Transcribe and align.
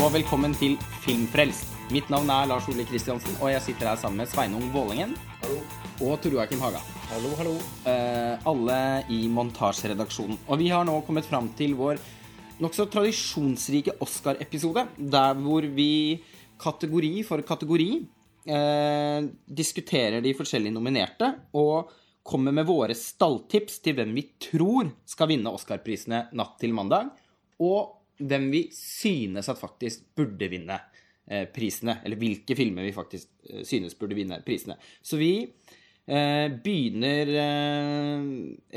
Og 0.00 0.14
velkommen 0.14 0.54
til 0.56 0.78
Filmfrelst. 1.02 1.74
Mitt 1.92 2.06
navn 2.08 2.30
er 2.32 2.46
Lars 2.48 2.64
Ole 2.72 2.86
Kristiansen, 2.88 3.34
og 3.36 3.50
jeg 3.52 3.60
sitter 3.60 3.90
her 3.90 3.98
sammen 4.00 4.22
med 4.22 4.30
Sveinung 4.30 4.70
Vålingen 4.72 5.10
og 6.00 6.14
Tor 6.22 6.32
Joakim 6.32 6.62
Haga. 6.64 6.80
Hallo, 7.10 7.32
hallo. 7.36 7.52
Eh, 7.84 8.46
alle 8.48 8.78
i 9.12 9.18
montasjeredaksjonen. 9.28 10.38
Og 10.48 10.62
vi 10.62 10.70
har 10.72 10.88
nå 10.88 10.94
kommet 11.04 11.28
fram 11.28 11.50
til 11.58 11.76
vår 11.76 12.00
nokså 12.64 12.88
tradisjonsrike 12.94 13.98
Oscar-episode, 14.00 14.86
der 14.96 15.36
hvor 15.44 15.68
vi 15.68 15.92
kategori 16.64 17.12
for 17.28 17.44
kategori 17.44 17.90
eh, 18.48 19.28
diskuterer 19.44 20.24
de 20.24 20.32
forskjellige 20.40 20.78
nominerte 20.80 21.34
og 21.52 21.92
kommer 22.24 22.56
med 22.56 22.72
våre 22.72 22.96
stalltips 22.96 23.82
til 23.84 24.00
hvem 24.00 24.16
vi 24.16 24.30
tror 24.48 24.94
skal 25.04 25.34
vinne 25.36 25.52
Oscar-prisene 25.52 26.30
natt 26.32 26.56
til 26.56 26.72
mandag, 26.72 27.12
og 27.60 27.99
hvem 28.20 28.48
vi 28.52 28.64
synes 28.74 29.48
at 29.50 29.60
faktisk 29.60 30.04
burde 30.18 30.48
vinne 30.52 30.76
eh, 31.30 31.46
prisene. 31.52 31.98
Eller 32.04 32.20
hvilke 32.20 32.56
filmer 32.58 32.86
vi 32.86 32.94
faktisk 32.96 33.30
eh, 33.48 33.64
synes 33.66 33.96
burde 33.98 34.18
vinne 34.18 34.40
prisene. 34.46 34.76
Så 35.02 35.20
vi 35.20 35.32
eh, 35.44 36.46
begynner 36.62 37.34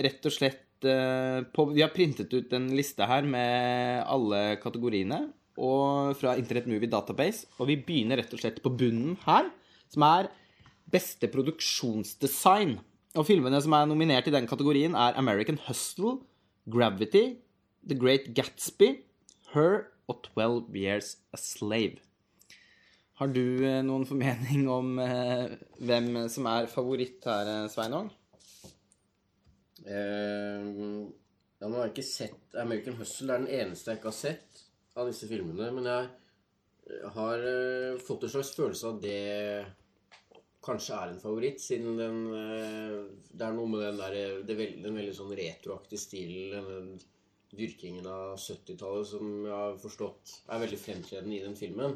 rett 0.07 0.29
og 0.29 0.35
slett 0.35 0.61
på 0.83 1.63
Vi 1.71 1.79
har 1.79 1.93
printet 1.95 2.33
ut 2.35 2.51
en 2.51 2.65
liste 2.75 3.05
her 3.07 3.23
med 3.23 4.01
alle 4.03 4.57
kategoriene 4.59 5.21
og 5.55 6.17
fra 6.19 6.33
Internet 6.35 6.67
Movie 6.67 6.91
Database, 6.91 7.47
og 7.55 7.69
vi 7.69 7.77
begynner 7.79 8.19
rett 8.19 8.33
og 8.35 8.41
slett 8.41 8.59
på 8.59 8.73
bunnen 8.75 9.13
her, 9.23 9.47
som 9.87 10.03
er 10.03 10.27
beste 10.91 11.29
produksjonsdesign. 11.31 12.75
Og 13.15 13.27
filmene 13.29 13.61
som 13.63 13.75
er 13.77 13.87
nominert 13.87 14.27
i 14.27 14.33
den 14.33 14.49
kategorien, 14.49 14.91
er 14.91 15.15
American 15.15 15.61
Hustle, 15.67 16.17
Gravity, 16.67 17.37
The 17.87 17.97
Great 17.99 18.31
Gatsby, 18.35 18.95
Her 19.53 19.85
og 20.09 20.23
12 20.33 20.75
Years 20.75 21.15
a 21.33 21.39
Slave. 21.39 22.01
Har 23.21 23.29
du 23.29 23.43
eh, 23.61 23.81
noen 23.85 24.07
formening 24.09 24.65
om 24.73 24.97
eh, 24.99 25.53
hvem 25.85 26.25
som 26.33 26.49
er 26.49 26.69
favoritt 26.71 27.25
her, 27.29 27.49
eh, 27.51 27.69
Sveinung? 27.71 28.09
Eh, 29.85 30.65
ja, 31.59 31.69
nå 31.69 31.77
har 31.77 31.87
jeg 31.87 31.93
ikke 31.93 32.07
sett 32.07 32.57
American 32.59 32.97
Hustle. 32.97 33.29
Det 33.29 33.35
er 33.35 33.45
den 33.45 33.61
eneste 33.61 33.93
jeg 33.93 34.01
ikke 34.01 34.11
har 34.11 34.17
sett 34.17 34.65
av 34.97 35.07
disse 35.11 35.29
filmene. 35.29 35.69
Men 35.77 35.89
jeg 35.91 37.13
har 37.15 37.47
eh, 37.53 38.01
fått 38.01 38.25
en 38.25 38.33
slags 38.33 38.53
følelse 38.57 38.89
av 38.89 38.99
det 39.03 39.21
kanskje 40.63 40.97
er 40.97 41.11
en 41.11 41.21
favoritt, 41.21 41.61
siden 41.61 41.97
den 41.99 42.19
eh, 42.39 42.99
Det 43.33 43.45
er 43.45 43.55
noe 43.55 43.69
med 43.69 43.83
den 43.83 43.99
der 43.99 44.43
det 44.47 44.57
veld, 44.57 44.81
Den 44.85 44.99
veldig 44.99 45.15
sånn 45.15 45.33
retroaktige 45.37 46.01
stilen, 46.01 46.69
den 46.69 46.93
dyrkingen 47.57 48.07
av 48.09 48.35
70-tallet, 48.41 49.07
som 49.13 49.31
jeg 49.45 49.53
har 49.53 49.77
forstått 49.81 50.33
er 50.49 50.63
veldig 50.63 50.79
fremtredende 50.81 51.37
i 51.37 51.43
den 51.45 51.55
filmen. 51.59 51.95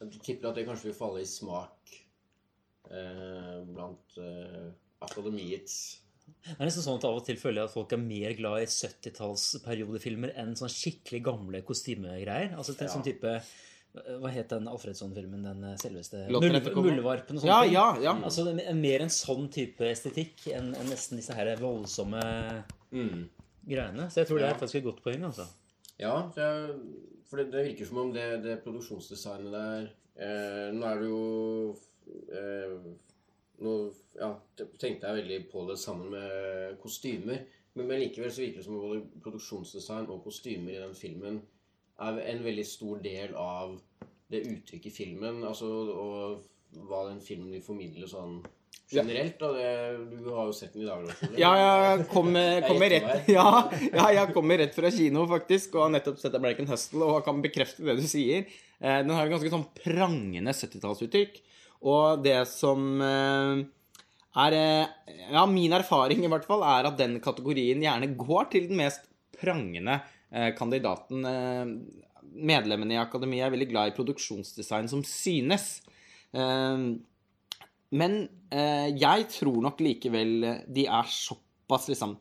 Jeg 0.00 0.20
tipper 0.24 0.50
at 0.50 0.56
det 0.58 0.66
kanskje 0.68 0.90
vil 0.90 0.96
falle 0.98 1.22
i 1.22 1.28
smak 1.28 1.94
eh, 2.90 3.58
blant 3.68 4.16
eh, 4.20 4.70
akademiets 5.04 5.74
Det 6.30 6.54
er 6.56 6.68
nesten 6.68 6.84
sånn 6.84 7.00
at 7.00 7.04
Av 7.08 7.18
og 7.18 7.24
til 7.26 7.36
føler 7.40 7.62
jeg 7.62 7.68
at 7.70 7.74
folk 7.74 7.92
er 7.96 8.00
mer 8.02 8.32
glad 8.38 8.62
i 8.64 8.68
70-tallsperiodefilmer 8.70 10.32
enn 10.40 10.54
sånn 10.58 10.70
skikkelig 10.72 11.20
gamle 11.26 11.60
kostymegreier. 11.66 12.54
Altså 12.56 12.76
til 12.78 12.86
Ja. 12.88 12.92
sånn 12.94 13.04
type 13.06 13.34
Hva 14.22 14.30
het 14.30 14.52
den 14.52 14.68
Alfredsson-filmen? 14.70 15.42
Den 15.42 15.64
eh, 15.72 15.76
selveste. 15.82 16.20
Muldvarpen 16.30 17.36
og 17.36 17.42
sånne 17.42 17.50
Ja, 17.50 17.62
ting. 17.64 17.72
ja, 17.74 17.86
ja. 18.04 18.12
Altså 18.22 18.44
er 18.54 18.74
Mer 18.78 19.02
en 19.02 19.10
sånn 19.10 19.48
type 19.50 19.82
estetikk 19.90 20.46
enn 20.54 20.72
enn 20.78 20.86
nesten 20.92 21.18
disse 21.18 21.34
her 21.34 21.50
voldsomme 21.58 22.22
mm. 22.92 23.24
Greiene. 23.70 24.08
Så 24.10 24.22
jeg 24.22 24.30
tror 24.30 24.40
det 24.42 24.48
er 24.48 24.58
faktisk 24.58 24.80
et 24.80 24.88
godt 24.88 25.02
poeng. 25.04 25.24
altså. 25.30 25.46
Ja, 26.00 26.14
for 27.28 27.40
det, 27.40 27.50
det 27.52 27.64
virker 27.68 27.86
som 27.86 28.02
om 28.02 28.12
det, 28.14 28.26
det 28.44 28.58
produksjonsdesignet 28.64 29.52
der 29.52 29.88
eh, 30.16 30.68
Nå 30.74 30.86
er 30.88 31.00
det 31.02 31.10
jo 31.10 31.24
eh, 32.32 32.76
Nå 33.60 33.74
ja, 34.16 34.32
tenkte 34.80 35.06
jeg 35.06 35.18
veldig 35.20 35.40
på 35.52 35.66
det 35.68 35.76
sammen 35.78 36.14
med 36.14 36.78
kostymer. 36.80 37.42
Men, 37.74 37.86
men 37.86 38.00
likevel 38.00 38.32
så 38.32 38.42
virker 38.42 38.62
det 38.62 38.66
som 38.66 38.78
om 38.78 38.86
både 38.86 39.02
produksjonsdesign 39.22 40.08
og 40.08 40.24
kostymer 40.24 40.72
i 40.72 40.80
den 40.80 40.96
filmen 40.96 41.42
er 42.00 42.22
en 42.32 42.44
veldig 42.44 42.64
stor 42.66 43.02
del 43.04 43.34
av 43.36 43.76
det 44.32 44.40
uttrykket 44.48 44.88
i 44.88 44.94
filmen. 44.94 45.42
Altså, 45.44 45.68
og 45.68 46.86
hva 46.88 47.04
den 47.10 47.20
filmen 47.20 47.52
vil 47.52 47.64
formidle 47.64 48.08
sånn 48.08 48.40
generelt. 48.92 49.42
Og 49.46 49.54
Det, 49.56 49.70
du 50.24 50.30
har 50.34 50.48
jo 50.48 50.54
sett 50.56 50.74
den 50.74 50.84
i 50.84 50.88
dag, 50.88 51.06
Ja, 51.38 51.50
jeg 51.60 52.06
kommer, 52.12 52.60
kommer, 52.66 52.90
rett, 52.92 53.28
ja, 53.36 53.46
ja, 53.92 54.06
jeg 54.18 54.34
kommer 54.36 54.58
rett 54.62 54.74
fra 54.76 54.90
kino, 54.94 55.26
faktisk, 55.30 55.74
og 55.78 55.86
har 55.86 55.94
nettopp 55.96 56.18
sett 56.22 56.36
American 56.38 56.68
Hustle 56.70 57.06
og 57.06 57.22
kan 57.26 57.40
bekrefte 57.44 57.86
det 57.86 57.98
du 58.00 58.06
sier. 58.10 58.46
Eh, 58.80 59.00
Den 59.04 59.12
har 59.16 59.26
et 59.26 59.34
ganske 59.34 59.52
sånn 59.52 59.68
prangende 59.82 60.54
70-tallsuttrykk. 60.56 61.40
Og 61.90 62.20
det 62.24 62.38
som 62.50 62.88
eh, 63.00 63.62
er 64.44 64.56
eh, 64.58 65.14
Ja, 65.32 65.46
min 65.48 65.72
erfaring 65.72 66.24
i 66.26 66.28
hvert 66.32 66.44
fall 66.48 66.64
er 66.66 66.90
at 66.90 66.98
den 67.00 67.18
kategorien 67.24 67.80
gjerne 67.80 68.10
går 68.20 68.50
til 68.52 68.66
den 68.68 68.80
mest 68.82 69.06
prangende 69.40 70.00
eh, 70.32 70.50
kandidaten. 70.58 71.24
Eh, 71.24 71.64
Medlemmene 72.30 72.94
i 72.94 73.00
akademiet 73.00 73.46
er 73.48 73.50
veldig 73.54 73.66
glad 73.72 73.90
i 73.90 73.94
produksjonsdesign 73.96 74.86
som 74.92 75.00
synes. 75.08 75.80
Eh, 76.36 76.84
Men 77.90 78.12
eh, 78.20 78.28
jeg 78.50 79.26
tror 79.30 79.60
nok 79.62 79.80
likevel 79.80 80.44
eh, 80.44 80.60
de 80.68 80.86
er 80.86 81.06
såpass 81.10 81.88
liksom 81.92 82.16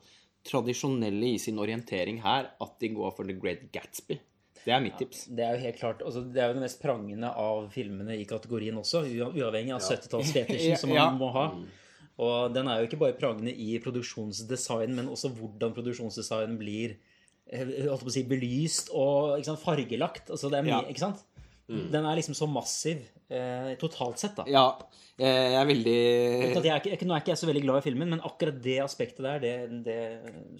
tradisjonelle 0.50 1.34
i 1.36 1.40
sin 1.42 1.58
orientering 1.60 2.22
her 2.24 2.52
at 2.62 2.76
de 2.80 2.90
går 2.96 3.12
for 3.18 3.28
The 3.28 3.34
Great 3.38 3.72
Gatsby. 3.76 4.20
Det 4.60 4.74
er 4.76 4.82
mitt 4.84 4.98
tips. 5.00 5.26
Det 5.34 5.44
er 5.46 5.56
jo 5.56 5.64
helt 5.66 5.78
klart, 5.80 6.02
altså, 6.04 6.22
det 6.34 6.42
er 6.44 6.50
jo 6.52 6.58
det 6.60 6.64
mest 6.66 6.82
prangende 6.84 7.30
av 7.32 7.70
filmene 7.74 8.18
i 8.20 8.26
kategorien 8.28 8.76
også, 8.78 9.02
uavhengig 9.32 9.74
av 9.76 9.82
70-tallsfetisjen 9.86 10.78
som 10.82 10.90
man 10.92 10.98
Ja. 11.00 11.10
må 11.16 11.30
ha. 11.36 11.46
Og 12.20 12.54
den 12.54 12.68
er 12.68 12.82
jo 12.82 12.90
ikke 12.90 13.00
bare 13.00 13.16
prangende 13.16 13.54
i 13.56 13.78
produksjonsdesign, 13.80 14.92
men 14.98 15.08
også 15.08 15.32
hvordan 15.38 15.72
produksjonsdesign 15.78 16.58
blir 16.60 16.98
eh, 17.48 17.64
holdt 17.88 18.04
på 18.04 18.12
å 18.12 18.16
si, 18.18 18.26
belyst 18.28 18.92
og 18.92 19.40
sant, 19.48 19.62
fargelagt. 19.64 20.28
Altså, 20.36 20.52
det 20.52 20.60
er 20.60 20.68
mye, 20.68 20.82
Ja. 20.84 20.92
ikke 20.92 21.06
sant? 21.06 21.24
Den 21.70 22.06
er 22.10 22.18
liksom 22.18 22.38
så 22.38 22.48
massiv 22.50 23.04
eh, 23.30 23.74
totalt 23.82 24.22
sett, 24.22 24.38
da. 24.40 24.46
Ja, 24.50 24.66
eh, 25.22 25.54
jeg 25.54 25.60
er 25.60 25.68
veldig 25.70 25.98
jeg 26.00 26.72
er 26.74 26.88
ikke, 26.96 27.06
nå 27.06 27.14
er 27.14 27.22
ikke 27.22 27.36
jeg 27.36 27.42
så 27.44 27.50
veldig 27.50 27.66
glad 27.68 27.82
i 27.82 27.86
filmen, 27.86 28.16
men 28.16 28.24
akkurat 28.26 28.58
det 28.64 28.80
aspektet 28.82 29.22
der, 29.26 29.44
det, 29.44 29.84
det 29.86 30.00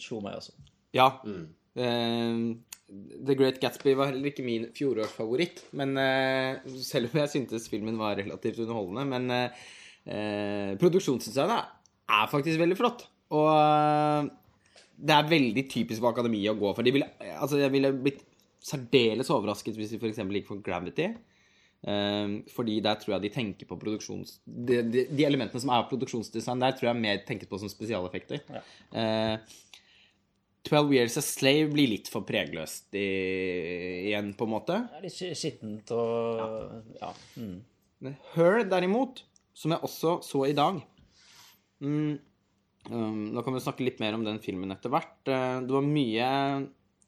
slo 0.02 0.22
meg 0.22 0.38
også. 0.38 0.54
Ja. 0.94 1.10
Eh, 1.26 2.44
The 2.90 3.36
Great 3.38 3.60
Gatsby 3.62 3.94
var 3.98 4.10
heller 4.10 4.32
ikke 4.32 4.46
min 4.46 4.68
fjorårsfavoritt. 4.76 5.64
Men 5.78 5.98
eh, 6.02 6.62
selv 6.82 7.12
om 7.12 7.22
jeg 7.22 7.34
syntes 7.34 7.70
filmen 7.72 8.00
var 8.00 8.18
relativt 8.20 8.62
underholdende. 8.64 9.06
Men 9.10 9.36
eh, 9.36 9.68
eh, 10.10 10.72
produksjonsdesignet 10.82 11.76
er 12.10 12.32
faktisk 12.32 12.62
veldig 12.62 12.78
flott. 12.80 13.06
Og 13.38 14.30
det 15.00 15.16
er 15.16 15.30
veldig 15.30 15.66
typisk 15.72 16.02
for 16.02 16.12
akademiet 16.12 16.52
å 16.52 16.60
gå 16.60 16.74
for. 16.74 16.86
De 16.86 16.96
ville, 16.96 17.10
altså, 17.38 17.60
jeg 17.62 17.72
ville 17.76 17.94
blitt 17.94 18.26
særdeles 18.64 19.30
overrasket 19.34 19.78
hvis 19.80 19.94
de 19.96 20.00
f.eks. 20.02 20.20
gikk 20.20 20.48
for 20.50 20.62
Gravity. 20.66 21.10
Eh, 21.88 22.36
fordi 22.52 22.82
der 22.84 23.00
tror 23.00 23.16
jeg 23.16 23.28
de 23.28 23.34
tenker 23.38 23.70
på 23.70 23.78
produksjons... 23.80 24.40
De, 24.46 24.82
de, 24.84 25.06
de 25.16 25.26
elementene 25.28 25.62
som 25.64 25.72
er 25.76 25.88
produksjonsdesign 25.92 26.60
der, 26.66 26.76
tror 26.76 26.90
jeg 26.92 26.96
er 26.98 27.04
mer 27.08 27.24
tenket 27.28 27.50
på 27.52 27.60
som 27.62 27.72
spesialeffekter. 27.72 28.44
Ja. 28.52 29.40
12 30.70 30.94
Years 30.94 31.16
a 31.18 31.22
Slave 31.24 31.70
blir 31.72 31.88
litt 31.90 32.10
for 32.12 32.26
pregløst 32.28 32.94
i, 33.00 33.06
igjen, 34.10 34.34
på 34.38 34.46
en 34.46 34.52
måte. 34.52 34.76
Det 34.92 35.00
er 35.00 35.06
litt 35.08 35.40
skittent 35.40 35.94
og 35.96 37.00
Ja. 37.00 37.14
mm. 37.40 37.60
Her, 38.36 38.62
derimot, 38.70 39.24
som 39.56 39.74
jeg 39.74 39.84
også 39.84 40.12
så 40.24 40.46
i 40.48 40.54
dag 40.56 40.78
mm, 41.84 42.14
um, 42.94 43.24
Nå 43.36 43.42
kan 43.44 43.58
vi 43.58 43.60
snakke 43.66 43.84
litt 43.84 44.00
mer 44.00 44.16
om 44.16 44.24
den 44.24 44.40
filmen 44.44 44.72
etter 44.72 44.94
hvert. 44.94 45.18
Eh, 45.28 45.58
Det 45.66 45.76
var 45.76 45.84
mye 45.88 46.30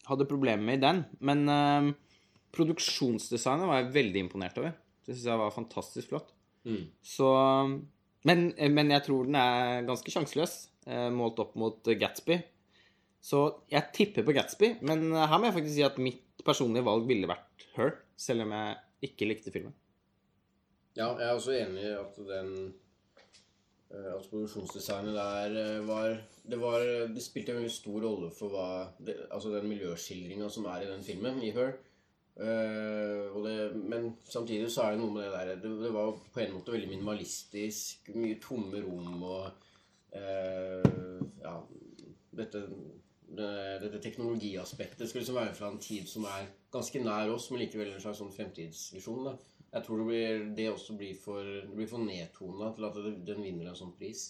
hadde 0.07 0.29
problemer 0.29 0.63
med 0.65 0.79
i 0.79 0.83
den. 0.85 1.01
Men 1.19 1.43
uh, 1.49 1.89
produksjonsdesignet 2.55 3.69
var 3.69 3.81
jeg 3.81 3.95
veldig 3.97 4.23
imponert 4.25 4.59
over. 4.61 4.75
Det 5.01 5.15
syns 5.15 5.27
jeg 5.29 5.41
var 5.41 5.55
fantastisk 5.55 6.13
flott. 6.13 6.33
Mm. 6.67 6.85
Så 7.01 7.27
men, 8.27 8.51
men 8.53 8.93
jeg 8.93 9.05
tror 9.07 9.25
den 9.25 9.37
er 9.39 9.87
ganske 9.87 10.13
sjanseløs 10.13 10.55
uh, 10.89 11.09
målt 11.13 11.41
opp 11.41 11.55
mot 11.59 11.93
Gatsby. 12.01 12.41
Så 13.21 13.43
jeg 13.69 13.93
tipper 13.93 14.25
på 14.25 14.33
Gatsby, 14.33 14.75
men 14.85 15.11
her 15.13 15.37
må 15.37 15.49
jeg 15.49 15.57
faktisk 15.59 15.75
si 15.75 15.85
at 15.85 15.99
mitt 16.01 16.41
personlige 16.45 16.87
valg 16.87 17.05
ville 17.09 17.29
vært 17.29 17.67
Her, 17.75 17.93
selv 18.17 18.47
om 18.47 18.55
jeg 18.55 19.11
ikke 19.11 19.27
likte 19.29 19.53
filmen. 19.53 19.75
Ja, 20.97 21.13
jeg 21.15 21.27
er 21.27 21.37
også 21.37 21.53
enig 21.55 21.83
i 21.87 21.93
at 21.95 22.17
den 22.17 22.49
eh, 22.67 22.73
At 23.91 24.27
produksjonsdesignet 24.31 25.15
der 25.17 25.55
eh, 25.59 25.87
var 25.87 26.17
Det, 26.51 26.59
var, 26.61 26.79
det 27.11 27.23
spilte 27.23 27.51
en 27.51 27.57
veldig 27.59 27.71
stor 27.73 28.03
rolle 28.05 28.29
for 28.31 28.53
hva 28.53 28.67
det, 29.03 29.17
Altså 29.31 29.51
den 29.51 29.67
miljøskildringa 29.69 30.47
som 30.49 30.65
er 30.71 30.85
i 30.85 30.91
den 30.91 31.03
filmen, 31.03 31.41
i 31.43 31.51
Her. 31.55 31.73
Uh, 32.31 33.43
det, 33.43 33.55
men 33.75 34.13
samtidig 34.23 34.69
så 34.71 34.85
er 34.85 34.93
det 34.95 35.01
noe 35.01 35.11
med 35.13 35.25
det 35.25 35.31
der 35.33 35.59
Det, 35.61 35.71
det 35.83 35.91
var 35.93 36.13
på 36.33 36.39
en 36.39 36.53
måte 36.55 36.71
veldig 36.71 36.89
minimalistisk. 36.89 38.09
Mye 38.15 38.39
tomme 38.41 38.81
rom 38.85 39.23
og 39.27 39.67
uh, 40.15 41.19
Ja, 41.43 41.57
dette 42.37 42.63
det, 43.31 43.51
dette 43.83 43.99
teknologiaspektet 44.03 45.09
skal 45.09 45.21
liksom 45.21 45.37
være 45.39 45.53
fra 45.55 45.69
en 45.71 45.79
tid 45.79 46.07
som 46.07 46.25
er 46.27 46.49
ganske 46.71 47.03
nær 47.03 47.31
oss, 47.31 47.49
men 47.51 47.61
likevel 47.63 47.93
en 47.93 48.03
slags 48.03 48.19
sånn 48.19 48.33
fremtidsvisjon. 48.35 49.27
da. 49.27 49.35
Jeg 49.71 49.85
tror 49.85 50.01
det, 50.01 50.05
blir, 50.09 50.45
det 50.57 50.67
også 50.71 50.97
blir 50.99 51.15
for, 51.15 51.47
det 51.77 51.87
for 51.87 52.03
nedtona 52.03 52.73
til 52.75 52.87
at 52.89 52.97
den 53.27 53.43
vinner 53.45 53.71
en 53.71 53.77
sånn 53.79 53.93
pris. 53.95 54.25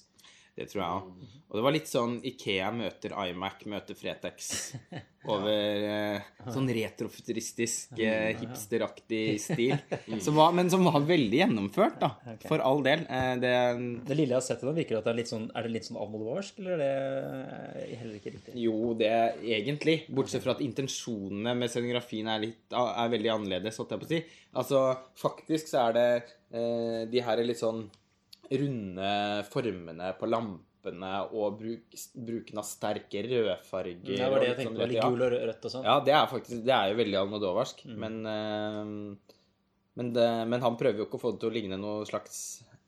Det 0.57 0.65
tror 0.67 0.81
jeg 0.81 0.95
òg. 0.97 1.29
Og 1.51 1.57
det 1.57 1.61
var 1.63 1.73
litt 1.75 1.87
sånn 1.87 2.13
Ikea 2.27 2.69
møter 2.75 3.13
iMac 3.25 3.63
møter 3.71 3.95
Fretex. 3.95 4.49
Over 5.31 5.83
eh, 5.85 6.29
sånn 6.49 6.69
retrofuturistisk, 6.73 7.91
eh, 8.01 8.31
hipsteraktig 8.39 9.35
stil. 9.43 9.75
Som 10.25 10.39
var, 10.39 10.55
men 10.57 10.71
som 10.73 10.87
var 10.87 11.03
veldig 11.05 11.37
gjennomført, 11.43 11.99
da. 12.01 12.35
For 12.47 12.63
all 12.65 12.81
del. 12.87 13.03
Eh, 13.05 13.35
det, 13.43 13.53
Det 14.07 14.17
lille 14.17 14.33
jeg 14.33 14.39
har 14.39 14.47
sett 14.47 14.63
av 14.63 14.71
den, 14.71 14.79
virker 14.81 14.97
det 14.97 15.01
at 15.03 15.09
det 15.09 15.13
er 15.13 15.19
litt 15.21 15.31
sånn, 15.31 15.45
er 15.53 15.67
det 15.67 15.73
litt 15.75 15.87
sånn 15.87 16.01
almodovarsk, 16.01 16.59
eller 16.63 16.73
er 16.73 16.81
det 17.77 17.99
heller 18.01 18.17
ikke 18.17 18.35
riktig? 18.35 18.57
jo, 18.65 18.75
det 18.97 19.11
er 19.13 19.39
egentlig. 19.59 19.97
Bortsett 20.09 20.43
fra 20.43 20.55
at 20.57 20.65
intensjonene 20.65 21.55
med 21.59 21.71
scenografien 21.71 22.31
er, 22.31 22.43
litt, 22.47 22.61
er 22.73 23.13
veldig 23.13 23.35
annerledes, 23.37 23.77
holdt 23.79 23.93
jeg 23.93 24.03
på 24.03 24.09
å 24.09 24.13
si. 24.15 24.21
Altså, 24.57 24.85
faktisk 25.21 25.69
så 25.69 25.85
er 25.85 25.97
det 25.99 26.07
eh, 26.17 27.01
de 27.11 27.23
her 27.23 27.39
er 27.39 27.47
litt 27.47 27.61
sånn 27.61 27.85
runde 28.51 29.11
formene 29.51 30.11
på 30.19 30.29
lampene 30.29 31.11
og 31.31 31.59
bruk, 31.59 31.99
bruken 32.15 32.61
av 32.61 32.67
sterke 32.67 33.21
rødfarger. 33.27 34.01
Det 34.07 34.31
var 34.31 34.41
det 34.43 34.49
jeg 34.49 34.57
tenkte 34.59 34.71
sånn 34.71 34.81
på. 34.81 34.89
Litt 34.91 34.99
ja. 34.99 35.11
gul 35.11 35.27
og 35.27 35.35
rødt 35.35 35.67
og 35.69 35.75
sånn. 35.75 35.85
Ja, 35.87 35.99
det 36.07 36.15
er 36.17 36.31
faktisk 36.31 36.65
Det 36.65 36.73
er 36.75 36.91
jo 36.91 36.99
veldig 37.03 37.21
almodovarsk, 37.21 37.85
Mm. 37.85 38.01
men 38.05 38.19
eh, 38.33 39.37
men, 39.93 40.13
det, 40.15 40.27
men 40.47 40.61
han 40.63 40.77
prøver 40.79 41.01
jo 41.01 41.07
ikke 41.07 41.19
å 41.19 41.21
få 41.21 41.31
det 41.33 41.41
til 41.41 41.49
å 41.51 41.55
ligne 41.55 41.77
noe 41.79 42.05
slags 42.07 42.37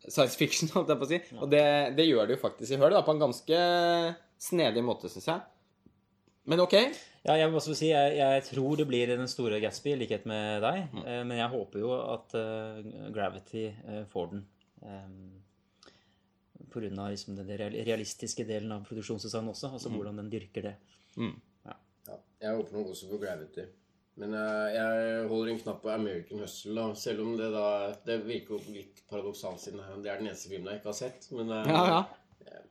science 0.07 0.37
fiction, 0.39 0.69
holdt 0.75 0.91
jeg 0.93 0.99
på 1.01 1.07
å 1.07 1.09
si. 1.09 1.19
Og 1.39 1.49
det, 1.51 1.65
det 1.97 2.05
gjør 2.07 2.27
det 2.29 2.37
jo 2.37 2.43
faktisk 2.43 2.75
i 2.75 2.79
Høl, 2.79 2.95
på 3.03 3.15
en 3.15 3.23
ganske 3.25 3.59
snedig 4.43 4.83
måte, 4.85 5.11
syns 5.11 5.27
jeg. 5.27 5.43
Men 6.51 6.63
ok. 6.63 6.75
Ja, 7.23 7.37
jeg 7.39 7.47
vil 7.47 7.59
også 7.59 7.75
si, 7.77 7.87
jeg, 7.91 8.15
jeg 8.19 8.43
tror 8.49 8.79
det 8.79 8.87
blir 8.89 9.13
den 9.13 9.29
store 9.31 9.61
Gatsby, 9.63 9.93
i 9.93 10.01
likhet 10.01 10.25
med 10.27 10.63
deg. 10.63 10.81
Mm. 10.91 11.03
eh, 11.05 11.21
Men 11.29 11.39
jeg 11.39 11.53
håper 11.53 11.83
jo 11.83 11.93
at 12.01 12.35
uh, 12.35 12.81
Gravity 13.15 13.69
uh, 13.71 14.01
får 14.11 14.33
den. 14.33 14.43
Um, 14.83 15.42
av 16.99 17.09
liksom 17.13 17.35
den 17.35 17.47
realistiske 17.85 18.45
delen 18.47 18.71
av 18.71 18.85
produksjonsdesign 18.87 19.47
også. 19.51 19.71
Altså 19.73 19.89
Mm. 19.89 19.95
hvordan 19.97 20.15
den 20.17 20.29
dyrker 20.31 20.61
det. 20.63 20.75
Ja, 21.17 21.73
jeg 22.41 22.55
håper 22.55 22.73
nok 22.77 22.87
også 22.91 23.09
på 23.09 23.19
Gravity. 23.21 23.65
Men 24.15 24.33
jeg, 24.33 24.73
jeg 24.75 25.27
holder 25.29 25.51
en 25.53 25.59
knapp 25.59 25.81
på 25.81 25.89
American 25.89 26.39
Hustle, 26.39 26.75
da. 26.75 26.93
Selv 26.93 27.21
om 27.21 27.37
det 27.37 27.51
da 27.53 27.93
Det 28.05 28.19
virker 28.25 28.57
jo 28.59 28.73
litt 28.73 29.01
paradoksalt, 29.09 29.59
siden 29.59 29.79
det 30.03 30.11
er 30.11 30.17
den 30.19 30.27
eneste 30.27 30.49
filmen 30.51 30.67
jeg 30.73 30.81
ikke 30.81 30.91
har 30.91 30.99
sett. 30.99 31.29
Men 31.31 31.49
eh, 31.49 31.71
Ja, 31.71 31.85
ja. 31.87 32.03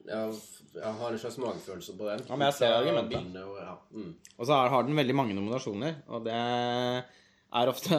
Jeg, 0.07 0.35
jeg 0.75 0.93
har 0.99 1.11
en 1.13 1.19
slags 1.19 1.39
magefølelse 1.39 1.97
på 1.97 2.07
den. 2.11 2.23
Ja, 2.29 2.37
men 2.37 2.47
jeg 2.51 2.55
ser 2.59 2.73
argumentet. 2.75 3.43
Og, 3.43 3.57
ja. 3.59 3.75
mm. 3.91 4.15
Og 4.39 4.47
så 4.47 4.53
er- 4.53 4.69
har 4.71 4.83
den 4.83 4.97
veldig 4.97 5.15
mange 5.15 5.35
nominasjoner, 5.35 5.95
og 6.09 6.25
det 6.25 6.35
er 6.35 7.69
ofte 7.69 7.97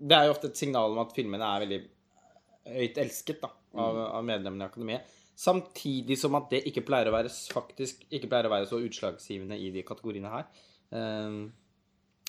Det 0.00 0.12
er 0.14 0.24
jo 0.28 0.30
ofte 0.34 0.46
et 0.52 0.56
signal 0.56 0.92
om 0.94 0.98
at 1.02 1.14
filmene 1.16 1.42
er 1.42 1.64
veldig 1.64 1.78
høyt 2.68 2.98
elsket 3.02 3.40
da, 3.42 3.48
av, 3.78 3.98
av 4.18 4.26
medlemmene 4.26 4.66
i 4.66 4.70
akademiet. 4.70 5.16
Samtidig 5.38 6.16
som 6.18 6.34
at 6.34 6.48
det 6.50 6.64
ikke 6.66 6.82
pleier 6.86 7.10
å 7.10 7.14
være 7.14 7.30
faktisk 7.30 8.02
ikke 8.10 8.30
pleier 8.30 8.48
å 8.48 8.52
være 8.52 8.66
så 8.70 8.80
utslagsgivende 8.82 9.58
i 9.58 9.70
de 9.74 9.84
kategoriene 9.86 10.32
her. 10.32 10.48
Ehm, 10.98 11.42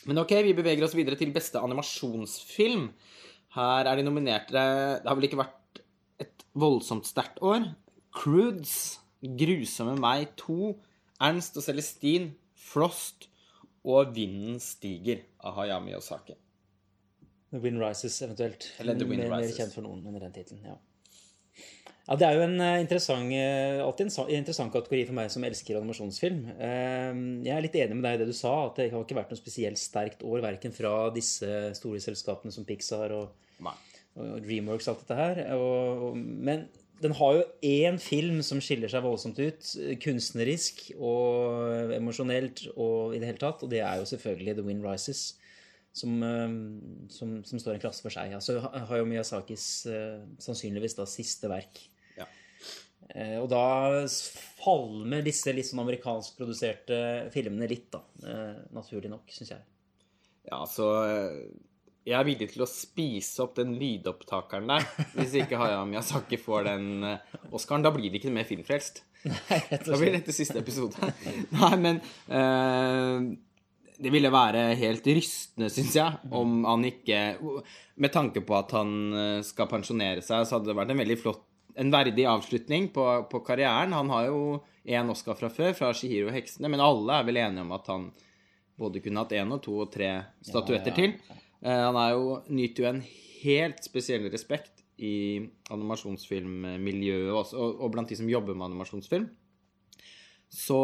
Men 0.06 0.22
ok, 0.22 0.32
vi 0.46 0.54
beveger 0.56 0.86
oss 0.86 0.96
videre 0.96 1.18
til 1.20 1.34
beste 1.36 1.60
animasjonsfilm. 1.60 2.86
Her 3.58 3.90
er 3.90 3.98
de 3.98 4.06
nominerte 4.06 4.54
Det 4.54 5.10
har 5.10 5.18
vel 5.18 5.28
ikke 5.28 5.42
vært 5.42 5.82
et 6.22 6.46
voldsomt 6.54 7.10
sterkt 7.10 7.42
år. 7.42 7.66
Crudes, 8.16 9.00
Grusomme 9.20 9.98
meg 10.00 10.36
2, 10.40 10.76
Ernst 11.20 11.58
og 11.60 11.66
Celestin, 11.66 12.30
Frost 12.56 13.28
og 13.84 14.14
Vinden 14.16 14.60
stiger 14.64 15.26
av 15.42 15.58
Hayami 15.58 15.92
Miyazaki. 15.92 16.38
The 17.50 17.60
Wind 17.60 17.82
Rises 17.82 18.22
eventuelt. 18.22 18.70
Eller 18.80 18.96
The 18.96 19.08
Wind 19.10 19.26
mer, 19.26 19.42
mer 19.42 19.56
kjent 19.56 19.74
for 19.74 19.86
noen 19.86 20.06
under 20.06 20.22
den 20.28 20.36
tittelen. 20.36 20.62
Ja. 20.70 20.78
Ja, 22.10 22.16
det 22.18 22.26
er 22.26 22.34
jo 22.40 22.42
en 22.48 22.56
eh, 22.66 22.80
interessant, 22.82 23.30
eh, 23.38 23.80
alltid 23.86 24.08
en 24.08 24.14
sa- 24.16 24.28
interessant 24.34 24.74
kategori 24.74 25.04
for 25.06 25.14
meg 25.20 25.30
som 25.30 25.44
elsker 25.46 25.78
animasjonsfilm. 25.78 26.40
Eh, 26.58 27.20
Jeg 27.46 27.54
er 27.56 27.62
litt 27.68 27.76
enig 27.78 27.96
med 28.00 28.04
deg 28.08 28.16
i 28.18 28.22
det 28.24 28.28
du 28.32 28.34
sa, 28.34 28.54
at 28.66 28.80
det 28.82 28.90
har 28.92 29.04
ikke 29.06 29.18
vært 29.20 29.30
noe 29.36 29.40
spesielt 29.40 29.78
sterkt 29.78 30.24
år, 30.26 30.42
verken 30.42 30.74
fra 30.74 30.96
disse 31.14 31.46
store 31.78 32.02
selskapene 32.02 32.52
som 32.56 32.66
Pixar 32.66 33.14
og, 33.14 33.30
og 34.18 34.40
Dreamworks 34.44 34.88
og 34.90 34.96
alt 34.96 35.04
dette 35.06 35.20
her. 35.22 35.42
Og, 35.60 36.16
men 36.18 36.66
den 37.00 37.14
har 37.16 37.36
jo 37.38 37.44
én 37.64 38.00
film 38.04 38.42
som 38.44 38.60
skiller 38.60 38.90
seg 38.92 39.06
voldsomt 39.06 39.38
ut, 39.40 39.70
eh, 39.80 39.94
kunstnerisk 40.02 40.90
og 40.98 41.94
emosjonelt 41.96 42.66
og 42.76 43.14
i 43.16 43.22
det 43.22 43.30
hele 43.30 43.40
tatt, 43.46 43.62
og 43.64 43.70
det 43.72 43.80
er 43.86 44.02
jo 44.02 44.10
selvfølgelig 44.10 44.58
The 44.58 44.66
Wind 44.66 44.84
Rises 44.84 45.22
som, 45.94 46.18
eh, 46.26 46.58
som, 47.14 47.38
som 47.46 47.62
står 47.62 47.78
en 47.78 47.86
klasse 47.86 48.02
for 48.04 48.10
seg. 48.18 48.34
Altså 48.36 48.58
ha- 48.66 48.84
har 48.90 48.98
jo 49.00 49.08
Miyazakis 49.14 49.70
sannsynligvis 50.42 50.98
da 50.98 51.06
siste 51.10 51.48
verk. 51.54 51.86
Eh, 53.16 53.38
og 53.42 53.48
da 53.50 54.06
falmer 54.60 55.24
disse 55.26 55.54
litt 55.56 55.68
sånn 55.70 55.82
amerikanskproduserte 55.82 57.00
filmene 57.34 57.70
litt, 57.70 57.90
da. 57.94 58.04
Eh, 58.22 58.62
naturlig 58.76 59.10
nok, 59.12 59.26
syns 59.34 59.56
jeg. 59.56 59.66
Ja, 60.50 60.62
så 60.70 60.92
eh, 61.08 61.42
jeg 62.06 62.18
er 62.20 62.28
villig 62.28 62.52
til 62.54 62.66
å 62.66 62.70
spise 62.70 63.44
opp 63.46 63.58
den 63.58 63.76
lydopptakeren 63.80 64.70
der. 64.70 64.86
Hvis 65.16 65.36
ikke 65.42 65.60
Hayao 65.62 65.88
Miyazaki 65.90 66.40
får 66.42 66.70
den 66.70 66.88
Oscaren. 67.52 67.84
Da 67.86 67.92
blir 67.94 68.10
det 68.10 68.22
ikke 68.22 68.34
mer 68.34 68.50
filmfrelst. 68.50 69.04
Da 69.84 69.98
blir 70.00 70.14
dette 70.16 70.34
siste 70.34 70.62
episode. 70.62 71.12
Nei, 71.58 71.76
men 71.82 72.04
uh 72.30 73.46
det 74.00 74.14
ville 74.14 74.30
være 74.32 74.62
helt 74.80 75.04
rystende, 75.12 75.68
syns 75.68 75.98
jeg, 75.98 76.20
om 76.32 76.62
han 76.64 76.86
ikke 76.88 77.18
Med 78.00 78.14
tanke 78.14 78.40
på 78.48 78.56
at 78.56 78.72
han 78.72 78.94
skal 79.44 79.68
pensjonere 79.68 80.24
seg, 80.24 80.46
så 80.48 80.56
hadde 80.56 80.70
det 80.72 80.76
vært 80.78 80.94
en 80.94 81.02
veldig 81.02 81.18
flott 81.20 81.49
en 81.80 81.92
verdig 81.94 82.26
avslutning 82.28 82.90
på, 82.96 83.06
på 83.32 83.40
karrieren. 83.48 83.96
Han 83.96 84.10
har 84.12 84.28
jo 84.28 84.40
én 84.84 85.12
Oscar 85.12 85.38
fra 85.40 85.50
før, 85.54 85.72
fra 85.78 85.94
Shihiro 85.96 86.28
og 86.30 86.36
heksene, 86.36 86.72
men 86.72 86.84
alle 86.84 87.20
er 87.20 87.28
vel 87.28 87.40
enige 87.40 87.64
om 87.64 87.72
at 87.78 87.88
han 87.92 88.10
både 88.80 89.04
kunne 89.04 89.24
hatt 89.24 89.36
én 89.38 89.54
og 89.56 89.62
to 89.64 89.78
og 89.84 89.92
tre 89.94 90.12
statuetter 90.46 90.92
ja. 90.92 90.98
til. 90.98 91.40
Eh, 91.64 91.86
han 91.86 92.00
jo, 92.16 92.40
nyter 92.52 92.84
jo 92.84 92.90
en 92.92 93.02
helt 93.42 93.84
spesiell 93.88 94.28
respekt 94.32 94.84
i 95.00 95.40
animasjonsfilmmiljøet 95.72 97.32
også, 97.32 97.60
og, 97.60 97.84
og 97.86 97.94
blant 97.94 98.12
de 98.12 98.18
som 98.20 98.32
jobber 98.32 98.58
med 98.58 98.70
animasjonsfilm. 98.70 99.30
Så 100.50 100.82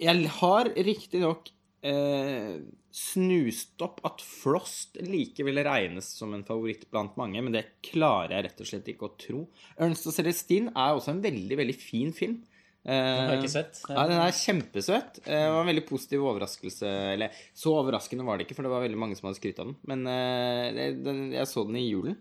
jeg 0.00 0.30
har 0.40 0.70
riktignok 0.74 1.50
eh, 1.84 2.56
snust 2.94 3.82
opp 3.82 3.98
at 4.06 4.22
Frost 4.22 4.98
likevel 5.02 5.58
regnes 5.66 6.06
som 6.14 6.34
en 6.36 6.44
favoritt 6.46 6.86
blant 6.94 7.16
mange, 7.18 7.42
men 7.42 7.54
det 7.56 7.64
klarer 7.82 8.36
jeg 8.36 8.46
rett 8.46 8.60
og 8.62 8.68
slett 8.70 8.90
ikke 8.92 9.08
å 9.08 9.14
tro. 9.18 9.40
Ernst 9.82 10.06
og 10.06 10.14
Celestine 10.14 10.70
er 10.70 10.94
også 10.94 11.10
en 11.14 11.22
veldig, 11.24 11.58
veldig 11.58 11.74
fin 11.80 12.12
film. 12.14 12.36
Eh, 12.84 12.92
Den 12.92 13.24
har 13.24 13.32
jeg 13.34 13.42
ikke 13.42 13.54
sett. 13.54 13.80
Ja, 13.88 14.04
den 14.10 14.20
er 14.20 14.36
kjempesøt. 14.38 15.18
Eh, 15.24 15.40
Det 15.40 15.50
var 15.54 15.62
en 15.64 15.70
veldig 15.72 15.86
positiv 15.88 16.22
overraskelse. 16.28 16.92
Eller 17.14 17.34
så 17.56 17.72
overraskende 17.80 18.26
var 18.28 18.38
det 18.38 18.46
ikke, 18.46 18.58
for 18.58 18.66
det 18.68 18.74
var 18.74 18.84
veldig 18.84 19.00
mange 19.00 19.16
som 19.18 19.26
hadde 19.30 19.40
skrytt 19.40 19.58
av 19.64 19.72
den. 19.72 19.76
Men 19.90 20.06
eh, 20.06 20.92
den, 21.02 21.24
jeg 21.32 21.48
så 21.50 21.64
den 21.66 21.80
i 21.80 21.88
julen. 21.88 22.18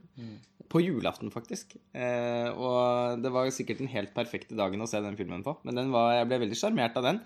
På 0.73 0.79
julaften, 0.81 1.29
faktisk. 1.29 1.75
Eh, 1.93 2.49
og 2.55 3.19
det 3.21 3.29
var 3.35 3.51
sikkert 3.53 3.83
den 3.83 3.91
helt 3.93 4.13
perfekte 4.15 4.55
dagen 4.57 4.81
å 4.81 4.87
se 4.89 5.03
den 5.03 5.19
filmen 5.19 5.43
på. 5.45 5.53
Men 5.67 5.75
den 5.77 5.91
var, 5.93 6.15
jeg 6.17 6.31
ble 6.31 6.39
veldig 6.47 6.57
sjarmert 6.57 6.97
av 6.97 7.05
den. 7.11 7.19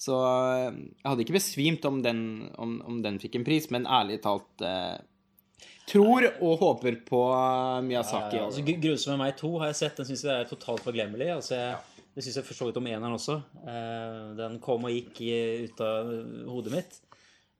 Så 0.00 0.16
eh, 0.20 0.70
jeg 0.74 1.06
hadde 1.06 1.24
ikke 1.24 1.36
besvimt 1.38 1.84
om 1.88 2.00
den, 2.04 2.20
om, 2.60 2.78
om 2.88 3.02
den 3.04 3.18
fikk 3.22 3.36
en 3.38 3.44
pris, 3.46 3.70
men 3.72 3.86
ærlig 3.86 4.20
talt 4.24 4.64
eh, 4.66 4.96
Tror 5.84 6.24
og 6.40 6.58
håper 6.62 6.94
på 7.04 7.18
Miyazaki. 7.84 8.38
Ja, 8.38 8.46
altså, 8.48 8.62
Gru- 8.64 8.78
Grusomme 8.80 9.18
meg 9.20 9.34
2 9.36 9.50
har 9.60 9.68
jeg 9.68 9.76
sett. 9.82 9.98
Den 10.00 10.06
syns 10.08 10.22
jeg 10.24 10.32
er 10.32 10.46
totalt 10.48 10.80
forglemmelig. 10.80 11.26
Altså, 11.34 11.58
jeg, 11.58 12.06
det 12.16 12.24
syns 12.24 12.38
jeg 12.40 12.46
for 12.48 12.56
så 12.56 12.68
vidt 12.70 12.78
om 12.80 12.88
eneren 12.88 13.16
også. 13.18 13.36
Eh, 13.68 14.20
den 14.38 14.56
kom 14.64 14.86
og 14.88 14.94
gikk 14.94 15.20
ut 15.68 15.82
av 15.84 16.08
hodet 16.48 16.72
mitt. 16.72 16.96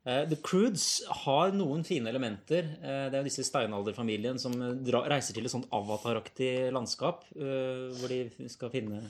Eh, 0.08 0.22
The 0.30 0.38
Crudes 0.44 0.86
har 1.24 1.52
noen 1.56 1.84
fine 1.84 2.08
elementer. 2.08 2.70
Eh, 2.80 3.04
det 3.12 3.18
er 3.18 3.20
jo 3.20 3.28
disse 3.28 3.44
steinalderfamilien 3.44 4.40
som 4.40 4.56
reiser 4.56 5.36
til 5.36 5.44
et 5.44 5.52
sånt 5.52 5.68
avataraktig 5.76 6.72
landskap, 6.72 7.26
eh, 7.36 7.92
hvor 8.00 8.08
de 8.08 8.48
skal 8.52 8.72
finne 8.72 9.04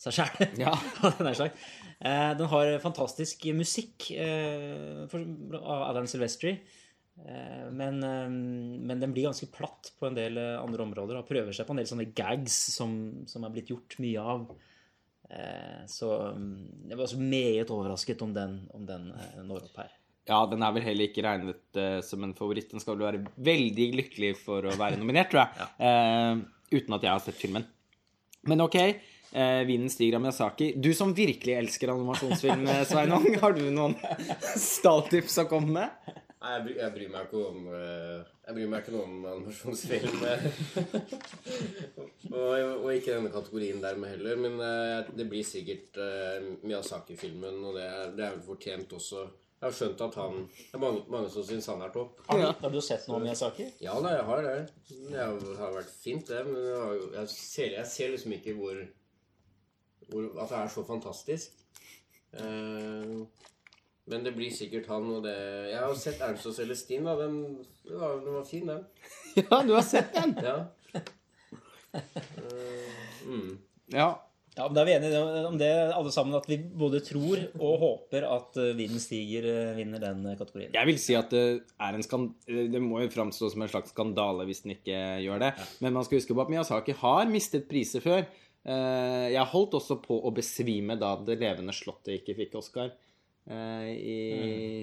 seg 0.00 0.12
sjæl. 0.18 0.48
Ja. 0.60 0.72
den. 1.18 1.50
Eh, 1.96 2.32
den 2.36 2.50
har 2.52 2.72
fantastisk 2.82 3.46
musikk 3.56 4.10
eh, 4.12 5.06
av 5.08 5.86
Alan 5.90 6.08
Silvestri. 6.10 6.52
Eh, 7.16 7.66
Men, 7.72 8.00
men 8.84 9.00
den 9.00 9.14
blir 9.16 9.30
ganske 9.30 9.48
platt 9.52 9.94
på 9.98 10.08
en 10.10 10.16
del 10.18 10.36
andre 10.38 10.84
områder. 10.84 11.20
Og 11.22 11.28
prøver 11.28 11.56
seg 11.56 11.66
på 11.68 11.72
en 11.76 11.80
del 11.80 11.88
sånne 11.88 12.10
gags 12.16 12.56
som, 12.76 12.96
som 13.28 13.44
er 13.48 13.54
blitt 13.56 13.72
gjort 13.72 13.96
mye 14.04 14.20
av. 14.36 14.44
Eh, 15.30 15.84
Så 15.90 16.10
mm, 16.36 16.90
jeg 16.90 16.98
var 16.98 17.06
også 17.08 17.22
meget 17.22 17.72
overrasket 17.72 18.26
om 18.26 18.34
den, 18.36 18.58
om 18.76 18.84
den 18.88 19.08
når 19.48 19.70
opp 19.70 19.80
her. 19.84 19.94
Ja, 20.26 20.40
den 20.50 20.62
er 20.66 20.72
vel 20.74 20.82
heller 20.82 21.06
ikke 21.06 21.22
regnet 21.22 21.78
som 22.02 22.24
en 22.26 22.32
favoritt. 22.34 22.72
Den 22.72 22.82
skal 22.82 22.96
vel 22.98 23.06
være 23.06 23.34
veldig 23.46 23.84
lykkelig 23.94 24.32
for 24.42 24.66
å 24.66 24.72
være 24.76 24.98
nominert, 25.00 25.30
tror 25.32 25.44
jeg. 25.46 25.68
Eh, 25.86 26.44
uten 26.76 26.96
at 26.96 27.04
jeg 27.06 27.12
har 27.14 27.20
sett 27.22 27.38
filmen. 27.38 27.62
Men 28.50 28.64
ok. 28.64 28.74
Eh, 29.36 29.62
Vinen 29.68 29.90
stiger 29.92 30.16
av 30.16 30.22
Miyazaki. 30.24 30.70
Du 30.80 30.94
som 30.96 31.10
virkelig 31.14 31.56
elsker 31.58 31.90
animasjonsfilm, 31.92 32.62
eh, 32.72 32.84
Sveinung, 32.88 33.26
har 33.42 33.52
du 33.52 33.66
noen 33.70 33.92
stalltips 34.56 35.36
å 35.42 35.48
komme 35.50 35.74
med? 35.76 36.14
Nei, 36.40 36.52
jeg, 36.54 36.62
bry, 36.64 36.74
jeg 36.78 36.92
bryr 36.94 37.10
meg 37.12 37.26
ikke 37.26 37.40
om 37.48 37.62
eh, 37.74 38.18
Jeg 38.46 38.54
bryr 38.56 38.68
meg 38.70 38.84
ikke 38.84 38.94
noe 38.94 39.04
om 39.04 39.24
animasjonsfilm. 39.32 40.20
og, 42.30 42.52
og 42.84 42.90
ikke 42.94 43.16
denne 43.16 43.32
kategorien 43.34 43.80
dermed 43.82 44.12
heller. 44.14 44.38
Men 44.40 44.54
det 45.18 45.26
blir 45.30 45.44
sikkert 45.46 45.98
Miyazaki-filmen, 46.62 47.58
og 47.66 47.76
det, 47.76 47.86
er- 47.90 48.12
det 48.16 48.24
er 48.28 48.36
vel 48.38 48.44
fortjent 48.46 48.94
også. 48.96 49.26
Jeg 49.56 49.64
har 49.70 49.72
skjønt 49.72 50.02
at 50.04 50.16
han 50.20 50.34
Det 50.52 50.76
er 50.76 50.80
mange, 50.82 51.00
mange 51.10 51.30
som 51.32 51.44
syns 51.48 51.66
han 51.72 51.80
er 51.82 51.92
topp. 51.94 52.18
Har, 52.28 52.38
Ja. 52.42 52.50
du, 52.52 52.60
har 52.66 52.70
du 52.74 52.80
sett 52.84 53.06
noe 53.08 53.16
om 53.18 53.24
Miyazaki? 53.24 53.70
Ja 53.82 53.94
da, 54.04 54.12
jeg 54.18 54.26
har 54.28 54.42
det. 54.44 54.56
Det 55.10 55.16
har, 55.24 55.72
vært 55.76 55.92
fint, 55.96 56.26
det. 56.28 56.42
Men 56.46 56.60
jeg, 56.62 57.00
jo- 57.00 57.10
jeg, 57.16 57.30
ser, 57.32 57.72
jeg 57.80 57.86
ser 57.92 58.12
liksom 58.14 58.36
ikke 58.36 58.54
hvor 58.58 58.82
At 60.12 60.50
det 60.50 60.58
er 60.58 60.68
så 60.70 60.84
fantastisk. 60.86 61.56
Eh, 62.36 63.16
men 64.06 64.22
det 64.22 64.36
blir 64.36 64.52
sikkert 64.54 64.86
han, 64.92 65.08
og 65.16 65.24
det 65.26 65.34
Jeg 65.72 65.80
har 65.82 65.96
sett 65.98 66.20
Ernst 66.22 66.46
og 66.46 66.54
Celestin, 66.54 67.08
da. 67.08 67.16
Den, 67.18 67.40
den, 67.86 67.98
var, 67.98 68.20
den 68.22 68.38
var 68.38 68.46
fin, 68.46 68.68
den. 68.68 68.84
Ja, 69.42 69.62
du 69.66 69.74
har 69.74 69.84
sett 69.84 70.14
den? 70.14 70.36
Ja. 70.42 70.60
Eh, 71.96 72.94
mm. 73.26 73.50
Ja. 73.92 74.14
Ja, 74.56 74.64
men 74.70 74.76
Da 74.76 74.82
er 74.82 74.88
vi 74.88 74.94
enige 74.94 75.18
om 75.50 75.58
det 75.60 75.68
alle 75.92 76.10
sammen, 76.14 76.36
at 76.38 76.46
vi 76.48 76.56
både 76.56 77.02
tror 77.04 77.42
og 77.58 77.74
håper 77.82 78.24
at 78.24 78.56
eh, 78.62 78.72
Vinden 78.78 79.02
stiger 79.02 79.74
vinner 79.76 80.00
den 80.00 80.22
kategorien. 80.38 80.72
Jeg 80.72 80.88
vil 80.88 81.00
si 81.02 81.16
at 81.18 81.28
det 81.34 81.42
er 81.76 81.98
Det 82.72 82.80
må 82.80 83.02
jo 83.02 83.12
framstå 83.12 83.50
som 83.52 83.62
en 83.62 83.68
slags 83.68 83.92
skandale 83.92 84.46
hvis 84.48 84.62
den 84.64 84.76
ikke 84.78 84.96
gjør 85.26 85.44
det. 85.44 85.52
Men 85.84 85.98
man 85.98 86.06
skal 86.06 86.22
huske 86.22 86.32
på 86.32 86.46
at 86.46 86.52
Miyazaki 86.54 86.96
har 86.96 87.28
mistet 87.28 87.68
priser 87.68 88.00
før. 88.00 88.24
Eh, 88.66 89.26
Jeg 89.30 89.46
holdt 89.52 89.76
også 89.78 90.00
på 90.02 90.16
å 90.26 90.32
besvime 90.34 90.96
da 90.98 91.12
Det 91.22 91.36
levende 91.38 91.74
slottet 91.76 92.16
ikke 92.18 92.34
fikk 92.40 92.56
Oscar. 92.58 92.90
Eh, 93.46 93.90
I 93.94 94.16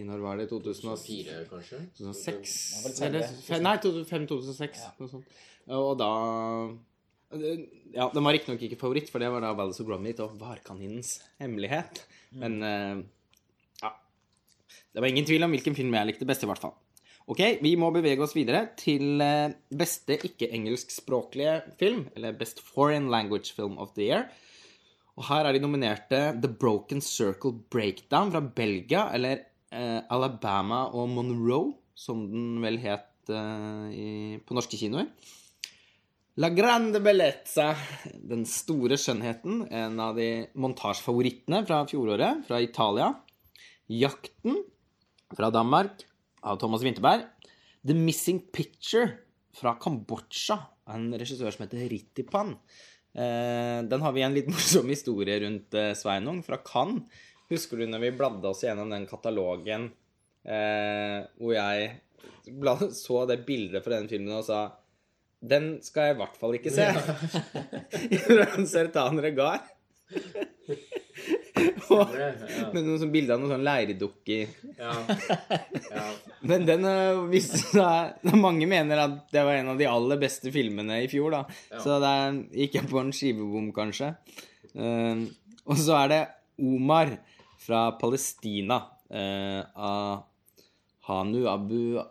Når 0.08 0.22
var 0.24 0.40
det? 0.40 0.48
2004? 0.54 1.42
Kanskje? 1.50 1.82
2006? 2.00 2.54
var 2.86 2.94
vel. 2.94 3.08
Eller, 3.10 3.66
nei, 3.66 3.76
2005-2006. 3.84 4.86
Ja. 4.88 5.80
Og 5.80 5.98
da 6.00 6.12
Ja, 7.34 8.08
den 8.14 8.24
var 8.24 8.34
riktignok 8.36 8.62
ikke 8.62 8.78
favoritt, 8.80 9.10
for 9.10 9.20
det 9.20 9.30
var 9.34 9.42
da 9.42 9.52
Wallace 9.58 9.82
og 9.84 9.88
Gromit 9.90 10.20
og 10.24 10.36
Varkaninens 10.40 11.18
hemmelighet. 11.42 12.04
Men 12.40 12.60
eh, 12.64 13.04
ja. 13.82 13.92
Det 14.94 15.02
var 15.04 15.10
ingen 15.12 15.26
tvil 15.28 15.44
om 15.44 15.52
hvilken 15.52 15.76
film 15.76 15.94
jeg 15.98 16.12
likte 16.14 16.30
best, 16.30 16.46
i 16.46 16.50
hvert 16.50 16.62
fall. 16.62 16.76
Ok, 17.24 17.40
vi 17.64 17.78
må 17.80 17.88
bevege 17.96 18.20
oss 18.26 18.34
videre 18.36 18.66
til 18.76 19.22
eh, 19.24 19.54
beste 19.72 20.18
ikke-engelskspråklige 20.28 21.54
film, 21.80 22.10
eller 22.18 22.36
Best 22.36 22.60
Foreign 22.60 23.08
Language 23.14 23.56
Film 23.56 23.78
of 23.80 23.94
the 23.96 24.10
Year. 24.10 24.26
Og 25.16 25.30
her 25.30 25.48
er 25.48 25.56
de 25.56 25.62
nominerte 25.64 26.20
The 26.44 26.52
Broken 26.52 27.00
Circle 27.00 27.54
Breakdown 27.72 28.34
fra 28.34 28.44
Belgia, 28.44 29.06
eller 29.16 29.40
eh, 29.72 30.02
Alabama 30.12 30.90
og 30.92 31.14
Monroe, 31.16 31.72
som 31.96 32.26
den 32.28 32.60
vel 32.66 32.82
het 32.84 33.32
eh, 33.32 33.88
i, 33.96 34.10
på 34.44 34.60
norske 34.60 34.82
kinoer. 34.82 35.08
La 36.44 36.50
Grande 36.52 37.00
Bellezza, 37.00 37.72
Den 38.20 38.44
store 38.50 39.00
skjønnheten, 39.00 39.70
en 39.72 40.00
av 40.02 40.18
de 40.20 40.50
montasjefavorittene 40.60 41.64
fra 41.70 41.86
fjoråret, 41.88 42.44
fra 42.50 42.60
Italia. 42.60 43.14
Jakten, 43.88 44.66
fra 45.38 45.54
Danmark, 45.54 46.04
av 46.44 46.60
Thomas 46.62 46.84
Winterberg. 46.86 47.26
The 47.84 47.96
Missing 47.98 48.40
Picture, 48.56 49.10
fra 49.54 49.76
Kambodsja, 49.80 50.58
en 50.94 51.12
regissør 51.20 51.54
som 51.54 51.66
heter 51.66 51.88
Rittipan. 51.92 52.56
Eh, 53.14 53.80
den 53.86 54.02
har 54.02 54.16
vi 54.16 54.24
en 54.26 54.36
litt 54.36 54.50
morsom 54.54 54.90
historie 54.92 55.40
rundt 55.44 55.76
eh, 55.78 55.92
Sveinung, 55.98 56.42
fra 56.46 56.60
Cannes. 56.66 57.06
Husker 57.52 57.82
du 57.82 57.90
når 57.90 58.06
vi 58.06 58.16
bladde 58.18 58.50
oss 58.50 58.64
gjennom 58.64 58.90
den 58.90 59.04
katalogen 59.06 59.92
eh, 60.48 61.20
hvor 61.38 61.54
jeg 61.54 61.92
så 62.96 63.20
det 63.30 63.44
bildet 63.46 63.84
fra 63.84 64.00
den 64.00 64.08
filmen 64.10 64.40
og 64.40 64.48
sa 64.48 64.62
den 65.44 65.76
skal 65.84 66.08
jeg 66.08 66.16
i 66.16 66.20
hvert 66.22 66.38
fall 66.40 66.56
ikke 66.56 66.72
se. 66.72 66.88
I 68.16 68.66
Sertan 68.70 69.20
Regar. 69.22 69.66
Og 71.94 72.14
Ja, 72.18 72.30
ja. 72.30 72.70
med 72.74 72.86
noen 72.86 73.00
sånn 73.02 73.12
bilder 73.14 73.36
av 73.36 73.44
noen 73.44 73.54
sånn 73.56 73.66
leirdukker. 73.68 74.54
ja. 74.78 74.94
ja. 75.90 76.06
Men 76.50 76.66
den 76.68 76.84
øh, 76.84 77.22
viste 77.32 77.62
seg 77.72 78.26
Mange 78.46 78.68
mener 78.68 79.00
at 79.06 79.14
det 79.32 79.46
var 79.48 79.56
en 79.56 79.72
av 79.72 79.80
de 79.80 79.88
aller 79.88 80.20
beste 80.20 80.52
filmene 80.52 81.00
i 81.06 81.08
fjor, 81.12 81.38
da. 81.38 81.44
Så 81.80 82.00
der 82.04 82.42
gikk 82.52 82.80
jeg 82.80 82.90
på 82.92 83.00
en 83.00 83.14
skivebom, 83.16 83.72
kanskje. 83.76 84.14
Uh, 84.74 85.30
og 85.70 85.78
så 85.80 85.96
er 86.02 86.12
det 86.12 86.22
Omar 86.60 87.14
fra 87.64 87.86
Palestina 88.00 88.82
uh, 89.14 89.62
av 89.78 90.26
Hanu 91.08 91.46
Abu 91.52 92.02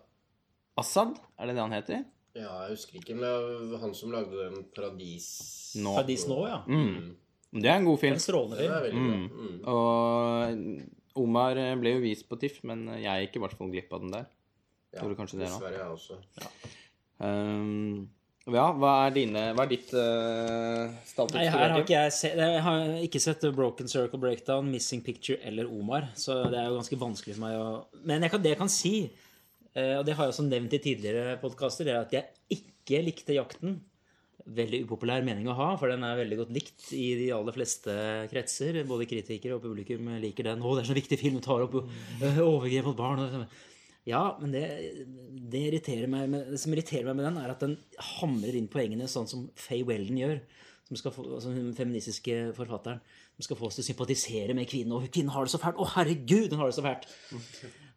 Assad, 0.79 1.19
er 1.37 1.51
det 1.51 1.57
det 1.59 1.65
han 1.65 1.77
heter? 1.77 2.05
ja, 2.33 2.53
jeg 2.65 2.77
husker 2.77 3.01
ikke, 3.01 3.17
men 3.19 3.75
han 3.81 3.93
som 3.97 4.13
lagde 4.13 4.33
den 4.39 4.65
Paradis... 4.73 5.27
Nå. 5.77 5.93
Paradis 5.99 6.25
nå, 6.29 6.39
ja. 6.49 6.63
Mm. 6.65 7.13
Det 7.53 7.69
er 7.69 7.77
en 7.77 7.89
god 7.89 8.01
film. 8.01 8.17
En 8.17 8.25
strålende 8.25 8.61
Det 8.61 8.69
er 8.69 8.87
film. 8.89 9.03
Mm. 9.03 9.27
bra. 9.29 9.47
Mm. 9.47 9.59
Og 9.73 11.23
Omar 11.23 11.59
eh, 11.61 11.75
ble 11.77 11.97
jo 11.99 12.05
vist 12.05 12.25
på 12.29 12.39
TIFF, 12.41 12.63
men 12.69 12.87
jeg 12.97 13.27
gikk 13.27 13.37
i 13.37 13.45
hvert 13.45 13.59
fall 13.59 13.73
glipp 13.73 13.93
av 13.93 14.05
den 14.05 14.15
der. 14.15 14.31
Ja, 14.93 15.03
Gjorde 15.03 15.19
kanskje 15.21 15.41
det 15.41 15.47
da. 15.49 15.53
Dessverre, 15.53 15.79
jeg 15.79 15.89
også. 15.93 16.19
Um, 17.23 18.09
ja, 18.51 18.65
hva 18.75 18.93
er 19.05 19.13
dine 19.15 19.43
Hva 19.55 19.63
er 19.63 19.71
ditt 19.71 19.93
uh, 19.95 20.89
Nei, 21.31 21.45
her 21.47 21.61
har 21.71 21.77
ikke 21.79 21.95
jeg 21.95 22.15
se, 22.17 22.33
Jeg 22.35 22.63
har 22.65 22.97
ikke 23.07 23.21
sett 23.23 23.45
Broken 23.55 23.91
Circle 23.91 24.19
Breakdown, 24.19 24.67
Missing 24.73 25.05
Picture 25.07 25.39
eller 25.47 25.71
Omar, 25.71 26.09
så 26.19 26.41
det 26.51 26.59
er 26.59 26.67
jo 26.67 26.81
ganske 26.81 26.99
vanskelig 26.99 27.37
for 27.37 27.45
meg 27.45 27.61
å 27.61 27.69
Men 28.09 28.27
jeg 28.27 28.35
kan, 28.35 28.43
det 28.43 28.55
jeg 28.57 28.61
kan 28.65 28.73
si, 28.73 28.95
eh, 29.77 29.95
og 30.01 30.03
det 30.09 30.17
har 30.19 30.27
jeg 30.27 30.35
også 30.35 30.49
nevnt 30.49 30.75
i 30.75 30.83
tidligere 30.83 31.39
podkaster, 31.45 31.93
er 31.93 32.01
at 32.03 32.17
jeg 32.17 32.59
ikke 32.59 33.05
likte 33.07 33.39
Jakten. 33.39 33.79
Veldig 34.43 34.83
upopulær 34.87 35.23
mening 35.27 35.47
å 35.51 35.57
ha, 35.59 35.69
for 35.79 35.93
den 35.93 36.03
er 36.07 36.19
veldig 36.19 36.39
godt 36.41 36.55
likt 36.57 36.89
i 36.97 37.13
de 37.21 37.29
aller 37.37 37.55
fleste 37.55 37.93
kretser. 38.33 38.81
Både 38.89 39.07
kritikere 39.11 39.59
og 39.59 39.63
publikum 39.65 40.09
liker 40.23 40.51
den. 40.51 40.63
'Å, 40.63 40.73
det 40.77 40.83
er 40.83 40.91
så 40.91 40.99
viktig 40.99 41.19
film, 41.21 41.39
tar 41.45 41.67
opp 41.67 41.77
eh, 41.83 42.41
overgrep 42.43 42.91
mot 42.91 42.99
barn'. 42.99 43.47
Ja, 44.09 44.37
men 44.41 44.51
det, 44.51 44.65
det, 45.53 45.61
irriterer 45.69 46.11
meg 46.11 46.27
med, 46.31 46.49
det 46.51 46.59
som 46.59 46.73
irriterer 46.75 47.07
meg 47.07 47.21
med 47.21 47.29
den, 47.29 47.39
er 47.39 47.53
at 47.53 47.63
den 47.63 47.77
hamrer 48.19 48.57
inn 48.59 48.71
poengene 48.71 49.07
sånn 49.11 49.31
som 49.31 49.45
Faye 49.55 49.87
Weldon 49.87 50.19
gjør. 50.19 50.41
Som 50.89 50.99
få, 51.15 51.23
altså 51.39 51.53
den 51.55 51.71
feministiske 51.77 52.51
forfatteren. 52.57 52.99
Som 53.37 53.47
skal 53.47 53.61
få 53.61 53.69
oss 53.69 53.79
til 53.79 53.85
å 53.85 53.91
sympatisere 53.93 54.57
med 54.59 54.67
kvinnen. 54.69 54.97
Og 54.97 55.07
kvinnen 55.07 55.31
har 55.33 55.47
det 55.47 55.55
så 55.55 55.63
fælt! 55.63 55.79
Å, 55.79 55.87
herregud, 55.95 56.51
hun 56.51 56.65
har 56.65 56.73
det 56.73 56.77
så 56.81 56.85
fælt! 56.85 57.07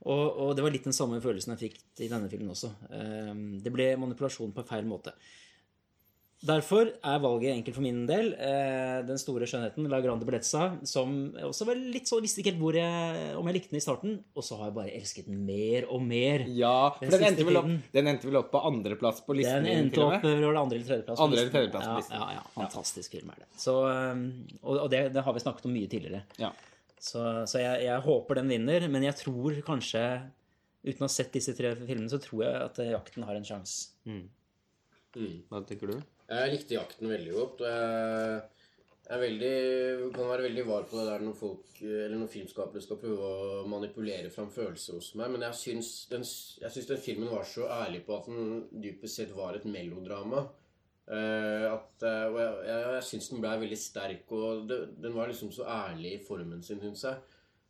Og, 0.05 0.37
og 0.37 0.51
det 0.53 0.61
var 0.61 0.73
litt 0.73 0.85
den 0.85 0.93
samme 0.93 1.17
følelsen 1.23 1.55
jeg 1.55 1.63
fikk 1.63 2.03
i 2.05 2.11
denne 2.11 2.29
filmen 2.29 2.53
også. 2.53 2.69
Ehm, 2.93 3.45
Det 3.65 3.73
ble 3.73 3.89
manipulasjon 3.97 4.53
på 4.53 4.65
feil 4.69 4.85
måte. 4.85 5.15
Derfor 6.45 6.91
er 6.93 7.21
valget 7.23 7.55
enkelt 7.55 7.73
for 7.77 7.81
min 7.81 8.03
del. 8.05 8.27
Eh, 8.37 8.99
den 9.07 9.17
store 9.17 9.47
skjønnheten, 9.49 9.87
La 9.89 9.97
Grande 10.03 10.27
Bellezza, 10.27 10.67
som 10.85 11.15
også 11.47 11.65
var 11.69 11.79
litt 11.79 12.09
så 12.09 12.19
visste 12.21 12.43
ikke 12.43 12.51
helt 12.53 12.61
hvor 12.61 12.77
jeg, 12.77 13.31
om 13.39 13.49
jeg 13.49 13.57
likte 13.57 13.73
den 13.73 13.79
i 13.79 13.83
starten. 13.85 14.13
Og 14.37 14.45
så 14.45 14.59
har 14.59 14.69
jeg 14.69 14.75
bare 14.77 14.93
elsket 14.99 15.29
den 15.31 15.41
mer 15.47 15.87
og 15.89 16.03
mer. 16.05 16.45
Ja, 16.53 16.91
for 16.93 17.07
Den 17.07 17.15
den 17.15 17.27
endte, 17.31 17.47
vel 17.47 17.59
opp, 17.63 17.71
den 17.97 18.11
endte 18.11 18.29
vel 18.29 18.39
opp 18.43 18.51
på 18.53 18.61
andreplass 18.69 19.23
på 19.25 19.37
listen? 19.39 19.65
Den 19.65 19.87
endte 19.87 20.05
opp 20.05 20.21
på 20.21 20.35
andre 20.35 20.77
eller 20.77 20.87
tredjeplass. 20.91 21.25
Andre 21.25 21.41
eller 21.41 21.55
tredjeplass 21.57 21.89
på 21.89 21.97
listen. 22.03 22.21
Ja, 22.21 22.37
ja, 22.37 22.45
fantastisk 22.59 23.17
film 23.17 23.33
er 23.33 23.41
det. 23.41 23.51
Så, 23.65 23.77
um, 23.89 24.25
og 24.61 24.81
og 24.85 24.89
det, 24.93 25.03
det 25.15 25.25
har 25.25 25.33
vi 25.33 25.45
snakket 25.47 25.65
om 25.65 25.73
mye 25.79 25.89
tidligere. 25.89 26.23
Ja. 26.41 26.53
Så, 27.01 27.21
så 27.49 27.61
jeg, 27.61 27.85
jeg 27.87 28.01
håper 28.05 28.41
den 28.41 28.53
vinner, 28.53 28.85
men 28.91 29.03
jeg 29.05 29.17
tror 29.17 29.57
kanskje, 29.65 30.03
uten 30.85 31.01
å 31.05 31.09
ha 31.09 31.13
sett 31.15 31.33
disse 31.33 31.57
tre 31.57 31.73
filmene, 31.79 32.09
så 32.11 32.21
tror 32.21 32.45
jeg 32.45 32.65
at 32.69 32.81
eh, 32.83 32.93
Jakten 32.93 33.25
har 33.25 33.37
en 33.37 33.47
sjanse. 33.47 33.95
Hva 35.49 35.65
tenker 35.65 35.89
du? 35.93 35.97
Jeg 36.25 36.51
likte 36.51 36.77
jakten 36.79 37.12
veldig 37.12 37.34
godt. 37.36 37.62
og 37.62 38.53
jeg 39.05 39.13
er 39.13 39.22
veldig, 39.22 39.58
kan 40.15 40.29
være 40.32 40.46
veldig 40.48 40.63
var 40.65 40.86
på 40.89 40.98
det 40.98 41.05
der 41.05 41.22
når 41.22 41.36
folk, 41.38 41.67
når 42.10 42.29
filmskapere 42.32 42.82
skal 42.82 42.98
prøve 42.98 43.27
å 43.27 43.60
manipulere 43.70 44.32
fram 44.34 44.50
følelser 44.50 44.98
hos 44.98 45.12
meg. 45.20 45.29
Men 45.36 45.46
jeg 45.46 45.60
syns 45.60 45.89
den, 46.10 46.25
jeg 46.63 46.86
den 46.89 47.03
filmen 47.03 47.29
var 47.29 47.46
så 47.46 47.67
ærlig 47.70 48.01
på 48.08 48.17
at 48.17 48.32
den 48.32 48.63
dypest 48.82 49.22
sett 49.22 49.36
var 49.38 49.60
et 49.60 49.67
melodrama. 49.70 50.48
Uh, 51.05 51.70
at, 51.70 52.01
uh, 52.01 52.32
og 52.32 52.39
jeg, 52.41 52.53
jeg, 52.65 52.86
jeg 52.96 53.05
syns 53.12 53.29
den 53.29 53.44
ble 53.44 53.51
veldig 53.62 53.77
sterk, 53.77 54.32
og 54.34 54.63
det, 54.72 54.79
den 55.03 55.13
var 55.13 55.29
liksom 55.29 55.51
så 55.53 55.67
ærlig 55.70 56.15
i 56.15 56.24
formen 56.25 56.65
sin, 56.65 56.82
syns 56.82 57.05
jeg. 57.05 57.22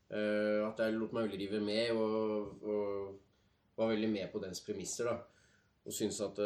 Uh, 0.08 0.64
at 0.70 0.80
jeg 0.80 0.96
lot 0.96 1.12
meg 1.12 1.28
veldig 1.28 1.42
rive 1.42 1.60
med, 1.60 1.92
og, 2.00 2.64
og 2.64 3.76
var 3.76 3.92
veldig 3.92 4.14
med 4.14 4.32
på 4.32 4.40
dens 4.40 4.64
premisser. 4.64 5.12
da 5.12 5.20
og 5.86 5.94
syns 5.94 6.18
at 6.26 6.40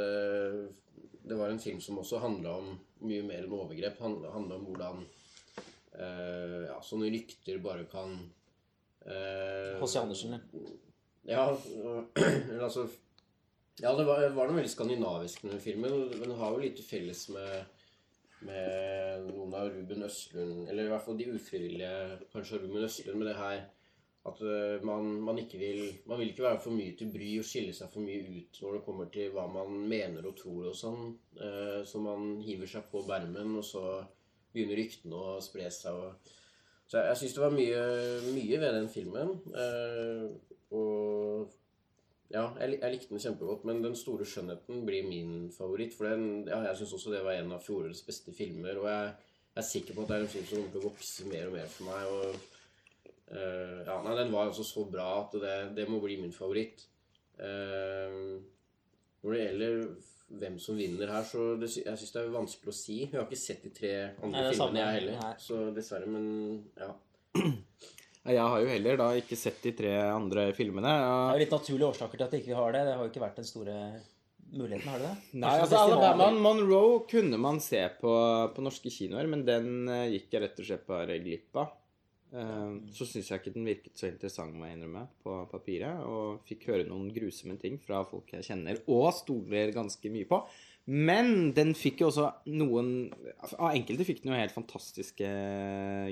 det 1.23 1.38
var 1.39 1.49
en 1.49 1.61
film 1.61 1.81
som 1.81 1.99
også 2.01 2.21
handla 2.23 2.55
om 2.61 2.73
mye 3.07 3.23
mer 3.25 3.43
enn 3.43 3.55
overgrep. 3.55 3.99
Det 3.99 4.33
handla 4.33 4.57
om 4.57 4.67
hvordan 4.67 5.01
eh, 5.97 6.61
ja, 6.69 6.77
sånne 6.83 7.11
rykter 7.13 7.59
bare 7.63 7.88
kan 7.91 8.15
eh, 9.05 9.75
H.C. 9.81 9.99
Andersen, 10.01 10.39
ja. 11.27 11.45
Eller 12.15 12.63
altså 12.69 12.88
Ja, 13.79 13.93
det 13.95 14.03
var, 14.07 14.25
var 14.35 14.49
noe 14.49 14.59
veldig 14.59 14.71
skandinavisk 14.71 15.45
med 15.47 15.61
filmen. 15.63 16.09
Den 16.11 16.35
har 16.39 16.55
jo 16.55 16.63
litt 16.63 16.81
felles 16.83 17.27
med 17.35 17.75
med 18.45 19.25
noen 19.27 19.51
av 19.51 19.65
Ruben 19.73 20.05
Østlund 20.07 20.69
Eller 20.69 20.85
i 20.85 20.91
hvert 20.93 21.03
fall 21.03 21.17
de 21.19 21.25
ufrivillige, 21.33 22.19
kanskje 22.31 22.61
Ruben 22.61 22.85
Østlund, 22.88 23.19
med 23.19 23.27
det 23.27 23.35
her 23.35 23.65
at 24.29 24.41
eh, 24.45 24.86
man, 24.86 25.12
man 25.25 25.39
ikke 25.41 25.59
vil 25.62 25.81
Man 26.09 26.19
vil 26.21 26.31
ikke 26.31 26.45
være 26.45 26.62
for 26.63 26.75
mye 26.75 26.95
til 26.98 27.12
bry 27.13 27.29
og 27.41 27.48
skille 27.48 27.75
seg 27.75 27.91
for 27.93 28.05
mye 28.05 28.24
ut 28.39 28.59
når 28.63 28.77
det 28.77 28.83
kommer 28.86 29.12
til 29.13 29.31
hva 29.36 29.45
man 29.51 29.75
mener 29.91 30.25
og 30.29 30.38
tror 30.39 30.71
og 30.71 30.77
sånn. 30.77 31.13
Eh, 31.38 31.79
så 31.86 32.01
man 32.03 32.36
hiver 32.45 32.69
seg 32.69 32.89
på 32.91 33.03
bermen, 33.07 33.55
og 33.59 33.65
så 33.65 33.83
begynner 34.53 34.79
ryktene 34.79 35.15
å 35.15 35.39
spre 35.43 35.69
seg. 35.74 35.95
og 35.95 36.36
så 36.89 36.98
jeg, 36.98 37.07
jeg 37.12 37.21
syns 37.21 37.33
det 37.38 37.43
var 37.43 37.53
mye, 37.53 37.81
mye 38.33 38.59
ved 38.63 38.77
den 38.79 38.88
filmen. 38.89 39.33
Eh, 39.53 40.24
og 40.74 41.50
ja, 42.29 42.48
jeg, 42.62 42.77
jeg 42.77 42.93
likte 42.93 43.13
den 43.13 43.24
kjempegodt, 43.24 43.65
men 43.65 43.83
Den 43.83 43.98
store 43.98 44.25
skjønnheten 44.25 44.86
blir 44.86 45.05
min 45.05 45.50
favoritt. 45.53 45.95
For 45.98 46.09
den, 46.09 46.48
ja, 46.50 46.62
jeg 46.67 46.79
syns 46.79 46.95
også 46.98 47.13
det 47.13 47.24
var 47.25 47.38
en 47.38 47.53
av 47.55 47.65
fjorårets 47.65 48.05
beste 48.05 48.33
filmer. 48.38 48.81
Og 48.81 48.89
jeg, 48.89 49.12
jeg 49.53 49.62
er 49.63 49.69
sikker 49.69 49.98
på 49.98 50.05
at 50.05 50.12
det 50.12 50.17
er 50.17 50.25
en 50.25 50.33
film 50.33 50.48
som 50.50 50.57
kommer 50.57 50.74
til 50.74 50.81
å 50.81 50.89
vokse 50.89 51.29
mer 51.29 51.50
og 51.50 51.55
mer 51.57 51.69
for 51.74 51.89
meg. 51.89 52.15
Og 52.15 52.59
eh, 53.33 53.79
ja, 53.88 53.98
nei, 54.05 54.15
Den 54.19 54.31
var 54.33 54.50
altså 54.50 54.65
så 54.67 54.86
bra 54.89 55.09
at 55.24 55.36
det, 55.41 55.57
det 55.77 55.88
må 55.89 56.01
bli 56.03 56.19
min 56.21 56.36
favoritt. 56.36 56.86
Uh, 57.39 58.39
når 59.24 59.31
det 59.31 59.43
gjelder 59.43 59.75
hvem 60.39 60.57
som 60.62 60.77
vinner 60.77 61.09
her, 61.09 61.24
så 61.25 61.53
det, 61.59 61.69
jeg 61.79 62.00
syns 62.00 62.12
det 62.13 62.21
er 62.21 62.33
vanskelig 62.33 62.74
å 62.74 62.75
si. 62.75 62.98
Jeg 63.05 63.15
har 63.15 63.25
ikke 63.25 63.39
sett 63.39 63.63
de 63.65 63.71
tre 63.74 63.93
andre 64.19 64.43
Nei, 64.43 64.51
filmene, 64.53 64.83
jeg 64.83 65.00
heller. 65.00 65.21
Nei. 65.24 65.31
Så 65.41 65.62
dessverre, 65.75 66.12
men 66.12 66.27
ja. 66.77 66.93
Ja, 68.19 68.33
Jeg 68.36 68.45
har 68.51 68.62
jo 68.62 68.67
heller 68.67 68.98
da 69.00 69.05
ikke 69.15 69.38
sett 69.39 69.62
de 69.63 69.71
tre 69.77 69.93
andre 70.12 70.50
filmene. 70.53 70.91
Det 70.91 71.09
er 71.09 71.38
jo 71.38 71.43
litt 71.45 71.53
naturlige 71.55 71.91
årsaker 71.93 72.19
til 72.19 72.27
at 72.27 72.33
ikke 72.41 72.57
har 72.57 72.74
det. 72.75 72.81
Det 72.86 72.95
har 72.98 73.05
jo 73.05 73.12
ikke 73.13 73.24
vært 73.24 73.39
den 73.39 73.48
store 73.48 73.75
muligheten, 74.50 74.89
har 74.91 75.00
du 75.00 75.05
det? 75.05 75.13
Nei, 75.39 75.53
altså. 75.63 75.79
Alabama 75.86 76.29
Monroe 76.36 77.03
kunne 77.09 77.39
man 77.41 77.62
se 77.63 77.81
på, 78.01 78.13
på 78.55 78.65
norske 78.65 78.91
kinoer, 78.93 79.29
men 79.31 79.45
den 79.48 79.88
eh, 79.88 80.09
gikk 80.17 80.36
jeg 80.36 80.43
rett 80.43 80.62
og 80.62 80.67
slett 80.67 80.86
bare 80.89 81.19
glipp 81.24 81.59
av. 81.63 81.75
Eh, 82.29 82.74
så 82.93 83.07
syns 83.09 83.31
jeg 83.31 83.41
ikke 83.41 83.53
den 83.55 83.67
virket 83.67 83.98
så 83.98 84.09
interessant, 84.09 84.53
må 84.55 84.67
jeg 84.67 84.77
innrømme, 84.77 85.05
på 85.24 85.38
papiret. 85.51 86.03
Og 86.05 86.43
fikk 86.50 86.69
høre 86.71 86.88
noen 86.89 87.09
grusomme 87.15 87.57
ting 87.62 87.79
fra 87.81 88.03
folk 88.07 88.33
jeg 88.36 88.48
kjenner 88.51 88.81
og 88.88 89.09
stoler 89.17 89.74
ganske 89.75 90.13
mye 90.13 90.29
på. 90.29 90.43
Men 90.89 91.51
den 91.53 91.75
fikk 91.77 92.00
jo 92.01 92.07
også 92.09 92.31
noen 92.50 93.12
Av 93.59 93.67
enkelte 93.75 94.07
fikk 94.07 94.24
den 94.24 94.31
jo 94.31 94.39
helt 94.39 94.55
fantastiske 94.55 95.27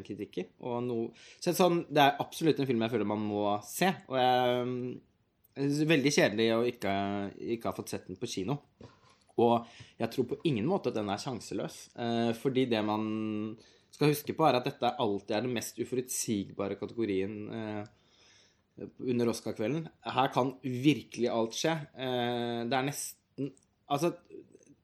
kritikker. 0.05 0.51
Og 0.61 0.83
noe, 0.85 1.07
så 1.41 1.55
sånn, 1.57 1.81
det 1.89 2.03
er 2.03 2.21
absolutt 2.21 2.61
en 2.61 2.69
film 2.69 2.85
jeg 2.85 2.93
føler 2.93 3.09
man 3.09 3.25
må 3.25 3.45
se. 3.65 3.89
Og 4.11 4.19
jeg 4.21 4.27
jeg 5.57 5.73
det 5.73 5.81
er 5.81 5.89
Veldig 5.89 6.13
kjedelig 6.13 6.45
å 6.53 6.59
ikke, 6.69 6.91
ikke 7.55 7.71
ha 7.71 7.73
fått 7.73 7.89
sett 7.89 8.05
den 8.05 8.19
på 8.19 8.29
kino. 8.29 8.59
Og 9.41 9.65
jeg 9.97 10.09
tror 10.13 10.27
på 10.29 10.37
ingen 10.49 10.67
måte 10.69 10.91
at 10.91 10.97
den 10.97 11.09
er 11.09 11.21
sjanseløs. 11.21 11.79
Eh, 11.97 12.31
fordi 12.37 12.67
det 12.69 12.83
man 12.85 13.07
skal 13.97 14.13
huske 14.13 14.35
på, 14.37 14.45
er 14.45 14.59
at 14.59 14.67
dette 14.69 14.93
alltid 15.01 15.35
er 15.35 15.45
den 15.47 15.55
mest 15.57 15.79
uforutsigbare 15.81 16.77
kategorien 16.77 17.37
eh, 17.49 17.87
under 19.01 19.31
Oscar-kvelden. 19.33 19.87
Her 20.05 20.29
kan 20.33 20.53
virkelig 20.61 21.31
alt 21.33 21.57
skje. 21.57 21.73
Eh, 21.97 22.61
det 22.69 22.77
er 22.77 22.91
nesten 22.91 23.53
Altså, 23.87 24.09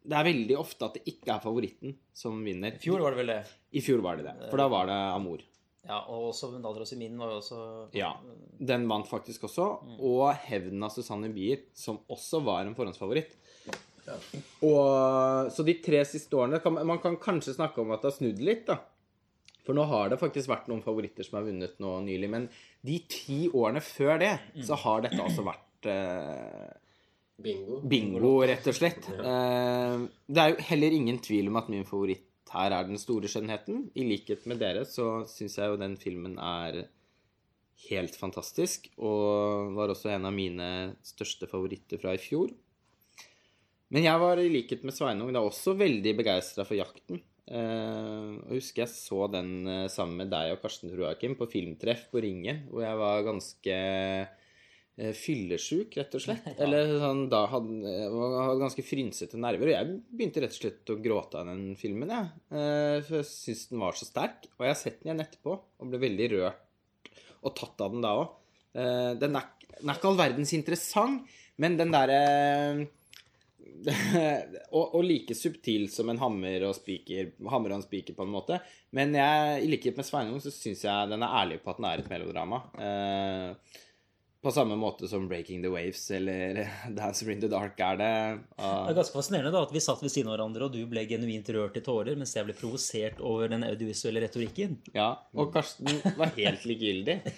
det 0.08 0.16
er 0.16 0.24
veldig 0.30 0.56
ofte 0.56 0.88
at 0.88 0.94
det 0.96 1.02
ikke 1.12 1.34
er 1.34 1.42
favoritten 1.44 1.98
som 2.16 2.38
vinner. 2.46 2.78
I 2.78 2.80
fjor 2.80 3.02
var 3.04 3.12
det 3.12 3.20
vel 3.20 3.32
det. 3.34 3.42
I 3.76 3.82
fjor 3.84 4.00
var 4.06 4.16
det 4.16 4.24
det. 4.30 4.36
For 4.48 4.62
da 4.62 4.68
var 4.72 4.88
det 4.88 4.96
Amor. 5.12 5.44
Ja, 5.84 5.98
og 6.08 6.30
også 6.30 6.54
Nadros 6.64 6.94
i 6.96 7.00
min 7.02 7.18
var 7.20 7.34
jo 7.34 7.42
også 7.42 7.60
Ja. 8.00 8.14
Den 8.64 8.88
vant 8.88 9.10
faktisk 9.10 9.44
også. 9.50 9.66
Og 10.00 10.30
Hevnen 10.46 10.88
av 10.88 10.94
Susanne 10.96 11.28
Bier, 11.36 11.66
som 11.76 12.00
også 12.08 12.40
var 12.48 12.64
en 12.64 12.78
forhåndsfavoritt. 12.78 13.36
Og, 14.64 15.52
så 15.52 15.64
de 15.68 15.76
tre 15.84 16.02
siste 16.08 16.36
årene 16.36 16.60
kan, 16.64 16.76
Man 16.88 17.00
kan 17.04 17.16
kanskje 17.20 17.56
snakke 17.56 17.84
om 17.84 17.92
at 17.96 18.02
det 18.04 18.12
har 18.12 18.18
snudd 18.18 18.40
litt, 18.44 18.66
da. 18.68 18.80
For 19.64 19.76
nå 19.78 19.86
har 19.88 20.12
det 20.12 20.20
faktisk 20.20 20.52
vært 20.52 20.68
noen 20.68 20.84
favoritter 20.84 21.24
som 21.24 21.38
har 21.40 21.46
vunnet 21.48 21.78
nå 21.84 21.94
nylig. 22.04 22.30
Men 22.32 22.48
de 22.84 22.98
ti 23.10 23.46
årene 23.50 23.84
før 23.84 24.18
det, 24.20 24.34
så 24.68 24.76
har 24.84 25.06
dette 25.06 25.22
altså 25.24 25.46
vært 25.48 25.88
eh, 25.92 26.74
Bingo. 27.44 27.80
bingo, 27.88 28.34
rett 28.48 28.68
og 28.70 28.76
slett. 28.76 29.08
Eh, 29.14 29.96
det 30.28 30.44
er 30.44 30.52
jo 30.54 30.68
heller 30.70 30.98
ingen 31.00 31.22
tvil 31.24 31.48
om 31.52 31.62
at 31.62 31.72
min 31.72 31.88
favoritt 31.88 32.30
her 32.54 32.70
er 32.76 32.86
Den 32.86 33.00
store 33.02 33.30
skjønnheten. 33.32 33.88
I 33.98 34.04
likhet 34.06 34.44
med 34.52 34.60
dere 34.62 34.84
så 34.86 35.24
syns 35.32 35.56
jeg 35.58 35.72
jo 35.72 35.80
den 35.82 35.96
filmen 35.98 36.36
er 36.38 36.84
helt 37.88 38.20
fantastisk. 38.20 38.92
Og 39.02 39.74
var 39.78 39.90
også 39.96 40.12
en 40.14 40.28
av 40.30 40.36
mine 40.36 40.68
største 41.08 41.50
favoritter 41.50 42.02
fra 42.04 42.14
i 42.14 42.22
fjor. 42.22 42.54
Men 43.94 44.06
jeg 44.06 44.22
var 44.22 44.42
i 44.42 44.52
likhet 44.52 44.86
med 44.86 44.96
Sveinung 44.96 45.34
da 45.34 45.42
også 45.46 45.76
veldig 45.80 46.14
begeistra 46.20 46.66
for 46.68 46.78
Jakten. 46.78 47.24
Eh, 47.44 48.28
og 48.46 48.54
husker 48.56 48.86
jeg 48.86 48.92
så 48.94 49.26
den 49.32 49.68
eh, 49.68 49.90
sammen 49.92 50.22
med 50.22 50.32
deg 50.32 50.54
og 50.54 50.62
Karsten 50.62 50.94
Troakim 50.94 51.36
på 51.36 51.50
filmtreff 51.52 52.06
på 52.14 52.22
Ringen, 52.24 52.64
hvor 52.72 52.86
jeg 52.86 53.00
var 53.02 53.26
ganske 53.28 53.78
fyllesjuk, 54.94 55.18
fyllesyk, 55.24 55.96
rett 55.98 56.16
og 56.16 56.24
slett. 56.24 56.48
Eller 56.64 56.94
sånn, 57.02 57.26
da 57.32 57.44
hadde, 57.52 57.80
jeg 57.90 58.12
hadde 58.14 58.62
ganske 58.62 58.86
frynsete 58.86 59.42
nerver. 59.42 59.72
Og 59.72 59.76
jeg 59.76 59.98
begynte 60.14 60.44
rett 60.44 60.56
og 60.56 60.62
slett 60.62 60.94
å 60.94 61.00
gråte 61.02 61.42
av 61.42 61.50
den 61.50 61.64
filmen, 61.80 62.14
jeg. 62.14 62.32
Eh, 62.54 63.00
for 63.08 63.20
jeg 63.20 63.30
syntes 63.32 63.66
den 63.74 63.84
var 63.84 64.00
så 64.00 64.08
sterk. 64.08 64.48
Og 64.56 64.68
jeg 64.68 64.76
har 64.76 64.80
sett 64.80 65.02
den 65.02 65.12
igjen 65.12 65.26
etterpå 65.26 65.58
og 65.58 65.92
ble 65.92 66.04
veldig 66.06 66.32
rørt 66.38 67.12
og 67.44 67.52
tatt 67.60 67.82
av 67.84 67.92
den 67.92 68.06
da 68.06 68.14
òg. 68.22 68.40
Den, 68.74 69.18
den 69.20 69.36
er 69.36 69.98
ikke 69.98 70.08
all 70.10 70.16
verdens 70.18 70.54
interessant, 70.56 71.28
men 71.62 71.76
den 71.78 71.92
derre 71.94 72.22
og, 74.78 74.96
og 74.96 75.02
like 75.06 75.36
subtil 75.38 75.88
som 75.92 76.12
en 76.12 76.22
hammer 76.22 76.68
og 76.68 76.76
spiker 76.78 77.34
Hammer 77.52 77.74
og 77.74 77.82
en 77.82 77.86
spiker, 77.86 78.16
på 78.18 78.26
en 78.26 78.34
måte. 78.34 78.60
Men 78.96 79.16
jeg, 79.18 79.64
i 79.64 79.72
likhet 79.72 79.98
med 79.98 80.08
Sveinung 80.08 80.44
så 80.44 80.54
syns 80.54 80.86
jeg 80.86 81.12
den 81.12 81.26
er 81.26 81.40
ærlig 81.42 81.62
på 81.64 81.74
at 81.74 81.82
den 81.82 81.90
er 81.90 82.04
et 82.04 82.12
melodrama. 82.12 82.62
Eh, 82.78 83.82
på 84.44 84.52
samme 84.52 84.76
måte 84.76 85.08
som 85.08 85.30
'Breaking 85.30 85.62
the 85.64 85.70
Waves' 85.72 86.12
eller 86.12 86.70
'Dancer 86.90 87.30
in 87.32 87.42
the 87.42 87.48
Dark' 87.48 87.80
er 87.80 87.98
det. 87.98 88.40
Det 88.58 88.92
er 88.92 88.98
ganske 88.98 89.16
fascinerende 89.16 89.54
da, 89.56 89.62
at 89.64 89.72
vi 89.72 89.80
satt 89.80 90.04
ved 90.04 90.12
siden 90.12 90.28
av 90.28 90.36
hverandre, 90.36 90.68
og 90.68 90.74
du 90.76 90.84
ble 90.90 91.06
genuint 91.08 91.48
rørt 91.56 91.78
i 91.80 91.84
tårer, 91.86 92.18
mens 92.20 92.36
jeg 92.36 92.44
ble 92.48 92.56
provosert 92.58 93.22
over 93.24 93.48
den 93.54 93.64
audiovisuelle 93.64 94.24
retorikken. 94.26 94.76
Ja, 94.96 95.14
og 95.32 95.54
Karsten 95.56 95.88
var 96.20 96.34
helt 96.36 96.66
likegyldig. 96.68 97.16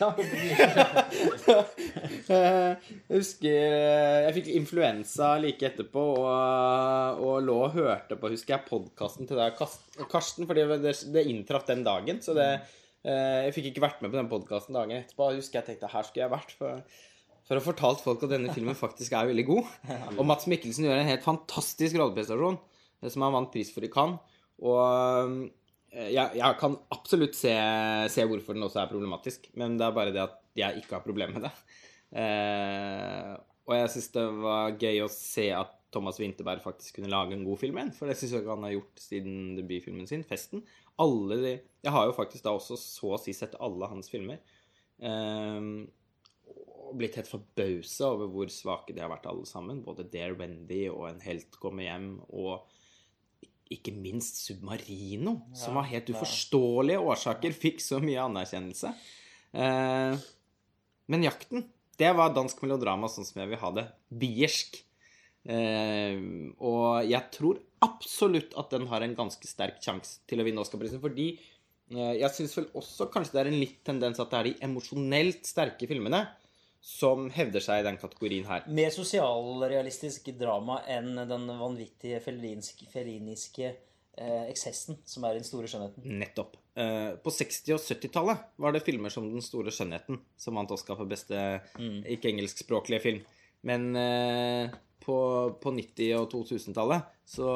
jeg 2.25 2.77
husker 3.11 3.53
eh, 3.53 4.21
jeg 4.25 4.37
fikk 4.39 4.49
influensa 4.55 5.35
like 5.41 5.69
etterpå 5.69 6.07
og, 6.23 7.21
og 7.21 7.37
lå 7.45 7.59
og 7.67 7.77
hørte 7.77 8.17
på 8.17 8.33
husker 8.33 8.57
jeg, 8.57 8.65
podkasten 8.71 9.29
til 9.29 9.37
deg, 9.37 9.61
Karsten, 10.09 10.49
fordi 10.49 10.65
det, 10.81 10.95
det 11.13 11.27
inntraff 11.29 11.69
den 11.69 11.85
dagen. 11.85 12.23
Så 12.25 12.33
det, 12.33 12.49
jeg 13.05 13.53
fikk 13.53 13.67
ikke 13.69 13.83
vært 13.83 13.99
med 14.01 14.13
på 14.13 14.17
den 14.17 14.29
podkasten 14.31 14.77
dagen 14.77 14.95
etterpå. 14.97 15.27
Jeg 15.29 15.43
husker 15.43 15.59
jeg 15.59 15.67
tenkte 15.67 15.91
her 15.91 16.07
skulle 16.07 16.23
jeg 16.23 16.33
vært. 16.33 16.55
For, 16.57 16.79
for 17.45 17.57
å 17.57 17.61
ha 17.61 17.65
fortalt 17.67 18.01
folk 18.01 18.23
at 18.25 18.31
denne 18.33 18.53
filmen 18.55 18.77
faktisk 18.77 19.13
er 19.13 19.29
veldig 19.29 19.45
god. 19.49 19.75
Og 20.17 20.23
Mats 20.25 20.47
Mikkelsen 20.49 20.87
gjør 20.87 21.01
en 21.01 21.11
helt 21.11 21.25
fantastisk 21.25 21.99
rolleprestasjon, 22.01 22.57
eh, 23.01 23.11
som 23.13 23.27
han 23.27 23.35
vant 23.37 23.51
pris 23.53 23.69
for 23.73 23.85
i 23.85 23.91
Cannes. 23.93 24.41
Og 24.65 24.81
eh, 25.93 26.09
jeg, 26.15 26.39
jeg 26.39 26.59
kan 26.61 26.79
absolutt 26.95 27.37
se, 27.37 27.53
se 28.11 28.25
hvorfor 28.25 28.57
den 28.57 28.65
også 28.65 28.81
er 28.81 28.91
problematisk, 28.91 29.51
men 29.59 29.77
det 29.79 29.85
er 29.87 29.97
bare 29.97 30.15
det 30.15 30.23
at 30.25 30.41
jeg 30.57 30.81
ikke 30.81 30.97
har 30.97 31.05
problemer 31.05 31.37
med 31.37 31.45
det. 31.47 31.53
Eh, 32.15 33.35
og 33.65 33.73
jeg 33.77 33.91
syns 33.93 34.11
det 34.13 34.25
var 34.43 34.75
gøy 34.81 35.03
å 35.03 35.11
se 35.11 35.49
at 35.55 35.73
Thomas 35.95 36.19
Winterberg 36.19 36.63
faktisk 36.63 36.97
kunne 36.97 37.11
lage 37.11 37.37
en 37.37 37.45
god 37.47 37.61
film 37.61 37.77
igjen, 37.79 37.93
for 37.95 38.09
det 38.09 38.17
syns 38.19 38.33
jeg 38.35 38.43
ikke 38.43 38.55
han 38.57 38.65
har 38.67 38.75
gjort 38.75 39.01
siden 39.05 39.37
debutfilmen 39.59 40.09
sin, 40.09 40.25
'Festen'. 40.27 40.65
Alle 41.01 41.37
de, 41.41 41.53
jeg 41.83 41.93
har 41.93 42.07
jo 42.07 42.15
faktisk 42.15 42.45
da 42.45 42.53
også 42.55 42.77
så 42.79 43.15
å 43.15 43.21
si 43.21 43.33
sett 43.35 43.57
alle 43.63 43.89
hans 43.91 44.07
filmer. 44.11 44.39
Og 46.85 46.93
blitt 46.95 47.17
helt 47.19 47.29
forbausa 47.29 48.13
over 48.13 48.31
hvor 48.31 48.51
svake 48.53 48.95
de 48.95 49.03
har 49.03 49.11
vært 49.11 49.27
alle 49.29 49.47
sammen. 49.49 49.83
Både 49.83 50.07
Dare 50.07 50.37
Wendy 50.39 50.85
og 50.91 51.09
En 51.09 51.21
helt 51.25 51.59
kommer 51.61 51.87
hjem 51.87 52.09
og 52.29 52.63
ikke 53.73 53.95
minst 53.97 54.43
Submarino, 54.43 55.39
som 55.57 55.79
av 55.81 55.87
helt 55.89 56.09
uforståelige 56.13 57.01
årsaker 57.01 57.55
fikk 57.57 57.81
så 57.81 57.97
mye 58.03 58.21
anerkjennelse. 58.21 58.91
Eh, 59.57 60.25
men 61.09 61.25
Jakten, 61.25 61.65
det 61.97 62.11
var 62.17 62.35
dansk 62.35 62.61
melodrama 62.61 63.09
sånn 63.09 63.25
som 63.27 63.41
jeg 63.41 63.53
vil 63.53 63.61
ha 63.63 63.71
det. 63.79 63.85
Biersk. 64.21 64.77
Eh, 65.45 66.15
og 66.57 67.05
jeg 67.05 67.21
tror 67.35 67.59
absolutt 67.85 68.55
at 68.57 68.71
den 68.73 68.87
har 68.89 69.05
en 69.05 69.17
ganske 69.17 69.49
sterk 69.49 69.77
sjanse 69.83 70.23
til 70.29 70.41
å 70.41 70.47
vinne 70.47 70.63
Oscar-prisen, 70.63 71.01
fordi 71.03 71.33
eh, 71.93 72.15
jeg 72.21 72.31
syns 72.33 72.57
vel 72.57 72.71
også 72.81 73.09
kanskje 73.13 73.37
det 73.37 73.43
er 73.43 73.51
en 73.51 73.61
litt 73.61 73.77
tendens 73.85 74.21
at 74.21 74.33
det 74.33 74.39
er 74.39 74.49
de 74.49 74.55
emosjonelt 74.69 75.45
sterke 75.45 75.89
filmene 75.89 76.23
som 76.85 77.29
hevder 77.33 77.63
seg 77.65 77.81
i 77.81 77.85
den 77.87 77.97
kategorien 77.97 78.45
her. 78.45 78.65
Mer 78.69 78.91
sosialrealistisk 78.93 80.29
drama 80.37 80.83
enn 80.89 81.17
den 81.25 81.47
vanvittige 81.57 82.19
feliniske 82.21 83.71
eh, 83.71 84.43
eksessen 84.51 84.99
som 85.05 85.25
er 85.25 85.39
Den 85.39 85.47
store 85.47 85.69
skjønnheten. 85.69 86.05
Nettopp. 86.21 86.59
Eh, 86.77 87.15
på 87.21 87.33
60- 87.33 87.73
og 87.73 87.81
70-tallet 87.81 88.45
var 88.61 88.75
det 88.75 88.83
filmer 88.85 89.13
som 89.13 89.25
Den 89.31 89.45
store 89.45 89.73
skjønnheten 89.73 90.21
som 90.37 90.61
vant 90.61 90.73
Oscar 90.75 90.99
for 90.99 91.09
beste 91.09 91.41
ikke-engelskspråklige 91.79 93.01
film. 93.01 93.25
Men 93.65 93.89
eh, 93.97 94.75
på, 95.05 95.17
på 95.61 95.75
90- 95.75 96.17
og 96.19 96.27
2000-tallet 96.33 97.13
så 97.29 97.49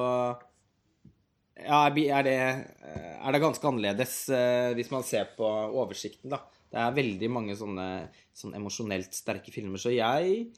ja, 1.59 1.81
er 1.89 2.23
det, 2.23 2.37
er 2.37 3.35
det 3.35 3.41
ganske 3.43 3.67
annerledes 3.67 4.15
eh, 4.31 4.71
hvis 4.77 4.91
man 4.93 5.03
ser 5.03 5.33
på 5.35 5.45
oversikten, 5.49 6.31
da. 6.31 6.43
Det 6.69 6.77
er 6.77 6.95
veldig 6.95 7.29
mange 7.33 7.55
sånne 7.57 7.87
sånne 8.39 8.59
emosjonelt 8.61 9.15
sterke 9.17 9.51
filmer, 9.53 9.81
så 9.81 9.91
jeg 9.93 10.49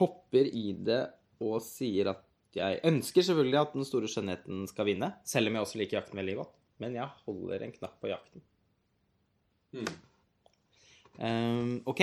hopper 0.00 0.48
i 0.48 0.72
det 0.74 1.02
og 1.42 1.60
sier 1.64 2.12
at 2.14 2.24
jeg 2.52 2.80
ønsker 2.84 3.24
selvfølgelig 3.24 3.58
at 3.60 3.76
Den 3.76 3.86
store 3.88 4.08
skjønnheten 4.12 4.66
skal 4.68 4.88
vinne, 4.90 5.08
selv 5.24 5.48
om 5.48 5.56
jeg 5.56 5.66
også 5.66 5.78
liker 5.80 5.98
Jakten 5.98 6.20
veldig 6.20 6.34
godt. 6.42 6.58
Men 6.82 6.96
jeg 6.98 7.24
holder 7.24 7.64
en 7.64 7.72
knapp 7.72 7.94
på 8.02 8.10
Jakten. 8.10 8.44
Mm. 9.72 9.92
Um, 11.16 11.72
OK. 11.88 12.02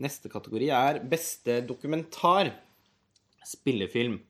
Neste 0.00 0.30
kategori 0.32 0.70
er 0.72 1.02
beste 1.04 1.58
dokumentar. 1.68 2.54
Spillefilm. 3.48 4.20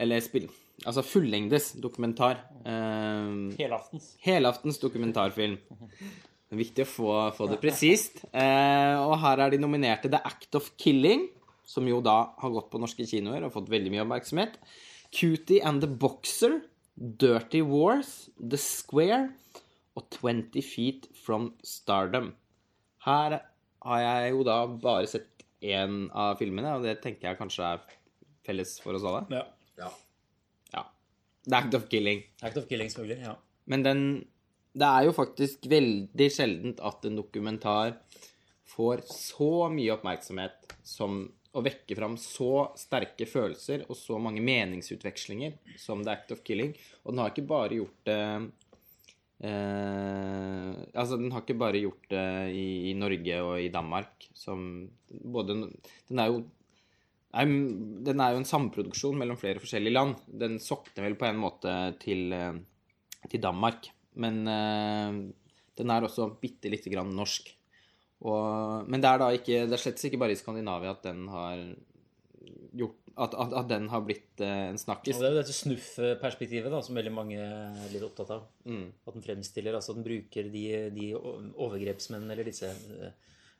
Eller 0.00 0.22
spill... 0.24 0.48
Altså 0.86 1.02
fullengdes 1.04 1.74
dokumentar. 1.76 2.38
Eh, 2.64 3.32
Helaftens. 3.58 4.14
helaftens 4.24 4.78
dokumentarfilm. 4.80 5.58
Det 5.60 6.54
er 6.56 6.60
viktig 6.62 6.86
å 6.86 6.88
få, 6.88 7.10
få 7.36 7.50
det 7.50 7.58
presist. 7.60 8.22
Eh, 8.32 8.94
og 8.96 9.18
her 9.20 9.44
er 9.44 9.52
de 9.52 9.60
nominerte 9.60 10.08
The 10.12 10.22
Act 10.24 10.56
of 10.56 10.70
Killing, 10.80 11.26
som 11.68 11.84
jo 11.86 12.00
da 12.04 12.32
har 12.40 12.54
gått 12.54 12.70
på 12.72 12.80
norske 12.80 13.04
kinoer 13.06 13.44
og 13.46 13.52
fått 13.58 13.68
veldig 13.72 13.92
mye 13.92 14.06
oppmerksomhet. 14.06 14.56
Cutie 15.12 15.60
and 15.66 15.84
the 15.84 15.90
Boxer, 15.90 16.62
Dirty 16.96 17.60
Wars, 17.66 18.30
The 18.40 18.58
Square 18.60 19.28
og 19.98 20.06
20 20.16 20.64
Feet 20.64 21.08
from 21.18 21.52
Stardom. 21.66 22.32
Her 23.04 23.40
har 23.84 24.00
jeg 24.04 24.32
jo 24.34 24.44
da 24.46 24.62
bare 24.70 25.08
sett 25.10 25.44
én 25.60 26.06
av 26.16 26.38
filmene, 26.40 26.76
og 26.76 26.84
det 26.86 27.00
tenker 27.04 27.30
jeg 27.30 27.40
kanskje 27.40 27.66
er 27.74 27.82
felles 28.46 28.76
for 28.82 28.96
oss 28.98 29.06
alle. 29.06 29.24
Ja. 29.30 29.44
Ja. 29.80 29.90
Ja. 30.74 30.84
The 31.46 31.56
Act 31.62 31.74
of 31.78 31.88
Killing. 31.92 32.22
Act 32.42 32.60
of 32.60 32.68
Killing, 32.68 32.90
selvfølgelig. 32.92 33.22
ja. 33.24 33.36
Men 33.70 33.82
den 33.86 34.04
Det 34.72 34.86
er 34.86 35.02
jo 35.08 35.12
faktisk 35.12 35.64
veldig 35.66 36.28
sjeldent 36.30 36.78
at 36.86 37.04
en 37.08 37.16
dokumentar 37.18 37.96
får 38.70 39.00
så 39.10 39.66
mye 39.72 39.90
oppmerksomhet 39.96 40.76
som 40.86 41.24
å 41.50 41.62
vekke 41.66 41.96
fram 41.98 42.14
så 42.22 42.68
sterke 42.78 43.26
følelser 43.26 43.82
og 43.90 43.98
så 43.98 44.20
mange 44.22 44.38
meningsutvekslinger 44.46 45.56
som 45.80 46.04
The 46.06 46.12
Act 46.14 46.30
of 46.36 46.44
Killing. 46.46 46.70
Og 47.02 47.10
den 47.10 47.22
har 47.24 47.32
ikke 47.32 47.48
bare 47.50 47.80
gjort 47.80 47.98
det 48.06 48.20
eh, 49.42 50.70
Altså, 50.94 51.18
den 51.18 51.32
har 51.34 51.42
ikke 51.42 51.58
bare 51.58 51.82
gjort 51.82 52.06
det 52.12 52.24
i, 52.54 52.66
i 52.92 52.94
Norge 52.94 53.42
og 53.42 53.54
i 53.58 53.70
Danmark, 53.74 54.28
som 54.38 54.88
både 55.10 55.56
Den 55.58 56.22
er 56.22 56.30
jo 56.30 56.44
den 57.30 58.20
er 58.20 58.34
jo 58.34 58.40
en 58.40 58.48
samproduksjon 58.48 59.18
mellom 59.18 59.38
flere 59.38 59.62
forskjellige 59.62 59.94
land. 59.94 60.16
Den 60.26 60.58
sokner 60.62 61.06
vel 61.06 61.14
på 61.18 61.28
en 61.28 61.38
måte 61.38 61.74
til, 62.02 62.32
eh, 62.34 62.58
til 63.30 63.42
Danmark. 63.44 63.90
Men 64.18 64.42
eh, 64.50 65.20
den 65.78 65.94
er 65.94 66.06
også 66.06 66.32
bitte 66.42 66.72
lite 66.72 66.90
grann 66.90 67.14
norsk. 67.14 67.52
Og, 68.20 68.88
men 68.90 69.00
det 69.00 69.08
er 69.08 69.20
da 69.22 69.30
ikke 69.32 69.62
Det 69.64 69.72
er 69.72 69.80
slett 69.80 70.02
ikke 70.04 70.18
bare 70.20 70.34
i 70.34 70.36
Skandinavia 70.36 70.90
at 70.92 71.06
den 71.06 71.22
har 71.32 71.62
gjort 72.76 72.98
At, 73.16 73.32
at, 73.32 73.54
at 73.62 73.70
den 73.70 73.86
har 73.88 74.02
blitt 74.04 74.42
eh, 74.44 74.66
en 74.68 74.76
Og 74.76 74.82
snakkis. 74.82 75.16
det 75.18 75.26
er 75.26 75.32
jo 75.32 75.38
dette 75.40 75.54
snuff-perspektivet 75.56 76.76
som 76.84 76.98
veldig 76.98 77.12
mange 77.12 77.38
er 77.40 77.88
litt 77.92 78.04
opptatt 78.06 78.30
av. 78.36 78.44
Mm. 78.64 78.86
At 79.06 79.16
den 79.16 79.24
fremstiller, 79.24 79.74
altså 79.76 79.92
at 79.92 79.98
den 79.98 80.06
bruker 80.06 80.46
de, 80.52 80.62
de 80.94 81.08
overgrepsmennene 81.16 82.32
eller 82.36 82.48
disse 82.48 82.70
eh, 82.70 83.12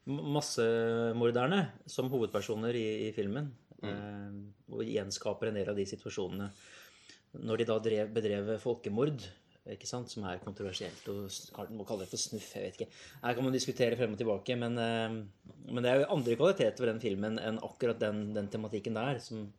massemorderne 0.06 1.60
som 1.90 2.08
hovedpersoner 2.12 2.74
i, 2.78 2.86
i 3.08 3.12
filmen. 3.16 3.50
Eh, 3.82 4.32
og 4.70 4.84
gjenskaper 4.86 5.48
en 5.50 5.56
del 5.60 5.68
av 5.72 5.76
de 5.78 5.86
situasjonene. 5.88 6.50
Når 7.40 7.60
de 7.62 7.66
da 7.68 7.76
drev, 7.82 8.10
bedrev 8.14 8.50
folkemord, 8.62 9.22
ikke 9.70 9.86
sant, 9.86 10.10
som 10.10 10.24
er 10.26 10.40
kontroversielt 10.42 11.04
og 11.12 11.26
s- 11.30 11.50
må 11.70 11.84
kalle 11.86 12.02
det 12.04 12.10
for 12.10 12.18
snuff, 12.18 12.48
jeg 12.56 12.64
vet 12.64 12.78
ikke. 12.80 12.88
Her 13.22 13.34
kan 13.36 13.44
man 13.46 13.52
diskutere 13.54 13.96
frem 13.98 14.12
og 14.16 14.18
tilbake, 14.18 14.56
men, 14.58 14.78
eh, 14.78 15.08
men 15.70 15.82
det 15.84 15.92
er 15.92 16.00
jo 16.02 16.10
andre 16.16 16.36
kvaliteter 16.40 16.80
ved 16.84 16.92
den 16.94 17.00
filmen 17.04 17.38
enn 17.38 17.60
akkurat 17.62 17.98
den, 18.00 18.32
den 18.34 18.48
tematikken 18.48 18.94
der 18.98 19.20
som 19.22 19.52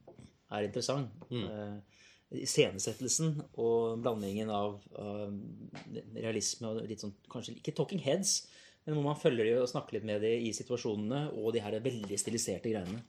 er 0.51 0.67
interessant. 0.67 1.09
Eh, 1.31 1.79
Iscenesettelsen 2.31 3.41
og 3.59 3.99
blandingen 3.99 4.49
av, 4.49 4.77
av 4.95 5.33
realisme 6.15 6.69
og 6.69 6.85
litt 6.87 7.01
sånn 7.03 7.11
Kanskje 7.29 7.57
ikke 7.57 7.73
talking 7.75 7.99
heads, 7.99 8.47
men 8.85 8.95
hvor 8.97 9.05
man 9.05 9.19
følger 9.19 9.45
de 9.45 9.57
og 9.61 9.69
snakker 9.69 9.99
litt 9.99 10.07
med 10.09 10.23
de 10.25 10.31
i 10.47 10.53
situasjonene 10.57 11.27
og 11.37 11.51
de 11.55 11.61
her 11.63 11.77
veldig 11.83 12.17
stiliserte 12.17 12.71
greiene. 12.71 13.03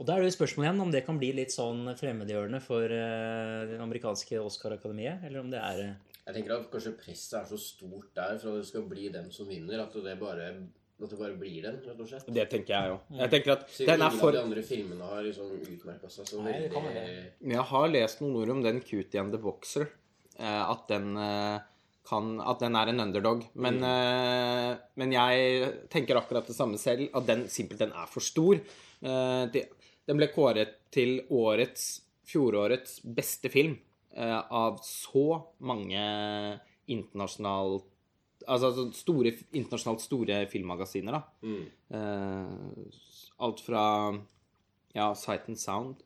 Og 0.00 0.06
da 0.08 0.14
er 0.14 0.22
det 0.22 0.30
jo 0.30 0.36
spørsmålet 0.38 0.70
igjen 0.70 0.84
om 0.86 0.92
det 0.94 1.02
kan 1.04 1.18
bli 1.20 1.28
litt 1.36 1.52
sånn 1.52 1.90
fremmedgjørende 1.98 2.62
for 2.64 2.88
uh, 2.88 3.66
det 3.68 3.80
amerikanske 3.84 4.38
Oscar-akademiet, 4.40 5.26
eller 5.28 5.42
om 5.42 5.50
det 5.52 5.60
er 5.60 5.82
uh... 5.90 5.96
Jeg 6.24 6.36
tenker 6.38 6.54
at 6.54 6.68
kanskje 6.72 6.94
presset 6.96 7.34
er 7.40 7.48
så 7.50 7.58
stort 7.60 8.12
der 8.16 8.38
for 8.38 8.54
at 8.54 8.62
det 8.62 8.68
skal 8.70 8.86
bli 8.88 9.10
den 9.12 9.28
som 9.34 9.48
vinner, 9.50 9.82
at 9.82 9.96
det 10.04 10.14
bare, 10.20 10.46
at 11.00 11.10
det 11.10 11.18
bare 11.18 11.36
blir 11.36 11.66
den, 11.66 11.80
rett 11.84 12.00
og 12.00 12.08
slett. 12.08 12.30
Det 12.32 12.46
tenker 12.52 12.76
jeg 12.76 12.92
jo. 12.92 12.98
Jeg 13.18 13.32
tenker 13.34 13.54
at 13.56 13.66
Siden 13.74 13.90
den 13.90 14.04
er 14.06 14.06
ingen 14.06 14.22
for 14.22 14.30
av 14.30 14.36
de 14.38 14.42
andre 14.46 14.64
filmene 14.70 15.10
har 15.10 15.24
liksom 15.26 15.50
utmerka 15.58 16.12
seg 16.14 16.30
så 16.30 16.44
Nei, 16.46 16.54
det 16.62 16.70
kan 16.72 16.86
veldig 16.86 17.02
være 17.02 17.54
Jeg 17.56 17.66
har 17.72 17.92
lest 17.96 18.22
noen 18.22 18.38
ord 18.40 18.54
om 18.54 18.62
den 18.68 18.80
Cutie 18.86 19.20
and 19.20 19.34
the 19.34 19.42
Boxer. 19.42 19.90
eh, 20.38 20.62
At 20.62 20.86
den 20.92 21.12
eh, 21.18 21.66
kan 22.10 22.40
At 22.42 22.62
den 22.62 22.74
er 22.76 22.90
en 22.90 23.02
underdog. 23.06 23.44
Men, 23.54 23.78
eh, 23.86 24.72
men 24.98 25.14
jeg 25.14 25.68
tenker 25.92 26.18
akkurat 26.18 26.46
det 26.50 26.56
samme 26.56 26.80
selv. 26.82 27.06
At 27.14 27.28
den 27.30 27.46
simpelthen 27.48 27.94
er 27.94 28.10
for 28.10 28.24
stor. 28.24 28.58
Uh, 29.00 29.46
de, 29.52 29.64
Den 30.04 30.18
ble 30.18 30.26
kåret 30.34 30.74
til 30.92 31.22
årets 31.30 32.02
fjorårets 32.28 32.98
beste 33.16 33.48
film 33.48 33.78
uh, 34.18 34.42
av 34.50 34.82
så 34.84 35.40
mange 35.64 36.02
internasjonalt 36.90 37.86
Altså 38.48 38.70
altså 38.70 38.86
store, 38.96 39.34
internasjonalt 39.52 40.00
store 40.00 40.36
filmmagasiner, 40.48 41.12
da. 41.12 41.18
Mm. 41.44 41.64
Eh, 41.92 43.00
alt 43.44 43.60
fra 43.60 43.82
ja, 44.96 45.10
Sight 45.12 45.50
and 45.52 45.60
Sound 45.60 46.00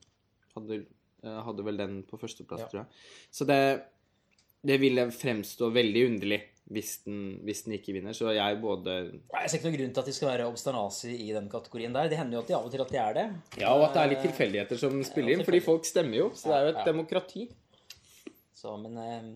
hadde, 0.56 0.80
eh, 1.22 1.38
hadde 1.46 1.66
vel 1.66 1.78
den 1.78 2.02
på 2.02 2.18
førsteplass, 2.18 2.64
Ja. 2.64 2.68
tror 2.72 2.80
jeg. 2.80 2.88
Så 3.30 3.46
det, 3.46 3.84
det 4.64 4.78
ville 4.80 5.04
fremstå 5.12 5.68
veldig 5.74 6.04
underlig 6.10 6.40
hvis 6.72 6.94
den, 7.04 7.18
hvis 7.44 7.58
den 7.66 7.74
ikke 7.76 7.92
vinner. 7.92 8.14
Så 8.16 8.30
jeg 8.32 8.56
både 8.62 8.92
Nei, 9.12 9.42
Jeg 9.42 9.50
ser 9.52 9.58
ikke 9.58 9.66
noen 9.68 9.74
grunn 9.76 9.90
til 9.96 10.00
at 10.00 10.06
de 10.08 10.14
skal 10.16 10.30
være 10.30 10.46
obsternasi 10.48 11.10
i 11.26 11.32
den 11.36 11.50
kategorien 11.52 11.92
der. 11.92 12.08
Det 12.08 12.16
hender 12.16 12.38
jo 12.38 12.42
at 12.44 12.48
de 12.48 12.54
av 12.56 12.64
og 12.64 12.72
til 12.72 12.84
at 12.86 12.92
de 12.94 13.00
er 13.02 13.18
det. 13.18 13.24
Ja, 13.60 13.74
og 13.76 13.84
at 13.90 13.98
det 13.98 14.00
er 14.04 14.12
litt 14.14 14.22
tilfeldigheter 14.24 14.80
som 14.80 14.96
spiller 15.04 15.34
inn, 15.36 15.44
fordi 15.44 15.60
folk 15.66 15.84
stemmer 15.84 16.16
jo. 16.22 16.30
Så 16.32 16.48
det 16.48 16.56
er 16.56 16.64
jo 16.64 16.72
et 16.72 16.80
Ja. 16.80 16.84
demokrati. 16.88 17.44
Så, 18.56 18.72
men 18.80 18.96
eh, 18.96 19.26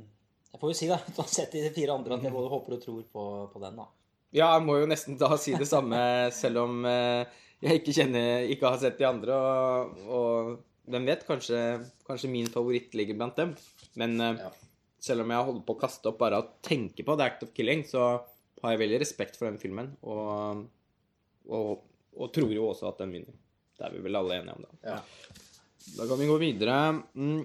jeg 0.55 0.61
får 0.63 0.73
jo 0.73 0.79
si, 0.81 0.89
da, 0.89 0.97
uansett 1.21 1.53
de 1.53 1.67
fire 1.77 1.99
andre, 1.99 2.17
at 2.17 2.25
jeg 2.25 2.33
både 2.33 2.49
håper 2.55 2.79
og 2.79 2.81
tror 2.87 3.03
på, 3.13 3.25
på 3.53 3.61
den, 3.67 3.77
da. 3.83 3.87
Ja, 4.33 4.47
jeg 4.57 4.65
må 4.65 4.79
jo 4.81 4.89
nesten 4.89 5.19
da 5.21 5.37
si 5.41 5.53
det 5.57 5.69
samme, 5.69 6.01
selv 6.37 6.63
om 6.65 6.81
eh, 6.89 7.29
jeg 7.65 7.81
ikke 7.81 7.95
kjenner 7.97 8.49
Ikke 8.53 8.69
har 8.73 8.81
sett 8.81 8.99
de 9.01 9.05
andre, 9.09 9.37
og, 9.37 10.01
og 10.09 10.89
hvem 10.89 11.05
vet? 11.13 11.27
Kanskje, 11.29 11.61
kanskje 12.09 12.33
min 12.33 12.49
favoritt 12.53 12.97
ligger 12.97 13.17
blant 13.21 13.37
dem. 13.37 13.53
Men 14.01 14.17
eh, 14.21 14.41
Ja. 14.47 14.51
Selv 15.09 15.25
om 15.25 15.33
jeg 15.35 15.49
holder 15.51 15.65
på 15.67 15.77
å 15.77 15.81
kaste 15.81 16.11
opp 16.11 16.21
bare 16.21 16.41
å 16.43 16.49
tenke 16.65 17.05
på 17.07 17.17
The 17.17 17.29
Act 17.33 17.45
of 17.49 17.53
Killing, 17.57 17.85
så 17.89 18.07
har 18.63 18.75
jeg 18.75 18.83
veldig 18.85 19.03
respekt 19.03 19.39
for 19.39 19.49
den 19.49 19.61
filmen, 19.61 19.93
og, 20.07 20.65
og, 21.49 21.85
og 22.19 22.33
tror 22.35 22.53
jo 22.55 22.71
også 22.71 22.91
at 22.91 23.03
den 23.03 23.15
vinner. 23.19 23.37
Det 23.79 23.87
er 23.87 23.95
vi 23.95 24.03
vel 24.03 24.19
alle 24.19 24.41
enige 24.41 24.57
om, 24.57 24.67
da. 24.67 24.95
Ja. 24.95 24.99
Da 25.97 26.07
kan 26.11 26.19
vi 26.21 26.29
gå 26.29 26.37
videre. 26.41 26.79
Mm. 27.15 27.45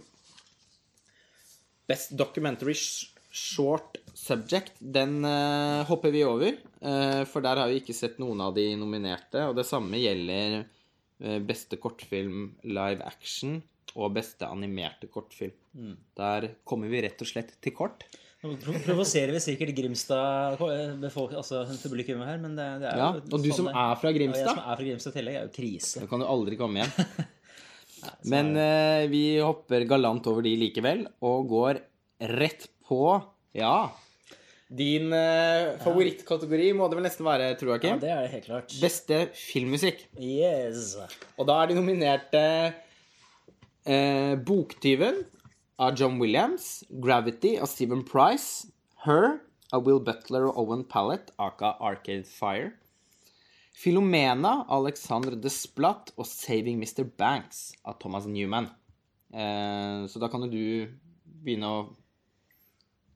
Best 1.87 2.15
Documentary 2.17 2.75
Short 2.75 3.99
Subject, 4.13 4.75
den 4.77 5.21
uh, 5.25 5.83
hopper 5.89 6.13
vi 6.13 6.23
over. 6.25 6.57
Uh, 6.81 7.23
for 7.29 7.45
der 7.45 7.61
har 7.61 7.69
vi 7.69 7.79
ikke 7.81 7.95
sett 7.97 8.19
noen 8.21 8.41
av 8.45 8.55
de 8.57 8.65
nominerte. 8.79 9.45
Og 9.49 9.57
det 9.57 9.67
samme 9.69 10.01
gjelder 10.01 10.63
uh, 10.63 11.39
beste 11.45 11.79
kortfilm 11.81 12.51
live 12.65 13.05
action 13.05 13.61
og 13.95 14.13
beste 14.15 14.47
animerte 14.47 15.07
kortfilm. 15.11 15.95
Der 16.17 16.49
kommer 16.67 16.87
vi 16.91 17.01
rett 17.05 17.21
og 17.21 17.27
slett 17.29 17.55
til 17.61 17.73
kort. 17.75 18.03
Nå 18.43 18.57
pro- 18.59 18.75
provoserer 18.83 19.31
vi 19.31 19.39
sikkert 19.39 19.71
Grimstad 19.77 20.59
eh, 20.67 20.95
befolk, 20.99 21.31
altså 21.39 21.61
publikummet 21.79 22.27
her, 22.27 22.41
men 22.43 22.57
det, 22.59 22.65
det 22.83 22.89
er 22.91 22.97
Ja, 22.99 23.11
jo 23.15 23.21
Og 23.37 23.39
du 23.39 23.47
sånn 23.53 23.59
som 23.61 23.69
er 23.71 23.93
fra 24.01 24.11
Grimstad? 24.11 24.43
Ja, 24.43 24.51
jeg 24.51 24.57
som 24.59 24.65
er 24.73 24.75
fra 24.81 24.87
Grimstad 24.89 25.13
i 25.13 25.17
tillegg, 25.19 25.37
er 25.39 25.45
jo 25.47 25.53
krise. 25.55 26.01
da 26.03 26.09
kan 26.11 26.19
du 26.19 26.27
aldri 26.27 26.57
komme 26.59 26.81
igjen. 26.83 27.25
Men 28.33 28.49
eh, 28.59 29.05
vi 29.07 29.23
hopper 29.39 29.85
galant 29.87 30.27
over 30.27 30.43
de 30.43 30.51
likevel, 30.59 31.05
og 31.23 31.47
går 31.53 31.79
rett 32.35 32.67
på 32.89 32.99
Ja. 33.55 33.75
Din 34.73 35.11
eh, 35.13 35.75
favorittkategori 35.83 36.71
må 36.75 36.87
det 36.89 36.97
vel 36.99 37.05
nesten 37.07 37.27
være, 37.27 37.51
tror 37.59 37.75
jeg, 37.77 37.83
Ja, 37.93 37.97
det 38.01 38.09
er 38.11 38.21
det 38.25 38.31
helt 38.33 38.47
klart. 38.49 38.75
Beste 38.81 39.19
filmmusikk. 39.37 40.03
Yes. 40.19 40.95
Og 41.37 41.45
da 41.47 41.59
er 41.63 41.71
de 41.71 41.77
nominerte 41.79 42.41
eh, 42.41 42.79
Boktyven 43.85 45.23
av 45.79 45.97
John 45.99 46.19
Williams, 46.21 46.83
Gravity 46.89 47.57
av 47.59 47.67
Stephen 47.67 48.03
Price, 48.07 48.67
Her 49.03 49.39
av 49.73 49.83
Will 49.87 49.99
Butler 49.99 50.45
og 50.47 50.57
Owen 50.61 50.83
Pallett, 50.87 51.31
aka 51.41 51.73
Arcade 51.83 52.23
Fire, 52.29 52.71
Filomena 53.73 54.59
av 54.69 54.83
Alexander 54.85 55.33
Desplat 55.35 56.11
og 56.15 56.27
Saving 56.29 56.77
Mr. 56.77 57.03
Banks 57.17 57.71
av 57.83 57.97
Thomas 57.99 58.27
Newman. 58.29 58.67
Eh, 59.33 60.05
så 60.07 60.21
da 60.21 60.29
kan 60.29 60.45
jo 60.45 60.51
du 60.53 60.93
begynne 61.43 61.71
å 61.73 61.79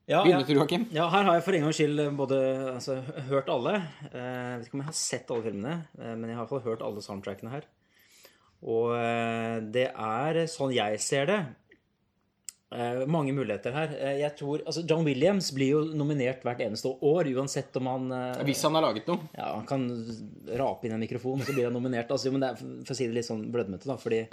Ja, 0.08 0.24
begynne, 0.24 0.42
ja. 0.48 0.56
Joakim? 0.58 0.86
Ja, 0.90 1.06
her 1.12 1.24
har 1.28 1.36
jeg 1.38 1.44
for 1.46 1.54
en 1.54 1.66
gangs 1.68 1.78
skyld 1.78 2.02
både 2.18 2.38
altså, 2.74 2.98
hørt 3.30 3.48
alle. 3.52 3.76
Eh, 4.10 4.18
Jeg 4.18 4.58
vet 4.58 4.66
ikke 4.66 4.74
om 4.78 4.82
jeg 4.82 4.90
har 4.90 4.98
sett 4.98 5.30
alle 5.30 5.46
filmene, 5.46 5.74
eh, 6.00 6.14
men 6.16 6.26
jeg 6.28 6.36
har 6.36 6.42
i 6.42 6.46
hvert 6.48 6.54
fall 6.56 6.66
hørt 6.72 6.82
alle 6.82 7.04
soundtrackene 7.06 7.54
her. 7.54 7.68
Og 8.66 8.90
eh, 8.96 9.60
det 9.70 9.90
er, 9.94 10.38
sånn 10.50 10.72
jeg 10.74 10.98
ser 11.04 11.28
det, 11.30 11.38
eh, 12.74 13.04
mange 13.06 13.32
muligheter 13.36 13.72
her. 13.76 13.92
Eh, 13.98 14.16
Jeg 14.24 14.34
tror, 14.40 14.64
altså 14.66 14.82
John 14.88 15.04
Williams 15.06 15.52
blir 15.54 15.70
jo 15.76 15.84
nominert 15.94 16.42
hvert 16.42 16.64
eneste 16.66 16.90
år, 17.06 17.30
uansett 17.38 17.76
om 17.78 17.86
han 17.86 18.08
Hvis 18.48 18.64
han 18.66 18.74
har 18.74 18.82
laget 18.88 19.06
noe. 19.06 19.28
ja, 19.36 19.52
han 19.54 19.66
kan 19.68 19.86
rape 20.58 20.88
inn 20.88 20.96
en 20.96 21.04
mikrofon, 21.04 21.44
så 21.46 21.54
blir 21.54 21.68
han 21.70 21.76
nominert. 21.78 22.10
Altså, 22.10 22.32
men 22.34 22.42
det 22.42 22.50
er, 22.50 22.56
for 22.84 22.94
å 22.94 22.98
si 22.98 23.06
det 23.06 23.14
litt 23.20 23.28
sånn 23.30 23.46
blødmete, 23.54 23.86
da, 23.86 23.96
fordi 24.00 24.24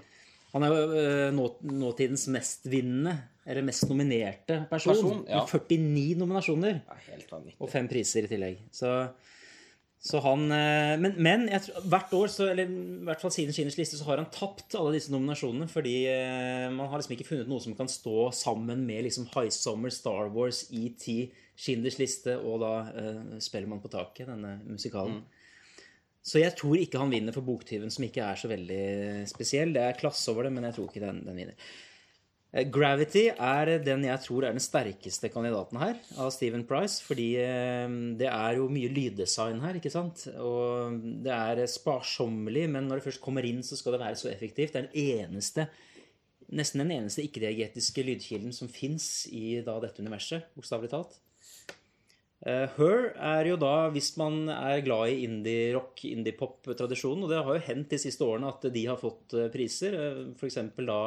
han 0.56 0.64
er 0.64 0.72
jo 0.72 1.06
nå, 1.36 1.46
nåtidens 1.68 2.30
mestvinnende, 2.32 3.18
eller 3.46 3.62
mest 3.68 3.84
nominerte 3.90 4.62
person. 4.72 4.94
Person, 4.96 5.18
ja. 5.30 5.42
Med 5.44 5.52
49 5.52 6.18
nominasjoner 6.18 6.78
er 6.80 7.26
og 7.60 7.70
fem 7.70 7.86
priser 7.92 8.26
i 8.26 8.32
tillegg. 8.32 8.62
Så, 8.74 8.88
så 10.06 10.20
han 10.22 10.52
øh, 10.54 11.00
Men, 11.02 11.16
men 11.18 11.48
tror, 11.50 11.80
hvert 11.90 12.12
år, 12.14 12.28
så, 12.30 12.50
eller 12.52 12.70
i 12.70 13.06
hvert 13.08 13.22
fall 13.22 13.34
siden 13.34 13.56
Schindlers 13.56 13.80
liste, 13.80 13.98
så 13.98 14.06
har 14.06 14.22
han 14.22 14.30
tapt 14.34 14.76
alle 14.78 14.94
disse 14.94 15.14
nominasjonene 15.14 15.68
fordi 15.72 15.96
øh, 16.12 16.68
man 16.76 16.92
har 16.92 17.02
liksom 17.02 17.16
ikke 17.16 17.28
funnet 17.32 17.50
noe 17.50 17.64
som 17.64 17.74
kan 17.78 17.90
stå 17.90 18.30
sammen 18.36 18.86
med 18.86 19.08
liksom 19.08 19.26
High 19.34 19.50
Summer, 19.54 19.90
Star 19.90 20.30
Wars, 20.36 20.68
ET, 20.70 21.08
Schindlers 21.58 21.98
liste 21.98 22.36
og 22.38 22.60
da 22.62 22.74
uh, 22.92 23.40
Spellemann 23.42 23.82
på 23.82 23.90
taket, 23.94 24.28
denne 24.28 24.58
musikalen. 24.68 25.22
Så 26.26 26.42
jeg 26.42 26.56
tror 26.58 26.76
ikke 26.82 27.00
han 27.00 27.14
vinner 27.14 27.34
for 27.34 27.46
Boktyven, 27.46 27.92
som 27.94 28.04
ikke 28.06 28.26
er 28.26 28.40
så 28.40 28.50
veldig 28.50 29.26
spesiell. 29.30 29.72
Det 29.76 29.84
er 29.86 29.98
klasse 30.00 30.34
over 30.34 30.48
det, 30.48 30.52
men 30.56 30.66
jeg 30.68 30.76
tror 30.76 30.90
ikke 30.90 31.04
den, 31.06 31.22
den 31.24 31.38
vinner. 31.38 31.70
Eh, 32.56 32.68
Gravity 32.72 33.26
er 33.34 33.74
den 33.84 34.06
jeg 34.08 34.22
tror 34.24 34.46
er 34.48 34.56
den 34.56 34.64
sterkeste 34.64 35.28
kandidaten 35.34 35.80
her, 35.82 35.98
av 36.16 36.32
Stephen 36.32 36.64
Price. 36.68 37.02
Fordi 37.04 37.34
eh, 37.44 37.98
det 38.20 38.30
er 38.32 38.60
jo 38.62 38.70
mye 38.72 38.92
lyddesign 38.96 39.60
her, 39.66 39.80
ikke 39.80 39.94
sant? 39.94 40.28
Og 40.40 41.02
det 41.26 41.36
er 41.36 41.66
sparsommelig, 41.72 42.70
men 42.72 42.88
når 42.88 43.02
det 43.02 43.10
først 43.10 43.24
kommer 43.26 43.48
inn, 43.48 43.62
så 43.66 43.78
skal 43.80 43.98
det 43.98 44.06
være 44.06 44.22
så 44.22 44.32
effektivt. 44.32 44.74
Det 44.74 44.86
er 44.86 44.88
den 44.88 45.20
eneste 45.20 45.70
Nesten 46.56 46.84
den 46.84 46.92
eneste 46.94 47.24
ikke-diagetiske 47.26 48.04
lydkilden 48.06 48.52
som 48.54 48.68
fins 48.70 49.24
i 49.34 49.64
da, 49.66 49.80
dette 49.82 50.04
universet, 50.06 50.44
bokstavelig 50.54 50.92
talt. 50.92 51.16
Eh, 52.46 52.70
Her 52.76 53.08
er 53.18 53.50
jo 53.50 53.56
da, 53.58 53.90
hvis 53.90 54.12
man 54.22 54.52
er 54.54 54.84
glad 54.86 55.10
i 55.10 55.24
indie-rock, 55.26 56.04
indie-pop-tradisjonen, 56.06 57.26
og 57.26 57.34
det 57.34 57.42
har 57.42 57.58
jo 57.58 57.66
hendt 57.66 57.96
de 57.96 58.00
siste 58.04 58.28
årene 58.30 58.54
at 58.54 58.70
de 58.78 58.86
har 58.86 59.02
fått 59.02 59.34
priser, 59.56 59.98
f.eks. 60.38 60.62
da 60.86 61.00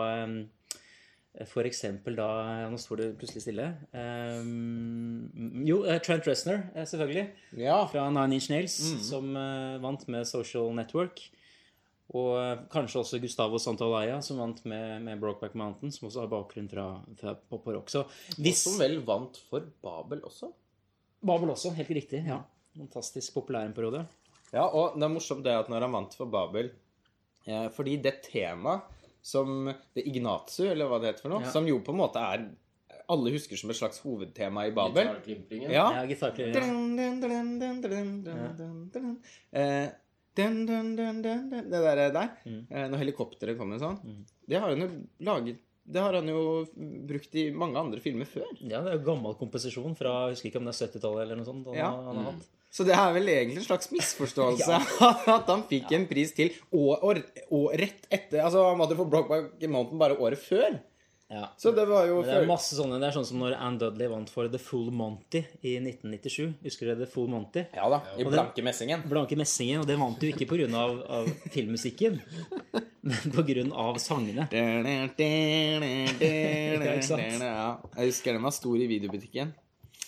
For 1.46 1.62
eksempel 1.68 2.16
da 2.18 2.26
Nå 2.66 2.78
står 2.82 2.98
det 2.98 3.08
plutselig 3.20 3.44
stille. 3.44 3.68
Um, 3.94 5.62
Jo, 5.68 5.84
eh, 5.86 6.00
Trent 6.02 6.26
Reznor, 6.26 6.64
eh, 6.74 6.86
selvfølgelig. 6.88 7.28
Ja. 7.60 7.84
Fra 7.92 8.08
Nine 8.10 8.34
Inch 8.34 8.48
Nails, 8.50 8.74
som 9.06 9.30
uh, 9.36 9.78
vant 9.82 10.02
med 10.10 10.26
Social 10.26 10.72
Network. 10.74 11.22
Og 12.08 12.64
kanskje 12.72 13.02
også 13.02 13.18
Gustavo 13.20 13.58
Santalaya, 13.60 14.22
som 14.24 14.38
vant 14.40 14.62
med, 14.64 15.02
med 15.04 15.20
Brokeback 15.20 15.54
Mountain, 15.54 15.92
som 15.92 16.08
også 16.08 16.22
har 16.24 16.30
bakgrunn 16.32 16.68
fra, 16.70 16.86
fra 17.20 17.34
pop 17.36 17.66
og 17.68 17.74
rock. 17.76 17.90
Så 17.92 18.06
hvis 18.40 18.62
Som 18.64 18.78
vel 18.80 19.02
vant 19.04 19.36
for 19.50 19.66
Babel 19.84 20.22
også. 20.24 20.48
Babel 21.20 21.52
også, 21.52 21.74
helt 21.76 21.90
riktig. 21.90 22.24
ja. 22.26 22.40
Fantastisk 22.78 23.34
populær 23.34 23.66
en 23.66 23.74
periode. 23.74 24.04
Ja, 24.52 24.64
og 24.64 24.94
det 24.96 25.04
er 25.04 25.12
morsomt 25.12 25.44
det 25.44 25.52
at 25.52 25.68
når 25.68 25.84
han 25.84 25.92
vant 25.92 26.14
for 26.16 26.30
Babel 26.32 26.70
eh, 27.44 27.66
Fordi 27.74 27.96
det 28.00 28.14
temaet 28.30 28.86
som 29.28 29.68
Det 29.96 30.06
Ignatsu, 30.08 30.64
eller 30.70 30.88
hva 30.88 30.98
det 31.02 31.12
heter 31.12 31.26
for 31.26 31.34
noe, 31.34 31.44
Ja. 31.44 31.52
som 31.52 31.66
jo 31.68 31.78
på 31.84 31.92
en 31.94 32.00
måte 32.00 32.22
er 32.24 32.48
Alle 33.08 33.30
husker 33.32 33.56
som 33.56 33.70
et 33.72 33.76
slags 33.78 34.00
hovedtema 34.04 34.66
i 34.68 34.72
Babel. 34.76 35.06
Gitarklimplingen. 35.06 35.70
Ja. 35.72 35.86
Ja, 35.96 36.02
ja. 36.04 36.52
Dun, 36.52 36.96
dun, 36.96 37.20
dun, 37.22 37.54
dun, 37.58 38.22
dun, 38.26 38.90
dun. 38.92 39.14
Eh. 39.52 39.88
Det 40.38 40.44
der, 41.70 42.10
der. 42.14 42.28
Mm. 42.46 42.66
når 42.92 43.00
helikopteret 43.02 43.58
kommer 43.58 43.80
sånn. 43.80 43.96
Det 44.48 44.60
har 44.60 44.70
han 44.70 44.84
jo 44.84 44.90
laget 45.26 45.64
Det 45.88 46.02
har 46.04 46.12
han 46.18 46.28
jo 46.28 46.66
brukt 47.08 47.34
i 47.40 47.46
mange 47.56 47.80
andre 47.80 47.98
filmer 48.04 48.28
før. 48.28 48.44
Ja, 48.60 48.82
det 48.84 48.90
er 48.92 48.98
jo 48.98 49.06
gammel 49.06 49.32
komposisjon 49.40 49.94
fra 49.96 50.26
jeg 50.28 50.34
husker 50.36 50.50
ikke 50.50 50.60
om 50.60 50.66
det 50.68 50.74
er 50.76 50.80
70-tallet 50.84 51.22
eller 51.24 51.38
noe 51.40 51.48
sånt. 51.48 51.64
Han, 51.70 51.78
Ja. 51.78 51.88
han 51.90 52.16
har 52.20 52.26
hatt. 52.32 52.48
Så 52.78 52.84
det 52.86 52.94
er 52.94 53.10
vel 53.16 53.26
egentlig 53.32 53.58
en 53.64 53.66
slags 53.66 53.88
misforståelse 53.90 54.76
at 55.34 55.48
han 55.50 55.64
fikk 55.66 55.90
en 55.98 56.04
pris 56.06 56.30
til 56.36 56.52
og, 56.70 56.92
og, 57.02 57.18
og 57.50 57.72
rett 57.80 58.06
etter 58.14 58.44
Altså, 58.44 58.62
han 58.70 58.78
hadde 58.84 58.94
fått 59.00 59.10
Blockback 59.10 59.66
Mountain 59.66 59.98
bare 59.98 60.14
året 60.22 60.38
før. 60.38 60.76
Ja. 61.28 61.50
Så 61.60 61.74
det 61.76 61.82
var 61.90 62.06
jo 62.08 62.22
Men 62.22 62.24
det 62.24 62.36
er 62.38 62.40
før- 62.40 62.46
masse 62.48 62.76
sånne, 62.78 62.96
det 63.02 63.10
er 63.10 63.16
sånn 63.18 63.26
som 63.28 63.42
når 63.42 63.52
Anne 63.58 63.76
Dudley 63.82 64.08
vant 64.08 64.30
for 64.32 64.48
The 64.48 64.56
Full 64.62 64.86
Monty 64.96 65.42
i 65.60 65.74
1997. 65.76 66.54
Husker 66.64 66.88
dere 66.88 67.02
The 67.02 67.08
Full 67.12 67.26
Monty? 67.28 67.66
Ja 67.76 67.90
da. 67.92 67.98
I 68.16 68.24
Og 68.24 68.30
blanke 68.32 68.64
messingen. 68.64 69.02
Blanke 69.10 69.36
Messingen, 69.36 69.82
og 69.82 69.90
det 69.90 69.98
vant 70.00 70.16
du 70.22 70.24
ikke 70.30 70.48
pga. 70.48 70.70
Av, 70.72 70.94
av 71.18 71.28
filmmusikken, 71.52 72.16
men 73.10 73.34
pga. 73.34 73.66
sangene. 74.00 74.46
ikke? 74.48 74.64
Ja, 77.44 77.68
jeg 77.98 78.14
husker 78.14 78.38
den 78.38 78.46
var 78.48 78.56
stor 78.56 78.80
i 78.80 78.88
videobutikken. 78.88 79.52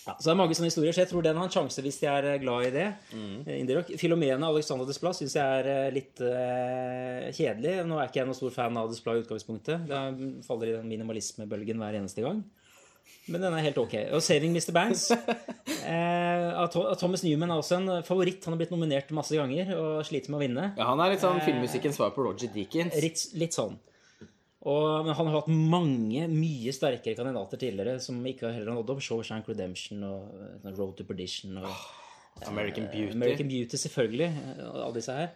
Ja, 0.01 0.15
så 0.17 0.25
det 0.25 0.31
er 0.33 0.37
mange 0.39 0.55
sånne 0.57 0.71
historier, 0.71 0.95
så 0.95 1.03
jeg 1.03 1.09
tror 1.11 1.25
den 1.25 1.37
har 1.37 1.45
en 1.45 1.53
sjanse 1.53 1.83
hvis 1.85 1.99
de 2.01 2.07
er 2.09 2.27
eh, 2.31 2.39
glad 2.41 2.65
i 2.65 2.71
det. 2.73 2.87
Mm. 3.13 3.35
eh, 3.45 3.91
Filomena 4.01 4.49
Alexander 4.49 4.87
Desplat 4.89 5.19
syns 5.19 5.35
jeg 5.37 5.59
er 5.59 5.69
eh, 5.69 5.91
litt 5.93 6.23
uh, 6.25 7.27
kjedelig. 7.37 7.75
Nå 7.85 7.99
er 7.99 8.09
ikke 8.09 8.23
jeg 8.23 8.29
noen 8.31 8.39
stor 8.39 8.55
fan 8.55 8.79
av 8.81 8.89
Desplat 8.89 9.19
i 9.19 9.25
utgangspunktet. 9.27 9.85
Det 9.85 9.99
er- 9.99 10.41
faller 10.47 10.71
i 10.71 10.75
den 10.79 10.89
minimalismebølgen 10.89 11.77
hver 11.83 11.99
eneste 11.99 12.25
gang. 12.25 12.41
Men 13.29 13.43
den 13.45 13.53
er 13.53 13.61
helt 13.67 13.77
ok. 13.77 13.93
Og 14.17 14.23
'Saving 14.25 14.55
Mr. 14.57 14.73
Banks' 14.73 15.11
eh, 15.93 16.97
Thomas 16.97 17.21
Newman 17.23 17.51
er 17.53 17.61
også 17.61 17.77
en 17.77 18.03
favoritt. 18.07 18.43
Han 18.45 18.55
har 18.55 18.61
blitt 18.63 18.73
nominert 18.73 19.13
masse 19.13 19.37
ganger 19.37 19.69
og 19.77 20.01
sliter 20.09 20.33
med 20.33 20.39
å 20.39 20.43
vinne. 20.47 20.65
Ja, 20.81 20.89
Han 20.89 20.99
er 20.99 21.13
litt 21.13 21.21
sånn 21.21 21.41
filmmusikkens 21.45 22.01
svar 22.01 22.09
på 22.15 22.25
Roger 22.25 22.49
Deakins. 22.49 22.97
Litt, 23.05 23.27
litt 23.37 23.53
sånn. 23.53 23.77
Og, 24.61 25.05
men 25.07 25.15
han 25.17 25.25
har 25.27 25.35
hatt 25.39 25.47
mange, 25.49 26.27
mye 26.29 26.69
sterkere 26.75 27.15
kandidater 27.17 27.57
tidligere 27.63 27.95
som 28.03 28.19
ikke 28.29 28.45
har 28.45 28.53
heller 28.59 28.73
nådd 28.77 28.91
opp. 28.93 29.01
Shawshank 29.01 29.47
Redemption 29.49 30.03
og 30.05 30.19
eh, 30.37 30.69
Road 30.77 30.93
to 30.99 31.03
Perdition 31.09 31.57
og 31.57 31.65
American 32.47 32.85
Beauty. 32.91 33.15
American 33.17 33.49
Beauty, 33.49 33.75
selvfølgelig. 33.81 34.29
eh, 34.29 34.69
Alle 34.69 34.93
disse 34.99 35.13
her. 35.17 35.29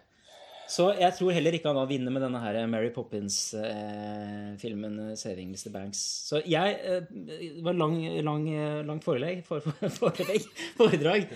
Så 0.66 0.88
jeg 0.98 1.12
tror 1.14 1.30
heller 1.30 1.54
ikke 1.54 1.70
han 1.70 1.76
da 1.78 1.84
vinner 1.86 2.10
med 2.10 2.22
denne 2.26 2.40
her 2.42 2.56
Mary 2.66 2.88
Poppins-filmen 2.94 4.96
'Saving 5.14 5.50
Mr. 5.54 5.70
Banks'. 5.74 6.02
Så 6.26 6.40
jeg 6.46 6.78
eh, 6.82 7.02
Det 7.10 7.62
var 7.64 7.72
lang, 7.72 7.94
lang, 8.22 8.46
lang 8.86 9.00
forelegg, 9.02 9.44
for, 9.46 9.60
forelegg, 10.00 10.42
foredrag. 10.78 11.26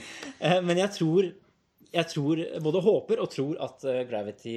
Eh, 0.40 0.60
men 0.62 0.76
jeg 0.82 0.90
tror 0.98 1.30
jeg 1.92 2.06
tror, 2.12 2.40
både 2.62 2.82
håper 2.84 3.20
og 3.22 3.30
tror 3.32 3.60
at 3.66 3.84
eh, 3.88 4.02
Gravity 4.08 4.56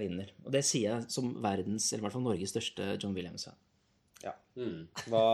vinner. 0.00 0.30
Og 0.46 0.52
det 0.54 0.62
sier 0.66 0.94
jeg 0.94 1.12
som 1.12 1.32
verdens, 1.42 1.90
eller 1.92 2.02
i 2.02 2.06
hvert 2.06 2.16
fall 2.16 2.24
Norges 2.26 2.54
største 2.54 2.92
John 2.96 3.16
Williams. 3.16 3.48
Ja. 4.24 4.34
Mm. 4.56 4.86
Hva, 5.08 5.24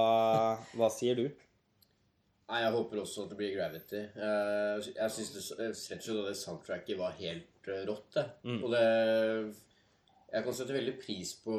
hva 0.78 0.88
sier 0.94 1.18
du? 1.18 1.26
Nei, 2.46 2.60
jeg 2.62 2.74
håper 2.76 3.00
også 3.02 3.24
at 3.24 3.32
det 3.32 3.38
blir 3.40 3.54
Gravity. 3.56 4.02
Eh, 4.14 4.90
Jeg 4.94 5.14
syns 5.14 5.32
det, 5.34 5.44
rett 5.58 5.72
og 5.74 5.80
slett 5.82 6.10
at 6.12 6.28
det 6.30 6.34
soundtracket 6.38 7.00
var 7.00 7.16
helt 7.18 7.70
eh, 7.72 7.84
rått, 7.88 8.10
det. 8.18 8.26
Og 8.60 8.68
det 8.74 8.84
Jeg 10.30 10.44
kan 10.44 10.54
sette 10.58 10.74
veldig 10.74 10.96
pris 11.00 11.32
på 11.42 11.56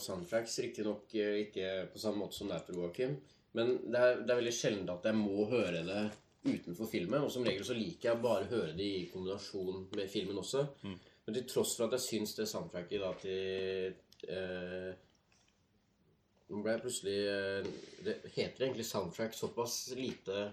soundtracks, 0.00 0.58
riktignok 0.64 1.12
ikke 1.16 1.88
på 1.92 2.00
samme 2.00 2.20
måte 2.22 2.36
som 2.38 2.48
deg, 2.52 2.68
Joakim. 2.72 3.16
Men 3.56 3.78
det 3.88 4.00
er, 4.00 4.18
det 4.20 4.32
er 4.32 4.40
veldig 4.42 4.52
sjelden 4.52 4.90
at 4.92 5.06
jeg 5.08 5.16
må 5.16 5.46
høre 5.48 5.80
det 5.88 6.02
utenfor 6.44 6.88
filmen. 6.90 7.24
Og 7.24 7.32
som 7.32 7.46
regel 7.46 7.64
så 7.66 7.76
liker 7.76 8.10
jeg 8.10 8.22
bare 8.22 8.46
å 8.46 8.50
høre 8.50 8.74
det 8.76 8.86
i 8.86 9.06
kombinasjon 9.12 9.88
med 9.96 10.10
filmen 10.12 10.38
også. 10.42 10.66
Men 10.82 11.34
til 11.34 11.48
tross 11.50 11.74
for 11.76 11.88
at 11.88 11.96
jeg 11.96 12.04
syns 12.04 12.36
det 12.38 12.46
soundtracket 12.50 13.02
da 13.02 13.10
til 13.18 14.30
eh, 14.30 14.92
Nå 16.46 16.60
ble 16.62 16.76
jeg 16.76 16.82
plutselig 16.84 17.16
eh, 17.26 17.66
Det 18.06 18.14
heter 18.36 18.68
egentlig 18.68 18.86
soundtrack 18.86 19.34
såpass 19.34 19.74
lite 19.98 20.44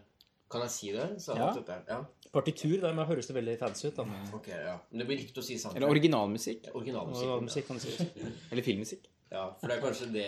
Kan 0.50 0.66
jeg 0.66 0.74
si 0.74 0.90
det? 0.96 1.06
Ja. 1.30 1.52
dette 1.54 1.78
ja. 1.92 2.00
Partitur, 2.34 2.80
da 2.82 2.90
men 2.90 3.06
høres 3.06 3.30
det 3.30 3.36
veldig 3.38 3.54
fancy 3.62 3.92
ut. 3.92 4.00
da. 4.00 4.08
Ok, 4.34 4.48
ja. 4.50 4.80
Men 4.90 5.04
det 5.04 5.06
blir 5.12 5.20
riktig 5.22 5.38
å 5.38 5.46
si 5.46 5.60
soundtrack. 5.62 5.84
Eller 5.84 5.94
originalmusikk? 5.94 6.72
Originalmusikk. 6.74 7.30
originalmusikk 7.30 7.70
musikk 7.70 7.70
kan 7.70 7.78
du 7.78 7.84
si. 7.86 8.42
Eller 8.50 8.66
filmmusikk? 8.66 9.06
Ja, 9.30 9.44
for 9.60 9.70
det 9.70 9.76
er 9.78 9.84
kanskje 9.86 10.08
det 10.14 10.26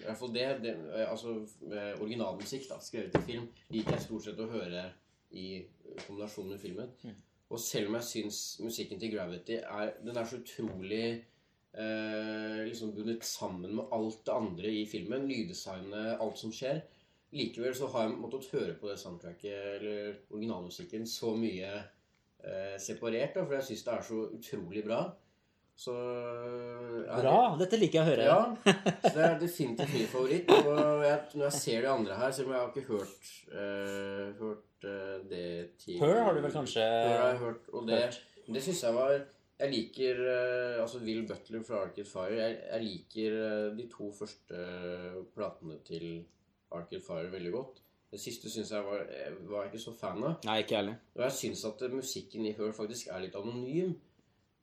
I 0.00 0.06
hvert 0.06 0.18
fall 0.18 0.34
det, 0.34 0.46
det 0.64 0.74
Altså 1.06 1.36
eh, 1.70 1.94
originalmusikk, 2.00 2.68
da, 2.70 2.80
skrevet 2.82 3.12
til 3.14 3.26
film, 3.26 3.48
liker 3.70 3.96
jeg 3.96 4.06
stort 4.06 4.28
sett 4.28 4.40
å 4.40 4.48
høre 4.50 4.86
i 5.30 5.48
kombinasjon 6.06 6.48
med 6.50 6.62
filmen. 6.62 6.94
Og 7.50 7.60
selv 7.60 7.90
om 7.90 7.98
jeg 7.98 8.08
syns 8.08 8.38
musikken 8.62 9.00
til 9.00 9.12
Gravity 9.14 9.58
er 9.60 9.92
Den 10.04 10.16
er 10.16 10.26
så 10.26 10.38
utrolig 10.38 11.04
eh, 11.74 12.60
liksom 12.66 12.94
bundet 12.94 13.26
sammen 13.26 13.74
med 13.78 13.94
alt 13.94 14.24
det 14.26 14.34
andre 14.34 14.72
i 14.80 14.86
filmen, 14.86 15.26
lyddesignet, 15.28 16.16
alt 16.22 16.38
som 16.38 16.54
skjer, 16.54 16.82
likevel 17.36 17.74
så 17.76 17.88
har 17.92 18.06
jeg 18.06 18.18
måttet 18.18 18.50
høre 18.54 18.76
på 18.78 18.90
det 18.90 18.98
soundtracket, 18.98 19.58
eller 19.76 20.20
originalmusikken, 20.30 21.06
så 21.06 21.34
mye 21.38 21.72
eh, 21.78 22.76
separert, 22.82 23.34
da, 23.36 23.44
for 23.44 23.58
jeg 23.58 23.68
syns 23.70 23.86
det 23.86 23.94
er 23.94 24.06
så 24.08 24.22
utrolig 24.38 24.84
bra. 24.86 25.02
Så 25.80 25.94
er 25.96 27.22
Bra! 27.22 27.36
Dette 27.60 27.78
liker 27.80 28.00
jeg 28.00 28.04
å 28.04 28.08
høre. 28.10 28.24
Ja. 28.28 28.74
Så 29.00 29.12
det 29.14 29.22
er 29.24 29.36
definitivt 29.40 29.94
min 29.96 30.08
favoritt. 30.12 30.50
Og 30.52 31.04
jeg, 31.06 31.20
når 31.32 31.44
jeg 31.46 31.56
ser 31.56 31.86
de 31.86 31.92
andre 31.94 32.18
her, 32.20 32.34
selv 32.36 32.50
om 32.50 32.54
jeg 32.54 32.60
har 32.60 32.74
ikke 32.74 32.88
hørt, 32.90 33.30
uh, 33.54 34.26
hørt 34.42 34.84
uh, 34.84 35.14
det 35.30 35.46
til 35.80 35.96
Her 36.02 36.20
har 36.26 36.36
du 36.36 36.42
vel 36.44 36.52
kanskje 36.52 36.84
Her 36.84 37.14
har 37.14 37.30
jeg 37.30 37.40
hørt, 37.46 37.70
og 37.72 37.88
det, 37.88 38.00
hørt. 38.02 38.18
det 38.56 38.64
syns 38.66 38.82
jeg 38.84 38.96
var 38.98 39.14
Jeg 39.14 39.72
liker 39.72 40.20
uh, 40.26 40.82
altså 40.82 41.00
Will 41.06 41.22
Butler 41.30 41.64
fra 41.64 41.80
Arcade 41.86 42.12
Fire. 42.12 42.36
Jeg, 42.36 42.58
jeg 42.66 42.84
liker 42.84 43.38
de 43.80 43.88
to 43.94 44.10
første 44.20 44.66
platene 45.32 45.80
til 45.88 46.10
Arcade 46.76 47.00
Fire 47.06 47.32
veldig 47.32 47.54
godt. 47.56 47.80
Det 48.10 48.18
siste 48.20 48.50
syns 48.50 48.72
jeg 48.74 48.84
var, 48.84 49.04
jeg 49.06 49.70
ikke 49.70 49.80
så 49.80 49.92
fan 49.94 50.24
av. 50.26 50.40
Nei, 50.44 50.60
ikke 50.64 50.80
heller. 50.80 51.00
Og 51.14 51.24
jeg 51.28 51.36
syns 51.38 51.64
at 51.68 51.88
musikken 51.94 52.46
i 52.48 52.56
Hør 52.58 52.72
faktisk 52.74 53.08
er 53.14 53.22
litt 53.22 53.36
anonym. 53.38 53.94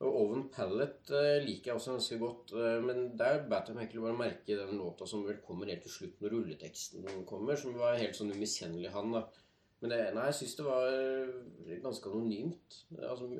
Og 0.06 0.18
Oven 0.22 0.44
Pallet 0.54 1.10
eh, 1.10 1.40
liker 1.42 1.72
jeg 1.72 1.80
også 1.80 1.96
ganske 1.96 2.20
godt, 2.22 2.54
eh, 2.54 2.78
men 2.86 3.08
der 3.18 3.40
bet 3.50 3.72
jeg 3.72 3.78
meg 3.78 3.88
egentlig 3.88 4.04
bare 4.04 4.20
merke 4.20 4.58
den 4.60 4.78
låta 4.78 5.08
som 5.10 5.24
vel 5.26 5.40
kommer 5.46 5.72
helt 5.72 5.82
til 5.88 5.96
slutt 5.96 6.22
når 6.22 6.36
rulleteksten 6.36 7.08
kommer, 7.30 7.58
som 7.58 7.74
var 7.80 7.98
helt 7.98 8.18
sånn 8.18 8.34
umiskjennelig 8.36 8.94
han, 8.94 9.16
da. 9.18 9.24
Men 9.82 9.94
det, 9.94 9.98
nei, 10.14 10.28
jeg 10.30 10.38
syns 10.40 10.54
det 10.60 10.68
var 10.68 10.92
eh, 10.92 11.80
ganske 11.82 12.12
anonymt. 12.12 12.78
Altså, 12.98 13.32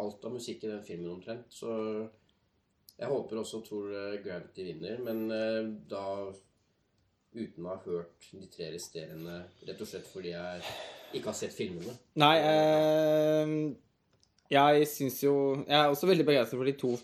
alt 0.00 0.24
av 0.28 0.34
musikk 0.34 0.64
i 0.64 0.72
den 0.72 0.82
filmen 0.88 1.12
omtrent. 1.14 1.52
Så 1.52 1.72
jeg 3.00 3.08
håper 3.08 3.40
også 3.40 3.62
tror 3.64 3.92
eh, 3.96 4.18
Gravity 4.24 4.66
vinner, 4.66 5.00
men 5.04 5.22
eh, 5.32 5.68
da 5.88 6.04
uten 7.30 7.64
å 7.64 7.70
ha 7.70 7.78
hørt 7.84 8.26
de 8.34 8.48
tre 8.50 8.72
resterende, 8.74 9.38
rett 9.68 9.80
og 9.80 9.88
slett 9.88 10.08
fordi 10.10 10.34
jeg 10.34 10.64
ikke 11.16 11.30
har 11.30 11.38
sett 11.38 11.54
filmene. 11.56 11.94
Nei, 12.20 12.34
eh, 12.44 13.54
jeg 14.50 14.86
syns 14.90 15.20
jo 15.24 15.34
Jeg 15.62 15.76
er 15.78 15.88
også 15.88 16.08
veldig 16.10 16.26
begeistret 16.28 16.58
for 16.58 16.68
de 16.68 16.76
to 16.78 16.94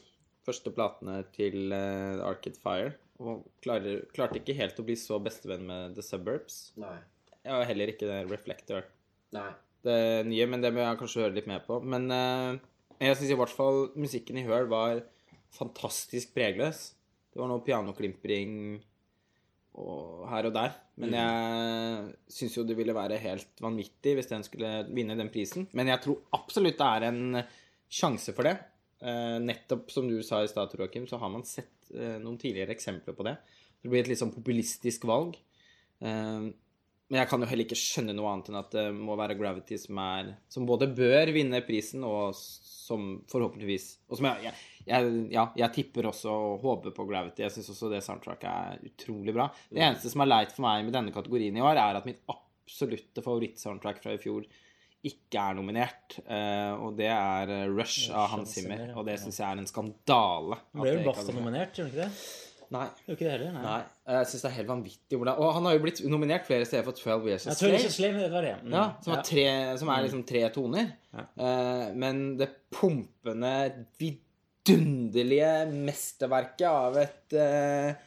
første 0.46 0.70
platene 0.74 1.20
til 1.34 1.72
uh, 1.74 2.22
Arcade 2.26 2.60
Fire. 2.62 2.94
Og 3.22 3.46
klarer, 3.64 4.04
klarte 4.14 4.40
ikke 4.40 4.56
helt 4.58 4.78
å 4.78 4.84
bli 4.86 4.96
så 5.00 5.18
bestevenn 5.22 5.64
med 5.66 5.96
The 5.96 6.04
Suburbs. 6.04 6.58
Nei. 6.78 6.98
Jeg 7.46 7.54
har 7.54 7.68
heller 7.68 7.92
ikke 7.92 8.08
det 8.10 8.18
Reflector, 8.28 8.86
Nei. 9.34 9.48
det 9.86 9.98
nye, 10.26 10.46
men 10.50 10.64
det 10.64 10.72
må 10.74 10.82
jeg 10.82 10.98
kanskje 11.00 11.22
høre 11.22 11.36
litt 11.36 11.48
mer 11.50 11.62
på. 11.66 11.78
Men 11.86 12.10
uh, 12.10 12.58
jeg 12.98 13.18
syns 13.18 13.32
i 13.32 13.38
hvert 13.38 13.54
fall 13.54 13.86
musikken 13.96 14.40
i 14.40 14.44
Høl 14.46 14.68
var 14.70 15.02
fantastisk 15.56 16.34
pregløs. 16.36 16.90
Det 17.32 17.40
var 17.40 17.50
noe 17.50 17.64
pianoklimpring 17.64 18.80
og 19.76 20.24
her 20.30 20.48
og 20.48 20.54
der. 20.56 20.76
Men 21.00 21.14
jeg 21.16 22.32
syns 22.32 22.56
jo 22.56 22.64
det 22.66 22.76
ville 22.78 22.94
være 22.96 23.20
helt 23.20 23.60
vanvittig 23.62 24.16
hvis 24.16 24.30
den 24.30 24.44
skulle 24.46 24.70
vinne 24.88 25.16
den 25.18 25.30
prisen. 25.32 25.68
Men 25.76 25.92
jeg 25.92 26.02
tror 26.04 26.22
absolutt 26.36 26.80
det 26.80 26.88
er 26.88 27.08
en 27.10 27.42
sjanse 27.92 28.34
for 28.36 28.48
det. 28.48 28.56
Eh, 29.04 29.36
nettopp 29.44 29.92
som 29.92 30.08
du 30.08 30.18
sa 30.24 30.40
i 30.42 30.50
stad, 30.50 30.72
Joakim, 30.78 31.06
så 31.08 31.20
har 31.20 31.32
man 31.32 31.44
sett 31.46 31.90
eh, 31.92 32.16
noen 32.22 32.38
tidligere 32.40 32.72
eksempler 32.76 33.16
på 33.16 33.26
det. 33.28 33.36
Det 33.82 33.92
blir 33.92 34.02
et 34.02 34.10
litt 34.10 34.22
sånn 34.22 34.34
populistisk 34.34 35.04
valg. 35.08 35.36
Eh, 36.00 36.48
men 37.06 37.20
jeg 37.20 37.28
kan 37.30 37.42
jo 37.42 37.46
heller 37.46 37.66
ikke 37.68 37.78
skjønne 37.78 38.14
noe 38.18 38.30
annet 38.32 38.48
enn 38.50 38.58
at 38.58 38.72
det 38.74 38.84
må 38.96 39.14
være 39.18 39.36
Gravity 39.38 39.76
som 39.78 40.00
er 40.02 40.32
Som 40.50 40.66
både 40.66 40.88
bør 40.90 41.30
vinne 41.34 41.60
prisen, 41.66 42.02
og 42.02 42.34
som 42.34 43.20
forhåpentligvis 43.30 43.86
Og 44.10 44.18
som 44.18 44.26
jeg, 44.26 44.50
jeg, 44.50 44.64
jeg, 44.88 45.12
ja, 45.34 45.44
jeg 45.62 45.74
tipper 45.76 46.10
også 46.10 46.34
og 46.34 46.64
håper 46.64 46.94
på 46.96 47.06
Gravity. 47.06 47.44
Jeg 47.44 47.54
syns 47.54 47.70
også 47.74 47.92
det 47.92 48.02
soundtracket 48.06 48.50
er 48.50 48.82
utrolig 48.90 49.34
bra. 49.36 49.48
Det 49.70 49.82
eneste 49.82 50.10
som 50.10 50.22
er 50.24 50.32
leit 50.32 50.54
for 50.54 50.66
meg 50.66 50.84
med 50.86 50.94
denne 50.98 51.14
kategorien 51.14 51.58
i 51.58 51.64
år, 51.64 51.78
er 51.78 51.98
at 51.98 52.06
mitt 52.06 52.22
absolutte 52.30 53.22
favorittsoundtrack 53.22 54.02
fra 54.02 54.14
i 54.14 54.22
fjor 54.22 54.46
ikke 55.06 55.38
er 55.38 55.54
nominert. 55.58 56.18
eh, 56.26 56.72
og 56.82 56.96
det 56.98 57.10
er 57.12 57.52
eh, 57.54 57.68
Rush 57.70 58.10
av 58.10 58.32
Hans 58.32 58.56
Zimmer. 58.56 58.88
Og 58.98 59.06
det 59.06 59.18
syns 59.22 59.38
jeg 59.38 59.46
er 59.46 59.62
en 59.62 59.70
skandale. 59.70 60.58
Han 60.74 60.82
ble 60.82 60.94
jo 60.94 61.00
ikke 61.00 61.10
BAFTA 61.12 61.30
er 61.30 61.38
nominert, 61.38 61.78
gjorde 61.78 61.90
han 61.90 61.94
ikke 61.94 62.08
det? 62.08 62.45
Nei. 62.74 62.86
Gjorde 63.04 63.14
ikke 63.14 63.26
det 63.26 63.34
heller? 63.36 63.52
Nei. 63.54 63.62
Nei, 63.66 64.16
jeg 64.16 64.28
syns 64.30 64.42
det 64.42 64.48
er 64.48 64.56
helt 64.56 64.70
vanvittig 64.70 65.18
hvordan 65.20 65.42
Og 65.42 65.52
han 65.54 65.68
har 65.68 65.76
jo 65.76 65.82
blitt 65.84 66.00
nominert 66.10 66.48
flere 66.48 66.66
steder 66.68 66.86
for 66.86 66.98
12 66.98 67.28
Years 67.30 67.46
tror 67.46 67.58
Slave. 67.60 67.92
Slave, 67.94 68.22
det 68.24 68.32
var 68.32 68.46
det. 68.46 68.54
Mm. 68.62 68.74
Ja, 68.74 68.86
som, 69.04 69.14
er 69.14 69.22
tre, 69.28 69.46
som 69.82 69.92
er 69.92 70.06
liksom 70.06 70.24
tre 70.28 70.42
toner. 70.54 70.90
Ja. 71.14 71.26
Eh, 71.46 71.86
men 72.02 72.24
det 72.40 72.50
pumpende, 72.74 73.54
vidunderlige 74.00 75.52
mesterverket 75.72 76.68
av 76.70 77.00
et 77.04 77.38
eh, 77.38 78.04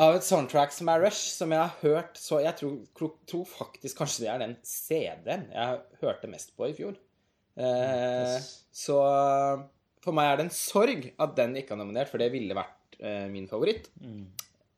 Av 0.00 0.16
et 0.16 0.24
soundtrack 0.24 0.72
som 0.74 0.88
er 0.90 1.02
Rush, 1.04 1.28
som 1.36 1.52
jeg 1.52 1.60
har 1.60 1.74
hørt 1.82 2.16
så 2.18 2.40
Jeg 2.42 2.56
tror, 2.58 3.12
tror, 3.28 3.44
faktisk 3.46 4.00
kanskje 4.00 4.24
det 4.24 4.30
er 4.32 4.40
den 4.42 4.54
CD-en 4.66 5.44
jeg 5.52 5.82
hørte 6.00 6.30
mest 6.32 6.54
på 6.56 6.70
i 6.70 6.76
fjor. 6.76 6.96
Eh, 7.58 8.38
så 8.72 8.98
for 10.04 10.16
meg 10.16 10.30
er 10.30 10.40
det 10.40 10.46
en 10.46 10.54
sorg 10.54 11.08
at 11.20 11.36
den 11.36 11.56
ikke 11.60 11.74
er 11.74 11.82
nominert, 11.82 12.10
for 12.10 12.22
det 12.22 12.30
ville 12.32 12.56
vært 12.56 12.77
eh, 13.00 13.26
min 13.32 13.48
favoritt. 13.50 13.88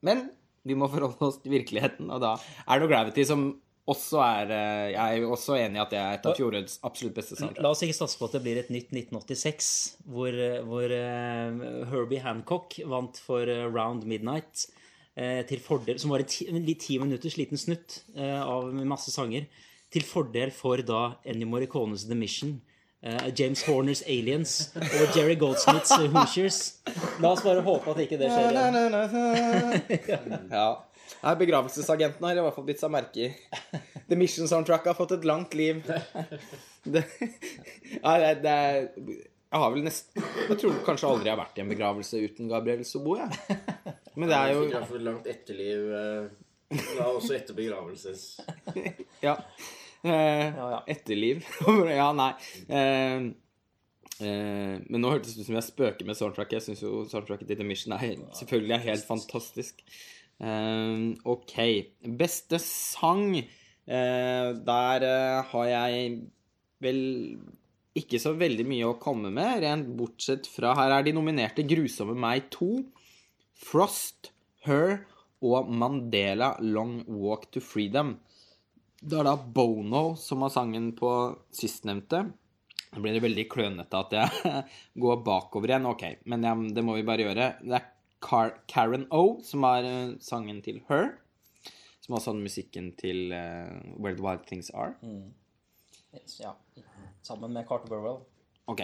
Men 0.03 0.29
vi 0.67 0.77
må 0.77 0.89
forholde 0.93 1.21
oss 1.25 1.41
til 1.43 1.55
virkeligheten, 1.57 2.11
og 2.13 2.21
da 2.23 2.35
er 2.69 2.81
det 2.83 2.89
Gravity 2.91 3.25
som 3.29 3.51
også 3.91 4.21
er 4.23 4.51
eh, 4.55 4.89
Jeg 4.93 5.21
er 5.23 5.25
også 5.27 5.57
enig 5.59 5.81
i 5.81 5.83
at 5.83 5.91
det 5.91 5.99
er 5.99 6.19
et 6.19 6.27
av 6.29 6.37
fjorårets 6.37 6.77
absolutt 6.87 7.17
beste 7.17 7.39
soundtrack. 7.39 7.63
La 7.65 7.71
oss 7.73 7.81
ikke 7.83 7.97
satse 7.97 8.19
på 8.21 8.29
at 8.29 8.37
det 8.37 8.43
blir 8.45 8.61
et 8.61 8.69
nytt 8.71 8.93
1986, 8.93 9.71
hvor, 10.07 10.37
hvor 10.69 10.93
eh, 10.95 11.65
Herbie 11.91 12.23
Hancock 12.23 12.77
vant 12.93 13.19
for 13.25 13.49
eh, 13.51 13.65
Round 13.73 14.05
Midnight. 14.07 14.69
eh, 15.17 15.43
til 15.49 15.61
fordel, 15.65 15.99
Som 15.99 16.13
var 16.15 16.23
en 16.23 16.31
ti, 16.31 16.47
ti 16.79 16.99
minutters 17.03 17.37
liten 17.41 17.59
snutt 17.59 18.03
eh, 18.15 18.41
av 18.41 18.71
masse 18.87 19.11
sanger. 19.11 19.49
Til 19.91 20.05
fordel 20.07 20.53
for 20.55 20.79
da 20.87 21.17
Ennio 21.27 21.49
Morricones 21.51 22.05
The 22.07 22.15
Mission. 22.15 22.61
Eh, 23.03 23.27
James 23.37 23.63
Horners 23.67 24.03
Aliens 24.07 24.55
og 24.77 25.17
Jerry 25.17 25.37
Goldsmiths 25.41 25.93
Hoosiers. 26.13 26.61
La 27.23 27.33
oss 27.33 27.43
bare 27.47 27.65
håpe 27.67 27.95
at 27.95 28.05
ikke 28.05 28.21
det 28.21 28.31
skjer 28.31 28.55
igjen. 28.55 30.49
Ja. 30.61 30.69
Nei, 31.21 31.33
Begravelsesagenten 31.41 32.25
har 32.25 32.39
i 32.39 32.43
hvert 32.45 32.55
fall 32.55 32.67
bitt 32.69 32.81
seg 32.81 32.93
merke 32.95 33.27
i. 33.27 33.31
The 34.09 34.17
Mission 34.19 34.49
Soundtrack 34.49 34.87
har 34.89 34.97
fått 34.99 35.17
et 35.19 35.27
langt 35.29 35.57
liv. 35.59 35.83
Det, 36.85 37.03
ja, 38.01 38.13
det, 38.23 38.29
det 38.41 38.53
er 38.53 38.87
Jeg 38.97 39.59
har 39.61 39.73
vel 39.75 39.83
nesten 39.85 40.23
Jeg 40.49 40.57
tror 40.63 40.79
kanskje 40.87 41.11
aldri 41.11 41.29
jeg 41.29 41.35
har 41.35 41.41
vært 41.43 41.59
i 41.59 41.65
en 41.65 41.73
begravelse 41.75 42.21
uten 42.25 42.49
Gabriel 42.49 42.87
Sobo, 42.89 43.19
jeg. 43.19 43.59
Men 44.15 44.31
det 44.31 44.39
er 44.39 44.55
jo 44.55 44.63
Fikk 44.63 44.77
iallfall 44.79 45.05
langt 45.11 45.29
etterliv 45.29 45.91
eh, 45.99 46.31
da 46.71 47.11
også 47.11 47.35
etter 47.37 47.57
begravelses... 47.59 48.25
Ja. 49.21 49.35
Eh, 50.05 50.57
ja. 50.57 50.81
Etterliv. 50.89 51.45
ja, 52.01 52.09
nei. 52.17 52.31
Eh, 52.69 53.27
eh, 54.25 54.75
men 54.81 55.03
nå 55.03 55.13
hørtes 55.13 55.37
det 55.37 55.45
ut 55.45 55.51
som 55.51 55.59
jeg 55.59 55.69
spøker 55.69 56.09
med 56.09 56.19
soundtracket. 56.19 56.59
Jeg 56.59 56.69
syns 56.71 56.85
jo 56.87 57.05
soundtracket 57.11 57.51
til 57.51 57.61
The 57.61 57.69
Mission 57.69 57.97
er 57.97 58.17
selvfølgelig 58.39 58.77
er 58.79 58.87
helt 58.89 59.09
fantastisk. 59.09 59.85
Ok. 61.29 61.57
Beste 62.17 62.61
sang. 62.65 63.43
Der 63.91 65.05
har 65.51 65.67
jeg 65.69 66.13
vel 66.81 67.01
ikke 67.99 68.21
så 68.23 68.33
veldig 68.39 68.65
mye 68.69 68.89
å 68.89 68.99
komme 69.03 69.33
med, 69.35 69.65
rent 69.65 69.89
bortsett 69.99 70.47
fra 70.49 70.73
Her 70.79 70.95
er 70.95 71.07
de 71.07 71.15
nominerte 71.17 71.65
'Grusomme 71.67 72.15
meg 72.15 72.49
2', 72.55 72.85
'Frost', 73.59 74.31
'Her' 74.65 75.03
og 75.43 75.69
'Mandela 75.69 76.55
Long 76.61 77.03
Walk 77.09 77.51
to 77.53 77.61
Freedom'. 77.61 78.17
Det 79.01 79.17
er 79.17 79.25
da 79.25 79.37
Bono 79.41 80.15
som 80.21 80.43
har 80.45 80.53
sangen 80.53 80.91
på 80.97 81.11
sistnevnte. 81.57 82.27
Nå 82.91 83.01
blir 83.01 83.17
det 83.17 83.23
veldig 83.25 83.47
klønete 83.49 83.97
at 83.97 84.13
jeg 84.13 84.65
går 85.03 85.23
bakover 85.25 85.73
igjen. 85.73 85.89
Ok, 85.89 86.05
men 86.29 86.45
ja, 86.45 86.53
det 86.53 86.85
må 86.85 86.99
vi 86.99 87.07
bare 87.09 87.25
gjøre. 87.25 87.47
Det 87.65 87.79
er 87.79 87.89
Car 88.21 88.53
Karen 88.69 89.07
O 89.17 89.41
som 89.47 89.65
har 89.65 89.87
eh, 89.89 90.17
sangen 90.21 90.61
til 90.65 90.83
Her. 90.91 91.15
Som 92.05 92.19
også 92.19 92.33
hadde 92.33 92.45
musikken 92.45 92.91
til 92.99 93.33
uh, 93.33 93.73
Where 93.97 94.17
the 94.19 94.25
Wild 94.25 94.45
Things 94.49 94.69
Are. 94.75 94.97
Ja. 96.41 96.53
Sammen 97.23 97.55
med 97.55 97.69
Carter 97.69 97.89
Burwell. 97.89 98.25
Ok. 98.69 98.83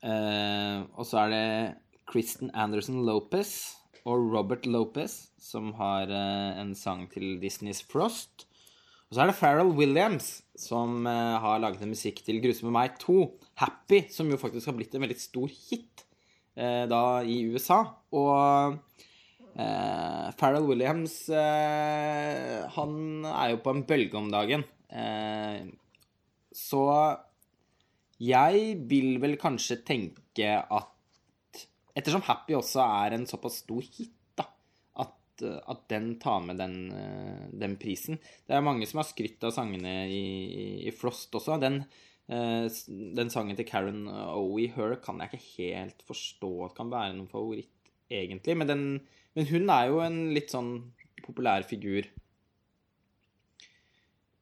Uh, 0.00 0.86
og 0.94 1.04
så 1.08 1.24
er 1.26 1.32
det 1.34 2.02
Kristen 2.08 2.52
Anderson 2.54 3.02
Lopez 3.04 3.74
og 4.06 4.30
Robert 4.32 4.64
Lopez 4.64 5.26
som 5.42 5.74
har 5.76 6.08
uh, 6.08 6.60
en 6.60 6.72
sang 6.78 7.08
til 7.12 7.36
Disneys 7.42 7.82
Frost. 7.82 8.47
Og 9.08 9.16
så 9.16 9.22
er 9.24 9.30
det 9.30 9.38
Pharrell 9.38 9.70
Williams 9.72 10.42
som 10.58 11.06
eh, 11.08 11.36
har 11.40 11.62
laget 11.62 11.82
en 11.84 11.94
musikk 11.94 12.20
til 12.26 12.42
'Grusomme 12.42 12.74
meg 12.74 12.98
2', 13.00 13.30
'Happy', 13.56 14.10
som 14.12 14.28
jo 14.28 14.36
faktisk 14.36 14.68
har 14.68 14.76
blitt 14.76 14.94
en 14.94 15.04
veldig 15.06 15.20
stor 15.20 15.48
hit 15.48 16.04
eh, 16.56 16.84
da 16.90 17.22
i 17.24 17.40
USA. 17.48 17.84
Og 18.12 18.78
Uh, 19.58 20.30
Pharrell 20.38 20.68
Williams 20.68 21.24
uh, 21.34 22.62
han 22.76 22.92
er 23.26 23.48
jo 23.50 23.62
på 23.64 23.72
en 23.74 23.82
bølge 23.88 24.14
om 24.14 24.28
dagen. 24.30 24.62
Uh, 24.86 25.66
så 26.54 26.84
jeg 28.22 28.76
vil 28.90 29.18
vel 29.22 29.34
kanskje 29.40 29.80
tenke 29.86 30.52
at 30.62 30.94
Ettersom 31.98 32.22
Happy 32.28 32.54
også 32.54 32.84
er 32.84 33.16
en 33.16 33.26
såpass 33.26 33.64
stor 33.64 33.82
hit, 33.82 34.14
at, 35.38 35.62
at 35.74 35.86
den 35.92 36.18
tar 36.22 36.40
med 36.44 36.58
den, 36.60 36.76
eh, 36.92 37.46
den 37.64 37.78
prisen. 37.80 38.18
Det 38.46 38.56
er 38.56 38.64
mange 38.66 38.86
som 38.90 39.02
har 39.02 39.08
skrytt 39.08 39.44
av 39.48 39.54
sangene 39.56 39.94
i, 40.10 40.22
i 40.88 40.94
Frost 40.94 41.34
også. 41.38 41.60
Den 41.62 41.82
Eh, 42.28 42.66
den 43.16 43.30
sangen 43.32 43.56
til 43.56 43.64
Karen 43.64 44.02
Owie, 44.04 44.68
Her, 44.74 44.98
kan 45.00 45.16
jeg 45.22 45.30
ikke 45.32 45.46
helt 45.64 46.02
forstå 46.04 46.50
at 46.66 46.74
kan 46.76 46.90
være 46.92 47.14
noen 47.16 47.30
favoritt, 47.30 47.88
egentlig. 48.12 48.52
Men, 48.60 48.68
den, 48.68 48.82
men 49.32 49.48
hun 49.48 49.72
er 49.72 49.86
jo 49.88 50.02
en 50.04 50.18
litt 50.36 50.52
sånn 50.52 50.74
populær 51.24 51.64
figur 51.64 52.04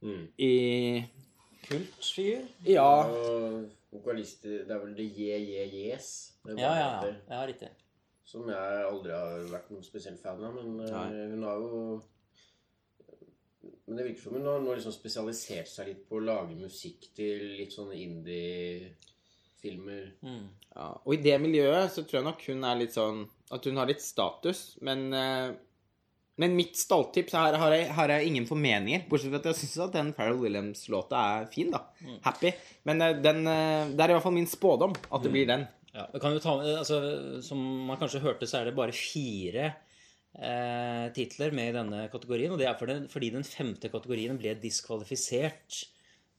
Mm. 0.02 0.26
i 0.38 1.04
Kultfyr? 1.64 2.42
Ja. 2.68 2.84
Og 3.08 3.70
vokalister 3.90 4.66
Det 4.68 4.74
er 4.74 4.82
vel 4.82 4.92
The 4.98 5.06
Yeah 5.06 5.40
Yeah 5.40 5.72
Yes. 5.72 6.10
det 6.44 6.58
Ja, 6.60 6.74
ja, 6.76 6.90
jeg 7.02 7.14
ja. 7.14 7.14
ja. 7.32 7.46
Riktig. 7.48 7.70
Som 8.26 8.48
jeg 8.50 8.86
aldri 8.88 9.12
har 9.14 9.44
vært 9.52 9.68
noen 9.70 9.84
spesiell 9.86 10.16
fan 10.18 10.40
av. 10.42 10.56
Men 10.58 10.80
eh, 10.82 10.90
Nei. 10.90 11.30
hun 11.30 11.44
har 11.46 11.56
jo 11.62 12.02
Men 13.86 13.96
det 13.98 14.06
virker 14.08 14.22
som 14.24 14.34
hun 14.34 14.48
har 14.50 14.58
nå 14.62 14.70
liksom 14.74 14.94
spesialisert 14.94 15.68
seg 15.70 15.86
litt 15.92 16.02
på 16.08 16.14
å 16.18 16.26
lage 16.26 16.54
musikk 16.58 17.00
til 17.14 17.38
litt 17.60 17.72
sånne 17.74 17.94
indie-filmer. 18.02 20.04
Mm. 20.26 20.46
Ja, 20.72 20.88
og 20.98 21.12
i 21.14 21.22
det 21.22 21.38
miljøet 21.40 21.92
så 21.94 22.00
tror 22.02 22.18
jeg 22.18 22.26
nok 22.26 22.40
hun 22.50 22.64
er 22.66 22.80
litt 22.82 22.94
sånn 22.96 23.18
At 23.54 23.62
hun 23.64 23.78
har 23.80 23.86
litt 23.88 24.02
status, 24.04 24.60
men 24.84 25.00
eh, 25.14 25.50
Men 26.36 26.56
mitt 26.58 26.76
stalltips 26.76 27.32
her 27.32 27.56
har 27.56 27.72
jeg, 27.72 27.88
har 27.96 28.08
jeg 28.12 28.26
ingen 28.28 28.46
formeninger. 28.50 29.06
Bortsett 29.08 29.32
fra 29.32 29.40
at 29.40 29.46
jeg 29.48 29.56
syns 29.62 29.78
at 29.86 29.94
den 29.94 30.12
Pharrell 30.18 30.42
Williams-låta 30.42 31.16
er 31.38 31.46
fin, 31.48 31.70
da. 31.72 31.80
Happy. 32.26 32.50
Men 32.84 33.00
eh, 33.00 33.16
den, 33.22 33.38
det 33.46 34.00
er 34.02 34.10
i 34.10 34.14
hvert 34.18 34.26
fall 34.26 34.36
min 34.36 34.50
spådom 34.50 34.92
at 35.08 35.22
det 35.24 35.30
blir 35.32 35.46
den. 35.48 35.64
Ja, 35.96 36.04
ta, 36.20 36.28
altså, 36.76 36.96
Som 37.44 37.58
man 37.88 37.96
kanskje 38.00 38.20
hørte, 38.24 38.46
så 38.48 38.56
er 38.60 38.64
det 38.68 38.76
bare 38.76 38.92
fire 38.92 39.64
eh, 40.36 41.06
titler 41.16 41.50
med 41.56 41.70
i 41.70 41.76
denne 41.78 41.98
kategorien. 42.12 42.52
Og 42.52 42.58
det 42.60 42.68
er 42.68 42.76
for 42.76 42.86
den, 42.90 43.06
fordi 43.12 43.30
den 43.32 43.44
femte 43.48 43.88
kategorien 43.92 44.36
ble 44.40 44.52
diskvalifisert. 44.60 45.70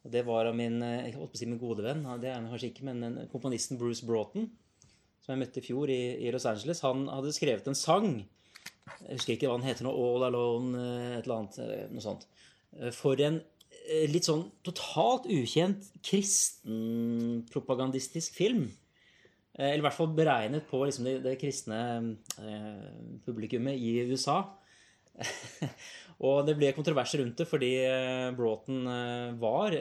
Og 0.05 0.10
Det 0.14 0.22
var 0.28 0.45
av 0.45 0.55
min 0.55 0.78
jeg 0.86 1.14
på 1.18 1.26
å 1.26 1.30
si 1.36 1.45
min 1.49 1.60
gode 1.60 1.84
venn, 1.84 2.05
det 2.22 2.30
er 2.30 2.38
han 2.38 2.49
kanskje 2.51 2.70
ikke, 2.70 2.86
men 2.88 3.28
komponisten 3.34 3.78
Bruce 3.82 4.05
Broughton, 4.08 4.45
som 5.20 5.30
jeg 5.34 5.41
møtte 5.41 5.60
i 5.60 5.66
fjor 5.66 5.88
i, 5.91 6.01
i 6.24 6.32
Los 6.32 6.45
Angeles. 6.47 6.84
Han 6.86 6.99
hadde 7.12 7.34
skrevet 7.36 7.68
en 7.68 7.76
sang. 7.76 8.08
Jeg 9.01 9.18
husker 9.18 9.34
ikke 9.36 9.49
hva 9.49 9.58
den 9.60 9.68
heter 9.68 9.84
nå. 9.84 9.91
All 9.91 10.24
Alone, 10.30 10.70
eh, 10.80 11.18
et 11.18 11.26
eller 11.26 11.38
annet. 11.41 11.55
eh, 11.66 11.88
Noe 11.91 12.03
sånt. 12.05 12.24
Eh, 12.78 12.91
For 12.95 13.16
en 13.26 13.41
litt 14.12 14.28
sånn 14.28 14.45
totalt 14.68 15.24
ukjent 15.32 15.82
kristenpropagandistisk 16.03 18.36
film. 18.36 18.66
Eh, 19.58 19.72
Eller 19.72 19.82
i 19.82 19.86
hvert 19.88 19.97
fall 19.97 20.14
beregnet 20.16 20.70
på 20.70 20.84
liksom, 20.86 21.08
det, 21.08 21.18
det 21.26 21.38
kristne 21.41 21.82
eh, 22.38 22.88
publikummet 23.26 23.78
i 23.82 23.97
USA. 24.12 24.43
og 26.28 26.43
det 26.45 26.53
ble 26.60 26.70
kontrovers 26.78 27.16
rundt 27.18 27.39
det 27.41 27.47
fordi 27.49 27.72
eh, 27.82 28.30
Broughton 28.38 28.86
eh, 28.86 29.34
var 29.41 29.74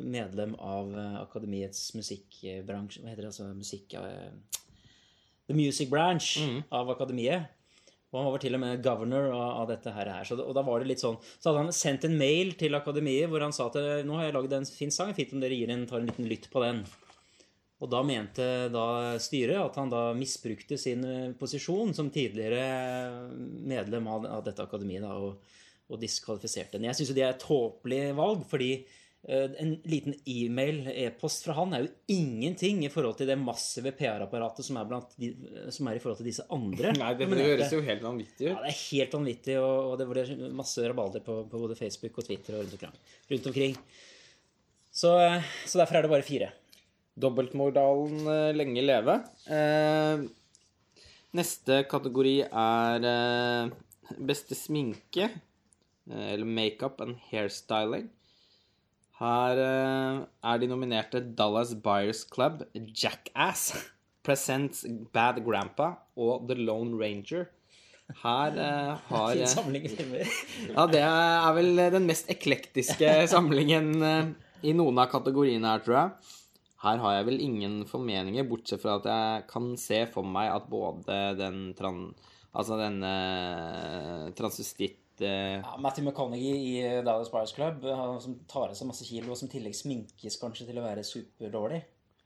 medlem 0.00 0.56
av 0.56 0.94
Akademiets 1.20 1.90
musikkbransje 1.98 3.04
Hva 3.04 3.12
heter 3.12 3.26
det? 3.26 3.32
altså 3.32 3.52
musikk... 3.52 3.96
The 5.50 5.56
Music 5.58 5.88
Branch 5.90 6.26
av 6.70 6.92
Akademiet. 6.92 7.48
Og 8.10 8.20
han 8.20 8.28
var 8.30 8.42
til 8.42 8.54
og 8.54 8.60
med 8.62 8.82
governor 8.82 9.32
av, 9.34 9.64
dette 9.66 9.90
her. 9.94 10.08
Så, 10.26 10.36
og 10.38 10.54
da 10.54 10.62
var 10.66 10.78
det 10.78 10.92
litt 10.92 11.02
sånn 11.02 11.16
Så 11.22 11.48
hadde 11.48 11.64
han 11.64 11.74
sendt 11.74 12.06
en 12.06 12.14
mail 12.18 12.52
til 12.58 12.78
Akademiet 12.78 13.30
hvor 13.30 13.42
han 13.42 13.54
sa 13.54 13.66
at 13.66 14.06
nå 14.06 14.14
har 14.14 14.28
jeg 14.28 14.36
lagd 14.36 14.54
en 14.54 14.66
fin 14.70 14.94
sang, 14.94 15.10
fint 15.14 15.34
om 15.34 15.42
dere 15.42 15.58
gir 15.58 15.70
en, 15.74 15.82
tar 15.90 15.98
en 15.98 16.06
liten 16.10 16.30
lytt 16.30 16.46
på 16.54 16.62
den. 16.62 16.84
Og 17.80 17.88
da 17.88 18.02
mente 18.04 18.46
da 18.72 18.86
styret 19.22 19.56
at 19.62 19.76
han 19.80 19.90
da 19.92 20.10
misbrukte 20.16 20.76
sin 20.80 21.04
eh, 21.06 21.32
posisjon 21.40 21.94
som 21.96 22.12
tidligere 22.12 23.30
medlem 23.40 24.08
av, 24.10 24.26
av 24.28 24.44
dette 24.44 24.64
akademiet 24.66 25.06
da, 25.06 25.14
og, 25.16 25.60
og 25.88 26.00
diskvalifiserte 26.02 26.76
den. 26.76 26.90
Jeg 26.90 26.98
syns 26.98 27.12
jo 27.12 27.16
det 27.16 27.24
er 27.24 27.32
et 27.32 27.40
tåpelig 27.40 28.02
valg, 28.18 28.42
fordi 28.50 28.68
eh, 28.76 29.56
en 29.64 29.72
liten 29.88 30.18
e-mail, 30.28 30.82
e-post 30.92 31.48
fra 31.48 31.56
han, 31.56 31.72
er 31.72 31.86
jo 31.86 32.18
ingenting 32.18 32.84
i 32.84 32.92
forhold 32.92 33.16
til 33.22 33.32
det 33.32 33.38
massive 33.40 33.94
PR-apparatet 33.96 34.68
som, 34.68 34.82
som 34.84 35.88
er 35.88 35.96
i 35.96 36.04
forhold 36.04 36.20
til 36.20 36.28
disse 36.28 36.44
andre. 36.52 36.92
Nei, 37.00 37.14
det, 37.16 37.32
det 37.32 37.48
høres 37.48 37.76
jo 37.78 37.80
helt 37.88 38.04
vanvittig 38.04 38.50
Ja, 38.52 38.60
det 38.60 38.74
er 38.74 38.80
helt 38.84 39.20
vanvittig, 39.22 39.56
og, 39.64 39.96
det 40.02 40.10
ble 40.12 40.52
masse 40.60 40.84
rabalder 40.84 41.24
på, 41.24 41.42
på 41.48 41.64
både 41.64 41.80
Facebook 41.80 42.20
og 42.20 42.28
Twitter 42.28 42.60
og 42.60 42.66
rundt 42.66 42.76
omkring. 42.76 43.04
Rundt 43.32 43.52
omkring. 43.54 43.82
Så, 44.92 45.16
eh, 45.24 45.54
så 45.64 45.80
derfor 45.80 45.96
er 45.96 46.04
det 46.04 46.18
bare 46.18 46.28
fire. 46.28 46.52
Dobbeltmoralen 47.20 48.26
eh, 48.26 48.52
lenge 48.56 48.84
leve. 48.84 49.16
Eh, 49.50 50.24
neste 51.36 51.82
kategori 51.90 52.34
er 52.48 53.06
eh, 53.12 54.16
beste 54.18 54.58
sminke. 54.58 55.30
eller 56.10 56.44
makeup 56.44 57.00
and 57.00 57.20
hairstyling. 57.30 58.08
Her 59.20 59.58
er 59.60 60.58
de 60.58 60.66
nominerte 60.66 61.20
Dallas 61.20 61.74
Buyers 61.74 62.24
Club, 62.24 62.64
Jackass, 62.74 63.76
Presents 64.26 64.86
Bad 65.12 65.44
Grandpa 65.44 65.92
og 66.16 66.48
The 66.48 66.56
Lone 66.58 66.98
Ranger. 66.98 67.46
Her 68.18 68.56
eh, 68.58 68.98
har 69.10 69.34
Fin 69.34 69.46
samling 69.48 69.86
ja, 70.74 70.86
det 70.90 71.02
er 71.04 71.52
vel 71.56 71.82
den 71.94 72.08
mest 72.08 72.30
eklektiske 72.32 73.12
samlingen 73.34 73.90
eh, 74.02 74.30
i 74.70 74.74
noen 74.76 74.98
av 75.00 75.10
kategoriene 75.12 75.70
her, 75.70 75.84
tror 75.84 75.98
jeg. 75.98 76.36
Her 76.80 77.00
har 77.02 77.14
jeg 77.18 77.26
vel 77.28 77.42
ingen 77.44 77.82
formeninger, 77.88 78.46
bortsett 78.48 78.80
fra 78.80 78.96
at 79.00 79.08
jeg 79.10 79.46
kan 79.50 79.70
se 79.80 80.00
for 80.12 80.26
meg 80.26 80.52
at 80.54 80.68
både 80.72 81.20
den 81.38 81.70
tran... 81.78 82.10
Altså 82.50 82.74
denne 82.80 83.10
transvestitt... 84.34 85.20
eh, 85.22 85.60
Ja, 85.60 85.76
Matthew 85.78 86.08
McConaughey 86.08 86.56
i 86.56 87.02
Dallas 87.06 87.30
Buyers 87.30 87.52
Club, 87.54 87.84
han 87.84 88.18
som 88.24 88.40
tar 88.50 88.72
av 88.72 88.74
seg 88.78 88.88
masse 88.88 89.06
kilo, 89.06 89.30
og 89.30 89.38
som 89.38 89.46
i 89.46 89.52
tillegg 89.52 89.76
sminkes 89.76 90.38
kanskje 90.40 90.66
til 90.70 90.80
å 90.80 90.86
være 90.88 91.04
superdårlig. 91.06 91.82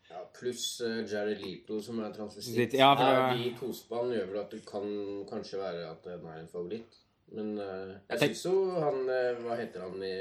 Ja, 0.08 0.22
Pluss 0.38 0.64
uh, 0.80 1.02
Jared 1.02 1.42
Leto, 1.42 1.80
som 1.82 1.98
er 2.00 2.14
transvestitt. 2.14 2.78
Ja, 2.78 2.92
for 2.96 3.10
Ja, 3.10 3.26
de 3.34 3.50
tospann 3.58 4.14
gjør 4.14 4.30
vel 4.30 4.42
at 4.44 4.54
det 4.54 4.62
kan 4.68 4.86
kanskje 5.28 5.60
være 5.60 5.88
at 5.90 6.06
den 6.06 6.28
er 6.30 6.38
en 6.40 6.52
favoritt. 6.52 7.00
Men 7.34 7.56
uh, 7.58 7.96
jeg 8.12 8.20
syns 8.30 8.44
jo 8.46 8.54
han 8.84 9.08
eh, 9.08 9.38
Hva 9.42 9.56
heter 9.58 9.82
han 9.86 10.02
i 10.04 10.14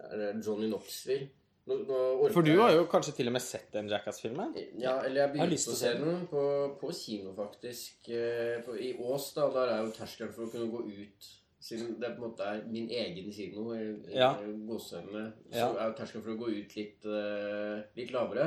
er 0.00 0.16
det 0.16 0.28
Johnny 0.46 0.68
Knoxville? 0.70 1.26
Nå, 1.70 1.76
nå 1.86 2.28
For 2.34 2.42
du 2.46 2.50
har 2.58 2.72
jo 2.74 2.86
kanskje 2.90 3.12
til 3.20 3.30
og 3.30 3.34
med 3.36 3.42
sett 3.44 3.68
den 3.74 3.88
Jackass-filmen? 3.92 4.54
Ja, 4.80 4.96
eller 5.06 5.22
jeg 5.28 5.32
begynte 5.36 5.74
å 5.74 5.76
se 5.78 5.92
den 6.00 6.24
på, 6.30 6.42
på 6.80 6.90
kino, 6.96 7.34
faktisk. 7.36 8.08
Eh, 8.10 8.56
På, 8.66 8.74
I 8.74 8.96
Ås, 8.98 9.28
da. 9.36 9.46
Der 9.54 9.74
er 9.76 9.84
jo 9.84 9.92
terskelen 9.94 10.32
for 10.34 10.48
å 10.48 10.50
kunne 10.54 10.70
gå 10.72 10.82
ut 10.88 11.36
Siden 11.60 11.98
det 12.00 12.08
på 12.16 12.22
en 12.22 12.30
måte 12.30 12.40
er 12.48 12.62
min 12.72 12.86
egen 12.88 13.26
kino, 13.36 13.66
i, 13.76 13.82
Ja. 14.16 14.30
gåseøynene, 14.40 15.26
så 15.52 15.58
Ja. 15.58 15.66
er 15.76 15.90
jo 15.90 15.96
terskelen 15.98 16.22
for 16.24 16.32
å 16.32 16.38
gå 16.40 16.48
ut 16.56 16.76
litt, 16.78 17.04
eh, 17.04 17.82
litt 17.98 18.12
lavere. 18.14 18.46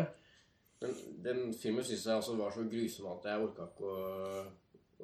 Men 0.82 0.96
den 1.22 1.54
filmen 1.54 1.86
syns 1.86 2.08
jeg 2.08 2.16
altså 2.16 2.34
var 2.36 2.50
så 2.52 2.66
grusom 2.68 3.12
at 3.14 3.24
jeg 3.30 3.44
orka 3.46 3.68
ikke 3.70 3.86
å, 3.86 4.46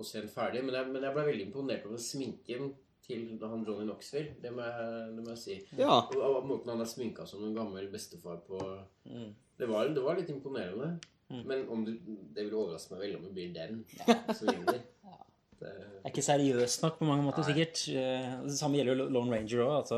å 0.02 0.04
se 0.04 0.22
den 0.24 0.34
ferdig. 0.34 0.64
Men 0.66 0.74
jeg, 0.80 0.88
men 0.92 1.04
jeg 1.06 1.14
ble 1.14 1.28
veldig 1.30 1.46
imponert 1.52 1.86
over 1.86 2.02
sminken 2.02 2.74
til 3.10 3.40
han 3.42 3.64
Johnny 3.68 3.88
Knoxville. 3.90 4.36
Det 4.44 4.52
må 4.54 4.62
jeg, 4.68 5.06
det 5.18 5.24
må 5.26 5.34
jeg 5.34 5.42
si. 5.42 5.56
Ja. 5.80 5.96
Og, 6.06 6.20
og 6.30 6.46
måten 6.50 6.70
han 6.72 6.84
er 6.86 6.90
sminka 6.90 7.26
som 7.30 7.44
en 7.48 7.56
gammel 7.58 7.90
bestefar 7.94 8.40
på 8.48 8.62
Mm. 9.10 9.32
det, 9.58 9.68
var, 9.68 9.88
det 9.90 10.02
var 10.06 10.16
litt 10.20 10.30
imponerende. 10.30 10.94
Men 11.30 11.66
om 11.70 11.84
du, 11.86 11.92
det 12.34 12.46
vil 12.48 12.54
overraske 12.58 12.94
meg 12.96 13.02
veldig 13.04 13.18
om 13.20 13.26
det 13.28 13.34
blir 13.36 13.52
den 13.54 13.84
som 14.38 14.48
vinner. 14.54 14.80
Det, 15.60 15.68
Det 15.76 16.06
er 16.08 16.12
ikke 16.14 16.24
seriøst 16.24 16.84
nok 16.86 17.00
på 17.02 17.08
mange 17.10 17.24
måter, 17.26 17.44
Nei. 17.44 17.50
sikkert. 17.52 17.82
Eh, 17.92 18.28
Det 18.48 18.54
samme 18.56 18.78
gjelder 18.80 18.96
jo 19.02 19.08
Lone 19.12 19.34
Ranger 19.36 19.60
òg. 19.66 19.74
Altså, 19.82 19.98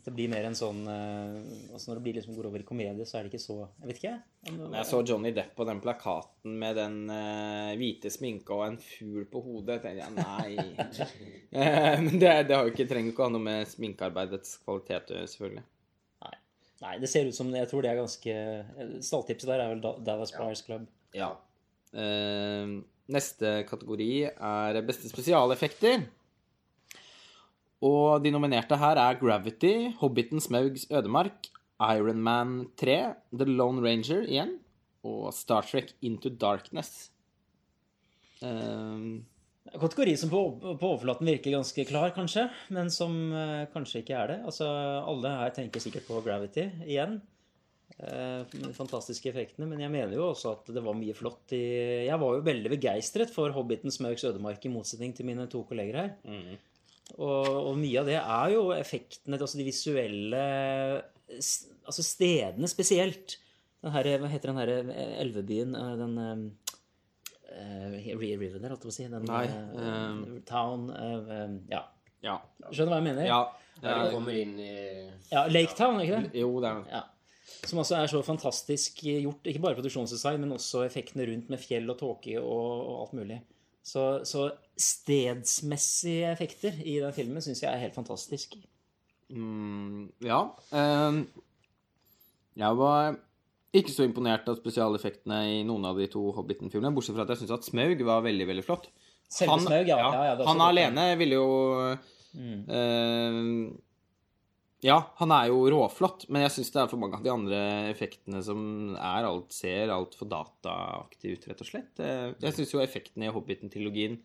at 0.00 0.06
det 0.08 0.14
blir 0.16 0.30
mer 0.32 0.46
en 0.48 0.56
sånn 0.56 0.80
eh, 0.88 1.72
altså 1.74 1.90
Når 1.90 1.98
det 1.98 2.04
blir 2.06 2.14
liksom 2.16 2.36
går 2.36 2.46
over 2.48 2.62
i 2.62 2.66
komedie, 2.66 3.04
så 3.04 3.18
er 3.18 3.26
det 3.26 3.34
ikke 3.34 3.42
så 3.42 3.56
Jeg 3.66 3.88
vet 3.90 3.98
ikke, 3.98 4.12
jeg. 4.14 4.54
Men 4.56 4.76
jeg 4.78 4.88
så 4.88 5.00
Johnny 5.04 5.32
Depp 5.36 5.50
på 5.58 5.66
den 5.68 5.82
plakaten 5.84 6.54
med 6.62 6.78
den 6.80 6.94
uh, 7.12 7.72
hvite 7.76 8.12
sminka 8.12 8.56
og 8.56 8.62
en 8.64 8.78
fugl 8.80 9.26
på 9.28 9.42
hodet. 9.44 9.76
Jeg 9.76 9.82
tenkte, 9.84 10.00
ja, 10.00 10.08
nei 10.16 10.54
Men 12.06 12.14
det, 12.14 12.30
det 12.48 12.56
har 12.56 12.64
jo 12.64 12.72
ikke, 12.72 12.86
trenger 12.88 13.12
ikke 13.12 13.26
å 13.26 13.28
ha 13.28 13.34
noe 13.34 13.44
med 13.44 13.68
sminkearbeidets 13.68 14.54
kvalitet 14.64 15.12
å 15.12 15.18
gjøre, 15.18 15.32
selvfølgelig. 15.34 15.66
Nei. 16.24 16.32
Nei, 16.86 16.94
det 17.02 17.10
ser 17.12 17.28
ut 17.28 17.36
som 17.36 17.52
Jeg 17.52 17.68
tror 17.68 17.84
det 17.84 17.90
er 17.92 18.00
ganske 18.00 18.38
Stalltipset 19.04 19.52
der 19.52 19.66
er 19.66 19.74
vel 19.74 19.84
Dallas 20.06 20.32
Buyers 20.32 20.64
Club. 20.64 20.88
Ja. 21.16 21.34
Uh, 21.92 22.80
neste 23.12 23.52
kategori 23.68 24.12
er 24.30 24.80
beste 24.88 25.12
spesialeffekter. 25.12 26.08
Og 27.86 28.20
de 28.24 28.32
nominerte 28.32 28.76
her 28.76 29.00
er 29.00 29.16
Gravity, 29.20 29.92
Hobbiten 30.00 30.42
Smaugs 30.42 30.84
ødemark, 30.92 31.48
Iron 31.80 32.20
Man 32.20 32.54
3, 32.76 32.98
The 33.32 33.48
Lone 33.48 33.80
Ranger 33.84 34.26
igjen, 34.28 34.58
og 35.06 35.32
Star 35.32 35.64
Trek 35.64 35.94
Into 36.04 36.28
Darkness. 36.28 37.08
Um, 38.44 39.24
Kategori 39.70 40.12
som 40.16 40.30
på, 40.32 40.42
på 40.60 40.92
overflaten 40.92 41.28
virker 41.28 41.56
ganske 41.56 41.84
klar, 41.88 42.12
kanskje, 42.16 42.48
men 42.74 42.92
som 42.92 43.16
uh, 43.32 43.64
kanskje 43.72 44.04
ikke 44.04 44.16
er 44.18 44.34
det. 44.34 44.38
Altså, 44.48 44.68
Alle 45.08 45.34
her 45.40 45.52
tenker 45.56 45.80
sikkert 45.80 46.08
på 46.08 46.20
Gravity 46.26 46.68
igjen. 46.84 47.20
Uh, 48.00 48.44
fantastiske 48.76 49.28
effektene. 49.32 49.68
Men 49.70 49.80
jeg 49.86 49.92
mener 49.92 50.16
jo 50.16 50.30
også 50.30 50.52
at 50.58 50.72
det 50.74 50.84
var 50.84 50.96
mye 50.96 51.16
flott 51.16 51.52
i 51.56 51.64
Jeg 52.08 52.20
var 52.20 52.36
jo 52.36 52.44
veldig 52.44 52.72
begeistret 52.72 53.32
for 53.32 53.52
Hobbiten 53.56 53.92
Smaugs 53.92 54.24
ødemark, 54.28 54.64
i 54.64 54.72
motsetning 54.72 55.16
til 55.16 55.28
mine 55.28 55.48
to 55.48 55.64
kolleger 55.68 56.02
her. 56.02 56.12
Og, 57.18 57.46
og 57.70 57.78
mye 57.80 58.00
av 58.00 58.08
det 58.10 58.18
er 58.20 58.54
jo 58.54 58.64
effektene, 58.76 59.38
altså 59.38 59.58
de 59.60 59.66
visuelle 59.66 60.44
Altså 61.30 62.02
stedene 62.02 62.68
spesielt. 62.70 63.36
Den 63.80 63.94
her, 63.94 64.08
hva 64.20 64.28
heter 64.28 64.50
den 64.50 64.58
her 64.60 64.70
eh, 64.76 65.12
elvebyen? 65.22 65.76
eh, 65.78 65.92
Den 65.98 66.18
uh, 67.50 68.18
River 68.18 68.58
der, 68.58 68.68
holdt 68.68 68.84
jeg 68.84 68.88
på 68.88 68.92
å 68.92 68.94
si. 68.94 69.06
Den, 69.10 69.24
Nei, 69.28 69.44
eh, 69.46 69.86
eh, 69.86 70.42
Town 70.48 70.90
uh, 70.90 71.32
eh, 71.36 71.56
Ja. 71.72 71.84
Ja. 72.20 72.36
Skjønner 72.68 72.92
hva 72.92 73.00
jeg 73.00 73.08
mener? 73.10 73.26
ja. 73.30 73.42
Der 73.80 73.96
du 73.96 74.10
kommer 74.12 74.36
inn 74.36 74.58
i 74.60 74.72
Ja, 75.30 75.46
Lake 75.48 75.72
Town, 75.72 76.02
ikke 76.02 76.18
det? 76.18 76.34
Jo, 76.42 76.50
det 76.60 76.68
er 76.68 76.82
Ja. 76.90 77.06
Som 77.64 77.80
altså 77.80 77.96
er 77.96 78.10
så 78.12 78.20
fantastisk 78.22 79.00
gjort. 79.02 79.46
Ikke 79.48 79.62
bare 79.64 79.78
produksjonsdesign, 79.78 80.40
men 80.42 80.52
også 80.52 80.82
effektene 80.84 81.24
rundt 81.30 81.48
med 81.48 81.60
fjell 81.60 81.88
og 81.88 81.96
tåke 81.98 82.36
og, 82.40 82.68
og 82.84 82.98
alt 83.00 83.14
mulig. 83.16 83.38
Så, 83.90 84.04
så 84.28 84.48
stedsmessige 84.78 86.30
effekter 86.30 86.76
i 86.86 86.98
den 87.02 87.14
filmen 87.16 87.42
syns 87.42 87.64
jeg 87.64 87.72
er 87.72 87.82
helt 87.82 87.96
fantastisk. 87.96 88.54
Mm, 89.30 90.08
ja. 90.26 90.44
ehm, 90.74 91.24
jeg 92.58 92.78
var 92.78 93.18
ikke 93.74 93.94
så 93.94 94.06
imponert 94.06 94.48
av 94.50 94.58
spesialeffektene 94.58 95.42
i 95.52 95.60
noen 95.66 95.86
av 95.90 95.98
de 95.98 96.08
to 96.10 96.22
Hobbiten-filmene, 96.34 96.94
bortsett 96.94 97.14
fra 97.18 97.26
at 97.26 97.34
jeg 97.34 97.44
syns 97.44 97.54
at 97.58 97.66
Smaug 97.66 98.02
var 98.06 98.24
veldig, 98.26 98.46
veldig 98.50 98.66
flott. 98.66 98.88
Selve 99.30 99.60
Smaug, 99.62 99.90
ja. 99.90 99.98
ja, 100.02 100.24
ja 100.32 100.48
han 100.48 100.64
alene 100.64 101.12
ville 101.20 101.38
jo 101.38 101.50
Mm. 102.30 102.64
eh, 102.70 103.72
Ja, 104.82 104.96
han 105.20 105.32
er 105.36 105.50
jo 105.50 105.58
råflott, 105.74 106.24
men 106.32 106.42
jeg 106.46 106.54
syns 106.54 106.70
det 106.72 106.80
er 106.80 106.88
for 106.88 107.00
mange 107.02 107.18
av 107.18 107.24
de 107.26 107.32
andre 107.32 107.58
effektene 107.90 108.40
som 108.46 108.60
er 108.96 109.26
alt 109.28 109.52
ser 109.52 109.92
altfor 109.92 110.30
dataaktig 110.32 111.34
ut, 111.36 111.48
rett 111.50 111.60
og 111.60 111.68
slett. 111.68 112.00
Eh, 112.00 112.30
Jeg 112.40 112.56
syns 112.56 112.72
jo 112.72 112.80
effektene 112.80 113.28
i 113.28 113.34
Hobbiten-trilogien 113.34 114.16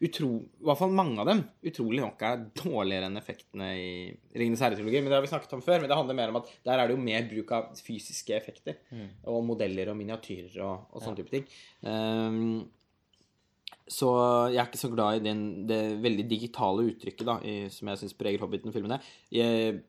utro, 0.00 0.30
I 0.40 0.64
hvert 0.64 0.78
fall 0.80 0.94
mange 0.96 1.20
av 1.20 1.26
dem 1.28 1.42
utrolig 1.68 2.00
nok 2.00 2.22
er 2.24 2.46
dårligere 2.56 3.10
enn 3.10 3.20
effektene 3.20 3.66
i 3.76 3.90
Ringenes 4.32 4.62
herre-trilogien. 4.64 5.04
Men 5.04 5.12
det 5.12 5.18
har 5.18 5.26
vi 5.26 5.32
snakket 5.34 5.52
om 5.58 5.60
før. 5.66 5.82
Men 5.82 5.90
det 5.92 5.98
handler 5.98 6.16
mer 6.16 6.32
om 6.32 6.38
at 6.40 6.48
der 6.64 6.80
er 6.80 6.88
det 6.88 6.96
jo 6.96 7.02
mer 7.04 7.26
bruk 7.28 7.52
av 7.52 7.66
fysiske 7.76 8.32
effekter. 8.38 8.78
Og 9.28 9.44
modeller 9.44 9.92
og 9.92 9.98
miniatyrer 10.00 10.56
og, 10.64 10.86
og 10.96 11.04
sånne 11.04 11.20
type 11.20 11.34
ting. 11.34 11.44
Um, 11.84 12.70
så 13.90 14.08
jeg 14.52 14.60
er 14.62 14.68
ikke 14.68 14.80
så 14.80 14.92
glad 14.92 15.18
i 15.18 15.24
den, 15.24 15.44
det 15.66 15.80
veldig 16.02 16.26
digitale 16.30 16.86
uttrykket 16.92 17.26
da, 17.26 17.38
i, 17.42 17.54
som 17.74 17.90
jeg 17.90 18.02
syns 18.02 18.18
preger 18.18 18.42
Hobbiten-filmene. 18.44 19.00
Jeg, 19.34 19.80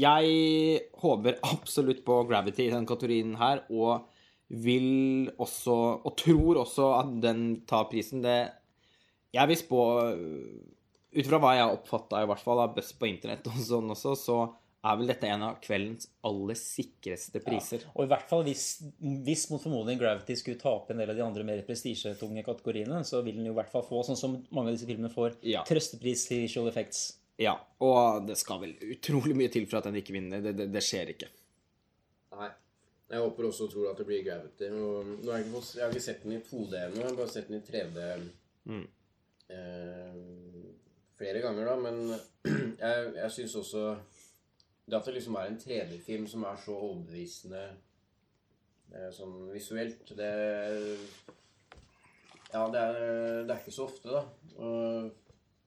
jeg 0.00 0.80
håper 1.00 1.38
absolutt 1.54 2.04
på 2.06 2.22
Gravity 2.28 2.66
i 2.68 2.74
den 2.74 2.88
kategorien 2.88 3.36
her, 3.40 3.64
og 3.72 4.08
vil 4.50 5.30
også 5.38 5.74
Og 6.02 6.16
tror 6.18 6.58
også 6.64 6.88
at 6.96 7.10
den 7.22 7.62
tar 7.70 7.84
prisen. 7.86 8.18
Det 8.24 8.50
Jeg 9.30 9.46
vil 9.46 9.58
spå 9.60 9.82
Ut 11.14 11.26
fra 11.28 11.38
hva 11.38 11.52
jeg 11.54 11.62
har 11.62 11.74
oppfatta, 11.74 12.22
i 12.22 12.26
hvert 12.26 12.42
fall 12.42 12.58
av 12.62 12.74
buzz 12.74 12.90
på 12.98 13.06
internett 13.06 13.46
og 13.46 13.62
sånn 13.66 13.94
også, 13.94 14.16
så 14.18 14.36
er 14.80 14.96
vel 14.96 15.10
dette 15.10 15.28
en 15.28 15.42
av 15.44 15.58
kveldens 15.60 16.06
aller 16.24 16.56
sikreste 16.56 17.42
priser. 17.44 17.82
Og 17.94 18.06
i 18.06 18.08
hvert 18.08 18.28
fall 18.30 18.44
hvis, 18.46 18.62
hvis 19.26 19.42
mot 19.52 19.60
formodning 19.60 19.98
Gravity 20.00 20.36
skulle 20.40 20.56
tape 20.60 20.94
en 20.94 21.02
del 21.02 21.10
av 21.12 21.18
de 21.18 21.24
andre 21.26 21.44
mer 21.44 21.60
prestisjetunge 21.68 22.44
kategoriene, 22.46 23.02
så 23.04 23.20
vil 23.26 23.36
den 23.36 23.50
jo 23.50 23.52
i 23.52 23.58
hvert 23.58 23.72
fall 23.72 23.84
få, 23.84 24.00
sånn 24.08 24.16
som 24.16 24.38
mange 24.56 24.70
av 24.72 24.78
disse 24.78 24.88
filmene 24.88 25.12
får, 25.12 25.36
Ja. 25.44 25.64
trøstepris 25.68 26.22
i 26.32 26.40
Visual 26.46 26.70
Effects. 26.72 27.02
Ja, 27.40 27.58
og 27.80 28.26
det 28.28 28.38
skal 28.40 28.60
vel 28.60 28.72
utrolig 28.94 29.36
mye 29.36 29.52
til 29.52 29.66
for 29.68 29.78
at 29.80 29.84
den 29.90 29.96
ikke 30.00 30.12
vinner. 30.16 30.40
Det, 30.44 30.54
det, 30.56 30.70
det 30.72 30.82
skjer 30.84 31.12
ikke. 31.14 31.28
Nei. 32.36 32.48
Jeg 33.10 33.18
håper 33.24 33.46
også 33.48 33.64
og 33.66 33.70
tror 33.72 33.86
at 33.90 33.98
det 33.98 34.06
blir 34.06 34.20
Gravity. 34.22 34.68
Og 34.70 35.08
nå 35.24 35.32
har 35.32 35.40
jeg, 35.40 35.48
ikke, 35.50 35.62
jeg 35.76 35.82
har 35.84 35.94
ikke 35.96 36.04
sett 36.04 36.24
den 36.24 36.36
i 36.36 36.40
2D 36.46 36.74
ennå, 36.86 37.00
jeg 37.00 37.08
har 37.08 37.16
bare 37.20 37.32
sett 37.32 37.48
den 37.52 37.60
i 37.60 37.64
3D 37.68 38.30
Mm. 38.70 38.84
eh, 39.48 40.18
flere 41.18 41.40
ganger, 41.42 41.64
da. 41.66 41.76
Men 41.76 42.00
jeg, 42.84 43.12
jeg 43.16 43.30
syns 43.36 43.56
også 43.60 43.84
det 44.90 44.98
at 44.98 45.06
det 45.08 45.14
liksom 45.16 45.38
er 45.38 45.48
en 45.50 45.60
3D-film 45.60 46.26
som 46.30 46.44
er 46.48 46.58
så 46.64 46.74
overbevisende 46.74 47.62
eh, 48.92 49.08
sånn 49.14 49.36
visuelt, 49.54 50.14
det 50.18 50.30
Ja, 52.50 52.64
det 52.66 52.80
er, 52.82 53.00
det 53.46 53.54
er 53.54 53.58
ikke 53.60 53.74
så 53.74 53.86
ofte, 53.86 54.10
da. 54.10 54.24
Og, 54.58 55.10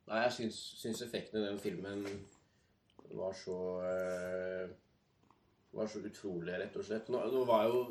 nei, 0.10 0.24
jeg 0.26 0.38
syns, 0.38 0.62
syns 0.82 1.04
effekten 1.06 1.40
i 1.40 1.46
den 1.48 1.60
filmen 1.64 2.04
var 3.14 3.36
så 3.38 3.58
eh, 3.88 4.72
var 5.74 5.88
så 5.88 6.02
utrolig, 6.06 6.54
rett 6.54 6.76
og 6.78 6.86
slett. 6.86 7.10
Nå, 7.10 7.22
nå 7.34 7.44
var 7.50 7.66
jo 7.70 7.84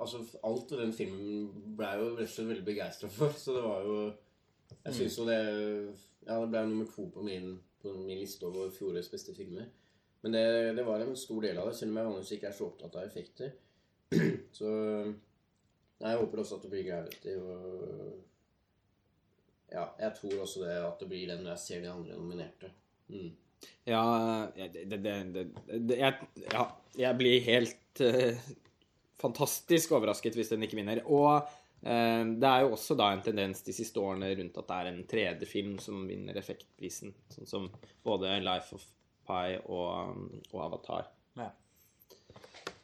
Altså, 0.00 0.22
alt 0.46 0.72
i 0.74 0.80
den 0.80 0.94
filmen 0.94 1.74
ble 1.78 1.90
jeg 1.92 2.02
jo 2.02 2.08
rett 2.16 2.26
og 2.26 2.32
slett 2.34 2.50
veldig 2.50 2.66
begeistra 2.66 3.10
for, 3.12 3.36
så 3.38 3.54
det 3.56 3.66
var 3.66 3.86
jo 3.86 3.98
Jeg 4.84 4.96
syns 4.96 5.18
jo 5.18 5.26
det 5.28 5.40
Ja, 6.26 6.40
det 6.40 6.48
ble 6.50 6.64
nummer 6.66 6.88
to 6.90 7.06
på 7.14 7.22
min, 7.26 7.52
på 7.82 7.94
min 7.98 8.18
liste 8.18 8.46
over 8.46 8.72
fjorårets 8.74 9.12
beste 9.12 9.34
filmer. 9.34 9.68
Men 10.20 10.36
det, 10.36 10.44
det 10.76 10.84
var 10.84 11.00
en 11.00 11.16
stor 11.16 11.42
del 11.42 11.58
av 11.58 11.70
det, 11.70 11.76
selv 11.78 11.92
om 11.92 11.98
jeg 12.00 12.08
vanligvis 12.10 12.32
ikke 12.36 12.48
er 12.50 12.56
så 12.56 12.68
opptatt 12.68 12.96
av 13.00 13.06
effekter. 13.08 13.52
Så 14.58 14.70
Nei, 16.00 16.14
jeg 16.14 16.20
håper 16.22 16.40
også 16.40 16.56
at 16.56 16.62
det 16.64 16.70
blir 16.72 16.84
Gravity. 16.86 17.32
Og 17.36 18.12
ja, 19.70 19.84
jeg 20.00 20.12
tror 20.16 20.38
også 20.46 20.64
det 20.64 20.76
at 20.80 21.02
det 21.02 21.08
blir 21.10 21.28
den 21.28 21.42
når 21.44 21.52
jeg 21.54 21.64
ser 21.66 21.82
de 21.84 21.90
andre 21.92 22.16
nominerte. 22.16 22.70
Mm. 23.12 23.30
Ja, 23.84 24.04
det, 24.56 24.86
det, 24.88 24.98
det, 25.04 25.42
det 25.68 25.98
jeg, 26.00 26.28
ja, 26.46 26.64
jeg 26.96 27.18
blir 27.20 27.44
helt 27.44 28.00
uh, 28.00 28.32
fantastisk 29.20 29.92
overrasket 29.98 30.38
hvis 30.38 30.52
den 30.54 30.64
ikke 30.64 30.80
vinner. 30.80 31.02
Og 31.04 31.44
uh, 31.44 32.22
det 32.32 32.48
er 32.48 32.64
jo 32.64 32.72
også 32.78 32.96
da 32.98 33.10
en 33.12 33.24
tendens 33.26 33.60
de 33.66 33.76
siste 33.76 34.00
årene 34.00 34.32
rundt 34.40 34.56
at 34.62 34.70
det 34.72 34.78
er 34.78 34.90
en 34.94 35.04
3D-film 35.12 35.76
som 35.84 36.08
vinner 36.08 36.40
effektprisen. 36.40 37.12
Sånn 37.36 37.52
som 37.52 37.68
både 38.06 38.38
Life 38.40 38.72
of 38.78 38.88
Pi 39.30 39.56
og, 39.70 40.30
og 40.50 40.62
Avatar. 40.66 41.10
Ja. 41.38 41.50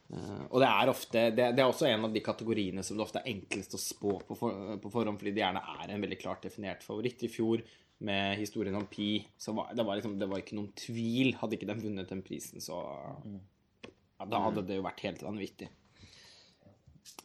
Uh, 0.07 0.45
og 0.47 0.61
det 0.63 0.67
er 0.69 0.87
ofte 0.87 1.21
det, 1.35 1.49
det 1.57 1.59
er 1.59 1.67
også 1.67 1.89
en 1.89 2.05
av 2.07 2.13
de 2.15 2.21
kategoriene 2.23 2.83
som 2.85 2.95
det 2.95 3.03
ofte 3.03 3.19
er 3.19 3.33
enklest 3.33 3.75
å 3.75 3.79
spå 3.81 4.13
på, 4.23 4.37
for, 4.39 4.77
på 4.79 4.91
forhånd, 4.93 5.19
fordi 5.19 5.33
det 5.35 5.43
gjerne 5.43 5.63
er 5.81 5.91
en 5.91 6.05
veldig 6.05 6.19
klart 6.21 6.47
definert 6.47 6.85
favoritt. 6.85 7.25
I 7.27 7.31
fjor 7.31 7.65
med 8.07 8.37
historien 8.39 8.77
om 8.77 8.85
Pi 8.87 9.25
så 9.37 9.51
var 9.57 9.73
det, 9.75 9.83
var 9.83 9.99
liksom, 9.99 10.15
det 10.19 10.29
var 10.29 10.43
ikke 10.43 10.57
noen 10.57 10.71
tvil. 10.77 11.33
Hadde 11.41 11.57
ikke 11.57 11.69
den 11.69 11.83
vunnet 11.83 12.13
den 12.13 12.23
prisen, 12.25 12.63
så 12.63 12.79
ja, 13.27 14.25
Da 14.25 14.41
hadde 14.47 14.63
det 14.67 14.79
jo 14.79 14.85
vært 14.85 15.03
helt 15.05 15.25
vanvittig. 15.25 15.69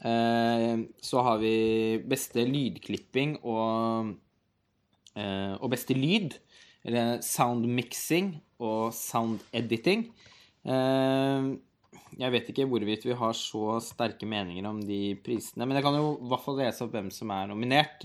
Uh, 0.03 0.89
så 1.03 1.23
har 1.23 1.39
vi 1.43 1.55
beste 2.09 2.43
lydklipping 2.49 3.37
og, 3.43 4.15
uh, 5.19 5.55
og 5.59 5.71
beste 5.75 5.95
lyd. 5.99 6.39
Eller 6.83 7.21
sound 7.23 7.69
mixing 7.71 8.35
og 8.63 8.95
sound 8.97 9.43
editing. 9.53 10.07
Eh, 10.63 11.53
jeg 12.21 12.33
vet 12.35 12.49
ikke 12.53 12.67
hvorvidt 12.69 13.07
vi 13.07 13.17
har 13.17 13.33
så 13.37 13.79
sterke 13.85 14.29
meninger 14.29 14.67
om 14.69 14.81
de 14.85 15.15
prisene, 15.25 15.65
men 15.65 15.79
jeg 15.79 15.85
kan 15.87 15.97
jo 15.97 16.11
i 16.19 16.29
hvert 16.29 16.45
fall 16.45 16.59
lese 16.61 16.85
opp 16.85 16.93
hvem 16.93 17.09
som 17.15 17.33
er 17.33 17.49
nominert. 17.49 18.05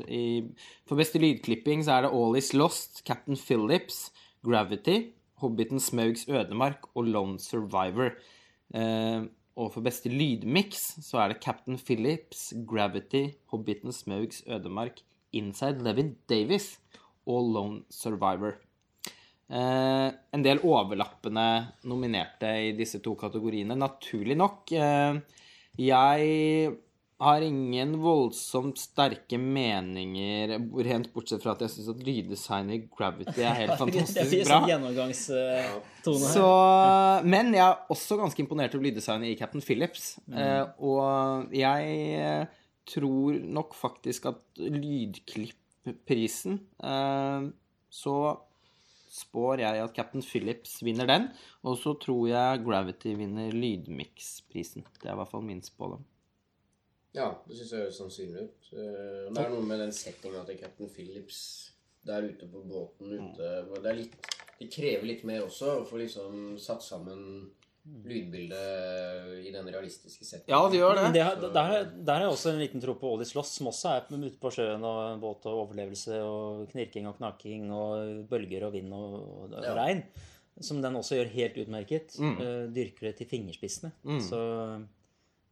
For 0.88 1.00
beste 1.00 1.20
lydklipping 1.22 1.84
så 1.86 1.98
er 1.98 2.06
det 2.06 2.14
All 2.16 2.38
Is 2.40 2.54
Lost, 2.56 3.04
Captain 3.08 3.40
Phillips, 3.40 4.08
Gravity, 4.48 5.12
Hobbiten 5.42 5.82
Smaugs 5.84 6.26
ødemark 6.30 6.88
og 6.96 7.10
Lone 7.12 7.40
Survivor. 7.40 8.16
Eh, 8.74 9.28
og 9.58 9.72
for 9.74 9.86
beste 9.86 10.10
lydmiks 10.10 10.84
så 11.06 11.24
er 11.24 11.34
det 11.34 11.42
Captain 11.44 11.78
Phillips, 11.82 12.54
Gravity, 12.70 13.34
Hobbiten 13.52 13.92
Smaugs 13.92 14.44
ødemark, 14.48 15.02
Inside 15.34 15.84
Levin 15.84 16.16
Davis 16.30 16.78
og 17.26 17.52
Lone 17.54 17.82
Survivor. 17.90 18.56
Eh, 19.48 20.08
en 20.36 20.44
del 20.44 20.60
overlappende 20.68 21.46
nominerte 21.88 22.50
i 22.68 22.74
disse 22.76 23.00
to 23.04 23.16
kategoriene, 23.20 23.78
naturlig 23.80 24.36
nok. 24.40 24.74
Eh, 24.76 25.22
jeg 25.78 26.76
har 27.18 27.42
ingen 27.42 27.96
voldsomt 27.98 28.78
sterke 28.78 29.40
meninger, 29.42 30.54
rent 30.86 31.10
bortsett 31.16 31.42
fra 31.42 31.56
at 31.56 31.64
jeg 31.66 31.74
syns 31.74 31.90
at 31.96 32.04
lyddesignet 32.06 32.76
i 32.76 32.82
Gravity 32.94 33.42
er 33.42 33.58
helt 33.64 33.80
fantastisk 33.82 34.36
bra. 34.46 34.60
sånn 36.06 36.22
Så, 36.22 36.50
men 37.26 37.50
jeg 37.58 37.64
er 37.66 37.94
også 37.94 38.20
ganske 38.22 38.44
imponert 38.44 38.78
over 38.78 38.86
lyddesignet 38.86 39.32
i 39.32 39.38
Captain 39.40 39.66
Phillips. 39.66 40.12
Eh, 40.30 40.64
og 40.78 41.56
jeg 41.58 41.98
eh, 42.22 42.60
tror 42.88 43.40
nok 43.58 43.74
faktisk 43.78 44.30
at 44.30 44.44
lydklippprisen 44.62 46.60
eh, 46.84 47.50
Så 47.90 48.14
spår 49.18 49.64
jeg 49.64 49.82
at 49.84 49.96
Captain 49.96 50.24
Phillips 50.26 50.78
vinner 50.86 51.10
den. 51.10 51.28
Og 51.66 51.80
så 51.82 51.96
tror 52.00 52.28
jeg 52.30 52.64
Gravity 52.66 53.16
vinner 53.20 53.52
lydmix-prisen. 53.56 54.86
Det 55.02 55.10
er 55.10 55.16
i 55.16 55.20
hvert 55.22 55.34
fall 55.34 55.46
min 55.46 55.64
spådom. 55.66 56.06
Ja, 57.18 57.32
det 57.48 57.58
syns 57.58 57.74
jeg 57.74 57.86
høres 57.86 57.98
sannsynlig 57.98 58.48
ut. 58.48 58.72
Eh, 58.74 59.28
Det 59.34 59.44
er 59.44 59.54
noe 59.54 59.66
med 59.66 59.82
den 59.82 59.96
settinga 59.96 60.44
til 60.46 60.60
Captain 60.62 60.90
Phillips 60.94 61.40
der 62.08 62.24
ute 62.24 62.48
på 62.48 62.62
båten 62.64 63.10
ute 63.12 63.48
Det 63.82 63.90
er 63.90 63.98
litt 63.98 64.36
det 64.58 64.72
krever 64.74 65.06
litt 65.06 65.24
mer 65.28 65.44
også, 65.46 65.84
å 65.84 65.86
få 65.86 66.00
liksom 66.02 66.56
satt 66.58 66.82
sammen 66.82 67.52
lydbildet 68.08 69.46
i 69.48 69.52
den 69.52 69.68
realistiske 69.72 70.26
settingen. 70.26 70.54
Ja, 70.54 70.70
det 70.72 70.80
gjør 70.80 70.96
det. 71.00 71.08
det, 71.16 71.24
har- 71.24 71.42
der, 71.54 71.72
er- 71.78 71.92
der 72.10 72.22
er 72.24 72.28
også 72.32 72.54
en 72.54 72.60
liten 72.62 72.82
tro 72.84 72.94
på 73.00 73.14
Odis 73.16 73.34
Loss, 73.36 73.56
som 73.58 73.68
også 73.72 73.90
er 73.96 74.08
ute 74.16 74.38
på 74.42 74.52
sjøen 74.54 74.84
og 74.88 75.14
en 75.14 75.22
båt 75.24 75.46
og 75.50 75.64
overlevelse 75.68 76.22
og 76.24 76.68
knirking 76.72 77.08
og 77.10 77.18
knaking 77.20 77.72
og 77.72 78.28
bølger 78.30 78.68
og 78.70 78.74
vind 78.74 78.94
og, 78.94 79.14
og 79.54 79.58
Ja. 79.64 79.74
regn. 79.76 80.04
Som 80.60 80.82
den 80.82 80.96
også 80.98 81.20
gjør 81.20 81.28
helt 81.36 81.58
utmerket. 81.62 82.16
Eh, 82.20 82.64
dyrker 82.74 83.12
det 83.12 83.18
til 83.20 83.28
fingerspissene. 83.30 83.92
Så 84.26 84.40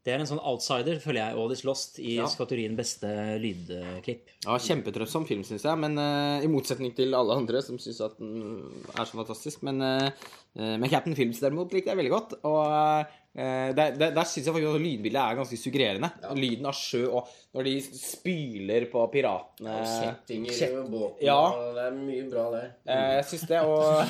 Det 0.06 0.14
er 0.14 0.22
en 0.22 0.28
sånn 0.30 0.42
outsider, 0.46 1.00
føler 1.02 1.18
jeg, 1.24 1.34
og 1.42 1.50
Is 1.56 1.64
Lost 1.66 1.96
i 1.98 2.20
Ja. 2.20 2.28
Skatorien 2.30 2.76
beste 2.78 3.10
lydklipp. 3.42 4.30
Ja, 4.46 4.54
Kjempetrøttsom 4.62 5.26
film, 5.26 5.42
syns 5.48 5.66
jeg. 5.66 5.78
Men 5.82 5.98
uh, 5.98 6.38
I 6.46 6.50
motsetning 6.52 6.94
til 6.94 7.10
alle 7.18 7.34
andre 7.34 7.58
som 7.66 7.80
syns 7.82 8.04
at 8.06 8.14
den 8.22 8.70
er 8.94 9.02
så 9.10 9.18
fantastisk. 9.18 9.64
Men, 9.66 9.82
uh, 9.82 10.06
eh, 10.54 10.76
men 10.78 10.92
Captain 10.92 11.18
Films 11.18 11.42
derimot 11.42 11.74
likte 11.74 11.90
jeg 11.90 11.98
veldig 11.98 12.14
godt. 12.14 12.36
Og 12.46 12.62
uh, 12.70 13.02
der, 13.34 13.98
der, 13.98 14.14
der 14.14 14.30
syns 14.30 14.46
jeg 14.46 14.54
faktisk 14.54 14.78
at 14.78 14.86
lydbildet 14.86 15.22
er 15.24 15.40
ganske 15.42 15.58
suggererende. 15.64 16.12
Lyden 16.38 16.70
av 16.70 16.78
sjø 16.78 17.02
og 17.10 17.34
når 17.58 17.62
de 17.66 17.74
spyler 17.98 18.86
på 18.92 19.08
piratene 19.10 19.74
Og 19.74 19.90
settinger 19.90 20.54
i 20.54 20.60
Kjet... 20.60 20.78
båten. 20.94 21.26
Ja. 21.26 21.40
og 21.50 21.74
Det 21.80 21.88
er 21.88 21.98
mye 21.98 22.30
bra 22.30 22.46
der. 22.54 22.68
Eh, 22.86 23.16
Jeg 23.18 23.26
syns 23.34 23.50
det, 23.50 23.66
og 23.66 24.06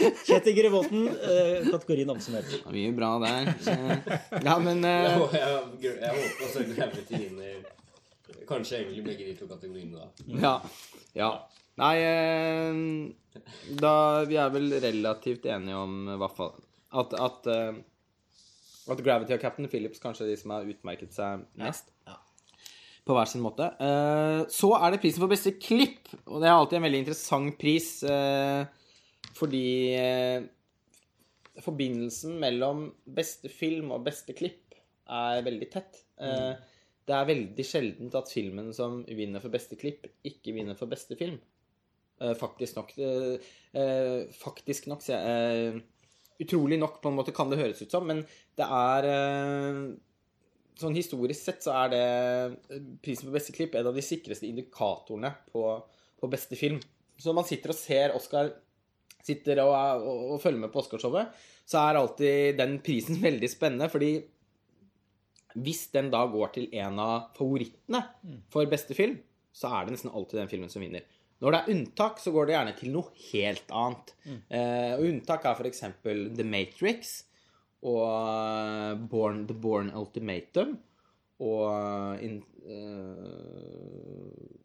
Kjetil 0.00 0.56
Grevotten, 0.56 1.08
uh, 1.10 1.68
kategorien 1.70 2.12
oppsummert. 2.14 2.54
Mye 2.72 2.94
bra 2.96 3.12
der. 3.24 3.52
Eh, 3.74 4.14
Ja, 4.46 4.56
men 4.62 4.84
uh... 4.88 5.28
Jeg, 5.34 5.44
jeg, 5.82 5.98
jeg 6.00 6.16
håper 6.16 6.48
også 6.48 6.66
Gravity 6.72 7.20
vinner 7.26 7.60
kanskje 8.50 8.80
egentlig 8.80 9.04
begge 9.06 9.28
de 9.28 9.36
to 9.38 9.48
kategoriene, 9.50 10.00
da. 10.00 10.08
Ja. 10.40 10.54
ja. 11.18 11.30
Nei 11.80 11.94
uh, 12.02 13.38
Da 13.80 13.92
Vi 14.28 14.36
er 14.40 14.50
vel 14.52 14.74
relativt 14.82 15.46
enige 15.48 15.78
om 15.78 16.02
i 16.10 16.18
hvert 16.20 16.36
fall 16.36 16.56
at, 16.90 17.12
at, 17.14 17.46
eh, 17.46 17.76
at 18.90 19.02
Gravity 19.06 19.36
og 19.36 19.42
Captain 19.44 19.68
Phillips 19.70 20.02
kanskje 20.02 20.24
er 20.26 20.32
de 20.32 20.38
som 20.40 20.50
har 20.56 20.66
utmerket 20.66 21.14
seg 21.14 21.44
mest. 21.60 21.92
På 23.06 23.14
hver 23.14 23.30
sin 23.30 23.44
måte. 23.44 23.68
Eh, 23.78 24.40
så 24.50 24.72
er 24.74 24.90
det 24.90 24.98
prisen 25.04 25.22
for 25.22 25.30
beste 25.30 25.52
klipp, 25.62 26.10
og 26.26 26.42
det 26.42 26.50
er 26.50 26.56
alltid 26.56 26.80
en 26.80 26.86
veldig 26.88 27.02
interessant 27.04 27.54
pris. 27.62 27.92
Fordi 29.40 29.64
eh, 29.96 30.42
forbindelsen 31.64 32.36
mellom 32.40 32.86
beste 33.04 33.50
film 33.52 33.90
og 33.96 34.04
beste 34.06 34.36
klipp 34.36 34.76
er 35.10 35.40
veldig 35.46 35.70
tett. 35.72 36.04
Eh, 36.20 36.52
Det 37.10 37.16
er 37.16 37.26
veldig 37.26 37.64
sjeldent 37.66 38.14
at 38.14 38.28
filmen 38.30 38.68
som 38.76 39.00
vinner 39.08 39.42
for 39.42 39.50
beste 39.50 39.74
klipp, 39.80 40.04
ikke 40.22 40.52
vinner 40.54 40.76
for 40.78 40.86
beste 40.86 41.16
film. 41.18 41.40
Eh, 42.20 42.34
faktisk 42.38 42.76
nok. 42.76 42.92
eh, 43.00 43.40
eh, 43.74 44.28
faktisk 44.36 44.86
nok, 44.92 45.02
sier 45.02 45.18
jeg. 45.18 45.72
Eh, 45.74 45.80
utrolig 46.44 46.78
nok, 46.78 47.00
på 47.02 47.10
en 47.10 47.16
måte, 47.18 47.34
kan 47.34 47.50
det 47.50 47.58
høres 47.58 47.82
ut 47.82 47.90
som, 47.90 48.06
men 48.06 48.22
det 48.56 48.68
er 48.68 49.08
eh, 49.10 49.80
Sånn 50.80 50.94
historisk 50.96 51.42
sett 51.44 51.64
så 51.66 51.74
er 51.76 51.90
det 51.92 52.78
prisen 53.02 53.26
for 53.26 53.34
beste 53.34 53.52
klipp 53.52 53.74
en 53.76 53.90
av 53.90 53.92
de 53.98 54.00
sikreste 54.00 54.46
indikatorene 54.48 55.28
på, 55.52 55.64
på 56.16 56.30
beste 56.32 56.56
film. 56.56 56.78
Så 57.20 57.34
man 57.36 57.44
sitter 57.44 57.74
og 57.74 57.76
ser 57.76 58.14
Oscar 58.16 58.48
sitter 59.26 59.62
og, 59.64 59.72
og, 60.00 60.26
og 60.34 60.42
følger 60.42 60.64
med 60.64 60.72
på 60.72 60.82
Oscarshowet, 60.82 61.32
så 61.68 61.84
er 61.84 62.00
alltid 62.00 62.60
den 62.60 62.78
prisen 62.84 63.20
veldig 63.28 63.50
spennende, 63.50 63.90
fordi 63.92 64.12
hvis 65.58 65.88
den 65.94 66.12
da 66.12 66.22
går 66.30 66.52
til 66.54 66.68
en 66.78 67.00
av 67.02 67.32
favorittene 67.34 68.04
for 68.52 68.70
beste 68.70 68.94
film, 68.94 69.16
så 69.50 69.72
er 69.74 69.86
det 69.86 69.96
nesten 69.96 70.12
alltid 70.14 70.38
den 70.38 70.52
filmen 70.52 70.70
som 70.70 70.84
vinner. 70.84 71.02
Når 71.40 71.54
det 71.54 71.58
er 71.60 71.72
unntak, 71.72 72.20
så 72.20 72.32
går 72.34 72.46
det 72.46 72.54
gjerne 72.54 72.76
til 72.76 72.92
noe 72.94 73.24
helt 73.30 73.72
annet. 73.72 74.12
Eh, 74.52 74.92
og 74.98 75.06
unntak 75.08 75.46
er 75.48 75.56
f.eks. 75.56 75.82
The 76.04 76.46
Matrix 76.46 77.14
og 77.80 78.04
eh, 78.04 78.94
Born, 79.10 79.46
The 79.48 79.56
Born 79.56 79.88
Ultimatum 79.96 80.76
og 81.40 82.20
in, 82.20 82.42
eh, 82.68 84.59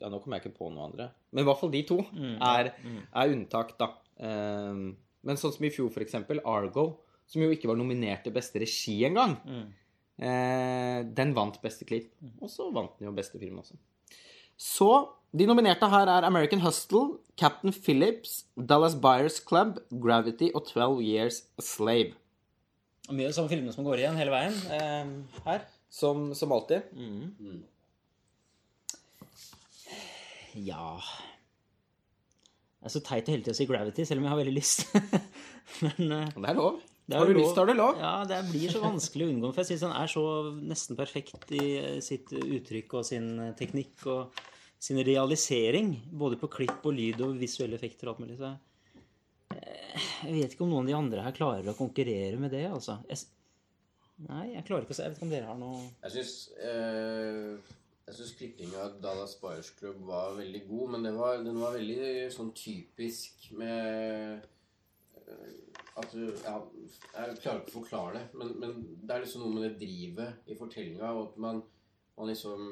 Ja, 0.00 0.08
nå 0.08 0.18
kommer 0.22 0.38
jeg 0.38 0.46
ikke 0.48 0.58
på 0.58 0.70
noe 0.72 0.88
andre. 0.88 1.10
Men 1.30 1.44
i 1.44 1.46
hvert 1.48 1.60
fall 1.60 1.72
de 1.74 1.82
to 1.88 1.98
er, 2.40 2.72
er 3.12 3.34
unntak, 3.34 3.74
da. 3.80 3.90
Um, 4.20 4.96
men 5.26 5.36
sånn 5.40 5.52
som 5.52 5.64
i 5.68 5.72
fjor, 5.72 5.90
for 5.92 6.04
eksempel, 6.04 6.40
Argo, 6.48 6.86
som 7.28 7.42
jo 7.44 7.50
ikke 7.52 7.68
var 7.70 7.78
nominert 7.78 8.24
til 8.24 8.32
beste 8.34 8.58
regi 8.62 8.96
engang, 9.06 9.36
eh, 10.18 11.02
den 11.04 11.34
vant 11.36 11.60
beste 11.62 11.84
klipp. 11.84 12.10
Og 12.40 12.48
så 12.50 12.70
vant 12.72 12.96
den 12.98 13.10
jo 13.10 13.12
beste 13.16 13.38
film 13.38 13.60
også. 13.60 13.76
Så 14.60 14.88
de 15.32 15.46
nominerte 15.46 15.88
her 15.88 16.08
er 16.08 16.26
American 16.26 16.60
Hustle, 16.64 17.18
Captain 17.38 17.72
Phillips, 17.72 18.46
Dallas 18.56 18.96
Buyers 18.96 19.38
Club, 19.40 19.78
Gravity 19.92 20.50
og 20.54 20.66
12 20.66 21.02
Years 21.04 21.42
a 21.58 21.62
Slave. 21.62 22.16
Mye 23.10 23.26
av 23.28 23.32
de 23.32 23.36
samme 23.36 23.50
filmene 23.50 23.74
som 23.74 23.84
går 23.86 24.02
igjen 24.02 24.18
hele 24.18 24.32
veien 24.34 24.56
eh, 24.74 25.12
her. 25.46 25.68
Som, 25.90 26.30
som 26.38 26.52
alltid. 26.54 26.82
Ja 30.58 30.98
Det 32.80 32.88
er 32.88 32.94
så 32.94 33.02
teit 33.04 33.28
å 33.28 33.34
hele 33.34 33.44
tida 33.44 33.54
si 33.58 33.66
Gravity, 33.68 34.06
selv 34.08 34.22
om 34.22 34.26
jeg 34.28 34.32
har 34.32 34.40
veldig 34.40 34.54
lyst. 34.56 34.86
Men 35.84 36.14
uh, 36.14 36.30
Det 36.32 36.48
er 36.48 36.56
lov. 36.56 36.78
det 37.06 37.16
er 37.16 37.20
Har 37.20 37.28
du 37.28 37.34
lov. 37.34 37.42
lyst, 37.42 37.58
har 37.60 37.66
du 37.68 37.74
lov. 37.76 37.98
Ja, 38.00 38.12
det 38.30 38.38
blir 38.48 38.72
så 38.72 38.80
vanskelig 38.84 39.26
å 39.26 39.32
unngå. 39.34 39.50
For 39.52 39.60
jeg 39.62 39.68
syns 39.74 39.84
han 39.88 39.96
er 40.00 40.08
så 40.14 40.22
nesten 40.56 40.96
perfekt 40.98 41.52
i 41.52 41.66
eh, 41.76 41.98
sitt 42.04 42.32
uttrykk 42.32 42.94
og 43.00 43.04
sin 43.10 43.28
eh, 43.44 43.52
teknikk 43.58 44.06
og 44.14 44.40
sin 44.80 45.00
realisering. 45.04 45.92
Både 46.22 46.38
på 46.40 46.48
klipp 46.56 46.86
og 46.88 46.96
lyd 46.96 47.20
og 47.26 47.36
visuelle 47.42 47.76
effekter 47.76 48.08
og 48.08 48.14
alt 48.16 48.24
mulig. 48.24 48.38
Så 48.40 48.54
eh, 49.58 50.08
jeg 50.24 50.38
vet 50.38 50.54
ikke 50.56 50.64
om 50.64 50.72
noen 50.72 50.86
av 50.88 50.90
de 50.92 50.96
andre 51.02 51.26
her 51.28 51.36
klarer 51.36 51.68
å 51.68 51.76
konkurrere 51.76 52.40
med 52.40 52.54
det, 52.56 52.64
altså. 52.72 52.96
Jeg, 53.10 53.20
nei, 54.30 54.46
jeg 54.54 54.64
klarer 54.70 54.86
ikke 54.88 54.96
å 54.96 55.00
se. 55.02 55.04
Jeg 55.04 55.12
vet 55.12 55.20
ikke 55.20 55.28
om 55.28 55.34
dere 55.36 55.50
har 55.52 55.60
noe 55.60 55.84
Jeg 56.06 56.16
syns 56.16 56.34
eh, 56.64 57.76
Jeg 58.10 58.16
syns 58.18 58.30
klippinga 58.34 58.78
av 58.82 58.94
Dallas 58.98 59.36
Buyers 59.38 59.68
Club 59.78 60.00
var 60.02 60.32
veldig 60.34 60.64
god, 60.66 60.94
men 60.96 61.04
var, 61.14 61.36
den 61.46 61.60
var 61.62 61.76
veldig 61.76 62.24
sånn 62.34 62.48
typisk 62.58 63.44
med 63.54 64.40
eh, 65.20 65.52
at 66.00 66.08
du 66.10 66.24
Ja, 66.42 66.56
jeg 67.14 67.36
klarer 67.38 67.60
ikke 67.60 67.70
å 67.70 67.76
forklare 67.76 68.16
det, 68.16 68.22
men, 68.40 68.48
men 68.58 68.72
det 68.98 69.14
er 69.14 69.22
liksom 69.22 69.44
noe 69.44 69.54
med 69.54 69.62
det 69.68 69.84
drivet 69.84 70.50
i 70.50 70.56
fortellinga, 70.58 71.12
og 71.14 71.28
at 71.28 71.36
man, 71.44 71.60
man 72.16 72.32
liksom 72.32 72.64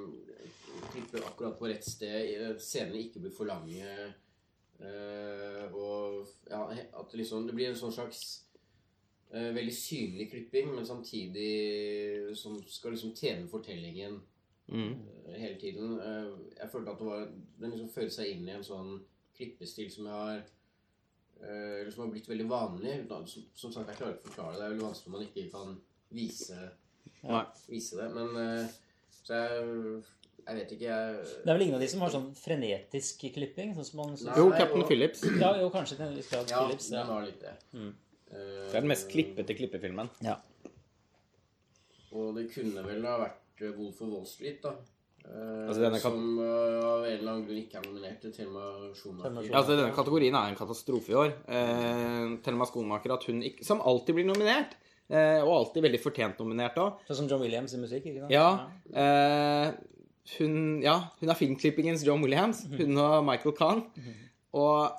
klipper 0.89 1.28
akkurat 1.28 1.55
på 1.61 1.70
rett 1.70 1.86
sted, 1.86 2.59
scenene 2.59 3.05
ikke 3.05 3.22
blir 3.22 3.34
for 3.36 3.47
lange, 3.47 3.93
eh, 4.82 5.68
og 5.70 6.32
ja, 6.51 6.64
at 6.99 7.14
liksom 7.14 7.47
Det 7.47 7.55
blir 7.55 7.70
en 7.70 7.78
sånn 7.78 7.95
slags 7.95 8.24
eh, 9.30 9.53
veldig 9.55 9.76
synlig 9.76 10.32
klipping, 10.34 10.74
men 10.74 10.91
samtidig 10.91 12.34
som 12.43 12.59
skal 12.66 12.97
liksom 12.97 13.14
tjene 13.14 13.47
fortellingen 13.55 14.18
Mm. 14.69 14.95
eh, 15.27 15.35
hele 15.41 15.57
tiden. 15.61 15.95
Eh, 16.01 16.27
jeg 16.61 16.69
følte 16.73 16.91
at 16.93 16.99
det 16.99 17.07
var 17.07 17.23
Den 17.61 17.71
liksom 17.73 17.89
fører 17.89 18.11
seg 18.12 18.27
inn 18.35 18.49
i 18.49 18.53
en 18.53 18.64
sånn 18.66 18.91
klippestil 19.39 19.89
som 19.91 20.05
jeg 20.07 20.12
har 20.14 20.37
eh, 20.39 21.81
eller 21.81 21.91
som 21.95 22.05
har 22.05 22.12
blitt 22.12 22.29
veldig 22.29 22.49
vanlig. 22.51 22.99
Som, 23.09 23.47
som 23.55 23.73
sagt, 23.73 23.89
jeg 23.89 23.97
klarer 24.01 24.14
ikke 24.19 24.29
å 24.29 24.31
forklare 24.33 24.53
det. 24.53 24.59
Det 24.61 24.66
er 24.66 24.75
veldig 24.75 24.87
vanskelig 24.89 25.12
når 25.12 25.19
man 25.19 25.27
ikke 25.29 25.51
kan 25.55 25.75
vise, 26.11 26.61
ja. 27.23 27.41
vise 27.69 27.97
det. 28.01 28.09
Men 28.14 28.69
Så 29.23 29.35
jeg 29.35 30.05
Jeg 30.49 30.57
vet 30.57 30.71
ikke, 30.73 30.85
jeg 30.89 31.25
Det 31.45 31.51
er 31.51 31.57
vel 31.59 31.62
ingen 31.66 31.75
av 31.77 31.81
de 31.83 31.89
som 31.93 32.01
har 32.01 32.12
sånn 32.14 32.29
frenetisk 32.35 33.25
klipping? 33.35 33.75
Sånn 33.77 33.85
som 33.85 33.99
man 34.01 34.14
så... 34.16 34.29
Nei. 34.31 34.37
Jo, 34.41 34.51
Captain 34.57 34.85
Phillips. 34.89 35.25
Ja, 35.41 35.51
jo, 35.61 35.66
kanskje 35.75 35.99
til 35.99 36.07
en 36.07 36.14
viss 36.16 36.31
grad 36.33 36.49
Ja, 36.51 36.62
den 36.69 36.95
Ja. 36.97 37.03
har 37.05 37.27
litt 37.27 37.41
det. 37.43 37.53
Mm. 37.75 37.91
Eh, 38.31 38.37
Det 38.71 38.77
er 38.77 38.81
den 38.81 38.89
mest 38.89 39.09
klippete 39.12 39.57
klippefilmen. 39.59 40.09
ja. 40.25 40.39
Og 42.16 42.35
det 42.39 42.47
kunne 42.55 42.83
vel 42.87 43.05
ha 43.05 43.19
vært 43.21 43.43
Wolf 43.77 44.01
of 44.03 44.09
Wall 44.13 44.27
Street, 44.27 44.61
da. 44.63 44.73
Eh, 45.25 45.69
Altså, 45.69 45.81
denne 45.83 45.99
Som 46.01 46.39
uh, 46.39 46.45
av 46.47 47.03
en 47.05 47.13
eller 47.19 47.33
annen 47.33 47.45
grunn 47.49 47.59
ikke 47.61 47.81
er 47.81 47.87
nominert 47.89 48.21
til 48.23 48.33
Thelma 48.33 48.63
Schumacher. 48.97 49.35
Ja, 49.51 49.59
altså, 49.61 49.75
denne 49.77 49.93
kategorien 49.97 50.35
er 50.39 50.53
en 50.53 50.57
katastrofe 50.57 51.13
i 51.13 51.19
år. 51.19 51.33
Uh, 51.51 52.39
Thelma 52.47 52.65
Skomaker, 52.71 53.13
at 53.19 53.27
hun 53.29 53.43
ikke 53.45 53.67
Som 53.67 53.83
alltid 53.85 54.15
blir 54.21 54.29
nominert. 54.29 54.77
uh, 55.11 55.41
og 55.45 55.53
alltid 55.59 55.83
veldig 55.89 56.01
fortjent 56.05 56.39
nominert 56.41 56.79
òg. 56.81 57.03
Sånn 57.09 57.23
som 57.23 57.29
John 57.29 57.41
Williams 57.45 57.75
i 57.75 57.83
musikk, 57.83 58.07
ikke 58.09 58.25
sant? 58.25 58.33
Ja. 58.33 58.69
Eh, 58.93 59.73
hun, 60.39 60.81
ja, 60.85 60.97
hun 61.21 61.31
er 61.33 61.39
filmklippingens 61.39 62.03
John 62.07 62.21
Williams. 62.25 62.65
Hun 62.69 62.97
og 63.01 63.25
Michael 63.25 63.55
Kahn. 63.57 63.83
Og 64.53 64.93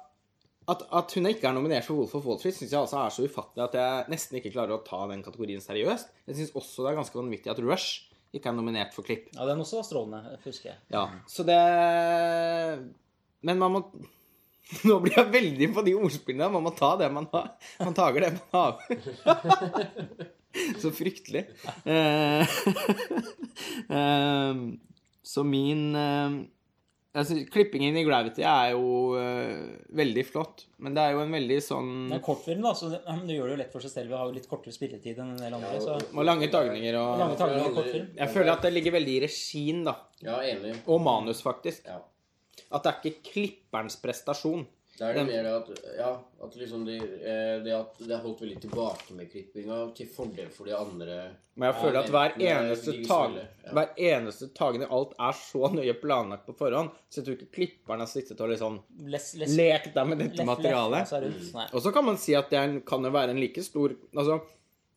at, 0.69 0.83
at 0.93 1.13
hun 1.17 1.25
ikke 1.29 1.47
er 1.49 1.53
nominert 1.53 1.85
for 1.85 1.97
Wolf 1.97 2.13
of 2.17 2.25
Wall 2.25 2.37
Street, 2.41 2.57
syns 2.57 2.73
jeg 2.73 2.79
altså 2.81 2.97
er 3.01 3.13
så 3.13 3.25
ufattelig 3.25 3.63
at 3.67 3.77
jeg 3.77 4.09
nesten 4.13 4.37
ikke 4.41 4.51
klarer 4.53 4.75
å 4.75 4.83
ta 4.85 4.99
den 5.09 5.21
kategorien 5.25 5.61
seriøst. 5.61 6.09
Jeg 6.29 6.37
syns 6.41 6.53
også 6.57 6.85
det 6.85 6.91
er 6.91 6.99
ganske 6.99 7.17
vanvittig 7.17 7.49
at 7.53 7.61
Rush 7.65 8.08
ikke 8.35 8.51
er 8.51 8.55
nominert 8.57 8.93
for 8.95 9.05
klipp. 9.07 9.29
Ja, 9.33 9.45
den 9.49 9.61
også 9.63 9.79
var 9.79 9.87
strålende, 9.87 10.37
husker 10.45 10.73
jeg. 10.73 10.79
Ja, 10.93 11.07
så 11.29 11.45
det 11.47 11.59
Men 13.41 13.61
man 13.61 13.77
må 13.77 13.83
Nå 14.87 14.99
blir 15.01 15.15
jeg 15.17 15.31
veldig 15.33 15.69
på 15.73 15.81
de 15.85 15.95
ordspillene. 15.97 16.51
Man 16.53 16.67
må 16.67 16.71
ta 16.77 16.91
det 16.99 17.07
man 17.13 17.25
har. 17.31 17.55
Man 17.81 17.95
tager 17.97 18.27
det 18.27 18.35
man 18.35 18.51
har. 18.53 20.29
Så 20.81 20.91
fryktelig. 20.91 21.43
Eh, 21.85 22.41
eh, 23.97 24.55
så 25.21 25.43
min 25.45 25.95
eh, 25.95 26.37
altså, 27.17 27.37
Klippingen 27.51 27.97
i 27.97 28.03
Gravity 28.07 28.43
er 28.45 28.73
jo 28.73 29.15
uh, 29.15 29.69
veldig 29.97 30.25
flott. 30.27 30.65
Men 30.83 30.95
det 30.97 31.03
er 31.05 31.15
jo 31.15 31.23
en 31.23 31.35
veldig 31.35 31.59
sånn 31.63 31.91
Det 32.11 32.19
er 32.19 32.25
kortfilm, 32.25 32.63
da, 32.65 32.73
så 32.77 32.91
det, 32.93 33.01
det 33.27 33.37
gjør 33.37 33.51
det 33.51 33.55
jo 33.55 33.61
lett 33.63 33.75
for 33.75 33.85
seg 33.85 33.93
selv. 33.95 34.13
Vi 34.13 34.19
har 34.19 34.29
jo 34.29 34.37
litt 34.37 34.49
kortere 34.51 34.75
spilletid 34.75 35.19
enn 35.19 35.33
en 35.35 35.41
del 35.41 35.57
andre. 35.57 35.81
Så 35.83 35.97
Og 36.13 36.21
lange 36.27 36.51
tagninger 36.53 36.99
og 37.01 37.23
lange 37.23 37.39
tagninger 37.39 37.71
i 37.71 37.77
kortfilm. 37.79 38.09
Jeg 38.21 38.35
føler 38.35 38.53
at 38.55 38.67
det 38.67 38.73
ligger 38.75 38.97
veldig 38.99 39.17
i 39.17 39.21
regien, 39.25 39.83
da. 39.87 39.95
Ja, 40.25 40.39
enig. 40.53 40.75
Og 40.87 41.01
manus, 41.03 41.43
faktisk. 41.45 41.87
Ja. 41.89 42.01
At 42.69 42.85
det 42.85 42.91
er 42.91 42.99
ikke 42.99 43.31
klipperens 43.31 43.97
prestasjon. 44.01 44.67
Det 44.99 45.07
er 45.07 45.15
det 45.15 45.23
mer 45.29 45.45
at 45.53 45.69
Ja, 45.95 46.09
at 46.43 46.55
liksom 46.59 46.81
de, 46.85 46.97
eh, 46.99 47.61
det 47.63 47.71
at 47.71 48.01
det 48.01 48.11
er 48.11 48.19
holdt 48.23 48.41
veldig 48.43 48.57
tilbake 48.65 49.15
med 49.15 49.29
klippinga 49.31 49.77
til 49.95 50.09
fordel 50.11 50.49
for 50.51 50.67
de 50.67 50.75
andre 50.75 51.15
Men 51.55 51.69
jeg 51.69 51.77
føler 51.79 51.99
at 52.01 52.11
hver 52.11 52.35
eneste, 52.35 52.95
tag, 53.07 53.37
ja. 53.63 53.71
hver 53.77 54.03
eneste 54.09 54.49
tagen 54.57 54.83
i 54.83 54.91
alt 54.99 55.15
er 55.15 55.39
så 55.39 55.71
nøye 55.71 55.95
planlagt 56.01 56.45
på 56.49 56.57
forhånd, 56.59 56.91
så 57.07 57.21
jeg 57.21 57.27
tror 57.27 57.39
ikke 57.39 57.55
klipperen 57.55 58.03
har 58.03 58.11
sittet 58.11 58.43
og 58.43 58.51
liksom 58.51 58.77
Les, 59.07 59.31
les, 59.39 59.55
lekt 59.55 59.95
deg 59.95 60.11
med 60.11 60.23
dette 60.25 60.47
materialet. 60.47 61.07
seg 61.07 61.75
Og 61.75 61.83
så 61.85 61.95
kan 61.95 62.07
man 62.11 62.19
si 62.19 62.35
at 62.35 62.51
det 62.51 62.59
er, 62.59 62.79
kan 62.87 63.07
jo 63.07 63.15
være 63.15 63.35
en 63.35 63.41
like 63.41 63.63
stor 63.63 63.95
Altså, 64.11 64.41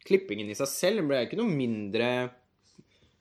klippingen 0.02 0.50
i 0.50 0.58
seg 0.58 0.70
selv 0.70 1.06
ble 1.06 1.24
ikke 1.28 1.38
noe 1.38 1.50
mindre 1.50 2.08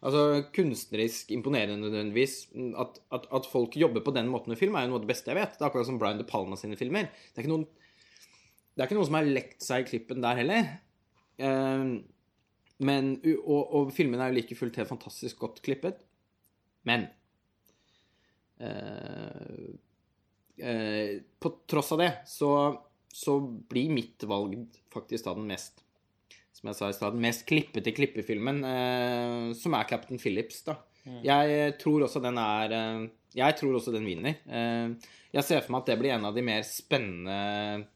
Altså, 0.02 0.22
kunstnerisk 0.56 1.30
imponerende 1.36 1.78
nødvendigvis. 1.78 2.48
At, 2.82 2.98
at, 3.14 3.28
at 3.38 3.50
folk 3.50 3.78
jobber 3.78 4.02
på 4.02 4.14
den 4.16 4.32
måten 4.34 4.50
med 4.50 4.58
film, 4.58 4.76
er 4.76 4.88
jo 4.88 4.94
noe 4.94 5.02
av 5.02 5.06
det 5.06 5.12
beste 5.12 5.30
jeg 5.30 5.38
vet. 5.38 5.54
Det 5.58 5.62
er 5.62 5.70
akkurat 5.70 5.90
som 5.90 6.00
Brian 6.02 6.22
De 6.22 6.26
Palma 6.28 6.58
sine 6.58 6.80
filmer. 6.80 7.12
Det 7.30 7.38
er 7.38 7.46
ikke 7.46 7.54
noen, 7.54 7.68
det 8.74 8.82
er 8.82 8.90
ikke 8.90 8.98
noen 8.98 9.10
som 9.12 9.20
har 9.20 9.30
lekt 9.30 9.62
seg 9.66 9.84
i 9.84 9.90
klippen 9.92 10.26
der 10.26 10.42
heller. 10.42 10.72
Eh, 11.38 11.86
men, 12.82 13.12
og, 13.44 13.62
og 13.62 13.94
filmene 13.94 14.26
er 14.26 14.34
jo 14.34 14.40
like 14.40 14.58
fullt 14.58 14.82
helt 14.82 14.90
fantastisk 14.90 15.44
godt 15.44 15.62
klippet. 15.66 16.02
Men 16.90 17.06
eh, 18.58 19.70
eh, 20.66 21.14
På 21.38 21.54
tross 21.70 21.94
av 21.94 22.02
det 22.02 22.10
så, 22.30 22.52
så 23.14 23.38
blir 23.70 23.94
mitt 23.94 24.26
valg 24.26 24.58
faktisk 24.94 25.30
da 25.30 25.38
den 25.38 25.50
mest 25.54 25.86
som 26.62 26.70
jeg 26.70 26.78
sa 26.78 26.90
i 26.92 26.96
stad, 26.96 27.16
den 27.18 27.26
mest 27.26 27.48
klippete 27.50 27.94
klippefilmen, 27.98 28.62
eh, 28.70 29.54
som 29.58 29.74
er 29.74 29.90
Captain 29.90 30.22
Phillips. 30.22 30.62
da. 30.68 30.78
Jeg 31.26 31.78
tror 31.82 32.06
også 32.06 32.22
den 32.22 32.38
er 32.38 32.74
eh, 32.78 33.08
Jeg 33.34 33.56
tror 33.58 33.80
også 33.80 33.94
den 33.96 34.06
vinner. 34.06 34.38
Eh, 34.46 34.94
jeg 35.34 35.48
ser 35.48 35.64
for 35.64 35.74
meg 35.74 35.82
at 35.82 35.90
det 35.90 36.00
blir 36.02 36.14
en 36.14 36.28
av 36.28 36.36
de 36.36 36.44
mer 36.46 36.62
spennende 36.68 37.88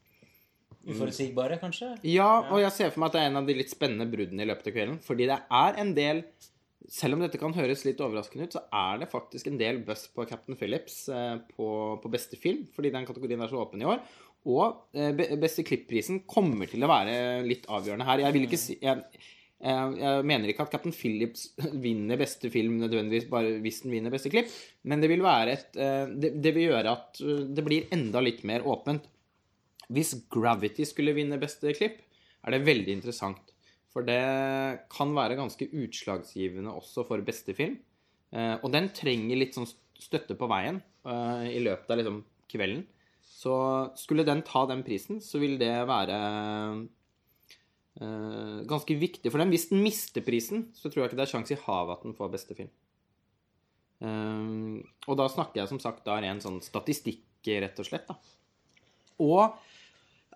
Uforutsigbare, 0.86 1.58
kanskje? 1.58 1.96
Ja, 2.06 2.46
og 2.54 2.60
jeg 2.62 2.74
ser 2.74 2.92
for 2.94 3.02
meg 3.02 3.10
at 3.10 3.16
det 3.18 3.22
er 3.24 3.32
en 3.32 3.40
av 3.42 3.48
de 3.48 3.56
litt 3.58 3.72
spennende 3.74 4.06
bruddene 4.10 4.46
i 4.46 4.50
løpet 4.50 4.70
av 4.70 4.76
kvelden. 4.76 5.00
Fordi 5.02 5.30
det 5.32 5.40
er 5.62 5.82
en 5.82 5.96
del 5.98 6.26
Selv 6.86 7.18
om 7.18 7.24
dette 7.24 7.40
kan 7.42 7.54
høres 7.56 7.82
litt 7.82 8.02
overraskende 8.06 8.46
ut, 8.46 8.54
så 8.54 8.62
er 8.70 9.00
det 9.02 9.08
faktisk 9.10 9.48
en 9.50 9.56
del 9.58 9.80
buzz 9.88 10.04
på 10.14 10.22
Captain 10.30 10.54
Phillips 10.60 11.08
eh, 11.10 11.40
på, 11.56 11.68
på 11.98 12.12
beste 12.14 12.38
film, 12.38 12.68
fordi 12.76 12.92
den 12.94 13.08
kategorien 13.08 13.42
er 13.42 13.50
så 13.50 13.64
åpen 13.64 13.82
i 13.82 13.88
år. 13.90 14.04
Og 14.46 14.94
eh, 14.94 15.12
be- 15.18 15.32
beste 15.42 15.66
klipprisen 15.66 16.22
kommer 16.30 16.70
til 16.70 16.86
å 16.86 16.90
være 16.92 17.16
litt 17.48 17.66
avgjørende 17.72 18.06
her. 18.08 18.22
Jeg 18.28 18.36
vil 18.36 18.46
ikke 18.48 18.62
si 18.62 18.76
jeg, 18.78 19.24
jeg, 19.66 20.26
mener 20.30 20.52
ikke 20.52 20.68
at 20.68 20.76
Captain 20.76 20.94
Phillips 20.94 21.48
vinner 21.86 22.20
beste 22.22 22.52
film 22.54 22.78
nødvendigvis 22.84 23.30
bare 23.32 23.56
hvis 23.64 23.82
den 23.86 23.96
vinner 23.96 24.14
beste 24.14 24.30
klipp, 24.34 24.52
men 24.86 25.02
det 25.02 25.10
vil 25.10 25.26
være 25.26 25.56
et 25.56 25.80
eh, 25.82 26.14
det, 26.14 26.54
vil 26.54 26.70
gjøre 26.70 26.94
at 26.94 27.22
eh, 27.26 27.42
det 27.58 27.66
blir 27.66 27.90
enda 27.96 28.22
litt 28.22 28.46
mer 28.46 28.68
åpent. 28.70 29.10
Hvis 29.90 30.16
Gravity 30.34 30.86
skulle 30.90 31.16
vinne 31.18 31.42
beste 31.42 31.74
klipp, 31.78 32.00
er 32.46 32.54
det 32.54 32.66
veldig 32.66 33.00
interessant. 33.00 33.42
For 33.94 34.06
det 34.06 34.22
kan 34.92 35.14
være 35.16 35.38
ganske 35.40 35.68
utslagsgivende 35.72 36.74
også 36.74 37.06
for 37.08 37.22
beste 37.26 37.54
film. 37.56 37.78
Og 38.36 38.66
den 38.74 38.90
trenger 38.98 39.38
litt 39.40 39.56
sånn 39.56 39.70
støtte 39.70 40.36
på 40.36 40.50
veien 40.52 40.82
i 41.48 41.62
løpet 41.64 41.94
av 41.94 42.02
liksom 42.02 42.18
kvelden. 42.52 42.82
Så 43.46 43.56
skulle 44.02 44.26
den 44.26 44.42
ta 44.46 44.64
den 44.66 44.82
prisen, 44.86 45.20
så 45.22 45.38
vil 45.38 45.60
det 45.62 45.70
være 45.86 46.16
uh, 48.02 48.64
ganske 48.66 48.98
viktig 48.98 49.30
for 49.30 49.38
den. 49.42 49.54
Hvis 49.54 49.70
den 49.70 49.84
mister 49.86 50.26
prisen, 50.26 50.72
så 50.74 50.90
tror 50.90 51.04
jeg 51.04 51.12
ikke 51.12 51.20
det 51.22 51.28
er 51.28 51.34
sjanse 51.36 51.54
i 51.54 51.62
havet 51.68 52.00
at 52.00 52.08
den 52.08 52.18
får 52.18 52.34
beste 52.34 52.58
film. 52.58 52.74
Eh, 54.04 54.82
og 55.08 55.16
da 55.20 55.28
snakker 55.32 55.62
jeg 55.62 55.72
som 55.72 55.80
sagt 55.80 56.04
da 56.08 56.18
ren 56.20 56.42
sånn 56.44 56.60
statistikk, 56.64 57.24
rett 57.46 57.80
og 57.80 57.88
slett. 57.88 58.10
da. 58.10 58.18
Og 59.24 59.54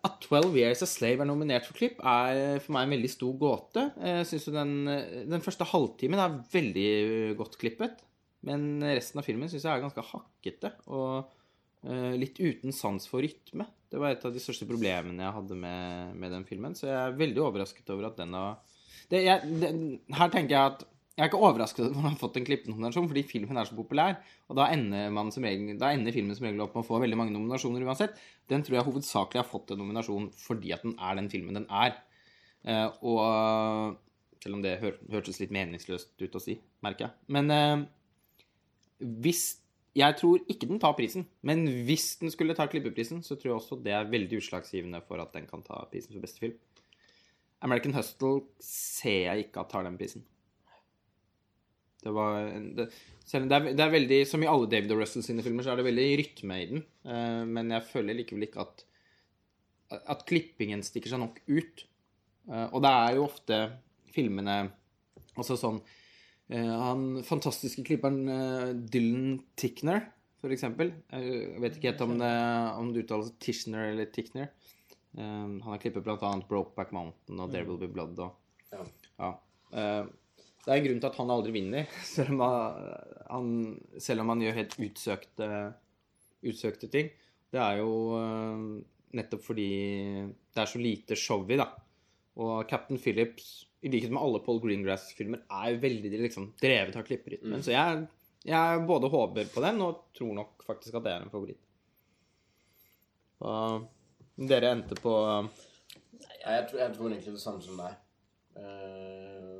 at 0.06 0.22
12 0.30 0.54
Years 0.56 0.84
a 0.86 0.88
Slave 0.88 1.26
er 1.26 1.28
nominert 1.28 1.66
for 1.68 1.76
klipp, 1.76 1.98
er 2.00 2.62
for 2.64 2.76
meg 2.76 2.86
en 2.86 2.94
veldig 2.96 3.10
stor 3.12 3.34
gåte. 3.42 3.88
Jeg 3.98 4.28
synes 4.30 4.46
jo 4.48 4.54
den, 4.56 4.76
den 5.34 5.44
første 5.44 5.68
halvtimen 5.68 6.22
er 6.22 6.38
veldig 6.54 6.92
godt 7.42 7.58
klippet. 7.60 8.06
Men 8.48 8.80
resten 8.86 9.20
av 9.20 9.28
filmen 9.28 9.50
syns 9.52 9.66
jeg 9.66 9.74
er 9.74 9.84
ganske 9.84 10.06
hakkete 10.14 10.72
og 10.88 11.28
litt 12.20 12.40
uten 12.42 12.74
sans 12.76 13.06
for 13.08 13.24
rytme. 13.24 13.64
Det 13.90 14.00
var 14.02 14.12
et 14.12 14.26
av 14.28 14.34
de 14.36 14.42
største 14.44 14.68
problemene 14.68 15.24
jeg 15.24 15.36
hadde 15.38 15.56
med, 15.58 16.16
med 16.20 16.34
den 16.36 16.44
filmen. 16.46 16.76
Så 16.76 16.90
jeg 16.90 16.98
er 17.00 17.16
veldig 17.18 17.42
overrasket 17.46 17.94
over 17.96 18.10
at 18.10 18.20
den 18.20 18.36
har 18.36 18.58
det, 19.10 19.24
jeg, 19.26 19.60
det, 19.62 19.70
Her 20.14 20.34
tenker 20.34 20.54
jeg 20.54 20.74
at 20.74 20.84
jeg 21.20 21.26
er 21.26 21.32
ikke 21.34 21.40
overrasket 21.44 21.82
over 21.84 21.90
at 21.92 22.00
man 22.00 22.14
har 22.14 22.20
fått 22.22 22.38
en 22.40 22.46
klippenominasjon, 22.48 23.08
fordi 23.12 23.26
filmen 23.28 23.58
er 23.60 23.68
så 23.68 23.76
populær. 23.76 24.14
Og 24.48 24.56
da 24.56 24.70
ender, 24.72 25.10
regel, 25.44 25.74
da 25.82 25.90
ender 25.92 26.16
filmen 26.16 26.38
som 26.38 26.46
regel 26.48 26.64
opp 26.64 26.78
med 26.78 26.86
å 26.86 26.88
få 26.88 27.02
veldig 27.04 27.18
mange 27.20 27.34
nominasjoner 27.36 27.84
uansett. 27.84 28.16
Den 28.48 28.64
tror 28.64 28.78
jeg 28.78 28.86
hovedsakelig 28.88 29.42
har 29.42 29.50
fått 29.50 29.74
en 29.76 29.82
nominasjon 29.84 30.30
fordi 30.40 30.72
at 30.72 30.86
den 30.86 30.96
er 30.96 31.18
den 31.20 31.28
filmen 31.34 31.60
den 31.60 31.68
er. 31.68 31.98
Eh, 32.64 32.88
og 33.04 34.00
Selv 34.40 34.56
om 34.56 34.64
det 34.64 34.78
hør, 34.80 34.96
hørtes 35.12 35.42
litt 35.42 35.52
meningsløst 35.52 36.14
ut 36.24 36.40
å 36.40 36.40
si, 36.40 36.56
merker 36.86 37.10
jeg. 37.10 37.16
Men 37.36 37.52
eh, 37.52 37.82
hvis 39.26 39.59
Jeg 39.98 40.16
tror 40.20 40.42
ikke 40.52 40.68
den 40.70 40.82
tar 40.82 40.94
prisen, 40.98 41.26
men 41.42 41.64
hvis 41.88 42.12
den 42.22 42.32
skulle 42.32 42.54
ta 42.58 42.68
klippeprisen, 42.70 43.24
så 43.26 43.36
tror 43.36 43.50
jeg 43.50 43.58
også 43.58 43.80
det 43.84 43.94
er 43.96 44.12
veldig 44.12 44.42
utslagsgivende 44.42 45.02
for 45.08 45.22
at 45.24 45.34
den 45.34 45.48
kan 45.50 45.64
ta 45.66 45.82
prisen 45.90 46.14
for 46.14 46.24
beste 46.24 46.44
film. 46.44 46.58
American 47.66 47.96
Hustle 47.98 48.46
ser 48.64 49.26
jeg 49.26 49.48
ikke 49.48 49.64
at 49.64 49.72
tar 49.74 49.88
den 49.88 49.98
prisen. 50.00 50.24
Det 52.00 52.14
var 52.16 52.46
det, 52.78 52.86
selv 53.28 53.50
det, 53.50 53.58
er, 53.58 53.74
det 53.76 53.84
er 53.84 53.90
veldig 53.92 54.20
Som 54.24 54.44
i 54.46 54.48
alle 54.48 54.70
David 54.72 54.94
og 54.96 55.02
Russell 55.02 55.26
sine 55.26 55.44
filmer, 55.44 55.66
så 55.66 55.74
er 55.74 55.82
det 55.82 55.90
veldig 55.90 56.06
rytme 56.22 56.60
i 56.62 56.70
den. 56.70 56.86
Uh, 57.04 57.44
men 57.50 57.74
jeg 57.76 57.90
føler 57.90 58.16
likevel 58.22 58.48
ikke 58.48 58.64
at 58.64 58.86
at 59.90 60.26
klippingen 60.30 60.84
stikker 60.86 61.10
seg 61.10 61.22
nok 61.24 61.40
ut. 61.50 61.86
Uh, 62.50 62.68
og 62.68 62.84
det 62.86 62.92
er 62.94 63.16
jo 63.18 63.26
ofte 63.26 63.64
filmene 64.14 64.60
Altså 65.40 65.56
sånn 65.56 65.78
Han 66.58 67.24
fantastiske 67.28 67.84
klipperen 67.86 68.24
eh, 68.34 68.70
Dylan 68.74 69.36
Tickner, 69.60 70.08
for 70.42 70.54
eksempel. 70.56 70.94
Jeg 71.14 71.60
vet 71.62 71.78
ikke 71.78 71.92
helt 71.92 72.06
om 72.08 72.16
det, 72.18 72.32
om 72.80 72.90
det 72.94 73.04
uttales 73.04 73.34
Tishner 73.44 73.92
eller 73.92 74.10
Tickner. 74.14 74.50
Um, 75.12 75.60
han 75.62 75.74
har 75.74 75.82
klippet 75.82 76.06
annet 76.08 76.48
Brokeback 76.50 76.92
Mountain 76.94 77.42
og 77.42 77.50
There 77.50 77.66
Will 77.66 77.80
Be 77.82 77.90
Blood 77.90 78.20
og 78.22 78.36
Ja. 78.70 78.84
ja. 79.18 79.30
Eh, 79.74 80.10
det 80.66 80.74
er 80.74 80.82
en 80.82 80.86
grunn 80.86 81.00
til 81.02 81.10
at 81.10 81.18
han 81.18 81.32
aldri 81.34 81.54
vinner, 81.56 81.88
selv 82.16 82.36
om 82.36 82.42
han, 82.44 83.54
selv 83.98 84.22
om 84.22 84.34
han 84.34 84.44
gjør 84.44 84.58
helt 84.60 84.76
utsøkte, 84.86 85.48
utsøkte 86.46 86.90
ting. 86.94 87.10
Det 87.50 87.62
er 87.62 87.80
jo 87.80 87.94
uh, 88.14 88.66
nettopp 89.18 89.46
fordi 89.48 89.70
det 90.30 90.62
er 90.62 90.70
så 90.70 90.82
lite 90.82 91.18
show 91.18 91.42
i, 91.50 91.58
da. 91.58 91.72
Og 92.38 92.70
Captain 92.70 93.00
Phillips, 93.02 93.69
i 93.82 93.92
likhet 93.92 94.12
med 94.12 94.22
alle 94.22 94.42
Paul 94.44 94.60
Greengrass-filmer, 94.64 95.46
er 95.62 95.80
veldig 95.80 96.12
liksom, 96.26 96.52
drevet 96.60 96.98
av 97.00 97.06
klipperytmen. 97.08 97.64
Så 97.64 97.72
jeg, 97.72 98.04
jeg 98.48 98.84
både 98.90 99.12
håper 99.12 99.48
på 99.54 99.64
den 99.64 99.82
og 99.86 100.04
tror 100.18 100.36
nok 100.42 100.66
faktisk 100.68 101.00
at 101.00 101.06
det 101.06 101.16
er 101.16 101.26
en 101.26 101.34
favoritt. 101.34 101.64
Og 103.40 103.88
dere 104.50 104.74
endte 104.76 104.98
på 105.00 105.16
Nei, 106.20 106.56
jeg, 106.56 106.66
tror, 106.70 106.80
jeg 106.82 106.96
tror 106.96 107.12
egentlig 107.12 107.36
det 107.36 107.42
samme 107.42 107.64
som 107.64 107.80
deg. 107.80 107.96
Uh, 108.60 109.60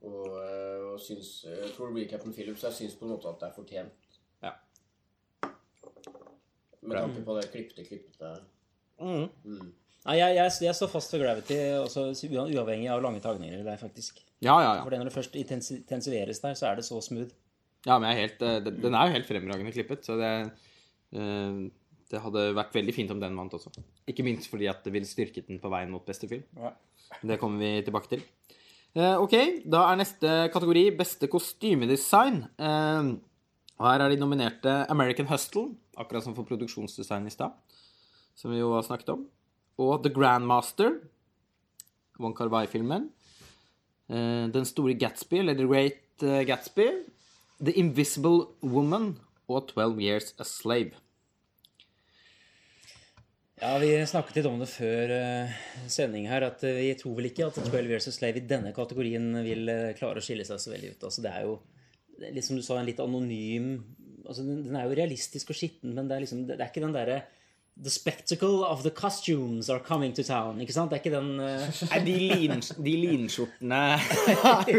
og, 0.00 0.28
eh, 0.40 0.84
og 0.88 1.00
syns 1.04 1.42
Jeg 1.44 1.72
tror 1.74 1.90
det 1.90 1.96
blir 1.98 2.08
Captain 2.08 2.32
Phillips. 2.32 2.64
Jeg 2.64 2.76
syns 2.78 2.96
på 2.96 3.04
en 3.04 3.12
måte 3.12 3.28
at 3.28 3.40
det 3.42 3.48
er 3.50 3.56
fortjent. 3.56 4.16
Ja. 4.40 4.54
Med 6.80 6.96
tanke 6.96 7.24
på 7.26 7.36
det 7.36 7.50
klippete, 7.52 7.84
klippete 7.84 8.32
mm. 9.00 9.28
mm. 9.44 9.72
Nei, 10.08 10.16
jeg, 10.16 10.36
jeg, 10.38 10.52
jeg 10.64 10.76
står 10.78 10.88
fast 10.94 11.12
ved 11.12 11.22
Gravity, 11.24 11.56
også, 11.82 12.06
uavhengig 12.32 12.88
av 12.88 13.02
lange 13.04 13.20
tagninger. 13.20 13.60
Der, 13.66 13.76
faktisk. 13.80 14.22
Ja, 14.40 14.54
ja, 14.62 14.70
ja. 14.78 14.84
For 14.84 14.96
når 14.96 15.10
det 15.10 15.14
først 15.14 15.36
intensiveres 15.36 16.40
der, 16.40 16.56
så 16.56 16.70
er 16.70 16.78
det 16.78 16.86
så 16.86 17.00
smooth. 17.04 17.34
Ja, 17.84 17.96
men 17.98 18.08
er 18.10 18.18
helt, 18.22 18.42
eh, 18.44 18.60
den 18.64 18.94
er 18.96 19.08
jo 19.08 19.16
helt 19.16 19.28
fremragende 19.28 19.72
klippet, 19.72 20.04
så 20.04 20.16
det, 20.20 20.32
eh, 21.16 21.58
det 22.10 22.20
hadde 22.24 22.46
vært 22.56 22.76
veldig 22.76 22.94
fint 22.96 23.12
om 23.12 23.20
den 23.20 23.36
vant 23.36 23.56
også. 23.56 23.72
Ikke 24.08 24.24
minst 24.24 24.48
fordi 24.52 24.68
at 24.72 24.80
det 24.84 24.92
ville 24.92 25.08
styrket 25.08 25.48
den 25.48 25.60
på 25.60 25.72
veien 25.72 25.92
mot 25.92 26.04
beste 26.04 26.28
film. 26.28 26.44
Ja. 26.56 26.72
Det 27.22 27.38
kommer 27.40 27.60
vi 27.60 27.82
tilbake 27.84 28.08
til. 28.08 28.24
Eh, 28.96 29.16
ok, 29.20 29.36
da 29.70 29.84
er 29.90 30.00
neste 30.00 30.30
kategori 30.52 30.86
beste 30.98 31.28
kostymedesign. 31.30 32.40
Og 33.80 33.86
her 33.86 34.02
er 34.04 34.12
de 34.12 34.20
nominerte 34.20 34.72
American 34.92 35.28
Hustle, 35.30 35.70
akkurat 35.96 36.24
som 36.24 36.34
for 36.36 36.48
produksjonsdesign 36.48 37.28
i 37.28 37.32
stad, 37.32 37.52
som 38.36 38.52
vi 38.52 38.60
jo 38.60 38.74
har 38.74 38.84
snakket 38.84 39.14
om. 39.14 39.22
Og 39.80 40.02
The 40.04 40.12
Grandmaster, 40.12 40.98
Wong 42.20 42.36
Kar-wai-filmen. 42.36 43.08
Eh, 44.10 44.46
Den 44.52 44.68
store 44.68 44.94
Gatsby, 44.94 45.40
eller 45.40 45.56
The 45.56 45.68
Great 45.68 46.24
eh, 46.26 46.42
Gatsby. 46.48 46.88
The 47.60 47.76
Invisible 47.76 48.50
Woman 48.64 49.14
og 49.48 49.68
12 49.72 50.00
Years 50.00 50.34
a 50.40 50.44
Slave. 50.44 50.96
Ja, 53.60 53.74
Vi 53.78 53.90
snakket 54.08 54.38
litt 54.38 54.48
om 54.48 54.60
det 54.62 54.70
før 54.72 55.10
uh, 55.12 55.56
sending 55.92 56.24
her, 56.30 56.46
at 56.48 56.62
eh, 56.64 56.78
vi 56.80 56.94
tror 56.96 57.18
vel 57.18 57.28
ikke 57.28 57.50
at 57.50 57.58
12 57.60 57.90
Years 57.92 58.08
a 58.08 58.14
Slave 58.14 58.40
i 58.40 58.48
denne 58.48 58.72
kategorien 58.72 59.34
vil 59.44 59.68
eh, 59.68 59.90
klare 59.98 60.22
å 60.22 60.24
skille 60.24 60.46
seg 60.48 60.62
så 60.62 60.72
veldig 60.72 60.94
ut. 60.94 61.04
Altså, 61.10 61.24
det 61.26 61.32
er 61.34 61.44
jo, 61.44 61.58
det 62.16 62.30
er 62.30 62.38
litt 62.38 62.48
som 62.48 62.56
du 62.56 62.64
sa, 62.64 62.78
en 62.80 62.88
litt 62.88 63.02
anonym 63.04 63.74
altså, 64.24 64.46
den, 64.46 64.72
er 64.72 64.88
jo 64.88 64.96
realistisk 64.96 65.52
og 65.52 65.58
skitten, 65.58 65.92
men 65.96 66.08
det 66.08 66.16
er 66.16 66.24
liksom 66.24 66.46
det 66.48 66.56
er 66.56 66.70
ikke 66.70 66.86
den 66.86 66.96
derre 66.96 67.18
The 67.80 67.90
spectacle 67.90 68.64
of 68.64 68.82
the 68.84 68.90
costumes 68.90 69.70
are 69.70 69.80
coming 69.80 70.12
to 70.12 70.22
town. 70.22 70.60
Ikke 70.60 70.74
sant? 70.76 70.90
Det 70.92 70.98
er 70.98 71.02
ikke 71.04 71.14
den 71.14 71.30
uh... 71.40 71.80
Nei, 71.92 72.00
de, 72.04 72.16
lin, 72.20 72.60
de 72.60 72.94
linskjortene 73.06 73.80
er 74.50 74.72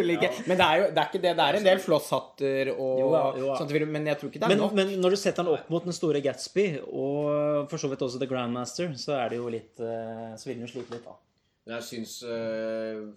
Men 0.45 0.59
det 0.59 0.67
er 0.67 0.81
jo 0.83 0.85
det 0.91 1.01
er 1.01 1.07
ikke 1.09 1.23
det. 1.23 1.33
Det 1.39 1.47
er 1.47 1.57
en 1.57 1.65
del 1.65 1.81
flosshatter 1.81 2.73
og 2.75 3.01
Jo 3.01 3.09
da, 3.15 3.23
jo 3.41 3.55
sånt, 3.57 3.73
men 3.89 4.05
jeg 4.11 4.21
tror 4.21 4.29
ikke 4.29 4.43
det 4.43 4.47
er 4.47 4.53
men, 4.53 4.61
nok. 4.61 4.77
men 4.77 4.93
når 5.01 5.15
du 5.15 5.19
setter 5.23 5.41
den 5.41 5.55
opp 5.55 5.73
mot 5.73 5.87
den 5.87 5.97
store 5.97 6.21
Gatsby, 6.21 6.67
og 6.85 7.67
for 7.71 7.81
så 7.81 7.89
vidt 7.89 8.05
også 8.05 8.21
The 8.21 8.29
Grandmaster, 8.29 8.93
så 9.01 9.17
er 9.17 9.33
det 9.33 9.41
jo 9.41 9.49
litt 9.49 9.81
uh, 9.81 10.31
Så 10.37 10.51
vil 10.51 10.59
den 10.59 10.67
jo 10.67 10.73
slite 10.75 10.97
litt, 10.97 11.07
da. 11.07 11.17
Men 11.65 11.77
jeg 11.77 11.87
syns 11.89 12.15
øh, 12.25 13.09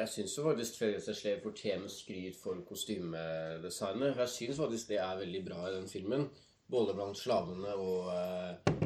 Jeg 0.00 0.08
syns 0.12 0.38
jo 0.38 0.46
faktisk 0.48 0.78
Fredrikstad 0.80 1.14
Slev 1.14 1.42
fortjener 1.42 1.90
skryt 1.90 2.38
for 2.42 2.58
kostymedesignet. 2.68 4.16
Jeg 4.18 4.32
syns 4.32 4.58
faktisk 4.60 4.90
det 4.90 4.98
er 5.02 5.22
veldig 5.22 5.42
bra 5.46 5.68
i 5.68 5.74
den 5.76 5.88
filmen. 5.88 6.26
Både 6.70 6.94
blant 6.98 7.18
slavene 7.18 7.74
og 7.78 8.08
øh, 8.10 8.78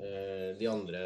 øh, 0.00 0.50
de 0.58 0.68
andre 0.70 1.00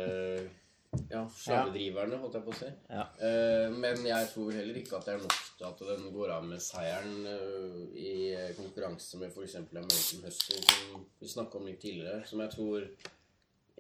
ja, 1.11 1.23
slavedriverne, 1.37 2.19
holdt 2.21 2.37
jeg 2.37 2.45
på 2.47 2.53
å 2.53 2.59
si. 2.59 2.69
Ja. 2.93 3.05
Eh, 3.27 3.73
men 3.75 4.05
jeg 4.07 4.29
tror 4.35 4.53
heller 4.55 4.79
ikke 4.79 4.99
at 4.99 5.07
det 5.09 5.15
er 5.17 5.23
nok 5.25 5.37
til 5.59 5.67
at 5.71 5.83
den 5.89 6.09
går 6.15 6.35
av 6.37 6.47
med 6.47 6.61
seieren 6.63 7.27
eh, 7.33 7.79
i 7.97 8.13
konkurranse 8.59 9.19
med 9.21 9.33
f.eks. 9.33 9.57
American 9.63 10.27
Hustle, 10.27 10.61
som 10.69 11.07
vi 11.23 11.33
snakka 11.33 11.59
om 11.59 11.67
litt 11.71 11.81
tidligere. 11.83 12.23
Som 12.29 12.45
jeg 12.45 12.55
tror 12.55 12.87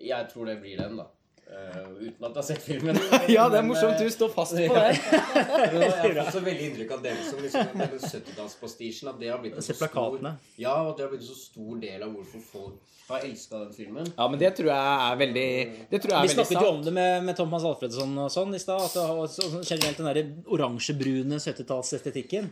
Jeg 0.03 0.29
tror 0.33 0.49
det 0.49 0.59
blir 0.65 0.81
den, 0.81 0.97
da. 0.99 1.11
Uh, 1.43 1.99
uten 1.99 2.25
at 2.25 2.31
jeg 2.31 2.39
har 2.39 2.45
sett 2.47 2.63
filmen. 2.65 2.97
Ja, 3.37 3.49
det 3.53 3.59
er 3.61 3.67
morsomt. 3.67 3.99
eh, 3.99 4.07
Du 4.07 4.11
står 4.15 4.31
fast 4.33 4.55
på 4.57 4.75
det. 4.79 5.22
Jeg 5.35 5.93
har 5.99 6.25
fått 6.25 6.33
så 6.37 6.41
veldig 6.45 6.65
inntrykk 6.71 6.91
av 6.97 7.03
den 7.05 7.21
som 7.29 7.43
liksom, 7.43 7.69
denne 7.73 7.99
70-tallsprestisjen. 7.99 9.11
At 9.13 9.21
det 9.21 9.29
har 9.33 9.39
blitt 9.43 9.57
en 9.59 9.63
Se 9.67 9.75
så 9.75 9.87
stor. 9.89 10.19
Ja, 10.61 10.75
og 10.89 10.97
det 10.99 11.05
har 11.07 11.13
blitt 11.13 11.23
en 11.25 11.29
så 11.33 11.39
stor 11.41 11.79
del 11.83 12.03
av 12.07 12.15
hvorfor 12.17 12.45
folk 12.53 12.99
har 13.09 13.25
elska 13.27 13.59
den 13.65 13.73
filmen. 13.77 14.07
Ja, 14.17 14.27
men 14.31 14.39
det 14.41 14.53
tror 14.57 14.69
jeg 14.71 14.99
er 15.07 15.17
veldig 15.21 15.47
Det 15.91 15.99
tror 16.03 16.13
jeg 16.15 16.19
er 16.19 16.23
Vi 16.29 16.35
snakket 16.37 16.63
jo 16.63 16.69
om 16.73 16.83
det 16.87 16.93
med, 16.97 17.25
med 17.27 17.37
Thomas 17.37 17.65
Alfredsson 17.69 18.15
og 18.25 18.31
sånn 18.33 18.55
i 18.55 18.61
stad. 18.63 18.81
At 18.89 18.95
det 18.97 19.07
har 19.11 19.27
så- 19.29 19.49
så 19.53 19.63
generelt 19.75 19.97
den 19.97 20.07
derre 20.07 20.25
oransjebrune 20.47 21.41
70-tallsestetikken. 21.43 22.51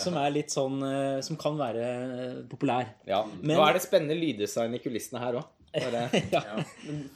Som 0.00 0.14
er 0.16 0.30
litt 0.32 0.48
sånn 0.48 0.78
eh, 0.80 1.20
Som 1.20 1.36
kan 1.36 1.58
være 1.58 1.84
eh, 1.84 2.34
populær. 2.48 2.86
Ja. 3.06 3.24
Men- 3.42 3.58
Nå 3.58 3.66
er 3.68 3.74
det 3.76 3.82
spennende 3.84 4.16
lyddesign 4.16 4.74
i 4.74 4.78
kulissene 4.78 5.20
her 5.20 5.34
òg. 5.42 5.44
ja. 6.32 6.40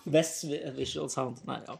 Best 0.05 0.45
visual 0.77 1.09
sound. 1.09 1.39
Nei, 1.49 1.57
ja. 1.66 1.77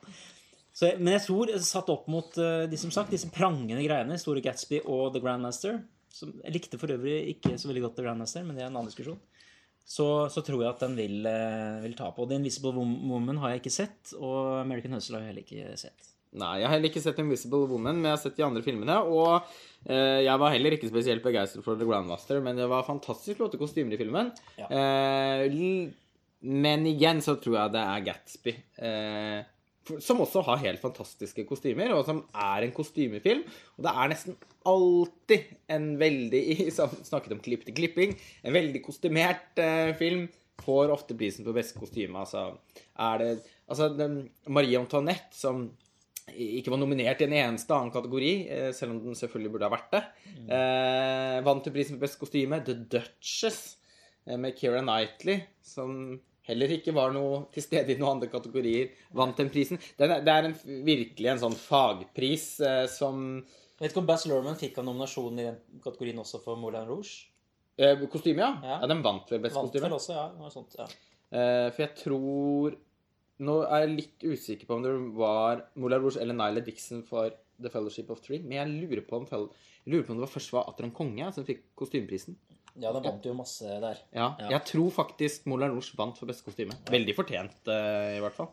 Så, 0.73 0.95
men 0.99 1.12
jeg 1.18 1.27
tror, 1.27 1.51
satt 1.61 1.91
opp 1.93 2.07
mot 2.11 2.39
eh, 2.41 2.64
de 2.70 2.79
som 2.81 2.93
sagt, 2.95 3.12
disse 3.12 3.29
prangende 3.33 3.83
greiene, 3.85 4.16
Store 4.20 4.41
Gatsby 4.45 4.81
og 4.87 5.11
The 5.12 5.20
Grandmaster 5.20 5.83
som, 6.12 6.33
Jeg 6.45 6.55
likte 6.55 6.81
for 6.81 6.93
øvrig 6.93 7.18
ikke 7.35 7.59
så 7.61 7.68
veldig 7.68 7.85
godt 7.87 7.99
The 7.99 8.07
Grandmaster, 8.07 8.47
men 8.47 8.57
det 8.57 8.64
er 8.64 8.70
en 8.70 8.79
annen 8.79 8.89
diskusjon. 8.89 9.20
Så, 9.83 10.07
så 10.33 10.41
tror 10.47 10.62
jeg 10.62 10.70
at 10.70 10.83
den 10.85 10.97
vil, 10.97 11.18
eh, 11.29 11.83
vil 11.85 11.97
ta 11.99 12.09
på. 12.14 12.25
The 12.29 12.39
Invisible 12.41 12.73
Woman 12.79 13.41
har 13.43 13.53
jeg 13.53 13.62
ikke 13.62 13.75
sett, 13.75 14.14
og 14.16 14.62
American 14.62 14.97
Hustle 14.97 15.18
har 15.18 15.27
jeg 15.27 15.33
heller 15.33 15.47
ikke 15.47 15.79
sett. 15.81 16.12
Nei, 16.33 16.53
jeg 16.62 16.64
har 16.64 16.73
heller 16.79 16.89
ikke 16.89 17.03
sett 17.05 17.18
Invisible 17.20 17.66
Woman, 17.68 17.99
men 17.99 18.09
jeg 18.09 18.14
har 18.14 18.20
sett 18.23 18.39
de 18.39 18.45
andre 18.47 18.62
filmene. 18.64 18.95
Og 19.05 19.51
eh, 19.85 20.23
jeg 20.25 20.41
var 20.41 20.55
heller 20.55 20.77
ikke 20.79 20.89
spesielt 20.89 21.25
begeistret 21.25 21.64
for 21.66 21.77
The 21.77 21.89
Grandmaster, 21.89 22.41
men 22.45 22.57
det 22.57 22.68
var 22.73 22.87
fantastisk 22.87 23.43
flotte 23.43 23.61
kostymer 23.61 23.93
i 23.93 24.01
filmen. 24.01 24.31
Ja. 24.57 24.70
Eh, 24.73 25.45
men 26.43 26.87
igjen 26.89 27.20
så 27.23 27.37
tror 27.39 27.59
jeg 27.59 27.75
det 27.75 27.83
er 27.83 28.07
Gatsby. 28.07 28.55
Eh, 28.81 29.43
som 30.03 30.20
også 30.22 30.45
har 30.47 30.61
helt 30.62 30.83
fantastiske 30.83 31.45
kostymer, 31.49 31.95
og 31.97 32.05
som 32.07 32.22
er 32.33 32.66
en 32.66 32.74
kostymefilm. 32.74 33.43
Og 33.76 33.87
det 33.87 33.95
er 33.95 34.12
nesten 34.12 34.37
alltid 34.68 35.49
en 35.74 35.89
veldig 36.01 36.43
Snakket 37.11 37.35
om 37.35 37.43
klipp 37.43 37.66
til 37.66 37.76
klipping. 37.76 38.14
En 38.47 38.55
veldig 38.55 38.83
kostymert 38.85 39.59
eh, 39.61 39.91
film 39.99 40.28
får 40.62 40.93
ofte 40.95 41.16
prisen 41.18 41.47
for 41.47 41.57
beste 41.57 41.80
kostyme. 41.80 42.22
Altså, 42.22 42.53
er 43.01 43.18
det 43.22 43.33
Altså, 43.72 43.89
den, 43.97 44.26
Marie 44.53 44.76
Antoinette, 44.76 45.33
som 45.33 45.62
ikke 46.33 46.72
var 46.74 46.80
nominert 46.83 47.22
i 47.22 47.26
en 47.26 47.35
eneste 47.39 47.72
annen 47.74 47.93
kategori, 47.95 48.33
eh, 48.53 48.72
selv 48.76 48.95
om 48.95 48.99
den 49.01 49.16
selvfølgelig 49.18 49.53
burde 49.55 49.68
ha 49.68 49.72
vært 49.72 49.95
det. 49.95 50.03
Eh, 50.57 51.39
vant 51.47 51.64
til 51.64 51.72
prisen 51.72 51.97
for 51.97 52.05
beste 52.05 52.20
kostyme. 52.20 52.61
The 52.66 52.74
Duchess 52.93 53.78
eh, 54.26 54.37
med 54.37 54.59
Keira 54.59 54.83
Knightley, 54.85 55.41
som 55.62 56.20
heller 56.49 56.72
ikke 56.74 56.95
var 56.95 57.12
noe 57.14 57.45
til 57.55 57.64
stede 57.64 57.95
i 57.95 57.99
noen 58.01 58.16
andre 58.16 58.30
kategorier, 58.32 58.93
vant 59.14 59.38
den 59.38 59.51
prisen. 59.53 59.78
Den 59.99 60.16
er, 60.16 60.22
det 60.26 60.32
er 60.34 60.49
en, 60.49 60.57
virkelig 60.86 61.30
en 61.32 61.43
sånn 61.45 61.59
fagpris 61.59 62.47
eh, 62.66 62.86
som 62.90 63.20
Jeg 63.43 63.84
vet 63.84 63.93
ikke 63.93 64.03
om 64.03 64.09
Bass 64.11 64.26
Lerman 64.30 64.59
fikk 64.59 64.80
han 64.80 64.86
nominasjon 64.90 65.38
i 65.38 65.47
den 65.49 65.61
kategorien 65.82 66.18
også 66.22 66.43
for 66.45 66.59
Moulin 66.61 66.86
Rouge? 66.88 67.28
eh, 67.78 67.99
Kostyme, 68.11 68.43
ja. 68.45 68.53
Ja. 68.62 68.78
ja. 68.82 68.88
Den 68.90 69.03
vant 69.05 69.30
vel 69.32 69.43
Best 69.43 69.57
kostyme. 69.59 69.90
også, 69.97 70.16
ja. 70.18 70.26
Noe 70.38 70.51
sånt, 70.53 70.74
ja. 70.78 70.86
Eh, 71.32 71.68
for 71.72 71.86
jeg 71.86 71.95
tror 72.03 72.80
Nå 73.43 73.55
er 73.64 73.80
jeg 73.82 73.95
litt 73.97 74.24
usikker 74.28 74.68
på 74.68 74.76
om 74.76 74.82
det 74.84 74.90
var 75.18 75.64
Moulin 75.80 76.03
Rouge 76.05 76.20
eller 76.22 76.36
Nyla 76.36 76.61
Dixon 76.62 77.01
for 77.03 77.32
The 77.59 77.70
Fellowship 77.72 78.11
of 78.12 78.20
Three, 78.22 78.38
men 78.45 78.59
jeg 78.59 78.68
lurer 78.84 79.03
på 79.07 79.18
om, 79.18 79.24
lurer 79.88 80.05
på 80.07 80.12
om 80.14 80.20
det 80.20 80.26
var 80.26 80.30
først 80.30 80.53
var 80.55 80.68
Atter 80.70 80.86
en 80.86 80.95
konge 80.95 81.26
som 81.34 81.47
fikk 81.49 81.64
kostymeprisen. 81.78 82.36
Ja, 82.81 82.93
den 82.95 83.05
vant 83.05 83.27
jo 83.27 83.35
masse 83.37 83.68
der. 83.83 83.99
Ja, 84.14 84.31
Ja. 84.41 84.49
Jeg 84.55 84.64
tror 84.70 84.91
faktisk 84.95 85.47
Moulin 85.51 85.75
Rouge 85.75 85.97
vant 85.99 86.16
for 86.18 86.31
beste 86.31 86.47
kostyme. 86.47 86.77
Veldig 86.89 87.14
fortjent, 87.16 87.59
uh, 87.68 88.16
i 88.16 88.23
hvert 88.23 88.37
fall. 88.37 88.53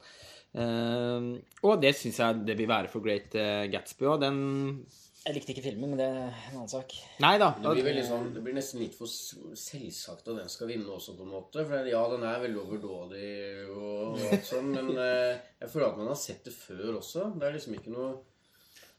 Uh, 0.50 1.38
og 1.64 1.78
det 1.82 1.94
syns 1.96 2.18
jeg 2.20 2.42
det 2.48 2.56
vil 2.58 2.68
være 2.68 2.90
for 2.90 3.06
Great 3.06 3.36
eh, 3.38 3.68
Gatsby 3.70 4.08
òg. 4.10 4.24
Den 4.24 4.40
Jeg 5.26 5.36
likte 5.36 5.54
ikke 5.54 5.66
filmen, 5.68 5.92
men 5.92 6.00
det 6.00 6.08
er 6.08 6.32
en 6.50 6.56
annen 6.58 6.72
sak. 6.72 6.96
Nei 7.22 7.36
da. 7.38 7.52
Det 7.62 7.84
blir, 7.86 8.00
sånn, 8.08 8.32
det 8.34 8.42
blir 8.44 8.56
nesten 8.58 8.82
litt 8.82 8.96
for 8.98 9.06
selvsagt 9.08 10.26
at 10.28 10.40
den 10.40 10.50
skal 10.50 10.72
vinne 10.72 10.90
også, 10.90 11.14
på 11.20 11.28
en 11.28 11.36
måte. 11.36 11.66
For 11.68 11.88
ja, 11.92 12.02
den 12.16 12.26
er 12.26 12.42
veldig 12.44 12.64
overdådig 12.64 13.30
og, 13.76 14.16
og 14.16 14.26
alt 14.32 14.48
sånn, 14.48 14.72
men 14.74 14.94
uh, 14.96 15.38
jeg 15.62 15.72
føler 15.72 15.92
at 15.92 16.02
man 16.02 16.12
har 16.12 16.20
sett 16.20 16.48
det 16.48 16.56
før 16.56 16.98
også. 16.98 17.30
Det 17.36 17.48
er 17.48 17.56
liksom 17.60 17.78
ikke 17.78 17.94
noe 17.94 18.12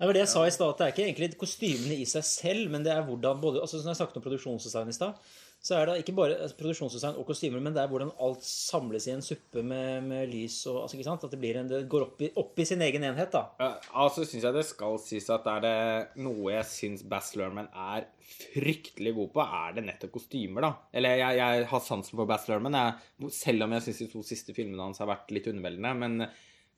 Det 0.01 0.09
var 0.09 0.17
det 0.17 0.23
jeg 0.23 0.33
sa 0.33 0.43
i 0.49 0.53
stad, 0.55 0.71
at 0.73 0.79
det 0.81 0.85
er 0.87 0.93
ikke 0.95 1.03
egentlig 1.05 1.37
kostymene 1.37 1.97
i 2.01 2.09
seg 2.09 2.25
selv, 2.25 2.71
men 2.73 2.85
det 2.87 2.95
er 2.95 3.05
hvordan 3.05 3.41
både 3.43 3.61
altså 3.61 3.83
Som 3.83 3.91
jeg 3.91 3.99
snakket 3.99 4.17
om 4.17 4.25
produksjonsdesign 4.25 4.89
i 4.89 4.97
stad, 4.97 5.19
så 5.61 5.75
er 5.77 5.91
det 5.91 5.97
ikke 6.01 6.15
bare 6.17 6.39
altså, 6.39 6.57
produksjonsdesign 6.57 7.19
og 7.21 7.27
kostymer, 7.29 7.61
men 7.61 7.75
det 7.77 7.83
er 7.83 7.91
hvordan 7.91 8.15
alt 8.25 8.47
samles 8.47 9.05
i 9.11 9.13
en 9.13 9.21
suppe 9.21 9.61
med, 9.61 10.07
med 10.09 10.33
lys 10.33 10.57
og 10.71 10.79
altså, 10.87 10.97
ikke 10.97 11.05
sant? 11.11 11.27
At 11.29 11.35
det, 11.35 11.41
blir 11.43 11.59
en, 11.61 11.69
det 11.69 11.83
går 11.93 12.07
opp 12.07 12.25
i, 12.25 12.31
opp 12.41 12.65
i 12.65 12.69
sin 12.71 12.81
egen 12.87 13.05
enhet, 13.05 13.29
da. 13.35 13.43
Ja, 13.61 13.75
altså 14.07 14.25
syns 14.25 14.47
jeg 14.49 14.57
det 14.57 14.65
skal 14.71 14.97
sies 15.05 15.29
at 15.37 15.53
er 15.53 15.67
det 15.67 15.77
noe 16.25 16.55
jeg 16.55 16.71
syns 16.71 17.05
Bass 17.05 17.35
Lerman 17.37 17.69
er 17.69 18.09
fryktelig 18.25 19.13
god 19.19 19.35
på, 19.37 19.45
er 19.61 19.77
det 19.77 19.85
nettopp 19.85 20.17
kostymer, 20.17 20.65
da. 20.65 20.75
Eller 20.97 21.21
jeg, 21.21 21.43
jeg 21.43 21.73
har 21.75 21.85
sansen 21.85 22.17
for 22.17 22.31
Bass 22.31 22.49
Lerman, 22.49 22.81
jeg, 22.81 23.35
selv 23.37 23.69
om 23.69 23.77
jeg 23.77 23.91
syns 23.91 24.01
de 24.07 24.13
to 24.17 24.25
siste 24.25 24.57
filmene 24.57 24.89
hans 24.89 25.05
har 25.05 25.13
vært 25.13 25.37
litt 25.37 25.53
underveldende. 25.53 25.93
Men 26.01 26.31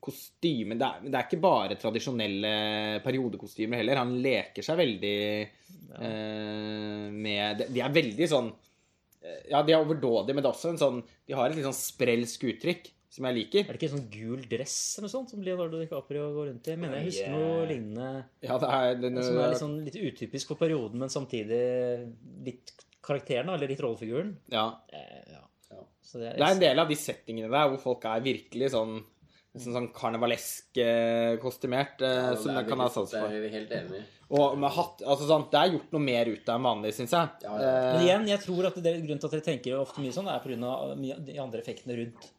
kostyme 0.02 0.76
det 0.78 0.88
er, 0.88 1.04
det 1.06 1.18
er 1.18 1.26
ikke 1.28 1.42
bare 1.42 1.78
tradisjonelle 1.80 2.52
periodekostymer 3.04 3.82
heller. 3.82 4.00
Han 4.02 4.16
leker 4.24 4.66
seg 4.66 4.80
veldig 4.80 5.18
eh, 5.42 7.06
med 7.12 7.62
de, 7.68 7.82
er 7.82 7.94
veldig 7.94 8.28
sånn 8.30 8.50
eh, 8.50 9.44
Ja, 9.52 9.62
de 9.62 9.76
er 9.76 9.78
overdådige, 9.78 10.34
men 10.34 10.42
det 10.42 10.50
er 10.50 10.56
også 10.56 10.72
en 10.72 10.82
sånn 10.82 10.98
De 11.28 11.36
har 11.38 11.48
et 11.48 11.58
litt 11.58 11.68
sånn 11.68 11.78
sprelsk 11.78 12.48
uttrykk 12.50 12.90
som 13.12 13.26
jeg 13.28 13.36
liker. 13.36 13.66
Er 13.66 13.76
det 13.76 13.76
ikke 13.76 13.90
en 13.90 13.98
sånn 13.98 14.08
gul 14.08 14.44
dress 14.48 14.76
eller 14.96 15.04
noe 15.04 15.12
sånt 15.12 15.32
som 15.34 15.42
Leonardo 15.44 15.82
DiCaprio 15.82 16.30
går 16.32 16.46
rundt 16.48 16.70
i? 16.72 16.76
Mener 16.80 17.02
jeg 17.02 17.10
husker 17.10 17.26
yeah. 17.26 17.34
noe 17.36 17.58
eh, 17.58 17.66
lignende. 17.68 18.24
Ja, 18.40 18.56
det 18.56 18.70
er, 18.78 18.94
den, 19.02 19.20
Som 19.20 19.36
er 19.36 19.52
litt, 19.52 19.60
sånn, 19.60 19.74
litt 19.84 19.98
utypisk 20.00 20.54
for 20.54 20.62
perioden, 20.62 21.02
men 21.02 21.12
samtidig 21.12 21.60
litt 22.46 22.72
karakteren, 23.04 23.52
eller 23.52 23.68
litt 23.68 23.82
rollefiguren. 23.84 24.32
ja. 24.54 24.66
Eh, 24.88 25.24
ja. 25.36 25.42
Så 26.02 26.18
det, 26.18 26.34
Det 26.36 26.44
er 26.44 26.54
en 26.56 26.60
del 26.60 26.80
av 26.82 26.90
de 26.90 26.96
settingene 26.98 27.48
der 27.52 27.68
hvor 27.72 27.80
folk 27.80 28.02
er 28.10 28.24
virkelig 28.24 28.72
sånn 28.74 28.98
Nesten 29.52 29.74
sånn 29.76 29.88
karnevalesk 29.92 30.78
eh, 30.80 31.34
kostymert, 31.42 32.00
eh, 32.00 32.18
Ja, 32.30 32.36
som 32.40 32.54
er 32.54 32.62
jeg 32.62 32.70
kan 32.70 32.80
ha 32.80 32.88
sans 32.88 33.10
for. 33.12 33.28
Det 33.28 33.36
er 33.36 33.42
vi 33.44 33.48
helt 33.52 33.72
enig 33.76 33.98
i. 33.98 34.04
Og 34.32 34.54
med 34.56 34.72
hatt 34.72 35.02
altså 35.04 35.26
sånn, 35.28 35.42
Det 35.52 35.58
er 35.60 35.74
gjort 35.74 35.90
noe 35.92 36.00
mer 36.00 36.28
ut 36.32 36.46
av 36.48 36.56
enn 36.56 36.68
vanlig, 36.68 36.92
syns 36.96 37.12
jeg. 37.12 37.32
Ja, 37.44 37.56
ja. 37.60 37.72
Men 37.82 37.98
Eh, 37.98 38.04
igjen, 38.06 38.28
jeg 38.30 38.40
tror 38.46 38.68
at 38.70 38.78
det, 38.80 38.94
grunnen 39.02 39.20
til 39.20 39.28
at 39.28 39.34
dere 39.36 39.44
tenker 39.44 39.76
ofte 39.76 40.00
mye 40.00 40.14
sånn, 40.14 40.30
er 40.32 40.40
pga. 40.40 41.18
de 41.26 41.36
andre 41.42 41.60
effektene 41.60 41.98
rundt. 41.98 42.30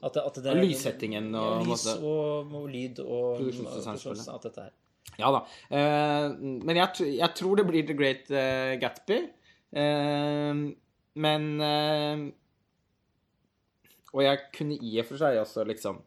At 0.00 0.14
det, 0.14 0.22
at 0.24 0.38
det 0.44 0.52
Og 0.52 0.62
lyssettingen 0.62 1.34
og 1.34 1.48
ja, 1.50 1.64
lys 1.66 1.86
og, 1.98 2.54
og 2.54 2.68
lyd 2.70 3.02
og 3.02 3.40
Produksjonsdesign, 3.40 4.30
alt 4.32 4.46
dette 4.46 4.62
her. 4.62 4.70
ja 5.18 5.32
da. 5.34 5.42
Eh, 5.74 6.28
men 6.38 6.76
jeg, 6.76 7.18
jeg 7.18 7.34
tror 7.34 7.58
det 7.58 7.66
blir 7.66 7.84
The 7.90 7.98
Great 7.98 8.30
uh, 8.30 8.78
Gatsby. 8.80 9.18
Eh, 9.74 10.62
men 11.26 11.44
Og 14.14 14.22
jeg 14.22 14.38
kunne 14.54 14.78
i 14.78 14.96
og 15.02 15.10
for 15.10 15.18
seg 15.18 15.42
også 15.42 15.66
liksom 15.66 15.98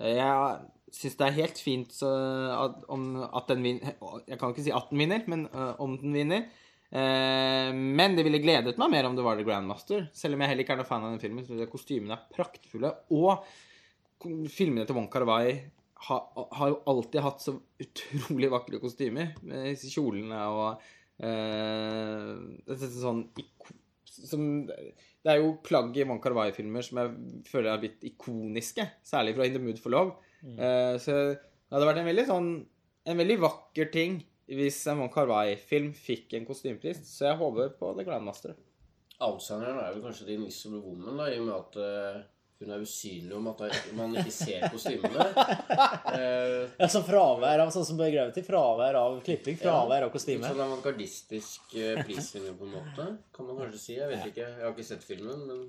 Jeg 0.00 0.94
syns 0.96 1.16
det 1.20 1.26
er 1.26 1.36
helt 1.36 1.58
fint 1.60 1.94
at, 2.02 2.82
om 2.92 3.04
at 3.24 3.48
den 3.48 3.62
vinner 3.64 3.94
Jeg 4.28 4.38
kan 4.40 4.52
ikke 4.52 4.64
si 4.64 4.72
at 4.74 4.90
den 4.90 5.00
vinner, 5.02 5.24
men 5.28 5.46
om 5.52 5.98
den 6.00 6.16
vinner. 6.16 6.46
Eh, 6.92 7.70
men 7.72 8.16
det 8.18 8.24
ville 8.26 8.42
gledet 8.42 8.76
meg 8.80 8.90
mer 8.92 9.06
om 9.08 9.14
det 9.16 9.24
var 9.24 9.38
The 9.38 9.46
Grandmaster. 9.46 10.08
Selv 10.16 10.36
om 10.36 10.42
jeg 10.44 10.52
heller 10.52 10.66
ikke 10.66 10.74
er 10.76 10.82
noen 10.82 10.90
fan 10.90 11.06
av 11.06 11.14
den 11.14 11.22
filmen. 11.22 11.46
Synes 11.46 11.64
jeg 11.64 11.72
kostymene 11.72 12.18
er 12.18 12.26
praktfulle. 12.36 12.90
Og 13.16 13.46
filmene 14.52 14.84
til 14.86 14.98
Wong 14.98 15.08
Kar-wai 15.12 15.54
har, 16.08 16.26
har 16.58 16.72
jo 16.72 16.82
alltid 16.92 17.24
hatt 17.24 17.44
så 17.44 17.56
utrolig 17.82 18.52
vakre 18.52 18.82
kostymer. 18.82 19.32
Med 19.46 19.70
disse 19.70 19.90
kjolene 19.92 20.42
og 20.52 20.84
uh, 21.22 22.34
dette 22.68 22.92
sånn 22.92 23.24
som 24.12 24.44
Det 25.22 25.30
er 25.30 25.38
jo 25.38 25.54
plagg 25.62 25.94
i 25.96 26.04
Von 26.08 26.20
Carvai-filmer 26.22 26.82
som 26.82 26.98
jeg 26.98 27.44
føler 27.46 27.70
er 27.70 27.82
blitt 27.84 28.04
ikoniske, 28.08 28.88
særlig 29.06 29.36
fra 29.36 29.46
In 29.46 29.54
the 29.54 29.62
Mood 29.62 29.78
for 29.82 29.94
Love. 29.94 30.16
Eh, 30.42 30.96
så 30.98 31.14
det 31.36 31.70
hadde 31.70 31.86
vært 31.86 32.00
en 32.02 32.08
veldig 32.08 32.24
sånn 32.26 32.46
En 33.06 33.20
veldig 33.20 33.36
vakker 33.44 33.92
ting 33.94 34.16
hvis 34.50 34.80
en 34.90 34.98
Von 35.00 35.10
Carvai-film 35.10 35.92
fikk 35.96 36.34
en 36.36 36.44
kostymepris, 36.46 36.98
så 37.08 37.30
jeg 37.30 37.38
håper 37.40 37.70
på 37.78 37.92
The 37.96 38.04
Grandmaster. 38.06 38.52
Outsideren 39.22 39.78
er 39.80 39.94
jo 39.94 40.02
kanskje 40.04 40.26
The 40.26 40.36
Invisible 40.36 40.82
Woman, 40.82 41.20
da, 41.20 41.28
i 41.30 41.38
og 41.38 41.46
med 41.46 41.54
at 41.56 41.78
eh, 41.80 42.18
hun 42.62 42.72
er 42.74 42.82
usynlig 42.84 43.34
om 43.36 43.48
at 43.50 43.62
man 43.98 44.14
ikke 44.20 44.34
ser 44.34 44.68
kostymene. 44.72 45.28
Eh, 46.12 46.68
altså 46.84 47.00
fravær 47.06 47.62
av 47.62 47.70
sånn 47.72 47.86
som 47.88 47.96
Gravity. 47.96 48.42
Fravær 48.44 48.98
av 49.00 49.14
klipping, 49.24 49.56
fravær 49.56 50.04
av 50.04 50.10
Litt 50.10 50.14
kostyme. 50.16 50.44
sånn 50.44 50.60
avantgardistisk 50.60 51.72
eh, 51.80 52.00
prisvinner, 52.04 52.52
på 52.58 52.66
en 52.68 52.74
måte. 52.76 53.06
Kan 53.32 53.48
man 53.48 53.62
kanskje 53.62 53.80
si. 53.80 53.94
Jeg 53.96 54.10
vet 54.10 54.26
ikke. 54.28 54.44
Jeg 54.44 54.66
har 54.66 54.74
ikke 54.74 54.86
sett 54.90 55.06
filmen, 55.06 55.46
men 55.48 55.62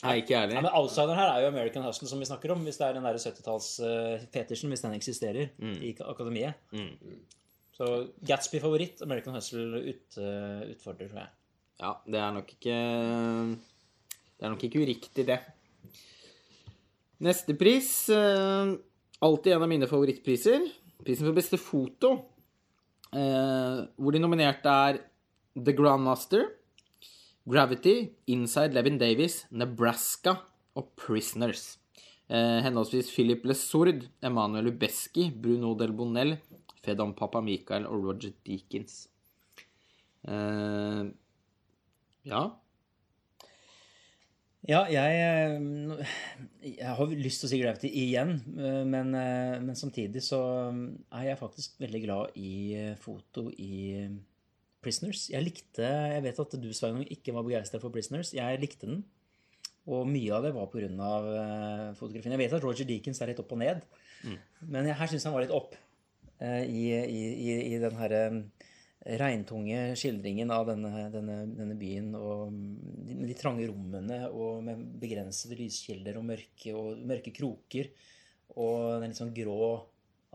Nei, 0.00 0.14
ikke 0.22 0.32
jeg 0.32 0.54
Ja, 0.56 0.62
men 0.64 0.72
Outsideren 0.72 1.18
her 1.18 1.28
er 1.34 1.44
jo 1.44 1.50
American 1.52 1.84
Hustle, 1.84 2.08
som 2.08 2.20
vi 2.22 2.28
snakker 2.28 2.54
om. 2.54 2.64
Hvis 2.66 2.80
det 2.80 2.86
er 2.88 2.96
den 2.96 3.06
der 3.06 3.18
70-talls-fetisjen, 3.20 4.72
hvis 4.72 4.84
den 4.86 4.96
eksisterer 4.96 5.50
i 5.60 5.92
akademiet. 6.08 6.58
Mm. 6.72 7.20
Så 7.76 7.90
Gatsby 8.26 8.60
favoritt, 8.60 9.02
American 9.04 9.36
Hustle 9.36 9.84
ut, 9.86 10.18
uh, 10.18 10.64
utfordrer, 10.72 11.08
tror 11.12 11.22
jeg. 11.22 11.30
Ja, 11.80 11.94
det 12.04 12.20
er 12.20 12.32
nok 12.36 12.50
ikke 12.52 12.76
Det 14.36 14.44
er 14.48 14.52
nok 14.52 14.64
ikke 14.66 14.82
uriktig, 14.84 15.26
det. 15.28 15.38
Neste 17.20 17.54
pris 17.58 18.08
eh, 18.08 18.76
Alltid 19.20 19.52
en 19.52 19.62
av 19.62 19.68
mine 19.68 19.88
favorittpriser. 19.88 20.62
Prisen 21.04 21.28
for 21.28 21.36
beste 21.36 21.58
foto. 21.60 22.14
Eh, 23.12 23.80
hvor 24.00 24.14
de 24.14 24.22
nominerte 24.22 24.70
er 24.70 25.00
The 25.58 25.74
Grandmaster, 25.76 26.46
Gravity, 27.44 28.12
Inside 28.32 28.72
Levin 28.76 28.96
Davis, 29.00 29.42
Nebraska 29.50 30.36
og 30.78 30.92
Prisoners. 30.96 31.74
Eh, 32.30 32.60
henholdsvis 32.64 33.10
Philip 33.12 33.44
Lesourd, 33.50 34.06
Emanuel 34.22 34.70
Ubeski, 34.70 35.28
Bruno 35.34 35.74
Del 35.74 35.92
Bonel, 35.92 36.36
Fedon 36.84 37.12
Papa 37.18 37.42
Michael 37.44 37.88
og 37.90 38.06
Roger 38.06 38.32
Deakins. 38.46 39.08
Eh, 40.24 41.10
ja. 42.30 42.44
Ja, 44.68 44.82
jeg, 44.92 45.20
eh, 45.24 46.08
jeg 46.68 46.96
har 46.98 47.12
lyst 47.16 47.40
til 47.40 47.48
å 47.48 47.50
si 47.50 47.60
Gravity 47.62 47.88
igjen, 48.02 48.34
eh, 48.60 48.82
men, 48.84 49.14
eh, 49.16 49.56
men 49.56 49.78
samtidig 49.78 50.20
så 50.20 50.40
er 51.16 51.30
jeg 51.30 51.40
faktisk 51.40 51.80
veldig 51.80 52.02
glad 52.04 52.36
i 52.36 52.92
foto 53.00 53.46
i 53.56 54.04
Prisoners. 54.82 55.30
Jeg 55.32 55.44
likte 55.44 55.80
Jeg 55.80 56.22
vet 56.22 56.40
at 56.40 56.60
du, 56.60 56.68
Sveinung, 56.72 57.08
ikke 57.08 57.32
var 57.32 57.44
begeistra 57.44 57.80
for 57.80 57.90
Prisoners. 57.90 58.34
Jeg 58.34 58.60
likte 58.60 58.86
den. 58.86 59.04
Og 59.86 60.06
mye 60.06 60.30
av 60.32 60.44
det 60.44 60.52
var 60.52 60.68
pga. 60.68 61.94
Fotografien. 61.96 62.32
Jeg 62.32 62.38
vet 62.38 62.52
at 62.52 62.62
Roger 62.62 62.84
Deakins 62.84 63.20
er 63.22 63.32
litt 63.32 63.40
opp 63.40 63.52
og 63.52 63.58
ned, 63.58 63.80
men 64.68 64.86
jeg, 64.86 64.94
her 64.94 65.06
syns 65.08 65.24
han 65.24 65.32
var 65.32 65.40
litt 65.40 65.56
opp 65.56 65.74
i, 66.40 66.92
i, 66.92 67.22
i, 67.32 67.74
i 67.74 67.78
den 67.80 67.96
herre 67.96 68.44
regntunge 69.00 69.94
skildringen 69.96 70.50
av 70.52 70.66
denne, 70.68 71.06
denne, 71.12 71.36
denne 71.56 71.76
byen 71.78 72.10
og 72.18 72.50
de, 73.06 73.16
de 73.30 73.36
trange 73.38 73.64
rommene 73.70 74.26
og 74.28 74.60
med 74.66 74.82
begrensede 75.00 75.56
lyskilder 75.56 76.18
og 76.20 76.26
mørke, 76.28 76.74
og 76.76 77.00
mørke 77.08 77.32
kroker 77.32 77.88
og 78.58 79.00
den 79.00 79.12
litt 79.12 79.20
sånn 79.20 79.32
grå 79.32 79.70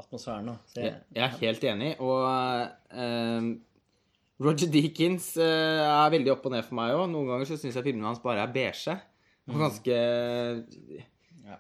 atmosfæren. 0.02 0.56
Så 0.72 0.82
Jeg, 0.82 0.98
jeg, 1.14 1.24
er 1.24 1.38
helt 1.44 1.68
enig, 1.70 1.92
og 2.04 2.26
eh, 2.96 3.50
Roger 4.44 4.72
Deakins 4.72 5.34
eh, 5.40 5.84
er 5.86 6.16
veldig 6.16 6.34
opp 6.34 6.48
og 6.50 6.56
ned 6.56 6.66
for 6.66 6.80
meg 6.80 6.96
òg. 6.96 7.06
Noen 7.12 7.30
ganger 7.32 7.50
så 7.52 7.60
syns 7.60 7.78
jeg 7.78 7.86
filmene 7.86 8.10
hans 8.10 8.24
bare 8.24 8.44
er 8.44 8.56
beige. 8.56 8.98
Og 9.46 9.62
ganske 9.62 9.96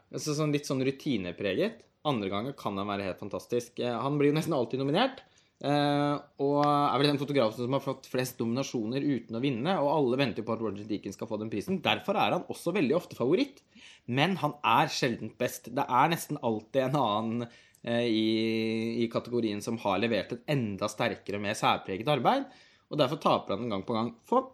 altså 0.10 0.34
sånn 0.34 0.54
Litt 0.56 0.68
sånn 0.68 0.82
rutinepreget. 0.84 1.84
Andre 2.06 2.32
ganger 2.32 2.56
kan 2.58 2.78
han 2.78 2.90
være 2.90 3.08
helt 3.08 3.22
fantastisk. 3.22 3.80
Eh, 3.80 3.94
han 3.94 4.20
blir 4.20 4.34
jo 4.34 4.38
nesten 4.40 4.58
alltid 4.58 4.82
nominert. 4.82 5.24
Eh, 5.64 6.16
og 6.44 6.58
er 6.66 6.98
vel 7.00 7.10
den 7.12 7.20
fotografen 7.22 7.64
som 7.64 7.76
har 7.78 7.84
fått 7.84 8.10
flest 8.12 8.40
dominasjoner 8.42 9.04
uten 9.06 9.38
å 9.38 9.44
vinne. 9.44 9.78
Og 9.82 9.92
alle 9.94 10.20
venter 10.20 10.46
på 10.46 10.56
at 10.56 10.64
Roger 10.64 10.88
Deakins 10.90 11.16
skal 11.18 11.30
få 11.30 11.40
den 11.42 11.52
prisen. 11.54 11.80
Derfor 11.86 12.20
er 12.20 12.36
han 12.38 12.50
også 12.52 12.74
veldig 12.76 12.98
ofte 12.98 13.18
favoritt. 13.18 13.62
Men 14.06 14.36
han 14.42 14.58
er 14.66 14.92
sjelden 14.94 15.32
best. 15.40 15.72
Det 15.74 15.86
er 15.86 16.12
nesten 16.12 16.40
alltid 16.46 16.84
en 16.88 17.00
annen 17.02 17.48
uh, 17.48 18.06
i, 18.06 19.02
i 19.02 19.10
kategorien 19.12 19.64
som 19.66 19.80
har 19.82 20.02
levert 20.04 20.36
et 20.36 20.52
enda 20.54 20.90
sterkere, 20.92 21.42
mer 21.42 21.58
særpreget 21.58 22.12
arbeid. 22.14 22.46
Og 22.92 23.00
derfor 23.02 23.22
taper 23.22 23.56
han 23.56 23.66
den 23.66 23.74
gang 23.74 23.86
på 23.88 23.98
gang. 23.98 24.12
For, 24.30 24.52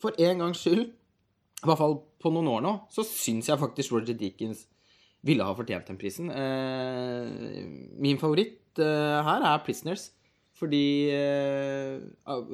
for 0.00 0.16
en 0.16 0.46
gangs 0.46 0.62
skyld, 0.64 0.86
i 0.88 1.68
hvert 1.68 1.80
fall 1.80 1.98
på 2.20 2.32
noen 2.32 2.48
år 2.54 2.64
nå, 2.64 2.74
så 2.92 3.04
syns 3.06 3.50
jeg 3.50 3.60
faktisk 3.60 3.92
Roger 3.92 4.16
Deakins 4.16 4.64
ville 5.24 5.44
ha 5.44 5.56
fortjent 5.56 5.88
den 5.88 6.00
prisen. 6.00 6.32
Uh, 6.32 7.98
min 8.00 8.20
favoritt 8.20 8.60
her 8.74 9.44
er 9.46 9.60
'Prisoners'. 9.62 10.10
Fordi 10.54 10.82
eh, 11.10 11.98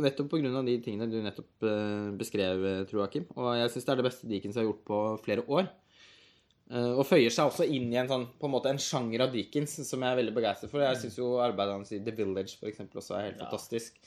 Nettopp 0.00 0.30
pga. 0.32 0.62
de 0.64 0.78
tingene 0.80 1.10
du 1.12 1.18
nettopp 1.20 1.66
eh, 1.68 2.06
beskrev, 2.20 2.62
eh, 2.64 2.80
tror 2.88 3.02
jeg, 3.04 3.12
Kim. 3.18 3.26
Og 3.36 3.50
jeg 3.58 3.74
syns 3.74 3.84
det 3.88 3.92
er 3.92 4.00
det 4.00 4.06
beste 4.08 4.30
Dickens 4.30 4.56
har 4.56 4.64
gjort 4.64 4.80
på 4.88 5.00
flere 5.24 5.44
år. 5.52 5.68
Eh, 6.70 6.92
og 6.96 7.04
føyer 7.04 7.32
seg 7.34 7.50
også 7.50 7.66
inn 7.68 7.90
i 7.92 7.98
en 8.00 8.08
sånn, 8.08 8.24
på 8.40 8.48
en 8.48 8.54
måte 8.54 8.70
en 8.72 8.80
sjanger 8.80 9.26
av 9.26 9.32
Dickens 9.34 9.76
som 9.84 10.00
jeg 10.06 10.14
er 10.14 10.20
veldig 10.22 10.34
begeistret 10.36 10.72
for. 10.72 10.80
Jeg 10.86 11.00
syns 11.02 11.18
jo 11.20 11.34
arbeidet 11.44 11.76
hans 11.76 11.92
i 11.92 12.00
The 12.06 12.14
Village 12.22 12.56
for 12.60 12.70
eksempel, 12.72 13.02
også 13.02 13.18
er 13.18 13.26
helt 13.28 13.40
fantastisk. 13.44 14.00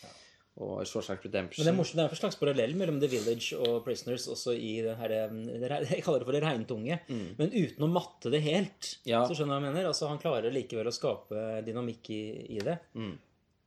Og 0.64 0.84
Shawshank 0.86 1.24
Redemption. 1.26 1.64
men 1.64 1.66
det 1.66 1.72
er 1.74 1.78
morsomt, 1.80 1.98
det 1.98 2.04
er 2.06 2.12
en 2.14 2.20
slags 2.20 2.36
parallell 2.38 2.76
mellom 2.78 3.00
The 3.02 3.08
Village 3.10 3.58
og 3.58 3.80
Prisoners 3.88 4.28
også 4.30 4.54
i 4.54 4.76
det 4.86 4.94
her 5.00 5.14
eh, 5.16 5.32
det 5.62 5.70
re- 5.72 5.80
Jeg 5.96 6.04
kaller 6.06 6.22
det 6.22 6.28
for 6.30 6.38
det 6.38 6.44
regntunge, 6.46 6.98
men 7.10 7.54
uten 7.54 7.86
å 7.86 7.90
matte 7.90 8.30
det 8.34 8.42
helt. 8.46 8.92
Ja. 9.10 9.24
Så 9.26 9.34
skjønner 9.38 9.58
du 9.58 9.60
hva 9.60 9.62
jeg 9.62 9.68
mener? 9.72 9.88
Altså, 9.90 10.10
han 10.12 10.22
klarer 10.22 10.54
likevel 10.54 10.90
å 10.90 10.94
skape 10.94 11.46
dynamikk 11.66 12.10
i, 12.14 12.22
i 12.58 12.62
det. 12.66 12.78
Mm. 12.98 13.16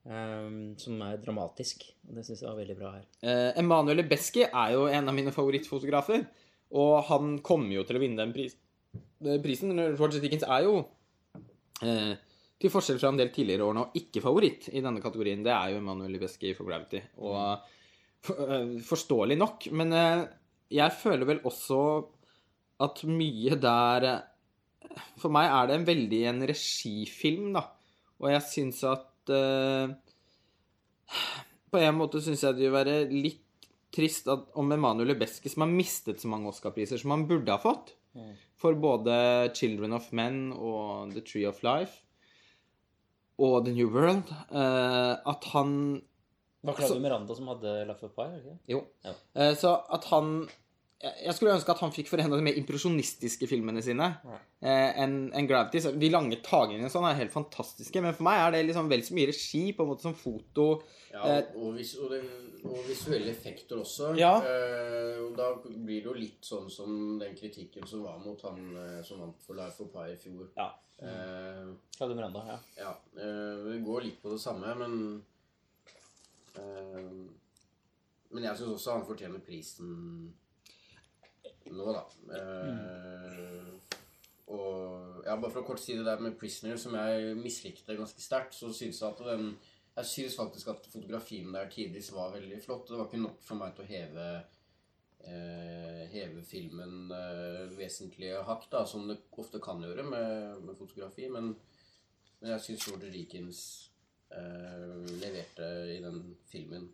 Eh, 0.07 0.49
som 0.81 1.01
er 1.05 1.21
dramatisk. 1.23 1.85
Og 2.07 2.17
det 2.17 2.25
syns 2.27 2.43
jeg 2.43 2.49
var 2.49 2.59
veldig 2.61 2.77
bra 2.79 2.93
her. 2.95 3.07
Eh, 3.21 3.49
Emanuel 3.61 4.05
Beski 4.09 4.45
er 4.47 4.75
jo 4.75 4.87
en 4.87 5.11
av 5.11 5.17
mine 5.17 5.33
favorittfotografer. 5.35 6.25
Og 6.77 6.95
han 7.07 7.37
kommer 7.45 7.77
jo 7.77 7.85
til 7.87 7.99
å 7.99 8.03
vinne 8.03 8.19
den 8.19 8.33
pris, 8.35 8.57
prisen. 9.43 9.75
Roger 9.95 10.23
Dickens 10.23 10.43
er 10.43 10.65
jo, 10.65 10.81
eh, 11.83 12.17
til 12.59 12.73
forskjell 12.73 12.99
fra 12.99 13.13
en 13.13 13.19
del 13.19 13.29
tidligere 13.31 13.63
år 13.67 13.75
nå, 13.77 13.87
ikke 13.99 14.23
favoritt 14.23 14.67
i 14.73 14.81
denne 14.83 15.03
kategorien. 15.03 15.43
Det 15.45 15.53
er 15.53 15.71
jo 15.71 15.81
Emanuel 15.81 16.19
Beski 16.19 16.55
for 16.57 16.67
Gravity. 16.67 17.03
Og 17.21 17.61
for, 18.23 18.51
eh, 18.51 18.79
forståelig 18.83 19.37
nok. 19.37 19.67
Men 19.71 19.93
eh, 19.93 20.25
jeg 20.77 20.95
føler 20.99 21.29
vel 21.29 21.43
også 21.47 21.81
at 22.83 23.03
mye 23.09 23.57
der 23.59 24.09
eh, 24.11 24.25
For 25.21 25.33
meg 25.33 25.49
er 25.51 25.67
det 25.67 25.75
en 25.77 25.85
veldig 25.87 26.19
en 26.31 26.41
regifilm, 26.49 27.51
da. 27.53 27.67
Og 28.17 28.31
jeg 28.31 28.45
syns 28.49 28.81
at 28.87 29.05
eh, 29.33 29.93
på 31.71 31.81
en 31.81 31.99
måte 31.99 32.21
syns 32.23 32.43
jeg 32.45 32.57
det 32.57 32.65
vil 32.65 32.75
være 32.75 32.97
litt 33.11 33.43
trist 33.93 34.27
at, 34.29 34.49
om 34.59 34.71
Emanuel 34.75 35.11
Lebeski, 35.13 35.49
som 35.49 35.65
har 35.65 35.71
mistet 35.71 36.21
så 36.21 36.29
mange 36.31 36.51
Oscar-priser 36.51 36.99
som 37.01 37.15
han 37.15 37.25
burde 37.29 37.53
ha 37.53 37.61
fått, 37.61 37.95
for 38.57 38.73
både 38.73 39.13
'Children 39.53 39.93
of 39.93 40.11
Men' 40.11 40.51
og 40.53 41.13
'The 41.13 41.21
Tree 41.21 41.47
of 41.47 41.61
Life' 41.63 42.03
og 43.37 43.65
'The 43.65 43.73
New 43.73 43.89
World', 43.93 44.31
uh, 44.49 45.21
at 45.21 45.49
han 45.53 46.01
var 46.67 46.73
Claudio 46.73 47.01
Miranda 47.01 47.35
som 47.35 47.47
hadde 47.51 47.73
Life 47.87 48.05
of 48.05 48.15
Pi? 48.15 48.25
er 48.25 48.39
ikke? 48.41 48.57
Jo. 48.67 48.81
Ja. 49.05 49.13
Eh, 49.35 49.53
så 49.55 49.73
at 49.93 50.07
han 50.11 50.31
jeg 50.97 51.33
skulle 51.37 51.53
ønske 51.53 51.69
at 51.69 51.81
han 51.83 51.91
fikk 51.93 52.07
for 52.09 52.21
en 52.21 52.31
av 52.31 52.39
de 52.39 52.45
mer 52.45 52.57
impresjonistiske 52.57 53.45
filmene 53.49 53.83
sine 53.85 54.07
ja. 54.17 54.37
enn 55.03 55.27
en 55.29 55.49
'Gravity'. 55.49 55.83
Så 55.83 55.91
de 55.93 56.09
lange 56.09 56.39
tagene 56.41 56.89
sånn 56.89 57.05
er 57.05 57.19
helt 57.19 57.35
fantastiske, 57.35 58.01
men 58.01 58.15
for 58.17 58.25
meg 58.25 58.41
er 58.41 58.55
det 58.55 58.63
liksom 58.71 58.89
vel 58.89 59.05
så 59.05 59.13
mye 59.13 59.29
regi, 59.29 59.63
på 59.77 59.85
en 59.85 59.91
måte 59.91 60.07
som 60.07 60.17
foto. 60.17 60.69
Ja, 61.13 61.21
Eh, 61.37 61.43
og, 61.55 61.75
vis, 61.77 61.93
og, 62.01 62.11
det, 62.11 62.21
og 62.63 62.81
visuelle 62.87 63.31
effekter 63.31 63.79
også. 63.81 64.11
Ja. 64.19 64.33
Eh, 64.43 65.21
og 65.23 65.37
da 65.37 65.51
blir 65.63 66.01
det 66.01 66.09
jo 66.09 66.15
litt 66.17 66.45
sånn 66.45 66.67
som 66.71 66.91
den 67.21 67.37
kritikken 67.37 67.87
som 67.89 68.03
var 68.05 68.19
mot 68.23 68.41
han 68.45 68.59
eh, 68.75 68.99
som 69.07 69.23
vant 69.23 69.45
for 69.45 69.57
Life 69.57 69.83
of 69.83 69.91
Pie 69.93 70.13
i 70.13 70.19
fjor. 70.21 70.49
Ja. 70.57 70.69
Eh, 70.97 71.63
Claudio 71.97 72.17
Miranda, 72.17 72.43
ja. 72.49 72.59
ja. 72.81 72.93
Eh, 73.15 73.65
det 73.69 73.81
går 73.85 74.07
litt 74.07 74.21
på 74.21 74.33
det 74.33 74.41
samme, 74.43 74.73
men 74.81 75.23
eh, 76.57 77.11
Men 78.27 78.43
jeg 78.43 78.59
syns 78.59 78.73
også 78.75 78.97
han 78.97 79.05
fortjener 79.07 79.39
prisen 79.39 79.91
nå, 81.73 81.93
da. 81.93 82.03
Eh, 82.37 83.73
Og 84.47 85.25
ja, 85.25 85.33
bare 85.35 85.51
for 85.51 85.59
å 85.59 85.67
kort 85.67 85.81
si 85.83 85.97
det 85.97 86.05
der 86.07 86.21
med 86.23 86.37
'Prisoner', 86.39 86.77
som 86.79 86.93
jeg 86.95 87.35
mislikte 87.35 87.97
ganske 87.97 88.21
sterkt, 88.23 88.55
så 88.55 88.71
syns 88.71 89.01
jeg 89.01 89.09
at 89.09 89.25
den 89.25 89.57
Jeg 89.97 90.05
syns 90.05 90.35
faktisk 90.37 90.67
at 90.67 90.85
fotografien 90.85 91.53
der 91.53 91.69
tidvis 91.69 92.11
var 92.13 92.31
veldig 92.31 92.61
flott. 92.61 92.87
Det 92.87 92.97
var 92.97 93.05
ikke 93.05 93.17
nok 93.23 93.41
for 93.41 93.55
meg 93.55 93.73
til 93.75 93.83
å 93.83 93.87
heve 93.87 94.43
eh, 95.25 96.03
heve 96.11 96.43
filmen 96.45 97.11
eh, 97.11 97.63
vesentlige 97.77 98.43
hakk, 98.43 98.67
da, 98.71 98.85
som 98.85 99.07
det 99.07 99.17
ofte 99.31 99.59
kan 99.59 99.81
gjøre 99.81 100.03
med, 100.03 100.61
med 100.61 100.77
fotografi. 100.77 101.27
Men, 101.33 101.55
men 102.39 102.51
jeg 102.51 102.61
syns 102.61 102.87
Jorde 102.87 103.09
Rikens 103.11 103.89
eh, 104.31 105.17
leverte 105.17 105.67
i 105.95 105.99
den 106.03 106.37
filmen 106.45 106.91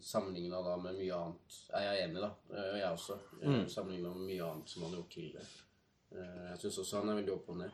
sammenligna 0.00 0.62
da 0.62 0.76
med 0.76 0.98
mye 0.98 1.14
annet 1.16 1.56
Jeg 1.70 1.86
Er 1.86 2.02
enig, 2.04 2.20
da? 2.22 2.30
Eh, 2.54 2.78
Jeg 2.80 2.90
også. 2.92 3.18
Mm. 3.42 3.64
Sammenligna 3.68 4.12
med 4.14 4.26
mye 4.30 4.50
annet 4.50 4.68
som 4.68 4.82
han 4.84 4.92
har 4.92 5.00
gjort 5.00 5.14
tidligere. 5.14 5.46
Eh, 6.12 6.50
Jeg 6.50 6.58
syns 6.62 6.78
også 6.84 7.00
han 7.00 7.12
er 7.12 7.20
veldig 7.20 7.34
opp 7.34 7.48
og 7.54 7.60
ned. 7.62 7.70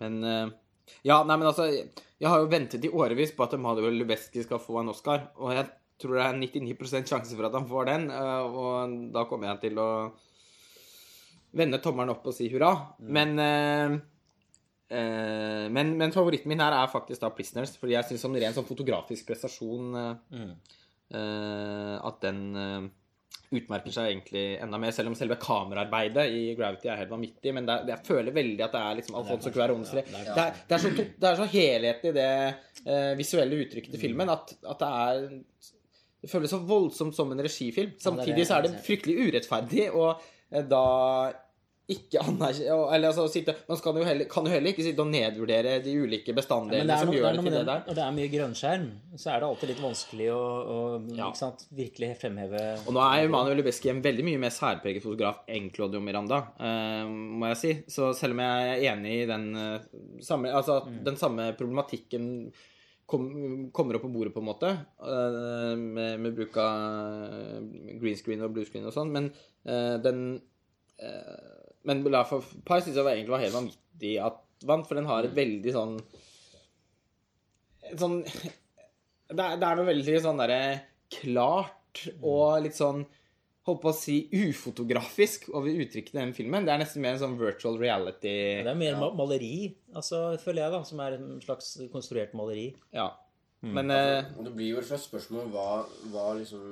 Men 0.00 0.24
eh, 0.24 0.50
Ja, 1.06 1.22
nei, 1.24 1.36
men 1.36 1.48
altså 1.48 1.68
Jeg 1.70 2.28
har 2.28 2.42
jo 2.42 2.50
ventet 2.50 2.84
i 2.84 2.90
årevis 2.90 3.32
på 3.36 3.46
at 3.46 3.54
Emanuel 3.56 3.96
Lubezki 3.98 4.42
skal 4.44 4.60
få 4.62 4.80
en 4.80 4.92
Oscar, 4.92 5.30
og 5.36 5.54
jeg 5.56 5.70
tror 6.02 6.18
det 6.18 6.26
er 6.26 6.38
99% 6.38 7.08
sjanse 7.10 7.36
for 7.38 7.46
at 7.46 7.54
han 7.54 7.68
får 7.70 7.88
den, 7.88 8.10
eh, 8.10 8.42
og 8.42 8.98
da 9.14 9.24
kommer 9.30 9.52
jeg 9.52 9.60
til 9.68 9.80
å 9.82 9.90
vende 11.52 11.80
tommelen 11.84 12.14
opp 12.14 12.26
og 12.26 12.34
si 12.36 12.48
hurra. 12.52 12.72
Men 13.00 13.38
eh, 13.38 13.96
eh, 13.96 13.98
men, 14.92 15.94
men 15.96 16.12
favoritten 16.14 16.50
min 16.52 16.60
her 16.60 16.74
er 16.76 16.90
faktisk 16.92 17.22
da 17.22 17.30
'Prisoners', 17.32 17.78
fordi 17.80 17.94
jeg 17.96 18.10
syns 18.10 18.24
som 18.26 18.34
ren 18.36 18.56
sånn 18.56 18.68
fotografisk 18.68 19.26
prestasjon 19.30 19.92
mm. 20.32 20.50
uh, 21.16 21.96
at 22.08 22.20
den 22.24 22.42
uh, 22.56 22.90
utmerker 23.52 23.92
seg 23.92 24.10
egentlig 24.10 24.44
enda 24.64 24.78
mer, 24.80 24.94
selv 24.96 25.10
om 25.10 25.16
selve 25.16 25.36
kameraarbeidet 25.40 26.24
i 26.32 26.42
Gravity 26.56 26.88
er 26.88 27.02
helt 27.02 27.12
vanvittig. 27.12 27.52
Men 27.52 27.68
det 27.68 27.74
er, 27.74 27.90
jeg 27.92 28.06
føler 28.06 28.36
veldig 28.36 28.64
at 28.64 28.76
det 28.76 28.82
er 28.82 28.98
liksom 29.00 29.18
Alfonso 29.20 29.52
Cuarones 29.52 29.92
det, 29.92 30.06
det 30.08 30.22
er- 30.32 30.56
det, 30.68 30.76
er, 30.76 30.82
så, 30.84 30.92
det 30.96 31.28
er 31.30 31.40
så 31.40 31.48
helhetlig, 31.52 32.14
det 32.16 32.28
uh, 32.88 33.12
visuelle 33.18 33.60
uttrykket 33.64 33.92
til 33.96 34.04
filmen, 34.06 34.32
at, 34.32 34.54
at 34.64 34.84
det 34.84 34.92
er 35.06 35.24
Det 36.22 36.30
føles 36.30 36.52
så 36.54 36.60
voldsomt 36.62 37.16
som 37.16 37.32
en 37.34 37.42
regifilm. 37.42 37.96
Samtidig 37.98 38.44
så 38.46 38.60
er 38.60 38.68
det 38.68 38.76
fryktelig 38.86 39.24
urettferdig 39.26 39.88
og 39.90 40.20
eh, 40.52 40.62
da 40.62 40.82
ikke 41.90 42.20
anerkjenne 42.22 42.94
Eller 42.94 43.10
altså 43.10 43.24
sitte 43.30 43.54
Man 43.66 43.78
skal 43.78 43.96
jo 43.98 44.04
heller, 44.06 44.28
kan 44.30 44.46
jo 44.46 44.52
heller 44.52 44.70
ikke 44.70 44.84
sitte 44.86 45.02
og 45.02 45.10
nedvurdere 45.10 45.74
de 45.82 45.94
ulike 45.98 46.34
bestanddelene 46.36 46.94
er 46.94 47.02
som 47.02 47.10
gjør 47.10 47.34
det 47.34 47.42
til 47.42 47.56
det 47.56 47.62
der. 47.66 47.80
når 47.88 47.96
det 47.98 48.04
er 48.04 48.12
mye 48.18 48.30
grønnskjerm, 48.32 48.84
så 49.18 49.32
er 49.32 49.42
det 49.42 49.48
alltid 49.48 49.72
litt 49.72 49.82
vanskelig 49.82 50.28
å, 50.34 50.42
å 50.42 50.76
Ja. 51.18 51.30
sant, 51.36 51.64
virkelig 51.74 52.12
fremheve 52.20 52.60
Og 52.86 52.94
nå 52.94 53.02
er 53.02 53.26
Emanuel 53.26 53.58
Lubeski 53.58 53.90
en 53.90 54.02
veldig 54.04 54.26
mye 54.28 54.42
mer 54.44 54.54
særpreget 54.54 55.02
fotograf 55.04 55.42
enn 55.50 55.70
Claudio 55.74 56.00
Miranda, 56.04 56.38
uh, 56.60 57.08
må 57.10 57.50
jeg 57.52 57.58
si. 57.62 57.72
Så 57.90 58.12
selv 58.18 58.36
om 58.36 58.44
jeg 58.44 58.68
er 58.76 58.84
enig 58.92 59.16
i 59.22 59.26
den 59.30 59.48
uh, 59.58 59.88
samme 60.22 60.52
Altså 60.52 60.78
at 60.82 60.86
den 61.04 61.18
samme 61.18 61.48
problematikken 61.58 62.28
kom, 63.10 63.26
kommer 63.74 63.98
opp 63.98 64.06
på 64.06 64.12
bordet, 64.12 64.32
på 64.34 64.40
en 64.40 64.46
måte, 64.46 64.70
eh, 65.02 65.74
med, 65.76 66.20
med 66.22 66.36
bruk 66.36 66.54
av 66.62 67.66
green 68.00 68.16
screen 68.16 68.44
og 68.46 68.54
blue 68.54 68.64
screen 68.64 68.86
og 68.88 68.94
sånn, 68.94 69.10
men 69.12 69.28
den 70.02 70.22
Men 71.88 72.04
La 72.12 72.22
of 72.22 72.50
Pai 72.64 72.80
syns 72.80 72.94
jeg 72.98 73.04
var- 73.04 73.16
egentlig 73.16 73.34
var 73.34 73.42
helt 73.44 73.56
vanvittig 73.58 74.12
at 74.22 74.38
vant, 74.64 74.86
for 74.86 74.94
den 74.94 75.08
har 75.10 75.24
et 75.26 75.34
veldig 75.34 75.72
sånn 75.74 75.96
et 77.90 77.98
sånn 77.98 78.20
det 79.32 79.40
er, 79.40 79.56
det 79.58 79.66
er 79.66 79.78
noe 79.78 79.88
veldig 79.88 80.20
sånn 80.22 80.40
derre 80.42 80.60
klart 81.12 82.06
og 82.20 82.62
litt 82.64 82.78
sånn 82.78 83.04
Holdt 83.62 83.78
på 83.78 83.90
å 83.92 83.94
si 83.94 84.14
ufotografisk 84.34 85.44
over 85.54 85.70
uttrykket 85.70 86.16
i 86.16 86.18
den 86.18 86.32
filmen. 86.34 86.64
Det 86.66 86.72
er 86.74 86.80
nesten 86.80 86.98
mer 87.04 87.12
en 87.14 87.20
sånn 87.20 87.36
virtual 87.38 87.76
reality 87.78 88.32
Det 88.58 88.66
er 88.66 88.74
mer 88.74 88.96
ja. 88.96 89.10
maleri, 89.14 89.68
altså, 89.94 90.32
føler 90.42 90.64
jeg, 90.64 90.72
da, 90.74 90.80
som 90.88 91.02
er 91.04 91.14
en 91.14 91.28
slags 91.44 91.68
konstruert 91.92 92.34
maleri. 92.34 92.72
Ja. 92.90 93.04
Men 93.62 93.94
altså, 93.94 94.48
det 94.48 94.54
blir 94.56 94.72
jo 94.72 94.80
et 94.80 94.88
slags 94.88 95.06
spørsmål 95.06 95.46
hva, 95.54 95.68
hva 96.10 96.24
liksom 96.40 96.64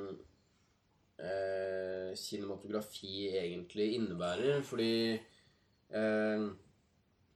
eh, 1.22 2.10
cinematografi 2.16 3.28
egentlig 3.38 3.92
innebærer. 3.98 4.62
Fordi 4.66 4.92
eh, 5.14 6.46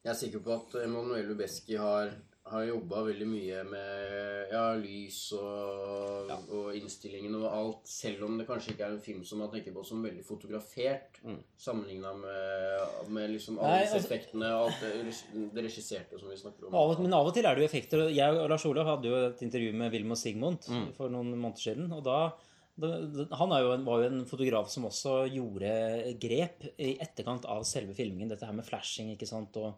jeg 0.05 0.13
er 0.13 0.21
sikker 0.21 0.45
på 0.45 0.53
at 0.59 0.79
Emanuel 0.85 1.27
Lubeski 1.31 1.77
har, 1.81 2.11
har 2.51 2.67
jobba 2.69 3.07
veldig 3.07 3.27
mye 3.31 3.63
med 3.65 4.51
ja, 4.53 4.65
lys 4.77 5.17
og, 5.39 6.29
og 6.53 6.75
innstillingen 6.77 7.33
og 7.39 7.47
alt, 7.49 7.87
selv 7.89 8.27
om 8.27 8.37
det 8.39 8.45
kanskje 8.47 8.75
ikke 8.75 8.85
er 8.85 8.93
en 8.99 9.01
film 9.03 9.23
som 9.27 9.41
man 9.41 9.49
tenker 9.51 9.73
på 9.75 9.83
som 9.89 10.03
veldig 10.05 10.25
fotografert, 10.29 11.21
Mm. 11.25 11.39
sammenligna 11.57 12.11
med, 12.21 13.09
med 13.17 13.31
liksom 13.33 13.57
alle 13.65 13.79
disse 13.87 13.95
altså- 13.97 14.11
effektene 14.13 14.51
og 14.53 14.67
alt 14.67 14.83
det, 15.55 15.63
regisserte 15.65 16.19
som 16.21 16.29
vi 16.29 16.37
snakker 16.37 16.67
om. 16.69 16.75
Av 16.77 16.91
og, 16.93 17.01
men 17.01 17.15
av 17.17 17.31
og 17.31 17.33
til 17.33 17.47
er 17.49 17.57
det 17.57 17.65
jo 17.65 17.69
effekter. 17.71 18.03
Jeg 18.13 18.37
og 18.43 18.51
Lars 18.53 18.67
Olav 18.69 18.91
hadde 18.91 19.09
jo 19.09 19.23
et 19.31 19.41
intervju 19.47 19.71
med 19.73 19.89
Wilhelm 19.95 20.13
Sigmund 20.21 20.69
for 20.99 21.09
noen 21.09 21.33
måneder 21.33 21.63
siden. 21.65 21.89
og 21.97 22.05
da 22.05 22.19
Han 22.81 23.53
er 23.55 23.63
jo 23.63 23.73
en, 23.77 23.85
var 23.87 24.03
jo 24.03 24.11
en 24.11 24.23
fotograf 24.27 24.71
som 24.73 24.89
også 24.89 25.25
gjorde 25.31 26.15
grep 26.23 26.65
i 26.83 26.97
etterkant 27.03 27.47
av 27.47 27.63
selve 27.69 27.95
filmingen. 27.95 28.33
Dette 28.33 28.49
her 28.49 28.57
med 28.57 28.67
flashing, 28.67 29.13
ikke 29.15 29.29
sant, 29.31 29.55
og, 29.63 29.77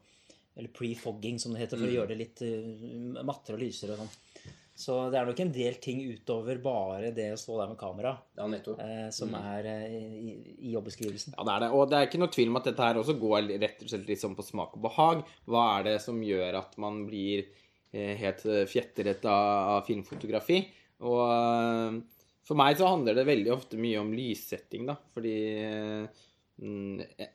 eller 0.57 0.73
pre-fogging, 0.73 1.41
som 1.43 1.53
det 1.53 1.67
heter, 1.67 1.81
for 1.81 1.91
å 1.91 1.97
gjøre 1.99 2.15
det 2.15 2.21
litt 2.23 2.45
uh, 2.47 3.21
mattere 3.21 3.59
og 3.59 3.67
lysere 3.67 3.97
og 3.97 4.07
sånn. 4.07 4.55
Så 4.77 4.95
det 5.09 5.17
er 5.17 5.29
nok 5.29 5.39
en 5.41 5.53
del 5.55 5.77
ting 5.81 6.03
utover 6.05 6.59
bare 6.61 7.11
det 7.17 7.31
å 7.33 7.39
stå 7.41 7.55
der 7.63 7.71
med 7.71 7.79
kamera, 7.81 8.11
Ja, 8.37 8.45
eh, 8.53 9.07
som 9.15 9.33
er 9.39 9.69
eh, 9.71 9.95
i, 9.97 10.35
i 10.69 10.73
jobbeskrivelsen. 10.75 11.33
ja, 11.33 11.47
det 11.49 11.55
er 11.55 11.63
det. 11.65 11.71
Og 11.73 11.89
det 11.89 11.97
er 11.97 12.11
ikke 12.11 12.21
noe 12.21 12.33
tvil 12.33 12.53
om 12.53 12.59
at 12.61 12.69
dette 12.69 12.85
her 12.85 13.01
også 13.01 13.17
går 13.21 13.55
rett 13.55 13.81
og 13.81 13.93
slett 13.93 14.21
sånn 14.21 14.37
på 14.37 14.45
smak 14.45 14.77
og 14.77 14.85
behag. 14.85 15.23
Hva 15.49 15.63
er 15.79 15.89
det 15.89 15.97
som 16.05 16.21
gjør 16.21 16.61
at 16.61 16.77
man 16.81 17.07
blir 17.09 17.47
eh, 17.47 18.13
helt 18.21 18.45
fjetteret 18.45 18.73
fjetret 18.75 19.25
av, 19.33 19.79
av 19.79 19.89
filmfotografi? 19.89 20.61
Og 21.09 21.25
eh, 21.25 21.99
for 22.47 22.59
meg 22.59 22.79
så 22.79 22.91
handler 22.91 23.19
det 23.19 23.27
veldig 23.29 23.53
ofte 23.55 23.81
mye 23.81 23.99
om 24.01 24.13
lyssetting, 24.15 24.87
da. 24.89 24.97
Fordi 25.17 25.37
eh, 25.61 26.25
mm, 26.63 27.01
eh, 27.19 27.33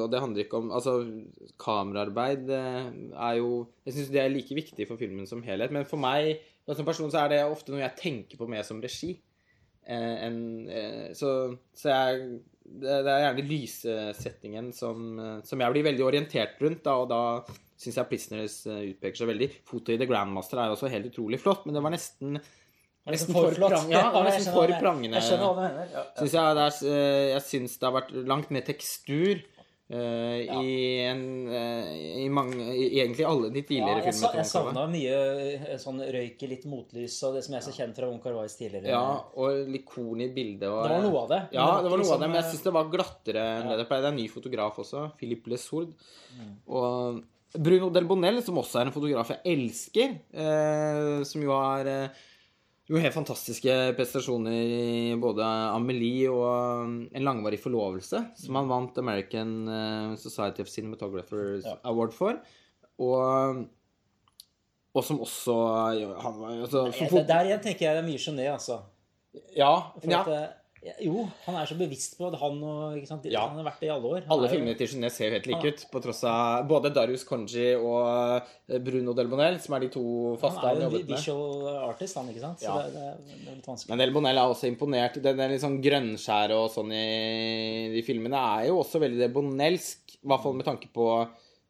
Og 0.00 0.06
det 0.08 0.22
handler 0.24 0.46
ikke 0.46 0.60
om 0.62 0.70
Altså, 0.72 0.94
kameraarbeid 1.60 2.52
eh, 2.56 2.90
er 3.12 3.34
jo 3.40 3.66
Jeg 3.84 3.96
syns 3.96 4.12
det 4.14 4.22
er 4.22 4.32
like 4.32 4.56
viktig 4.56 4.88
for 4.88 5.00
filmen 5.00 5.28
som 5.28 5.44
helhet. 5.44 5.74
Men 5.74 5.88
for 5.88 6.00
meg 6.00 6.38
som 6.68 6.84
person 6.84 7.08
så 7.12 7.22
er 7.22 7.32
det 7.32 7.42
ofte 7.48 7.72
noe 7.72 7.80
jeg 7.80 7.96
tenker 7.96 8.36
på 8.40 8.48
mer 8.50 8.64
som 8.66 8.80
regi. 8.82 9.14
Eh, 9.88 10.24
eh, 10.28 11.06
så, 11.16 11.30
så 11.72 11.94
jeg 11.94 12.40
det, 12.68 12.92
er 13.08 13.24
gjerne 13.24 13.46
lyssettingen 13.48 14.70
som, 14.76 15.08
eh, 15.18 15.38
som 15.48 15.64
jeg 15.64 15.74
blir 15.74 15.86
veldig 15.88 16.04
orientert 16.04 16.60
rundt, 16.62 16.84
da, 16.84 16.96
og 17.00 17.08
da 17.10 17.22
syns 17.78 17.96
jeg 18.00 18.08
'Prisoners' 18.10 18.60
eh, 18.68 18.90
utpeker 18.92 19.20
seg 19.20 19.30
veldig. 19.30 19.50
Fotoet 19.68 19.96
i 19.96 19.98
'The 20.00 20.10
Grandmaster' 20.10 20.60
er 20.60 20.68
jo 20.68 20.76
også 20.76 20.92
helt 20.92 21.08
utrolig 21.12 21.40
flott, 21.40 21.64
men 21.66 21.76
det 21.76 21.84
var 21.84 21.94
nesten 21.94 22.40
Nesten 23.08 23.36
for, 23.36 23.54
prang, 23.56 23.92
ja, 23.92 24.02
ja, 24.12 24.24
nesten 24.26 24.52
for 24.52 24.72
prangende. 24.80 25.16
Jeg 25.16 25.30
skjønner 25.30 25.46
hva 25.46 25.54
du 25.54 25.62
mener. 25.64 25.92
Ja. 25.94 26.02
Synes 26.18 26.34
jeg, 26.36 26.58
er, 26.64 26.80
eh, 26.92 27.28
jeg 27.34 27.46
syns 27.46 27.78
det 27.78 27.88
har 27.88 27.94
vært 27.96 28.10
langt 28.28 28.50
mer 28.52 28.66
tekstur 28.66 29.40
eh, 29.88 30.42
i, 30.44 30.74
en, 31.08 31.22
uh, 31.48 31.88
i 32.20 32.26
mange 32.32 32.66
i 32.74 32.88
Egentlig 33.00 33.24
alle 33.24 33.48
de 33.54 33.62
Ja, 33.62 33.68
tidligere 33.70 34.02
jeg, 34.02 34.12
filmene. 34.12 34.42
jeg 34.42 34.50
savna 34.50 34.84
mye 34.92 35.78
sånn 35.80 36.02
røyk 36.18 36.44
i 36.44 36.50
litt 36.50 36.68
motlys 36.68 37.16
og 37.24 37.38
det 37.38 37.44
som 37.46 37.56
jeg 37.56 37.62
er 37.62 37.66
så 37.70 37.74
kjent 37.78 37.96
fra 38.02 38.10
Onkar 38.10 38.34
Kar-wais 38.34 38.58
tidligere. 38.60 38.92
Ja, 38.92 39.16
og 39.40 39.72
litt 39.72 39.88
korn 39.88 40.26
i 40.26 40.28
bildet. 40.34 40.68
Og, 40.68 40.84
Det 40.84 40.98
var 40.98 41.08
noe 41.08 41.24
av 41.24 41.32
det. 41.32 41.42
Ja, 41.56 41.66
det 41.80 41.88
var 41.88 41.96
noe 41.96 42.04
liksom, 42.04 42.14
av 42.18 42.22
det, 42.22 42.30
men 42.34 42.40
jeg 42.42 42.50
syns 42.52 42.68
det 42.68 42.76
var 42.76 42.92
glattere 42.92 43.48
enn 43.56 43.72
det 43.72 43.80
det 43.80 43.88
pleide. 43.88 44.04
Det 44.04 44.12
er 44.12 44.16
en 44.18 44.22
ny 44.22 44.28
fotograf 44.36 44.80
også, 44.84 45.08
Philippe 45.20 45.54
Lesourd. 45.54 45.96
Mm. 46.36 46.54
Og 46.68 47.22
Bruno 47.56 47.88
Del 47.88 48.04
Bonell, 48.04 48.42
som 48.44 48.60
også 48.60 48.82
er 48.82 48.90
en 48.90 48.92
fotograf 48.92 49.32
jeg 49.32 49.56
elsker, 49.56 50.18
uh, 50.36 51.24
som 51.24 51.48
jo 51.48 51.56
har 51.56 51.88
jo 52.88 53.00
helt 53.02 53.12
fantastiske 53.14 53.74
prestasjoner 53.98 54.54
i 54.56 55.16
både 55.20 55.44
Amelie 55.44 56.30
og 56.32 56.84
um, 56.86 56.94
En 57.12 57.24
langvarig 57.26 57.58
forlovelse, 57.60 58.22
som 58.40 58.56
han 58.56 58.68
vant 58.70 58.96
American 59.02 59.50
eh, 59.68 60.14
Society 60.20 60.62
of 60.64 60.70
Cinematographers 60.72 61.66
Ja. 61.68 61.74
Award 61.90 62.14
for. 62.16 62.38
Og, 62.98 63.66
og 64.96 65.04
som 65.04 65.20
også 65.20 65.54
han 66.22 66.40
altså, 66.62 66.86
for- 67.10 67.26
Der 67.28 67.44
igjen 67.50 67.60
tenker 67.62 67.86
jeg 67.86 67.98
det 67.98 68.04
er 68.04 68.08
mye 68.08 68.22
gené, 68.24 68.48
altså. 68.54 68.80
Ja, 69.54 69.74
For 70.00 70.10
ja. 70.10 70.20
at, 70.24 70.32
eh, 70.34 70.57
jo, 71.02 71.24
han 71.46 71.56
er 71.58 71.66
så 71.66 71.74
bevisst 71.78 72.14
på 72.18 72.28
at 72.28 72.36
han 72.40 72.58
og 72.62 72.96
ikke 72.98 73.08
sant? 73.10 73.24
Ja. 73.30 73.46
Han 73.48 73.58
har 73.58 73.66
vært 73.66 73.80
det 73.82 73.88
i 73.88 73.92
alle 73.94 74.10
år. 74.14 74.20
Han 74.28 74.32
Alle 74.36 74.46
jo- 74.48 74.52
filmene 74.54 74.76
til 74.78 74.88
Genet 74.92 75.12
ser 75.12 75.28
jo 75.28 75.34
helt 75.36 75.46
like 75.50 75.72
ut, 75.72 75.84
på 75.92 76.02
tross 76.04 76.22
av 76.30 76.68
både 76.70 76.92
Darius 76.94 77.24
Conji 77.28 77.72
og 77.76 78.42
eh, 78.68 78.78
Bruno 78.78 79.14
Del 79.18 79.28
Bonell, 79.32 79.58
som 79.60 79.74
er 79.74 79.80
de 79.86 79.88
to 79.96 80.04
faste 80.38 80.60
Han 80.62 80.68
han 80.68 80.76
er 80.76 80.84
jo 80.84 80.90
jobbet 80.90 81.08
med. 81.08 81.16
visual 81.16 81.68
artist, 81.88 82.16
han, 82.20 82.28
ikke 82.30 82.44
sant? 82.44 82.60
Så 82.62 82.68
Ja. 82.70 82.76
det, 82.86 82.92
det, 82.94 83.02
er, 83.02 83.18
det 83.42 83.50
er 83.52 83.58
litt 83.58 83.66
vanskelig. 83.72 83.90
Men 83.90 83.98
Del 84.04 84.14
Bonell 84.14 84.38
er 84.38 84.54
også 84.54 84.70
imponert. 84.70 85.20
Den 85.22 85.36
der 85.42 85.48
litt 85.54 85.64
sånn 85.64 85.80
grønnskjæret 85.82 86.54
og 86.56 86.70
sånn 86.70 86.92
i 86.94 87.90
de 87.96 88.02
filmene 88.06 88.38
er 88.60 88.68
jo 88.70 88.78
også 88.84 89.00
veldig 89.02 89.18
delbonelsk, 89.26 90.16
i 90.22 90.26
hvert 90.28 90.42
fall 90.42 90.54
med 90.58 90.66
tanke 90.66 90.88
på 90.94 91.08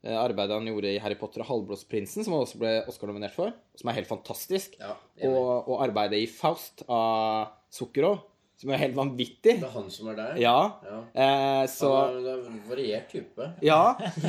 eh, 0.03 0.15
arbeidet 0.15 0.55
han 0.55 0.69
gjorde 0.69 0.93
i 0.95 0.99
Harry 1.03 1.15
Potter 1.19 1.41
og 1.43 1.49
Halvblodsprinsen, 1.49 2.23
som 2.23 2.33
han 2.37 2.45
også 2.45 2.57
ble 2.61 2.75
Oscar-nominert 2.89 3.33
for, 3.35 3.51
som 3.75 3.89
er 3.91 3.97
helt 3.99 4.07
fantastisk. 4.09 4.77
Ja. 4.79 4.93
Og, 5.27 5.67
og 5.69 5.81
arbeidet 5.85 6.21
i 6.21 6.27
Faust 6.31 6.85
av 6.87 7.55
Zucchero, 7.73 8.15
som 8.59 8.73
er 8.75 8.81
helt 8.81 8.97
vanvittig. 8.97 9.55
Det 9.61 9.67
er 9.69 9.71
han 9.71 9.87
som 9.93 10.09
er 10.11 10.17
der? 10.17 10.35
Ja. 10.41 10.57
Ja. 10.83 10.99
Eh, 11.13 11.63
så 11.71 11.93
Han 11.95 12.17
er, 12.17 12.25
det 12.25 12.33
er 12.33 12.51
en 12.51 12.59
variert 12.67 13.07
type. 13.13 13.49
Ja, 13.63 13.81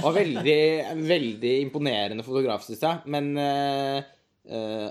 og 0.04 0.14
veldig, 0.14 0.60
veldig 1.08 1.54
imponerende 1.64 2.26
fotograf, 2.26 2.62
syns 2.66 2.84
jeg. 2.86 3.00
Men 3.10 3.32
eh, 3.42 4.06
eh, 4.46 4.86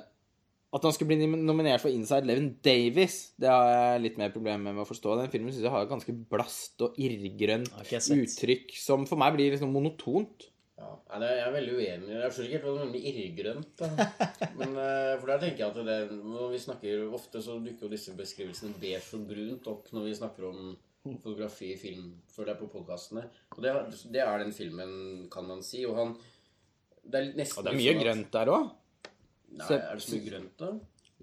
at 0.69 0.83
han 0.85 0.93
skulle 0.93 1.15
bli 1.15 1.29
nominert 1.31 1.81
for 1.81 1.89
Inside 1.89 2.27
Leven 2.27 2.51
Davis, 2.65 3.31
det 3.39 3.49
har 3.49 3.71
jeg 3.71 4.03
litt 4.03 4.19
mer 4.21 4.35
problemer 4.35 4.75
med 4.75 4.83
å 4.83 4.89
forstå. 4.89 5.15
Den 5.21 5.31
filmen 5.31 5.55
syns 5.55 5.65
jeg 5.65 5.73
har 5.73 5.87
et 5.87 5.93
ganske 5.95 6.13
blast 6.29 6.83
og 6.85 6.99
irrgrønt 6.99 7.71
uttrykk 7.79 8.75
som 8.77 9.07
for 9.09 9.23
meg 9.23 9.37
blir 9.37 9.55
liksom 9.55 9.71
monotont. 9.73 10.48
Ja, 10.79 10.89
Nei, 11.19 11.29
jeg 11.35 11.43
er 11.43 11.53
veldig 11.55 11.73
uenig. 11.75 12.09
Jeg 12.15 12.31
skjønner 12.31 12.49
ikke 12.49 12.57
helt 12.57 12.65
hva 12.65 12.73
du 12.73 12.83
mener 12.85 13.07
irrgrønt. 13.11 13.81
Men, 14.59 14.75
eh, 14.79 15.13
for 15.19 15.31
der 15.33 15.41
tenker 15.43 15.63
jeg 15.65 15.71
at 15.73 15.79
det, 15.89 15.97
når 16.23 16.53
vi 16.53 16.59
snakker 16.63 17.01
Ofte 17.17 17.41
så 17.43 17.57
dukker 17.65 17.87
jo 17.87 17.91
disse 17.91 18.13
beskrivelsene 18.15 18.77
beige 18.79 19.01
og 19.17 19.25
brunt 19.27 19.67
opp 19.73 19.89
når 19.95 20.05
vi 20.07 20.13
snakker 20.21 20.47
om 20.51 20.69
fotografi 21.23 21.71
i 21.73 21.79
film 21.79 22.09
før 22.31 22.47
det 22.49 22.53
er 22.55 22.59
på 22.61 22.69
podkastene. 22.77 23.25
Og 23.57 23.63
det, 23.65 23.73
det 24.13 24.21
er 24.23 24.43
den 24.45 24.53
filmen, 24.55 24.93
kan 25.33 25.47
man 25.49 25.63
si. 25.65 25.83
Og 25.89 25.97
han 25.99 26.15
Det 27.09 27.19
er 27.19 27.29
nesten 27.39 27.59
Og 27.59 27.65
det 27.67 27.73
er 27.73 27.79
mye 27.79 27.89
sånn 27.91 27.99
at- 27.99 28.05
grønt 28.05 28.31
der 28.37 28.53
òg. 28.55 28.71
Nei, 29.59 29.67
er 29.81 29.93
det 29.97 30.03
så 30.05 30.15
mye 30.15 30.25
grønt, 30.29 30.55
da? 30.61 30.71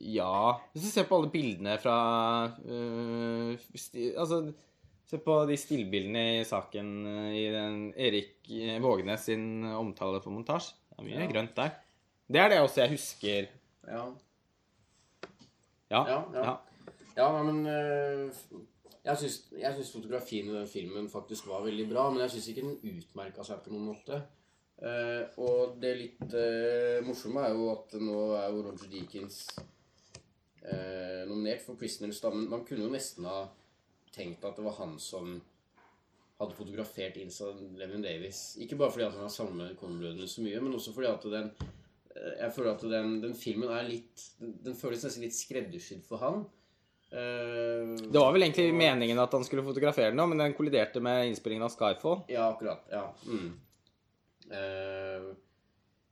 Ja 0.03 0.31
Hvis 0.75 0.83
du 0.83 0.89
ser 0.91 1.05
på 1.09 1.17
alle 1.17 1.31
bildene 1.33 1.77
fra 1.81 1.93
øh, 2.69 3.55
sti, 3.79 4.11
Altså, 4.19 4.41
se 5.07 5.19
på 5.23 5.37
de 5.49 5.57
stillbildene 5.59 6.25
i 6.41 6.45
saken 6.47 6.93
øh, 7.07 7.33
i 7.35 7.45
den 7.55 7.81
Erik 7.97 8.51
øh, 8.51 8.79
Vågenes 8.83 9.29
sin 9.29 9.65
omtale 9.65 10.21
på 10.21 10.31
montasje. 10.35 10.75
Det 10.91 10.99
er 10.99 11.07
mye 11.09 11.21
Ja. 11.21 11.33
grønt 11.33 11.57
der. 11.57 11.75
Det 12.27 12.41
er 12.41 12.49
det 12.49 12.61
også 12.61 12.81
jeg 12.81 12.91
husker. 12.91 13.47
Ja. 13.87 14.07
Ja. 15.91 16.01
Ja, 16.11 16.23
ja. 16.35 16.57
ja. 17.17 17.43
Men 17.43 17.67
eh, 17.67 18.33
Jeg 19.07 19.19
syns, 19.21 19.37
jeg 19.55 19.75
syns 19.75 19.93
fotografien 19.95 20.49
i 20.51 20.55
den 20.57 20.67
filmen 20.67 21.05
faktisk 21.11 21.47
var 21.47 21.63
veldig 21.63 21.85
bra, 21.93 22.09
men 22.11 22.25
jeg 22.25 22.31
syns 22.31 22.49
ikke 22.51 22.65
den 22.65 22.97
utmerka 22.99 23.45
seg 23.47 23.61
på 23.63 23.71
noen 23.71 23.93
måte. 23.93 24.19
Uh, 24.77 25.23
og 25.41 25.77
det 25.81 25.93
litt 25.97 26.35
uh, 26.35 26.99
morsomme 27.07 27.41
er 27.47 27.55
jo 27.55 27.69
at 27.73 27.95
nå 28.03 28.17
er 28.37 28.51
jo 28.53 28.65
Roger 28.67 28.91
Deakins 28.93 29.39
uh, 30.67 31.23
nominert 31.31 31.63
for 31.65 31.79
'Prisoners', 31.79 32.19
da, 32.21 32.33
men 32.35 32.51
man 32.51 32.67
kunne 32.67 32.85
jo 32.85 32.91
nesten 32.93 33.25
ha 33.25 33.47
tenkt 34.17 34.45
at 34.49 34.57
det 34.59 34.65
var 34.65 34.81
han 34.81 34.97
som 35.03 35.37
hadde 36.37 36.57
fotografert 36.57 37.17
Insa 37.21 37.49
Levin 37.79 38.05
Davis. 38.05 38.57
Ikke 38.61 38.77
bare 38.77 38.93
fordi 38.93 39.07
at 39.07 39.17
han 39.17 39.25
har 39.25 39.33
samme 39.33 39.71
Coen-brødrene 39.81 40.29
så 40.29 40.45
mye, 40.45 40.61
men 40.61 40.77
også 40.77 40.93
fordi 40.97 41.09
at 41.09 41.25
den 41.33 41.49
eh, 41.55 42.35
jeg 42.43 42.53
føler 42.57 42.75
at 42.75 42.85
den, 42.93 43.17
den 43.23 43.37
filmen 43.39 43.73
er 43.73 43.89
litt 43.89 44.27
Den, 44.41 44.53
den 44.67 44.77
føles 44.77 45.05
nesten 45.07 45.25
litt 45.25 45.37
skreddersydd 45.37 46.05
for 46.05 46.21
han. 46.25 46.45
Uh, 47.07 47.95
Det 48.03 48.19
var 48.19 48.33
vel 48.35 48.49
egentlig 48.49 48.75
meningen 48.75 49.21
at 49.23 49.33
han 49.33 49.45
skulle 49.47 49.65
fotografere 49.65 50.11
den, 50.11 50.23
men 50.29 50.43
den 50.43 50.57
kolliderte 50.59 51.01
med 51.01 51.31
innspillingen 51.31 51.65
av 51.65 51.73
Skyfall. 51.73 52.25
Ja, 52.29 52.51
akkurat. 52.51 52.83
Ja. 52.91 53.07
Mm. 53.25 53.53
Uh, 54.51 55.29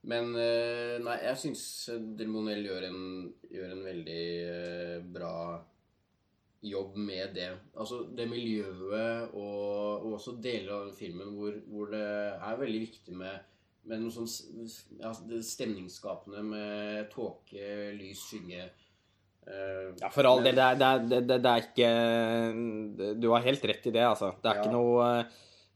men 0.05 0.31
uh, 0.37 0.97
Nei, 1.05 1.19
jeg 1.27 1.41
syns 1.43 1.65
Delmonel 2.17 2.65
gjør 2.65 2.89
en, 2.89 3.05
gjør 3.53 3.75
en 3.75 3.85
veldig 3.91 4.25
bra 5.17 5.35
jobb 6.65 6.97
med 6.97 7.35
det. 7.37 7.51
Altså 7.77 8.03
det 8.17 8.25
miljøet 8.31 9.35
og, 9.35 10.05
og 10.05 10.15
også 10.19 10.37
deler 10.43 10.73
av 10.77 10.87
den 10.89 10.97
filmen 10.97 11.35
hvor, 11.37 11.59
hvor 11.69 11.93
det 11.93 12.05
er 12.05 12.61
veldig 12.61 12.81
viktig 12.87 13.17
med, 13.21 13.37
med 13.91 14.01
noe 14.01 14.15
sånn 14.15 14.31
ja, 15.01 15.13
stemningsskapende 15.45 16.43
med 16.49 17.11
tåke, 17.13 17.93
lys, 17.99 18.25
skygge. 18.31 18.71
Uh, 19.45 19.93
Ja, 20.01 20.09
for 20.09 20.25
all 20.25 20.41
del. 20.47 20.57
Det 20.57 20.69
det, 20.81 21.21
det, 21.29 21.41
det, 21.45 21.51
er 21.51 21.67
ikke 21.67 21.89
Du 23.21 23.27
har 23.35 23.45
helt 23.45 23.65
rett 23.69 23.91
i 23.91 23.93
det, 23.93 24.05
altså. 24.09 24.33
Det 24.41 24.49
er 24.49 24.57
Ja. 24.57 24.63
ikke 24.63 24.73
noe 24.73 25.05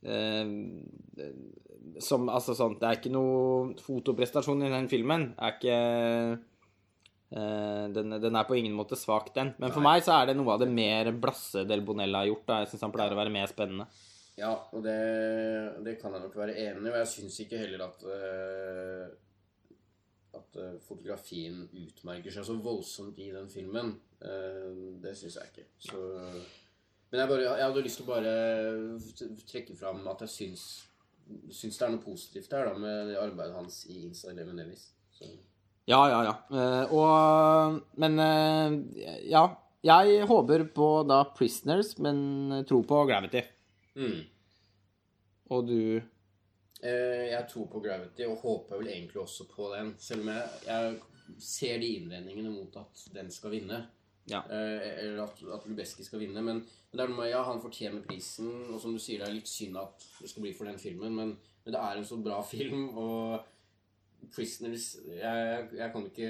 uh, 0.08 0.46
som, 2.00 2.28
altså 2.32 2.54
sånn, 2.56 2.78
Det 2.80 2.86
er 2.88 2.98
ikke 3.00 3.12
noe 3.12 3.74
fotoprestasjon 3.82 4.64
i 4.66 4.72
den 4.72 4.88
filmen. 4.90 5.32
Det 5.34 5.44
er 5.44 5.56
ikke 5.56 5.78
eh, 5.78 6.47
den, 7.28 8.14
den 8.22 8.36
er 8.40 8.46
på 8.48 8.56
ingen 8.56 8.72
måte 8.72 8.96
svak, 8.96 9.34
den. 9.34 9.50
Men 9.60 9.72
for 9.74 9.84
Nei. 9.84 9.98
meg 9.98 10.04
så 10.06 10.14
er 10.16 10.30
det 10.30 10.36
noe 10.38 10.54
av 10.54 10.62
det 10.62 10.68
mer 10.72 11.10
blasse 11.12 11.66
Del 11.68 11.82
Bonella 11.84 12.22
har 12.22 12.30
gjort. 12.30 12.46
Da. 12.48 12.60
Jeg 12.62 12.70
syns 12.72 12.86
han 12.86 12.94
pleier 12.94 13.12
å 13.12 13.18
være 13.20 13.34
mer 13.34 13.50
spennende. 13.50 13.88
Ja, 14.38 14.54
og 14.72 14.84
det, 14.86 14.98
det 15.84 15.98
kan 16.00 16.14
jeg 16.14 16.24
nok 16.24 16.36
være 16.40 16.56
enig 16.56 16.86
i. 16.86 16.92
Og 16.92 17.00
jeg 17.02 17.10
syns 17.12 17.40
ikke 17.44 17.60
heller 17.60 17.84
at 17.88 18.06
eh, 18.14 19.08
at 20.38 20.58
eh, 20.60 20.76
fotografien 20.84 21.64
utmerker 21.66 22.32
seg 22.34 22.46
så 22.46 22.56
voldsomt 22.62 23.18
i 23.22 23.30
den 23.34 23.48
filmen. 23.52 23.94
Eh, 24.20 24.70
det 25.02 25.14
syns 25.18 25.38
jeg 25.40 25.52
ikke. 25.52 25.66
Så, 25.88 26.02
men 27.10 27.22
jeg, 27.22 27.30
bare, 27.30 27.46
jeg 27.48 27.66
hadde 27.66 27.84
lyst 27.86 28.00
til 28.00 28.06
å 28.06 28.12
bare 28.12 28.34
trekke 29.48 29.76
fram 29.78 30.04
at 30.12 30.24
jeg 30.26 30.34
syns, 30.34 30.66
syns 31.50 31.78
det 31.78 31.86
er 31.86 31.94
noe 31.94 32.04
positivt 32.04 32.56
her 32.56 32.70
da, 32.70 32.74
med 32.78 33.12
det 33.12 33.20
arbeidet 33.20 33.56
hans 33.56 33.84
i 33.92 34.02
Insta 34.08 34.32
Eleven 34.32 34.60
Ellis. 34.64 34.90
Så, 35.16 35.30
Ja, 35.88 36.02
ja, 36.12 36.20
ja. 36.28 36.34
Eh, 36.52 36.92
og 36.92 37.80
Men 37.96 38.20
eh, 38.20 38.76
ja. 39.30 39.46
Jeg 39.88 40.24
håper 40.26 40.64
på 40.74 40.86
da 41.06 41.20
Prisoners, 41.36 41.92
men 42.02 42.64
tror 42.66 42.82
på 42.84 43.04
Gravity. 43.06 43.44
mm. 43.94 44.18
Og 45.54 45.68
du 45.68 46.02
Eh, 46.78 47.30
jeg 47.32 47.46
tror 47.50 47.66
på 47.66 47.80
Gravity 47.82 48.22
og 48.28 48.38
håper 48.38 48.78
vel 48.78 48.90
egentlig 48.92 49.18
også 49.18 49.48
på 49.50 49.70
den. 49.74 49.94
Selv 49.98 50.22
om 50.22 50.28
jeg, 50.30 50.44
jeg 50.66 51.38
ser 51.42 51.80
de 51.82 51.88
innvendingene 51.96 52.52
mot 52.52 52.76
at 52.78 53.02
den 53.14 53.32
skal 53.34 53.50
vinne. 53.50 53.80
Ja. 54.30 54.44
Eller 54.46 55.24
at, 55.24 55.40
at 55.56 55.66
Lubeski 55.66 56.04
skal 56.06 56.22
vinne. 56.22 56.42
Men, 56.44 56.60
men 56.62 56.94
det 56.94 57.02
er 57.02 57.10
noe 57.10 57.18
med, 57.18 57.30
ja, 57.32 57.42
han 57.42 57.58
fortjener 57.64 58.04
prisen. 58.06 58.68
Og 58.70 58.78
som 58.82 58.94
du 58.94 59.00
sier, 59.02 59.24
det 59.24 59.26
er 59.26 59.38
litt 59.40 59.50
synd 59.50 59.78
at 59.80 60.06
det 60.20 60.30
skal 60.30 60.44
bli 60.44 60.52
for 60.54 60.70
den 60.70 60.78
filmen. 60.78 61.16
Men, 61.16 61.34
men 61.64 61.74
det 61.74 61.80
er 61.82 61.98
en 61.98 62.06
så 62.06 62.20
bra 62.22 62.38
film. 62.54 62.90
Og 62.94 63.40
Prisoners 64.34 64.86
Jeg, 65.08 65.64
jeg 65.78 65.90
kan 65.92 66.06
ikke 66.08 66.28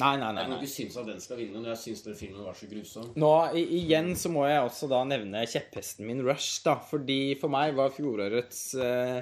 Nei, 0.00 0.14
nei, 0.20 0.30
nei. 0.32 0.42
Jeg 0.42 0.50
kan 0.50 0.54
ikke 0.56 0.72
synes 0.72 0.98
at 1.00 1.08
den 1.08 1.22
skal 1.22 1.40
vinne 1.40 1.60
når 1.60 1.74
jeg 1.74 1.82
syns 1.84 2.04
den 2.06 2.16
filmen 2.18 2.46
var 2.46 2.56
så 2.56 2.68
grusom. 2.70 3.10
Nå, 3.20 3.32
i, 3.56 3.64
igjen 3.80 4.14
så 4.18 4.32
må 4.32 4.46
jeg 4.48 4.62
også 4.64 4.88
da 4.90 5.02
nevne 5.08 5.44
kjepphesten 5.48 6.08
min 6.08 6.22
Rush, 6.26 6.62
da. 6.64 6.78
Fordi 6.90 7.36
for 7.40 7.52
meg 7.52 7.76
var 7.78 7.92
fjorårets 7.92 8.62
eh, 8.80 9.18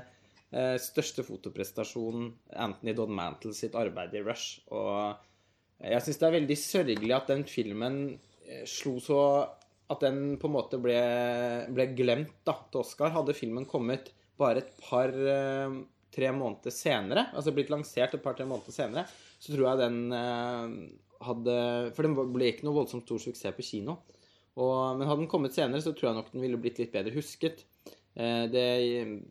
eh, 0.54 0.76
største 0.82 1.24
fotoprestasjon 1.26 2.28
Anthony 2.66 2.94
Don 2.98 3.14
Mantle 3.14 3.54
sitt 3.58 3.74
arbeid 3.78 4.14
i 4.14 4.22
Rush. 4.26 4.62
Og 4.70 5.18
jeg 5.82 6.06
syns 6.06 6.22
det 6.22 6.28
er 6.28 6.36
veldig 6.38 6.58
sørgelig 6.62 7.16
at 7.18 7.34
den 7.34 7.46
filmen 7.50 8.00
eh, 8.46 8.64
slo 8.66 8.98
så 9.02 9.20
At 9.88 10.02
den 10.04 10.36
på 10.36 10.50
en 10.50 10.52
måte 10.52 10.78
ble, 10.82 10.98
ble 11.72 11.90
glemt 11.96 12.34
da, 12.44 12.58
til 12.68 12.82
Oscar. 12.82 13.14
Hadde 13.14 13.36
filmen 13.36 13.66
kommet 13.66 14.12
bare 14.38 14.62
et 14.62 14.74
par 14.84 15.10
eh, 15.10 15.78
tre 16.14 16.30
måneder 16.34 16.74
senere, 16.74 17.28
altså 17.36 17.54
blitt 17.56 17.72
lansert 17.72 18.16
et 18.16 18.24
par-tre 18.24 18.46
måneder 18.48 18.74
senere, 18.74 19.04
så 19.38 19.52
tror 19.52 19.66
jeg 19.70 19.82
den 19.82 19.98
eh, 20.16 20.78
hadde 21.26 21.54
For 21.96 22.06
den 22.06 22.14
ble 22.16 22.52
ikke 22.52 22.66
noe 22.66 22.76
voldsomt 22.76 23.06
stor 23.06 23.20
suksess 23.22 23.56
på 23.56 23.66
kino. 23.66 23.98
Og, 24.58 24.98
men 24.98 25.06
hadde 25.06 25.22
den 25.22 25.30
kommet 25.30 25.54
senere, 25.54 25.82
så 25.82 25.92
tror 25.94 26.10
jeg 26.10 26.18
nok 26.18 26.32
den 26.32 26.42
ville 26.42 26.60
blitt 26.60 26.80
litt 26.82 26.94
bedre 26.94 27.14
husket. 27.14 27.64
Eh, 28.18 28.44
det, 28.50 28.66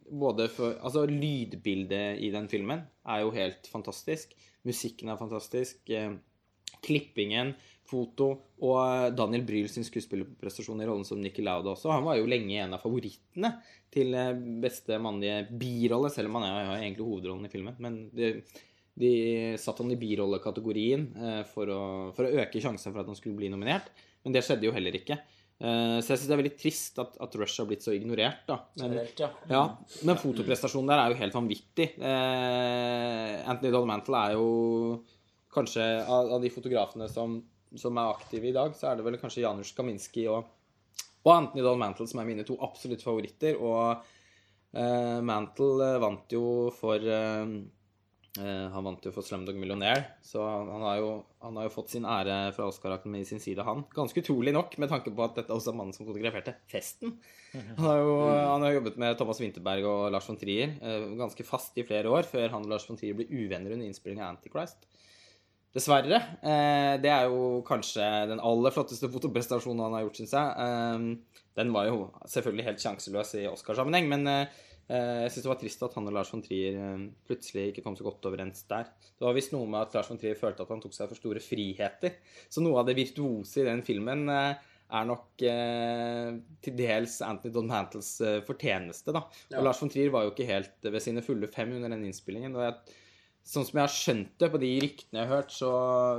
både 0.08 0.48
for, 0.54 0.78
altså 0.80 1.04
Lydbildet 1.10 2.22
i 2.24 2.32
den 2.32 2.48
filmen 2.52 2.86
er 3.08 3.24
jo 3.24 3.34
helt 3.36 3.68
fantastisk. 3.72 4.36
Musikken 4.68 5.12
er 5.12 5.20
fantastisk. 5.20 5.82
Eh, 5.92 6.16
klippingen, 6.86 7.56
foto 7.88 8.28
og 8.68 9.14
Daniel 9.16 9.44
Bryl 9.48 9.68
sin 9.72 9.86
skuespillerprestasjon 9.88 10.82
i 10.84 10.88
rollen 10.90 11.06
som 11.08 11.22
Nicky 11.22 11.44
Lauda 11.46 11.72
også. 11.76 11.92
Han 11.94 12.04
var 12.08 12.18
jo 12.20 12.28
lenge 12.30 12.58
en 12.64 12.74
av 12.76 12.82
favorittene 12.84 13.54
til 13.94 14.12
eh, 14.18 14.34
beste 14.64 14.98
mannlige 15.00 15.46
birolle, 15.62 16.10
selv 16.12 16.32
om 16.32 16.40
han 16.42 16.48
er 16.50 16.58
jo 16.66 16.76
egentlig 16.82 17.08
hovedrollen 17.08 17.48
i 17.48 17.54
filmen. 17.54 17.78
Men 17.84 17.98
de, 18.18 18.34
de 18.98 19.12
satte 19.62 19.86
han 19.86 19.94
i 19.96 20.00
birollekategorien 20.02 21.08
eh, 21.16 21.42
for, 21.54 21.72
å, 21.72 21.82
for 22.18 22.28
å 22.28 22.44
øke 22.44 22.62
sjansen 22.64 22.92
for 22.92 23.04
at 23.06 23.10
han 23.14 23.20
skulle 23.20 23.38
bli 23.40 23.52
nominert. 23.54 23.90
Men 24.26 24.36
det 24.36 24.44
skjedde 24.44 24.68
jo 24.68 24.76
heller 24.76 24.98
ikke. 25.00 25.20
Eh, 25.58 25.98
Så 26.04 26.12
jeg 26.12 26.20
syns 26.20 26.28
det 26.28 26.36
er 26.36 26.42
veldig 26.44 26.56
trist 26.60 27.00
at, 27.02 27.16
at 27.24 27.36
Rush 27.40 27.62
har 27.62 27.70
blitt 27.70 27.86
så 27.86 27.94
ignorert. 27.96 28.44
da. 28.50 28.60
Men, 28.76 28.84
Generelt, 28.90 29.22
ja. 29.24 29.30
ja, 29.54 29.62
men 30.06 30.20
fotoprestasjonen 30.20 30.92
der 30.92 31.04
er 31.06 31.14
jo 31.14 31.22
helt 31.22 31.38
vanvittig. 31.38 31.92
Eh, 31.98 33.36
Anthony 33.48 33.72
Dolmantle 33.74 34.26
er 34.28 34.36
jo 34.36 34.50
kanskje 35.56 35.86
av, 36.04 36.34
av 36.36 36.44
de 36.44 36.52
fotografene 36.54 37.08
som, 37.10 37.40
som 37.80 37.98
er 37.98 38.12
aktive 38.12 38.50
i 38.50 38.56
dag, 38.56 38.76
så 38.76 38.92
er 38.92 39.00
det 39.00 39.08
vel 39.08 39.20
kanskje 39.22 39.46
Janusz 39.46 39.74
Kaminski 39.78 40.28
og, 40.32 40.50
og 41.24 41.34
Anthony 41.34 41.64
Don 41.66 41.80
Mantle 41.82 42.08
som 42.10 42.22
er 42.22 42.30
mine 42.30 42.46
to 42.48 42.58
absolutt 42.64 43.06
favoritter. 43.06 43.58
Og 43.62 44.04
uh, 44.78 45.18
Mantle 45.26 45.72
eh, 45.86 46.02
vant 46.04 46.34
jo 46.34 46.44
for 46.76 47.02
uh, 47.02 47.56
uh, 48.42 48.68
Han 48.74 48.88
vant 48.90 49.08
jo 49.08 49.14
for 49.16 49.26
Slumdog 49.26 49.58
Millionaire, 49.60 50.18
så 50.26 50.44
han, 50.46 50.70
han, 50.74 50.86
har 50.90 51.00
jo, 51.02 51.10
han 51.46 51.58
har 51.60 51.68
jo 51.68 51.74
fått 51.74 51.96
sin 51.96 52.06
ære 52.10 52.38
fra 52.56 52.68
Oscar-akademiet 52.70 53.26
i 53.26 53.32
sin 53.32 53.44
side, 53.44 53.66
han. 53.66 53.86
Ganske 53.96 54.24
utrolig 54.24 54.54
nok, 54.56 54.78
med 54.82 54.92
tanke 54.94 55.14
på 55.14 55.26
at 55.26 55.40
dette 55.42 55.56
også 55.56 55.74
er 55.74 55.80
mannen 55.80 55.96
som 55.98 56.08
fotograferte 56.10 56.58
festen. 56.72 57.18
Han 57.58 57.86
har 57.86 58.04
jo 58.04 58.14
han 58.28 58.68
har 58.68 58.76
jobbet 58.76 59.02
med 59.02 59.18
Thomas 59.18 59.42
Winterberg 59.42 59.88
og 59.90 60.08
Lars 60.14 60.28
von 60.30 60.38
Trier 60.38 60.76
ganske 61.18 61.46
fast 61.48 61.80
i 61.80 61.86
flere 61.88 62.12
år, 62.12 62.28
før 62.30 62.52
han 62.54 62.68
og 62.68 62.76
Lars 62.76 62.86
von 62.90 63.00
Trier 63.00 63.18
ble 63.18 63.30
uvenner 63.32 63.74
under 63.74 63.88
innspilling 63.88 64.22
av 64.22 64.36
Antichrist. 64.36 64.86
Dessverre. 65.78 66.18
Eh, 66.42 66.96
det 67.04 67.10
er 67.14 67.28
jo 67.30 67.60
kanskje 67.68 68.06
den 68.32 68.42
aller 68.42 68.74
flotteste 68.74 69.10
fotoprestasjonen 69.14 69.84
han 69.86 69.98
har 69.98 70.08
gjort, 70.08 70.22
syns 70.22 70.34
jeg. 70.34 70.64
Eh, 70.64 71.44
den 71.60 71.74
var 71.76 71.90
jo 71.90 72.00
selvfølgelig 72.30 72.66
helt 72.66 72.82
sjanseløs 72.82 73.36
i 73.38 73.44
Oscarsammenheng, 73.52 74.10
men 74.10 74.32
eh, 74.32 74.64
jeg 74.90 75.34
syns 75.34 75.46
det 75.46 75.52
var 75.52 75.60
trist 75.62 75.84
at 75.86 75.98
han 76.00 76.10
og 76.10 76.16
Lars 76.16 76.32
von 76.34 76.42
Trier 76.42 76.80
plutselig 77.28 77.68
ikke 77.70 77.84
kom 77.86 77.98
så 78.00 78.08
godt 78.08 78.26
overens 78.30 78.64
der. 78.72 78.90
Det 79.20 79.28
var 79.28 79.36
visst 79.38 79.54
noe 79.54 79.68
med 79.70 79.84
at 79.84 79.98
Lars 79.98 80.10
von 80.10 80.22
Trier 80.22 80.40
følte 80.40 80.66
at 80.66 80.74
han 80.74 80.82
tok 80.82 80.96
seg 80.96 81.12
for 81.12 81.20
store 81.20 81.44
friheter. 81.44 82.18
Så 82.48 82.64
noe 82.64 82.80
av 82.82 82.88
det 82.88 82.98
virtuose 82.98 83.62
i 83.62 83.68
den 83.68 83.84
filmen 83.86 84.32
er 84.32 85.10
nok 85.10 85.44
eh, 85.44 86.38
til 86.64 86.78
dels 86.80 87.20
Anthony 87.28 87.54
Don 87.54 87.68
Mantles 87.70 88.16
fortjeneste, 88.48 89.14
da. 89.14 89.28
Ja. 89.52 89.60
Og 89.60 89.68
Lars 89.68 89.84
von 89.84 89.92
Trier 89.94 90.14
var 90.16 90.26
jo 90.26 90.34
ikke 90.34 90.48
helt 90.50 90.88
ved 90.88 91.04
sine 91.04 91.26
fulle 91.26 91.52
fem 91.52 91.76
under 91.76 91.92
den 91.92 92.08
innspillingen. 92.08 92.56
og 92.56 92.66
jeg, 92.66 93.04
Sånn 93.48 93.64
som 93.64 93.78
jeg 93.80 93.86
har 93.86 93.94
skjønt 93.94 94.34
det 94.42 94.50
på 94.52 94.60
de 94.60 94.70
ryktene 94.84 95.22
jeg 95.22 95.30
har 95.30 95.38
hørt, 95.40 95.54
så 95.56 95.70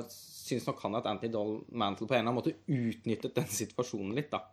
syns 0.08 0.64
nok 0.68 0.78
han 0.86 0.96
at 0.96 1.08
Anthony 1.10 1.32
Doll 1.32 1.58
Mantle 1.76 2.08
på 2.08 2.16
en 2.16 2.22
eller 2.22 2.32
annen 2.32 2.38
måte 2.40 2.54
utnyttet 2.64 3.36
den 3.36 3.50
situasjonen 3.52 4.14
litt, 4.16 4.30
da. 4.32 4.46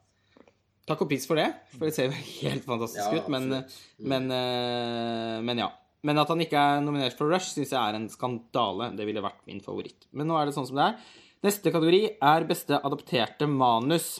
Takk 0.85 1.01
og 1.01 1.09
pris 1.09 1.23
for 1.25 1.39
det, 1.39 1.47
for 1.73 1.87
det 1.87 1.95
ser 1.95 2.11
jo 2.11 2.19
helt 2.43 2.67
fantastisk 2.67 3.01
Ja, 3.01 3.23
ut. 3.23 3.31
Men, 3.33 3.47
men, 3.97 4.27
eh, 4.35 5.39
men 5.41 5.63
ja. 5.63 5.71
Men 6.05 6.21
at 6.21 6.29
han 6.29 6.43
ikke 6.43 6.61
er 6.61 6.83
nominert 6.85 7.15
for 7.17 7.31
Rush, 7.31 7.55
syns 7.55 7.71
jeg 7.73 7.79
er 7.79 7.97
en 7.97 8.05
skandale. 8.11 8.91
Det 8.93 9.07
ville 9.07 9.23
vært 9.25 9.41
min 9.49 9.63
favoritt. 9.65 10.05
Men 10.13 10.29
nå 10.29 10.37
er 10.37 10.45
det 10.45 10.53
sånn 10.53 10.67
som 10.69 10.77
det 10.77 10.91
er. 10.91 10.99
Neste 11.47 11.73
kategori 11.73 12.03
er 12.21 12.45
beste 12.45 12.77
adopterte 12.77 13.47
manus. 13.49 14.19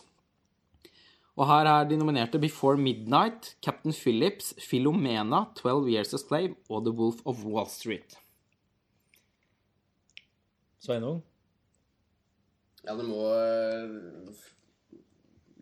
Og 1.35 1.45
her 1.51 1.67
er 1.69 1.87
de 1.89 1.99
nominerte 1.99 2.39
Before 2.41 2.79
Midnight, 2.79 3.53
Captain 3.61 3.93
Phillips, 3.93 4.53
Philomena, 4.63 5.43
12 5.59 5.91
Years 5.91 6.15
a 6.15 6.21
Slave 6.21 6.55
og 6.71 6.87
The 6.87 6.95
Wolf 6.95 7.21
of 7.27 7.43
Wall 7.45 7.67
Street. 7.69 8.15
Sveinung? 10.85 11.23
Ja, 12.85 12.93
det 12.93 13.05
må 13.07 13.21
eh, 13.33 14.43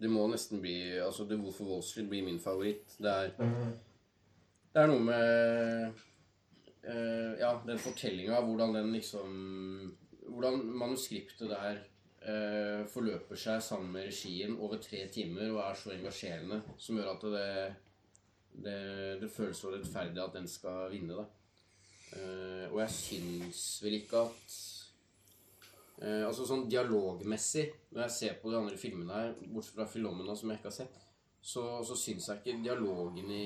Det 0.03 0.09
må 0.11 0.25
nesten 0.31 0.61
bli 0.63 0.75
Altså, 0.99 1.27
The 1.27 1.39
Wolf 1.39 1.61
of 1.63 1.69
Wall 1.71 1.85
Street 1.85 2.09
blir 2.11 2.25
min 2.25 2.41
favoritt. 2.43 2.97
Det 2.99 3.11
er 3.11 3.31
Det 3.37 4.81
er 4.81 4.89
noe 4.91 5.05
med 5.05 5.93
eh, 6.83 7.31
Ja, 7.39 7.55
den 7.65 7.79
fortellinga, 7.79 8.41
hvordan 8.43 8.75
den 8.75 8.91
liksom 8.97 9.95
Hvordan 10.27 10.65
manuskriptet 10.79 11.51
der 11.51 11.79
eh, 12.23 12.83
forløper 12.91 13.39
seg 13.39 13.63
sammen 13.63 13.91
med 13.95 14.09
regien 14.09 14.57
over 14.57 14.79
tre 14.81 15.05
timer 15.11 15.51
og 15.51 15.63
er 15.65 15.79
så 15.79 15.91
engasjerende, 15.91 16.61
som 16.79 16.99
gjør 16.99 17.15
at 17.15 17.25
det 17.35 17.49
det, 18.53 18.77
det 19.17 19.31
føles 19.33 19.57
så 19.57 19.71
rettferdig 19.73 20.21
at 20.21 20.35
den 20.37 20.45
skal 20.47 20.91
vinne, 20.91 21.15
da. 21.17 21.23
Og 22.69 22.75
jeg 22.83 22.93
syns 22.93 23.61
vel 23.81 23.95
ikke 23.97 24.19
at 24.27 24.57
Eh, 26.01 26.23
altså 26.25 26.45
sånn 26.47 26.65
dialogmessig, 26.71 27.67
når 27.93 28.07
jeg 28.07 28.15
ser 28.17 28.39
på 28.41 28.51
de 28.51 28.57
andre 28.59 28.79
filmene 28.79 29.13
her, 29.19 29.35
bortsett 29.45 29.77
fra 29.77 29.87
Filomena, 29.89 30.35
som 30.35 30.49
jeg 30.49 30.59
ikke 30.59 30.71
har 30.71 30.79
sett, 30.81 30.99
så, 31.43 31.63
så 31.85 31.95
syns 31.99 32.29
jeg 32.29 32.41
ikke 32.41 32.63
dialogen 32.63 33.29
i, 33.35 33.45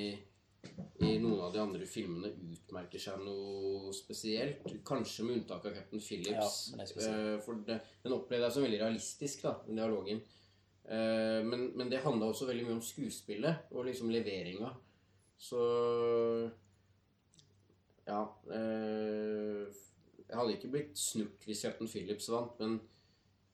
i 1.03 1.11
noen 1.21 1.41
av 1.47 1.51
de 1.53 1.61
andre 1.61 1.85
filmene 1.89 2.29
utmerker 2.53 3.01
seg 3.01 3.19
noe 3.25 3.91
spesielt. 3.95 4.63
Kanskje 4.87 5.25
med 5.27 5.41
unntak 5.41 5.65
av 5.67 5.75
Captain 5.75 6.03
Phillips. 6.03 6.57
Ja, 6.77 6.85
eh, 6.85 7.35
for 7.43 7.63
det, 7.67 7.81
den 8.05 8.15
opplevde 8.15 8.47
jeg 8.47 8.55
som 8.57 8.67
veldig 8.67 8.81
realistisk, 8.85 9.43
da, 9.47 9.57
den 9.67 9.81
dialogen. 9.81 10.21
Eh, 10.87 11.41
men, 11.43 11.71
men 11.75 11.91
det 11.91 12.03
handla 12.05 12.29
også 12.31 12.47
veldig 12.47 12.69
mye 12.69 12.77
om 12.77 12.85
skuespillet 12.85 13.73
og 13.73 13.89
liksom 13.89 14.13
leveringa. 14.13 14.71
Så 15.37 15.59
Ja. 18.07 18.21
Eh, 18.55 19.67
jeg 20.27 20.37
hadde 20.39 20.53
ikke 20.57 20.71
blitt 20.73 20.99
snurt 20.99 21.47
hvis 21.47 21.63
Captain 21.65 21.89
Phillips 21.91 22.29
vant, 22.31 22.59
men, 22.61 22.77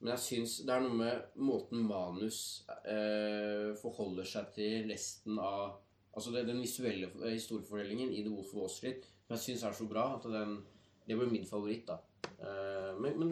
men 0.02 0.14
jeg 0.16 0.24
syns 0.26 0.60
det 0.66 0.74
er 0.76 0.84
noe 0.84 0.98
med 1.00 1.40
måten 1.40 1.84
manus 1.88 2.40
eh, 2.84 3.72
forholder 3.82 4.28
seg 4.28 4.54
til 4.58 4.92
resten 4.92 5.40
av 5.40 5.80
Altså 6.14 6.30
den 6.30 6.60
visuelle 6.62 7.08
historiefordelingen 7.24 8.12
i 8.14 8.20
The 8.22 8.30
Wolf 8.30 8.52
of 8.52 8.60
Wall 8.60 8.68
Street 8.70 9.08
som 9.24 9.34
jeg 9.34 9.42
syns 9.48 9.64
er 9.66 9.74
så 9.74 9.88
bra 9.90 10.04
at 10.14 10.28
den, 10.30 10.60
det 11.08 11.16
ble 11.18 11.26
min 11.26 11.48
favoritt, 11.50 11.88
da. 11.88 11.96
Eh, 12.38 12.92
men, 13.02 13.16
men 13.18 13.32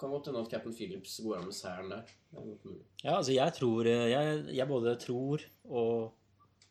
kan 0.00 0.10
godt 0.10 0.30
hende 0.30 0.40
at 0.40 0.50
Captain 0.50 0.72
Phillips 0.72 1.18
går 1.20 1.42
av 1.42 1.44
med 1.46 1.56
seieren 1.56 1.92
der. 1.92 2.08
Er. 2.32 2.48
Ja, 3.02 3.18
altså 3.18 3.34
jeg 3.34 3.52
tror 3.58 3.86
Jeg, 3.86 4.44
jeg 4.56 4.68
både 4.70 4.96
tror 4.96 5.44
og 5.68 6.14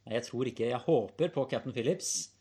Nei, 0.01 0.15
jeg 0.15 0.25
tror 0.25 0.49
ikke. 0.49 0.65
Jeg 0.65 0.81
håper 0.81 1.29
på 1.29 1.43
Captain 1.45 1.73
Phillips. 1.75 2.31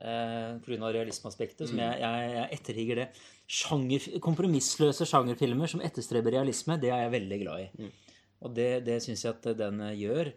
Eh, 0.00 0.58
Pga. 0.62 0.92
realismeaspektet. 0.94 1.68
Som 1.68 1.78
jeg, 1.82 1.98
jeg, 2.00 2.28
jeg 2.36 2.58
etterrigger 2.58 3.00
det. 3.02 3.06
Sjanger, 3.50 4.04
kompromissløse 4.22 5.06
sjangerfilmer 5.08 5.66
som 5.70 5.80
etterstreber 5.82 6.36
realisme, 6.36 6.76
det 6.78 6.90
er 6.94 7.06
jeg 7.06 7.14
veldig 7.16 7.38
glad 7.42 7.64
i. 7.64 7.88
Og 8.46 8.52
det, 8.54 8.68
det 8.86 9.00
syns 9.02 9.24
jeg 9.24 9.34
at 9.34 9.48
den 9.58 9.80
gjør. 9.98 10.30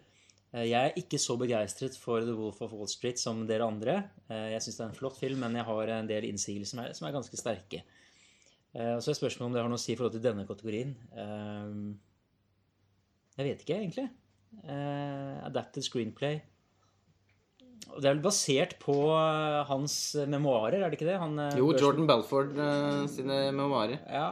Eh, 0.54 0.66
Jeg 0.72 0.80
er 0.90 0.98
ikke 0.98 1.20
så 1.22 1.38
begeistret 1.38 1.96
for 2.02 2.24
The 2.26 2.34
Wolf 2.34 2.62
of 2.66 2.74
Wall 2.74 2.90
Street 2.90 3.20
som 3.22 3.44
dere 3.48 3.68
andre. 3.70 4.00
Eh, 4.30 4.48
Jeg 4.56 4.62
syns 4.66 4.78
det 4.80 4.86
er 4.86 4.90
en 4.90 4.98
flott 4.98 5.20
film, 5.22 5.40
men 5.46 5.56
jeg 5.60 5.68
har 5.70 5.94
en 6.00 6.08
del 6.10 6.26
innsigelser 6.32 6.74
som 6.82 6.94
som 6.98 7.08
er 7.08 7.14
ganske 7.20 7.38
sterke. 7.38 7.84
Eh, 8.74 8.98
så 9.04 9.12
er 9.12 9.20
spørsmålet 9.20 9.46
om 9.52 9.54
det 9.54 9.62
har 9.62 9.70
noe 9.70 9.78
å 9.78 9.84
si 9.86 9.94
i 9.94 9.96
forhold 10.00 10.16
til 10.18 10.26
denne 10.26 10.48
kategorien. 10.50 10.96
Jeg 13.38 13.46
vet 13.48 13.62
ikke, 13.64 13.78
egentlig. 13.78 14.10
Adapted 15.46 15.84
screenplay. 15.86 16.42
Det 17.98 18.08
er 18.08 18.16
vel 18.16 18.24
basert 18.24 18.78
på 18.82 18.96
eh, 19.16 19.58
hans 19.70 19.98
memoarer, 20.30 20.80
er 20.80 20.92
det 20.92 21.00
ikke 21.00 21.10
det? 21.10 21.20
Han, 21.22 21.36
eh, 21.40 21.58
Jo, 21.60 21.74
Jordan 21.78 22.08
Belford 22.10 22.56
uh, 22.60 23.04
sine 23.12 23.44
memoarer. 23.56 24.00
ja. 24.08 24.30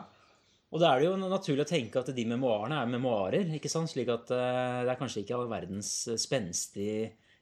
Og 0.70 0.82
da 0.82 0.92
er 0.92 1.02
det 1.02 1.08
jo 1.08 1.16
naturlig 1.18 1.66
å 1.66 1.70
tenke 1.70 2.02
at 2.02 2.12
de 2.14 2.26
memoarene 2.30 2.78
er 2.78 2.92
memoarer. 2.92 3.50
ikke 3.58 3.72
sant? 3.72 3.90
Slik 3.90 4.12
at 4.14 4.30
uh, 4.30 4.86
det 4.86 4.94
er 4.94 5.00
kanskje 5.00 5.24
ikke 5.24 5.38
all 5.40 5.50
verdens 5.50 5.90
eh, 6.12 6.20
spenstig 6.22 6.92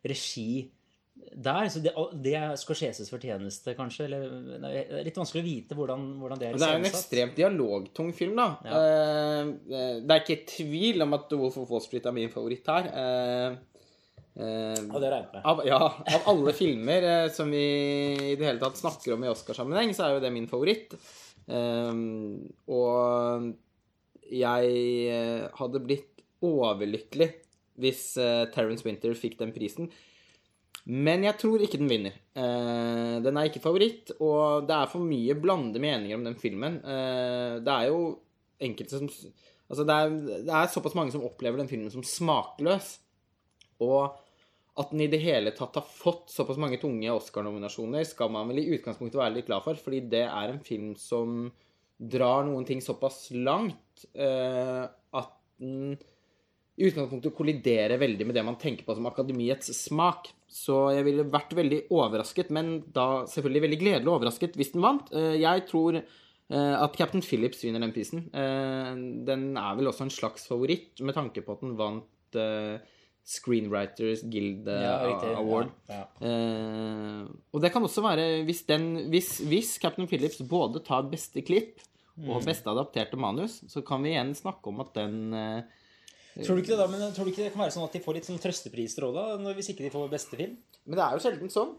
regi 0.07 0.63
der. 1.35 1.67
Så 1.73 1.81
det, 1.83 1.91
det 2.23 2.35
er 2.39 2.55
Scorseses 2.59 3.11
fortjeneste, 3.11 3.75
kanskje? 3.75 4.07
Eller, 4.07 4.29
det 4.63 4.71
er 4.85 5.03
litt 5.09 5.19
vanskelig 5.19 5.43
å 5.43 5.47
vite 5.49 5.75
hvordan, 5.77 6.07
hvordan 6.21 6.39
det 6.39 6.47
er 6.47 6.55
Men 6.55 6.63
det 6.63 6.69
er 6.69 6.77
jo 6.77 6.83
en 6.85 6.91
ekstremt 6.93 7.41
dialogtung 7.41 8.13
film, 8.15 8.39
da. 8.39 8.47
Ja. 8.63 8.83
Uh, 9.43 9.99
det 9.99 10.15
er 10.15 10.23
ikke 10.23 10.45
tvil 10.53 11.03
om 11.03 11.19
at 11.19 11.35
Wolf 11.35 11.59
of 11.65 11.75
Wall 11.75 11.83
Street 11.83 12.07
er 12.07 12.15
min 12.15 12.31
favoritt 12.31 12.71
her. 12.71 12.87
Eh, 13.03 13.76
eh, 14.37 14.77
Ja, 14.77 15.01
det 15.03 15.11
regner 15.11 15.39
jeg 15.39 15.45
av, 15.51 15.63
ja, 15.67 15.79
av 16.17 16.29
alle 16.33 16.53
filmer 16.57 17.07
eh, 17.11 17.29
som 17.33 17.49
vi 17.53 17.63
i 18.31 18.35
det 18.37 18.47
hele 18.47 18.61
tatt 18.61 18.79
snakker 18.79 19.15
om 19.15 19.25
i 19.25 19.31
Oscarsammenheng, 19.31 19.95
så 19.97 20.07
er 20.07 20.15
jo 20.15 20.23
det 20.23 20.33
min 20.35 20.49
favoritt. 20.49 20.95
Eh, 21.47 22.03
og 22.73 23.51
jeg 24.27 24.77
eh, 25.13 25.43
hadde 25.57 25.83
blitt 25.83 26.23
overlykkelig 26.45 27.31
hvis 27.77 28.03
uh, 28.17 28.47
Terence 28.53 28.85
Winter 28.85 29.13
fikk 29.17 29.37
den 29.41 29.53
prisen. 29.53 29.89
Men 30.87 31.25
jeg 31.25 31.35
tror 31.41 31.61
ikke 31.61 31.79
den 31.81 31.89
vinner. 31.91 32.13
Eh, 32.37 33.17
den 33.19 33.35
er 33.35 33.49
ikke 33.49 33.59
favoritt, 33.59 34.13
og 34.23 34.69
det 34.69 34.75
er 34.77 34.87
for 34.87 35.03
mye 35.03 35.35
blande 35.35 35.81
meninger 35.83 36.15
om 36.15 36.23
den 36.23 36.37
filmen. 36.39 36.77
Eh, 36.79 37.57
det 37.59 37.73
er 37.73 37.89
jo 37.91 37.99
enkelte 38.63 39.01
som 39.01 39.11
Altså, 39.67 39.83
det 39.83 39.95
er, 39.99 40.13
det 40.47 40.53
er 40.55 40.69
såpass 40.71 40.93
mange 40.95 41.11
som 41.11 41.25
opplever 41.27 41.59
den 41.59 41.67
filmen 41.67 41.91
som 41.91 41.99
smakløs. 41.99 43.01
Og 43.83 44.15
at 44.77 44.91
den 44.93 45.01
i 45.05 45.09
det 45.11 45.19
hele 45.23 45.51
tatt 45.57 45.79
har 45.79 45.85
fått 45.89 46.29
såpass 46.33 46.59
mange 46.61 46.77
tunge 46.81 47.09
Oscar-nominasjoner, 47.13 48.05
skal 48.05 48.29
man 48.33 48.49
vel 48.51 48.61
i 48.61 48.67
utgangspunktet 48.77 49.19
være 49.19 49.37
litt 49.39 49.49
glad 49.49 49.65
for, 49.65 49.79
fordi 49.81 50.03
det 50.11 50.25
er 50.27 50.53
en 50.53 50.61
film 50.65 50.91
som 51.01 51.47
drar 51.97 52.45
noen 52.45 52.65
ting 52.67 52.83
såpass 52.83 53.31
langt 53.33 54.05
eh, 54.13 54.85
at 55.17 55.33
den 55.57 55.97
i 56.77 56.85
utgangspunktet 56.91 57.33
kolliderer 57.33 57.97
veldig 57.97 58.27
med 58.29 58.35
det 58.37 58.43
man 58.45 58.59
tenker 58.61 58.85
på 58.85 58.93
som 58.93 59.07
akademiets 59.09 59.71
smak. 59.73 60.27
Så 60.45 60.91
jeg 60.93 61.07
ville 61.07 61.25
vært 61.25 61.55
veldig 61.57 61.79
overrasket, 61.89 62.51
men 62.53 62.83
da 62.93 63.23
selvfølgelig 63.25 63.63
veldig 63.63 63.79
gledelig 63.81 64.11
overrasket 64.13 64.59
hvis 64.59 64.75
den 64.75 64.85
vant. 64.85 65.09
Eh, 65.09 65.39
Jeg 65.41 65.65
tror 65.71 65.97
eh, 65.97 66.75
at 66.77 66.99
Captain 66.99 67.25
Phillips 67.25 67.65
vinner 67.65 67.81
den 67.81 67.95
prisen. 67.95 68.27
Eh, 68.29 68.93
Den 69.25 69.49
er 69.57 69.73
vel 69.79 69.89
også 69.89 70.05
en 70.05 70.13
slags 70.13 70.45
favoritt, 70.51 71.01
med 71.01 71.17
tanke 71.17 71.41
på 71.41 71.57
at 71.57 71.65
den 71.65 71.73
vant 71.81 72.37
eh, 72.37 72.77
Screenwriters 73.27 74.21
Guild 74.31 74.67
eh, 74.71 74.83
Ja, 74.85 74.93
riktig. 75.03 75.31
Award. 75.35 75.71
Ja, 75.91 75.97
ja. 75.99 76.27
Eh, 76.29 77.25
og 77.53 77.63
det 77.63 77.71
kan 77.73 77.83
også 77.83 78.03
være 78.05 78.27
hvis, 78.47 78.61
den, 78.69 78.85
hvis, 79.11 79.33
hvis 79.49 79.73
Captain 79.83 80.07
Phillips 80.07 80.39
både 80.47 80.79
tar 80.87 81.07
beste 81.11 81.43
klipp 81.47 81.81
og 82.17 82.39
Mm. 82.41 82.45
beste 82.47 82.65
adapterte 82.71 83.13
manus, 83.21 83.59
så 83.69 83.83
kan 83.85 84.01
vi 84.01 84.09
igjen 84.15 84.31
snakke 84.33 84.71
om 84.71 84.79
at 84.81 84.87
den 84.97 85.17
eh, 85.37 85.61
Tror 86.41 86.55
du 86.57 86.61
ikke 86.63 86.71
det 86.73 86.79
da, 86.79 86.87
men 86.89 87.11
tror 87.13 87.25
du 87.27 87.29
ikke 87.31 87.43
det 87.45 87.51
kan 87.53 87.61
være 87.61 87.73
sånn 87.75 87.85
at 87.85 87.93
de 87.93 88.01
får 88.01 88.13
litt 88.17 88.25
sånn 88.29 88.39
trøstepriser 88.41 89.05
òg, 89.05 89.13
da? 89.17 89.53
Hvis 89.57 89.69
ikke 89.73 89.85
de 89.85 89.91
får 89.93 90.09
beste 90.09 90.37
film? 90.37 90.55
Men 90.85 90.97
det 90.97 91.03
er 91.05 91.13
jo 91.17 91.21
sjelden 91.23 91.49
sånn. 91.53 91.71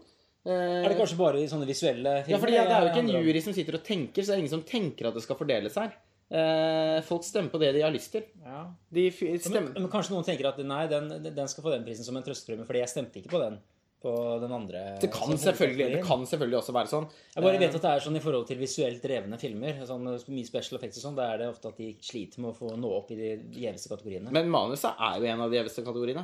Eh, 0.47 0.83
Er 0.85 0.89
det 0.93 0.97
kanskje 0.99 1.17
bare 1.19 1.41
i 1.43 1.47
sånne 1.51 1.67
visuelle 1.67 2.13
filmer? 2.23 2.31
Ja, 2.31 2.39
fordi 2.39 2.55
det 2.55 2.71
er 2.71 2.85
jo 2.87 2.91
ikke 2.93 3.03
en 3.03 3.11
jury 3.27 3.41
som 3.43 3.55
sitter 3.55 3.75
og 3.79 3.83
tenker, 3.87 4.23
så 4.23 4.31
det 4.31 4.35
er 4.37 4.41
ingen 4.45 4.53
som 4.55 4.63
tenker 4.67 5.07
at 5.11 5.15
det 5.19 5.23
skal 5.25 5.39
fordeles 5.39 5.75
her. 5.79 5.91
Eh, 6.29 6.99
folk 7.07 7.25
stemmer 7.25 7.49
på 7.49 7.57
det 7.61 7.71
de 7.73 7.81
har 7.81 7.93
lyst 7.93 8.13
til. 8.13 8.27
Ja. 8.45 8.67
De 8.93 9.09
Men, 9.49 9.71
men 9.73 9.89
kanskje 9.89 10.13
noen 10.13 10.27
tenker 10.27 10.51
at 10.51 10.61
nei, 10.61 10.83
den, 10.91 11.09
den 11.25 11.49
skal 11.49 11.65
få 11.65 11.73
den 11.73 11.85
prisen 11.87 12.05
som 12.05 12.17
en 12.19 12.25
trøstepremie, 12.25 12.67
fordi 12.69 12.83
jeg 12.83 12.91
stemte 12.93 13.21
ikke 13.21 13.33
på 13.33 13.41
den. 13.41 13.59
På 13.99 14.13
den 14.39 14.51
andre 14.55 14.95
det 15.01 15.09
kan, 15.11 15.33
selvfølgelig, 15.35 15.87
det 15.97 16.03
kan 16.07 16.21
selvfølgelig 16.23 16.55
også 16.61 16.71
være 16.71 16.87
sånn. 16.87 17.07
Jeg 17.33 17.43
bare 17.43 17.57
Eh, 17.57 17.63
vet 17.65 17.73
at 17.75 17.83
det 17.83 17.89
er 17.91 18.03
sånn 18.05 18.15
i 18.15 18.21
forhold 18.23 18.45
til 18.47 18.61
visuelt 18.61 19.01
drevne 19.03 19.35
filmer, 19.41 19.81
sånn 19.89 20.05
mye 20.07 20.47
special 20.47 20.77
effects 20.77 21.01
og 21.01 21.03
sånn, 21.09 21.17
da 21.17 21.25
er 21.33 21.41
det 21.41 21.49
ofte 21.51 21.67
at 21.67 21.81
de 21.81 21.89
sliter 21.99 22.39
med 22.39 22.53
å 22.53 22.55
få 22.55 22.69
nå 22.79 22.93
opp 22.95 23.11
i 23.11 23.17
de 23.19 23.31
gjeveste 23.59 23.91
kategoriene. 23.91 24.31
Men 24.31 24.47
manuset 24.53 24.95
er 24.95 25.19
jo 25.19 25.27
en 25.33 25.43
av 25.43 25.51
de 25.51 25.59
gjeveste 25.59 25.83
kategoriene. 25.83 26.23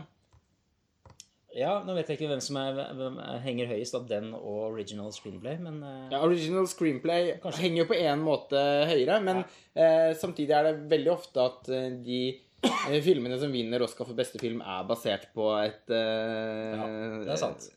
Ja, 1.55 1.71
nå 1.87 1.93
vet 1.95 2.09
jeg 2.11 2.17
ikke 2.19 2.27
hvem 2.33 2.41
som 2.43 2.57
er, 2.59 2.79
hvem 2.97 3.19
er, 3.23 3.37
henger 3.45 3.69
høyest 3.71 3.95
av 3.95 4.07
den 4.09 4.31
og 4.35 4.57
original 4.73 5.11
screenplay, 5.15 5.55
men 5.63 5.77
eh, 5.87 6.01
Ja, 6.11 6.19
Original 6.25 6.67
screenplay 6.67 7.29
Kanskje. 7.43 7.61
henger 7.63 7.83
jo 7.83 7.87
på 7.93 7.97
en 7.99 8.23
måte 8.25 8.63
høyere, 8.89 9.21
men 9.23 9.43
eh, 9.73 10.11
samtidig 10.19 10.51
er 10.57 10.67
det 10.69 10.73
veldig 10.91 11.11
ofte 11.13 11.45
at 11.45 11.69
eh, 11.71 11.87
de 12.03 12.19
eh, 12.65 12.99
filmene 13.05 13.39
som 13.39 13.53
vinner 13.55 13.85
Oscar 13.87 14.09
for 14.09 14.17
beste 14.19 14.41
film, 14.41 14.59
er 14.61 14.83
basert 14.89 15.29
på 15.37 15.47
et 15.61 15.95
eh, 15.95 16.75
Ja, 16.75 16.89
det 17.23 17.33
er 17.37 17.41
sant. 17.45 17.69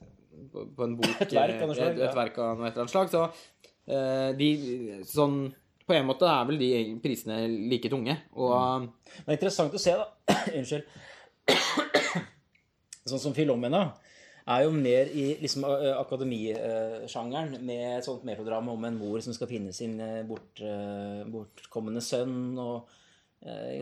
På, 0.52 0.66
på 0.74 0.84
en 0.86 0.98
bok 0.98 1.22
Et 1.24 1.32
verk 1.38 1.62
av 1.62 1.70
noe 1.70 1.78
slag, 1.78 1.94
et, 1.96 2.02
et 2.08 2.18
verk 2.18 2.36
av 2.42 2.58
noe 2.60 2.68
et 2.68 2.76
eller 2.76 2.84
annet 2.84 2.94
slag. 2.94 3.08
Så 3.14 3.24
eh, 3.94 4.28
de 4.38 5.02
sånn 5.08 5.38
På 5.88 5.96
en 5.96 6.06
måte 6.06 6.26
er 6.30 6.44
vel 6.50 6.58
de 6.60 6.68
prisene 7.02 7.40
like 7.70 7.90
tunge. 7.94 8.18
Og 8.38 8.58
Mm. 8.78 8.90
Det 9.24 9.32
er 9.32 9.38
interessant 9.38 9.74
å 9.74 9.80
se, 9.82 9.94
da. 9.98 10.10
Unnskyld. 10.58 11.96
Sånn 13.10 13.22
som 13.22 13.36
Filomena 13.36 13.88
er 14.48 14.64
jo 14.64 14.72
mer 14.72 15.10
i 15.12 15.26
liksom 15.42 15.66
akademisjangeren, 15.68 17.58
med 17.68 17.98
et 17.98 18.06
sånt 18.06 18.24
melodrama 18.24 18.72
om 18.72 18.86
en 18.88 18.96
mor 18.96 19.20
som 19.24 19.34
skal 19.36 19.50
finne 19.50 19.74
sin 19.76 19.98
bort, 20.28 20.62
bortkommende 21.28 22.00
sønn, 22.04 22.56
og 22.56 22.88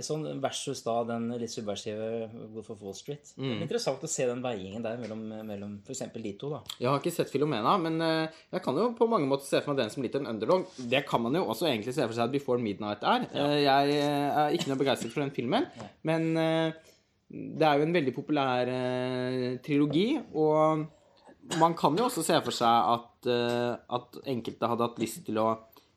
sånn 0.05 0.27
versus 0.43 0.83
da 0.85 0.99
den 1.09 1.31
litt 1.41 1.53
subversive 1.55 2.27
Wolf 2.53 2.67
of 2.75 2.83
Wall 2.85 2.97
Street. 2.99 3.31
Det 3.39 3.47
er 3.47 3.63
interessant 3.65 4.03
å 4.05 4.11
se 4.11 4.27
den 4.29 4.43
veiingen 4.45 4.83
der 4.85 4.99
mellom, 5.01 5.23
mellom 5.49 5.79
f.eks. 5.87 6.03
de 6.13 6.33
to, 6.37 6.51
da. 6.53 6.61
Jeg 6.83 6.91
har 6.91 6.99
ikke 7.01 7.15
sett 7.15 7.31
Filomena, 7.33 7.77
men 7.81 8.03
jeg 8.03 8.65
kan 8.67 8.77
jo 8.77 8.91
på 8.99 9.09
mange 9.09 9.31
måter 9.31 9.49
se 9.49 9.63
for 9.63 9.73
meg 9.73 9.85
den 9.85 9.95
som 9.95 10.05
litt 10.05 10.19
en 10.19 10.29
underdog. 10.35 10.67
Det 10.77 11.07
kan 11.09 11.25
man 11.25 11.39
jo 11.39 11.47
også 11.47 11.71
egentlig 11.71 11.95
se 11.97 12.05
for 12.05 12.19
seg 12.19 12.27
at 12.27 12.35
Before 12.35 12.61
Midnight 12.61 13.07
er. 13.07 13.31
Ja. 13.31 13.49
Jeg 13.71 13.97
eh, 14.03 14.43
er 14.43 14.59
ikke 14.59 14.75
noe 14.75 14.83
begeistret 14.83 15.15
for 15.15 15.25
den 15.25 15.33
filmen, 15.39 15.71
men 16.05 16.29
det 17.29 17.67
er 17.67 17.81
jo 17.81 17.87
en 17.87 17.97
veldig 17.97 18.15
populær 18.15 18.69
eh, 18.71 19.57
trilogi, 19.65 20.13
og 20.39 20.87
man 21.61 21.75
kan 21.79 21.97
jo 21.99 22.07
også 22.07 22.25
se 22.27 22.39
for 22.45 22.55
seg 22.55 22.93
at, 22.97 23.29
eh, 23.31 23.75
at 23.99 24.19
enkelte 24.27 24.71
hadde 24.71 24.89
hatt 24.89 25.03
lyst 25.03 25.23
til 25.27 25.39
å 25.43 25.51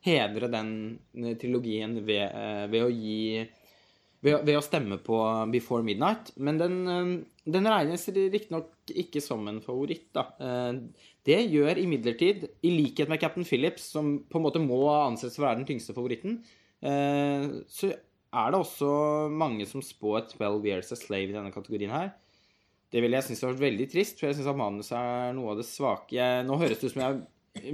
hedre 0.06 0.50
den 0.52 0.72
eh, 1.18 1.34
trilogien 1.40 1.98
ved, 2.06 2.26
eh, 2.28 2.66
ved 2.70 2.86
å 2.86 2.92
gi 2.92 3.42
ved, 4.20 4.44
ved 4.44 4.56
å 4.58 4.64
stemme 4.64 5.00
på 5.02 5.18
Before 5.52 5.84
Midnight. 5.86 6.34
Men 6.36 6.60
den, 6.60 6.74
den 7.48 7.68
regnes 7.72 8.04
riktignok 8.12 8.92
ikke 8.92 9.22
som 9.24 9.46
en 9.48 9.62
favoritt, 9.64 10.10
da. 10.12 10.26
Det 11.24 11.38
gjør 11.48 11.80
imidlertid, 11.80 12.44
i 12.60 12.72
likhet 12.74 13.08
med 13.08 13.20
Captain 13.22 13.48
Phillips, 13.48 13.86
som 13.94 14.18
på 14.28 14.36
en 14.36 14.44
måte 14.44 14.60
må 14.60 14.82
anses 14.92 15.32
for 15.32 15.46
å 15.46 15.48
være 15.48 15.62
den 15.62 15.70
tyngste 15.70 15.96
favoritten, 15.96 16.36
så 16.84 17.94
er 18.32 18.52
det 18.54 18.60
også 18.62 18.90
mange 19.34 19.66
som 19.66 19.82
spår 19.82 20.28
12 20.36 20.66
Years 20.70 20.92
a 20.94 20.98
Slave 20.98 21.32
i 21.32 21.34
denne 21.34 21.50
kategorien 21.54 21.90
her. 21.94 22.12
Det 22.90 23.02
ville 23.02 23.18
jeg 23.18 23.28
synes 23.28 23.44
vært 23.46 23.60
veldig 23.62 23.86
trist, 23.92 24.18
for 24.18 24.26
jeg 24.30 24.38
syns 24.40 24.48
at 24.50 24.58
manuset 24.58 24.96
er 24.98 25.34
noe 25.36 25.52
av 25.52 25.60
det 25.60 25.66
svake. 25.68 26.14
Jeg, 26.16 26.46
nå 26.46 26.56
høres 26.58 26.80
det 26.80 26.88
ut 26.90 26.94
som 26.96 27.02
jeg 27.04 27.20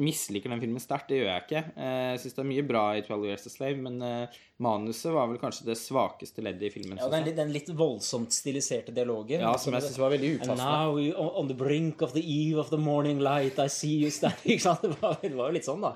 misliker 0.00 0.48
den 0.48 0.60
filmen 0.62 0.80
sterkt, 0.80 1.10
det 1.12 1.18
gjør 1.18 1.28
jeg 1.28 1.42
ikke. 1.44 1.60
Eh, 1.76 2.04
Jeg 2.14 2.20
syns 2.22 2.36
det 2.36 2.40
er 2.42 2.48
mye 2.48 2.64
bra 2.68 2.82
i 2.96 3.02
12 3.04 3.24
Years 3.28 3.44
a 3.48 3.52
Slave, 3.52 3.76
men 3.84 3.96
eh, 4.04 4.36
manuset 4.64 5.12
var 5.12 5.28
vel 5.28 5.40
kanskje 5.40 5.66
det 5.68 5.76
svakeste 5.80 6.44
leddet 6.44 6.68
i 6.68 6.72
filmen. 6.72 6.96
Ja, 7.00 7.08
den, 7.12 7.28
den 7.36 7.52
litt 7.52 7.68
voldsomt 7.76 8.32
stiliserte 8.32 8.92
dialogen. 8.96 9.44
Ja, 9.44 9.52
som 9.60 9.76
jeg 9.76 9.84
synes 9.84 10.00
var 10.00 10.12
veldig 10.16 10.30
And 10.32 10.40
upassende. 10.40 10.68
now 10.72 10.96
we, 10.96 11.10
on 11.16 11.48
the 11.52 11.56
brink 11.60 12.00
of 12.04 12.12
the 12.16 12.24
eve 12.24 12.60
of 12.64 12.72
the 12.72 12.80
morning 12.80 13.20
light, 13.24 13.58
I 13.60 13.68
see 13.68 13.92
you 14.00 14.10
standing 14.12 14.52
Ikke 14.56 14.64
sant? 14.64 14.80
Det 14.84 14.96
var, 15.00 15.16
det 15.20 15.32
var 15.36 15.52
jo 15.52 15.58
litt 15.60 15.68
sånn, 15.68 15.84
da. 15.84 15.92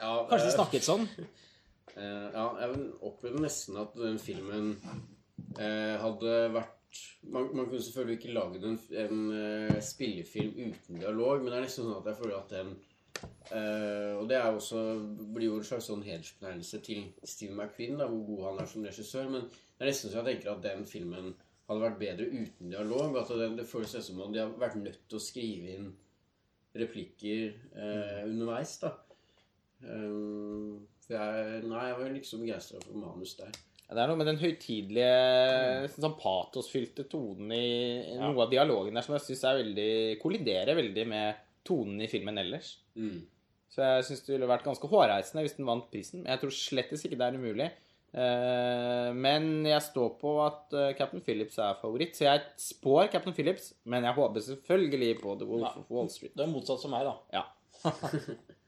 Ja, 0.00 0.12
Kanskje 0.28 0.44
de 0.48 0.52
eh, 0.52 0.58
snakket 0.60 0.88
sånn? 0.88 1.08
Eh, 1.96 2.28
ja, 2.32 2.44
jeg 2.62 2.86
opplevde 3.04 3.42
nesten 3.44 3.76
at 3.80 3.96
den 3.98 4.20
filmen 4.22 4.70
eh, 5.58 5.96
hadde 6.00 6.36
vært 6.54 6.78
man, 7.22 7.50
man 7.56 7.66
kunne 7.66 7.82
selvfølgelig 7.82 8.18
ikke 8.18 8.32
laget 8.36 8.64
en, 8.68 8.78
en 9.00 9.20
uh, 9.32 9.76
spillefilm 9.80 10.58
uten 10.58 10.98
dialog, 11.00 11.38
men 11.40 11.48
det 11.48 11.58
er 11.58 11.64
nesten 11.64 11.86
sånn 11.86 12.00
at 12.02 12.08
jeg 12.10 12.18
føler 12.18 12.34
at 12.36 12.50
den 12.52 12.74
uh, 12.74 14.18
Og 14.18 14.26
det 14.28 14.36
er 14.36 14.48
også, 14.50 14.82
blir 15.32 15.46
jo 15.46 15.60
en 15.60 15.64
slags 15.64 15.88
sånn 15.88 16.04
hedersbenærelse 16.04 16.82
til 16.84 17.06
Steve 17.24 17.56
McQueen, 17.56 17.96
da, 18.00 18.10
hvor 18.10 18.26
god 18.28 18.44
han 18.50 18.60
er 18.60 18.68
som 18.74 18.84
regissør. 18.84 19.30
Men 19.32 19.48
det 19.48 19.86
er 19.86 19.88
nesten 19.88 20.12
så 20.12 20.20
jeg 20.20 20.28
tenker 20.28 20.52
at 20.52 20.66
den 20.66 20.84
filmen 20.90 21.32
hadde 21.70 21.84
vært 21.86 22.02
bedre 22.02 22.28
uten 22.28 22.74
dialog. 22.74 23.16
At 23.22 23.32
det, 23.40 23.48
det 23.62 23.68
føles 23.72 23.96
som 24.10 24.20
om 24.26 24.36
de 24.36 24.42
har 24.42 24.52
vært 24.60 24.76
nødt 24.82 25.00
til 25.06 25.20
å 25.20 25.24
skrive 25.30 25.78
inn 25.78 25.88
replikker 26.82 27.56
uh, 27.72 28.20
underveis. 28.28 28.76
da 28.84 28.92
Um, 29.82 30.86
jeg, 31.14 31.60
nei, 31.68 31.84
jeg 31.88 31.98
var 31.98 32.16
så 32.28 32.40
begeistra 32.40 32.80
for 32.82 32.98
manus 32.98 33.36
der. 33.38 33.52
Ja, 33.82 33.96
Det 33.96 34.02
er 34.02 34.10
noe 34.10 34.20
med 34.20 34.30
den 34.30 34.40
høytidelige, 34.40 35.92
sånn 35.98 36.16
patosfylte 36.20 37.04
tonen 37.12 37.52
i 37.56 37.66
ja. 38.14 38.22
noe 38.24 38.46
av 38.46 38.52
dialogen 38.52 38.96
der 38.96 39.04
som 39.04 39.16
jeg 39.18 39.26
syns 39.26 39.44
veldig 39.60 39.92
kolliderer 40.22 40.78
veldig 40.78 41.06
med 41.10 41.42
tonen 41.66 42.00
i 42.02 42.10
filmen 42.10 42.40
ellers. 42.42 42.78
Mm. 42.96 43.20
Så 43.72 43.84
jeg 43.84 44.06
syns 44.08 44.24
det 44.26 44.34
ville 44.34 44.50
vært 44.50 44.66
ganske 44.66 44.88
hårreisende 44.88 45.44
hvis 45.44 45.56
den 45.56 45.68
vant 45.68 45.88
prisen. 45.92 46.22
Men 46.22 46.34
jeg 46.34 46.42
tror 46.42 46.54
slettes 46.56 47.04
ikke 47.06 47.18
det 47.20 47.28
er 47.28 47.38
umulig. 47.40 47.68
Eh, 48.12 49.10
men 49.16 49.46
jeg 49.64 49.84
står 49.86 50.10
på 50.20 50.34
at 50.44 50.74
eh, 50.76 50.90
Captain 50.98 51.22
Phillips 51.24 51.56
er 51.56 51.78
favoritt, 51.80 52.18
så 52.18 52.26
jeg 52.26 52.42
spår 52.60 53.08
Captain 53.14 53.36
Phillips. 53.36 53.70
Men 53.88 54.04
jeg 54.08 54.16
håper 54.18 54.44
selvfølgelig 54.48 55.14
på 55.22 55.36
The 55.40 55.48
Wolf 55.48 55.78
of 55.80 55.92
Wall 55.92 56.10
Street. 56.12 56.34
Du 56.36 56.44
er 56.44 56.52
motsatt 56.52 56.84
som 56.84 56.92
meg, 56.92 57.08
da. 57.08 57.16
Ja. 57.32 57.46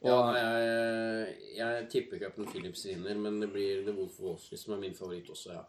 Ja, 0.00 0.16
jeg, 0.32 1.34
jeg 1.58 1.88
tipper 1.92 2.22
Captain 2.22 2.48
Phillips 2.48 2.86
vinner, 2.88 3.18
men 3.20 3.36
det 3.42 3.50
blir 3.52 3.82
The 3.84 3.92
Wolf 3.92 4.16
of 4.16 4.24
Wall 4.24 4.38
Street 4.40 4.62
som 4.62 4.74
er 4.76 4.80
min 4.86 4.96
favoritt 4.96 5.28
også, 5.28 5.52
ja. 5.58 5.64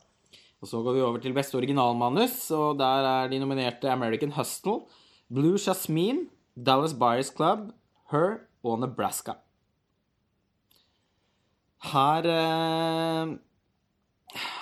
Og 0.62 0.70
så 0.70 0.80
går 0.86 0.95
vi 0.95 1.02
over 1.03 1.20
til 1.20 1.34
beste 1.34 1.58
originalmanus, 1.58 2.36
og 2.53 2.78
der 2.80 3.08
er 3.10 3.32
de 3.32 3.40
nominerte 3.41 3.90
American 3.91 4.32
Hustle, 4.38 4.84
Blue 5.28 5.58
Jasmine, 5.58 6.30
Dallas 6.56 6.94
Buyers 6.94 7.34
Club, 7.34 7.72
Her 8.12 8.38
og 8.64 8.80
Nebraska. 8.84 9.40
Her 11.82 12.28
eh, 12.30 13.34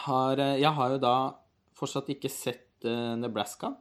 har 0.06 0.40
eh, 0.40 0.56
Jeg 0.62 0.72
har 0.78 0.96
jo 0.96 1.00
da 1.04 1.16
fortsatt 1.76 2.10
ikke 2.16 2.32
sett 2.32 2.88
eh, 2.88 3.16
Nebraska. 3.20 3.74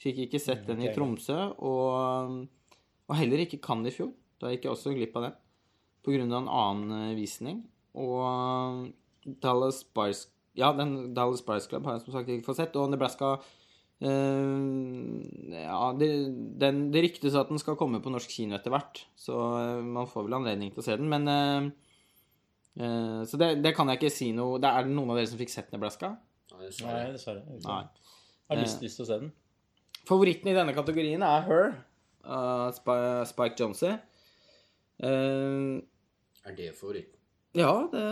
Fikk 0.00 0.24
ikke 0.24 0.40
sett 0.40 0.64
den 0.66 0.80
i. 0.82 0.88
Tromsø, 0.94 1.36
og, 1.60 2.40
og 3.04 3.18
heller 3.20 3.44
ikke 3.44 3.60
Cannes 3.62 3.92
i 3.92 3.98
fjor. 3.98 4.14
Da 4.42 4.50
gikk 4.52 4.66
jeg 4.66 4.74
også 4.74 4.94
glipp 4.96 5.16
av 5.18 5.28
den 5.28 5.40
av 6.04 6.42
en 6.42 6.48
annen 6.48 7.10
eh, 7.10 7.16
visning. 7.16 7.62
Og 7.96 8.90
Dallas 9.40 9.84
Spice 9.84 10.28
Ja, 10.58 10.72
den 10.76 11.14
Dallas 11.14 11.40
Spice 11.40 11.68
Club 11.70 11.86
har 11.86 11.96
jeg 11.96 12.04
som 12.04 12.14
sagt 12.14 12.28
ikke 12.28 12.48
fått 12.50 12.60
sett. 12.60 12.76
Og 12.76 12.90
Nebraska 12.92 13.38
eh, 14.04 15.62
Ja, 15.64 15.92
det, 15.96 16.10
den, 16.60 16.90
det 16.92 17.04
ryktes 17.06 17.38
at 17.38 17.48
den 17.48 17.62
skal 17.62 17.78
komme 17.80 18.02
på 18.04 18.12
norsk 18.12 18.30
kino 18.30 18.58
etter 18.58 18.74
hvert, 18.74 19.06
så 19.16 19.38
eh, 19.62 19.80
man 19.80 20.10
får 20.10 20.28
vel 20.28 20.38
anledning 20.40 20.74
til 20.74 20.84
å 20.84 20.86
se 20.86 20.98
den. 21.00 21.08
Men 21.08 21.30
eh, 21.30 21.70
eh, 22.82 23.22
Så 23.30 23.40
det, 23.40 23.54
det 23.64 23.74
kan 23.76 23.88
jeg 23.88 24.02
ikke 24.02 24.12
si 24.12 24.32
noe 24.36 24.60
det 24.62 24.70
Er 24.70 24.86
det 24.86 24.94
noen 24.94 25.14
av 25.14 25.20
dere 25.20 25.30
som 25.30 25.40
fikk 25.40 25.54
sett 25.54 25.72
Nebraska? 25.74 26.16
Nei, 26.54 26.68
dessverre. 26.68 27.42
Nei. 27.64 27.80
Jeg 28.44 28.52
har 28.52 28.60
lyst, 28.60 28.82
lyst 28.84 29.00
til 29.00 29.06
å 29.06 29.08
se 29.08 29.16
den. 29.24 29.32
Favoritten 30.04 30.50
i 30.52 30.54
denne 30.54 30.74
kategorien 30.76 31.24
er 31.24 31.48
Her 31.48 31.74
Uh, 32.24 32.70
Spike 33.28 33.58
Jonze. 33.58 33.98
Eh, 35.02 35.82
Er 36.44 36.56
det 36.56 36.72
favoritten? 36.78 37.18
Ja, 37.54 37.86
det, 37.90 38.04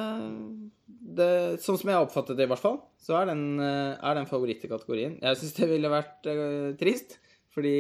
det 1.19 1.31
Sånn 1.63 1.79
som 1.81 1.91
jeg 1.91 2.05
oppfattet 2.05 2.39
det, 2.39 2.47
i 2.47 2.53
hvert 2.53 2.63
fall, 2.63 2.79
så 3.03 3.19
er 3.19 3.33
den, 3.33 3.45
eh, 3.63 3.95
er 3.99 4.19
den 4.19 4.29
favoritt 4.31 4.63
i 4.63 4.71
kategorien. 4.71 5.17
Jeg 5.23 5.41
syns 5.41 5.57
det 5.59 5.71
ville 5.71 5.91
vært 5.91 6.29
uh, 6.31 6.71
trist, 6.79 7.19
fordi 7.55 7.75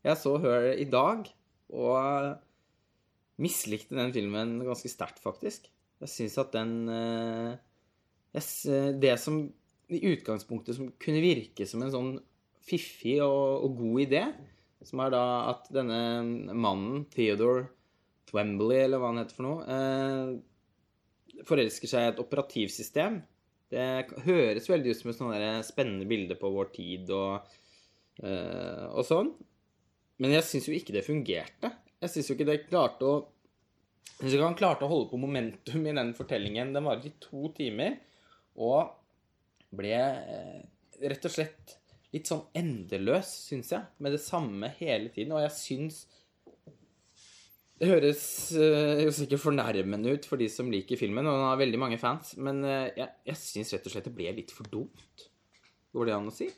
jeg 0.00 0.16
så 0.16 0.36
Her 0.40 0.70
i 0.72 0.88
dag, 0.88 1.28
og 1.70 2.38
mislikte 3.40 3.96
den 3.98 4.12
filmen 4.16 4.56
ganske 4.64 4.88
sterkt, 4.90 5.20
faktisk. 5.22 5.68
Jeg 6.00 6.12
syns 6.12 6.38
at 6.40 6.54
den 6.56 6.72
uh, 6.88 7.52
jeg, 8.32 8.96
Det 9.02 9.16
som 9.20 9.42
i 9.90 10.00
utgangspunktet 10.14 10.76
som 10.78 10.92
kunne 11.02 11.20
virke 11.22 11.66
som 11.66 11.82
en 11.82 11.92
sånn 11.92 12.10
fiffig 12.64 13.18
og, 13.24 13.66
og 13.66 13.76
god 13.82 14.02
idé, 14.06 14.24
som 14.86 15.02
er 15.04 15.12
da 15.12 15.24
at 15.50 15.68
denne 15.74 16.00
mannen, 16.54 17.04
Theodore 17.12 17.66
Twembley, 18.30 18.84
eller 18.84 19.02
hva 19.02 19.10
han 19.12 19.20
heter 19.22 19.36
for 19.36 19.46
noe, 19.46 19.66
eh, 19.74 21.42
forelsker 21.48 21.90
seg 21.90 22.06
i 22.06 22.12
et 22.12 22.22
operativsystem. 22.22 23.20
Det 23.70 23.86
høres 24.26 24.66
veldig 24.70 24.92
ut 24.92 24.98
som 24.98 25.12
et 25.12 25.18
sånn 25.18 25.66
spennende 25.66 26.08
bilde 26.10 26.36
på 26.38 26.50
vår 26.50 26.72
tid 26.74 27.10
og, 27.14 27.52
eh, 28.22 28.86
og 28.90 29.04
sånn. 29.06 29.30
Men 30.20 30.34
jeg 30.36 30.46
syns 30.48 30.66
jo 30.68 30.74
ikke 30.76 30.96
det 30.96 31.06
fungerte. 31.06 31.70
Jeg 32.00 32.12
syns 32.12 32.30
jo 32.30 32.36
ikke 32.36 32.48
det 32.50 32.64
klarte 32.68 33.06
å 33.08 33.18
Jeg 34.20 34.26
synes 34.26 34.34
ikke 34.36 34.48
han 34.50 34.56
klarte 34.58 34.84
å 34.84 34.90
holde 34.90 35.08
på 35.08 35.16
momentum 35.16 35.86
i 35.88 35.94
den 35.96 36.10
fortellingen. 36.12 36.74
Den 36.74 36.84
varer 36.84 37.06
i 37.08 37.12
to 37.22 37.48
timer 37.56 37.94
og 38.60 38.90
ble 39.72 39.94
eh, 39.96 40.58
rett 41.08 41.24
og 41.24 41.32
slett 41.32 41.76
litt 42.12 42.28
sånn 42.28 42.42
endeløs, 42.58 43.30
syns 43.48 43.70
jeg, 43.72 43.86
med 43.96 44.12
det 44.12 44.20
samme 44.20 44.68
hele 44.76 45.08
tiden. 45.14 45.32
Og 45.32 45.40
jeg 45.46 45.54
syns 45.56 46.02
det 47.80 47.88
høres 47.88 48.22
eh, 48.60 49.02
jo 49.06 49.12
sikkert 49.16 49.40
fornærmende 49.40 50.12
ut 50.12 50.26
for 50.28 50.40
de 50.40 50.50
som 50.52 50.68
liker 50.72 51.00
filmen, 51.00 51.24
og 51.24 51.38
den 51.38 51.46
har 51.48 51.60
veldig 51.60 51.78
mange 51.80 51.98
fans, 52.00 52.34
men 52.36 52.60
eh, 52.68 52.90
jeg, 52.98 53.08
jeg 53.30 53.40
syns 53.40 53.72
rett 53.72 53.86
og 53.88 53.94
slett 53.94 54.08
det 54.10 54.16
ble 54.18 54.34
litt 54.36 54.52
for 54.52 54.68
dumt. 54.68 55.24
Går 55.96 56.10
det 56.10 56.16
an 56.18 56.28
å 56.28 56.34
si? 56.34 56.50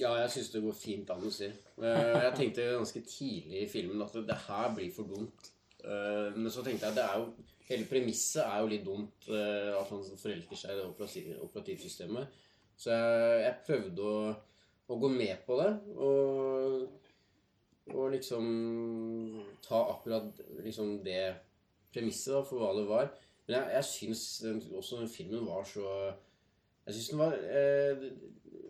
Ja, 0.00 0.14
jeg 0.22 0.30
syns 0.32 0.52
det 0.54 0.62
går 0.64 0.76
fint 0.78 1.10
an 1.12 1.26
å 1.26 1.32
si. 1.34 1.50
Eh, 1.50 2.18
Jeg 2.24 2.36
tenkte 2.38 2.68
ganske 2.76 3.02
tidlig 3.04 3.64
i 3.64 3.70
filmen 3.72 4.00
at 4.06 4.14
det 4.28 4.38
her 4.46 4.70
blir 4.76 4.92
for 4.94 5.10
dumt. 5.10 5.50
Men 5.80 6.52
så 6.52 6.60
tenkte 6.60 6.90
jeg 6.90 7.00
er 7.00 7.22
jo 7.22 7.30
Hele 7.70 7.86
premisset 7.88 8.42
er 8.42 8.58
jo 8.60 8.68
litt 8.68 8.82
dumt. 8.84 9.28
at 9.30 9.88
han 9.88 10.00
forelsker 10.18 10.58
seg 10.58 10.72
i 10.74 10.80
det 10.80 11.36
operativsystemet. 11.40 12.32
Så 12.76 12.90
jeg, 12.90 13.36
jeg 13.44 13.60
prøvde 13.68 14.08
å, 14.10 14.24
å 14.90 14.98
gå 14.98 15.10
med 15.14 15.44
på 15.46 15.56
det. 15.60 15.68
Og, 15.94 16.88
og 17.94 18.12
liksom 18.14 18.46
ta 19.64 19.82
akkurat 19.94 20.40
liksom 20.64 20.98
det 21.04 21.22
premisset 21.94 22.34
da, 22.34 22.42
for 22.46 22.62
hva 22.62 22.72
det 22.76 22.86
var. 22.88 23.10
Men 23.46 23.56
jeg, 23.56 23.72
jeg 23.76 23.88
syns 23.88 24.24
også 24.78 25.00
den 25.00 25.10
filmen 25.10 25.46
var 25.48 25.64
så 25.66 25.86
Jeg 26.86 26.94
syns 26.96 27.08
den 27.10 27.20
var 27.20 27.34
eh, 27.36 28.04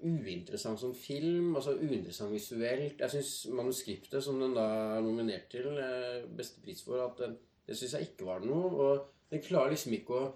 uinteressant 0.02 0.80
som 0.80 0.94
film. 0.94 1.54
altså 1.56 1.76
Uinteressant 1.76 2.32
visuelt. 2.32 3.00
Jeg 3.00 3.10
syns 3.10 3.46
manuskriptet, 3.54 4.24
som 4.24 4.40
den 4.40 4.56
da 4.56 4.66
er 4.96 5.04
nominert 5.04 5.48
til 5.52 5.68
eh, 5.78 6.26
beste 6.36 6.60
pris 6.64 6.82
for, 6.84 7.00
at 7.04 7.20
den, 7.22 7.36
det 7.66 7.78
syns 7.78 7.94
jeg 7.96 8.10
ikke 8.10 8.28
var 8.28 8.44
noe. 8.44 8.70
Og 8.70 9.06
den 9.30 9.44
klarer 9.44 9.72
liksom 9.74 9.94
ikke 9.96 10.16
å 10.16 10.30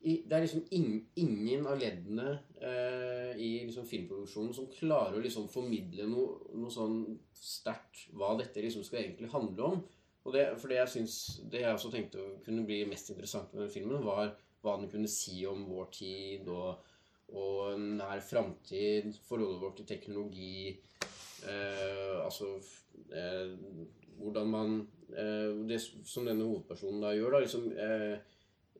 i, 0.00 0.22
Det 0.24 0.36
er 0.36 0.44
liksom 0.44 0.64
in, 0.70 0.92
ingen 1.18 1.66
av 1.66 1.78
leddene 1.80 2.36
eh, 2.62 3.32
i 3.34 3.48
liksom 3.66 3.86
filmproduksjonen 3.88 4.54
som 4.54 4.68
klarer 4.70 5.18
å 5.18 5.22
liksom 5.22 5.48
formidle 5.50 6.06
noe, 6.06 6.52
noe 6.54 6.70
sånn 6.70 7.00
sterkt 7.34 8.04
hva 8.14 8.34
dette 8.38 8.62
liksom 8.62 8.84
skal 8.86 9.02
egentlig 9.02 9.32
handle 9.32 9.72
om. 9.72 9.80
Og 10.28 10.34
det, 10.34 10.44
for 10.60 10.70
det 10.70 10.78
jeg 10.82 10.92
synes, 10.92 11.16
det 11.50 11.64
jeg 11.64 11.74
også 11.74 11.90
tenkte 11.92 12.28
kunne 12.44 12.66
bli 12.68 12.82
mest 12.88 13.10
interessant 13.10 13.52
med 13.54 13.64
den 13.64 13.74
filmen, 13.74 14.06
var 14.06 14.34
hva 14.62 14.76
den 14.78 14.90
kunne 14.92 15.10
si 15.10 15.40
om 15.48 15.64
vår 15.66 15.90
tid 15.94 16.48
og, 16.52 16.82
og 17.34 17.78
nær 17.80 18.22
framtid, 18.24 19.12
forholdet 19.26 19.62
vårt 19.62 19.80
til 19.80 19.88
teknologi 19.88 20.58
eh, 21.48 22.16
Altså 22.22 22.54
eh, 23.14 23.54
hvordan 24.18 24.50
man 24.50 24.74
eh, 25.12 25.54
Det 25.68 25.78
som 25.80 26.26
denne 26.26 26.46
hovedpersonen 26.46 27.04
da 27.04 27.14
gjør, 27.14 27.36
da 27.36 27.42
liksom 27.44 27.70
eh, 27.72 28.36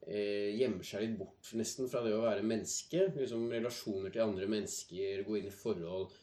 gjemmer 0.08 0.86
seg 0.86 1.02
litt 1.04 1.18
bort 1.18 1.50
nesten 1.58 1.88
fra 1.90 2.00
det 2.04 2.14
å 2.16 2.22
være 2.24 2.46
menneske. 2.46 3.10
Liksom 3.16 3.50
Relasjoner 3.52 4.14
til 4.14 4.24
andre 4.24 4.48
mennesker, 4.48 5.24
gå 5.26 5.38
inn 5.38 5.50
i 5.50 5.54
forhold. 5.54 6.14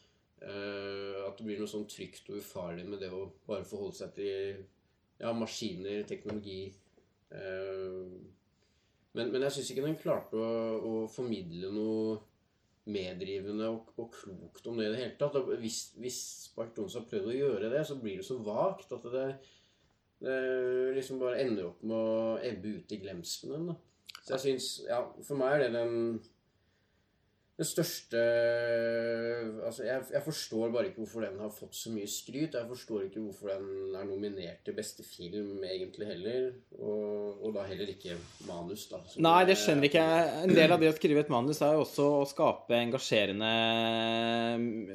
Eh, 0.42 1.18
at 1.24 1.38
det 1.38 1.46
blir 1.46 1.60
noe 1.60 1.70
sånn 1.70 1.86
trygt 1.88 2.28
og 2.28 2.42
ufarlig 2.42 2.84
med 2.84 3.00
det 3.00 3.08
å 3.14 3.24
bare 3.48 3.64
forholde 3.64 3.96
seg 4.02 4.16
til 4.18 4.58
ja, 5.22 5.32
maskiner, 5.32 6.02
teknologi. 6.08 6.66
Eh, 7.32 8.02
men, 9.16 9.30
men 9.32 9.46
jeg 9.46 9.56
syns 9.56 9.70
ikke 9.72 9.86
den 9.86 10.00
klarte 10.00 10.36
å, 10.36 10.48
å 10.76 10.96
formidle 11.08 11.72
noe 11.72 12.18
meddrivende 12.92 13.66
og, 13.72 13.88
og 13.98 14.12
klokt 14.14 14.68
om 14.70 14.76
det 14.78 14.90
i 14.90 14.92
det 14.92 15.00
hele 15.00 15.16
tatt. 15.18 15.38
Hvis, 15.62 15.80
hvis 15.98 16.20
Jones 16.54 16.98
har 16.98 17.06
prøvd 17.08 17.32
å 17.32 17.38
gjøre 17.38 17.70
det, 17.72 17.82
så 17.88 17.96
blir 18.02 18.20
det 18.20 18.28
så 18.28 18.36
vagt 18.44 18.92
at 18.94 19.08
det, 19.10 19.26
det 20.24 20.94
liksom 20.96 21.18
bare 21.20 21.42
ender 21.42 21.68
opp 21.68 21.82
med 21.84 21.96
å 21.96 22.38
ebbe 22.44 22.78
ut 22.78 22.92
i 22.92 23.00
glemselen. 23.02 23.68
Da. 23.70 23.76
Så 24.22 24.34
jeg 24.34 24.42
syns 24.44 24.68
Ja, 24.88 25.02
for 25.26 25.38
meg 25.38 25.56
er 25.56 25.66
det 25.66 25.72
den 25.76 26.20
den 27.56 27.64
største 27.64 28.22
Altså, 29.66 29.84
jeg, 29.86 30.02
jeg 30.12 30.22
forstår 30.22 30.72
bare 30.74 30.90
ikke 30.90 31.02
hvorfor 31.02 31.24
den 31.24 31.38
har 31.40 31.52
fått 31.54 31.74
så 31.74 31.90
mye 31.90 32.06
skryt. 32.10 32.54
Jeg 32.54 32.68
forstår 32.68 33.06
ikke 33.06 33.22
hvorfor 33.24 33.50
den 33.50 33.96
er 33.96 34.04
nominert 34.06 34.60
til 34.66 34.76
beste 34.76 35.02
film, 35.06 35.64
egentlig, 35.64 36.06
heller. 36.06 36.50
Og, 36.78 37.40
og 37.42 37.56
da 37.56 37.64
heller 37.66 37.90
ikke 37.90 38.14
manus, 38.46 38.86
da. 38.90 39.00
Nei, 39.24 39.40
det 39.48 39.56
skjønner 39.58 39.88
ikke 39.88 40.04
jeg. 40.04 40.28
En 40.44 40.54
del 40.54 40.76
av 40.76 40.82
det 40.82 40.92
å 40.92 40.96
skrive 40.98 41.24
et 41.24 41.32
manus 41.32 41.62
er 41.64 41.74
jo 41.74 41.82
også 41.86 42.08
å 42.20 42.26
skape 42.30 42.78
engasjerende, 42.78 43.52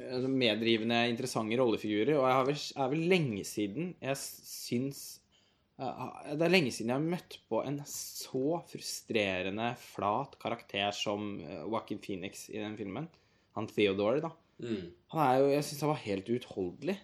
altså 0.08 0.32
meddrivende, 0.32 1.02
interessante 1.12 1.58
rollefigurer. 1.60 2.14
Og 2.16 2.28
jeg 2.28 2.38
har 2.38 2.48
vel, 2.48 2.62
er 2.86 2.94
vel 2.94 3.04
lenge 3.12 3.44
siden 3.48 3.92
jeg 4.00 4.22
syns 4.22 5.02
Det 6.32 6.46
er 6.46 6.52
lenge 6.52 6.72
siden 6.74 6.92
jeg 6.92 6.98
har 7.00 7.12
møtt 7.14 7.38
på 7.50 7.62
en 7.66 7.78
så 7.88 8.60
frustrerende 8.70 9.72
flat 9.80 10.36
karakter 10.42 10.94
som 10.96 11.34
eh, 11.42 11.62
Joaquin 11.64 12.00
Phoenix 12.02 12.48
i 12.52 12.60
den 12.60 12.76
filmen. 12.78 13.08
Han 13.56 13.68
Theodore, 13.70 14.22
da. 14.24 14.32
Mm. 14.62 14.92
Han 15.14 15.24
er 15.24 15.40
jo, 15.40 15.48
Jeg 15.56 15.66
syns 15.66 15.82
han 15.84 15.92
var 15.92 16.04
helt 16.04 16.30
uutholdelig 16.30 16.96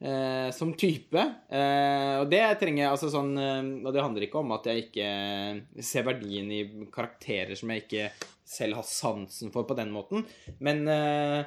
eh, 0.00 0.48
som 0.56 0.74
type. 0.78 1.24
Eh, 1.48 2.14
og 2.20 2.28
det 2.32 2.42
trenger 2.60 2.84
jeg 2.84 2.92
altså 2.92 3.10
sånn 3.12 3.32
eh, 3.40 3.70
Og 3.84 3.90
det 3.94 4.04
handler 4.04 4.26
ikke 4.26 4.42
om 4.42 4.54
at 4.56 4.68
jeg 4.70 4.86
ikke 4.86 5.82
ser 5.86 6.06
verdien 6.08 6.52
i 6.54 6.62
karakterer 6.92 7.58
som 7.58 7.72
jeg 7.72 7.84
ikke 7.86 8.10
selv 8.50 8.80
har 8.80 8.86
sansen 8.86 9.52
for 9.54 9.68
på 9.68 9.76
den 9.78 9.92
måten. 9.94 10.24
Men 10.62 10.86
eh, 10.90 11.42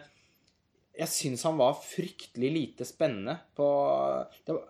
jeg 1.00 1.10
syns 1.10 1.48
han 1.48 1.58
var 1.60 1.80
fryktelig 1.82 2.54
lite 2.54 2.88
spennende 2.88 3.40
på 3.58 3.68
det 4.46 4.56
var, 4.56 4.70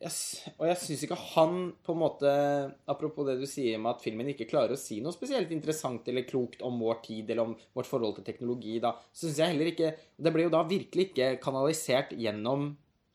jeg, 0.00 0.10
s- 0.10 0.48
og 0.56 0.64
jeg 0.68 0.78
syns 0.80 1.02
ikke 1.04 1.18
han 1.34 1.56
på 1.84 1.92
en 1.92 2.00
måte 2.00 2.30
Apropos 2.88 3.26
det 3.28 3.34
du 3.40 3.46
sier 3.48 3.76
med 3.78 3.90
at 3.92 4.00
filmen 4.04 4.30
ikke 4.32 4.46
klarer 4.48 4.72
å 4.76 4.80
si 4.80 5.00
noe 5.04 5.12
spesielt 5.12 5.50
interessant 5.52 6.08
eller 6.08 6.24
klokt 6.28 6.62
om 6.64 6.78
vår 6.80 7.02
tid 7.04 7.30
eller 7.34 7.50
om 7.50 7.56
vårt 7.76 7.88
forhold 7.90 8.16
til 8.18 8.24
teknologi, 8.30 8.78
da, 8.80 8.94
syns 9.12 9.38
jeg 9.42 9.52
heller 9.52 9.70
ikke 9.72 9.92
Det 10.16 10.32
ble 10.34 10.46
jo 10.46 10.52
da 10.54 10.62
virkelig 10.68 11.10
ikke 11.10 11.34
kanalisert 11.44 12.14
gjennom 12.16 12.70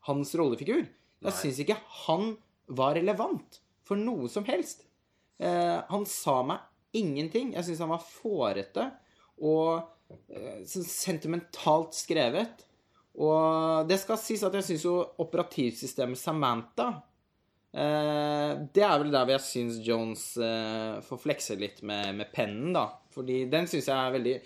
hans 0.06 0.30
rollefigur. 0.38 0.84
Jeg 1.26 1.34
syns 1.34 1.58
ikke 1.64 1.78
han 2.06 2.36
var 2.68 2.94
relevant 2.94 3.58
for 3.86 3.98
noe 3.98 4.28
som 4.30 4.44
helst. 4.46 4.84
Eh, 5.42 5.80
han 5.90 6.04
sa 6.06 6.40
meg 6.46 6.62
ingenting. 6.94 7.52
Jeg 7.56 7.66
syns 7.66 7.82
han 7.82 7.90
var 7.90 8.04
fårete 8.06 8.84
og 9.42 9.82
eh, 10.30 10.62
sånn 10.70 10.86
sentimentalt 10.86 11.94
skrevet. 11.98 12.62
Og 13.16 13.86
det 13.88 13.96
skal 14.02 14.18
sies 14.20 14.42
at 14.44 14.54
jeg 14.58 14.66
syns 14.66 14.84
jo 14.84 14.96
operativsystemet 15.24 16.18
Samantha 16.20 16.90
eh, 17.72 18.50
Det 18.76 18.84
er 18.84 18.98
vel 19.00 19.12
der 19.14 19.24
hvor 19.24 19.34
jeg 19.38 19.44
syns 19.46 19.78
Jones 19.86 20.26
eh, 20.36 20.98
får 21.06 21.22
flekse 21.22 21.56
litt 21.60 21.80
med, 21.86 22.12
med 22.18 22.28
pennen, 22.34 22.74
da. 22.76 22.90
Fordi 23.16 23.44
den 23.52 23.68
syns 23.70 23.88
jeg 23.88 23.96
er 23.96 24.14
veldig 24.18 24.36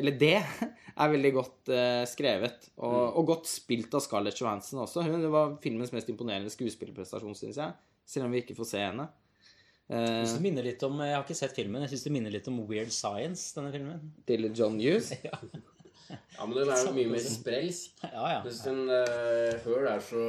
Eller 0.00 0.18
det 0.18 0.34
er 1.02 1.14
veldig 1.14 1.32
godt 1.38 1.72
eh, 1.76 2.02
skrevet. 2.10 2.70
Og, 2.82 3.00
og 3.20 3.30
godt 3.30 3.50
spilt 3.52 3.94
av 3.94 4.02
Scarlett 4.02 4.42
Johansson 4.42 4.82
også. 4.82 5.06
Hun 5.06 5.22
var 5.30 5.54
filmens 5.62 5.94
mest 5.94 6.10
imponerende 6.10 6.50
skuespillerprestasjon, 6.50 7.38
syns 7.38 7.62
jeg. 7.62 7.78
Selv 8.08 8.26
om 8.26 8.34
vi 8.34 8.42
ikke 8.42 8.58
får 8.58 8.72
se 8.74 8.82
henne. 8.90 9.06
Jeg 9.12 9.20
Eh, 9.92 10.22
synes 10.22 10.38
det 10.38 10.44
minner 10.46 10.64
litt 10.64 10.82
om, 10.86 11.00
jeg 11.04 11.12
har 11.12 11.24
ikke 11.26 11.34
sett 11.36 11.56
filmen, 11.58 11.82
jeg 11.84 11.90
syns 11.92 12.04
det 12.06 12.12
minner 12.14 12.32
litt 12.32 12.46
om 12.48 12.60
Weird 12.68 12.92
Science, 12.94 13.50
denne 13.52 13.72
filmen. 13.74 14.06
til 14.24 14.46
John 14.56 14.78
Hughes. 14.80 15.10
Ja, 15.26 15.36
men 16.46 16.56
den 16.56 16.72
er 16.72 16.82
jo 16.86 16.92
mye 16.96 17.12
mer 17.12 17.24
sprelsk. 17.24 18.02
Ja, 18.04 18.26
ja. 18.34 18.42
Mens 18.44 18.60
den 18.66 18.82
uh, 18.90 19.54
Her 19.64 19.88
er 19.94 20.04
så 20.04 20.26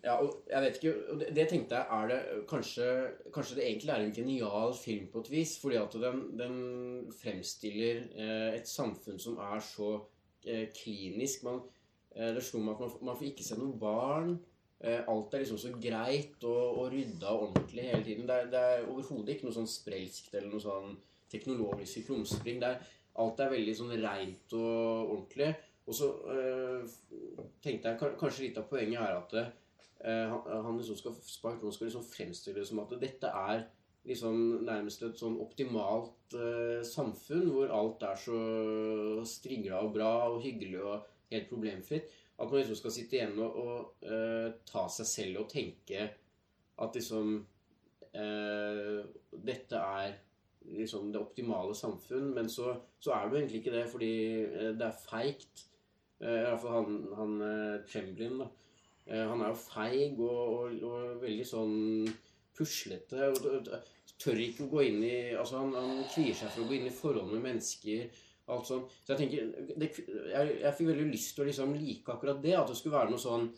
Ja, 0.00 0.14
og 0.16 0.46
jeg 0.48 0.62
vet 0.64 0.78
ikke 0.78 0.94
og 1.12 1.24
det, 1.36 1.46
tenkte 1.50 1.76
jeg 1.76 1.86
er 1.96 2.06
det 2.08 2.20
kanskje, 2.48 2.86
kanskje 3.34 3.58
det 3.58 3.66
egentlig 3.66 3.92
er 3.92 4.04
en 4.04 4.14
genial 4.16 4.72
film 4.74 5.10
på 5.12 5.20
et 5.20 5.30
vis. 5.30 5.58
Fordi 5.60 5.76
at 5.76 5.92
den, 5.92 6.22
den 6.38 6.54
fremstiller 7.22 8.06
eh, 8.16 8.54
et 8.56 8.68
samfunn 8.68 9.20
som 9.20 9.36
er 9.44 9.60
så 9.60 9.90
eh, 10.46 10.70
klinisk. 10.72 11.44
Man, 11.44 11.60
eh, 12.16 12.32
det 12.32 12.46
slo 12.46 12.62
meg 12.64 12.78
at 12.78 12.86
man, 12.86 12.96
man 13.10 13.20
får 13.20 13.28
ikke 13.28 13.44
se 13.44 13.60
noen 13.60 13.76
barn. 13.82 14.38
Eh, 14.80 15.02
alt 15.12 15.34
er 15.34 15.42
liksom 15.42 15.60
så 15.60 15.74
greit 15.76 16.40
og, 16.48 16.78
og 16.80 16.86
rydda 16.94 17.34
og 17.34 17.50
ordentlig 17.50 17.82
hele 17.90 18.04
tiden. 18.04 18.28
Det 18.28 18.36
er, 18.36 18.46
det 18.48 18.60
er 18.64 18.86
overhodet 18.88 19.34
ikke 19.34 19.50
noe 19.50 19.58
sånn 19.58 19.68
sprelskt 19.68 20.32
eller 20.32 20.48
noe 20.48 20.64
sånn 20.64 20.94
teknologisk 21.30 22.06
krumspring. 22.08 22.62
Det 22.62 22.70
er, 22.70 22.94
alt 23.18 23.42
er 23.42 23.52
veldig 23.52 23.74
sånn 23.76 23.96
reint 24.02 24.54
og 24.56 25.14
ordentlig. 25.16 25.50
Og 25.90 25.96
så 25.96 26.10
øh, 26.30 26.86
tenkte 27.64 27.90
jeg 27.90 27.98
kanskje 28.20 28.46
litt 28.46 28.58
av 28.60 28.68
poenget 28.70 29.02
er 29.02 29.16
at 29.16 29.36
øh, 29.40 30.34
han, 30.46 30.78
liksom 30.78 30.98
skal, 30.98 31.16
spart, 31.26 31.62
Jones 31.62 31.78
skal 31.78 31.88
liksom 31.88 32.06
fremstille 32.06 32.60
det 32.60 32.68
som 32.68 32.82
at 32.84 32.94
dette 33.00 33.32
er 33.50 33.64
liksom 34.06 34.62
nærmest 34.64 35.02
et 35.04 35.18
sånn 35.20 35.36
optimalt 35.42 36.36
øh, 36.38 36.80
samfunn 36.86 37.50
hvor 37.52 37.74
alt 37.74 38.06
er 38.06 38.20
så 38.22 38.38
strigla 39.28 39.82
og 39.84 39.92
bra 39.98 40.12
og 40.30 40.40
hyggelig 40.44 40.78
og 40.80 41.10
helt 41.32 41.50
problemfritt. 41.50 42.08
At 42.40 42.48
man 42.48 42.62
liksom 42.62 42.78
skal 42.78 42.94
sitte 42.94 43.18
igjen 43.18 43.36
og, 43.42 43.58
og 43.60 44.62
ta 44.70 44.86
seg 44.88 45.08
selv 45.08 45.42
og 45.42 45.50
tenke 45.52 46.06
at 46.80 46.96
liksom 46.96 47.40
Dette 48.10 49.78
er 49.78 50.14
liksom 50.76 51.10
det 51.12 51.20
optimale 51.20 51.74
samfunn, 51.74 52.30
men 52.36 52.48
så, 52.52 52.74
så 53.00 53.14
er 53.16 53.26
det 53.26 53.32
jo 53.32 53.40
egentlig 53.40 53.60
ikke 53.62 53.76
det, 53.76 53.84
fordi 53.90 54.14
eh, 54.44 54.72
det 54.78 54.86
er 54.86 55.04
feigt. 55.04 55.66
Eh, 56.20 56.40
I 56.40 56.48
hvert 56.48 56.64
fall 56.64 56.76
han, 56.80 56.98
han 57.18 57.36
Chamberlain, 57.88 58.42
da. 58.44 58.50
Eh, 59.10 59.26
Han 59.26 59.40
er 59.40 59.48
jo 59.50 59.58
feig 59.58 60.20
og, 60.20 60.42
og, 60.54 60.82
og 60.86 61.22
veldig 61.24 61.46
sånn 61.46 61.78
puslete. 62.56 63.30
Og, 63.32 63.70
tør 64.20 64.36
ikke 64.44 64.66
å 64.66 64.72
gå 64.74 64.82
inn 64.84 65.04
i 65.06 65.14
Altså, 65.32 65.62
han, 65.62 65.70
han 65.72 66.02
kvier 66.12 66.36
seg 66.36 66.50
for 66.52 66.66
å 66.66 66.68
gå 66.68 66.76
inn 66.76 66.90
i 66.90 66.94
forhold 66.94 67.32
med 67.32 67.46
mennesker. 67.46 68.20
Alt 68.50 68.68
sånn. 68.68 68.84
Så 69.06 69.14
jeg 69.14 69.20
tenker 69.22 69.76
det, 69.78 69.88
jeg, 69.96 70.54
jeg 70.60 70.76
fikk 70.76 70.90
veldig 70.90 71.08
lyst 71.08 71.34
til 71.36 71.44
å 71.44 71.48
liksom 71.48 71.74
like 71.78 72.14
akkurat 72.14 72.42
det. 72.44 72.56
At 72.58 72.70
det 72.70 72.76
skulle 72.78 72.98
være 72.98 73.14
noe 73.14 73.22
sånn 73.22 73.48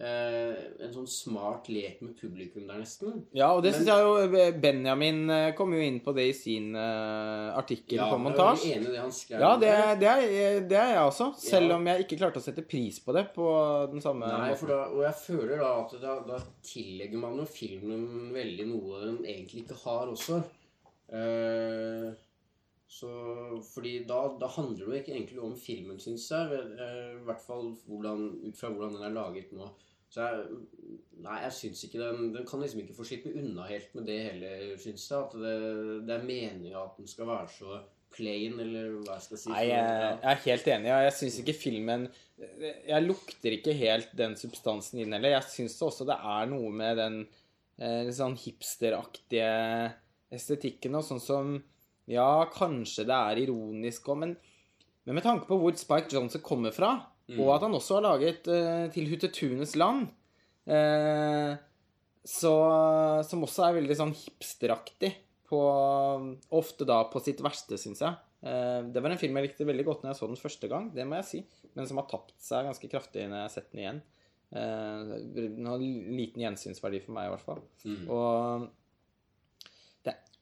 en 0.00 0.92
sånn 0.94 1.06
smart 1.06 1.66
lek 1.68 1.98
med 2.00 2.14
publikum 2.16 2.64
der, 2.64 2.78
nesten. 2.80 3.18
Ja, 3.36 3.50
og 3.52 3.60
det 3.62 3.74
syns 3.74 3.90
jeg 3.90 4.06
jo 4.06 4.54
Benjamin 4.62 5.18
eh, 5.30 5.50
kom 5.58 5.74
jo 5.76 5.82
inn 5.84 5.98
på 6.00 6.14
det 6.16 6.24
i 6.30 6.32
sin 6.36 6.70
uh, 6.74 7.52
artikkel 7.60 8.00
på 8.00 8.06
jeg 8.06 8.16
er 8.16 8.22
montasje. 8.24 8.70
veldig 8.78 8.94
det 8.94 9.02
han 9.02 9.12
skrev. 9.12 9.44
Ja, 9.44 9.50
det, 9.60 9.74
det, 10.00 10.08
er, 10.14 10.56
det 10.70 10.78
er 10.80 10.94
jeg 10.94 11.02
også. 11.10 11.28
Selv 11.36 11.68
Ja. 11.68 11.76
om 11.76 11.86
jeg 11.92 12.06
ikke 12.06 12.18
klarte 12.22 12.40
å 12.40 12.46
sette 12.46 12.64
pris 12.64 12.98
på 13.04 13.12
det 13.12 13.26
på 13.36 13.46
den 13.92 14.00
samme 14.00 14.32
Nei, 14.32 14.50
da, 14.72 14.80
og 14.94 15.04
jeg 15.04 15.14
føler 15.26 15.60
da 15.60 15.70
at 15.84 15.94
da, 16.00 16.16
da 16.32 16.40
tillegger 16.72 17.20
man 17.26 17.36
jo 17.42 17.46
filmen 17.52 18.32
veldig 18.32 18.68
noe 18.72 19.04
den 19.04 19.20
egentlig 19.28 19.66
ikke 19.66 19.76
har 19.84 20.08
også. 20.08 20.40
Eh, 21.12 22.12
så, 22.92 23.10
fordi 23.72 24.02
da, 24.08 24.18
da 24.40 24.50
handler 24.52 24.84
det 24.84 24.90
jo 24.90 24.98
ikke 24.98 25.14
egentlig 25.14 25.40
om 25.40 25.54
filmen, 25.56 26.00
syns 26.02 26.26
jeg. 26.28 26.58
eh, 26.76 27.14
I 27.16 27.24
hvert 27.24 27.40
fall 27.40 27.70
hvordan, 27.86 28.26
ut 28.50 28.58
fra 28.58 28.68
hvordan 28.68 28.98
den 28.98 29.06
er 29.08 29.14
laget 29.16 29.54
nå. 29.56 29.70
Så 30.12 30.26
jeg, 30.26 30.58
nei, 31.24 31.38
jeg 31.46 31.54
syns 31.56 31.86
ikke 31.86 32.02
den 32.02 32.34
Den 32.34 32.44
kan 32.44 32.60
liksom 32.60 32.82
ikke 32.82 32.96
få 32.98 33.06
slippe 33.08 33.32
unna 33.32 33.64
helt 33.70 33.94
med 33.96 34.04
det 34.10 34.18
heller, 34.26 34.76
syns 34.82 35.06
jeg. 35.08 35.24
At 35.24 35.38
det, 35.40 35.54
det 36.04 36.18
er 36.18 36.28
meninga 36.28 36.82
at 36.82 37.00
den 37.00 37.08
skal 37.08 37.30
være 37.32 37.48
så 37.54 37.80
plain, 38.12 38.60
eller 38.60 38.98
hva 38.98 39.16
jeg 39.16 39.26
skal 39.30 39.40
si. 39.40 39.54
Nei, 39.54 39.64
jeg, 39.70 39.88
jeg 40.12 40.34
er 40.34 40.44
helt 40.44 40.70
enig. 40.76 40.92
og 40.92 41.06
Jeg 41.06 41.16
syns 41.22 41.40
ikke 41.40 41.56
filmen 41.62 42.08
Jeg 42.36 43.06
lukter 43.06 43.56
ikke 43.56 43.78
helt 43.78 44.12
den 44.18 44.36
substansen 44.36 45.00
inn 45.00 45.16
heller. 45.16 45.38
Jeg 45.38 45.48
syns 45.54 45.80
også 45.88 46.04
det 46.12 46.20
er 46.36 46.52
noe 46.52 46.76
med 46.76 47.00
den 47.00 47.20
eh, 47.24 48.02
litt 48.04 48.20
sånn 48.20 48.36
hipsteraktige 48.36 49.52
estetikken 50.32 51.00
og 51.00 51.08
sånn 51.08 51.24
som 51.24 51.56
Ja, 52.12 52.44
kanskje 52.52 53.06
det 53.08 53.16
er 53.16 53.40
ironisk 53.46 54.10
òg, 54.12 54.20
men, 54.24 54.36
men 55.06 55.18
med 55.18 55.24
tanke 55.24 55.48
på 55.48 55.58
hvor 55.60 55.74
Spike 55.78 56.12
Johnson 56.12 56.44
kommer 56.44 56.74
fra, 56.74 56.94
og 57.38 57.52
at 57.54 57.64
han 57.64 57.76
også 57.76 57.98
har 57.98 58.04
laget 58.04 58.48
uh, 58.50 58.88
Til 58.92 59.06
Hutetunes 59.08 59.76
land 59.78 60.08
uh, 60.68 61.52
så, 62.26 62.54
Som 63.26 63.46
også 63.46 63.66
er 63.66 63.78
veldig 63.80 63.96
sånn 63.98 64.12
hipsteraktig. 64.14 65.12
På, 65.52 65.60
ofte 66.54 66.86
da 66.88 67.02
på 67.12 67.20
sitt 67.20 67.42
verste, 67.44 67.76
syns 67.80 68.00
jeg. 68.04 68.14
Uh, 68.42 68.88
det 68.88 69.02
var 69.02 69.12
en 69.12 69.20
film 69.20 69.36
jeg 69.38 69.50
likte 69.50 69.66
veldig 69.68 69.84
godt 69.88 70.04
når 70.04 70.12
jeg 70.12 70.20
så 70.20 70.28
den 70.30 70.40
første 70.40 70.70
gang, 70.70 70.86
det 70.94 71.06
må 71.08 71.18
jeg 71.18 71.28
si. 71.28 71.40
Men 71.76 71.88
som 71.88 72.00
har 72.00 72.06
tapt 72.10 72.36
seg 72.42 72.68
ganske 72.68 72.90
kraftig 72.92 73.26
når 73.26 73.40
jeg 73.40 73.48
har 73.48 73.54
sett 73.54 73.72
den 73.72 73.82
igjen. 73.82 74.00
Den 74.52 75.68
har 75.70 75.80
liten 75.80 76.42
gjensynsverdi 76.42 76.98
for 77.00 77.16
meg, 77.16 77.26
i 77.26 77.32
hvert 77.32 77.44
fall. 77.46 77.62
Mm. 77.88 78.02
Og 78.12 78.66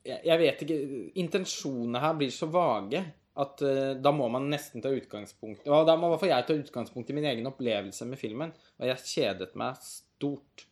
jeg, 0.06 0.38
vet 0.40 0.62
ikke 0.64 0.76
Intensjonene 1.20 2.00
her 2.02 2.14
blir 2.20 2.30
så 2.32 2.48
vage 2.50 3.02
at 3.40 3.62
uh, 3.62 3.92
da 4.00 4.10
må 4.12 4.26
man 4.32 4.48
nesten 4.50 4.82
ta 4.84 4.90
utgangspunkt 4.92 5.68
Og 5.70 5.86
da 5.86 5.94
må 5.96 6.08
i 6.08 6.12
hvert 6.14 6.22
fall 6.24 6.32
jeg 6.32 6.46
ta 6.48 6.56
utgangspunkt 6.58 7.12
i 7.12 7.16
min 7.16 7.28
egen 7.30 7.46
opplevelse 7.48 8.08
med 8.08 8.18
filmen. 8.20 8.50
Og 8.80 8.88
jeg 8.90 9.04
kjedet 9.06 9.54
meg 9.60 9.78
stort. 9.84 10.64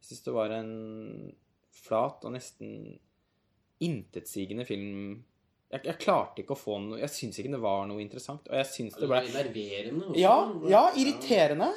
Jeg 0.00 0.10
syns 0.10 0.24
det 0.28 0.34
var 0.36 0.54
en 0.54 0.70
flat 1.80 2.24
og 2.28 2.32
nesten 2.36 2.76
intetsigende 3.80 4.64
film. 4.68 5.20
Jeg, 5.70 5.84
jeg 5.86 5.98
klarte 6.02 6.42
ikke 6.42 6.56
å 6.56 6.58
få 6.58 6.78
noe 6.82 6.98
Jeg 6.98 7.12
syns 7.14 7.38
ikke 7.40 7.52
det 7.52 7.60
var 7.62 7.84
noe 7.88 8.02
interessant. 8.02 8.48
Og 8.50 8.56
jeg 8.58 8.68
syns 8.70 8.96
det 8.96 9.04
Det 9.04 9.10
ble 9.10 9.20
var 9.20 9.28
enerverende 9.30 10.08
også. 10.08 10.18
ja, 10.18 10.34
ja, 10.72 10.82
irriterende. 10.98 11.68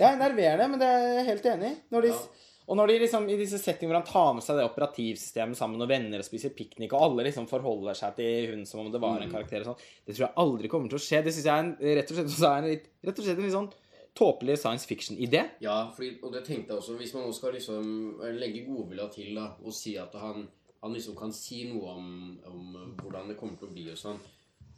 Ja, 0.00 0.14
nerverende, 0.20 0.70
men 0.72 0.80
det 0.80 0.88
er 0.88 1.04
jeg 1.18 1.28
helt 1.32 1.50
enig 1.56 1.72
i. 1.72 1.76
Når 1.92 2.06
de, 2.08 2.14
Ja. 2.16 2.22
Og 2.70 2.78
når 2.78 2.92
de 2.92 2.98
liksom, 3.02 3.26
i 3.28 3.36
disse 3.40 3.58
settingene 3.58 3.90
hvor 3.90 3.98
han 3.98 4.08
tar 4.08 4.34
med 4.36 4.44
seg 4.46 4.58
det 4.58 4.66
operativsystemet 4.68 5.58
sammen 5.58 5.82
med 5.82 5.90
venner 5.90 6.22
og 6.22 6.26
spiser 6.26 6.54
piknik, 6.56 6.94
og 6.94 7.08
alle 7.08 7.26
liksom 7.26 7.48
forholder 7.50 7.98
seg 7.98 8.14
til 8.18 8.52
hun 8.52 8.66
som 8.68 8.84
om 8.84 8.90
det 8.92 9.00
var 9.02 9.22
en 9.22 9.32
karakter 9.32 9.64
og 9.64 9.72
sånn, 9.72 9.86
det 10.06 10.14
tror 10.14 10.28
jeg 10.28 10.38
aldri 10.44 10.70
kommer 10.72 10.92
til 10.92 11.00
å 11.00 11.02
skje. 11.02 11.22
Det 11.26 11.34
syns 11.34 11.48
jeg 11.48 11.54
er 11.54 11.64
en, 11.64 11.72
rett 11.98 12.12
og 12.12 12.20
slett 12.20 12.36
er 12.52 12.58
en 12.60 12.68
litt, 12.70 12.86
rett 13.02 13.18
og 13.18 13.26
slett 13.26 13.40
en 13.40 13.48
litt 13.48 13.56
sånn 13.56 13.72
tåpelig 14.18 14.58
science 14.60 14.86
fiction-idé. 14.86 15.44
Ja, 15.64 15.78
fordi, 15.96 16.14
og 16.22 16.34
det 16.34 16.44
tenkte 16.44 16.74
jeg 16.74 16.82
også 16.82 16.98
Hvis 16.98 17.14
man 17.16 17.24
nå 17.24 17.32
skal 17.32 17.54
liksom 17.56 18.20
legge 18.36 18.66
godvilja 18.66 19.08
til 19.14 19.32
da, 19.38 19.48
og 19.64 19.74
si 19.76 19.96
at 20.00 20.14
han, 20.20 20.46
han 20.84 20.94
liksom 20.94 21.16
kan 21.18 21.32
si 21.34 21.64
noe 21.70 21.96
om, 21.96 22.06
om 22.48 22.94
hvordan 23.00 23.32
det 23.32 23.38
kommer 23.40 23.58
til 23.58 23.70
å 23.70 23.74
bli 23.74 23.88
og 23.92 23.98
sånn, 23.98 24.20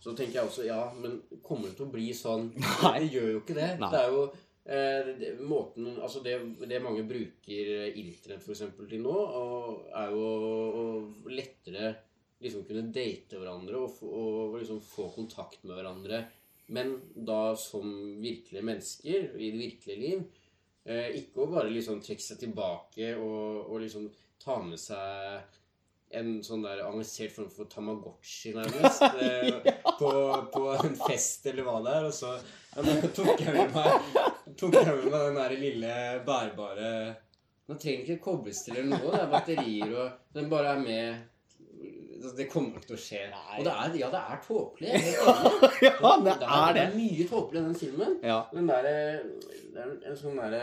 så 0.04 0.12
tenker 0.12 0.38
jeg 0.38 0.48
også 0.48 0.66
ja, 0.66 0.80
men 1.00 1.16
kommer 1.42 1.70
det 1.70 1.78
til 1.78 1.88
å 1.88 1.92
bli 1.92 2.10
sånn? 2.16 2.50
Nei. 2.84 2.96
Det 3.04 3.12
gjør 3.16 3.30
jo 3.32 3.42
ikke 3.42 3.58
det. 3.58 3.70
Nei. 3.80 3.92
Det 3.92 4.02
er 4.02 4.12
jo 4.12 4.26
eh, 4.64 5.40
måten 5.40 5.94
Altså 5.98 6.22
det, 6.24 6.38
det 6.68 6.82
mange 6.82 7.04
bruker 7.08 7.70
internett 7.92 8.44
for 8.44 8.54
eksempel 8.54 8.88
til 8.90 9.04
nå, 9.04 9.14
og 9.14 9.90
er 9.94 10.14
jo 10.14 10.24
å 10.24 10.84
lettere 11.30 11.94
liksom 12.44 12.64
kunne 12.68 12.90
date 12.92 13.38
hverandre 13.40 13.80
og, 13.80 14.00
og 14.04 14.58
liksom 14.60 14.80
få 14.84 15.08
kontakt 15.14 15.62
med 15.64 15.78
hverandre. 15.78 16.24
Men 16.74 16.96
da 17.14 17.54
som 17.60 17.86
virkelige 18.20 18.64
mennesker 18.64 19.28
i 19.36 19.50
det 19.52 19.60
virkelige 19.60 20.00
liv. 20.00 20.24
Eh, 20.84 21.16
ikke 21.20 21.44
å 21.44 21.50
bare 21.52 21.72
liksom 21.72 22.02
trekke 22.04 22.24
seg 22.24 22.42
tilbake 22.42 23.14
og, 23.16 23.70
og 23.70 23.78
liksom 23.80 24.10
ta 24.42 24.58
med 24.60 24.80
seg 24.80 25.44
en 26.14 26.36
sånn 26.46 26.62
der 26.62 26.82
avansert 26.84 27.32
form 27.34 27.48
for 27.50 27.68
Tamagotchi, 27.70 28.52
nærmest, 28.54 29.02
ja. 29.66 29.74
på, 29.98 30.10
på 30.52 30.64
en 30.76 30.94
fest 31.06 31.48
eller 31.50 31.66
hva 31.66 31.80
det 31.84 31.94
er. 31.96 32.08
Og 32.10 32.14
så 32.14 32.34
ja, 32.36 32.98
tok 33.16 33.40
jeg 33.40 33.54
med 33.56 33.74
meg, 33.74 34.20
tok 34.58 34.74
jeg 34.78 34.86
med 34.88 35.10
meg 35.10 35.28
den 35.28 35.38
der 35.40 35.54
lille 35.60 35.92
bærbare 36.26 36.90
Man 37.68 37.78
trenger 37.80 38.04
ikke 38.04 38.24
kobles 38.24 38.64
til 38.64 38.76
eller 38.76 38.98
noe. 38.98 39.12
Det 39.14 39.22
er 39.22 39.30
batterier 39.32 39.94
og 39.96 40.34
Den 40.36 40.50
bare 40.52 40.74
er 40.74 40.82
med 40.82 41.22
Altså, 42.24 42.36
Det 42.36 42.46
kommer 42.48 42.78
ikke 42.78 42.88
til 42.88 42.96
å 42.96 43.00
skje. 43.02 43.18
Og 43.58 43.66
det 43.66 43.72
er, 43.72 43.96
ja, 44.00 44.06
det 44.12 44.20
er 44.20 44.38
tåpelig. 44.46 44.92
er. 44.96 45.74
Ja, 45.84 46.12
det 46.24 46.36
Det 46.40 46.48
er 46.48 46.76
det 46.76 46.84
det. 46.84 46.86
mye 46.96 47.26
tåpelig 47.28 47.60
i 47.60 47.64
den 47.66 47.74
filmen. 47.76 48.14
Ja. 48.24 48.38
Den 48.52 48.70
der, 48.70 48.88
det 49.74 49.82
er 49.82 49.90
en, 49.92 50.16
sånn 50.16 50.40
der, 50.40 50.54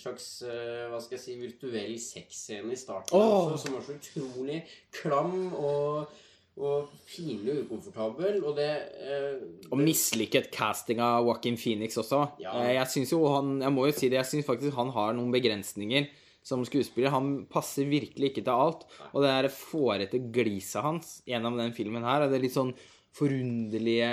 slags 0.00 0.28
eh, 0.48 0.86
hva 0.88 1.00
skal 1.02 1.18
jeg 1.18 1.24
si, 1.26 1.36
virtuell 1.42 1.98
sexscene 2.00 2.72
i 2.72 2.80
starten 2.80 3.18
oh. 3.18 3.52
også, 3.52 3.66
som 3.66 3.76
var 3.76 3.84
så 3.84 3.98
utrolig 3.98 4.62
klam 4.96 5.36
og, 5.52 6.16
og 6.56 6.92
pinlig 7.08 7.58
ukomfortabel. 7.66 8.38
Og 8.44 8.56
det 8.56 8.68
eh, 9.04 9.40
Og 9.70 9.80
mislykket 9.80 10.50
casting 10.54 11.02
av 11.04 11.26
Joaquin 11.26 11.58
Phoenix 11.60 11.98
også. 12.00 12.22
Ja. 12.42 12.54
Eh, 12.62 12.74
Jeg 12.78 12.88
synes 12.94 13.12
jo 13.12 13.22
han 13.28 13.58
Jeg 13.60 13.74
må 13.76 13.86
jo 13.88 13.96
si 13.96 14.08
det, 14.08 14.20
jeg 14.22 14.30
syns 14.30 14.48
faktisk 14.48 14.76
han 14.78 14.92
har 14.96 15.12
noen 15.16 15.34
begrensninger 15.34 16.08
som 16.46 16.62
skuespiller. 16.64 17.10
Han 17.10 17.30
passer 17.50 17.88
virkelig 17.90 18.30
ikke 18.30 18.44
til 18.46 18.54
alt. 18.54 18.84
Og 19.12 19.22
det 19.24 19.32
der 19.34 19.48
fårete 19.52 20.20
gliset 20.32 20.84
hans 20.84 21.16
gjennom 21.26 21.58
den 21.58 21.74
filmen 21.74 22.06
her, 22.06 22.22
og 22.22 22.30
det 22.30 22.38
litt 22.44 22.54
sånn 22.54 22.70
forunderlige 23.16 24.10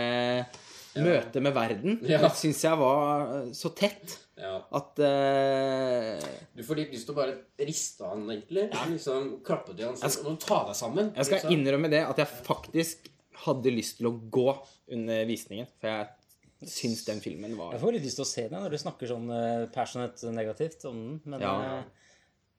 møtet 0.95 1.41
med 1.41 1.53
verden, 1.55 1.99
Ja. 2.05 2.19
det 2.21 2.31
syns 2.37 2.61
jeg 2.63 2.77
var 2.77 3.23
eh, 3.39 3.51
så 3.57 3.71
tett 3.75 4.17
ja. 4.37 4.55
at 4.71 4.99
uh, 4.99 6.27
Du 6.55 6.63
får 6.65 6.79
litt 6.81 6.93
lyst 6.95 7.07
til 7.07 7.15
å 7.15 7.17
bare 7.17 7.35
riste 7.65 8.07
han, 8.09 8.25
egentlig. 8.29 8.67
Liksom 8.91 9.29
Klappe 9.45 9.75
til 9.75 9.87
han 9.89 9.97
sånn, 9.97 10.27
og 10.33 10.39
ta 10.43 10.63
deg 10.69 10.77
sammen. 10.77 11.11
Jeg 11.15 11.29
skal 11.29 11.39
liksom. 11.39 11.55
innrømme 11.57 11.91
det 11.93 12.03
at 12.07 12.21
jeg 12.23 12.43
faktisk 12.47 13.09
hadde 13.45 13.73
lyst 13.73 13.97
til 13.99 14.09
å 14.11 14.13
gå 14.33 14.47
under 14.93 15.25
visningen. 15.29 15.67
For 15.81 15.89
jeg 15.89 16.69
syns 16.69 17.01
den 17.09 17.19
filmen 17.23 17.57
var 17.59 17.73
Jeg 17.75 17.81
får 17.83 17.97
litt 17.97 18.05
lyst 18.07 18.19
til 18.21 18.25
å 18.27 18.29
se 18.29 18.45
den 18.47 18.61
når 18.63 18.71
du 18.71 18.79
snakker 18.79 19.09
sånn 19.09 19.25
eh, 19.35 19.65
passionate 19.73 20.31
negativt 20.35 20.85
om 20.89 21.01
den. 21.03 21.21
Men, 21.25 21.41
Ja. 21.43 21.55
eh, 21.79 21.83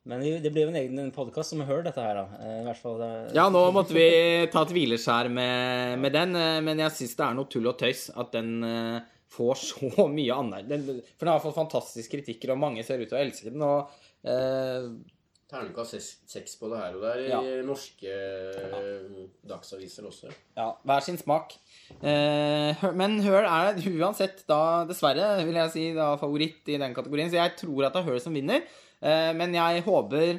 men 0.05 0.21
det 0.45 0.51
blir 0.53 0.67
jo 0.67 0.73
en 0.73 0.77
egen 0.83 1.11
podkast 1.17 1.55
som 1.55 1.63
hører 1.65 1.87
dette 1.89 2.03
her, 2.05 2.19
da. 2.21 2.25
Eh, 2.45 2.59
I 2.61 2.67
hvert 2.69 2.81
fall 2.83 3.01
eh, 3.07 3.33
Ja, 3.39 3.47
nå 3.53 3.63
måtte 3.77 3.97
vi 3.97 4.05
ta 4.53 4.63
et 4.67 4.75
hvileskjær 4.77 5.31
med, 5.33 5.99
med 6.05 6.13
den, 6.17 6.37
eh, 6.37 6.61
men 6.67 6.83
jeg 6.85 6.93
syns 6.99 7.17
det 7.17 7.25
er 7.29 7.39
noe 7.39 7.49
tull 7.53 7.71
og 7.73 7.79
tøys 7.81 8.07
at 8.15 8.33
den 8.37 8.53
får 9.35 9.57
så 9.65 10.07
mye 10.19 10.37
anerkjennelse. 10.37 11.17
For 11.17 11.27
den 11.27 11.33
har 11.35 11.43
fått 11.43 11.57
fantastiske 11.59 12.13
kritikker, 12.19 12.53
og 12.55 12.61
mange 12.63 12.85
ser 12.87 13.01
ut 13.03 13.09
til 13.11 13.19
å 13.19 13.25
elske 13.25 13.51
den. 13.55 13.65
Og 13.67 13.97
eh, 14.29 14.93
Terningkast 15.55 15.93
seks- 15.95 16.13
seks 16.31 16.55
på 16.59 16.67
det 16.73 16.79
her 16.81 16.95
og 16.97 17.03
der 17.05 17.19
i 17.21 17.27
Ja. 17.31 17.41
norske 17.67 18.11
ja. 18.11 18.79
dagsaviser 19.51 20.07
også. 20.09 20.31
ja, 20.57 20.71
hver 20.89 21.03
sin 21.05 21.19
smak. 21.21 21.53
Eh, 22.01 22.85
men 22.97 23.19
Høl 23.23 23.45
er 23.45 23.77
uansett 23.93 24.41
da, 24.49 24.85
dessverre, 24.89 25.45
vil 25.47 25.59
jeg 25.61 25.71
si, 25.75 25.85
da 25.95 26.15
favoritt 26.19 26.73
i 26.73 26.79
den 26.81 26.97
kategorien. 26.97 27.31
Så 27.31 27.39
jeg 27.39 27.55
tror 27.61 27.87
at 27.87 27.95
det 27.95 28.03
er 28.03 28.09
Høl 28.09 28.23
som 28.25 28.35
vinner. 28.35 28.65
Eh, 29.05 29.31
men 29.37 29.55
jeg 29.57 29.85
håper 29.85 30.39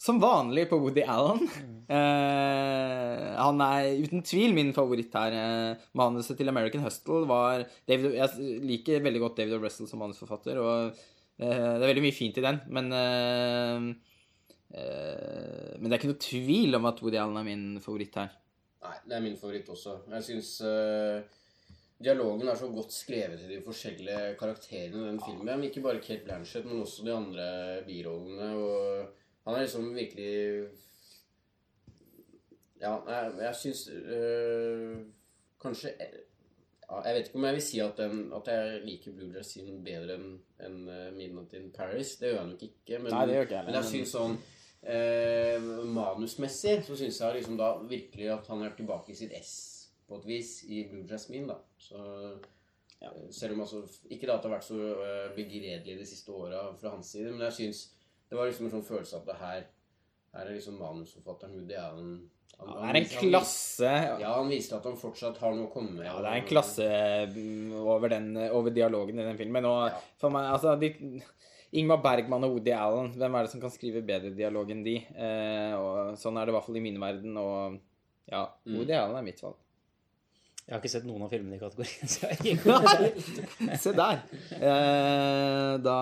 som 0.00 0.20
vanlig 0.22 0.64
på 0.70 0.78
Woody 0.80 1.02
Allen. 1.04 1.42
Eh, 1.90 3.24
han 3.36 3.60
er 3.64 3.88
uten 4.00 4.22
tvil 4.24 4.54
min 4.56 4.70
favoritt 4.76 5.12
her. 5.18 5.34
Eh, 5.36 5.88
manuset 5.98 6.38
til 6.38 6.48
American 6.48 6.84
Hustle 6.86 7.24
var 7.28 7.66
David, 7.88 8.14
Jeg 8.14 8.60
liker 8.64 9.02
veldig 9.04 9.20
godt 9.24 9.40
David 9.42 9.58
O. 9.58 9.60
Russell 9.64 9.90
som 9.90 10.00
manusforfatter, 10.00 10.60
og 10.62 10.94
eh, 10.94 11.50
det 11.50 11.82
er 11.82 11.90
veldig 11.90 12.06
mye 12.06 12.16
fint 12.16 12.38
i 12.40 12.46
den, 12.46 12.60
men 12.70 12.92
eh, 12.96 13.90
eh, 14.78 15.74
Men 15.80 15.88
det 15.88 15.92
er 15.92 15.98
ikke 15.98 16.12
noe 16.14 16.24
tvil 16.30 16.78
om 16.78 16.88
at 16.92 17.02
Woody 17.02 17.20
Allen 17.20 17.42
er 17.42 17.48
min 17.50 17.66
favoritt 17.84 18.16
her. 18.22 18.32
Nei, 18.80 18.96
det 19.04 19.18
er 19.18 19.26
min 19.26 19.36
favoritt 19.36 19.68
også. 19.68 19.98
Jeg 20.14 20.28
syns 20.30 20.54
dialogen 22.04 22.48
er 22.48 22.56
så 22.56 22.68
godt 22.72 22.92
skrevet 22.92 23.42
i 23.44 23.50
de 23.54 23.62
forskjellige 23.64 24.34
karakterene 24.40 25.02
i 25.02 25.08
den 25.10 25.20
filmen. 25.24 25.64
Ikke 25.64 25.82
bare 25.84 26.00
Kate 26.00 26.24
Blanchett, 26.24 26.66
men 26.66 26.82
også 26.82 27.04
de 27.04 27.12
andre 27.12 27.48
birollene. 27.86 28.50
Og 28.56 29.06
han 29.46 29.54
er 29.54 29.66
liksom 29.66 29.94
virkelig 29.94 30.68
Ja, 32.80 32.94
jeg, 33.08 33.32
jeg 33.40 33.56
syns 33.60 33.88
øh, 33.92 34.98
kanskje 35.60 35.90
Ja, 36.90 37.00
jeg 37.04 37.14
vet 37.14 37.26
ikke 37.26 37.38
om 37.38 37.44
jeg 37.44 37.54
vil 37.54 37.62
si 37.62 37.80
at, 37.84 37.98
den, 37.98 38.32
at 38.34 38.48
jeg 38.48 38.80
liker 38.84 39.12
Blue 39.12 39.32
Dress 39.34 39.52
sin 39.52 39.84
bedre 39.84 40.16
enn 40.16 40.30
enn, 40.60 40.88
eh, 40.88 41.12
Midnight 41.14 41.52
in 41.56 41.70
Paris. 41.72 42.16
Det 42.20 42.28
gjør 42.28 42.40
jeg 42.40 42.48
nok 42.48 42.62
ikke. 42.62 42.98
Men, 42.98 43.12
Nei, 43.12 43.26
det 43.26 43.36
gjør 43.36 43.46
ikke 43.46 43.56
jeg 43.56 43.66
men 43.68 43.76
jeg 43.78 43.90
syns 43.90 44.14
sånn 44.16 44.34
øh, 44.94 45.68
manusmessig 45.94 46.74
så 46.86 46.96
syns 46.98 47.20
jeg 47.20 47.36
liksom 47.38 47.60
da 47.60 47.70
virkelig 47.84 48.32
at 48.34 48.50
han 48.52 48.64
er 48.66 48.74
tilbake 48.76 49.14
i 49.14 49.20
sitt 49.20 49.36
ess 49.36 49.52
på 50.10 50.18
et 50.20 50.26
vis 50.28 50.50
i 50.68 50.82
Blue 50.90 51.06
Jasmine, 51.08 51.46
da. 51.54 51.56
Så 51.78 52.00
ja. 53.00 53.08
Selv 53.32 53.54
om 53.54 53.62
altså 53.64 53.78
Ikke 54.12 54.26
da 54.28 54.34
at 54.36 54.42
det 54.44 54.50
har 54.50 54.58
vært 54.58 54.66
så 54.66 54.76
eh, 54.76 55.30
begredelig 55.36 55.94
de 56.02 56.04
siste 56.08 56.34
åra 56.36 56.66
fra 56.76 56.90
hans 56.92 57.08
side, 57.14 57.30
men 57.32 57.46
jeg 57.48 57.56
syns 57.60 57.86
det 58.28 58.36
var 58.38 58.50
liksom 58.50 58.66
en 58.68 58.74
sånn 58.76 58.84
følelse 58.86 59.16
av 59.16 59.22
at 59.24 59.30
det 59.30 59.38
her 59.40 59.62
her 60.34 60.46
er 60.46 60.52
liksom 60.54 60.76
manusforfatteren 60.78 61.56
Woody 61.56 61.74
Allen 61.80 62.10
han, 62.60 62.68
Det 62.68 62.76
er 62.76 62.98
en 63.00 63.06
han- 63.08 63.24
klasse 63.24 63.92
Ja, 64.20 64.34
han 64.36 64.50
viste 64.52 64.76
at 64.76 64.84
han 64.86 64.98
fortsatt 65.00 65.38
har 65.42 65.54
noe 65.56 65.66
å 65.66 65.72
komme 65.72 65.96
med. 65.96 66.04
Ja, 66.06 66.18
det 66.20 66.28
er 66.30 66.42
en 66.42 66.46
klasse 66.50 66.86
mm, 67.32 67.72
over, 67.80 68.08
den, 68.12 68.28
over 68.52 68.70
dialogen 68.70 69.18
i 69.18 69.24
den 69.26 69.38
filmen. 69.40 69.64
Og 69.64 69.88
Ja. 69.88 69.96
for 70.20 70.30
meg, 70.30 70.50
altså 70.52 70.76
de, 70.78 71.22
Ingmar 71.72 72.02
Bergman 72.04 72.44
og 72.44 72.52
Woody 72.58 72.70
Allen, 72.76 73.10
hvem 73.16 73.34
er 73.34 73.42
det 73.46 73.50
som 73.50 73.60
kan 73.62 73.70
skrive 73.70 74.02
bedre 74.06 74.30
dialog 74.36 74.70
enn 74.70 74.84
de? 74.84 74.96
Eh, 75.16 75.72
og 75.78 76.18
sånn 76.20 76.36
er 76.36 76.44
det 76.46 76.52
i 76.52 76.56
hvert 76.58 76.66
fall 76.68 76.76
i 76.76 76.84
min 76.84 77.00
verden. 77.00 77.36
Og 77.40 77.80
ja, 78.30 78.44
Mm. 78.66 78.90
Allen 78.90 79.16
er 79.16 79.22
mitt 79.22 79.40
valg. 79.42 79.56
Jeg 80.70 80.76
har 80.76 80.84
ikke 80.84 80.90
sett 80.92 81.06
noen 81.08 81.24
av 81.26 81.32
filmene 81.34 81.56
i 81.56 81.58
kategorien. 81.58 82.06
Så 82.06 82.28
jeg 82.30 82.58
har 82.62 83.00
ikke 83.02 83.76
Se 83.82 83.90
der. 83.90 84.20
Eh, 84.54 85.72
da, 85.82 85.94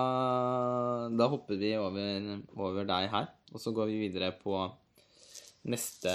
da 1.09 1.27
hopper 1.31 1.57
vi 1.57 1.71
over, 1.73 2.27
over 2.53 2.85
deg 2.85 3.07
her, 3.09 3.31
og 3.49 3.63
så 3.63 3.73
går 3.73 3.87
vi 3.89 4.03
videre 4.03 4.27
på 4.37 4.53
neste 5.73 6.13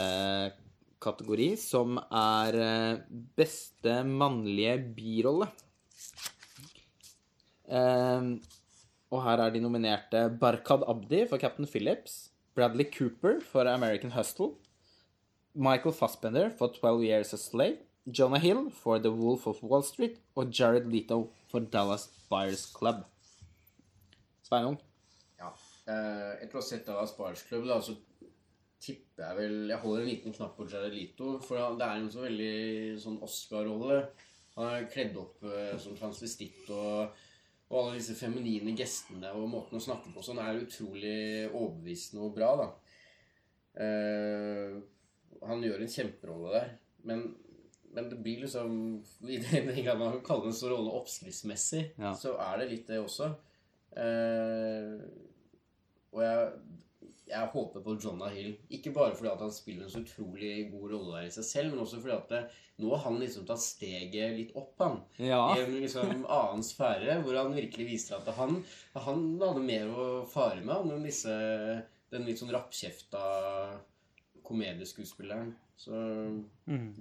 kategori, 1.03 1.49
som 1.59 1.99
er 1.99 2.59
eh, 2.63 3.01
beste 3.35 3.97
mannlige 4.07 4.77
birolle. 5.01 5.49
Eh, 7.67 8.29
og 9.11 9.25
her 9.25 9.43
er 9.43 9.57
de 9.57 9.65
nominerte 9.65 10.29
Barkad 10.39 10.87
Abdi 10.95 11.25
for 11.27 11.43
Captain 11.43 11.67
Phillips, 11.67 12.29
Bradley 12.55 12.87
Cooper 12.87 13.43
for 13.43 13.67
American 13.67 14.15
Hustle, 14.15 14.53
Michael 15.59 15.97
Fassbender 15.99 16.55
for 16.55 16.71
12 16.71 17.03
Years 17.03 17.35
a 17.35 17.41
Slave, 17.43 17.83
Jonah 18.07 18.39
Hill 18.39 18.71
for 18.71 18.99
The 18.99 19.11
Wolf 19.11 19.47
of 19.49 19.63
Wall 19.65 19.85
Street 19.85 20.19
og 20.37 20.53
Jared 20.53 20.91
Leto 20.93 21.31
for 21.49 21.65
Dallas 21.73 22.11
Buyers 22.29 22.67
Club. 22.77 23.01
Sveinung? 24.45 24.77
Ja. 25.39 25.49
Eh, 25.89 26.43
etter 26.45 26.59
å 26.59 26.61
ha 26.61 26.67
sett 26.67 26.85
Dallas 26.85 27.15
Buyers 27.17 27.45
Club, 27.49 27.65
da, 27.69 27.79
så 27.81 27.97
tipper 28.85 29.25
jeg 29.25 29.37
vel 29.39 29.71
Jeg 29.73 29.81
holder 29.81 30.03
en 30.03 30.11
liten 30.11 30.35
knapp 30.37 30.53
på 30.59 30.67
Jared 30.69 30.93
Leto, 30.93 31.39
for 31.41 31.79
det 31.79 31.87
er 31.87 32.03
en 32.03 32.11
så 32.13 32.27
veldig 32.27 32.57
sånn 33.01 33.21
Oscar-rolle. 33.25 34.03
Han 34.59 34.69
er 34.69 34.91
kledd 34.93 35.17
opp 35.19 35.47
eh, 35.49 35.73
som 35.81 35.97
transvestitt, 35.97 36.69
og, 36.69 37.15
og 37.71 37.79
alle 37.81 37.97
disse 37.97 38.19
feminine 38.19 38.77
gestene 38.77 39.33
og 39.33 39.49
måten 39.51 39.81
å 39.81 39.83
snakke 39.83 40.13
på 40.13 40.23
sånn 40.23 40.43
er 40.45 40.61
utrolig 40.61 41.49
overbevisende 41.49 42.29
og 42.29 42.37
bra, 42.37 42.53
da. 42.61 42.69
Uh, 43.75 44.77
han 45.43 45.65
gjør 45.65 45.81
en 45.83 45.91
kjemperolle 45.91 46.53
der, 46.55 46.69
men 47.09 47.25
men 47.95 48.09
det 48.11 48.19
blir 48.25 48.45
liksom 48.45 48.73
I 49.37 49.39
den 49.43 49.71
grad 49.85 49.99
man 50.01 50.17
kan 50.19 50.25
kalle 50.29 50.51
en 50.51 50.57
sånn 50.59 50.75
rolle 50.75 50.95
oppskriftsmessig, 51.01 51.85
Ja. 52.03 52.15
så 52.19 52.37
er 52.43 52.63
det 52.63 52.71
litt 52.73 52.89
det 52.91 53.01
også. 53.03 53.33
Uh, 53.95 54.99
og 56.15 56.21
jeg, 56.23 56.51
jeg 57.31 57.51
håper 57.55 57.83
på 57.83 57.95
Jonah 58.03 58.31
Hill. 58.35 58.53
Ikke 58.75 58.93
bare 58.95 59.15
fordi 59.17 59.33
han 59.41 59.55
spiller 59.55 59.87
en 59.87 59.91
så 59.95 60.03
utrolig 60.05 60.53
god 60.73 60.91
rolle 60.93 61.17
der 61.17 61.29
i 61.31 61.33
seg 61.35 61.47
selv, 61.49 61.73
men 61.73 61.83
også 61.85 62.01
fordi 62.03 62.15
at 62.17 62.29
det, 62.35 62.43
nå 62.83 62.91
har 62.95 63.03
han 63.07 63.19
liksom 63.23 63.47
tatt 63.49 63.63
steget 63.63 64.35
litt 64.37 64.53
opp, 64.59 64.75
han. 64.83 65.01
Ja. 65.23 65.41
I 65.55 65.65
en 65.65 65.75
liksom 65.79 66.25
annen 66.27 66.63
sfære, 66.67 67.21
hvor 67.25 67.39
han 67.39 67.55
virkelig 67.57 67.87
viser 67.95 68.19
at 68.21 68.31
han, 68.39 68.61
han 68.95 69.25
hadde 69.43 69.65
mer 69.67 69.91
å 69.95 70.07
fare 70.31 70.63
med 70.63 70.75
han, 70.75 70.95
enn 70.97 71.07
disse, 71.07 71.35
den 72.15 72.27
litt 72.29 72.39
sånn 72.43 72.55
rappkjefta 72.55 73.25
komedieskuespilleren. 74.45 75.55
Så 75.77 75.99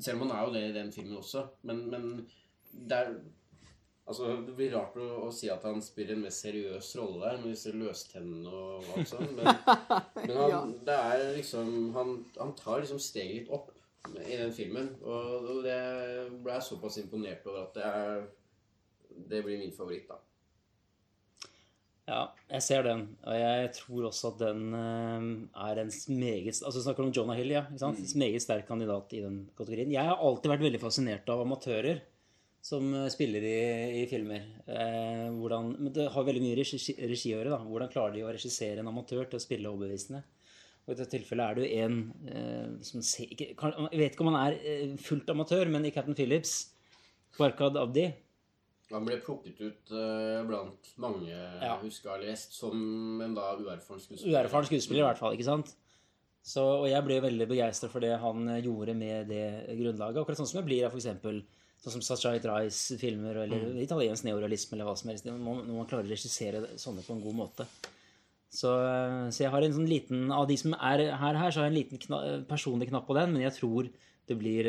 Selv 0.01 0.21
om 0.21 0.27
han 0.27 0.35
er 0.35 0.43
jo 0.43 0.53
det 0.53 0.63
i 0.69 0.75
den 0.75 0.91
filmen 0.91 1.17
også. 1.17 1.45
Men, 1.61 1.85
men 1.91 2.27
det 2.73 2.97
er 2.97 3.15
Altså, 4.03 4.33
Det 4.43 4.53
blir 4.57 4.73
rart 4.75 4.97
å, 4.99 5.05
å 5.23 5.29
si 5.31 5.47
at 5.51 5.63
han 5.63 5.79
spiller 5.83 6.17
en 6.17 6.25
mer 6.25 6.33
seriøs 6.35 6.89
rolle 6.99 7.21
der, 7.21 7.37
med 7.39 7.53
disse 7.53 7.71
løstennene 7.71 8.51
og 8.51 8.89
alt 8.97 9.07
sånt. 9.13 9.31
Men, 9.37 9.47
men 10.27 10.41
han, 10.41 10.73
det 10.83 10.97
er 10.97 11.23
liksom 11.37 11.69
han, 11.95 12.17
han 12.35 12.51
tar 12.59 12.83
liksom 12.83 12.99
steget 12.99 13.37
litt 13.37 13.53
opp 13.55 13.71
i 14.11 14.35
den 14.35 14.51
filmen. 14.55 14.91
Og, 15.07 15.47
og 15.53 15.63
det 15.63 15.79
ble 16.43 16.57
jeg 16.57 16.67
såpass 16.67 16.99
imponert 16.99 17.47
over 17.47 17.63
at 17.63 17.79
det 17.79 17.87
er 17.87 18.27
Det 19.13 19.43
blir 19.45 19.61
min 19.61 19.75
favoritt, 19.75 20.09
da. 20.09 20.17
Ja, 22.03 22.23
jeg 22.51 22.63
ser 22.65 22.83
den. 22.83 23.03
Og 23.23 23.35
jeg 23.39 23.67
tror 23.77 24.07
også 24.09 24.33
at 24.33 24.41
den 24.41 24.73
eh, 24.75 25.27
er 25.69 25.79
en 25.79 25.91
meget 26.11 26.57
Altså 26.59 26.75
vi 26.75 26.83
snakker 26.83 27.05
om 27.05 27.13
Jonah 27.15 27.37
Hill, 27.39 27.53
ja. 27.55 27.63
Ikke 27.69 27.79
sant? 27.85 28.15
Meget 28.19 28.43
sterk 28.43 28.67
kandidat 28.67 29.13
i 29.15 29.21
den 29.23 29.37
kategorien. 29.55 29.93
Jeg 29.93 30.09
har 30.09 30.19
alltid 30.19 30.51
vært 30.51 30.65
veldig 30.65 30.81
fascinert 30.83 31.31
av 31.31 31.45
amatører 31.45 32.01
som 32.63 32.89
eh, 32.95 33.07
spiller 33.13 33.47
i, 33.47 33.55
i 34.01 34.03
filmer. 34.11 34.43
Eh, 34.67 35.29
hvordan, 35.31 35.71
men 35.79 35.95
det 35.95 36.09
har 36.11 36.27
veldig 36.27 36.43
mye 36.43 36.59
regi, 36.59 36.79
regi 36.99 37.31
å 37.31 37.37
gjøre. 37.37 37.55
da. 37.55 37.61
Hvordan 37.71 37.95
klarer 37.95 38.17
de 38.17 38.25
å 38.27 38.35
regissere 38.35 38.83
en 38.83 38.91
amatør 38.91 39.29
til 39.29 39.39
å 39.39 39.45
spille 39.45 39.71
overbevisende? 39.71 40.25
Og 40.83 40.91
I 40.91 40.97
dette 40.99 41.13
tilfellet 41.15 41.45
er 41.45 41.55
det 41.55 41.63
jo 41.63 41.85
en 41.85 41.97
eh, 42.27 42.69
som 42.83 43.03
ser, 43.05 43.31
ikke, 43.31 43.53
kan, 43.59 43.75
Jeg 43.93 44.01
vet 44.01 44.15
ikke 44.15 44.27
om 44.27 44.33
han 44.33 44.41
er 44.41 44.59
eh, 44.59 44.95
fullt 44.99 45.31
amatør, 45.31 45.71
men 45.71 45.87
i 45.87 45.93
Captain 45.95 46.19
Phillips, 46.19 46.57
Barkad 47.39 47.79
Abdi 47.79 48.09
Han 48.93 49.07
ble 49.07 49.17
plukket 49.25 49.61
ut 49.61 49.93
uh, 49.95 50.43
blant 50.45 50.91
mange 51.01 51.31
Ja. 51.33 51.77
husker 51.81 52.11
jeg 52.11 52.13
har 52.13 52.25
lest, 52.27 52.53
som 52.53 53.21
en 53.25 53.33
da 53.33 53.55
uerfaren 53.57 54.01
skuespiller. 54.03 54.43
Uerfaren 54.43 54.69
skuespiller 54.69 55.01
i 55.01 55.07
hvert 55.07 55.21
fall, 55.21 55.37
ikke 55.37 55.49
sant? 55.49 55.73
Så, 56.43 56.61
og 56.61 56.89
jeg 56.91 57.03
ble 57.07 57.21
veldig 57.23 57.45
begeistra 57.47 57.87
for 57.91 58.03
det 58.03 58.17
han 58.19 58.47
eh, 58.51 58.63
gjorde 58.65 58.95
med 58.99 59.29
det 59.31 59.45
grunnlaget. 59.79 60.19
Akkurat 60.19 60.41
sånn 60.41 60.49
som 60.49 60.59
jeg 60.59 60.67
blir 60.67 60.83
av 60.83 60.95
f.eks. 60.95 61.07
sånn 61.85 61.93
som 61.95 62.03
Sachait 62.03 62.43
Rice-filmer 62.49 63.45
eller 63.45 63.79
italiensk 63.79 64.27
neorealisme 64.27 64.75
eller 64.75 64.89
hva 64.89 64.97
som 64.99 65.13
helst. 65.13 65.29
Når 65.29 65.39
man, 65.39 65.85
klarer 65.87 66.03
å 66.03 66.11
regissere 66.11 66.65
sånne 66.81 67.05
på 67.05 67.15
en 67.15 67.23
god 67.23 67.37
måte. 67.39 67.67
Så, 68.51 68.73
eh, 68.75 69.29
så 69.31 69.45
jeg 69.45 69.53
har 69.55 69.65
en 69.65 69.77
sånn 69.79 69.89
liten 69.89 70.27
Av 70.35 70.43
de 70.45 70.59
som 70.59 70.75
er 70.75 71.07
her, 71.15 71.39
her 71.39 71.49
så 71.55 71.63
har 71.63 71.69
jeg 71.69 71.73
en 71.73 71.79
liten 71.79 72.03
kna, 72.03 72.19
personlig 72.51 72.91
knapp 72.91 73.07
på 73.07 73.15
den, 73.17 73.31
men 73.33 73.47
jeg 73.47 73.55
tror 73.61 73.87
det 74.27 74.35
blir 74.39 74.67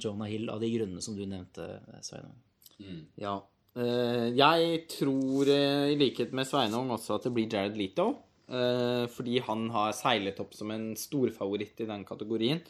Jonah 0.00 0.28
Hill 0.28 0.50
av 0.52 0.58
de 0.60 0.68
grunnene 0.72 1.04
som 1.04 1.14
du 1.16 1.22
nevnte, 1.24 1.68
Sveinung. 2.04 2.34
Ja. 3.20 3.38
Eh, 3.74 4.28
jeg 4.38 4.84
tror, 4.90 5.48
eh, 5.50 5.92
i 5.92 5.98
likhet 5.98 6.32
med 6.32 6.46
Sveinung, 6.46 6.90
også 6.94 7.16
at 7.16 7.26
det 7.26 7.34
blir 7.34 7.50
Jared 7.50 7.76
Leto. 7.78 8.16
eh, 8.46 9.06
fordi 9.08 9.38
han 9.40 9.70
har 9.70 9.92
seilet 9.96 10.38
opp 10.38 10.52
som 10.52 10.70
en 10.70 10.94
storfavoritt 10.94 11.80
i 11.80 11.86
den 11.88 12.04
kategorien. 12.04 12.60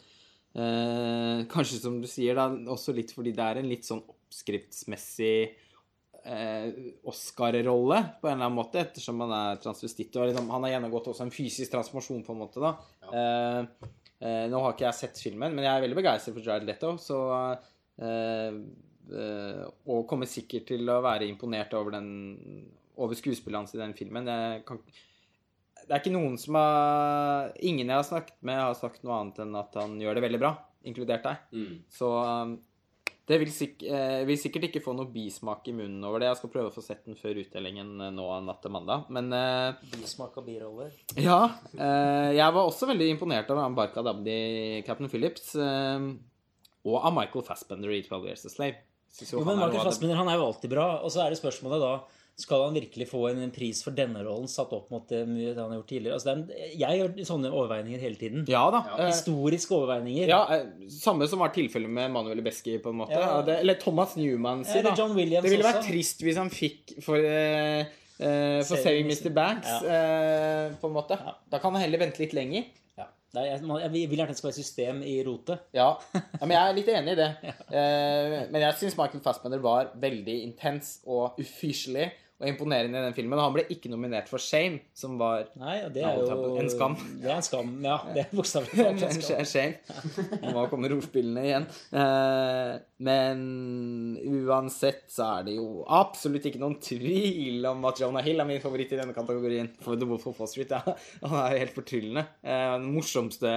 Kanskje 0.55 1.81
som 1.81 1.99
du 1.99 2.07
sier, 2.07 2.33
da, 2.33 2.47
også 2.71 2.93
litt 2.95 3.11
fordi 3.11 3.33
det 3.35 3.43
er 3.43 3.57
en 3.59 3.67
litt 3.67 3.83
sånn 3.83 3.99
oppskriftsmessig 4.07 5.51
Oscar-rolle, 7.05 7.99
på 8.21 8.29
en 8.29 8.37
eller 8.37 8.47
annen 8.47 8.55
måte, 8.55 8.79
ettersom 8.79 9.19
han 9.25 9.33
er 9.35 9.59
transvestitt. 9.61 10.15
Og 10.15 10.29
liksom, 10.31 10.47
han 10.49 10.63
har 10.63 10.77
gjennomgått 10.77 11.11
også 11.11 11.27
en 11.27 11.35
fysisk 11.35 11.75
transformasjon, 11.75 12.23
på 12.23 12.33
en 12.33 12.39
måte, 12.39 12.63
da. 12.63 12.71
Eh, 14.23 14.47
nå 14.49 14.61
har 14.63 14.73
ikke 14.73 14.87
jeg 14.87 14.97
sett 15.01 15.19
filmen, 15.21 15.51
men 15.53 15.65
jeg 15.67 15.75
er 15.75 15.83
veldig 15.83 15.99
begeistret 15.99 16.37
for 16.37 16.45
Jared 16.47 16.65
Leto, 16.69 16.95
så 17.03 17.19
eh, 17.99 18.55
Og 19.11 20.05
kommer 20.09 20.29
sikkert 20.29 20.69
til 20.71 20.89
å 20.89 21.01
være 21.05 21.27
imponert 21.29 21.73
over, 21.77 21.97
den, 21.97 22.65
over 22.97 23.17
skuespillet 23.17 23.59
hans 23.59 23.75
i 23.75 23.81
den 23.81 23.93
filmen. 23.97 24.29
Jeg 24.29 24.63
kan, 24.67 24.79
det 25.85 25.91
er 25.91 26.01
ikke 26.01 26.15
noen 26.15 26.37
som 26.41 26.57
har 26.57 27.51
Ingen 27.61 27.91
jeg 27.91 27.99
har 27.99 28.07
snakket 28.07 28.39
med, 28.41 28.61
har 28.61 28.77
sagt 28.79 29.03
noe 29.05 29.19
annet 29.19 29.43
enn 29.43 29.59
at 29.59 29.75
han 29.77 29.99
gjør 30.01 30.17
det 30.17 30.25
veldig 30.25 30.41
bra, 30.41 30.55
inkludert 30.87 31.27
deg. 31.27 31.43
Mm. 31.53 31.75
Så 31.93 32.09
um, 32.25 32.55
det 33.25 33.39
vil, 33.41 33.49
sikk, 33.49 33.81
eh, 33.89 34.21
vil 34.29 34.37
sikkert 34.37 34.67
ikke 34.67 34.83
få 34.85 34.93
noe 34.93 35.09
bismak 35.09 35.65
i 35.69 35.73
munnen 35.73 36.03
over 36.05 36.21
det. 36.21 36.27
Jeg 36.29 36.39
skal 36.43 36.51
prøve 36.53 36.69
å 36.69 36.75
få 36.75 36.83
sett 36.85 37.07
den 37.07 37.17
før 37.17 37.39
utdelingen 37.41 37.95
eh, 37.97 38.13
nå 38.13 38.25
natt 38.45 38.61
til 38.61 38.73
mandag. 38.73 39.07
Men 39.13 39.33
eh, 39.33 39.95
Bismak 39.95 40.37
av 40.37 40.45
biroller. 40.45 40.91
ja. 41.17 41.39
Eh, 41.73 42.35
jeg 42.37 42.55
var 42.57 42.61
også 42.61 42.89
veldig 42.91 43.09
imponert 43.15 43.49
av 43.49 43.63
han 43.63 43.77
Dabdi, 43.77 44.11
Abdi, 44.13 44.37
Captain 44.85 45.09
Phillips, 45.09 45.55
eh, 45.57 46.11
og 46.85 46.99
av 47.01 47.15
Michael 47.17 47.47
Fassbender 47.47 47.95
i 47.97 48.03
12 48.05 48.29
Years 48.29 48.45
a 48.45 48.53
Slave. 48.53 48.83
Jo 49.21 49.45
men 49.47 49.57
Michael 49.61 49.85
Fassbender 49.87 50.19
han 50.19 50.27
er 50.31 50.39
jo 50.39 50.49
alltid 50.49 50.71
bra. 50.75 50.87
Og 51.05 51.13
så 51.13 51.23
er 51.25 51.33
det 51.33 51.39
spørsmålet 51.39 51.83
da 51.83 51.95
skal 52.35 52.65
han 52.65 52.75
virkelig 52.75 53.05
få 53.07 53.21
en 53.29 53.51
pris 53.55 53.79
for 53.85 53.95
denne 53.95 54.19
rollen 54.25 54.49
satt 54.51 54.73
opp 54.75 54.89
mot 54.91 55.05
det 55.07 55.21
han 55.23 55.69
har 55.69 55.77
gjort 55.77 55.87
tidligere. 55.87 56.17
Altså, 56.17 56.27
det 56.27 56.33
er 56.33 56.41
en, 56.41 56.71
jeg 56.81 56.99
gjør 56.99 57.27
sånne 57.29 57.51
overveininger 57.55 58.01
hele 58.03 58.19
tiden. 58.19 58.43
Ja 58.51 58.65
da. 58.75 58.81
Ja. 58.89 59.05
Historiske 59.07 59.71
overveininger. 59.77 60.27
ja, 60.27 60.41
eh, 60.57 60.89
samme 60.91 61.29
som 61.31 61.39
var 61.39 61.53
tilfellet 61.55 61.87
med 61.95 62.11
Manuel 62.11 62.43
Besky, 62.43 62.75
på 62.83 62.91
en 62.91 62.99
måte. 63.05 63.15
Ja. 63.15 63.39
Det, 63.47 63.61
eller 63.63 63.79
Thomas 63.79 64.17
Newman, 64.19 64.65
si 64.67 64.81
Eller. 64.81 64.97
John 64.99 65.15
Williams 65.15 65.47
det 65.47 65.53
ville 65.55 65.63
vært 65.63 65.79
også. 65.79 65.93
trist 65.93 66.25
hvis 66.27 66.41
han 66.41 66.51
fikk 66.51 66.97
for, 67.05 67.23
uh, 67.23 67.87
eh, 68.19 68.59
for 68.67 68.83
Saving. 68.83 69.07
Mr. 69.07 69.31
Banks, 69.31 69.71
Ja. 69.71 69.95
eh, 69.95 70.75
på 70.81 70.91
en 70.91 70.97
måte. 70.99 71.15
Ja. 71.15 71.37
Da 71.55 71.63
kan 71.63 71.71
han 71.71 71.87
heller 71.87 72.03
vente 72.03 72.19
litt 72.19 72.35
lenger. 72.35 72.67
Ja. 73.35 73.43
Er, 73.43 73.63
jeg, 73.65 73.91
jeg 73.91 74.09
vil 74.09 74.19
gjerne 74.19 74.29
at 74.29 74.33
det 74.33 74.39
skal 74.39 74.49
være 74.49 74.57
system 74.59 75.01
i 75.05 75.15
rotet. 75.27 75.65
Ja, 75.75 75.89
ja 76.15 76.43
men 76.45 76.55
jeg 76.55 76.61
er 76.63 76.77
litt 76.79 76.91
enig 76.95 77.15
i 77.15 77.21
det. 77.23 77.31
Eh, 77.75 78.45
men 78.53 78.61
jeg 78.61 78.75
syns 78.79 78.93
Michael 78.95 79.21
Fassbender 79.23 79.59
var 79.59 79.89
veldig 79.99 80.35
intens 80.45 80.99
og 81.09 81.39
ufyselig 81.41 82.05
og 82.35 82.49
imponerende 82.49 82.99
i 82.99 83.03
den 83.05 83.15
filmen. 83.15 83.39
Han 83.39 83.53
ble 83.55 83.63
ikke 83.71 83.87
nominert 83.91 84.27
for 84.27 84.43
Shame, 84.43 84.81
som 84.97 85.15
var 85.19 85.47
Nei, 85.59 85.77
det 85.95 86.03
er 86.03 86.19
jo 86.19 86.49
en 86.59 86.69
skam. 86.71 86.97
Det 87.21 87.29
er 87.29 87.37
en 87.37 87.45
skam, 87.45 87.71
ja. 87.85 87.95
Det 88.11 88.25
er 88.25 88.33
bokstavelig 88.35 88.75
talt 88.83 89.05
en 89.07 89.23
skam. 89.23 89.45
Shame. 89.47 90.43
Nå 90.43 90.65
kommer 90.71 90.95
ordspillene 90.97 91.45
igjen. 91.47 91.67
Eh, 91.95 92.73
men 93.07 93.45
uansett 94.19 95.05
så 95.15 95.29
er 95.37 95.47
det 95.47 95.57
jo 95.61 95.85
absolutt 95.87 96.49
ikke 96.51 96.61
noen 96.61 96.77
tvil 96.83 97.65
om 97.71 97.87
at 97.87 98.03
Jonah 98.03 98.25
Hill 98.25 98.43
er 98.43 98.49
min 98.51 98.63
favoritt 98.63 98.91
i 98.91 98.99
denne 98.99 99.15
kategorien. 99.15 99.71
For 99.85 99.95
The 99.95 100.09
Wolf 100.09 100.27
of 100.31 100.41
Wall 100.43 100.51
Street, 100.51 100.75
ja. 100.75 100.97
Han 101.23 101.39
er 101.45 101.61
helt 101.63 101.77
fortryllende. 101.77 102.27
Eh, 102.43 102.71
den 102.75 102.91
morsomste 102.95 103.55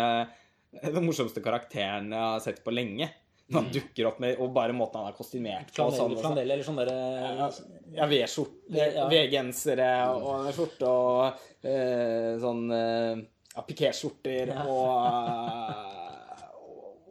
den 0.68 1.06
morsomste 1.06 1.40
karakteren 1.44 2.12
jeg 2.12 2.20
har 2.20 2.42
sett 2.44 2.62
på 2.64 2.74
lenge. 2.74 3.08
Når 3.48 3.62
han 3.62 3.68
dukker 3.72 4.06
opp 4.10 4.18
med 4.20 4.40
Og 4.44 4.50
bare 4.52 4.74
måten 4.76 5.00
han 5.00 5.08
er 5.08 5.16
kostymert 5.16 5.70
på. 5.72 5.86
sånn, 5.94 6.16
Flanell, 6.20 6.50
eller 6.50 6.66
sånn 6.66 6.80
derre 6.82 7.48
Ja, 7.96 8.08
V-skjorte, 8.10 8.74
Ja. 8.76 9.06
V-gensere 9.08 9.88
og 10.18 10.50
skjorte 10.52 10.90
og 10.92 11.64
eh, 11.64 12.34
sånn 12.42 12.66
eh, 12.76 13.22
ja, 13.54 13.64
pikéskjorter 13.64 14.52
og, 14.68 14.92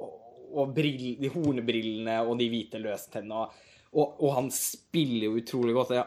og, 0.06 0.14
og 0.54 0.76
brill, 0.78 1.18
de 1.20 1.32
hornbrillene 1.34 2.20
og 2.24 2.38
de 2.40 2.48
hvite 2.54 2.80
løstennene. 2.84 3.42
Og, 3.42 3.66
og, 3.98 4.22
og 4.22 4.38
han 4.38 4.48
spiller 4.54 5.28
jo 5.32 5.42
utrolig 5.42 5.74
godt. 5.76 5.96
Jeg 5.98 6.06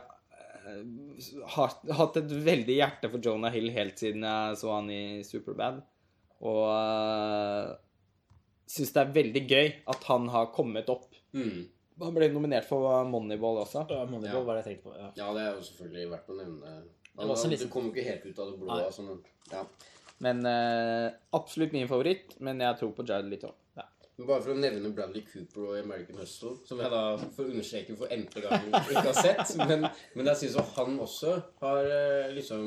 eh, 0.71 1.45
har 1.57 1.75
hatt 1.99 2.23
et 2.23 2.33
veldig 2.47 2.79
hjerte 2.79 3.11
for 3.13 3.27
Jonah 3.27 3.53
Hill 3.53 3.69
helt 3.75 3.99
siden 4.01 4.25
jeg 4.31 4.61
så 4.63 4.77
han 4.79 4.89
i 4.95 5.03
Superbad. 5.27 5.83
Og 6.41 6.65
syns 8.71 8.95
det 8.95 9.03
er 9.03 9.13
veldig 9.19 9.45
gøy 9.51 9.69
at 9.93 10.09
han 10.11 10.31
har 10.33 10.51
kommet 10.55 10.91
opp. 10.93 11.11
Mm. 11.35 11.69
Han 12.01 12.17
ble 12.17 12.31
nominert 12.33 12.69
for 12.69 13.05
Moneyball 13.11 13.61
også. 13.65 13.85
Ja, 13.91 14.05
Moneyball 14.09 14.47
var 14.47 14.57
det 14.57 14.65
jeg 14.65 14.77
tenkte 14.77 14.89
på. 14.89 14.97
Ja. 14.97 15.11
Ja, 15.19 15.31
det 15.37 15.45
er 15.45 15.57
jo 15.57 15.65
selvfølgelig 15.67 16.11
verdt 16.15 16.33
å 16.33 16.39
nevne. 16.39 16.75
Han, 17.21 17.33
det 17.53 17.71
kom 17.73 17.89
jo 17.89 17.93
ikke 17.93 18.07
helt 18.07 18.29
ut 18.29 18.39
av 18.39 18.53
det 18.53 18.61
blå. 18.61 18.77
Altså, 18.79 19.05
men, 19.05 19.19
ja. 19.51 19.65
Men 20.25 20.45
uh, 20.47 21.09
absolutt 21.37 21.75
min 21.77 21.89
favoritt. 21.91 22.39
Men 22.41 22.63
jeg 22.65 22.79
tror 22.81 22.95
på 22.97 23.05
Jared 23.09 23.29
litt 23.33 23.45
òg. 23.49 23.57
Ja. 23.77 23.85
Bare 24.21 24.41
for 24.45 24.53
å 24.55 24.59
nevne 24.61 24.93
Bradley 24.97 25.25
Cooper 25.29 25.67
og 25.67 25.77
American 25.81 26.21
Hustle, 26.21 26.55
som 26.69 26.81
jeg 26.81 26.93
da 26.93 27.03
får 27.37 27.53
understreke 27.53 27.97
for 27.97 28.13
n-te 28.13 28.45
gang 28.45 28.69
ikke 28.71 29.07
har 29.07 29.17
sett. 29.17 29.55
Men, 29.71 29.87
men 30.17 30.29
jeg 30.33 30.43
syns 30.43 30.59
jo 30.59 30.65
han 30.77 30.99
også 31.01 31.37
har 31.63 31.89
eh, 31.89 32.33
liksom 32.37 32.67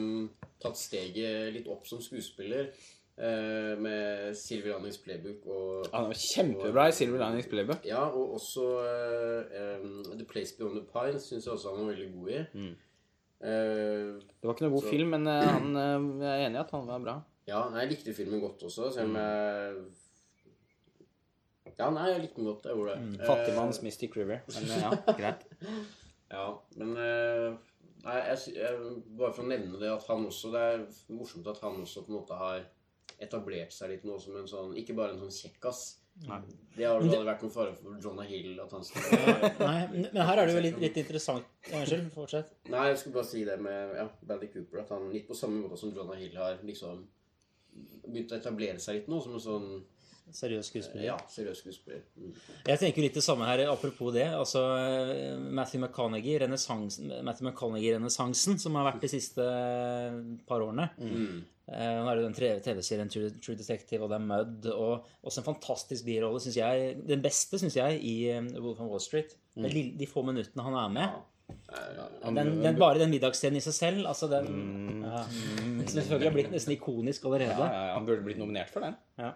tatt 0.61 0.79
steget 0.79 1.53
litt 1.53 1.69
opp 1.69 1.85
som 1.89 2.01
skuespiller. 2.01 2.71
Eh, 3.17 3.73
med 3.79 4.33
Silver 4.37 4.77
Linings 4.77 4.97
playbook 5.03 5.45
og 5.47 5.89
Han 5.93 6.09
er 6.11 6.19
kjempebra 6.35 6.87
i 6.89 6.95
Silver 6.97 7.21
Linings 7.25 7.47
Playbook. 7.51 7.85
Ja, 7.85 8.03
og 8.09 8.33
også 8.39 8.63
uh, 8.79 9.83
um, 9.83 9.99
The 10.17 10.25
Place 10.29 10.55
Beyond 10.57 10.79
the 10.79 10.85
Pines 10.93 11.27
syns 11.29 11.45
jeg 11.45 11.53
også 11.53 11.73
han 11.75 11.85
var 11.85 11.93
veldig 11.93 12.09
god 12.15 12.29
i. 12.29 12.39
Mm. 12.53 12.73
Uh, 13.43 14.21
Det 14.23 14.47
var 14.47 14.53
ikke 14.55 14.65
noe 14.67 14.75
god 14.77 14.85
Så- 14.87 14.93
film, 14.95 15.09
men 15.17 15.25
han, 15.27 15.75
jeg 15.75 16.29
er 16.31 16.45
enig 16.47 16.57
i 16.57 16.63
at 16.63 16.71
han 16.71 16.87
var 16.87 16.99
bra. 17.09 17.17
ja, 17.47 17.61
jeg 17.79 17.89
likte 17.89 18.13
filmen 18.15 18.39
godt 18.41 18.63
også, 18.63 18.89
selv 18.93 19.09
om 19.11 19.15
jeg 19.15 19.75
Ja, 21.79 21.89
nei, 21.89 22.09
jeg 22.11 22.21
likte 22.21 22.37
den 22.37 22.45
godt. 22.45 22.65
Jeg 22.69 22.75
gjorde 22.77 22.93
det. 22.93 23.01
Mm. 23.01 23.13
Fattigmanns 23.25 23.79
Mystic 23.81 24.15
River. 24.15 24.43
Men 24.53 24.73
ja, 24.83 24.91
greit. 25.19 25.45
Ja, 26.31 26.43
men 26.77 26.93
Nei, 28.03 28.17
jeg, 28.19 28.37
jeg, 28.57 28.79
bare 29.17 29.31
for 29.31 29.45
å 29.45 29.47
nevne 29.47 29.79
det 29.79 29.87
at 29.87 30.03
han 30.09 30.25
også 30.27 30.49
Det 30.51 30.61
er 30.73 30.81
morsomt 31.15 31.45
at 31.47 31.61
han 31.63 31.77
også 31.85 32.01
på 32.03 32.11
en 32.11 32.17
måte 32.17 32.35
har 32.35 32.65
etablert 33.25 33.73
seg 33.75 33.93
litt 33.93 34.07
nå 34.07 34.19
som 34.21 34.37
en 34.39 34.49
sånn 34.49 34.73
Ikke 34.79 34.95
bare 34.97 35.15
en 35.15 35.23
sånn 35.25 35.35
kjekkas. 35.35 35.83
Det 36.77 36.85
har 36.85 36.99
aldri 36.99 37.23
vært 37.25 37.41
noen 37.41 37.53
fare 37.53 37.71
for 37.73 37.95
Jonah 38.01 38.27
Hill 38.29 38.59
at 38.61 38.73
han 38.75 38.83
skal 38.85 39.15
Nei, 39.57 39.79
men 40.03 40.19
her 40.21 40.41
er 40.41 40.45
det 40.45 40.53
jo 40.53 40.61
litt, 40.61 40.77
litt 40.83 40.99
interessant 41.01 41.47
Unnskyld, 41.71 42.11
fortsett. 42.13 42.51
Nei, 42.69 42.83
jeg 42.91 42.99
skulle 43.01 43.17
bare 43.17 43.29
si 43.31 43.41
det 43.47 43.55
med 43.61 43.95
ja, 43.97 44.05
Bandy 44.29 44.51
Cooper. 44.53 44.83
At 44.83 44.93
han 44.93 45.09
litt 45.13 45.25
på 45.29 45.37
samme 45.37 45.63
måte 45.63 45.79
som 45.81 45.93
Jonah 45.95 46.19
Hill 46.19 46.37
har 46.37 46.61
liksom 46.61 47.01
begynt 48.05 48.35
å 48.35 48.37
etablere 48.37 48.77
seg 48.81 48.99
litt 48.99 49.09
nå 49.09 49.23
som 49.25 49.39
en 49.39 49.43
sånn 49.43 49.67
Seriøs 50.33 50.69
skuespiller. 50.71 51.03
ja, 51.03 51.15
seriøs 51.29 51.59
skuespiller. 51.59 52.05
Mm. 52.15 52.31
Jeg 52.69 52.79
tenker 52.79 53.03
litt 53.03 53.17
det 53.17 53.23
samme 53.25 53.45
her, 53.45 53.65
apropos 53.69 54.13
det. 54.15 54.25
Altså 54.33 54.61
Matthew 55.43 55.83
McConaughey, 55.83 56.37
renessansen, 56.41 57.11
Matthew 57.27 57.49
McConaughey-renessansen 57.49 58.57
som 58.61 58.77
har 58.79 58.87
vært 58.87 59.03
de 59.03 59.11
siste 59.11 59.43
par 60.47 60.63
årene. 60.63 60.87
Mm. 60.97 61.43
Eh, 61.71 61.91
Nå 62.03 62.07
er 62.11 62.17
det 62.19 62.23
jo 62.23 62.29
den 62.29 62.61
TV-serien 62.65 63.09
True, 63.11 63.29
True 63.39 63.55
Detective, 63.55 64.03
og 64.03 64.09
det 64.11 64.17
er 64.19 64.25
Mud, 64.27 64.65
og 64.73 65.05
også 65.23 65.39
en 65.43 65.47
fantastisk 65.47 66.03
birolle, 66.07 66.41
syns 66.43 66.57
jeg. 66.59 66.97
Den 67.07 67.21
beste, 67.23 67.59
syns 67.61 67.77
jeg, 67.79 68.01
i 68.03 68.15
eh, 68.33 68.41
Wolf 68.59 68.81
on 68.83 68.89
Wall 68.91 68.99
Street. 69.03 69.37
Mm. 69.55 69.69
De, 69.99 70.07
få 70.09 70.25
minuttene 70.27 70.65
han 70.65 70.75
er 70.81 70.91
med. 70.97 71.21
Den, 72.23 72.51
den, 72.63 72.77
bare 72.79 72.99
den 72.99 73.11
middagsscenen 73.13 73.59
i 73.59 73.63
seg 73.63 73.75
selv, 73.77 74.05
altså 74.09 74.27
den 74.31 74.47
Mm. 74.53 75.01
ja. 75.05 75.23
Selvfølgelig 75.87 76.27
har 76.29 76.35
blitt 76.35 76.51
nesten 76.53 76.73
ikonisk 76.75 77.25
allerede. 77.27 77.59
Ja, 77.59 77.81
ja, 77.89 77.93
han 77.97 78.05
burde 78.07 78.23
blitt 78.25 78.39
nominert 78.39 78.71
for 78.73 78.83
den. 78.85 78.95
Ja. 79.19 79.33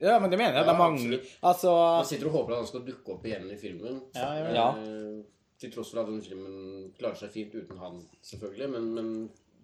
Ja, 0.00 0.18
men 0.20 0.30
det 0.32 0.38
mener 0.40 0.56
jeg. 0.56 0.64
Det 0.64 0.72
er 0.72 0.78
mange. 0.78 1.18
Altså 1.44 1.72
Man 1.72 2.06
sitter 2.08 2.28
og 2.30 2.36
håper 2.38 2.52
at 2.54 2.60
han 2.62 2.68
skal 2.70 2.84
dukke 2.86 3.12
opp 3.16 3.24
igjen 3.28 3.48
i 3.52 3.56
filmen. 3.60 3.98
Ja, 4.16 4.28
ja, 4.38 4.52
ja. 4.56 4.68
Eh, 4.80 5.24
Til 5.60 5.72
tross 5.72 5.90
for 5.92 6.02
at 6.04 6.08
den 6.12 6.20
filmen 6.24 6.90
klarer 6.98 7.16
seg 7.16 7.32
fint 7.32 7.54
uten 7.56 7.78
han, 7.80 7.98
selvfølgelig. 8.24 8.68
Men, 8.72 8.88
men 8.96 9.10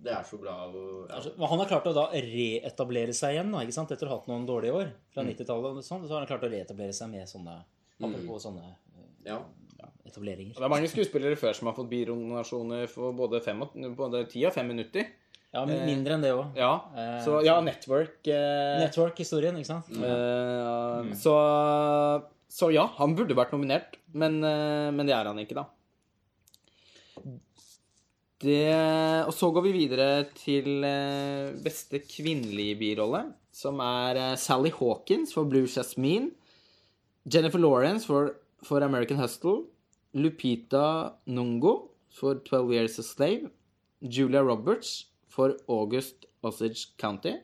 det 0.03 0.13
er 0.13 0.27
så 0.27 0.39
bra. 0.41 0.55
Og, 0.67 1.07
ja. 1.07 1.17
Altså, 1.19 1.33
han 1.39 1.63
har 1.63 1.71
klart 1.71 1.89
å 1.89 1.95
da 1.97 2.09
reetablere 2.13 3.15
seg 3.17 3.37
igjen, 3.37 3.53
da, 3.55 3.63
ikke 3.63 3.77
sant? 3.77 3.95
etter 3.95 4.09
å 4.09 4.13
ha 4.13 4.19
hatt 4.19 4.29
noen 4.31 4.47
dårlige 4.49 4.75
år. 4.81 4.93
Mm. 4.93 5.09
Fra 5.15 5.25
90-tallet 5.29 5.81
og 5.81 5.87
sånn, 5.87 6.07
så 6.07 6.17
har 6.17 6.25
han 6.25 6.31
klart 6.31 6.47
å 6.47 6.53
reetablere 6.53 6.97
seg 6.97 7.13
med 7.13 7.31
sånne 7.31 7.61
Apropos 8.03 8.43
sånne 8.43 8.65
eh, 8.67 9.11
ja. 9.29 9.37
etableringer. 10.09 10.57
Det 10.57 10.65
er 10.67 10.73
mange 10.73 10.89
skuespillere 10.91 11.39
før 11.39 11.55
som 11.55 11.69
har 11.71 11.77
fått 11.77 11.91
bironasjoner 11.93 12.89
for 12.91 13.15
både, 13.15 13.39
fem 13.45 13.63
og, 13.63 13.77
både 13.99 14.25
ti 14.33 14.43
og 14.49 14.55
fem 14.57 14.73
minutter. 14.73 15.13
Ja, 15.53 15.63
mindre 15.69 16.17
enn 16.17 16.25
det 16.25 16.33
òg. 16.33 16.57
Ja, 16.57 16.73
så 17.23 17.43
ja, 17.45 17.59
Network 17.63 18.25
eh, 18.33 18.81
Network-historien, 18.81 19.59
ikke 19.61 19.69
sant? 19.69 19.91
Mm. 19.93 21.13
så, 21.21 21.37
så 22.51 22.71
ja, 22.73 22.87
han 22.97 23.15
burde 23.19 23.37
vært 23.37 23.53
nominert, 23.55 24.01
men, 24.17 24.41
eh, 24.49 24.89
men 24.97 25.07
det 25.07 25.15
er 25.15 25.29
han 25.29 25.39
ikke, 25.45 25.61
da. 25.61 25.69
Det, 28.43 28.75
og 29.23 29.31
så 29.37 29.53
går 29.55 29.63
vi 29.69 29.73
videre 29.77 30.25
til 30.35 30.83
eh, 30.83 31.53
beste 31.63 32.01
kvinnelige 32.03 32.75
birolle, 32.81 33.21
som 33.55 33.79
er 33.85 34.19
eh, 34.19 34.39
Sally 34.41 34.73
Hawkins 34.75 35.31
for 35.35 35.47
Blue 35.47 35.69
Jasmine, 35.71 36.33
Jennifer 37.23 37.63
Lawrence 37.63 38.07
for, 38.07 38.33
for 38.67 38.83
American 38.83 39.21
Hustle, 39.23 39.69
Lupita 40.15 41.13
Nungo 41.27 41.93
for 42.11 42.35
12 42.35 42.73
Years 42.73 42.99
a 42.99 43.03
Slave, 43.03 43.51
Julia 44.03 44.43
Roberts 44.43 45.07
for 45.29 45.55
August 45.69 46.27
Osage 46.43 46.89
County, 46.99 47.37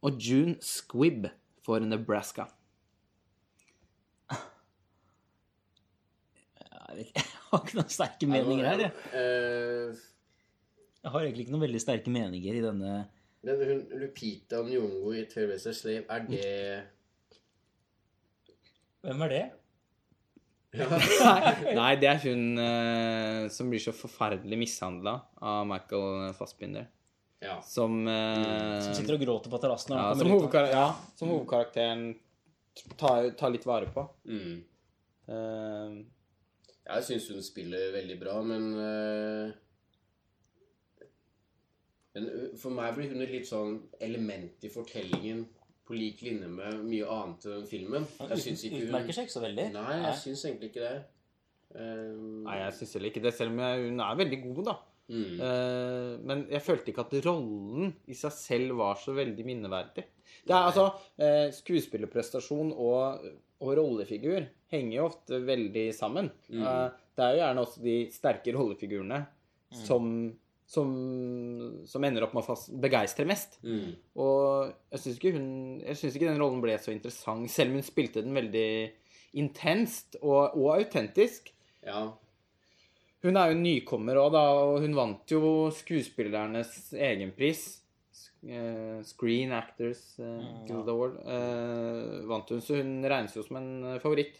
og 0.00 0.12
June 0.16 0.56
Squibb 0.64 1.26
for 1.62 1.78
Nebraska. 1.78 2.44
Jeg, 6.60 6.96
vet, 6.96 6.98
ikke, 6.98 7.39
har 7.54 7.64
ikke 7.64 7.80
noen 7.80 7.92
sterke 7.92 8.28
meninger 8.30 8.66
her. 8.66 8.84
Jeg. 8.86 8.92
Eh, 9.20 10.04
jeg 11.00 11.14
har 11.14 11.24
egentlig 11.24 11.46
ikke 11.46 11.54
noen 11.56 11.66
veldig 11.68 11.82
sterke 11.82 12.12
meninger 12.12 12.60
i 12.60 12.62
denne 12.64 13.00
men 13.40 13.62
hun 13.64 13.78
Lupita 13.96 14.60
Nyong'o 14.64 15.14
i 15.16 15.24
Trailblazer 15.28 15.72
Slave, 15.72 16.04
er 16.12 16.26
det 16.28 16.82
Hvem 19.00 19.24
er 19.24 19.32
det? 19.32 19.44
nei, 20.76 21.38
nei, 21.80 21.92
det 21.98 22.10
er 22.10 22.20
hun 22.26 22.42
uh, 22.60 23.48
som 23.50 23.70
blir 23.72 23.80
så 23.82 23.94
forferdelig 23.96 24.58
mishandla 24.60 25.16
av 25.40 25.64
Michael 25.66 26.34
Fassbinder. 26.36 26.84
Ja. 27.40 27.56
Som, 27.64 28.04
uh, 28.04 28.76
Som 28.84 28.92
sitter 28.98 29.16
og 29.16 29.24
gråter 29.24 29.50
på 29.50 29.62
terrassen? 29.62 29.96
ja, 29.96 30.12
som, 30.14 30.30
hovedkar 30.30 30.68
ja, 30.68 30.84
som 31.16 31.32
hovedkarakteren 31.32 32.04
tar, 33.00 33.32
tar 33.40 33.54
litt 33.56 33.64
vare 33.66 33.88
på. 33.90 34.04
Mm. 34.28 34.60
Eh, 35.30 35.96
Jeg 36.86 37.06
syns 37.06 37.28
hun 37.30 37.42
spiller 37.44 37.92
veldig 37.94 38.16
bra, 38.20 38.38
men 38.42 38.64
eh, 38.80 39.52
Men 42.16 42.26
uh, 42.26 42.46
for 42.58 42.74
meg 42.74 42.96
blir 42.96 43.12
hun 43.12 43.22
et 43.22 43.30
litt 43.30 43.46
sånn 43.46 43.76
element 44.02 44.64
i 44.66 44.70
fortellingen 44.72 45.44
på 45.86 45.94
lik 45.94 46.22
linje 46.26 46.48
med 46.50 46.82
mye 46.86 47.06
annet 47.10 47.46
i 47.46 47.52
den 47.52 47.66
filmen. 47.70 48.06
Jeg 48.30 48.42
syns 48.44 48.64
ikke 48.66 48.80
hun 48.80 48.88
Utmerker 48.88 49.16
seg 49.16 49.26
ikke 49.26 49.36
så 49.36 49.42
veldig. 49.44 49.66
Nei, 49.74 49.96
jeg 50.04 50.20
syns 50.24 50.44
egentlig 50.46 50.70
ikke 50.72 50.84
det. 50.86 51.00
Um, 51.70 52.40
nei, 52.46 52.56
jeg 52.64 52.76
syns 52.78 52.94
heller 52.96 53.12
ikke 53.12 53.22
det, 53.22 53.32
selv 53.36 53.52
om 53.54 53.60
jeg, 53.62 53.82
hun 53.86 54.02
er 54.02 54.16
veldig 54.18 54.38
god, 54.42 54.62
da. 54.66 54.74
mm. 55.10 55.36
Eh, 55.46 56.14
men 56.26 56.40
jeg 56.50 56.62
følte 56.66 56.90
ikke 56.90 57.04
at 57.06 57.14
rollen 57.26 57.92
i 58.10 58.16
seg 58.18 58.34
selv 58.34 58.78
var 58.80 58.98
så 58.98 59.14
veldig 59.14 59.46
minneverdig. 59.46 60.06
Det 60.46 60.54
er 60.56 60.66
altså 60.70 60.88
eh, 61.18 61.46
Skuespillerprestasjon 61.54 62.72
og, 62.74 63.26
og 63.60 63.74
rollefigur 63.76 64.46
henger 64.72 64.96
jo 64.96 65.08
ofte 65.08 65.40
veldig 65.44 65.86
sammen. 65.96 66.30
Mm. 66.48 66.62
Eh, 66.64 66.86
det 67.16 67.24
er 67.24 67.34
jo 67.34 67.42
gjerne 67.42 67.64
også 67.64 67.82
de 67.84 67.96
sterke 68.14 68.54
rollefigurene 68.56 69.18
som, 69.84 70.06
som, 70.66 70.94
som 71.86 72.06
ender 72.06 72.24
opp 72.26 72.32
med 72.36 72.48
å 72.48 72.56
begeistre 72.82 73.26
mest. 73.28 73.58
Mm. 73.66 73.92
Og 74.22 74.72
jeg 74.94 75.02
syns 75.04 75.20
ikke, 75.20 75.34
ikke 76.10 76.30
den 76.30 76.40
rollen 76.40 76.62
ble 76.64 76.78
så 76.80 76.94
interessant, 76.94 77.50
selv 77.52 77.74
om 77.74 77.80
hun 77.80 77.86
spilte 77.86 78.24
den 78.24 78.36
veldig 78.36 78.70
intenst 79.40 80.18
og, 80.22 80.56
og 80.56 80.72
autentisk. 80.78 81.52
Ja. 81.86 82.08
Hun 83.20 83.36
er 83.36 83.52
jo 83.52 83.60
nykommer 83.60 84.16
òg, 84.22 84.32
da, 84.32 84.46
og 84.64 84.80
hun 84.80 84.96
vant 84.96 85.30
jo 85.30 85.68
skuespillernes 85.76 86.94
egen 86.96 87.34
pris. 87.36 87.66
Eh, 87.68 87.89
Screen 89.04 89.52
Actors 89.52 90.18
uh, 90.18 90.40
Guild 90.68 90.88
Award. 90.88 91.18
Uh, 91.24 92.22
vant 92.30 92.48
hun, 92.54 92.62
så 92.64 92.78
hun 92.80 92.94
regnes 93.04 93.36
jo 93.36 93.44
som 93.44 93.58
en 93.60 93.68
eh, 93.84 93.98
favoritt. 94.00 94.38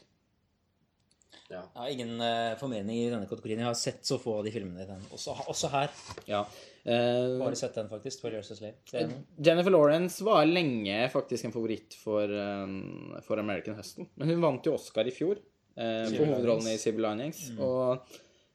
ja. 1.50 1.60
Jeg 1.60 1.82
har 1.82 1.92
ingen 1.92 2.14
uh, 2.22 2.56
formening 2.60 3.02
i 3.02 3.10
denne 3.12 3.28
kategorien. 3.28 3.60
Jeg 3.60 3.68
har 3.68 3.78
sett 3.78 4.06
så 4.06 4.16
få 4.22 4.38
av 4.38 4.48
de 4.48 4.54
filmene 4.54 4.86
i 4.86 4.88
den. 4.88 5.04
Også, 5.12 5.34
også 5.52 5.72
her. 5.74 5.92
Ja. 6.30 6.44
Uh, 6.80 7.36
Bare 7.42 7.58
sett 7.60 7.76
den, 7.76 7.90
faktisk. 7.92 8.22
For 8.24 8.32
Years 8.32 8.48
Slave. 8.54 8.78
Den. 8.92 9.12
Jennifer 9.36 9.74
Lawrence 9.74 10.24
var 10.24 10.48
lenge 10.48 11.02
faktisk 11.12 11.44
en 11.44 11.52
favoritt 11.52 11.96
for, 12.00 12.24
um, 12.24 13.12
for 13.26 13.42
American 13.42 13.76
Huston. 13.76 14.08
Men 14.16 14.32
hun 14.32 14.42
vant 14.46 14.66
jo 14.66 14.78
Oscar 14.78 15.08
i 15.08 15.14
fjor 15.14 15.36
uh, 15.36 16.08
for 16.08 16.24
hovedrollen 16.24 16.72
i. 16.72 16.78
Civil 16.80 17.04
Linings. 17.04 17.50
Og 17.60 18.00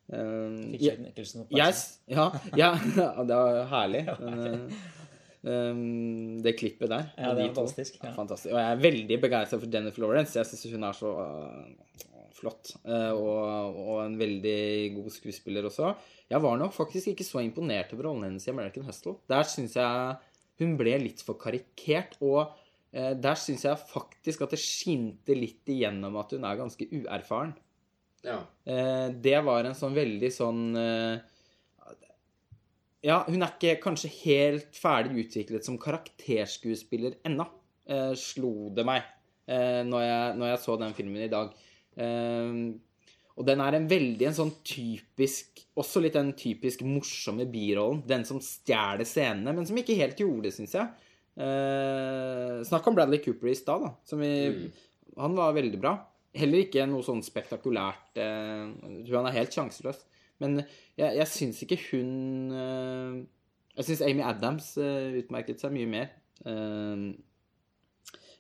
um, 0.09 0.57
Fikk 0.73 0.87
Jack 0.87 1.05
Nicholson 1.05 1.45
opp 1.45 1.53
altså. 1.53 2.01
ja, 2.09 2.27
ja, 2.57 2.73
ja, 2.97 3.09
det 3.29 3.39
var 3.43 3.63
herlig. 3.75 4.05
Men, 4.25 4.45
eh, 4.49 4.83
um, 5.45 6.41
det 6.43 6.55
klippet 6.59 6.91
der. 6.91 7.07
Ja, 7.15 7.31
det 7.33 7.45
er 7.45 7.51
de 7.51 7.53
fantastisk, 7.53 7.99
ja. 8.01 8.11
fantastisk. 8.15 8.51
Og 8.53 8.59
jeg 8.59 8.73
er 8.73 8.83
veldig 8.83 9.19
begeistra 9.23 9.59
for 9.61 9.71
Jennifer 9.71 10.03
Lawrence. 10.03 10.37
Jeg 10.39 10.49
syns 10.49 10.75
hun 10.75 10.87
er 10.87 10.97
så 10.97 11.11
uh, 11.21 12.25
flott. 12.35 12.73
Uh, 12.83 13.13
og, 13.13 13.79
og 13.85 13.99
en 14.05 14.17
veldig 14.19 14.59
god 14.97 15.09
skuespiller 15.13 15.69
også. 15.69 15.93
Jeg 16.31 16.41
var 16.43 16.57
nok 16.61 16.73
faktisk 16.75 17.13
ikke 17.13 17.27
så 17.27 17.43
imponert 17.45 17.93
over 17.95 18.09
rollen 18.09 18.29
hennes 18.29 18.47
i 18.47 18.53
American 18.53 18.87
Hustle. 18.87 19.19
Der 19.31 19.47
syns 19.49 19.77
jeg 19.77 20.15
hun 20.61 20.77
ble 20.79 20.95
litt 21.03 21.21
for 21.25 21.39
karikert. 21.41 22.17
Og 22.25 22.41
uh, 22.49 23.13
der 23.13 23.39
syns 23.39 23.67
jeg 23.67 23.85
faktisk 23.91 24.45
at 24.45 24.55
det 24.55 24.61
skinte 24.63 25.37
litt 25.37 25.71
igjennom 25.71 26.17
at 26.21 26.35
hun 26.35 26.47
er 26.47 26.59
ganske 26.63 26.89
uerfaren. 26.91 27.55
ja. 28.25 28.41
Eh, 28.65 29.07
det 29.21 29.37
var 29.45 29.67
en 29.67 29.75
sånn 29.77 29.93
veldig 29.93 30.29
sånn 30.33 30.61
Ja, 33.05 33.19
hun 33.27 33.43
er 33.45 33.53
ikke 33.53 33.77
kanskje 33.83 34.09
helt 34.23 34.73
ferdig 34.73 35.27
utviklet 35.27 35.67
som 35.67 35.77
karakterskuespiller 35.81 37.19
ennå, 37.27 37.45
eh, 37.85 38.13
slo 38.17 38.71
det 38.73 38.85
meg 38.87 39.03
eh, 39.45 39.83
når, 39.85 40.01
jeg, 40.01 40.31
når 40.39 40.49
jeg 40.49 40.61
så 40.63 40.77
den 40.81 40.95
filmen 40.97 41.21
i 41.21 41.29
dag. 41.29 41.53
Eh, 42.01 42.57
og 43.35 43.43
den 43.47 43.61
er 43.61 43.75
en 43.75 43.87
veldig 43.91 44.29
en 44.29 44.35
sånn 44.37 44.51
typisk 44.63 45.61
Også 45.79 45.99
litt 45.99 46.15
den 46.15 46.31
typisk 46.39 46.85
morsomme 46.87 47.43
birollen. 47.51 48.01
Den 48.07 48.23
som 48.27 48.39
stjeler 48.43 49.03
scenene, 49.07 49.51
men 49.51 49.67
som 49.67 49.75
ikke 49.79 49.97
helt 49.99 50.21
gjorde 50.21 50.47
det, 50.47 50.53
syns 50.55 50.75
jeg. 50.77 51.09
Eh, 51.35 52.61
snakk 52.63 52.85
om 52.87 52.95
Bradley 52.95 53.19
Cooper 53.23 53.51
i 53.51 53.57
stad, 53.59 53.83
da. 53.83 53.91
Som 54.07 54.23
vi, 54.23 54.69
Han 55.19 55.35
var 55.35 55.55
veldig 55.57 55.81
bra. 55.81 55.97
Heller 56.35 56.63
ikke 56.63 56.87
noe 56.87 57.03
sånn 57.03 57.23
spektakulært 57.23 58.19
eh, 58.23 58.63
Jeg 58.71 59.03
tror 59.03 59.19
han 59.19 59.29
er 59.29 59.37
helt 59.41 59.59
sjanseløs. 59.59 59.99
Men 60.43 60.59
jeg, 60.59 61.09
jeg 61.15 61.27
syns 61.31 61.61
ikke 61.63 61.79
hun 61.89 62.51
eh, 62.55 63.19
Jeg 63.77 63.87
syns 63.89 64.03
Amy 64.07 64.23
Adams 64.25 64.73
eh, 64.81 65.19
utmerket 65.21 65.61
seg 65.63 65.73
mye 65.75 65.89
mer. 65.91 66.11
Eh, 66.43 67.05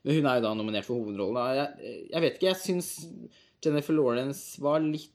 men 0.05 0.19
hun 0.19 0.29
er 0.29 0.37
jo 0.37 0.45
da 0.45 0.53
nominert 0.53 0.87
for 0.87 1.01
hovedrollen. 1.01 1.55
Jeg, 1.57 2.01
jeg 2.11 2.23
vet 2.23 2.35
ikke, 2.37 2.49
jeg 2.51 2.61
syns 2.61 2.89
Jennifer 3.63 3.95
Lawrence 3.97 4.61
var 4.61 4.83
litt 4.83 5.11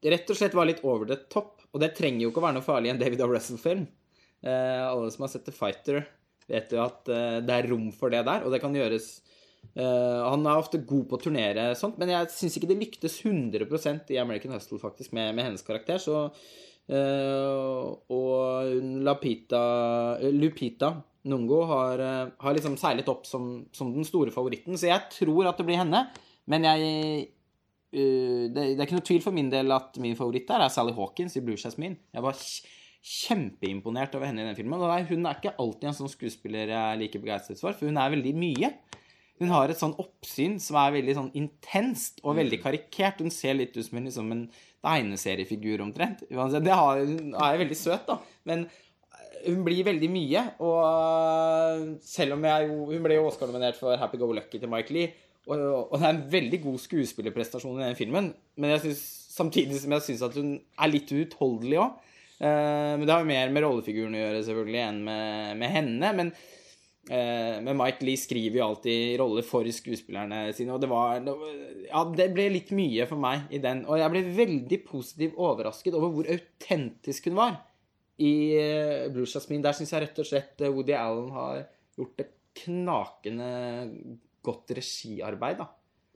Rett 0.00 0.30
og 0.32 0.36
slett 0.38 0.54
var 0.56 0.64
litt 0.64 0.78
over 0.80 1.04
the 1.04 1.18
top. 1.28 1.58
Og 1.74 1.82
det 1.82 1.90
trenger 1.92 2.22
jo 2.24 2.30
ikke 2.30 2.40
å 2.40 2.44
være 2.46 2.56
noe 2.56 2.64
farlig 2.64 2.88
i 2.88 2.92
en 2.94 3.00
David 3.02 3.20
O. 3.20 3.26
Russell-film. 3.28 3.82
Alle 4.48 5.10
som 5.12 5.26
har 5.26 5.28
sett 5.28 5.44
The 5.44 5.52
Fighter, 5.52 5.98
vet 6.48 6.72
jo 6.72 6.80
at 6.80 7.04
det 7.44 7.52
er 7.52 7.68
rom 7.68 7.90
for 7.92 8.08
det 8.08 8.22
der, 8.24 8.46
og 8.46 8.54
det 8.54 8.62
kan 8.62 8.72
gjøres 8.72 9.10
eh, 9.74 10.20
Han 10.26 10.46
er 10.46 10.60
ofte 10.60 10.80
god 10.86 11.06
på 11.10 11.18
å 11.18 11.22
turnere 11.22 11.70
sånt, 11.78 11.98
men 12.00 12.12
jeg 12.12 12.30
syns 12.34 12.56
ikke 12.58 12.70
det 12.70 12.80
lyktes 12.80 13.20
100% 13.24 14.12
i 14.14 14.18
American 14.22 14.54
Hustle, 14.56 14.80
faktisk, 14.82 15.14
med, 15.16 15.34
med 15.36 15.48
hennes 15.48 15.66
karakter. 15.66 16.00
Så 16.02 16.24
uh, 16.30 17.84
Og 18.16 18.80
Lapita, 19.06 19.64
eh, 20.20 20.34
Lupita 20.34 20.94
Nungo 21.30 21.64
har, 21.68 22.00
uh, 22.00 22.32
har 22.40 22.56
liksom 22.56 22.78
seilet 22.80 23.10
opp 23.12 23.26
som, 23.28 23.52
som 23.76 23.92
den 23.94 24.08
store 24.08 24.32
favoritten, 24.34 24.78
så 24.80 24.92
jeg 24.92 25.10
tror 25.18 25.50
at 25.50 25.60
det 25.60 25.68
blir 25.68 25.82
henne. 25.82 26.06
Men 26.50 26.70
jeg 26.70 27.28
Uh, 27.90 28.46
det, 28.54 28.76
det 28.78 28.78
er 28.78 28.84
ikke 28.84 29.00
noe 29.00 29.02
tvil 29.02 29.22
for 29.24 29.34
min 29.34 29.48
del 29.50 29.72
at 29.74 29.96
min 29.98 30.14
favoritt 30.14 30.44
der 30.46 30.62
er 30.62 30.70
Sally 30.70 30.92
Hawkins 30.94 31.34
i 31.34 31.40
Blue 31.42 31.58
Jasmine. 31.58 31.96
Jeg 32.14 32.22
var 32.22 32.36
kjempeimponert 33.00 34.14
over 34.16 34.28
henne 34.28 34.44
i 34.44 34.48
den 34.48 34.58
filmen. 34.58 34.80
Og 34.80 34.90
nei, 34.90 35.02
hun 35.08 35.26
er 35.26 35.38
ikke 35.38 35.56
alltid 35.60 35.88
en 35.90 35.96
sånn 35.96 36.12
skuespiller 36.12 36.68
jeg 36.68 36.78
er 36.78 37.00
like 37.00 37.20
begeistret 37.22 37.60
for, 37.60 37.76
for 37.76 37.88
hun 37.88 38.00
er 38.00 38.12
veldig 38.12 38.34
mye. 38.36 38.72
Hun 39.40 39.52
har 39.54 39.72
et 39.72 39.80
sånn 39.80 39.96
oppsyn 40.00 40.58
som 40.60 40.76
er 40.82 40.98
veldig 40.98 41.16
sånn 41.16 41.30
intenst 41.38 42.20
og 42.20 42.36
veldig 42.36 42.58
karikert. 42.60 43.22
Hun 43.24 43.32
ser 43.32 43.56
litt 43.56 43.72
ut 43.78 43.86
som 43.86 43.96
en, 43.96 44.08
liksom 44.10 44.34
en 44.34 44.44
tegneseriefigur 44.84 45.80
omtrent. 45.84 46.26
Det 46.28 46.76
har, 46.76 47.00
hun 47.00 47.32
er 47.32 47.60
veldig 47.62 47.78
søt, 47.78 48.04
da. 48.08 48.18
Men 48.48 48.66
hun 49.46 49.62
blir 49.64 49.86
veldig 49.88 50.10
mye. 50.12 50.44
Og 50.60 51.96
selv 52.04 52.36
om 52.36 52.46
jeg 52.50 52.68
Hun 52.68 53.06
ble 53.06 53.16
jo 53.16 53.26
Oscar-nominert 53.30 53.80
for 53.80 53.96
Happy 53.96 54.20
Go 54.20 54.30
Lucky 54.36 54.60
til 54.60 54.72
Mike 54.72 54.92
Lee. 54.92 55.14
Og, 55.48 55.58
og 55.88 55.96
det 55.96 56.04
er 56.04 56.12
en 56.12 56.22
veldig 56.36 56.60
god 56.66 56.78
skuespillerprestasjon 56.84 57.80
i 57.80 57.88
den 57.88 57.98
filmen. 57.98 58.30
Men 58.60 58.76
jeg 58.76 58.84
synes, 58.84 59.02
samtidig 59.32 59.80
som 59.80 59.96
jeg 59.96 60.08
syns 60.10 60.28
at 60.28 60.36
hun 60.36 60.54
er 60.60 60.92
litt 60.92 61.10
uutholdelig 61.10 61.80
òg. 61.80 62.06
men 62.40 63.04
det 63.04 63.12
har 63.12 63.24
jo 63.24 63.28
mer 63.28 63.50
med 63.52 63.64
rollefiguren 63.64 64.16
å 64.16 64.20
gjøre 64.20 64.44
selvfølgelig 64.46 64.82
enn 64.84 65.00
med, 65.08 65.56
med 65.60 65.72
henne. 65.74 66.12
Men, 66.20 66.32
eh, 66.32 66.59
men 67.08 67.78
Mike 67.78 68.04
Lee 68.04 68.20
skriver 68.20 68.58
jo 68.58 68.64
alltid 68.66 69.14
roller 69.18 69.42
for 69.42 69.66
skuespillerne 69.72 70.42
sine, 70.54 70.74
og 70.74 70.82
det 70.82 70.90
var 70.90 71.16
Ja, 71.24 72.02
det 72.04 72.26
ble 72.36 72.44
litt 72.52 72.70
mye 72.76 73.06
for 73.08 73.18
meg 73.18 73.48
i 73.50 73.58
den. 73.62 73.80
Og 73.88 73.98
jeg 73.98 74.12
ble 74.12 74.20
veldig 74.36 74.78
positivt 74.84 75.40
overrasket 75.40 75.96
over 75.96 76.12
hvor 76.12 76.28
autentisk 76.30 77.30
hun 77.30 77.40
var 77.40 77.56
i 78.20 78.32
eh, 78.58 79.08
Blue 79.12 79.28
Jasmine. 79.28 79.64
Der 79.64 79.76
syns 79.76 79.94
jeg 79.94 80.04
rett 80.04 80.20
og 80.20 80.28
slett 80.28 80.60
eh, 80.60 80.72
Woody 80.72 80.94
Allen 80.96 81.30
har 81.34 81.62
gjort 81.96 82.24
et 82.24 82.34
knakende 82.60 83.50
godt 84.44 84.74
regiarbeid, 84.76 85.60
da. 85.60 85.68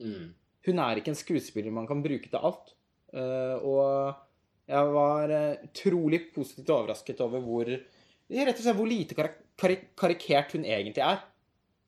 Mm. 0.05 0.33
Hun 0.65 0.81
er 0.81 0.99
ikke 0.99 1.13
en 1.13 1.19
skuespiller 1.19 1.73
man 1.73 1.87
kan 1.89 2.03
bruke 2.05 2.29
til 2.29 2.41
alt. 2.41 2.73
Eh, 3.13 3.55
og 3.61 4.69
jeg 4.69 4.93
var 4.97 5.33
eh, 5.33 5.65
utrolig 5.67 6.21
positivt 6.35 6.73
overrasket 6.73 7.21
over 7.25 7.43
hvor 7.45 7.69
rett 7.69 8.57
og 8.57 8.63
slett 8.63 8.77
hvor 8.77 8.89
lite 8.89 9.17
karak 9.17 9.41
karik 9.59 9.83
karikert 9.99 10.53
hun 10.55 10.65
egentlig 10.65 11.03
er 11.03 11.19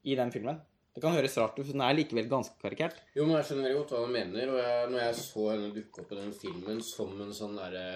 i 0.07 0.15
den 0.15 0.31
filmen. 0.31 0.57
Det 0.97 1.01
kan 1.03 1.13
høres 1.13 1.37
rart 1.37 1.59
ut, 1.59 1.65
men 1.67 1.75
hun 1.75 1.85
er 1.85 1.97
likevel 1.99 2.29
ganske 2.31 2.55
karikert. 2.61 2.97
Jo, 3.13 3.25
men 3.27 3.35
jeg 3.37 3.45
skjønner 3.49 3.75
godt 3.77 3.91
hva 3.93 3.99
du 4.01 4.09
mener. 4.15 4.45
Og 4.49 4.57
jeg, 4.63 4.89
når 4.89 4.99
jeg 5.03 5.13
så 5.19 5.43
henne 5.51 5.75
dukke 5.75 6.01
opp 6.01 6.09
i 6.11 6.21
den 6.21 6.33
filmen 6.33 6.79
som 6.81 7.11
en 7.21 7.35
sånn 7.37 7.59
derre 7.59 7.87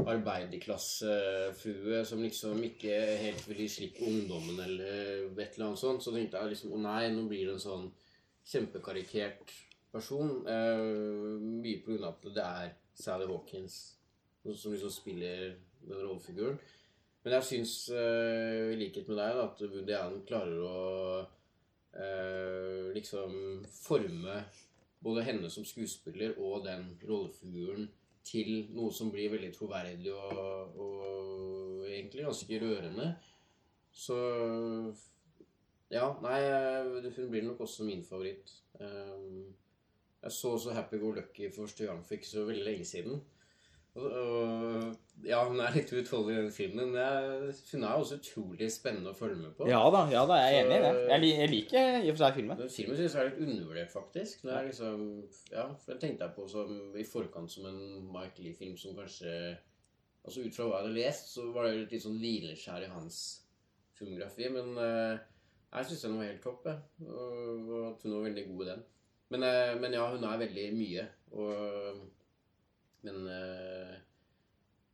arbeiderklassefrue 0.00 1.98
som 2.08 2.22
liksom 2.24 2.62
ikke 2.64 2.96
helt 3.20 3.44
vil 3.46 3.60
gi 3.62 3.68
slipp 3.68 3.94
på 3.98 4.08
ungdommen 4.08 4.56
eller 4.64 5.28
et 5.28 5.52
eller 5.54 5.66
annet 5.68 5.82
sånt, 5.82 6.02
så 6.02 6.10
tenkte 6.14 6.40
jeg 6.40 6.54
liksom 6.54 6.74
å 6.74 6.82
nei, 6.82 7.04
nå 7.14 7.22
blir 7.30 7.44
det 7.46 7.54
en 7.58 7.66
sånn 7.68 7.86
kjempekarikert 8.50 9.46
person. 9.92 10.28
Eh, 10.48 10.84
mye 11.60 11.78
på 11.84 11.92
grunn 11.92 12.08
av 12.08 12.12
at 12.16 12.22
det 12.34 12.46
er 12.46 12.68
Sally 12.96 13.26
Hawkins 13.30 13.76
som 14.42 14.72
liksom 14.72 14.90
spiller 14.90 15.54
den 15.84 16.00
rollefiguren. 16.00 16.58
Men 17.22 17.36
jeg 17.36 17.46
syns, 17.50 17.74
eh, 17.92 18.70
i 18.72 18.76
likhet 18.80 19.08
med 19.10 19.18
deg, 19.20 19.38
at 19.42 19.62
Woody 19.66 19.92
Allen 19.92 20.22
klarer 20.28 20.60
å 20.64 20.76
eh, 21.92 22.86
liksom 22.96 23.34
forme 23.68 24.38
både 25.04 25.24
henne 25.26 25.50
som 25.52 25.66
skuespiller 25.68 26.38
og 26.40 26.64
den 26.64 26.86
rollefiguren 27.04 27.90
til 28.24 28.70
noe 28.76 28.92
som 28.92 29.10
blir 29.12 29.32
veldig 29.32 29.50
troverdig 29.52 30.12
og, 30.12 30.80
og 30.80 31.84
egentlig 31.90 32.24
ganske 32.24 32.60
rørende. 32.64 33.10
Så 33.92 34.16
ja, 35.92 36.06
nei, 36.24 36.38
eh, 36.40 37.10
hun 37.18 37.28
blir 37.32 37.44
nok 37.44 37.66
også 37.66 37.84
min 37.84 38.04
favoritt. 38.06 38.54
Jeg 38.80 40.32
så 40.32 40.54
også 40.54 40.72
Happy 40.72 40.96
Go 41.00 41.10
Lucky 41.12 41.50
for 41.50 41.66
første 41.66 41.84
gang 41.84 42.00
for 42.04 42.16
ikke 42.16 42.28
så 42.32 42.46
veldig 42.48 42.64
lenge 42.64 42.88
siden. 42.88 43.20
Og, 43.98 44.92
ja, 45.26 45.40
hun 45.48 45.58
er 45.60 45.74
litt 45.74 45.90
utholdelig 45.92 46.36
i 46.36 46.42
den 46.44 46.52
filmen. 46.54 46.92
men 46.94 47.48
Hun 47.72 47.82
er 47.84 47.94
også 47.96 48.20
utrolig 48.20 48.68
spennende 48.72 49.10
å 49.10 49.16
følge 49.18 49.40
med 49.40 49.56
på. 49.58 49.66
Ja 49.68 49.80
da, 49.92 50.04
ja 50.12 50.22
da, 50.28 50.36
jeg 50.44 50.60
er 50.60 50.64
enig 50.64 50.76
i 50.76 50.84
det. 50.84 50.92
Jeg, 51.10 51.32
jeg 51.40 51.52
liker 51.54 51.88
i 51.98 52.04
og 52.04 52.14
for 52.14 52.22
seg 52.22 52.38
filmen. 52.38 52.60
Den 52.60 52.70
filmen 52.76 53.00
synes 53.00 53.16
jeg 53.16 53.24
er 53.24 53.32
litt 53.32 53.42
undervurdert, 53.48 53.90
faktisk. 53.92 54.44
Det 54.46 54.54
er 54.54 54.68
liksom, 54.68 55.02
ja, 55.50 55.66
for 55.82 55.92
Den 55.94 56.04
tenkte 56.04 56.28
jeg 56.28 56.36
på 56.36 56.46
som, 56.52 56.78
i 56.94 57.06
forkant 57.08 57.52
som 57.52 57.66
en 57.70 57.82
Mike 58.14 58.44
Lee-film 58.44 58.78
som 58.80 58.94
kanskje 58.98 59.34
altså 60.20 60.44
Ut 60.44 60.52
fra 60.52 60.66
hva 60.68 60.78
jeg 60.78 60.84
hadde 60.84 60.96
lest, 60.98 61.30
så 61.32 61.46
var 61.54 61.66
det 61.66 61.76
litt 61.80 62.02
sånn 62.04 62.18
hvileskjær 62.20 62.84
i 62.84 62.92
hans 62.92 63.18
filmografi. 63.96 64.50
Men 64.52 64.74
eh, 64.76 65.20
jeg 65.72 65.88
syns 65.88 66.06
den 66.06 66.16
var 66.20 66.28
helt 66.28 66.42
topp. 66.44 66.66
jeg. 66.68 67.06
Og, 67.08 67.68
og 67.72 67.84
at 67.90 68.04
hun 68.04 68.16
var 68.18 68.26
veldig 68.28 68.46
god 68.50 68.64
i 68.64 68.70
den. 68.70 68.82
Men, 69.32 69.46
eh, 69.48 69.74
men 69.80 69.96
ja, 69.96 70.06
hun 70.12 70.26
er 70.28 70.42
veldig 70.44 70.66
mye. 70.76 71.06
Og, 71.32 72.02
men 73.06 73.26
eh, 73.30 73.98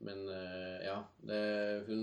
men 0.06 0.26
eh, 0.28 0.82
ja, 0.84 0.96
det, 1.24 1.38
hun 1.86 2.02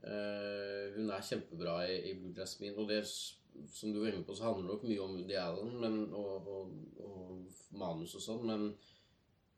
eh, 0.00 0.94
Hun 0.94 1.10
er 1.12 1.26
kjempebra 1.26 1.82
i, 1.88 1.98
i 2.10 2.14
bluegrass 2.16 2.56
min. 2.62 2.76
Og 2.80 2.88
det 2.88 3.02
som 3.04 3.92
du 3.92 4.00
var 4.00 4.10
inne 4.10 4.24
på, 4.24 4.34
så 4.34 4.48
handler 4.48 4.64
det 4.64 4.72
nok 4.72 4.86
mye 4.88 5.04
om 5.04 5.12
Woody 5.18 5.36
Allen 5.38 5.76
men, 5.82 5.98
og, 6.16 6.48
og, 6.48 6.72
og 7.04 7.76
manus 7.78 8.16
og 8.18 8.24
sånn, 8.24 8.42
men 8.48 8.66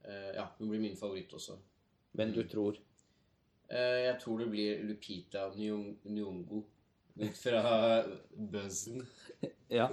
ja, 0.07 0.45
hun 0.59 0.69
blir 0.71 0.79
min 0.79 0.99
favoritt 0.99 1.33
også. 1.35 1.57
Men 2.15 2.31
du 2.31 2.45
tror 2.47 2.77
Eh, 3.71 4.05
jeg 4.07 4.17
tror 4.23 4.39
det 4.39 4.51
blir 4.51 4.83
Lupita 4.83 5.49
Nyong'o. 6.05 6.65
Ut 7.17 7.37
fra 7.37 8.03
buzzen. 8.53 9.07
Ja. 9.71 9.89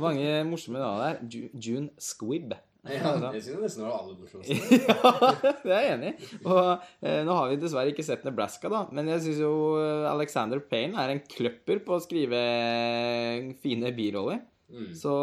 Mange 0.00 0.44
morsomme 0.48 0.78
navn 0.78 1.00
der. 1.02 1.50
June 1.52 1.90
Squibb. 2.00 2.54
Ja, 2.92 3.12
jeg 3.34 3.42
synes 3.44 3.64
nesten 3.64 3.84
det 3.84 3.88
var 3.88 3.98
aller 4.00 4.16
morsomste. 4.18 4.56
ja, 4.88 5.54
det 5.62 5.72
er 5.74 5.84
jeg 5.84 5.94
enig 5.96 6.12
i. 6.12 6.28
Og 6.44 6.60
eh, 7.02 7.20
nå 7.26 7.36
har 7.38 7.50
vi 7.50 7.58
dessverre 7.62 7.92
ikke 7.92 8.06
sett 8.06 8.26
Nebraska, 8.26 8.70
da. 8.72 8.84
Men 8.94 9.10
jeg 9.12 9.24
syns 9.26 9.42
jo 9.44 9.52
eh, 9.80 10.06
Alexander 10.10 10.62
Payne 10.70 10.98
er 11.00 11.14
en 11.14 11.24
kløpper 11.28 11.82
på 11.84 11.96
å 11.96 12.02
skrive 12.04 12.42
fine 13.62 13.92
biroller. 13.96 14.42
Mm. 14.68 14.92
Så 14.96 15.14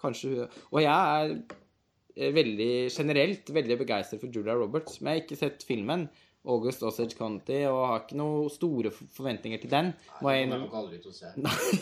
kanskje 0.00 0.48
Og 0.68 0.82
jeg 0.82 0.92
er 0.92 1.30
eh, 2.16 2.34
veldig 2.36 2.72
generelt 2.92 3.54
veldig 3.56 3.80
begeistret 3.80 4.22
for 4.22 4.32
Julia 4.32 4.56
Roberts. 4.58 5.00
Men 5.00 5.14
jeg 5.14 5.20
har 5.20 5.26
ikke 5.26 5.42
sett 5.44 5.66
filmen. 5.68 6.08
August 6.44 6.82
Osage 6.84 7.16
County 7.16 7.62
og 7.70 7.78
har 7.88 8.02
ikke 8.02 8.18
noen 8.20 8.50
store 8.52 8.90
forventninger 8.92 9.62
til 9.62 9.70
den. 9.72 9.94
Nei, 10.20 10.34
jeg 10.42 10.50
jeg 10.52 10.66
aldri 10.76 10.98
til 11.00 11.08
å 11.08 11.16
se. 11.16 11.30
Nei, 11.46 11.78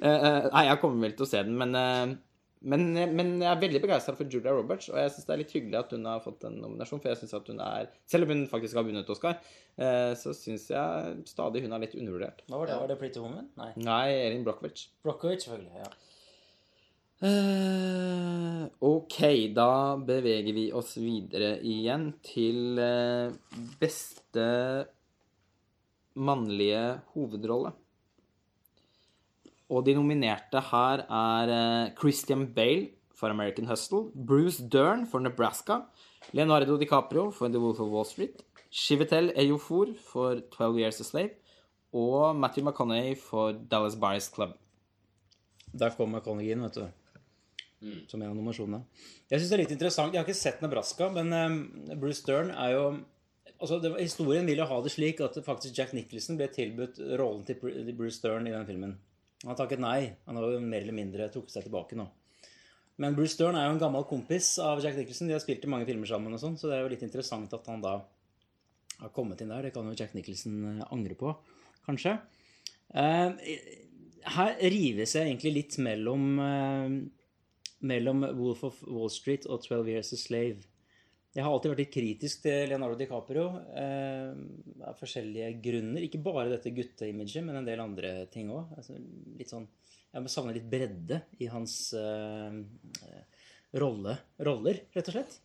Eh, 0.00 0.24
eh, 0.26 0.66
jeg 0.66 0.80
kommer 0.82 1.06
vel 1.06 1.14
til 1.16 1.26
å 1.26 1.28
se 1.30 1.40
den, 1.46 1.56
men, 1.60 1.74
eh, 1.76 2.16
men, 2.60 2.82
men 3.16 3.30
jeg 3.40 3.48
er 3.48 3.60
veldig 3.62 3.80
begeistra 3.80 4.12
for 4.18 4.28
Julia 4.28 4.52
Roberts, 4.52 4.90
og 4.92 4.98
jeg 5.00 5.14
syns 5.14 5.28
det 5.28 5.32
er 5.32 5.40
litt 5.40 5.54
hyggelig 5.56 5.78
at 5.78 5.94
hun 5.96 6.04
har 6.10 6.20
fått 6.24 6.44
en 6.44 6.58
nominasjon, 6.60 7.00
for 7.00 7.12
jeg 7.12 7.20
synes 7.22 7.32
at 7.38 7.48
hun 7.48 7.62
er 7.64 7.88
Selv 8.10 8.26
om 8.26 8.34
hun 8.34 8.42
faktisk 8.50 8.76
har 8.76 8.84
vunnet 8.84 9.12
Oscar, 9.14 9.40
eh, 9.80 10.12
så 10.20 10.34
syns 10.36 10.68
jeg 10.72 11.16
stadig 11.30 11.64
hun 11.64 11.72
er 11.72 11.84
litt 11.86 11.96
undervurdert. 11.96 12.44
Hva 12.50 12.60
var 12.60 12.68
det? 12.68 12.78
Var 12.82 12.92
det 12.92 12.98
Pretty 13.00 13.22
Woman? 13.22 13.48
Nei. 13.60 13.72
Nei, 13.80 14.06
Erin 14.26 14.44
Brockovich. 14.44 14.90
Brockovich, 15.06 15.46
selvfølgelig. 15.46 15.84
ja. 15.86 15.90
Eh, 17.20 18.62
ok, 18.80 19.18
da 19.52 19.96
beveger 20.08 20.54
vi 20.56 20.70
oss 20.72 20.94
videre 21.00 21.58
igjen 21.68 22.06
til 22.24 22.80
eh, 22.80 23.32
beste 23.80 24.46
mannlige 26.20 26.84
hovedrolle. 27.14 27.74
Og 29.70 29.84
de 29.86 29.94
nominerte 29.94 30.60
her 30.70 31.04
er 31.06 31.52
eh, 31.54 31.92
Christian 32.00 32.46
Bale 32.54 32.88
for 33.14 33.30
American 33.30 33.68
Hustle, 33.70 34.08
Bruce 34.14 34.64
Dern 34.72 35.04
for 35.06 35.20
Nebraska, 35.22 35.82
Leonardo 36.32 36.76
DiCaprio 36.80 37.28
for 37.32 37.48
The 37.52 37.60
Wolf 37.60 37.78
of 37.80 37.90
Wall 37.92 38.06
Street, 38.08 38.42
Chivetel 38.70 39.30
Eyofor 39.38 39.92
for 39.98 40.40
12 40.56 40.78
Years 40.80 41.00
a 41.00 41.04
Slave 41.04 41.36
og 41.92 42.36
Matthew 42.38 42.64
McConaughey 42.64 43.16
for 43.18 43.52
Dallas 43.52 43.96
Buyers 43.98 44.28
Club. 44.32 44.52
Der 45.72 45.90
kom 45.96 46.10
McConaughey 46.14 46.52
inn, 46.54 46.62
vet 46.66 46.78
du. 46.80 46.86
Som 48.10 48.20
en 48.22 48.28
av 48.30 48.34
nominasjonene. 48.36 48.82
Jeg 49.30 49.40
syns 49.40 49.50
det 49.50 49.56
er 49.56 49.62
litt 49.62 49.72
interessant. 49.74 50.12
Jeg 50.14 50.20
har 50.20 50.26
ikke 50.28 50.36
sett 50.38 50.60
Nebraska, 50.64 51.08
men 51.14 51.30
eh, 51.32 51.94
Bruce 51.96 52.26
Dern 52.26 52.50
er 52.56 52.74
jo 52.76 52.84
Altså, 53.60 53.76
det, 53.76 53.90
var- 53.92 54.00
Historien 54.00 54.46
vil 54.48 54.56
jo 54.56 54.64
ha 54.70 54.76
det 54.80 54.88
slik 54.94 55.18
at 55.20 55.34
faktisk 55.44 55.76
Jack 55.76 55.90
Nicholson 55.92 56.38
ble 56.38 56.46
tilbudt 56.48 56.96
rollen 57.20 57.42
til 57.44 57.58
Bruce 57.98 58.22
Dern 58.24 58.46
i 58.48 58.54
den 58.54 58.64
filmen. 58.64 58.94
Han 59.42 59.52
har 59.52 59.58
takket 59.58 59.82
nei. 59.82 60.12
Han 60.26 60.36
har 60.36 60.48
jo 60.52 60.62
mer 60.62 60.84
eller 60.84 60.96
mindre 60.96 61.28
trukket 61.32 61.56
seg 61.56 61.66
tilbake 61.66 61.96
nå. 61.98 62.06
Men 63.00 63.14
Bruce 63.16 63.32
Stern 63.32 63.56
er 63.56 63.68
jo 63.68 63.76
en 63.76 63.80
gammel 63.80 64.04
kompis 64.08 64.52
av 64.60 64.82
Jack 64.84 64.98
Nicholson. 64.98 65.30
De 65.30 65.36
har 65.36 65.40
spilt 65.40 65.64
i 65.64 65.70
mange 65.72 65.88
filmer 65.88 66.08
sammen, 66.10 66.34
og 66.36 66.42
sånn, 66.42 66.58
så 66.60 66.68
det 66.68 66.76
er 66.76 66.84
jo 66.84 66.90
litt 66.92 67.04
interessant 67.06 67.54
at 67.56 67.70
han 67.72 67.80
da 67.80 67.94
har 69.00 69.12
kommet 69.16 69.40
inn 69.40 69.52
der. 69.52 69.64
Det 69.64 69.72
kan 69.72 69.88
jo 69.88 69.96
Jack 69.96 70.12
Nicholson 70.16 70.58
eh, 70.74 70.82
angre 70.92 71.16
på, 71.16 71.32
kanskje. 71.86 72.18
Eh, 72.92 73.54
her 74.36 74.52
rives 74.60 75.16
jeg 75.16 75.30
egentlig 75.30 75.54
litt 75.54 75.78
mellom 75.80 76.26
eh, 76.44 76.98
mellom 77.80 78.26
Wolf 78.36 78.64
of 78.68 78.82
Wall 78.84 79.08
Street 79.12 79.46
og 79.48 79.64
12 79.64 79.88
Years 79.94 80.12
a 80.12 80.20
Slave. 80.20 80.68
Jeg 81.30 81.44
har 81.46 81.52
alltid 81.54 81.70
vært 81.70 81.80
litt 81.84 81.92
kritisk 81.94 82.40
til 82.42 82.72
Leonardo 82.72 82.96
DiCaprio 82.98 83.44
eh, 83.78 84.32
av 84.82 84.96
forskjellige 84.98 85.52
grunner. 85.62 86.02
Ikke 86.02 86.18
bare 86.24 86.48
dette 86.50 86.72
gutteimaget, 86.74 87.44
men 87.46 87.60
en 87.60 87.68
del 87.68 87.82
andre 87.82 88.10
ting 88.32 88.50
òg. 88.50 88.72
Altså, 88.74 88.96
sånn, 89.46 89.68
jeg 90.10 90.32
savner 90.34 90.58
litt 90.58 90.66
bredde 90.72 91.20
i 91.38 91.46
hans 91.52 91.76
eh, 91.94 92.58
rolle, 93.78 94.16
roller, 94.42 94.82
rett 94.90 95.12
og 95.12 95.14
slett. 95.14 95.38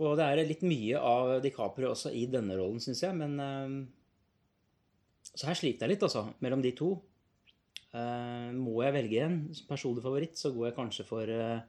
Og 0.00 0.16
det 0.18 0.26
er 0.26 0.42
litt 0.48 0.64
mye 0.66 0.98
av 0.98 1.36
DiCaprio 1.44 1.92
også 1.92 2.10
i 2.18 2.24
denne 2.32 2.56
rollen, 2.58 2.82
syns 2.82 3.04
jeg. 3.04 3.14
Men 3.22 3.38
eh, 3.46 3.78
Så 5.30 5.46
her 5.46 5.62
sliter 5.62 5.86
jeg 5.86 5.94
litt, 5.94 6.08
altså, 6.08 6.26
mellom 6.42 6.64
de 6.64 6.74
to. 6.74 6.96
Eh, 7.92 8.50
må 8.56 8.82
jeg 8.82 8.96
velge 8.98 9.22
en 9.28 9.38
personlig 9.68 10.02
favoritt, 10.02 10.34
så 10.40 10.50
går 10.50 10.72
jeg 10.72 10.78
kanskje 10.80 11.06
for 11.06 11.30
eh, 11.30 11.62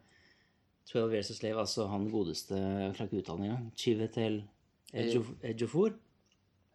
12 0.92 1.14
Years 1.16 1.30
a 1.32 1.34
Slave, 1.38 1.60
altså 1.64 1.86
han 1.88 2.10
godeste 2.12 2.58
jeg 2.58 2.96
klarer 2.98 3.08
ikke 3.12 3.22
uttale 3.24 3.46
engang. 3.48 3.70
Chivetel 3.80 4.42
Ejofor? 4.94 5.94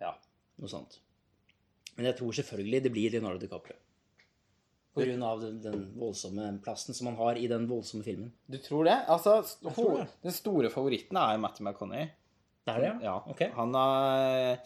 Ja, 0.01 0.15
noe 0.59 0.71
sånt. 0.73 0.97
Men 1.99 2.07
jeg 2.09 2.17
tror 2.19 2.33
selvfølgelig 2.39 2.81
det 2.87 2.93
blir 2.95 3.13
Leonardo 3.15 3.43
DiCaprio. 3.43 3.77
På 4.95 5.05
grunn 5.05 5.23
av 5.23 5.43
den, 5.43 5.59
den 5.63 5.83
voldsomme 5.99 6.47
plassen 6.65 6.97
som 6.97 7.11
han 7.11 7.19
har 7.21 7.39
i 7.39 7.47
den 7.51 7.69
voldsomme 7.71 8.03
filmen. 8.07 8.33
Du 8.51 8.57
tror 8.63 8.89
det? 8.89 8.97
Altså, 9.13 9.37
st- 9.47 9.69
tror 9.77 10.01
det. 10.01 10.07
Den 10.25 10.35
store 10.35 10.71
favoritten 10.75 11.21
er 11.21 11.39
Matthew 11.39 11.69
McConney. 11.69 12.09
Det 12.67 12.75
er 12.75 12.81
det, 12.83 12.89
ja? 12.89 12.97
Ja. 13.05 13.17
Ok. 13.31 13.45
Han 13.55 13.77
er 13.79 14.59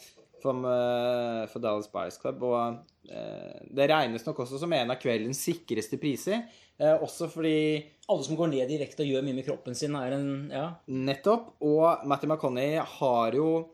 for, 0.43 0.67
eh, 0.69 1.45
for 1.53 1.63
Dallas 1.63 1.89
Buyers 1.93 2.19
Club, 2.21 2.43
og 2.43 2.83
eh, 3.09 3.63
det 3.71 3.89
regnes 3.91 4.27
nok 4.27 4.43
også 4.45 4.61
som 4.61 4.75
en 4.77 4.93
av 4.95 5.01
kveldens 5.03 5.41
sikreste 5.47 5.99
priser. 6.03 6.45
Eh, 6.79 6.97
også 6.99 7.29
fordi 7.31 7.85
Alle 8.11 8.25
som 8.27 8.37
går 8.37 8.51
ned 8.51 8.69
direkte 8.69 9.05
og 9.05 9.13
gjør 9.13 9.23
mye 9.25 9.37
med 9.39 9.47
kroppen 9.47 9.77
sin, 9.79 9.95
er 9.97 10.17
en 10.17 10.51
Ja. 10.51 10.75
Nettopp. 10.89 11.55
Og 11.63 12.05
Matthew 12.05 12.33
McConney 12.33 12.77
har 12.79 13.33
jo 13.33 13.69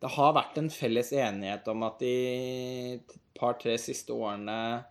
Det 0.00 0.10
har 0.10 0.34
vært 0.34 0.58
en 0.58 0.68
felles 0.68 1.12
enighet 1.12 1.66
om 1.68 1.82
at 1.82 1.98
de 1.98 3.00
par-tre 3.38 3.78
siste 3.78 4.10
årene 4.12 4.84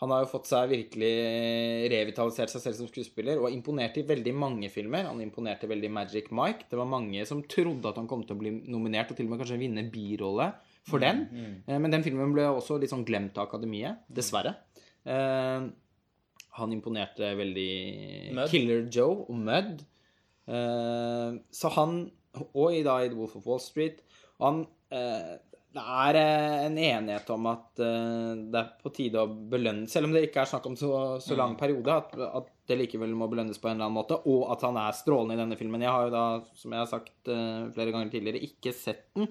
Han 0.00 0.10
har 0.10 0.24
jo 0.24 0.30
fått 0.30 0.46
seg 0.46 0.70
virkelig 0.70 1.90
revitalisert 1.90 2.50
seg 2.50 2.62
selv 2.62 2.76
som 2.76 2.88
skuespiller 2.88 3.38
og 3.38 3.50
imponert 3.50 3.96
i 3.98 4.06
veldig 4.06 4.34
mange 4.34 4.70
filmer. 4.70 5.04
Han 5.04 5.20
imponerte 5.20 5.66
veldig 5.66 5.90
Magic 5.90 6.30
Mike. 6.30 6.68
Det 6.70 6.78
var 6.78 6.86
mange 6.86 7.26
som 7.26 7.42
trodde 7.42 7.88
at 7.88 7.96
han 7.96 8.06
kom 8.06 8.22
til 8.22 8.36
å 8.36 8.38
bli 8.38 8.52
nominert 8.70 9.10
og 9.10 9.16
til 9.16 9.26
og 9.26 9.30
med 9.32 9.40
kanskje 9.40 9.58
vinne 9.58 9.90
birolle 9.90 10.52
for 10.88 11.02
den. 11.04 11.24
Eh, 11.68 11.78
Men 11.78 11.90
den 11.94 12.02
filmen 12.06 12.32
ble 12.34 12.46
også 12.50 12.78
litt 12.80 12.90
sånn 12.92 13.04
glemt 13.08 13.36
av 13.38 13.46
Akademiet, 13.48 14.02
dessverre. 14.08 14.54
Eh, 15.08 15.68
han 16.58 16.72
imponerte 16.74 17.34
veldig 17.38 17.70
Mød. 18.34 18.48
Killer 18.50 18.86
Joe 18.90 19.24
og 19.28 19.36
Mud. 19.46 19.84
Eh, 20.48 21.36
så 21.52 21.70
han 21.76 21.98
Og 22.54 22.72
i 22.74 22.82
dag 22.86 23.04
i 23.06 23.08
The 23.12 23.16
Wolf 23.18 23.36
of 23.38 23.46
Wall 23.46 23.60
Street. 23.62 24.00
Han 24.42 24.64
eh, 24.90 25.36
Det 25.74 25.82
er 25.84 26.16
en 26.66 26.78
enighet 26.80 27.28
om 27.30 27.46
at 27.50 27.76
det 27.78 28.58
er 28.58 28.70
på 28.82 28.90
tide 28.96 29.20
å 29.20 29.28
belønne 29.52 29.86
Selv 29.90 30.08
om 30.08 30.14
det 30.16 30.22
ikke 30.26 30.40
er 30.42 30.48
snakk 30.50 30.64
om 30.66 30.74
så, 30.80 30.90
så 31.22 31.36
lang 31.38 31.54
periode, 31.60 31.92
at, 31.92 32.14
at 32.40 32.48
det 32.66 32.78
likevel 32.80 33.12
må 33.14 33.28
belønnes 33.30 33.60
på 33.60 33.68
en 33.68 33.76
eller 33.76 33.86
annen 33.86 33.98
måte. 34.00 34.16
Og 34.26 34.48
at 34.52 34.64
han 34.66 34.76
er 34.80 34.96
strålende 34.96 35.36
i 35.36 35.40
denne 35.42 35.58
filmen. 35.60 35.84
Jeg 35.84 35.92
har 35.92 36.08
jo 36.08 36.14
da, 36.16 36.24
som 36.58 36.72
jeg 36.74 36.82
har 36.82 36.90
sagt 36.90 37.30
flere 37.76 37.92
ganger 37.94 38.10
tidligere, 38.12 38.42
ikke 38.48 38.72
sett 38.76 39.04
den. 39.16 39.28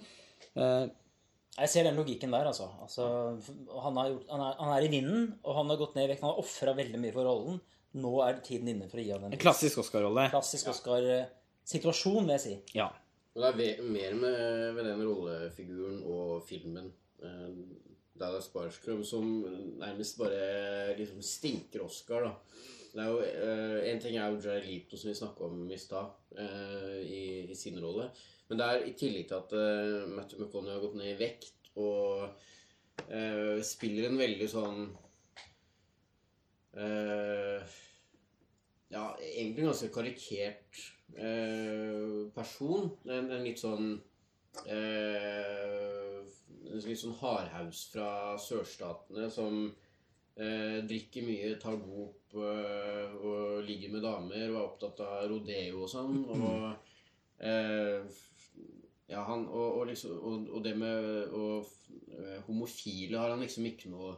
Eh, 1.58 1.64
Jeg 1.66 1.70
ser 1.74 1.84
den 1.90 1.96
logikken 1.98 2.32
der, 2.32 2.46
altså. 2.46 2.70
altså 2.82 3.08
han, 3.82 3.98
har 3.98 4.12
gjort, 4.12 4.28
han, 4.30 4.44
er, 4.46 4.54
han 4.62 4.74
er 4.78 4.86
i 4.86 4.92
vinden, 4.94 5.34
og 5.44 5.56
han 5.58 5.70
har 5.74 5.78
gått 5.82 5.96
ned 5.98 6.06
i 6.06 6.12
vekt. 6.14 6.22
Han 6.22 6.32
har 6.36 6.40
ofra 6.44 6.74
veldig 6.78 7.00
mye 7.02 7.16
for 7.16 7.26
rollen. 7.26 7.60
Nå 7.98 8.14
er 8.22 8.40
tiden 8.46 8.68
inne 8.70 8.88
for 8.92 9.00
å 9.02 9.04
gi 9.04 9.12
ham 9.16 9.24
en 9.26 9.34
en 9.34 9.42
klassisk 9.42 9.80
Oscar-rolle. 9.82 10.28
klassisk 10.30 10.68
Oscar-situasjon, 10.70 12.24
vil 12.28 12.36
jeg 12.36 12.44
si. 12.44 12.56
Ja. 12.78 12.92
Men 13.34 13.58
det 13.58 13.68
er 13.78 13.84
mer 13.86 14.14
med, 14.18 14.74
med 14.78 14.86
den 14.86 15.04
rollefiguren 15.06 16.00
og 16.06 16.44
filmen. 16.46 16.92
Det 17.18 17.34
Dallas 18.18 18.48
Buyers 18.50 18.80
Club 18.82 19.04
som 19.06 19.28
nærmest 19.78 20.18
bare 20.18 20.96
liksom 20.98 21.22
stinker 21.22 21.84
Oscar, 21.86 22.24
da. 22.26 22.32
Det 22.94 23.04
er 23.04 23.12
jo, 23.12 23.20
eh, 23.22 23.92
en 23.92 24.00
ting 24.02 24.16
er 24.18 24.32
jo 24.34 24.40
Jared 24.42 24.66
Leto, 24.66 24.98
som 24.98 25.12
vi 25.12 25.16
snakka 25.20 25.46
om 25.46 25.60
i 25.70 25.78
stad, 25.78 26.16
eh, 26.34 26.96
i, 27.06 27.20
i 27.52 27.56
sin 27.56 27.78
rolle. 27.84 28.08
Men 28.48 28.60
det 28.60 28.68
er 28.68 28.86
i 28.88 28.94
tillegg 28.96 29.28
til 29.28 29.42
at 29.42 29.54
uh, 29.58 30.14
Matthew 30.14 30.40
McConney 30.40 30.72
har 30.72 30.84
gått 30.84 30.96
ned 31.00 31.10
i 31.12 31.20
vekt 31.20 31.58
og 31.78 32.30
uh, 33.12 33.58
spiller 33.66 34.08
en 34.08 34.20
veldig 34.20 34.50
sånn 34.52 34.80
uh, 36.78 37.60
Ja, 38.88 39.18
egentlig 39.20 39.66
en 39.66 39.72
ganske 39.74 39.90
karikert 39.92 40.80
uh, 41.18 42.32
person. 42.36 42.92
En, 43.10 43.32
en 43.36 43.44
litt 43.46 43.60
sånn 43.62 44.02
En 44.58 46.80
litt 46.82 46.98
sånn 46.98 47.20
hardhaus 47.20 47.84
fra 47.92 48.38
sørstatene 48.42 49.28
som 49.30 49.68
drikker 50.38 51.22
mye, 51.26 51.60
tar 51.62 51.76
dop 51.82 52.34
og 52.38 53.64
ligger 53.66 53.90
med 53.94 54.02
damer 54.06 54.48
og 54.48 54.58
er 54.58 54.64
opptatt 54.64 55.00
av 55.06 55.28
rodeo 55.30 55.84
og 55.86 55.90
sånn. 55.92 56.16
Og 56.34 56.42
Ja, 59.08 59.24
han 59.24 59.48
Og, 59.48 59.80
og, 59.80 59.84
liksom, 59.88 60.18
og, 60.20 60.48
og 60.52 60.64
det 60.64 60.78
med 60.78 61.28
og, 61.32 61.68
eh, 62.12 62.42
Homofile 62.48 63.18
har 63.18 63.32
han 63.32 63.44
liksom 63.46 63.66
ikke 63.70 63.92
noe 63.92 64.16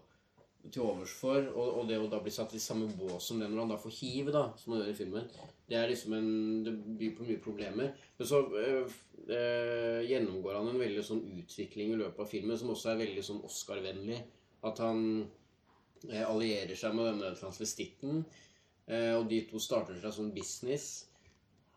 til 0.68 0.84
overs 0.84 1.14
for. 1.16 1.46
Og, 1.56 1.86
det 1.90 2.00
å 2.00 2.10
da 2.12 2.20
bli 2.24 2.34
satt 2.34 2.54
i 2.58 2.62
samme 2.62 2.90
bås 2.98 3.30
som 3.30 3.40
det 3.40 3.48
når 3.50 3.64
han 3.64 3.74
da 3.74 3.80
får 3.80 3.96
hiv, 4.00 4.32
da, 4.36 4.50
som 4.60 4.74
han 4.74 4.84
gjør 4.84 4.92
i 4.92 4.98
filmen, 4.98 5.30
det 5.70 5.78
er 5.78 5.92
liksom 5.92 6.16
en 6.18 6.32
Det 6.66 6.74
byr 7.00 7.16
på 7.18 7.28
mye 7.28 7.44
problemer. 7.44 7.94
Men 8.18 8.28
så 8.28 8.42
øh, 8.44 8.96
øh, 9.28 10.02
gjennomgår 10.10 10.60
han 10.60 10.72
en 10.72 10.82
veldig 10.82 11.06
sånn 11.06 11.24
utvikling 11.40 11.94
i 11.94 12.00
løpet 12.02 12.26
av 12.26 12.32
filmen 12.32 12.60
som 12.60 12.74
også 12.74 12.94
er 12.94 13.04
veldig 13.06 13.26
sånn 13.26 13.44
Oscar-vennlig. 13.48 14.20
At 14.66 14.82
han 14.84 15.04
øh, 16.10 16.26
allierer 16.26 16.76
seg 16.76 16.98
med 16.98 17.14
denne 17.14 17.36
transvestitten, 17.40 18.24
og 18.90 19.28
de 19.30 19.38
to 19.46 19.60
starter 19.62 20.00
seg 20.02 20.14
som 20.16 20.32
business. 20.34 21.09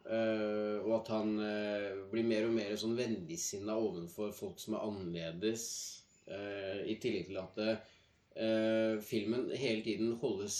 Eh, 0.02 0.78
og 0.82 0.96
at 0.96 1.10
han 1.14 1.36
uh, 1.38 2.02
blir 2.10 2.26
mer 2.26 2.48
og 2.48 2.54
mer 2.56 2.72
sånn 2.78 2.96
vennligsinna 2.98 3.76
overfor 3.78 4.32
folk 4.34 4.58
som 4.58 4.74
er 4.74 4.86
annerledes. 4.88 5.64
Uh, 6.26 6.82
I 6.90 6.98
tillegg 7.02 7.28
til 7.30 7.42
at 7.42 7.90
filmen 9.04 9.50
hele 9.60 9.82
tiden 9.84 10.14
holdes 10.16 10.54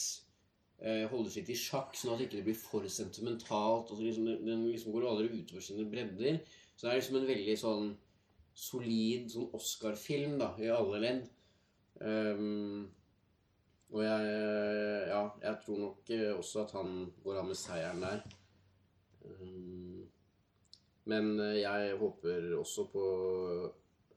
holdes 1.08 1.38
litt 1.38 1.48
i 1.48 1.56
sjakk, 1.56 1.94
sånn 1.96 2.10
at 2.12 2.18
det 2.20 2.26
ikke 2.26 2.42
blir 2.50 2.56
for 2.58 2.84
sentimentalt. 2.90 3.94
og 3.94 4.02
liksom, 4.02 4.26
Den 4.44 4.66
liksom 4.66 4.92
går 4.92 5.06
aldri 5.08 5.38
utover 5.38 5.64
sine 5.64 5.86
bredder. 5.88 6.42
Så 6.74 6.84
det 6.84 6.90
er 6.90 6.98
liksom 6.98 7.16
en 7.16 7.30
veldig 7.30 7.54
sånn 7.56 7.86
solid 8.52 9.30
sånn 9.32 9.48
Oscar-film 9.56 10.36
da, 10.42 10.50
i 10.60 10.68
alle 10.74 11.00
ledd. 11.00 11.22
Um, 12.02 12.90
og 13.94 14.04
jeg, 14.04 14.36
ja, 15.14 15.24
jeg 15.46 15.56
tror 15.64 15.80
nok 15.86 16.14
også 16.34 16.66
at 16.66 16.76
han 16.76 16.94
går 17.24 17.40
av 17.40 17.48
med 17.48 17.62
seieren 17.62 18.04
der. 18.04 18.26
Men 21.10 21.32
eh, 21.40 21.62
jeg 21.62 21.96
håper 21.98 22.52
også 22.58 22.86
på 22.92 23.04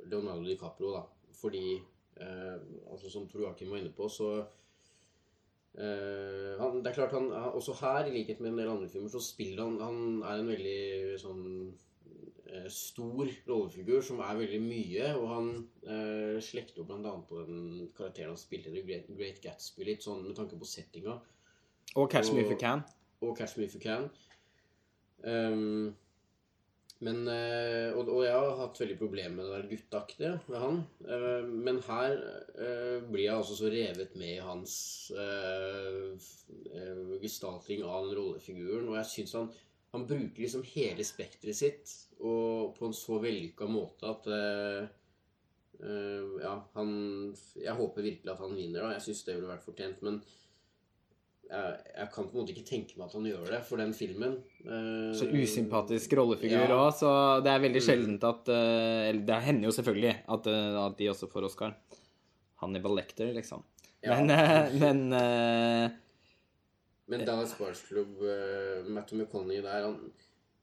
Leonardo 0.05 0.45
DiCaprio, 0.45 0.91
da. 0.93 1.03
Fordi, 1.35 1.79
eh, 2.21 2.59
altså 2.91 3.09
som 3.11 3.27
Tor 3.29 3.41
Joakim 3.45 3.71
var 3.73 3.81
inne 3.81 3.93
på, 3.95 4.09
så 4.09 4.29
eh, 5.77 6.53
han, 6.59 6.83
Det 6.83 6.91
er 6.91 6.93
klart 6.93 7.15
han, 7.17 7.31
Også 7.31 7.73
her, 7.81 8.05
i 8.05 8.13
likhet 8.13 8.39
med 8.39 8.53
en 8.53 8.61
del 8.61 8.69
andre 8.69 8.89
filmer, 8.89 9.09
så 9.09 9.19
spiller 9.23 9.63
han 9.63 9.81
Han 9.81 10.23
er 10.23 10.39
en 10.39 10.51
veldig 10.53 11.19
sånn 11.21 11.43
eh, 12.51 12.69
stor 12.71 13.33
rollefigur 13.49 14.01
som 14.05 14.21
er 14.23 14.39
veldig 14.43 14.61
mye. 14.63 15.11
Og 15.19 15.27
han 15.33 15.51
eh, 15.83 16.37
slekter 16.43 16.83
jo 16.83 16.87
annet 16.93 17.25
på 17.29 17.41
den 17.49 17.89
karakteren 17.97 18.35
han 18.35 18.41
spilte 18.41 18.69
i 18.71 18.77
The 18.77 18.85
Great, 18.87 19.09
Great 19.17 19.41
Gatsby, 19.43 19.89
litt 19.89 20.05
sånn 20.05 20.23
med 20.27 20.37
tanke 20.37 20.59
på 20.59 20.69
settinga. 20.69 21.17
Og 21.95 22.09
Catch 22.11 22.33
Me 22.33 22.41
If 22.43 22.53
You 22.53 22.59
Can. 22.59 22.81
Og 23.23 23.37
Catch 23.37 23.57
Me 23.57 23.67
If 23.67 23.75
You 23.77 23.83
Can. 23.83 24.09
Ehm, 25.25 25.95
men 27.03 27.25
eh, 27.27 27.91
og, 27.91 28.07
og 28.07 28.21
jeg 28.23 28.31
har 28.31 28.53
hatt 28.61 28.79
veldig 28.79 28.95
problemer 28.99 29.35
med 29.35 29.49
det 29.49 29.55
der 29.57 29.71
gutteaktige 29.73 30.31
med 30.47 30.61
han. 30.61 30.77
Eh, 31.03 31.49
men 31.67 31.81
her 31.89 32.13
eh, 32.55 33.01
blir 33.03 33.25
jeg 33.25 33.35
altså 33.35 33.57
så 33.59 33.71
revet 33.73 34.15
med 34.15 34.37
i 34.37 34.45
hans 34.45 34.75
eh, 35.11 36.29
gestalting 37.19 37.83
av 37.83 38.07
den 38.07 38.15
rollefiguren. 38.15 38.87
Og 38.87 38.99
jeg 39.01 39.11
syns 39.11 39.35
han, 39.35 39.49
han 39.91 40.07
bruker 40.07 40.45
liksom 40.45 40.63
hele 40.71 41.03
spekteret 41.07 41.59
sitt 41.59 41.97
og 42.23 42.71
på 42.77 42.87
en 42.87 42.95
så 42.95 43.19
vellykka 43.19 43.67
måte 43.67 44.07
at 44.07 44.27
Ja, 45.75 46.53
han 46.77 46.91
Jeg 47.59 47.75
håper 47.75 48.05
virkelig 48.05 48.31
at 48.31 48.39
han 48.39 48.55
vinner, 48.55 48.85
da. 48.85 48.93
Jeg 48.95 49.03
syns 49.09 49.25
det 49.27 49.35
ville 49.35 49.51
vært 49.51 49.65
fortjent. 49.67 49.99
Men 50.07 50.21
jeg, 51.49 51.77
jeg 51.97 52.07
kan 52.13 52.23
på 52.27 52.33
en 52.33 52.39
måte 52.41 52.53
ikke 52.55 52.65
tenke 52.67 52.97
meg 52.97 53.05
at 53.07 53.13
han 53.13 53.25
gjør 53.29 53.49
det 53.53 53.59
for 53.67 53.77
den 53.77 53.93
filmen. 53.93 54.37
Eh, 54.65 55.11
Så 55.17 55.27
usympatisk 55.29 56.13
rollefigur 56.17 56.67
Ja. 56.69 56.89
så 56.91 57.11
det 57.43 57.51
er 57.53 57.59
veldig 57.59 57.81
Mm. 57.83 57.87
sjeldent 57.89 58.23
at 58.23 58.49
eh, 58.49 59.11
det 59.25 59.41
hender 59.43 59.69
jo 59.69 59.75
selvfølgelig 59.77 60.15
at, 60.27 60.47
eh, 60.47 60.85
at 60.85 60.97
de 60.97 61.09
også 61.09 61.29
får 61.31 61.45
Oscar. 61.45 61.75
Hannibal 62.61 62.95
Lecter, 62.95 63.33
liksom. 63.33 63.63
Ja. 64.03 64.15
Men, 64.21 64.29
eh, 64.31 64.73
men 64.79 65.13
uh, 65.13 65.89
Men 67.07 67.25
Dallas 67.25 67.53
Bars 67.59 67.81
Club, 67.87 68.07
uh, 68.21 68.87
Matthew 68.89 69.19
McConney 69.21 69.61
der 69.61 69.83
han, 69.85 70.11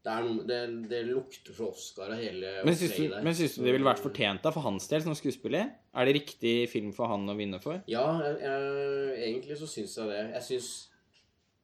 det, 0.03 0.15
noe, 0.27 0.45
det, 0.47 0.59
det 0.91 1.01
lukter 1.07 1.55
fra 1.55 1.69
Oscar 1.71 2.11
av 2.11 2.19
hele 2.19 2.57
Men 2.67 2.75
syns 2.79 2.97
du, 2.99 3.13
men 3.23 3.37
syns 3.39 3.55
du 3.55 3.63
det 3.63 3.75
ville 3.77 3.87
vært 3.87 4.03
fortjent 4.03 4.43
da, 4.43 4.51
for 4.55 4.67
hans 4.67 4.89
del 4.91 5.05
som 5.05 5.15
skuespiller? 5.15 5.69
Er 5.95 6.09
det 6.09 6.17
riktig 6.17 6.55
film 6.73 6.91
for 6.97 7.11
han 7.13 7.29
å 7.31 7.37
vinne 7.39 7.61
for? 7.63 7.79
Ja, 7.91 8.07
jeg, 8.25 8.41
jeg, 8.43 9.13
egentlig 9.29 9.59
så 9.61 9.69
syns 9.71 9.95
jeg 10.01 10.11
det. 10.11 10.23
Jeg 10.35 10.47
syns 10.49 10.71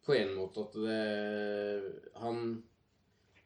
på 0.06 0.14
en 0.16 0.30
måte 0.38 0.64
at 0.64 0.78
det 0.78 1.00
Han, 2.22 2.38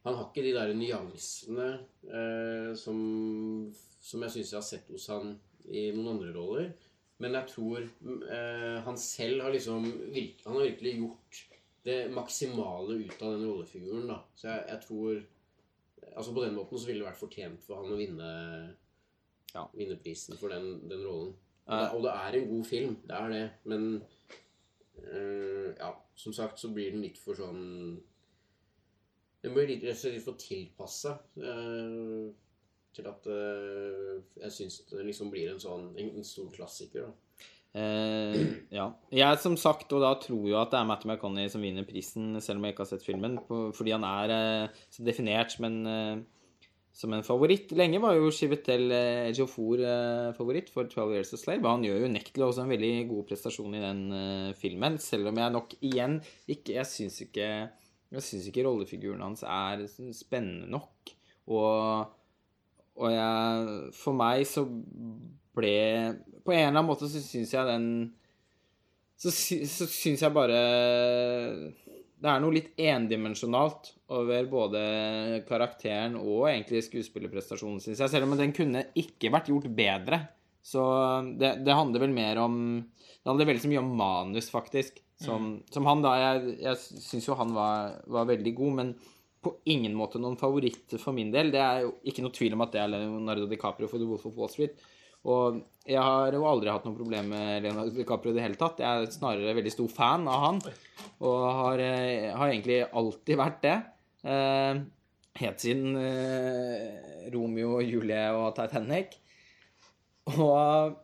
han 0.05 0.19
har 0.19 0.29
ikke 0.29 0.45
de 0.45 0.53
der 0.59 0.75
nyansene 0.77 1.71
eh, 2.05 2.71
som, 2.79 3.01
som 3.73 4.27
jeg 4.27 4.37
syns 4.37 4.53
jeg 4.53 4.61
har 4.61 4.69
sett 4.69 4.93
hos 4.93 5.09
han 5.15 5.35
i 5.73 5.89
noen 5.95 6.19
andre 6.19 6.35
roller. 6.37 6.69
Men 7.23 7.39
jeg 7.39 7.53
tror 7.53 7.81
eh, 7.81 8.79
han 8.85 8.99
selv 8.99 9.45
har 9.47 9.55
liksom 9.55 9.87
virke, 10.13 10.43
Han 10.45 10.59
har 10.59 10.69
virkelig 10.73 10.95
gjort 10.99 11.43
det 11.85 12.11
maksimale 12.15 12.95
ut 13.05 13.23
av 13.23 13.33
den 13.35 13.47
rollefiguren. 13.49 14.07
da. 14.09 14.21
Så 14.37 14.49
jeg, 14.49 14.65
jeg 14.69 14.81
tror 14.89 15.23
Altså 16.17 16.33
På 16.35 16.43
den 16.43 16.55
måten 16.57 16.79
så 16.79 16.87
ville 16.89 16.99
det 17.01 17.07
vært 17.07 17.21
fortjent 17.21 17.63
for 17.65 17.79
han 17.79 17.93
å 17.95 17.97
vinne, 17.97 18.31
Ja. 19.55 19.63
vinne 19.73 19.97
prisen 20.03 20.37
for 20.37 20.49
den, 20.51 20.89
den 20.91 21.05
rollen. 21.07 21.35
Og 21.67 21.73
Eh. 21.73 21.79
det, 21.79 21.91
og 21.95 22.03
det 22.03 22.11
er 22.13 22.33
en 22.41 22.49
god 22.51 22.65
film, 22.67 22.97
det 23.07 23.15
er 23.17 23.29
det. 23.31 23.51
Men 23.65 24.03
øh, 24.99 25.75
ja, 25.79 25.93
som 26.17 26.33
sagt 26.33 26.59
så 26.59 26.69
blir 26.75 26.91
den 26.91 27.03
litt 27.03 27.19
for 27.19 27.35
sånn 27.39 28.03
Den 29.43 29.55
blir 29.55 29.67
litt, 29.71 29.83
litt 29.83 30.23
for 30.25 30.35
tilpassa 30.39 31.17
til 32.95 33.07
at 33.09 33.27
øh, 33.27 34.21
jeg 34.37 34.53
syns 34.53 34.81
det 34.91 35.07
liksom 35.07 35.31
blir 35.33 35.51
en 35.51 35.59
sånn 35.63 35.89
en, 35.99 36.11
en 36.19 36.25
stor 36.25 36.51
klassiker. 36.55 37.07
da. 37.09 37.13
Eh, 37.73 38.37
ja. 38.79 38.91
Jeg 39.15 39.41
som 39.41 39.57
sagt, 39.57 39.93
og 39.97 40.05
da 40.05 40.13
tror 40.21 40.45
jo 40.51 40.59
at 40.61 40.73
det 40.75 40.81
er 40.83 40.89
Matty 40.89 41.09
McConney 41.09 41.49
som 41.53 41.65
vinner 41.65 41.89
prisen, 41.89 42.37
selv 42.45 42.61
om 42.61 42.67
jeg 42.67 42.75
ikke 42.75 42.85
har 42.85 42.93
sett 42.93 43.07
filmen, 43.07 43.39
på, 43.49 43.65
fordi 43.77 43.95
han 43.97 44.07
er 44.09 44.35
eh, 44.37 44.85
så 44.93 45.07
definert 45.07 45.55
som 45.55 45.69
en, 45.69 45.79
eh, 45.89 46.65
som 46.93 47.17
en 47.17 47.25
favoritt. 47.25 47.73
Lenge 47.79 48.03
var 48.05 48.19
jo 48.19 48.33
Chivetel 48.35 48.93
eh, 48.93 49.31
Ejiofor 49.31 49.81
eh, 49.81 50.33
favoritt 50.37 50.69
for 50.75 50.91
12 50.91 51.17
Years 51.17 51.33
a 51.33 51.41
Slave, 51.41 51.65
han 51.69 51.87
gjør 51.89 52.03
jo 52.03 52.11
unektelig 52.13 52.49
også 52.49 52.67
en 52.67 52.75
veldig 52.75 52.95
god 53.13 53.29
prestasjon 53.33 53.79
i 53.79 53.85
den 53.87 54.03
eh, 54.19 54.51
filmen, 54.61 55.01
selv 55.01 55.33
om 55.33 55.41
jeg 55.41 55.57
nok 55.57 55.79
igjen 55.81 56.21
ikke 56.53 56.77
Jeg 56.77 56.89
syns 56.89 57.23
ikke 57.25 57.49
syns 58.21 58.49
ikke 58.51 58.67
rollefiguren 58.67 59.23
hans 59.25 59.41
er 59.49 59.87
spennende 60.13 60.69
nok. 60.69 61.13
Og, 61.49 62.11
og 63.01 63.09
jeg, 63.09 63.71
for 63.97 64.17
meg 64.17 64.45
så 64.49 64.67
ble 65.57 65.77
På 66.45 66.55
en 66.55 66.59
eller 66.59 66.73
annen 66.73 66.89
måte 66.89 67.09
så 67.11 67.21
syns 67.23 67.55
jeg 67.55 67.69
den 67.69 67.87
Så, 69.21 69.31
så 69.31 69.89
syns 69.91 70.25
jeg 70.25 70.35
bare 70.35 70.61
Det 72.23 72.31
er 72.31 72.43
noe 72.43 72.55
litt 72.55 72.73
endimensjonalt 72.81 73.93
over 74.13 74.51
både 74.51 74.83
karakteren 75.49 76.19
og 76.21 76.47
egentlig 76.51 76.85
skuespillerprestasjonen, 76.87 77.81
syns 77.83 78.03
jeg. 78.05 78.13
Selv 78.13 78.29
om 78.29 78.37
den 78.39 78.53
kunne 78.55 78.85
ikke 78.95 79.33
vært 79.33 79.49
gjort 79.51 79.71
bedre. 79.75 80.21
Så 80.63 80.83
det, 81.41 81.57
det 81.67 81.75
handler 81.75 82.05
vel 82.05 82.13
mer 82.15 82.39
om 82.45 82.55
Det 82.85 83.27
handler 83.27 83.49
veldig 83.51 83.71
mye 83.73 83.83
om 83.83 83.97
manus, 83.99 84.53
faktisk. 84.55 85.01
Som, 85.23 85.51
som 85.71 85.87
han, 85.87 86.03
da. 86.05 86.13
Jeg, 86.19 86.55
jeg 86.63 87.03
syns 87.03 87.27
jo 87.29 87.39
han 87.39 87.53
var, 87.55 87.99
var 88.11 88.31
veldig 88.31 88.55
god, 88.59 88.79
men 88.79 88.95
på 89.43 89.57
ingen 89.71 89.95
måte 89.99 90.21
noen 90.23 90.39
favoritt 90.39 90.95
for 91.03 91.15
min 91.17 91.33
del. 91.35 91.51
Det 91.55 91.63
er 91.63 91.85
jo 91.85 91.95
ikke 92.07 92.25
noe 92.25 92.35
tvil 92.35 92.55
om 92.57 92.65
at 92.65 92.75
det 92.75 92.83
er 92.83 92.93
Leonardo 92.93 93.49
DiCaprio 93.51 93.91
for 93.91 94.03
The 94.03 94.09
Wolf 94.09 94.27
of 94.31 94.39
Wall 94.39 94.51
Street. 94.53 94.79
Og 95.29 95.61
jeg 95.87 95.99
har 96.03 96.35
jo 96.35 96.47
aldri 96.47 96.71
hatt 96.71 96.85
noe 96.87 96.97
problem 96.97 97.31
med 97.35 97.65
Leonardo 97.65 97.95
DiCaprio 97.95 98.33
i 98.33 98.39
det 98.39 98.45
hele 98.45 98.59
tatt. 98.59 98.83
Jeg 98.83 99.07
er 99.07 99.15
snarere 99.15 99.55
veldig 99.59 99.75
stor 99.75 99.91
fan 99.91 100.27
av 100.31 100.45
han, 100.47 100.61
og 101.23 101.39
har, 101.61 101.83
eh, 101.83 102.31
har 102.31 102.49
egentlig 102.49 102.83
alltid 102.87 103.39
vært 103.39 103.63
det. 103.63 103.77
Eh, 104.23 104.83
helt 105.43 105.63
siden 105.63 105.97
eh, 105.99 107.31
Romeo 107.35 107.79
og 107.79 107.87
Julie 107.87 108.25
og 108.37 108.55
Titanic. 108.59 109.17
Og 110.37 110.95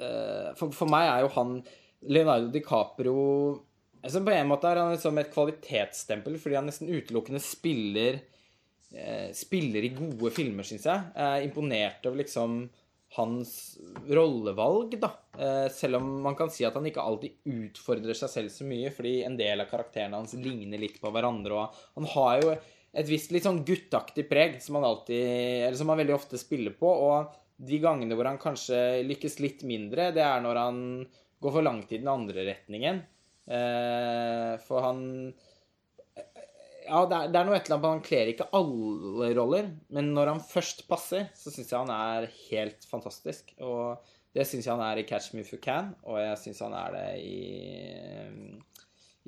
eh, 0.00 0.50
for, 0.58 0.74
for 0.74 0.90
meg 0.90 1.06
er 1.06 1.24
jo 1.24 1.34
han 1.36 1.58
Leonardo 2.10 2.48
DiCaprio 2.50 3.20
altså 4.00 4.22
På 4.24 4.32
en 4.32 4.48
måte 4.48 4.68
er 4.70 4.78
han 4.80 4.98
som 4.98 5.18
et 5.20 5.28
kvalitetsstempel, 5.32 6.38
fordi 6.40 6.56
han 6.56 6.70
nesten 6.70 6.88
utelukkende 6.88 7.42
spiller 7.44 8.22
eh, 8.94 9.28
Spiller 9.36 9.84
i 9.84 9.92
gode 9.92 10.32
filmer, 10.34 10.66
syns 10.66 10.86
jeg. 10.88 11.10
Jeg 11.14 11.26
er 11.36 11.44
imponert 11.46 12.06
over 12.08 12.22
liksom 12.22 12.62
hans 13.16 13.78
rollevalg, 14.06 14.94
da. 15.02 15.10
Eh, 15.38 15.66
selv 15.72 15.98
om 15.98 16.10
man 16.22 16.36
kan 16.38 16.50
si 16.52 16.66
at 16.66 16.76
han 16.78 16.86
ikke 16.86 17.02
alltid 17.02 17.48
utfordrer 17.50 18.16
seg 18.16 18.30
selv 18.30 18.52
så 18.54 18.66
mye, 18.68 18.92
fordi 18.94 19.20
en 19.26 19.38
del 19.38 19.62
av 19.62 19.70
karakterene 19.70 20.20
hans 20.20 20.36
ligner 20.38 20.78
litt 20.82 21.00
på 21.02 21.10
hverandre, 21.14 21.64
og 21.64 21.80
han 21.98 22.10
har 22.14 22.44
jo 22.44 22.54
et 22.90 23.10
visst 23.10 23.34
litt 23.34 23.46
sånn 23.46 23.62
guttaktig 23.66 24.26
preg 24.30 24.56
som 24.62 24.74
han 24.78 24.88
alltid 24.88 25.22
Eller 25.22 25.76
som 25.78 25.92
han 25.92 26.00
veldig 26.00 26.16
ofte 26.16 26.38
spiller 26.40 26.74
på, 26.74 26.90
og 26.90 27.36
de 27.60 27.78
gangene 27.82 28.16
hvor 28.16 28.26
han 28.26 28.40
kanskje 28.40 29.02
lykkes 29.06 29.38
litt 29.42 29.62
mindre, 29.68 30.10
det 30.16 30.24
er 30.24 30.42
når 30.42 30.58
han 30.58 30.80
går 31.40 31.54
for 31.56 31.66
langt 31.66 31.92
i 31.92 32.00
den 32.00 32.10
andre 32.10 32.46
retningen. 32.46 33.02
Eh, 33.50 34.54
for 34.66 34.86
han 34.86 35.02
Ja, 36.90 37.04
det 37.06 37.16
er, 37.16 37.28
det 37.30 37.38
er 37.38 37.46
noe 37.46 37.54
et 37.54 37.68
eller 37.68 37.76
annet 37.78 37.92
Han 37.94 38.00
kler 38.06 38.30
ikke 38.32 38.48
alle 38.58 39.28
roller, 39.38 39.68
men 39.94 40.08
når 40.16 40.32
han 40.34 40.40
først 40.42 40.82
passer, 40.90 41.28
så 41.38 41.52
syns 41.54 41.70
jeg 41.70 41.78
han 41.78 41.92
er 41.94 42.26
helt 42.50 42.86
fantastisk. 42.90 43.52
Og 43.62 44.00
det 44.34 44.46
syns 44.46 44.66
jeg 44.66 44.74
han 44.74 44.82
er 44.88 44.98
i 45.02 45.06
Catch 45.06 45.32
Me 45.34 45.44
If 45.44 45.52
You 45.54 45.60
Can, 45.62 45.92
og 46.02 46.18
jeg 46.22 46.38
syns 46.42 46.62
han 46.66 46.74
er 46.78 46.96
det 46.96 47.06
i, 47.22 47.38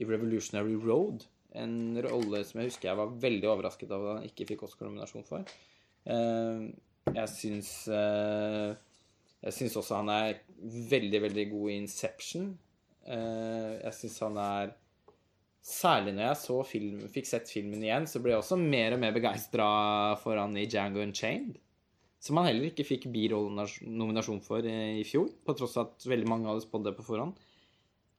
i 0.03 0.09
Revolutionary 0.09 0.75
Road. 0.83 1.25
En 1.63 1.75
rolle 2.07 2.41
som 2.49 2.63
jeg 2.63 2.71
husker 2.71 2.89
jeg 2.91 2.99
var 2.99 3.15
veldig 3.23 3.49
overrasket 3.53 3.91
over 3.93 4.15
at 4.15 4.23
han 4.23 4.31
ikke 4.31 4.47
fikk 4.53 4.63
Oscar-nominasjon 4.69 5.27
for. 5.29 5.47
Eh, 6.09 6.71
Jeg 7.13 7.29
syns 7.29 7.71
eh, 7.93 8.71
Jeg 9.43 9.55
syns 9.59 9.75
også 9.77 9.99
han 10.01 10.09
er 10.15 10.39
veldig, 10.91 11.21
veldig 11.29 11.45
god 11.51 11.71
i 11.71 11.77
Inception. 11.83 12.47
Eh, 13.05 13.73
Jeg 13.83 13.95
syns 13.99 14.19
han 14.25 14.39
er 14.41 14.73
Særlig 15.63 16.17
når 16.17 16.25
jeg 16.27 16.39
så 16.41 16.57
film, 16.67 17.03
fikk 17.13 17.29
sett 17.29 17.51
filmen 17.53 17.83
igjen, 17.85 18.09
så 18.11 18.19
ble 18.19 18.35
jeg 18.35 18.43
også 18.43 18.59
mer 18.59 18.97
og 18.97 19.03
mer 19.05 19.15
begeistra 19.15 19.67
for 20.19 20.41
han 20.41 20.57
i 20.59 20.67
Django 20.67 21.03
Unchained. 21.05 21.61
Som 22.23 22.39
han 22.39 22.49
heller 22.49 22.69
ikke 22.69 22.87
fikk 22.87 23.09
birollenominasjon 23.15 24.43
for 24.43 24.67
eh, 24.67 24.99
i 25.01 25.07
fjor, 25.07 25.29
på 25.47 25.55
tross 25.59 25.79
av 25.79 25.93
at 25.93 26.07
veldig 26.11 26.29
mange 26.31 26.51
hadde 26.51 26.65
spådd 26.67 26.89
det 26.89 26.97
på 26.99 27.07
forhånd. 27.07 27.39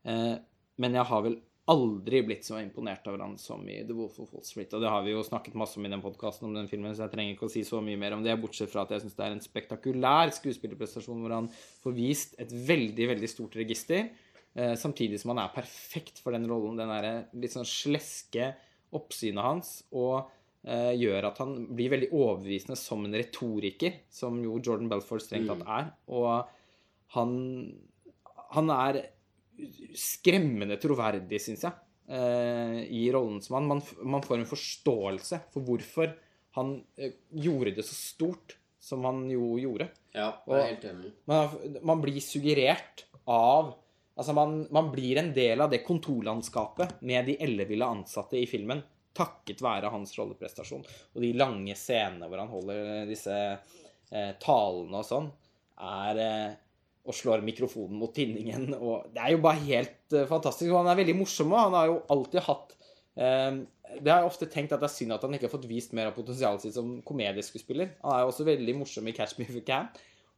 Eh, 0.08 0.36
Men 0.80 0.96
jeg 0.98 1.06
har 1.12 1.22
vel 1.24 1.36
aldri 1.72 2.20
blitt 2.28 2.44
så 2.44 2.58
imponert 2.60 3.06
over 3.08 3.22
han 3.24 3.38
som 3.40 3.62
i 3.72 3.78
The 3.88 3.96
Wolf 3.96 4.18
of 4.20 4.34
Wall 4.34 4.44
Street. 4.44 4.74
Og 4.76 4.82
det 4.84 4.90
har 4.92 5.04
vi 5.06 5.14
jo 5.14 5.22
snakket 5.24 5.56
masse 5.60 5.78
om 5.80 5.86
i 5.88 5.92
den 5.92 6.04
podkasten 6.04 6.50
om 6.50 6.56
den 6.58 6.68
filmen, 6.68 6.96
så 6.96 7.06
jeg 7.06 7.14
trenger 7.14 7.36
ikke 7.36 7.48
å 7.48 7.54
si 7.54 7.64
så 7.68 7.80
mye 7.84 8.00
mer 8.00 8.16
om 8.18 8.24
det, 8.26 8.36
bortsett 8.42 8.72
fra 8.72 8.84
at 8.84 8.92
jeg 8.92 9.06
syns 9.06 9.16
det 9.20 9.28
er 9.28 9.36
en 9.36 9.44
spektakulær 9.44 10.34
skuespillerprestasjon 10.40 11.24
hvor 11.24 11.36
han 11.38 11.48
får 11.84 11.96
vist 11.96 12.36
et 12.44 12.52
veldig, 12.52 13.08
veldig 13.14 13.30
stort 13.32 13.56
register. 13.60 14.10
Eh, 14.54 14.76
samtidig 14.78 15.18
som 15.22 15.34
han 15.34 15.44
er 15.46 15.56
perfekt 15.56 16.22
for 16.22 16.36
den 16.36 16.46
rollen. 16.50 16.78
Den 16.78 16.92
derre 16.94 17.14
litt 17.42 17.56
sånn 17.56 17.68
sleske 17.68 18.52
oppsynet 18.94 19.44
hans. 19.44 19.72
Og 19.98 20.20
eh, 20.68 20.94
gjør 21.00 21.30
at 21.32 21.42
han 21.44 21.56
blir 21.74 21.94
veldig 21.96 22.12
overbevisende 22.12 22.78
som 22.80 23.06
en 23.08 23.18
retoriker, 23.18 24.04
som 24.14 24.38
jo 24.44 24.60
Jordan 24.60 24.92
Belfort 24.92 25.26
strengt 25.26 25.50
tatt 25.52 25.66
er. 25.66 25.90
Og 26.14 26.30
han, 27.18 27.34
han 28.54 28.76
er 28.76 29.02
skremmende 29.98 30.80
troverdig, 30.82 31.42
syns 31.42 31.66
jeg, 31.68 31.80
eh, 32.10 32.80
i 32.94 33.06
rollen 33.14 33.42
som 33.44 33.60
han. 33.60 33.70
Man, 33.76 33.84
man 34.16 34.26
får 34.26 34.40
en 34.40 34.50
forståelse 34.50 35.44
for 35.54 35.66
hvorfor 35.66 36.14
han 36.58 36.76
eh, 36.98 37.18
gjorde 37.42 37.76
det 37.78 37.86
så 37.88 37.98
stort 37.98 38.58
som 38.84 39.06
han 39.08 39.26
jo 39.32 39.56
gjorde. 39.62 39.88
Ja, 40.14 40.34
jeg 40.46 40.60
er 40.60 40.68
helt 40.74 40.90
enig. 40.90 41.14
Man, 41.30 41.78
man 41.88 42.04
blir 42.04 42.20
suggerert 42.22 43.06
av 43.30 43.72
Altså, 44.14 44.34
man, 44.38 44.60
man 44.74 44.92
blir 44.94 45.18
en 45.18 45.32
del 45.34 45.62
av 45.64 45.72
det 45.74 45.82
kontorlandskapet 45.86 47.00
med 47.02 47.32
de 47.32 47.38
elleville 47.42 47.88
ansatte 47.88 48.38
i 48.38 48.48
filmen, 48.50 48.84
takket 49.14 49.62
være 49.62 49.92
hans 49.94 50.14
rolleprestasjon. 50.18 50.84
Og 51.14 51.22
de 51.22 51.32
lange 51.38 51.76
scenene 51.78 52.30
hvor 52.30 52.42
han 52.42 52.52
holder 52.52 53.10
disse 53.10 53.34
eh, 53.34 54.32
talene 54.42 55.02
og 55.02 55.08
sånn, 55.08 55.32
er 55.84 56.22
eh, 56.22 56.52
Og 57.04 57.16
slår 57.18 57.42
mikrofonen 57.44 57.98
mot 58.00 58.14
tinningen 58.16 58.78
og 58.78 59.10
Det 59.12 59.20
er 59.20 59.34
jo 59.34 59.42
bare 59.44 59.60
helt 59.66 60.14
eh, 60.16 60.28
fantastisk. 60.30 60.70
Og 60.72 60.80
han 60.80 60.94
er 60.94 61.02
veldig 61.02 61.18
morsom, 61.18 61.52
og 61.52 61.60
han 61.66 61.78
har 61.78 61.90
jo 61.90 61.98
alltid 62.16 62.46
hatt 62.46 62.76
eh, 63.18 63.64
det 64.02 64.10
har 64.10 64.24
jeg 64.24 64.30
ofte 64.32 64.50
tenkt 64.50 64.74
at 64.74 64.82
det 64.82 64.88
er 64.88 64.94
synd 64.94 65.14
at 65.14 65.22
han 65.26 65.36
ikke 65.36 65.46
har 65.46 65.54
fått 65.54 65.70
vist 65.70 65.94
mer 65.94 66.10
av 66.10 66.16
potensialet 66.16 66.64
sitt 66.64 66.74
som 66.78 66.96
komedieskuespiller. 67.06 67.92
Han 68.02 68.16
er 68.16 68.24
jo 68.24 68.32
også 68.32 68.48
veldig 68.48 68.76
morsom 68.80 69.10
i 69.10 69.14
Catch 69.14 69.38
Me 69.38 69.46
If 69.46 69.58
You 69.58 69.66
Can. 69.68 69.92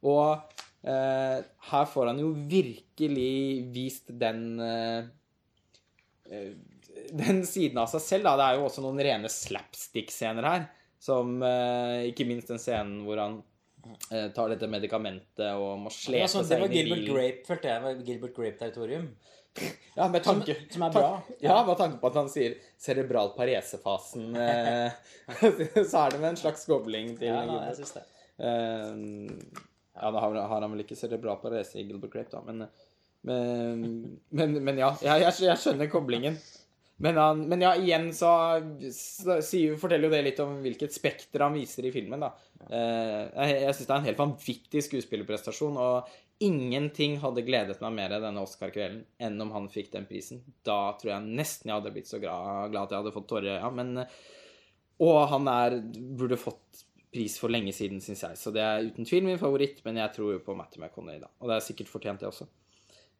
Og 0.04 0.34
eh, 0.34 0.64
her 0.86 1.86
får 1.90 2.12
han 2.12 2.20
jo 2.22 2.30
virkelig 2.46 3.66
vist 3.74 4.12
den 4.20 4.60
eh, 4.62 5.08
eh, 6.30 6.52
Den 7.10 7.42
siden 7.46 7.80
av 7.82 7.90
seg 7.90 8.04
selv. 8.04 8.28
Da. 8.28 8.36
Det 8.38 8.46
er 8.46 8.60
jo 8.60 8.68
også 8.68 8.84
noen 8.84 9.02
rene 9.02 9.30
slapstick-scener 9.30 10.46
her. 10.46 10.66
Som 11.02 11.40
eh, 11.44 12.08
ikke 12.12 12.26
minst 12.28 12.50
den 12.52 12.62
scenen 12.62 13.02
hvor 13.06 13.20
han 13.20 13.40
eh, 14.10 14.28
tar 14.34 14.54
dette 14.54 14.70
medikamentet 14.70 15.52
og 15.54 15.82
må 15.82 15.92
Det 15.92 15.98
slepe 15.98 16.24
var, 16.24 16.32
sånn, 16.32 16.46
det 16.46 16.54
seg 16.54 16.64
var 16.64 16.72
inn 16.72 16.78
i 16.78 16.84
Gilbert. 16.84 17.10
Grape, 17.10 17.46
følte 17.50 17.72
jeg. 17.72 17.84
var 17.84 18.00
Gilbert 18.08 18.38
Grape-territorium. 18.38 19.10
Ja, 19.96 20.08
med 20.12 20.24
Som, 20.24 20.42
tanke 20.42 20.56
som 20.70 20.82
er 20.84 20.92
bra. 20.92 21.10
Ja, 21.40 21.60
med 21.64 21.78
tanke 21.80 22.00
på 22.00 22.10
at 22.10 22.18
han 22.18 22.26
sier 22.28 22.58
cerebral 22.80 23.30
paresefasen, 23.36 24.34
eh, 24.46 24.92
så 25.90 26.02
er 26.02 26.14
det 26.14 26.20
med 26.20 26.34
en 26.34 26.40
slags 26.40 26.66
kobling 26.68 27.14
til 27.20 27.32
Ja, 27.32 27.40
da, 27.48 27.62
jeg 27.70 27.78
synes 27.80 27.96
det. 27.96 28.04
Eh, 28.36 29.64
ja, 29.96 30.12
da 30.12 30.20
har, 30.22 30.60
han 30.60 30.70
vel 30.74 30.84
ikke 30.84 30.98
cerebral 30.98 31.40
parese 31.42 31.80
i 31.80 31.86
Gilbert 31.86 32.12
Grape, 32.12 32.32
da, 32.34 32.44
men 32.46 32.68
Men, 33.26 34.20
men, 34.30 34.52
men 34.62 34.76
ja, 34.78 34.92
jeg, 35.02 35.32
jeg, 35.42 35.58
skjønner 35.58 35.88
koblingen. 35.90 36.36
Men, 37.02 37.16
han, 37.20 37.40
men 37.50 37.64
ja, 37.64 37.72
igjen 37.76 38.12
så, 38.14 38.30
så 38.94 39.58
forteller 39.80 40.06
jo 40.06 40.12
det 40.12 40.20
litt 40.24 40.38
om 40.44 40.54
hvilket 40.62 40.94
spekter 40.94 41.42
han 41.44 41.56
viser 41.56 41.88
i 41.88 41.92
filmen, 41.92 42.22
da. 42.22 42.30
Eh, 42.70 43.24
jeg 43.34 43.58
jeg 43.64 43.74
syns 43.74 43.88
det 43.88 43.92
er 43.92 43.98
en 43.98 44.06
helt 44.06 44.22
vanvittig 44.22 44.84
skuespillerprestasjon, 44.86 45.76
og 45.76 46.14
ingenting 46.46 47.18
hadde 47.20 47.44
gledet 47.44 47.82
meg 47.84 47.98
mer 47.98 48.16
denne 48.20 48.44
Oscar-kvelden 48.44 49.04
enn 49.26 49.44
om 49.44 49.52
han 49.56 49.68
fikk 49.72 49.90
den 49.92 50.08
prisen. 50.08 50.40
Da 50.64 50.94
tror 51.00 51.16
jeg 51.16 51.36
nesten 51.42 51.72
jeg 51.72 51.80
hadde 51.80 51.92
blitt 51.94 52.10
så 52.10 52.20
glad, 52.22 52.70
glad 52.72 52.88
at 52.88 52.94
jeg 52.94 53.02
hadde 53.02 53.14
fått 53.18 53.28
tårer 53.32 53.50
i 53.50 53.54
øya. 53.56 53.70
Men 53.76 53.94
Og 55.04 55.18
han 55.28 55.48
er 55.52 55.80
Burde 56.16 56.38
fått 56.40 56.85
pris 57.16 57.40
for 57.40 57.52
lenge 57.52 57.72
siden, 57.74 58.02
syns 58.04 58.22
jeg. 58.28 58.38
Så 58.40 58.52
det 58.54 58.62
er 58.62 58.86
uten 58.90 59.08
tvil 59.08 59.26
min 59.26 59.40
favoritt, 59.40 59.82
men 59.86 59.98
jeg 60.02 60.12
tror 60.16 60.36
jo 60.36 60.44
på 60.44 60.56
Matty 60.58 60.80
McConney, 60.82 61.18
da. 61.22 61.32
Og 61.40 61.50
det 61.50 61.56
er 61.56 61.66
sikkert 61.66 61.92
fortjent, 61.92 62.22
det 62.22 62.28
også. 62.28 62.48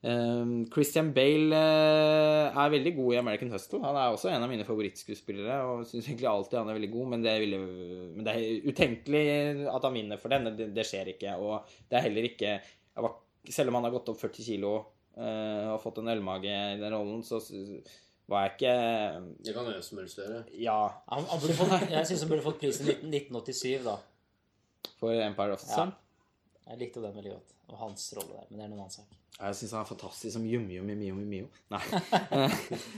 Um, 0.06 0.66
Christian 0.70 1.08
Bale 1.16 1.56
uh, 1.56 2.52
er 2.52 2.72
veldig 2.76 2.92
god 2.98 3.14
i 3.14 3.18
American 3.18 3.50
Hustle. 3.50 3.80
Han 3.82 3.96
er 3.96 4.12
også 4.12 4.28
en 4.30 4.44
av 4.44 4.50
mine 4.52 4.66
favorittskuespillere. 4.68 5.56
Og 5.66 5.86
syns 5.88 6.10
egentlig 6.10 6.28
alltid 6.30 6.60
han 6.60 6.70
er 6.70 6.78
veldig 6.78 6.92
god, 6.92 7.12
men 7.14 7.24
det, 7.24 7.36
ville, 7.42 7.60
men 8.14 8.26
det 8.26 8.34
er 8.34 8.68
utenkelig 8.68 9.24
at 9.72 9.88
han 9.88 9.96
vinner 9.96 10.20
for 10.22 10.34
den. 10.34 10.52
Det, 10.58 10.68
det 10.76 10.86
skjer 10.86 11.14
ikke. 11.16 11.38
Og 11.40 11.78
det 11.88 11.98
er 11.98 12.06
heller 12.08 12.28
ikke 12.30 12.58
Selv 13.46 13.70
om 13.70 13.76
han 13.78 13.86
har 13.86 13.94
gått 13.94 14.08
opp 14.10 14.18
40 14.18 14.42
kilo 14.42 14.72
uh, 14.76 15.74
og 15.74 15.82
fått 15.82 16.00
en 16.02 16.10
ølmage 16.10 16.50
i 16.50 16.80
den 16.80 16.94
rollen, 16.94 17.22
så 17.26 17.40
var 18.28 18.46
jeg 18.46 18.54
ikke 18.56 18.74
Det 19.46 19.54
kan 19.54 19.68
hvem 19.68 19.82
som 19.86 20.00
helst 20.02 20.18
gjøre. 20.18 20.40
Ja, 20.58 20.78
Han, 21.12 21.28
han 21.30 21.42
burde 21.42 21.58
fått, 21.60 21.90
jeg 21.92 22.08
syns 22.08 22.24
han 22.24 22.32
burde 22.32 22.46
fått 22.46 22.58
prisen 22.62 22.88
i 22.90 22.96
1987, 22.96 23.84
da. 23.86 23.98
for 25.00 25.12
Empire 25.12 25.52
of 25.54 25.62
the 25.62 25.70
Ja. 25.70 25.84
Sun. 25.84 25.94
Jeg 26.66 26.78
likte 26.80 27.02
den 27.04 27.14
veldig 27.14 27.36
godt. 27.36 27.52
Og 27.70 27.78
hans 27.78 28.08
rolle 28.16 28.34
der. 28.34 28.46
Men 28.50 28.58
det 28.58 28.64
er 28.64 28.70
noen 28.72 28.82
annen 28.86 28.94
sak. 28.94 29.12
Jeg 29.36 29.56
syns 29.58 29.72
han 29.74 29.82
er 29.84 29.88
fantastisk 29.90 30.32
som 30.32 30.44
Yum-Yum 30.48 30.88
i 30.90 30.94
Mio 30.96 31.14
Mio. 31.18 31.48
Nei. 31.70 31.82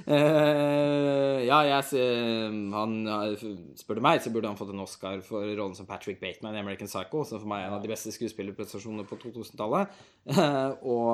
Eh, 0.09 1.45
ja, 1.45 1.59
jeg 1.67 2.03
han 2.73 2.93
Spør 3.77 3.99
du 3.99 4.03
meg, 4.05 4.23
så 4.25 4.31
burde 4.33 4.49
han 4.49 4.57
fått 4.57 4.71
en 4.73 4.81
Oscar 4.81 5.21
for 5.27 5.45
rollen 5.59 5.77
som 5.77 5.89
Patrick 5.89 6.21
Bateman 6.23 6.57
i 6.57 6.63
American 6.63 6.89
Psycho, 6.89 7.25
som 7.29 7.43
for 7.43 7.51
meg 7.51 7.65
er 7.65 7.69
en 7.69 7.77
av 7.77 7.85
de 7.85 7.91
beste 7.91 8.13
skuespillerprestasjonene 8.15 9.05
på 9.09 9.19
2000-tallet. 9.21 9.93
Eh, 10.33 10.71
og 10.95 11.13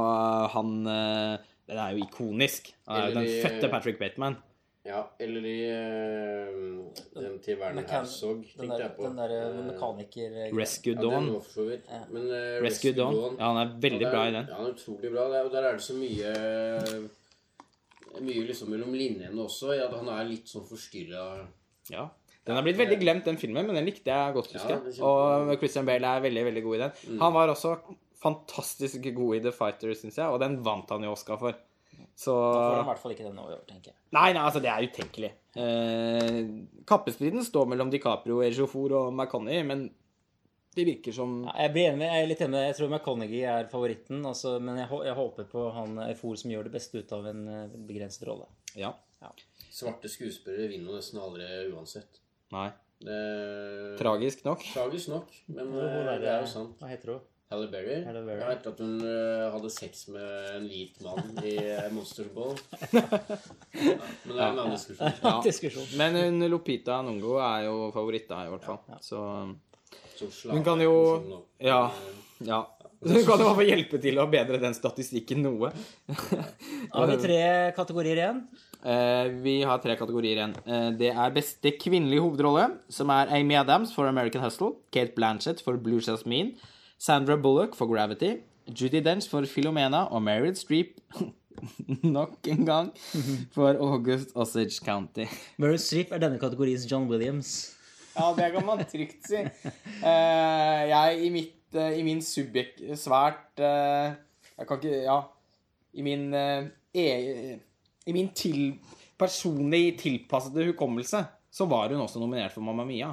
han 0.55 0.73
eh, 0.93 1.51
Den 1.69 1.79
er 1.79 1.91
jo 1.97 2.05
ikonisk. 2.05 2.75
Den 2.87 2.97
er 2.97 3.09
jo 3.09 3.15
den 3.15 3.25
de- 3.29 3.43
fødte 3.43 3.69
Patrick 3.73 3.99
Bateman. 3.99 4.37
Ja, 4.85 4.99
eller 5.19 5.47
i 5.49 5.61
uh, 5.73 6.85
den 7.17 7.39
til 7.41 7.57
Werner 7.57 7.87
Herzog, 7.89 8.43
tenkte 8.59 8.77
jeg 8.83 8.91
på. 8.99 9.07
den 9.07 9.17
der 9.17 9.33
Eh, 9.39 9.55
mekaniker... 9.71 10.35
Rescue 10.59 10.93
Ja, 10.93 11.01
Dawn. 11.01 11.31
vidt. 11.71 11.87
Men 12.13 12.27
uh, 12.29 12.61
Rescue 12.67 12.93
Dawn. 12.93 13.15
Ja, 13.39 13.49
han 13.53 13.61
er 13.63 13.73
veldig 13.81 14.01
Ja, 14.03 14.09
er, 14.09 14.13
bra 14.13 14.25
er- 14.25 14.29
i 14.29 14.35
den. 14.37 14.47
Ja, 14.51 14.55
han 14.59 14.67
er 14.67 14.75
utrolig 14.77 15.13
bra. 15.15 15.25
Det 15.33 15.39
er- 15.41 15.45
Og 15.49 15.53
der 15.53 15.63
er 15.71 15.73
det 15.73 15.83
så 15.87 15.95
mye 15.97 17.09
Mye 18.21 18.45
liksom 18.47 18.69
mellom 18.71 18.93
linjene 18.95 19.41
også. 19.43 19.73
Ja, 19.75 19.89
at 19.89 19.97
han 19.99 20.09
er 20.13 20.29
litt 20.29 20.47
sånn 20.53 20.67
forstyrra. 20.69 21.47
Ja. 21.91 22.05
Den 22.45 22.55
har 22.59 22.63
blitt 22.67 22.77
veldig 22.77 22.99
glemt, 23.01 23.25
den 23.25 23.39
filmen, 23.41 23.65
men 23.67 23.75
den 23.75 23.87
likte 23.89 24.13
jeg 24.13 24.35
godt, 24.37 24.53
husker 24.53 24.69
er 24.77 24.83
jeg. 24.85 24.99
Ja, 25.01 25.05
Og 25.49 25.55
Christian 25.63 25.87
Bale 25.89 26.05
er 26.19 26.21
veldig, 26.21 26.45
veldig 26.45 26.63
god 26.67 26.75
i 26.77 26.81
den. 26.85 27.19
Han 27.25 27.33
var 27.33 27.49
også 27.49 27.73
fantastisk 28.25 29.07
god 29.15 29.37
i 29.37 29.45
The 29.45 29.53
Fighter, 29.55 29.95
syns 29.99 30.19
jeg, 30.21 30.27
og 30.27 30.41
den 30.43 30.59
vant 30.65 30.91
han 30.95 31.05
jo 31.07 31.15
Oscar 31.15 31.41
for. 31.41 31.61
Så 32.19 32.33
Da 32.35 32.55
får 32.59 32.77
han 32.77 32.85
i 32.85 32.89
hvert 32.89 33.03
fall 33.03 33.15
ikke 33.15 33.27
den 33.27 33.37
nå 33.39 33.45
i 33.51 33.57
år, 33.57 33.65
tenker 33.69 33.91
jeg. 33.93 33.99
Nei, 34.15 34.29
nei, 34.35 34.43
altså, 34.43 34.63
det 34.63 34.71
er 34.71 34.87
utenkelig. 34.87 35.31
Eh, 35.59 36.39
kappestriden 36.89 37.45
står 37.47 37.69
mellom 37.71 37.91
DiCaprio, 37.93 38.41
Ejofor 38.47 38.95
og 38.99 39.13
McConney, 39.13 39.63
men 39.67 39.87
det 40.75 40.87
virker 40.89 41.15
som 41.15 41.37
Ja, 41.45 41.55
jeg, 41.65 41.73
blir 41.75 41.89
enig 41.89 42.01
med, 42.01 42.09
jeg 42.11 42.25
er 42.25 42.31
litt 42.31 42.41
enig 42.43 42.55
med 42.57 42.65
Jeg 42.67 42.77
tror 42.81 42.89
McConaughey 42.91 43.43
er 43.47 43.69
favoritten, 43.71 44.25
altså, 44.27 44.57
men 44.59 44.81
jeg, 44.83 44.89
jeg 45.07 45.19
håper 45.21 45.47
på 45.51 45.67
han 45.77 46.01
Efor 46.09 46.39
som 46.41 46.51
gjør 46.51 46.67
det 46.67 46.75
beste 46.75 46.99
ut 46.99 47.13
av 47.15 47.29
en 47.31 47.45
eh, 47.51 47.77
begrenset 47.91 48.27
rolle. 48.27 48.49
Ja. 48.79 48.91
Svarte 49.75 50.11
skuespillere 50.11 50.69
vinner 50.71 50.93
jo 50.93 50.99
nesten 50.99 51.23
aldri 51.23 51.47
uansett. 51.73 52.19
Nei. 52.55 52.69
Det 53.05 53.97
Tragisk 53.99 54.45
nok. 54.47 54.63
Tragisk 54.73 55.11
nok, 55.13 55.31
men 55.55 55.71
eh, 55.79 56.13
det 56.23 56.31
er 56.31 56.43
jo 56.43 56.51
sant. 56.51 56.77
Hva 56.81 56.91
heter 56.91 57.15
hun? 57.15 57.23
Halle 57.55 57.69
Berry. 57.71 58.01
Halle 58.05 58.23
Berry. 58.27 58.41
Jeg 58.43 58.51
vet 58.51 58.67
at 58.73 58.81
hun 58.83 58.95
uh, 59.07 59.45
hadde 59.55 59.71
sex 59.71 60.05
med 60.11 60.51
en 60.57 60.67
hvit 60.71 61.01
mann 61.05 61.39
i 61.47 61.55
eh, 61.63 61.87
Monster 61.95 62.27
Ball. 62.35 62.57
Ja, 63.75 63.97
men 64.25 64.37
det 64.37 64.39
er 64.39 64.49
en 64.49 64.59
annen 64.63 64.75
diskusjon. 64.75 65.17
Ja. 65.23 65.33
Diskusjon. 65.49 65.89
Men 65.99 66.19
hun 66.19 66.45
Lupita 66.51 67.01
Nungo 67.07 67.39
er 67.43 67.65
jo 67.69 67.89
favoritt 67.95 68.29
da, 68.31 68.45
i 68.47 68.53
hvert 68.53 68.67
fall. 68.69 68.81
Så 69.03 69.23
Hun 70.51 70.65
kan 70.67 70.81
jo- 70.83 71.43
Ja. 71.63 71.81
ja. 72.47 72.61
Hun 73.05 73.25
kan 73.27 73.43
jo 73.43 73.51
hvert 73.53 73.69
hjelpe 73.69 73.99
til 74.01 74.17
å 74.23 74.29
bedre 74.33 74.61
den 74.63 74.75
statistikken 74.77 75.43
noe. 75.45 75.73
Har 76.95 77.11
vi 77.11 77.19
tre 77.21 77.43
kategorier 77.77 78.23
igjen? 78.23 78.45
Eh, 78.85 79.27
vi 79.45 79.55
har 79.65 79.81
tre 79.81 79.97
kategorier 79.97 80.37
igjen. 80.39 80.55
Eh, 80.69 80.91
det 81.01 81.11
er 81.13 81.35
beste 81.35 81.75
kvinnelige 81.81 82.21
hovedrolle, 82.25 82.67
som 82.93 83.11
er 83.13 83.33
Amy 83.37 83.57
Adams 83.57 83.93
for 83.97 84.09
American 84.09 84.45
Hustle, 84.45 84.75
Kate 84.93 85.15
Blanchett 85.17 85.61
for 85.65 85.77
Blue 85.81 86.01
Jasmine, 86.05 86.55
Sandra 87.05 87.37
Bullock 87.37 87.75
for 87.77 87.87
Gravity, 87.87 88.39
Judy 88.67 89.03
Dench 89.05 89.29
for 89.29 89.45
Philomena 89.45 90.07
og 90.09 90.23
Meryl 90.25 90.55
Streep 90.57 91.03
nok 92.17 92.49
en 92.49 92.65
gang 92.65 92.87
for 93.53 93.77
August 93.77 94.31
Osage 94.35 94.81
County. 94.81 95.27
Meryl 95.61 95.77
Streep 95.79 96.15
er 96.17 96.23
denne 96.23 96.41
kategoriens 96.41 96.87
John 96.89 97.05
Williams. 97.11 97.75
Ja, 98.15 98.31
det 98.39 98.47
kan 98.55 98.65
man 98.65 98.81
trygt 98.89 99.29
si. 99.29 99.43
Uh, 100.01 100.81
jeg 100.95 101.19
i 101.27 101.29
mitt 101.35 101.77
uh, 101.77 101.91
I 101.93 102.01
min 102.07 102.23
subjekt 102.25 102.81
svært 102.97 103.61
uh, 103.61 104.15
Jeg 104.57 104.69
kan 104.69 104.81
ikke 104.81 105.03
Ja. 105.05 105.19
I 105.95 106.03
min 106.03 106.33
eh, 106.35 106.65
e, 106.91 107.59
I 108.07 108.13
min 108.17 108.33
til, 108.35 108.79
personlig 109.19 109.99
tilpassede 110.01 110.65
hukommelse 110.73 111.21
så 111.53 111.69
var 111.71 111.93
hun 111.93 112.01
også 112.03 112.19
nominert 112.19 112.51
for 112.51 112.65
Mamma 112.67 112.83
Mia. 112.89 113.13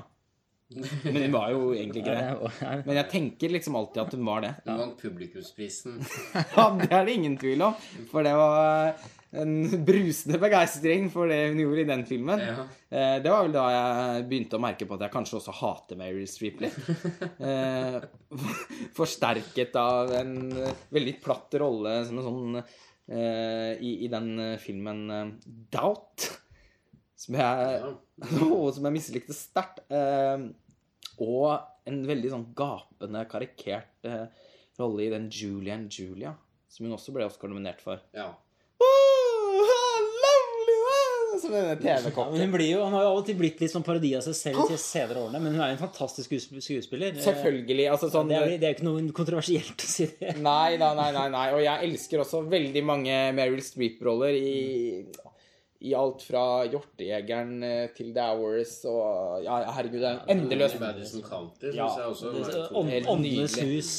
Men 0.71 1.17
hun 1.25 1.33
var 1.33 1.49
jo 1.51 1.71
egentlig 1.75 2.03
ikke 2.03 2.17
det. 2.17 2.83
Men 2.87 2.97
jeg 3.01 3.09
tenker 3.11 3.51
liksom 3.57 3.75
alltid 3.79 4.03
at 4.05 4.13
hun 4.15 4.27
var 4.27 4.43
det. 4.45 4.51
Hun 4.65 4.77
vant 4.85 5.01
publikumsprisen. 5.01 5.97
Ja, 6.55 6.67
det 6.79 6.91
er 6.91 7.07
det 7.09 7.15
ingen 7.17 7.35
tvil 7.41 7.63
om. 7.65 7.75
For 8.11 8.23
det 8.23 8.31
var 8.39 8.93
en 9.41 9.53
brusende 9.87 10.39
begeistring 10.41 11.05
for 11.11 11.29
det 11.31 11.37
hun 11.53 11.59
gjorde 11.63 11.83
i 11.85 11.87
den 11.87 12.01
filmen. 12.07 12.41
Ja. 12.43 12.65
Eh, 12.91 13.17
Det 13.23 13.31
var 13.31 13.45
vel 13.45 13.53
da 13.55 13.65
jeg 13.71 14.25
begynte 14.31 14.57
å 14.59 14.63
merke 14.63 14.87
på 14.87 14.97
at 14.97 15.05
jeg 15.05 15.13
kanskje 15.13 15.37
også 15.39 15.53
hater 15.59 15.99
Mary 15.99 16.25
Streep 16.27 16.63
litt. 16.63 16.77
Eh, 17.51 17.99
Forsterket 18.95 19.75
av 19.79 20.11
en 20.19 20.35
veldig 20.93 21.15
platt 21.23 21.55
rolle 21.61 21.97
som 22.07 22.19
en 22.19 22.27
sånn 22.27 22.59
eh, 22.61 23.73
i, 23.79 23.97
i 24.05 24.11
den 24.11 24.33
filmen 24.61 25.03
Doubt. 25.73 26.29
Som 27.21 27.37
jeg, 27.37 27.81
Ja. 27.81 27.91
og 28.53 28.67
som 28.75 28.85
jeg 28.87 28.95
mislikte 28.99 29.33
sterkt. 29.33 29.79
Og 31.21 31.49
en 31.89 31.99
veldig 32.07 32.31
sånn 32.33 32.47
gapende, 32.57 33.23
karikert 33.29 34.07
eh, 34.09 34.25
rolle 34.79 35.05
i 35.05 35.11
den 35.13 35.27
Julian 35.33 35.87
Julia, 35.91 36.33
som 36.71 36.85
hun 36.87 36.95
også 36.97 37.13
ble 37.15 37.25
Oscar-nominert 37.29 37.81
for. 37.83 38.01
ja. 38.17 38.31
Lovely, 40.01 41.39
Som 41.41 41.53
denne 41.55 41.75
Ja, 41.81 41.97
TV-kokken. 42.01 42.37
hun, 42.41 42.51
blir 42.53 42.69
jo, 42.69 42.81
hun 42.85 42.93
har 42.97 43.03
jo 43.05 43.11
av 43.13 43.19
og 43.21 43.25
til 43.27 43.37
blitt 43.39 43.61
litt 43.63 43.71
sånn 43.73 43.85
parodi 43.85 44.11
av 44.17 44.23
seg 44.25 44.35
selv 44.37 44.69
de 44.69 44.77
senere 44.81 45.21
årene, 45.23 45.39
men 45.41 45.55
hun 45.55 45.61
er 45.63 45.71
jo 45.71 45.77
en 45.77 45.83
fantastisk 45.83 46.33
skuespiller. 46.61 47.15
Selvfølgelig. 47.23 47.87
altså 47.93 48.09
sånn... 48.13 48.29
Det 48.29 48.37
er, 48.39 48.55
det 48.61 48.67
er 48.69 48.75
ikke 48.75 48.87
noe 48.87 49.05
kontroversielt 49.15 49.85
å 49.85 49.89
si 49.89 50.07
det. 50.19 50.35
Nei, 50.43 50.77
nei, 50.81 50.91
nei, 50.99 51.09
nei, 51.15 51.27
nei. 51.33 51.45
Og 51.55 51.61
jeg 51.63 51.89
elsker 51.89 52.23
også 52.25 52.43
veldig 52.51 52.83
mange 52.85 53.17
Meryl 53.37 53.63
Streep-roller 53.65 54.37
i, 54.37 54.55
i 55.81 55.93
alt 55.97 56.21
fra 56.21 56.41
Hjortejegeren 56.69 57.55
eh, 57.65 57.87
til 57.97 58.11
The 58.13 58.25
Hours 58.35 58.73
og 58.89 59.43
Ja, 59.45 59.61
herregud, 59.77 59.99
det 60.03 60.09
er 60.11 60.19
en 60.27 60.43
endeløs 60.43 60.75
Madison 60.81 61.23
County 61.25 61.71
syns 61.71 61.77
Ja. 61.79 61.87
jeg 61.97 62.11
også 62.11 62.33
var 62.35 62.91
Helt 62.91 63.07
Åndenes 63.09 63.55
hus. 63.65 63.93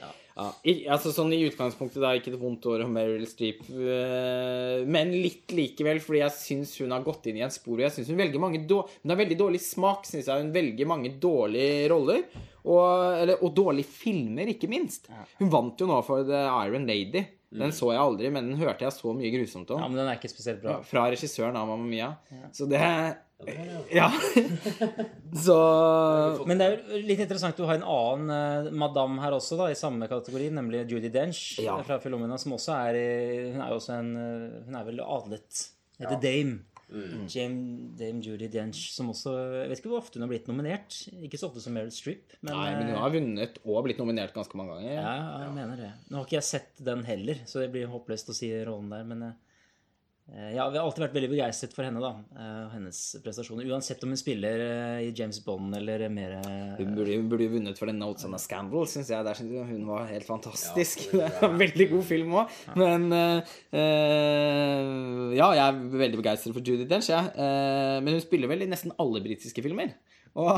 ja, 0.00 0.48
i, 0.70 0.74
altså 0.86 1.10
sånn 1.14 1.32
I 1.34 1.40
utgangspunktet 1.48 2.02
da 2.02 2.12
ikke 2.18 2.30
et 2.34 2.40
vondt 2.42 2.66
år 2.70 2.84
om 2.84 2.92
Meryl 2.94 3.24
Streep, 3.30 3.62
eh, 3.70 4.84
men 4.86 5.10
litt 5.14 5.50
likevel, 5.54 5.98
fordi 6.02 6.20
jeg 6.24 6.34
syns 6.36 6.76
hun 6.82 6.94
har 6.94 7.02
gått 7.06 7.26
inn 7.30 7.40
i 7.40 7.46
en 7.46 7.50
spor. 7.54 7.74
og 7.78 7.86
Jeg 7.86 7.94
synes 7.96 8.10
Hun 8.12 8.20
velger 8.20 8.42
mange 8.42 8.60
då, 8.66 8.82
Hun 9.02 9.10
har 9.14 9.18
veldig 9.22 9.38
dårlig 9.38 9.60
smak, 9.62 10.06
syns 10.06 10.26
jeg. 10.30 10.42
Hun 10.46 10.52
velger 10.54 10.86
mange 10.86 11.10
dårlige 11.18 11.88
roller. 11.90 12.22
Og, 12.68 13.22
eller, 13.22 13.38
og 13.42 13.54
dårlige 13.56 13.86
filmer, 13.88 14.46
ikke 14.52 14.68
minst. 14.68 15.06
Hun 15.38 15.48
vant 15.50 15.78
jo 15.80 15.86
nå 15.88 16.02
for 16.04 16.22
The 16.26 16.42
Iron 16.66 16.86
Lady. 16.86 17.22
Den 17.50 17.70
så 17.72 17.88
jeg 17.94 18.00
aldri, 18.02 18.28
men 18.30 18.50
den 18.50 18.58
hørte 18.60 18.84
jeg 18.84 18.92
så 18.92 19.14
mye 19.16 19.30
grusomt 19.32 19.70
om. 19.72 19.80
Ja, 19.80 19.86
men 19.88 19.96
den 19.96 20.08
er 20.10 20.18
ikke 20.18 20.28
spesielt 20.28 20.60
bra. 20.60 20.82
Fra 20.84 21.06
regissøren 21.08 21.56
av 21.56 21.66
Mamma 21.70 21.86
Mia. 21.88 22.10
Så 22.52 22.68
det 22.68 22.80
Ja, 22.82 23.14
Ja. 23.94 24.08
Så 25.44 25.56
Men 26.48 26.58
det 26.58 26.66
er 26.66 26.76
jo 26.76 27.00
litt 27.06 27.20
interessant 27.22 27.56
du 27.58 27.64
har 27.68 27.78
en 27.78 27.86
annen 27.86 28.74
madame 28.78 29.20
her 29.22 29.36
også, 29.36 29.56
da, 29.60 29.68
i 29.72 29.78
samme 29.78 30.08
kategori, 30.10 30.50
nemlig 30.54 30.84
Judy 30.90 31.10
Dench 31.14 31.58
Ja. 31.62 31.76
fra 31.86 31.98
Filomena, 32.02 32.36
som 32.38 32.52
også 32.56 32.74
er 32.88 32.94
i- 32.98 33.52
Hun 33.52 33.60
er 33.62 33.68
jo 33.72 33.76
også 33.80 33.98
en 33.98 34.10
eh, 34.16 34.64
Hun 34.66 34.74
er 34.74 34.84
vel 34.84 35.00
adlet. 35.00 35.68
Heter 36.00 36.20
Dame. 36.22 36.60
Jame, 36.88 37.90
Dame 37.98 38.22
Judy 38.24 38.48
Dench, 38.48 38.86
som 38.94 39.10
også 39.12 39.34
Jeg 39.36 39.68
vet 39.68 39.80
ikke 39.82 39.90
hvor 39.92 40.00
ofte 40.00 40.16
hun 40.16 40.24
har 40.24 40.30
blitt 40.30 40.46
nominert. 40.48 40.94
Ikke 41.20 41.40
så 41.40 41.50
ofte 41.50 41.60
som 41.60 41.74
Meryl 41.76 41.92
Streep, 41.92 42.32
men, 42.40 42.54
Nei, 42.54 42.70
men 42.78 42.86
hun 42.88 42.94
eh, 42.94 43.02
har 43.02 43.12
vunnet 43.12 43.58
og 43.64 43.82
blitt 43.84 44.00
nominert 44.00 44.32
ganske 44.36 44.56
mange 44.56 44.78
ganger. 44.78 44.94
ja, 44.96 45.12
jeg 45.44 45.52
mener 45.58 45.82
det. 45.84 45.90
Nå 46.08 46.20
har 46.20 46.28
ikke 46.28 46.38
jeg 46.38 46.48
sett 46.48 46.80
den 46.88 47.04
heller, 47.08 47.42
så 47.50 47.60
det 47.60 47.68
blir 47.74 47.90
håpløst 47.92 48.32
å 48.32 48.36
si 48.36 48.48
rollen 48.64 48.88
der, 48.94 49.04
men 49.10 49.26
eh, 49.28 49.36
ja, 50.28 50.66
vi 50.68 50.76
har 50.76 50.84
alltid 50.84 51.02
vært 51.06 51.14
veldig 51.16 51.28
begeistret 51.32 51.72
for 51.72 51.86
henne, 51.88 52.02
da. 52.04 52.10
eh, 52.36 52.58
Og 52.66 52.72
hennes 52.76 52.98
prestasjoner. 53.24 53.64
Uansett 53.72 54.02
om 54.04 54.10
hun 54.12 54.20
spiller 54.20 54.60
eh, 54.64 55.06
i 55.06 55.12
James 55.16 55.38
Bond 55.46 55.72
eller 55.78 56.04
mer 56.12 56.34
eh, 56.42 56.74
Hun 56.82 56.92
burde, 56.98 57.16
hun 57.16 57.30
burde 57.32 57.46
jo 57.46 57.54
vunnet 57.54 57.80
for 57.80 57.88
den 57.88 57.98
Notes 58.02 58.26
on 58.28 58.36
Scandal, 58.42 58.84
syns 58.92 59.08
jeg. 59.14 59.24
Der 59.24 59.38
synes 59.38 59.54
jeg 59.56 59.70
hun 59.70 59.86
var 59.88 60.04
helt 60.10 60.28
fantastisk. 60.28 61.06
Ja, 61.16 61.30
det 61.30 61.40
er 61.40 61.48
en 61.52 61.58
veldig 61.64 61.88
god 61.94 62.04
film 62.10 62.36
òg. 62.42 62.58
Men 62.76 63.08
eh, 63.16 63.56
eh, 63.80 65.34
Ja, 65.38 65.48
jeg 65.56 65.64
er 65.64 65.80
veldig 66.04 66.20
begeistret 66.20 66.54
for 66.56 66.64
Judy 66.64 66.86
Dench, 66.90 67.08
jeg. 67.12 67.32
Eh, 67.34 67.96
men 68.04 68.16
hun 68.18 68.24
spiller 68.24 68.50
vel 68.52 68.66
i 68.66 68.70
nesten 68.70 68.92
alle 69.00 69.22
britiske 69.24 69.64
filmer. 69.64 69.94
Og 70.38 70.52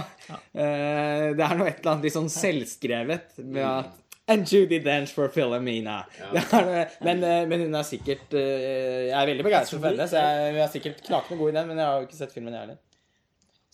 eh, 0.53 1.31
det 1.39 1.45
er 1.47 1.57
noe 1.57 1.71
et 1.71 1.79
eller 1.81 1.93
annet 1.95 2.07
litt 2.09 2.17
sånn 2.17 2.31
selvskrevet 2.33 3.39
med 3.47 3.65
at 3.65 4.00
And 4.31 4.47
Judy 4.47 4.79
Dench 4.85 5.15
for 5.17 5.29
Philomena. 5.35 6.05
Er 6.31 6.93
men, 7.03 7.25
eh, 7.27 7.47
men 7.51 7.65
hun 7.67 7.75
er 7.75 7.87
sikkert 7.87 8.35
eh, 8.39 9.09
Jeg 9.09 9.17
er 9.19 9.27
veldig 9.33 9.47
begeistret 9.47 9.81
for 9.81 9.91
henne, 9.91 10.07
så 10.09 10.23
jeg, 10.23 10.53
hun 10.55 10.61
er 10.63 10.71
sikkert 10.75 11.03
knakende 11.07 11.41
god 11.41 11.51
i 11.51 11.57
den, 11.59 11.71
men 11.71 11.81
jeg 11.83 11.87
har 11.89 11.99
jo 11.99 12.09
ikke 12.09 12.19
sett 12.21 12.35
filmen, 12.37 12.55
jeg 12.55 12.67
heller. 12.67 12.79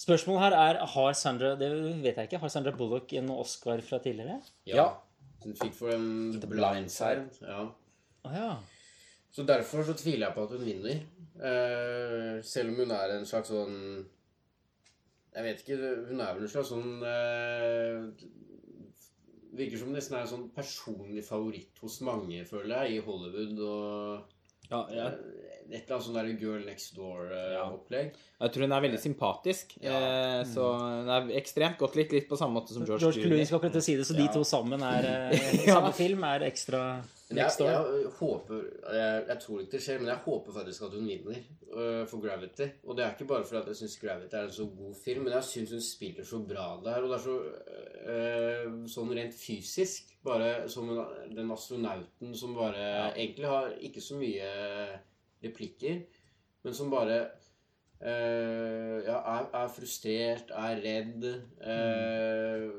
Spørsmålet 0.01 0.43
her 0.45 0.57
er 0.61 0.79
har 0.93 1.13
Sandra 1.17 1.55
det 1.61 1.69
vet 2.05 2.17
jeg 2.17 2.29
ikke, 2.29 2.41
har 2.43 2.53
Sandra 2.53 2.73
Bullock 2.77 3.13
en 3.17 3.31
Oscar 3.33 3.81
fra 3.85 4.01
tidligere? 4.05 4.41
Ja. 4.69 4.89
Hun 5.45 5.57
fikk 5.57 5.77
for 5.77 5.93
en 5.95 6.09
blindside. 6.41 6.49
blind 6.49 7.39
Blind. 7.39 7.49
Ja. 7.49 7.63
Oh, 8.27 8.35
ja. 8.35 8.51
Så 9.33 9.45
derfor 9.47 9.85
så 9.85 9.95
tviler 9.97 10.27
jeg 10.27 10.35
på 10.35 10.45
at 10.45 10.57
hun 10.57 10.67
vinner. 10.67 11.01
Uh, 11.37 12.45
selv 12.45 12.73
om 12.73 12.81
hun 12.81 12.93
er 12.97 13.13
en 13.19 13.27
slags 13.29 13.51
sånn 13.53 13.75
Jeg 15.37 15.45
vet 15.45 15.59
ikke, 15.61 15.91
hun 16.09 16.23
er 16.25 16.31
vel 16.33 16.47
en 16.47 16.49
slags 16.49 16.71
sånn 16.73 17.03
eh, 17.05 18.07
Virker 19.57 19.81
som 19.81 19.93
nesten 19.95 20.17
er 20.19 20.25
en 20.27 20.31
sånn 20.35 20.49
personlig 20.55 21.25
favoritt 21.25 21.79
hos 21.83 22.01
mange, 22.05 22.43
føler 22.49 22.87
jeg, 22.87 22.99
i 22.99 23.05
Hollywood 23.07 23.61
og 23.65 24.33
Ja, 24.71 24.81
ja. 24.91 25.11
Et 25.67 25.81
eller 25.83 25.97
annet 25.97 26.05
sånn 26.07 26.15
der 26.19 26.29
Girl 26.39 26.63
Next 26.67 26.93
Door-opplegg. 26.95 28.13
Jeg 28.39 28.53
tror 28.55 28.63
hun 28.67 28.75
er 28.77 28.83
veldig 28.85 29.01
sympatisk. 29.03 29.73
Ja. 29.83 29.97
Eh, 29.99 30.43
så 30.47 30.67
hun 30.79 31.09
er 31.11 31.31
ekstremt 31.41 31.79
godt 31.81 31.97
likt, 31.99 32.13
litt 32.15 32.29
på 32.31 32.39
samme 32.39 32.55
måte 32.61 32.75
som 32.75 32.85
George, 32.87 33.01
George 33.03 33.19
Clooney 33.19 33.33
Clooney. 33.41 33.49
skal 33.51 33.59
akkurat 33.63 33.87
si 33.87 33.97
det, 33.99 34.07
så 34.07 34.15
de 34.19 34.27
to 34.35 34.45
sammen 34.47 34.83
er 34.87 35.09
eh, 35.11 35.47
Ja. 35.67 35.81
samme 35.81 35.91
film 35.97 36.23
er 36.29 36.45
ekstra 36.47 36.83
jeg, 37.35 37.51
jeg 37.59 38.11
håper 38.21 38.61
jeg, 38.95 39.23
jeg 39.29 39.39
tror 39.43 39.61
ikke 39.61 39.73
det 39.73 39.81
skjer, 39.83 39.99
men 39.99 40.11
jeg 40.13 40.23
håper 40.23 40.55
faktisk 40.55 40.85
at 40.87 40.93
hun 40.95 41.09
vinner 41.11 41.39
uh, 41.73 42.05
for 42.07 42.23
Gravity. 42.23 42.69
Og 42.87 42.95
det 42.95 43.03
er 43.03 43.15
ikke 43.17 43.27
bare 43.33 43.47
fordi 43.49 43.73
jeg 43.73 43.79
syns 43.81 43.97
Gravity 43.99 44.37
er 44.39 44.47
en 44.47 44.53
så 44.55 44.67
god 44.71 44.93
film, 45.01 45.25
men 45.27 45.35
jeg 45.35 45.49
syns 45.49 45.73
hun 45.75 45.83
spiller 45.83 46.29
så 46.29 46.39
bra 46.47 46.67
der. 46.85 47.03
Og 47.03 47.11
det 47.11 47.17
er 47.17 47.25
så 47.25 47.35
uh, 48.13 48.77
sånn 48.93 49.11
rent 49.19 49.35
fysisk. 49.35 50.13
Bare 50.27 50.69
som 50.71 50.93
den 51.35 51.51
astronauten 51.55 52.37
som 52.39 52.55
bare 52.55 52.85
egentlig 53.17 53.51
har 53.51 53.75
ikke 53.89 54.05
så 54.05 54.19
mye 54.21 54.53
replikker, 55.43 56.05
men 56.63 56.75
som 56.79 56.93
bare 56.95 57.21
uh, 57.27 58.97
ja, 59.03 59.19
er, 59.19 59.49
er 59.51 59.73
frustrert, 59.75 60.55
er 60.55 60.83
redd, 60.85 61.27
mm. 61.59 62.71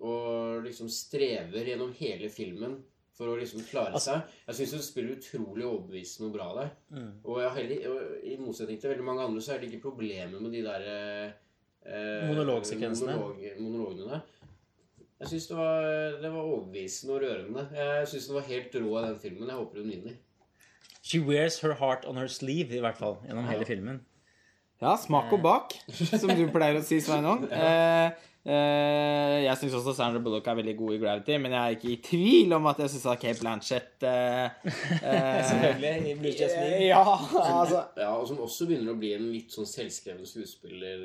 og 0.00 0.64
liksom 0.64 0.88
strever 0.92 1.68
gjennom 1.68 1.92
hele 2.00 2.32
filmen 2.32 2.80
for 3.20 3.28
å 3.34 3.36
liksom 3.36 3.60
klare 3.68 3.92
Altså- 3.92 4.14
seg. 4.16 4.22
Jeg 4.48 4.56
syns 4.56 4.72
hun 4.78 4.82
spiller 4.86 5.16
utrolig 5.18 5.64
overbevisende 5.68 6.30
og 6.30 6.34
bra 6.38 6.48
der. 6.56 6.70
Mm. 6.96 7.10
Og, 7.24 7.40
jeg 7.42 7.50
heller, 7.58 7.88
og 7.92 8.24
i 8.24 8.36
motsetning 8.40 8.80
til 8.80 8.90
veldig 8.94 9.04
mange 9.04 9.22
andre, 9.28 9.40
så 9.44 9.52
er 9.54 9.60
det 9.60 9.68
ikke 9.70 9.82
problemer 9.90 10.40
med 10.40 10.52
de 10.56 10.62
der 10.64 10.86
eh, 11.84 12.26
Monologsekvensene. 12.28 13.12
monolog- 13.18 13.60
monologene. 13.60 14.22
Jeg 15.20 15.28
syns 15.28 15.46
det, 15.48 15.56
var- 15.56 16.16
det 16.22 16.30
var 16.32 16.42
overbevisende 16.48 17.14
og 17.14 17.20
rørende. 17.22 17.68
Jeg 17.76 18.06
syns 18.08 18.26
den 18.26 18.34
var 18.40 18.42
helt 18.48 18.74
rå 18.74 18.98
i 18.98 19.06
den 19.06 19.18
filmen. 19.20 19.48
Jeg 19.48 19.56
håper 19.56 19.82
hun 19.82 19.90
vinner. 19.90 20.16
She 21.02 21.18
wears 21.20 21.60
her 21.60 21.72
heart 21.74 22.04
on 22.06 22.16
her 22.16 22.26
sleeve, 22.28 22.72
i 22.76 22.80
hvert 22.80 22.96
fall, 22.96 23.16
gjennom 23.26 23.44
hele 23.48 23.64
filmen. 23.68 24.00
Ja, 24.80 24.94
smak 24.96 25.28
og 25.36 25.42
bak, 25.44 25.74
som 25.92 26.30
du 26.32 26.46
pleier 26.48 26.78
å 26.80 26.84
si, 26.84 27.00
Sveinung. 27.04 27.44
Eh, 28.40 28.52
eh, 28.54 29.34
jeg 29.44 29.58
syns 29.60 29.74
også 29.76 29.92
Sandra 29.92 30.22
Bullock 30.24 30.46
er 30.48 30.56
veldig 30.56 30.72
god 30.78 30.94
i 30.94 31.00
Gravity, 31.02 31.34
men 31.36 31.52
jeg 31.52 31.60
er 31.60 31.74
ikke 31.76 31.90
i 31.92 31.96
tvil 32.06 32.54
om 32.56 32.68
at 32.70 32.80
jeg 32.80 32.94
syns 32.94 33.04
at 33.12 33.20
Kate 33.20 33.42
Blanchett 33.42 34.06
eh, 34.08 34.70
eh, 35.02 35.42
Selvfølgelig, 35.50 35.92
i 36.08 36.14
Blue 36.22 36.32
Jasmine. 36.32 36.78
Ja, 36.88 37.02
altså 37.04 37.82
Ja, 38.00 38.14
Og 38.14 38.24
som 38.30 38.40
også 38.40 38.70
begynner 38.70 38.94
å 38.94 39.00
bli 39.02 39.12
en 39.18 39.28
litt 39.34 39.52
sånn 39.52 39.68
selvskreven 39.68 40.24
skuespiller 40.24 41.04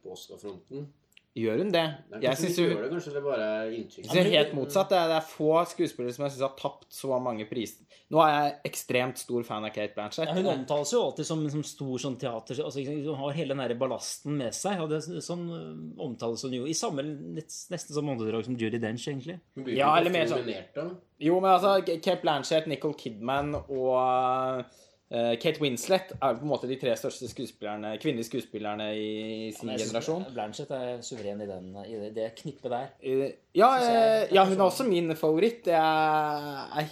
på 0.00 0.16
Oscar-fronten. 0.16 0.88
Gjør 1.36 1.58
hun 1.62 1.70
det. 1.74 1.82
Nei, 2.12 2.20
Jeg 2.24 2.38
syns 2.40 2.56
hun 2.60 2.70
gjør 2.70 2.82
det, 2.86 2.90
kanskje 2.94 3.12
det 3.16 3.22
bare 3.26 3.48
er 3.56 3.72
inntrykk. 3.76 4.06
Det 4.12 4.20
er 4.22 4.30
helt 4.32 4.54
motsatt. 4.56 4.88
Det 4.92 4.98
er, 4.98 5.10
det 5.12 5.18
er 5.20 5.26
få 5.28 5.50
skuespillere 5.68 6.14
som 6.16 6.24
jeg 6.26 6.32
syns 6.36 6.46
har 6.46 6.54
tapt 6.60 6.86
så 6.96 7.18
mange 7.22 7.44
priser. 7.50 7.82
Nå 8.14 8.20
er 8.22 8.32
jeg 8.36 8.52
ekstremt 8.70 9.18
stor 9.18 9.42
fan 9.48 9.64
av 9.66 9.72
Kate 9.74 9.92
Blanchett. 9.96 10.28
Ja, 10.30 10.34
hun 10.36 10.46
omtales 10.52 10.92
jo 10.94 11.00
alltid 11.02 11.26
som, 11.26 11.40
som 11.50 11.64
stor 11.66 11.98
sånn 11.98 12.14
teater 12.22 12.60
altså, 12.62 12.84
Hun 12.86 13.18
har 13.18 13.34
hele 13.34 13.50
den 13.56 13.62
der 13.64 13.74
ballasten 13.80 14.36
med 14.38 14.54
seg. 14.54 14.78
Og 14.84 14.92
det, 14.92 15.00
sånn 15.26 15.42
øh, 15.50 15.72
omtales 16.06 16.44
hun 16.46 16.54
jo 16.54 16.68
i 16.70 16.76
samme 16.78 17.02
nest- 17.02 17.72
nesten 17.74 17.98
som 17.98 18.08
åndedrag 18.14 18.46
som 18.46 18.54
Judy 18.60 18.78
Dench, 18.78 19.08
egentlig. 19.10 19.40
Ja, 19.74 19.90
eller 19.98 20.14
mer 20.14 20.30
sånn- 20.30 20.94
Jo, 21.18 21.40
men 21.40 21.50
altså, 21.56 21.80
Kate 21.98 22.20
Blanchett, 22.22 22.68
Nicole 22.70 22.94
Kidman 23.00 23.56
og 23.58 23.90
eh, 23.98 24.64
Kate 25.08 25.60
Winslet 25.62 26.10
er 26.16 26.34
på 26.34 26.42
en 26.42 26.50
måte 26.50 26.66
de 26.66 26.74
tre 26.80 26.90
største 26.98 27.28
skuespillerne, 27.30 27.92
kvinnelige 28.02 28.26
skuespillerne 28.26 28.88
i 28.98 29.52
sin 29.54 29.70
ja, 29.70 29.76
generasjon. 29.78 30.24
Blanchett 30.34 30.72
er 30.74 30.96
suveren 31.06 31.44
i, 31.44 31.46
den, 31.46 31.68
i 31.86 32.08
det, 32.16 32.32
knippet 32.40 32.72
der. 32.72 32.88
Eh, 33.02 33.30
Ja, 33.54 33.68
jeg- 33.78 34.24
eh, 34.24 34.34
ja, 34.34 34.42
hun 34.48 34.58
er 34.58 34.64
også 34.66 34.88
min 34.88 35.14
favoritt. 35.14 35.66
Jeg 35.70 35.78
er 35.78 36.90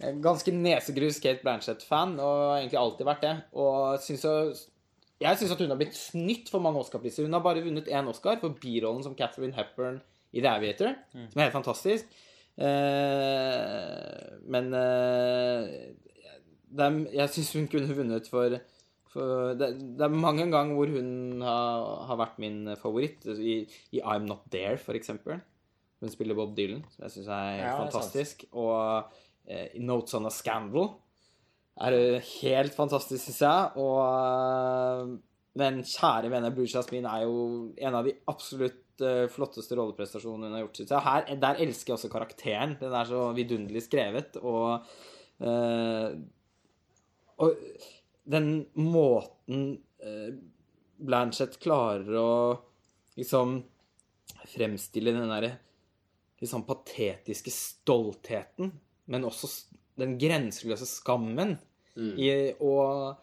jeg 0.00 0.14
er 0.14 0.20
ganske 0.24 0.52
nesegrus 0.52 1.18
Kate 1.20 1.40
Blanchett-fan, 1.44 2.14
og 2.20 2.36
har 2.52 2.58
egentlig 2.60 2.78
alltid 2.80 3.04
vært 3.08 3.20
det. 3.24 3.32
Og 3.52 3.98
synes 4.00 4.22
jo, 4.24 4.34
jeg 5.20 5.36
syns 5.36 5.52
at 5.52 5.58
hun 5.60 5.68
har 5.72 5.76
blitt 5.80 5.96
snytt 5.96 6.48
for 6.52 6.60
mange 6.64 6.80
Oscar-priser. 6.80 7.24
Hun 7.24 7.32
har 7.36 7.40
bare 7.44 7.60
vunnet 7.64 7.88
én 7.88 8.08
Oscar 8.08 8.36
for 8.40 8.56
birollen 8.60 9.02
som 9.04 9.14
Catherine 9.16 9.52
Hepburn 9.56 10.00
i 10.32 10.40
The 10.40 10.48
Aviator, 10.48 10.94
som 11.12 11.40
er 11.40 11.48
helt 11.48 11.56
fantastisk. 11.56 12.04
Eh, 12.60 14.38
men 14.52 14.72
eh, 14.74 15.66
er, 16.78 16.98
jeg 17.16 17.32
syns 17.34 17.52
hun 17.58 17.68
kunne 17.72 17.96
vunnet 17.96 18.28
for, 18.30 18.56
for 19.10 19.54
det, 19.58 19.72
det 19.98 20.06
er 20.06 20.14
mange 20.14 20.46
ganger 20.52 20.78
hvor 20.78 20.92
hun 20.94 21.42
har, 21.42 21.88
har 22.10 22.20
vært 22.20 22.38
min 22.42 22.62
favoritt. 22.78 23.26
I, 23.26 23.64
I 23.96 24.02
I'm 24.02 24.28
Not 24.30 24.46
There, 24.52 24.76
for 24.78 24.94
eksempel. 24.98 25.40
Hun 26.00 26.12
spiller 26.12 26.38
Bob 26.38 26.54
Dylan, 26.56 26.84
som 26.94 27.04
jeg 27.04 27.16
syns 27.16 27.32
er 27.34 27.48
Ja, 27.58 27.72
fantastisk. 27.82 28.44
er. 28.46 28.52
Og 28.56 29.50
eh, 29.50 29.66
i 29.76 29.82
Notes 29.84 30.14
on 30.16 30.30
a 30.30 30.32
Scandal 30.32 30.92
er 31.80 31.96
det 31.96 32.22
helt 32.42 32.76
fantastisk, 32.76 33.24
syns 33.26 33.42
jeg. 33.42 33.82
Og 33.82 33.98
eh, 34.06 35.18
men 35.60 35.82
kjære 35.82 36.30
vene, 36.30 36.52
Blue 36.54 36.68
Jasmine 36.70 37.10
er 37.10 37.26
jo 37.26 37.38
en 37.82 37.96
av 37.98 38.06
de 38.06 38.14
absolutt 38.30 39.02
eh, 39.02 39.24
flotteste 39.32 39.74
rolleprestasjonene 39.76 40.46
hun 40.46 40.56
har 40.56 40.62
gjort. 40.62 40.82
Jeg. 40.84 41.00
Her, 41.06 41.24
der 41.42 41.62
elsker 41.64 41.90
jeg 41.92 41.96
også 41.98 42.10
karakteren. 42.12 42.76
Den 42.80 42.94
er 42.94 43.08
så 43.08 43.24
vidunderlig 43.36 43.82
skrevet. 43.88 44.38
Og, 44.40 44.86
eh, 45.42 46.14
og 47.40 47.56
den 48.30 48.50
måten 48.76 49.72
eh, 50.02 50.32
Blanchett 51.00 51.56
klarer 51.62 52.16
å 52.20 52.32
liksom 53.16 53.58
fremstille 54.50 55.14
den 55.16 55.30
derre 55.32 55.54
liksom 56.40 56.64
patetiske 56.68 57.52
stoltheten, 57.52 58.70
men 59.12 59.26
også 59.28 59.48
den 60.00 60.16
grenseløse 60.20 60.88
skammen 60.88 61.56
i, 61.96 62.30
og 62.64 63.18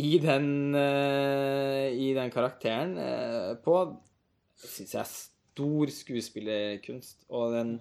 i 0.00 0.16
den, 0.22 0.48
uh, 0.72 1.88
i 1.92 2.12
den 2.16 2.32
karakteren 2.32 2.94
uh, 2.96 3.52
på 3.60 3.76
syns 4.64 4.94
jeg 4.94 5.02
er 5.02 5.10
stor 5.10 5.92
skuespillerkunst. 5.92 7.26
Og 7.34 7.52
den, 7.54 7.76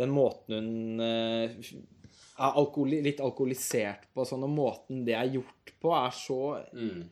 den 0.00 0.12
måten 0.14 0.56
hun 0.56 1.04
eh, 1.04 1.56
alkoholi, 2.34 3.00
litt 3.04 3.20
alkoholisert 3.22 4.08
på, 4.14 4.24
sånn, 4.26 4.46
og 4.46 4.54
måten 4.54 5.04
det 5.06 5.14
er 5.18 5.36
gjort 5.36 5.74
på, 5.80 5.92
er 5.96 6.16
så 6.16 6.40
Mm. 6.74 7.04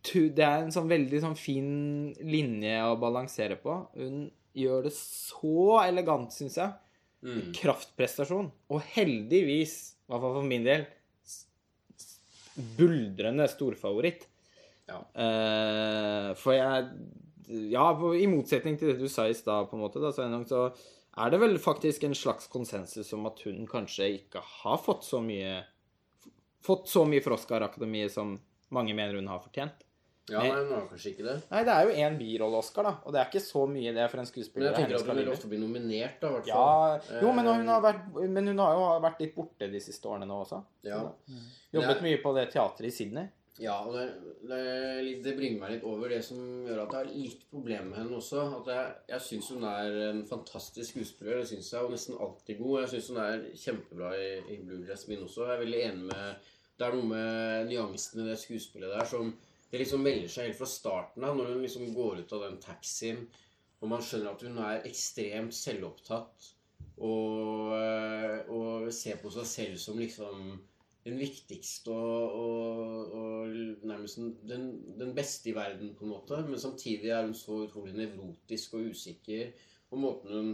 Det 0.00 0.40
er 0.40 0.62
en 0.62 0.72
sånn 0.72 0.88
veldig 0.88 1.18
sånn 1.20 1.34
fin 1.36 2.14
linje 2.24 2.76
å 2.88 2.94
balansere 2.96 3.58
på. 3.60 3.74
Hun 3.98 4.30
gjør 4.56 4.86
det 4.86 4.92
så 4.96 5.82
elegant, 5.82 6.32
syns 6.32 6.56
jeg. 6.56 6.72
Mm. 7.20 7.50
Kraftprestasjon. 7.58 8.48
Og 8.72 8.80
heldigvis, 8.94 9.74
i 9.92 10.08
hvert 10.08 10.24
fall 10.24 10.38
for 10.38 10.48
min 10.48 10.64
del, 10.64 10.86
buldrende 12.78 13.44
storfavoritt. 13.52 14.24
Ja. 14.88 15.02
Uh, 15.14 16.30
for 16.40 16.56
jeg 16.56 16.88
Ja, 17.70 17.84
i 18.14 18.26
motsetning 18.30 18.76
til 18.78 18.92
det 18.92 19.00
du 19.02 19.08
sa 19.10 19.24
i 19.28 19.34
stad, 19.34 19.68
på 19.68 19.76
en 19.76 19.82
måte, 19.82 20.00
da, 20.00 20.12
så 20.14 20.68
er 21.18 21.30
det 21.30 21.40
vel 21.42 21.58
faktisk 21.58 22.04
en 22.06 22.14
slags 22.14 22.46
konsensus 22.52 23.12
om 23.16 23.26
at 23.26 23.40
hun 23.46 23.66
kanskje 23.66 24.06
ikke 24.20 24.42
har 24.62 24.78
fått 24.78 25.04
så 25.04 25.20
mye 25.24 25.64
Fått 26.60 26.90
så 26.92 27.06
mye 27.08 27.22
for 27.24 27.32
Oscar-akademiet 27.38 28.12
som 28.12 28.34
mange 28.68 28.92
mener 28.92 29.16
hun 29.16 29.30
har 29.32 29.40
fortjent. 29.40 29.86
Ja, 30.28 30.42
nei, 30.44 30.50
hun 30.60 30.74
har 30.74 30.82
kanskje 30.90 31.14
ikke 31.14 31.24
det. 31.24 31.36
Nei, 31.50 31.62
det 31.64 31.72
er 31.72 31.88
jo 31.88 31.94
én 32.04 32.18
birolle-Oscar, 32.20 32.84
da. 32.86 32.92
Og 33.08 33.14
det 33.14 33.22
er 33.22 33.30
ikke 33.30 33.40
så 33.42 33.62
mye 33.66 33.94
det 33.96 34.04
for 34.12 34.20
en 34.20 34.28
skuespiller. 34.28 34.68
Men 34.68 34.76
jeg 34.76 34.90
tenker 34.90 34.98
at 35.00 35.08
hun 35.08 35.18
vil 35.22 35.30
ofte 35.32 35.48
bli 35.50 35.58
nominert, 35.62 36.18
da, 36.20 36.28
i 36.28 36.36
hvert 36.36 36.50
Ja, 36.50 37.20
jo, 37.24 37.32
men 37.32 37.48
hun, 37.48 37.64
har 37.66 37.80
Eh, 37.80 37.86
vært, 37.88 38.28
men 38.36 38.52
hun 38.52 38.60
har 38.62 38.76
jo 38.76 38.84
vært 39.06 39.24
litt 39.24 39.34
borte 39.34 39.70
de 39.72 39.80
siste 39.82 40.12
årene 40.12 40.28
nå 40.28 40.36
også. 40.44 40.60
Ja. 40.86 41.00
Jobbet 41.72 42.04
mye 42.04 42.20
på 42.22 42.34
det 42.36 42.46
teatret 42.52 42.90
i 42.90 42.94
Sydney. 42.94 43.32
Ja, 43.60 43.74
og 43.84 43.92
det, 43.92 44.04
det, 44.48 44.60
det 45.24 45.34
bringer 45.36 45.60
meg 45.60 45.74
litt 45.74 45.82
over 45.84 46.08
det 46.08 46.22
som 46.24 46.38
gjør 46.64 46.78
at 46.86 46.94
jeg 46.94 47.00
har 47.02 47.10
litt 47.12 47.42
problem 47.52 47.90
med 47.90 47.98
henne 48.00 48.16
også. 48.16 48.44
At 48.62 48.70
jeg, 48.72 48.94
jeg 49.12 49.24
syns 49.26 49.50
hun 49.52 49.66
er 49.68 49.98
en 50.06 50.22
fantastisk 50.28 50.94
skuespiller, 50.94 51.42
det 51.42 51.50
synes 51.50 51.68
jeg, 51.74 51.84
og 51.84 51.92
nesten 51.92 52.16
alltid 52.16 52.62
god. 52.62 52.78
Jeg 52.80 52.92
syns 52.94 53.10
hun 53.12 53.20
er 53.26 53.44
kjempebra 53.64 54.14
i, 54.16 54.30
i 54.54 54.56
bluedressen 54.62 55.12
min 55.12 55.26
også. 55.26 55.44
Jeg 55.44 55.58
er 55.58 55.62
veldig 55.66 55.82
enig 55.90 56.08
med 56.08 56.48
Det 56.80 56.86
er 56.86 56.96
noe 56.96 57.10
med 57.10 57.68
nyansene 57.68 58.24
i 58.24 58.30
det 58.30 58.38
skuespillet 58.40 58.94
der 58.96 59.08
som 59.10 59.34
det 59.70 59.82
liksom 59.82 60.00
melder 60.02 60.32
seg 60.32 60.48
helt 60.48 60.58
fra 60.58 60.66
starten 60.66 61.26
av, 61.26 61.36
når 61.36 61.52
hun 61.52 61.60
liksom 61.62 61.92
går 61.94 62.24
ut 62.24 62.32
av 62.34 62.46
den 62.46 62.56
taxien, 62.64 63.20
og 63.80 63.92
man 63.92 64.02
skjønner 64.02 64.32
at 64.32 64.42
hun 64.48 64.56
er 64.64 64.88
ekstremt 64.88 65.54
selvopptatt 65.54 66.48
og, 66.96 67.70
eh, 67.76 68.40
og 68.50 68.88
ser 68.92 69.20
på 69.20 69.30
seg 69.36 69.46
selv 69.48 69.78
som 69.80 70.00
liksom 70.00 70.56
den 71.04 71.16
viktigste 71.16 71.92
og, 71.94 72.34
og, 72.36 73.12
og 73.16 73.54
nærmest 73.88 74.20
den, 74.48 74.66
den 75.00 75.14
beste 75.16 75.50
i 75.50 75.54
verden, 75.56 75.94
på 75.96 76.04
en 76.04 76.12
måte. 76.12 76.40
Men 76.48 76.60
samtidig 76.60 77.10
er 77.10 77.24
hun 77.24 77.34
så 77.34 77.62
utrolig 77.64 77.94
nevrotisk 77.96 78.74
og 78.76 78.90
usikker. 78.92 79.54
Og 79.90 79.98
måten 79.98 80.36
hun, 80.36 80.50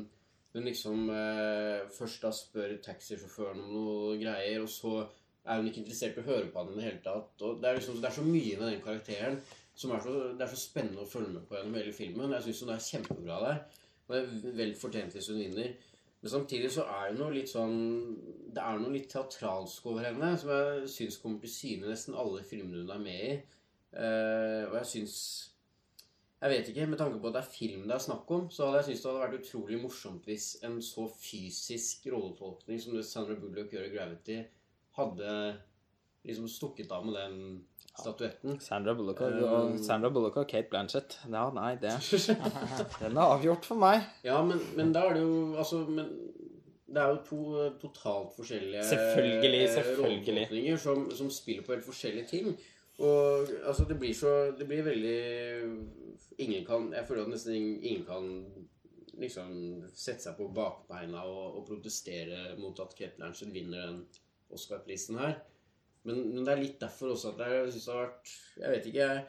hun 0.54 0.68
liksom 0.70 1.10
eh, 1.10 1.86
først 1.98 2.22
da 2.22 2.32
spør 2.32 2.76
taxisjåføren 2.84 3.64
om 3.64 3.72
noe 3.74 4.18
greier, 4.22 4.62
og 4.62 4.70
så 4.70 5.00
er 5.46 5.58
hun 5.58 5.68
ikke 5.70 5.82
interessert 5.82 6.18
i 6.18 6.22
å 6.22 6.28
høre 6.30 6.48
på 6.50 6.62
han 6.62 6.72
i 6.72 6.78
det 6.78 6.86
hele 6.86 7.02
tatt. 7.04 7.34
Og 7.42 7.58
det 7.62 7.70
er 7.70 7.80
liksom, 7.80 7.98
det 8.02 8.10
er 8.10 8.18
så 8.18 8.26
mye 8.26 8.60
med 8.60 8.68
den 8.70 8.84
karakteren 8.86 9.40
som 9.76 9.92
er 9.92 10.00
så, 10.00 10.14
det 10.32 10.46
er 10.46 10.54
så 10.54 10.60
spennende 10.60 11.02
å 11.02 11.10
følge 11.10 11.34
med 11.34 11.44
på 11.48 11.58
gjennom 11.58 11.76
hele 11.76 11.92
filmen. 11.92 12.32
Jeg 12.38 12.46
syns 12.46 12.62
hun 12.64 12.72
er 12.72 12.86
kjempebra 12.86 13.42
der. 13.42 13.60
Og 14.06 14.14
det 14.14 14.22
er 14.22 14.56
vel 14.62 14.74
fortjent 14.78 15.16
hvis 15.16 15.28
hun 15.32 15.42
vinner. 15.42 15.74
Men 16.20 16.32
samtidig 16.32 16.70
så 16.74 16.86
er 16.90 17.10
det 17.10 17.18
noe 17.20 17.34
litt 17.34 17.50
sånn 17.52 17.76
Det 18.54 18.62
er 18.62 18.78
noe 18.80 18.94
litt 18.94 19.10
teatralsk 19.12 19.84
over 19.90 20.06
henne 20.08 20.32
som 20.40 20.52
jeg 20.54 20.88
syns 20.90 21.18
kommer 21.22 21.42
til 21.42 21.52
syne 21.52 21.86
i 21.86 21.92
nesten 21.92 22.16
alle 22.18 22.44
filmene 22.46 22.84
hun 22.84 22.94
er 22.94 23.02
med 23.02 23.26
i. 23.26 23.34
Uh, 23.96 24.64
og 24.70 24.78
jeg 24.80 24.88
syns 24.92 25.18
Jeg 26.40 26.52
vet 26.52 26.70
ikke, 26.72 26.88
med 26.90 27.00
tanke 27.00 27.20
på 27.20 27.30
at 27.30 27.36
det 27.36 27.42
er 27.42 27.52
film 27.52 27.86
det 27.86 27.94
er 27.96 28.02
snakk 28.06 28.32
om, 28.34 28.48
så 28.52 28.66
hadde 28.66 28.82
jeg 28.82 28.88
syntes 28.90 29.04
det 29.04 29.12
hadde 29.12 29.22
vært 29.22 29.38
utrolig 29.40 29.78
morsomt 29.80 30.28
hvis 30.28 30.48
en 30.68 30.76
så 30.84 31.06
fysisk 31.16 32.10
rolletolkning 32.12 32.82
som 32.82 32.96
det 32.96 33.06
Sandra 33.08 33.38
Bullock 33.40 33.72
gjør 33.72 33.86
i 33.88 33.94
Gravity, 33.94 34.36
hadde 34.98 35.30
liksom 36.26 36.48
stukket 36.50 36.92
av 36.92 37.06
med 37.06 37.16
den 37.16 37.36
statuetten. 37.96 38.58
Sandra 38.60 38.94
Bullock 38.94 39.20
og, 39.24 39.38
Um, 39.46 39.78
Sandra 39.82 40.10
Bullock 40.10 40.36
og 40.36 40.48
Kate 40.50 40.68
Blanchett. 40.70 41.18
Ja, 41.30 41.46
nei, 41.54 41.76
det 41.80 41.94
Den 43.00 43.16
er 43.16 43.22
avgjort 43.36 43.64
for 43.64 43.80
meg. 43.80 44.04
Ja, 44.26 44.42
men, 44.44 44.60
men 44.76 44.92
da 44.92 45.06
er 45.08 45.16
det 45.16 45.22
jo 45.24 45.54
Altså, 45.56 45.82
men 45.88 46.10
det 46.86 47.02
er 47.02 47.14
jo 47.14 47.22
to 47.26 47.40
totalt 47.80 48.36
forskjellige 48.36 48.84
Selvfølgelig, 48.84 49.62
eh, 49.62 49.72
selvfølgelig. 49.74 50.78
som, 50.78 51.10
som 51.10 51.30
spiller 51.30 51.64
på 51.66 51.74
helt 51.74 51.84
forskjellige 51.84 52.28
ting. 52.30 52.52
Og 52.98 53.48
altså, 53.66 53.84
det 53.88 53.98
blir 54.00 54.14
så 54.14 54.52
Det 54.58 54.68
blir 54.68 54.84
veldig 54.86 55.18
Ingen 56.38 56.64
kan 56.64 56.92
Jeg 56.92 57.04
føler 57.08 57.26
at 57.26 57.32
nesten 57.32 57.54
ingen, 57.54 57.82
ingen 57.82 58.06
kan 58.06 58.30
liksom 59.16 59.52
sette 59.96 60.26
seg 60.26 60.36
på 60.36 60.50
bakbeina 60.52 61.22
og, 61.24 61.54
og 61.56 61.62
protestere 61.68 62.50
mot 62.60 62.76
at 62.84 62.92
Kate 62.98 63.16
Blanchett 63.16 63.48
vinner 63.54 63.86
den 63.86 64.02
Oscar-prisen 64.52 65.16
her. 65.18 65.38
Men, 66.06 66.22
men 66.34 66.46
det 66.46 66.52
er 66.54 66.62
litt 66.62 66.78
derfor 66.82 67.14
også 67.14 67.34
at 67.34 67.42
jeg 67.46 67.74
syns 67.74 67.88
det 67.88 67.92
har 67.94 68.04
vært 68.04 68.32
Jeg 68.60 68.72
vet 68.72 68.88
ikke, 68.90 69.10
jeg 69.10 69.26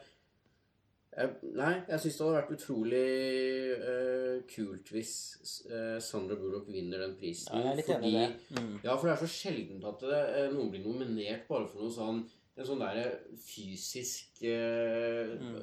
jeg, 1.18 1.30
nei, 1.56 1.72
jeg 1.88 1.98
syns 2.02 2.16
det 2.18 2.22
hadde 2.22 2.34
vært 2.36 2.50
utrolig 2.54 3.06
uh, 3.80 4.34
kult 4.52 4.90
hvis 4.94 5.14
uh, 5.66 5.96
Sandra 6.04 6.36
Bullock 6.38 6.68
vinner 6.70 7.00
den 7.02 7.16
prisen. 7.18 7.48
Ja, 7.50 7.64
jeg 7.64 7.72
er 7.72 7.80
litt 7.80 7.90
enig 7.96 8.10
i 8.12 8.18
det. 8.20 8.28
Mm. 8.54 8.74
Ja, 8.84 8.92
for 8.92 9.08
det 9.08 9.14
er 9.16 9.22
så 9.24 9.30
sjeldent 9.32 9.88
at 9.88 10.04
det, 10.04 10.20
uh, 10.36 10.44
noen 10.54 10.70
blir 10.74 10.84
nominert 10.84 11.48
bare 11.50 11.66
for 11.70 11.82
noe 11.82 11.94
sånn 11.94 12.26
En 12.58 12.66
sånn 12.66 12.80
derre 12.82 13.06
fysisk 13.38 14.40
mm. 14.42 15.58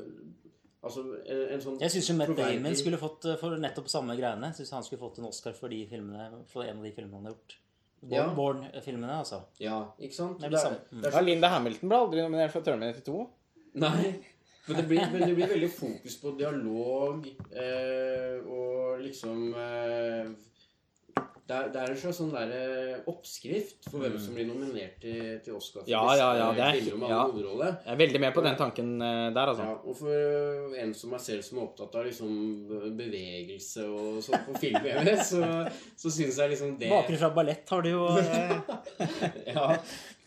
Altså 0.85 1.01
en, 1.25 1.41
en 1.55 1.63
sånn. 1.63 1.77
Jeg 1.81 1.93
syns 1.95 2.11
Matt 2.19 2.35
Damon 2.37 2.77
skulle 2.77 2.99
fått 3.01 3.25
eh, 3.27 3.37
for 3.41 3.57
nettopp 3.57 3.87
samme 3.89 4.13
greiene. 4.19 4.51
Jeg 4.51 4.61
synes 4.61 4.73
han 4.77 4.85
skulle 4.85 5.01
fått 5.01 5.17
en 5.17 5.29
Oscar 5.31 5.55
for, 5.57 5.73
de 5.73 5.81
filmene, 5.89 6.43
for 6.51 6.67
en 6.67 6.77
av 6.77 6.85
de 6.85 6.91
filmene 6.93 7.17
han 7.17 7.25
har 7.31 7.33
gjort. 7.33 7.55
Ja. 8.09 8.27
Born-filmene, 8.37 9.17
altså. 9.23 9.41
Ja, 9.59 9.79
ikke 9.99 10.13
sant? 10.15 10.39
Det 10.39 10.45
er 10.45 10.49
Det 10.49 10.57
det 10.57 10.59
er, 10.59 10.63
samme. 10.69 11.07
er 11.07 11.11
Ja, 11.11 11.21
Linda 11.25 11.47
Hamilton 11.49 11.89
ble 11.89 11.97
aldri 11.97 12.21
nominert 12.21 12.51
for 12.53 12.61
Terminator 12.61 13.01
2. 13.01 13.27
nei. 13.75 14.15
Men 14.67 14.77
det, 14.79 14.83
blir, 14.89 14.97
men 15.13 15.21
det 15.29 15.35
blir 15.37 15.47
veldig 15.51 15.67
fokus 15.69 16.15
på 16.17 16.31
dialog 16.39 17.25
eh, 17.53 18.39
og 18.49 19.01
liksom 19.03 19.53
eh, 19.53 20.29
det, 21.45 21.53
er, 21.55 21.67
det 21.73 21.77
er 21.81 21.91
en 21.93 21.97
slags 22.01 22.17
sånn 22.17 22.31
der, 22.33 22.51
eh, 22.57 23.01
oppskrift 23.11 23.85
for 23.91 24.01
hvem 24.01 24.15
som 24.21 24.33
blir 24.33 24.47
nominert 24.49 24.95
til, 25.03 25.35
til 25.45 25.53
Oscar 25.57 25.83
for 25.83 25.85
Mm. 25.85 25.93
Ja, 25.93 26.15
ja, 26.17 26.29
ja, 26.39 26.47
det 26.57 26.63
er- 26.65 27.09
ja. 27.11 27.19
Jeg 27.85 27.93
er 27.93 27.99
veldig 27.99 28.21
med 28.23 28.33
på 28.33 28.43
den 28.47 28.55
tanken 28.57 28.95
eh, 29.01 29.29
der, 29.35 29.51
altså. 29.51 29.67
Ja, 29.67 29.75
og 29.85 29.95
for 29.99 30.75
en 30.81 30.93
som 30.97 31.13
meg 31.13 31.21
selv 31.21 31.43
som 31.45 31.59
er 31.59 31.67
opptatt 31.67 31.95
av 32.01 32.05
liksom 32.09 32.97
bevegelse 32.97 33.85
og 33.85 34.23
sånn 34.25 34.41
på 34.47 34.57
film, 34.63 34.89
så, 35.31 35.43
så 35.95 36.09
syns 36.17 36.41
jeg 36.41 36.55
liksom 36.55 36.75
det 36.81 36.89
Bakgrunn 36.89 37.21
fra 37.21 37.29
ballett 37.37 37.69
har 37.75 37.85
du 37.85 37.89
jo 37.93 38.07
eh, 38.17 39.53
Ja, 39.53 39.67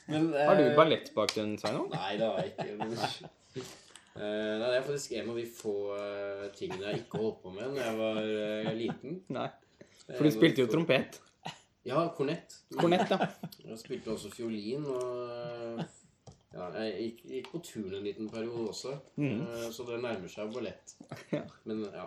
men 0.08 0.30
Har 0.32 0.54
du 0.56 0.64
eh, 0.70 0.76
ballettbakgrunn, 0.78 1.58
Sveinung? 1.60 1.90
Nei, 1.92 2.14
det 2.16 2.30
har 2.30 2.38
jeg 2.44 2.54
ikke. 2.54 2.78
Men, 2.78 2.96
Eh, 4.18 4.24
nei, 4.58 4.66
det 4.72 4.78
er 4.80 4.82
faktisk 4.82 5.12
en 5.14 5.28
av 5.30 5.36
de 5.38 5.42
få 5.46 5.72
eh, 5.94 6.40
tingene 6.58 6.88
jeg 6.88 7.04
ikke 7.04 7.20
holdt 7.22 7.36
på 7.44 7.52
med 7.54 7.76
da 7.76 7.84
jeg 7.84 7.98
var 8.00 8.16
eh, 8.18 8.70
liten. 8.74 9.12
Nei. 9.30 9.44
For 10.16 10.24
du 10.24 10.32
spilte 10.32 10.64
jo 10.64 10.70
trompet. 10.72 11.20
Ja, 11.88 12.02
kornett. 12.16 12.58
Kornett, 12.76 13.10
ja. 13.12 13.28
Jeg 13.68 13.80
spilte 13.80 14.12
også 14.12 14.32
fiolin. 14.32 14.84
Og 14.88 15.82
ja, 16.48 16.68
jeg 16.80 16.92
gikk, 17.02 17.24
gikk 17.28 17.48
på 17.52 17.60
turn 17.64 17.94
en 17.94 18.06
liten 18.06 18.28
periode 18.32 18.70
også, 18.72 18.94
mm. 19.20 19.42
så 19.74 19.84
det 19.86 19.98
nærmer 20.00 20.30
seg 20.32 20.52
ballett. 20.54 20.94
Ja. 21.36 21.42
Men 21.68 21.84
ja. 21.92 22.06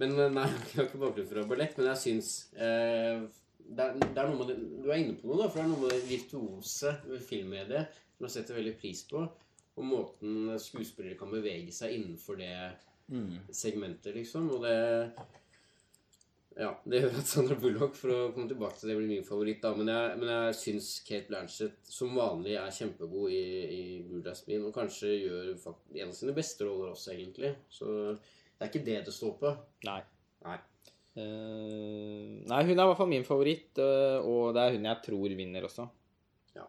Men 0.00 0.16
eh, 0.18 0.32
nei, 0.34 0.48
jeg 0.72 0.76
har 0.76 0.88
ikke 0.88 1.00
bakgrunn 1.02 1.30
fra 1.30 1.46
ballett, 1.48 1.78
men 1.78 1.88
jeg 1.92 2.00
syns 2.02 2.30
eh, 2.56 3.24
det, 3.62 3.84
er, 3.86 3.96
det 4.02 4.12
er 4.12 4.28
noe 4.28 4.38
med 4.40 4.52
det, 4.52 4.56
Du 4.82 4.90
er 4.90 5.00
inne 5.00 5.16
på 5.18 5.30
noe, 5.30 5.40
da, 5.40 5.48
for 5.48 5.60
det 5.60 5.64
er 5.64 5.70
noe 5.72 5.82
med 5.84 5.94
det 5.94 6.02
virtuose 6.10 6.94
ved 7.06 7.24
filmmediet 7.26 8.00
som 8.16 8.28
jeg 8.28 8.34
setter 8.36 8.58
veldig 8.58 8.74
pris 8.80 9.04
på. 9.08 9.24
Og 9.72 9.86
måten 9.88 10.52
skuespillere 10.60 11.16
kan 11.18 11.32
bevege 11.32 11.72
seg 11.74 11.94
innenfor 11.96 12.36
det 12.38 12.52
segmentet, 13.56 14.12
liksom. 14.14 14.50
Og 14.52 14.66
det 14.66 14.76
Ja, 16.58 16.72
det 16.84 17.00
gjør 17.00 17.14
at 17.20 17.28
Sandra 17.30 17.56
Bullock, 17.60 17.94
for 17.96 18.12
å 18.12 18.30
komme 18.34 18.48
tilbake 18.50 18.76
til 18.78 18.90
det, 18.90 18.96
blir 18.98 19.08
min 19.08 19.26
favoritt. 19.26 19.62
da, 19.62 19.72
Men 19.76 19.88
jeg, 19.88 20.16
men 20.20 20.32
jeg 20.32 20.56
syns 20.58 20.88
Kate 21.06 21.30
Blanchett 21.30 21.78
som 21.88 22.12
vanlig 22.16 22.56
er 22.60 22.74
kjempegod 22.76 23.32
i, 23.32 23.44
i 23.76 23.82
Blue 24.04 24.22
Jasmine, 24.24 24.66
og 24.68 24.76
kanskje 24.76 25.14
gjør 25.14 25.52
en 25.54 26.10
av 26.10 26.16
sine 26.16 26.34
beste 26.36 26.66
roller 26.68 26.92
også, 26.92 27.14
egentlig. 27.14 27.54
Så 27.72 27.86
det 28.16 28.66
er 28.66 28.72
ikke 28.72 28.84
det 28.90 28.98
det 29.08 29.14
står 29.16 29.38
på. 29.40 29.54
Nei. 29.88 30.00
Nei. 30.44 30.58
Uh, 31.12 32.40
nei, 32.48 32.60
hun 32.64 32.72
er 32.72 32.82
i 32.82 32.88
hvert 32.88 33.00
fall 33.00 33.10
min 33.10 33.26
favoritt, 33.26 33.72
uh, 33.80 34.24
og 34.24 34.54
det 34.56 34.64
er 34.64 34.76
hun 34.76 34.88
jeg 34.88 35.04
tror 35.06 35.36
vinner 35.36 35.68
også. 35.68 35.88
Ja. 36.56 36.66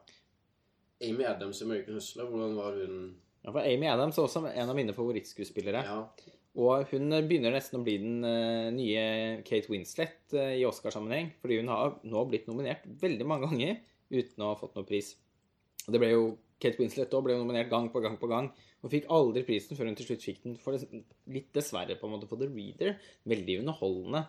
Amy 1.04 1.28
Adams 1.28 1.60
i 1.62 1.68
American 1.68 2.00
Hustler, 2.00 2.28
hvordan 2.32 2.56
var 2.60 2.80
hun 2.80 2.98
Ja, 3.44 3.52
for 3.52 3.60
Amy 3.64 3.88
Adams 3.92 4.18
er 4.18 4.24
også 4.28 4.46
en 4.48 4.72
av 4.72 4.76
mine 4.76 4.96
favorittskuespillere. 4.96 5.84
Ja. 5.88 6.34
Og 6.62 6.86
hun 6.92 7.10
begynner 7.26 7.56
nesten 7.56 7.80
å 7.80 7.86
bli 7.86 7.96
den 7.98 8.26
eh, 8.30 8.70
nye 8.76 9.06
Kate 9.48 9.72
Winslet 9.74 10.36
eh, 10.38 10.60
i 10.60 10.68
Oscarsammenheng. 10.70 11.32
Fordi 11.42 11.58
hun 11.64 11.72
har 11.74 11.96
nå 12.06 12.26
blitt 12.30 12.50
nominert 12.50 12.86
veldig 13.02 13.28
mange 13.30 13.50
ganger 13.50 13.80
uten 14.14 14.46
å 14.46 14.52
ha 14.52 14.60
fått 14.60 14.78
noen 14.78 14.90
pris. 14.90 15.16
Og 15.88 15.96
det 15.96 16.02
ble 16.04 16.12
jo 16.14 16.28
Kate 16.62 16.80
Winslet 16.80 17.14
òg 17.18 17.26
ble 17.26 17.40
nominert 17.40 17.72
gang 17.72 17.90
på 17.92 18.04
gang 18.04 18.20
på 18.22 18.30
gang. 18.30 18.52
Og 18.84 18.92
fikk 18.92 19.10
aldri 19.16 19.46
prisen 19.48 19.80
før 19.80 19.90
hun 19.90 19.98
til 19.98 20.10
slutt 20.10 20.26
fikk 20.28 20.42
den 20.44 20.58
for 20.60 20.78
litt 20.78 21.50
dessverre 21.56 21.98
på 22.00 22.08
en 22.08 22.16
måte 22.18 22.30
for 22.30 22.40
The 22.40 22.50
Reader. 22.52 22.98
Veldig 23.32 23.62
underholdende, 23.64 24.26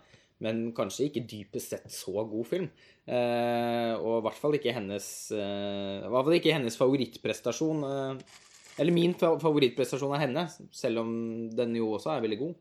men 0.46 0.64
kanskje 0.76 1.08
ikke 1.10 1.26
dypest 1.30 1.74
sett 1.74 1.92
så 1.92 2.24
god 2.30 2.48
film. 2.48 2.68
Eh, 3.04 3.92
og 3.98 4.20
i 4.20 4.24
hvert 4.26 4.40
fall 4.40 4.56
ikke 4.56 4.74
hennes 4.74 5.08
eh, 5.34 6.38
ikke 6.38 6.56
hennes 6.56 6.78
favorittprestasjon. 6.80 7.84
Eh, 7.90 8.42
eller 8.78 8.94
min 8.94 9.14
favorittprestasjon 9.18 10.14
av 10.16 10.22
henne, 10.22 10.44
selv 10.74 11.04
om 11.04 11.10
den 11.54 11.76
jo 11.78 11.92
også 11.96 12.14
er 12.14 12.24
veldig 12.24 12.40
god. 12.40 12.54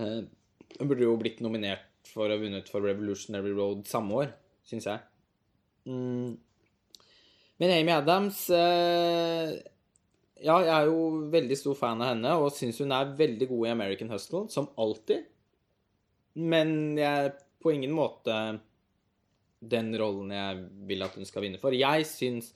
Eh, 0.00 0.20
Hun 0.78 0.88
burde 0.88 1.02
jo 1.02 1.16
blitt 1.18 1.40
nominert 1.42 1.86
for 2.10 2.26
å 2.26 2.34
ha 2.34 2.40
vunnet 2.40 2.68
for 2.70 2.84
Revolutionary 2.86 3.50
Road 3.54 3.84
samme 3.90 4.14
år, 4.22 4.30
syns 4.66 4.86
jeg. 4.86 5.02
Mm. 5.90 6.38
Men 7.60 7.74
Amy 7.74 7.92
Adams 7.92 8.44
eh, 8.52 9.58
Ja, 10.40 10.56
jeg 10.64 10.72
er 10.72 10.88
jo 10.88 11.28
veldig 11.32 11.56
stor 11.58 11.76
fan 11.76 12.00
av 12.00 12.12
henne 12.12 12.34
og 12.40 12.52
syns 12.56 12.78
hun 12.80 12.92
er 12.96 13.14
veldig 13.18 13.48
god 13.50 13.66
i 13.66 13.72
American 13.74 14.12
Hustle, 14.12 14.46
som 14.52 14.70
alltid. 14.80 15.26
Men 16.40 16.96
jeg 16.96 17.26
er 17.26 17.34
på 17.60 17.74
ingen 17.74 17.92
måte 17.92 18.36
den 19.60 19.90
rollen 20.00 20.30
jeg 20.32 20.62
vil 20.88 21.04
at 21.04 21.16
hun 21.18 21.28
skal 21.28 21.44
vinne 21.44 21.60
for. 21.60 21.76
Jeg 21.76 22.06
syns 22.08 22.54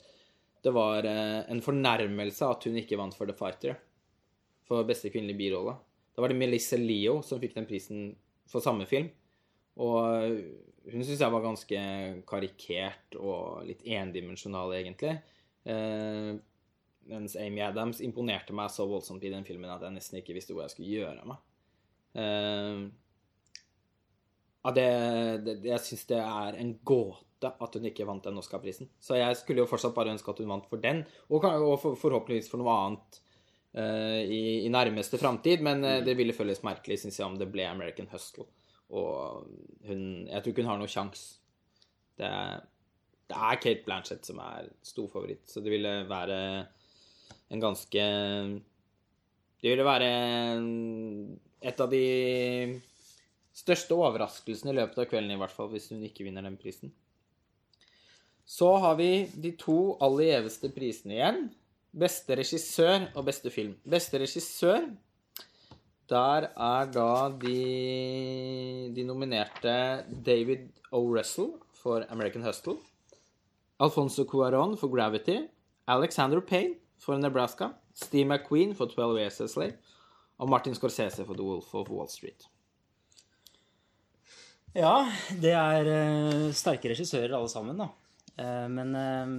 det 0.64 0.72
var 0.72 1.04
eh, 1.08 1.40
en 1.52 1.60
fornærmelse 1.64 2.46
at 2.48 2.64
hun 2.68 2.78
ikke 2.80 2.98
vant 3.00 3.16
for 3.16 3.28
The 3.28 3.36
Fighter. 3.36 3.76
For 4.64 4.86
beste 4.88 5.10
kvinnelige 5.12 5.42
birolle. 5.42 5.76
Da 6.14 6.22
var 6.24 6.32
det 6.32 6.38
Melissa 6.40 6.78
Leo 6.80 7.18
som 7.26 7.40
fikk 7.42 7.56
den 7.58 7.68
prisen 7.68 8.06
for 8.48 8.64
samme 8.64 8.86
film. 8.88 9.10
Og 9.82 10.38
hun 10.92 11.04
syns 11.04 11.20
jeg 11.20 11.32
var 11.32 11.44
ganske 11.44 11.84
karikert 12.28 13.16
og 13.18 13.64
litt 13.68 13.82
endimensjonal, 13.84 14.72
egentlig. 14.78 15.16
Eh, 15.68 16.32
mens 17.08 17.36
Amy 17.36 17.60
Adams 17.64 18.00
imponerte 18.04 18.56
meg 18.56 18.72
så 18.72 18.86
voldsomt 18.88 19.24
i 19.24 19.32
den 19.32 19.44
filmen 19.44 19.72
at 19.72 19.84
jeg 19.84 19.96
nesten 19.96 20.20
ikke 20.20 20.36
visste 20.36 20.56
hvor 20.56 20.64
jeg 20.64 20.74
skulle 20.74 20.92
gjøre 20.92 21.24
av 21.24 21.32
meg. 21.32 21.42
Eh, 22.14 22.84
ja, 24.64 24.72
det, 24.72 24.88
det, 25.44 25.58
jeg 25.68 25.84
syns 25.84 26.06
det 26.08 26.20
er 26.22 26.60
en 26.60 26.72
gåte 26.88 27.33
at 27.46 27.74
hun 27.78 27.84
ikke 27.90 28.06
vant 28.08 28.24
den 28.24 28.38
Oscar-prisen. 28.40 28.88
Så 29.00 29.16
jeg 29.18 29.36
skulle 29.36 29.62
jo 29.64 29.68
fortsatt 29.70 29.94
bare 29.96 30.12
ønske 30.14 30.30
at 30.32 30.40
hun 30.42 30.50
vant 30.50 30.66
for 30.70 30.80
den, 30.82 31.02
og, 31.28 31.44
for, 31.82 31.94
forhåpentligvis 32.00 32.50
for 32.50 32.62
noe 32.62 32.74
annet 32.74 33.18
uh, 33.76 34.20
i, 34.24 34.42
i 34.66 34.72
nærmeste 34.72 35.20
framtid. 35.20 35.62
Men 35.64 35.84
eh, 35.84 36.00
det 36.06 36.16
ville 36.18 36.36
føles 36.36 36.62
merkelig, 36.66 37.00
syns 37.02 37.18
jeg, 37.20 37.26
om 37.26 37.38
det 37.40 37.50
ble 37.52 37.66
American 37.68 38.08
Hustle. 38.12 38.46
Og 38.94 39.44
hun 39.88 40.04
Jeg 40.28 40.40
tror 40.42 40.52
ikke 40.52 40.62
hun 40.64 40.70
har 40.72 40.80
noe 40.82 40.90
sjans. 40.92 41.24
Det, 42.20 42.30
det 43.28 43.36
er 43.36 43.60
Kate 43.62 43.84
Blanchett 43.86 44.28
som 44.28 44.38
er 44.44 44.68
stor 44.84 45.08
favoritt, 45.10 45.46
så 45.50 45.62
det 45.64 45.72
ville 45.72 45.94
være 46.08 46.38
en 47.50 47.60
ganske 47.62 48.04
Det 49.64 49.70
ville 49.72 49.84
være 49.86 50.08
en- 50.56 51.40
et 51.64 51.80
av 51.80 51.88
de 51.88 52.80
største 53.54 53.96
overraskelsene 53.96 54.74
i 54.74 54.76
løpet 54.76 54.98
av 54.98 55.06
kvelden, 55.08 55.30
i 55.32 55.38
hvert 55.40 55.54
fall, 55.54 55.70
hvis 55.72 55.88
hun 55.94 56.02
ikke 56.04 56.26
vinner 56.26 56.42
den 56.44 56.58
prisen. 56.60 56.92
Så 58.44 58.68
har 58.76 58.96
vi 59.00 59.26
de 59.40 59.54
to 59.56 59.96
aller 60.04 60.30
gjeveste 60.30 60.70
prisene 60.74 61.16
igjen. 61.16 61.40
Beste 61.94 62.36
regissør 62.36 63.08
og 63.14 63.24
beste 63.28 63.50
film. 63.54 63.76
Beste 63.88 64.20
regissør, 64.20 64.88
der 66.10 66.48
er 66.52 66.90
da 66.92 67.12
de, 67.40 67.58
de 68.92 69.04
nominerte 69.08 70.04
David 70.26 70.68
O. 70.92 71.00
Russell 71.08 71.54
for 71.72 72.04
American 72.10 72.44
Hustle, 72.44 72.76
Alfonso 73.80 74.24
Cuarón 74.24 74.76
for 74.76 74.88
Gravity, 74.92 75.46
Alexander 75.88 76.40
Payne 76.40 76.76
for 76.98 77.16
Nebraska, 77.16 77.72
Steve 77.94 78.28
McQueen 78.28 78.74
for 78.74 78.86
12 78.86 79.18
Years 79.18 79.40
a 79.40 79.48
Slave 79.48 79.76
og 80.38 80.48
Martin 80.48 80.74
Scorsese 80.74 81.24
for 81.24 81.34
The 81.34 81.42
Wolf 81.42 81.74
of 81.74 81.90
Wall 81.90 82.08
Street. 82.08 82.48
Ja, 84.74 85.06
det 85.40 85.52
er 85.54 85.86
eh, 85.86 86.48
sterke 86.52 86.90
regissører 86.90 87.36
alle 87.36 87.48
sammen, 87.48 87.78
da. 87.78 87.92
Eh, 88.36 88.68
men 88.68 88.94
eh, 88.98 89.34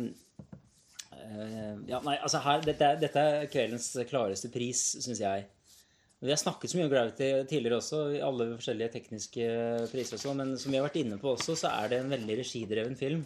eh, 1.19 1.75
Ja, 1.89 1.99
nei, 2.05 2.15
altså 2.15 2.41
her 2.45 2.63
Dette, 2.63 2.93
dette 3.01 3.25
er 3.31 3.51
kveldens 3.51 3.91
klareste 4.09 4.51
pris, 4.53 4.87
syns 5.03 5.21
jeg. 5.23 5.47
Vi 6.25 6.31
har 6.31 6.39
snakket 6.39 6.71
så 6.71 6.79
mye 6.79 6.87
om 6.87 6.93
Gravity 6.93 7.27
tidligere 7.49 7.77
også, 7.81 7.97
i 8.15 8.21
alle 8.23 8.53
forskjellige 8.55 8.93
tekniske 8.93 9.49
priser 9.91 10.17
og 10.17 10.21
sånn, 10.23 10.39
men 10.41 10.53
som 10.57 10.71
vi 10.71 10.79
har 10.79 10.85
vært 10.87 11.01
inne 11.01 11.19
på 11.21 11.33
også, 11.35 11.57
så 11.59 11.73
er 11.83 11.91
det 11.91 11.99
en 12.01 12.13
veldig 12.13 12.37
regidreven 12.39 12.95
film. 12.97 13.25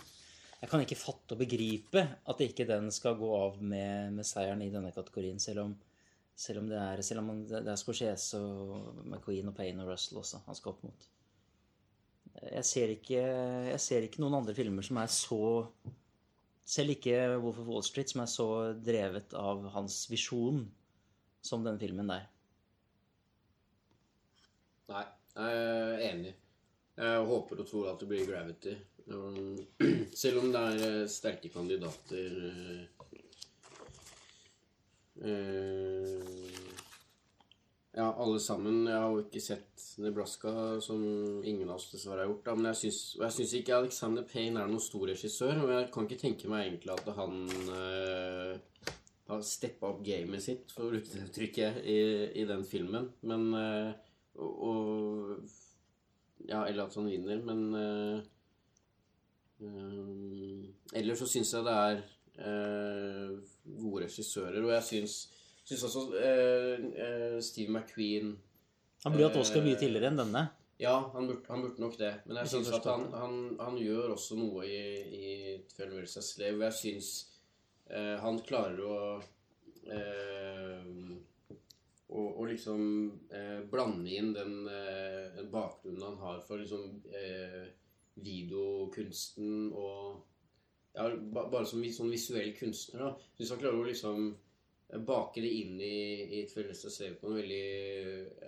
Jeg 0.59 0.71
kan 0.71 0.81
ikke 0.83 0.97
fatte 0.99 1.37
og 1.37 1.39
begripe 1.39 2.01
at 2.01 2.41
ikke 2.43 2.65
den 2.67 2.89
skal 2.91 3.15
gå 3.19 3.29
av 3.37 3.61
med, 3.61 4.17
med 4.17 4.27
seieren 4.27 4.65
i 4.65 4.71
denne 4.73 4.91
kategorien, 4.91 5.39
selv 5.39 5.67
om, 5.67 5.77
selv 6.35 6.63
om 6.63 6.67
det 6.67 6.81
er, 6.81 7.05
selv 7.05 7.23
om 7.23 7.45
det 7.47 7.61
er 7.61 7.79
Scorsese 7.79 8.41
og 8.41 9.05
McQueen 9.05 9.53
og 9.53 9.55
Payne 9.55 9.85
og 9.85 9.93
Russell 9.93 10.19
også 10.19 10.41
han 10.49 10.59
skal 10.59 10.73
opp 10.73 10.83
mot. 10.89 11.07
Jeg 12.39 12.65
ser, 12.65 12.91
ikke, 12.95 13.21
jeg 13.67 13.79
ser 13.83 14.05
ikke 14.05 14.21
noen 14.23 14.37
andre 14.39 14.55
filmer 14.55 14.85
som 14.85 14.99
er 15.01 15.09
så 15.11 15.39
Selv 16.69 16.93
ikke 16.93 17.15
Wolf 17.41 17.57
of 17.59 17.67
Wall 17.67 17.83
Street, 17.83 18.11
som 18.11 18.21
er 18.21 18.29
så 18.29 18.49
drevet 18.77 19.33
av 19.33 19.63
hans 19.73 20.03
visjon 20.11 20.61
som 21.41 21.63
den 21.65 21.79
filmen 21.81 22.11
der. 22.11 22.27
Nei, 24.91 25.01
jeg 25.33 25.57
er 25.63 26.03
enig. 26.11 26.35
Jeg 26.99 27.25
håper 27.31 27.63
og 27.63 27.67
tror 27.71 27.89
at 27.89 28.01
det 28.03 28.09
blir 28.11 28.27
Gravity. 28.27 28.75
Selv 30.21 30.43
om 30.43 30.51
det 30.53 30.61
er 30.61 30.83
eh, 30.85 31.09
sterke 31.09 31.49
kandidater 31.49 32.35
eh, 32.49 32.81
eh, 35.25 36.68
Ja, 37.99 38.13
alle 38.15 38.39
sammen. 38.39 38.85
Jeg 38.87 38.95
har 38.95 39.11
jo 39.11 39.23
ikke 39.25 39.41
sett 39.43 39.81
Nebraska, 39.99 40.51
som 40.79 41.01
ingen 41.43 41.67
av 41.67 41.81
oss 41.81 41.89
dessverre 41.91 42.23
har 42.23 42.29
gjort. 42.29 42.45
Da. 42.45 42.53
Men 42.55 42.69
jeg 42.69 42.79
syns, 42.81 42.99
og 43.17 43.25
jeg 43.25 43.35
syns 43.35 43.55
ikke 43.57 43.75
Alexander 43.75 44.27
Payne 44.29 44.61
er 44.61 44.69
noen 44.71 44.83
stor 44.83 45.03
regissør. 45.09 45.57
Og 45.65 45.73
jeg 45.73 45.89
kan 45.91 46.07
ikke 46.07 46.19
tenke 46.21 46.51
meg 46.51 46.67
egentlig 46.69 46.93
at 46.93 47.09
han 47.17 47.33
uh, 47.73 48.85
har 49.33 49.43
steppa 49.43 49.89
opp 49.89 49.99
gamet 50.05 50.45
sitt, 50.45 50.71
for 50.71 50.87
å 50.87 50.93
bruke 50.93 51.11
det 51.11 51.25
uttrykket, 51.25 51.81
i, 51.83 51.97
i 52.39 52.45
den 52.47 52.63
filmen. 52.69 53.09
Men 53.27 53.49
uh, 53.57 53.91
og, 54.47 55.35
Ja, 56.47 56.63
eller 56.63 56.85
at 56.85 56.95
han 56.95 57.09
vinner, 57.11 57.41
men 57.43 57.65
uh, 57.75 58.21
um, 59.59 60.69
Ellers 60.95 61.19
så 61.19 61.27
syns 61.27 61.51
jeg 61.51 61.67
det 61.67 61.75
er 61.75 61.99
gode 63.75 64.05
regissører, 64.05 64.63
og 64.63 64.71
jeg 64.77 64.87
syns, 64.87 65.17
syns 65.69 65.83
også 65.87 66.03
eh, 66.17 66.85
eh, 67.05 67.35
Steve 67.45 67.71
McQueen 67.73 68.33
Han 69.05 69.13
burde 69.15 69.29
hatt 69.29 69.39
Oscar 69.43 69.63
mye 69.63 69.77
tidligere 69.79 70.09
enn 70.11 70.19
denne. 70.19 70.41
ja, 70.79 70.95
han 71.13 71.27
burde, 71.27 71.45
han 71.47 71.61
burde 71.63 71.83
nok 71.83 71.97
det. 71.99 72.13
Men 72.25 72.41
jeg 72.41 72.51
syns 72.53 72.71
at 72.75 72.85
han, 72.89 73.05
han, 73.13 73.35
han 73.59 73.77
gjør 73.79 74.13
også 74.15 74.35
noe 74.39 74.65
i, 74.67 74.79
i 75.19 75.27
Twelve 75.73 75.99
Years 76.01 76.17
a 76.19 76.23
Slave. 76.23 76.57
Og 76.57 76.65
jeg 76.69 76.77
syns 76.81 77.09
eh, 77.91 78.15
han 78.23 78.39
klarer 78.47 78.79
å 78.83 78.99
eh, 79.87 81.17
å, 82.09 82.23
å 82.41 82.45
liksom 82.49 82.81
eh, 83.31 83.59
blande 83.69 84.09
inn 84.17 84.31
den 84.33 84.55
eh, 84.71 85.29
den 85.37 85.51
bakgrunnen 85.53 86.01
han 86.07 86.17
har 86.23 86.39
for 86.47 86.57
liksom 86.61 86.87
eh, 87.13 87.67
videokunsten 88.19 89.69
og 89.71 90.25
ja, 90.95 91.05
ba, 91.31 91.45
Bare 91.51 91.67
som 91.69 91.83
sånn 91.93 92.09
visuell 92.11 92.49
kunstner. 92.57 93.03
da. 93.03 93.11
Syns 93.37 93.51
han 93.53 93.61
klarer 93.61 93.79
å 93.83 93.85
liksom 93.87 94.31
eh, 94.89 94.99
bake 94.99 95.41
det 95.43 95.51
inn 95.61 95.79
i, 95.81 95.97
i 96.39 96.41
et 96.43 96.53
felles 96.53 96.85
på 97.21 97.31
en 97.31 97.39
veldig 97.39 97.65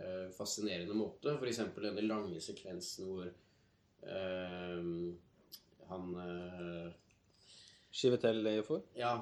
eh, 0.02 0.28
fascinerende 0.36 0.98
måte. 0.98 1.38
F.eks. 1.38 1.64
denne 1.78 2.08
lange 2.08 2.42
sekvensen 2.44 3.10
hvor 3.10 3.28
eh, 3.28 4.82
han 5.92 6.16
eh, 6.26 6.90
Chivetel 7.92 8.48
for? 8.64 8.86
ja, 8.96 9.18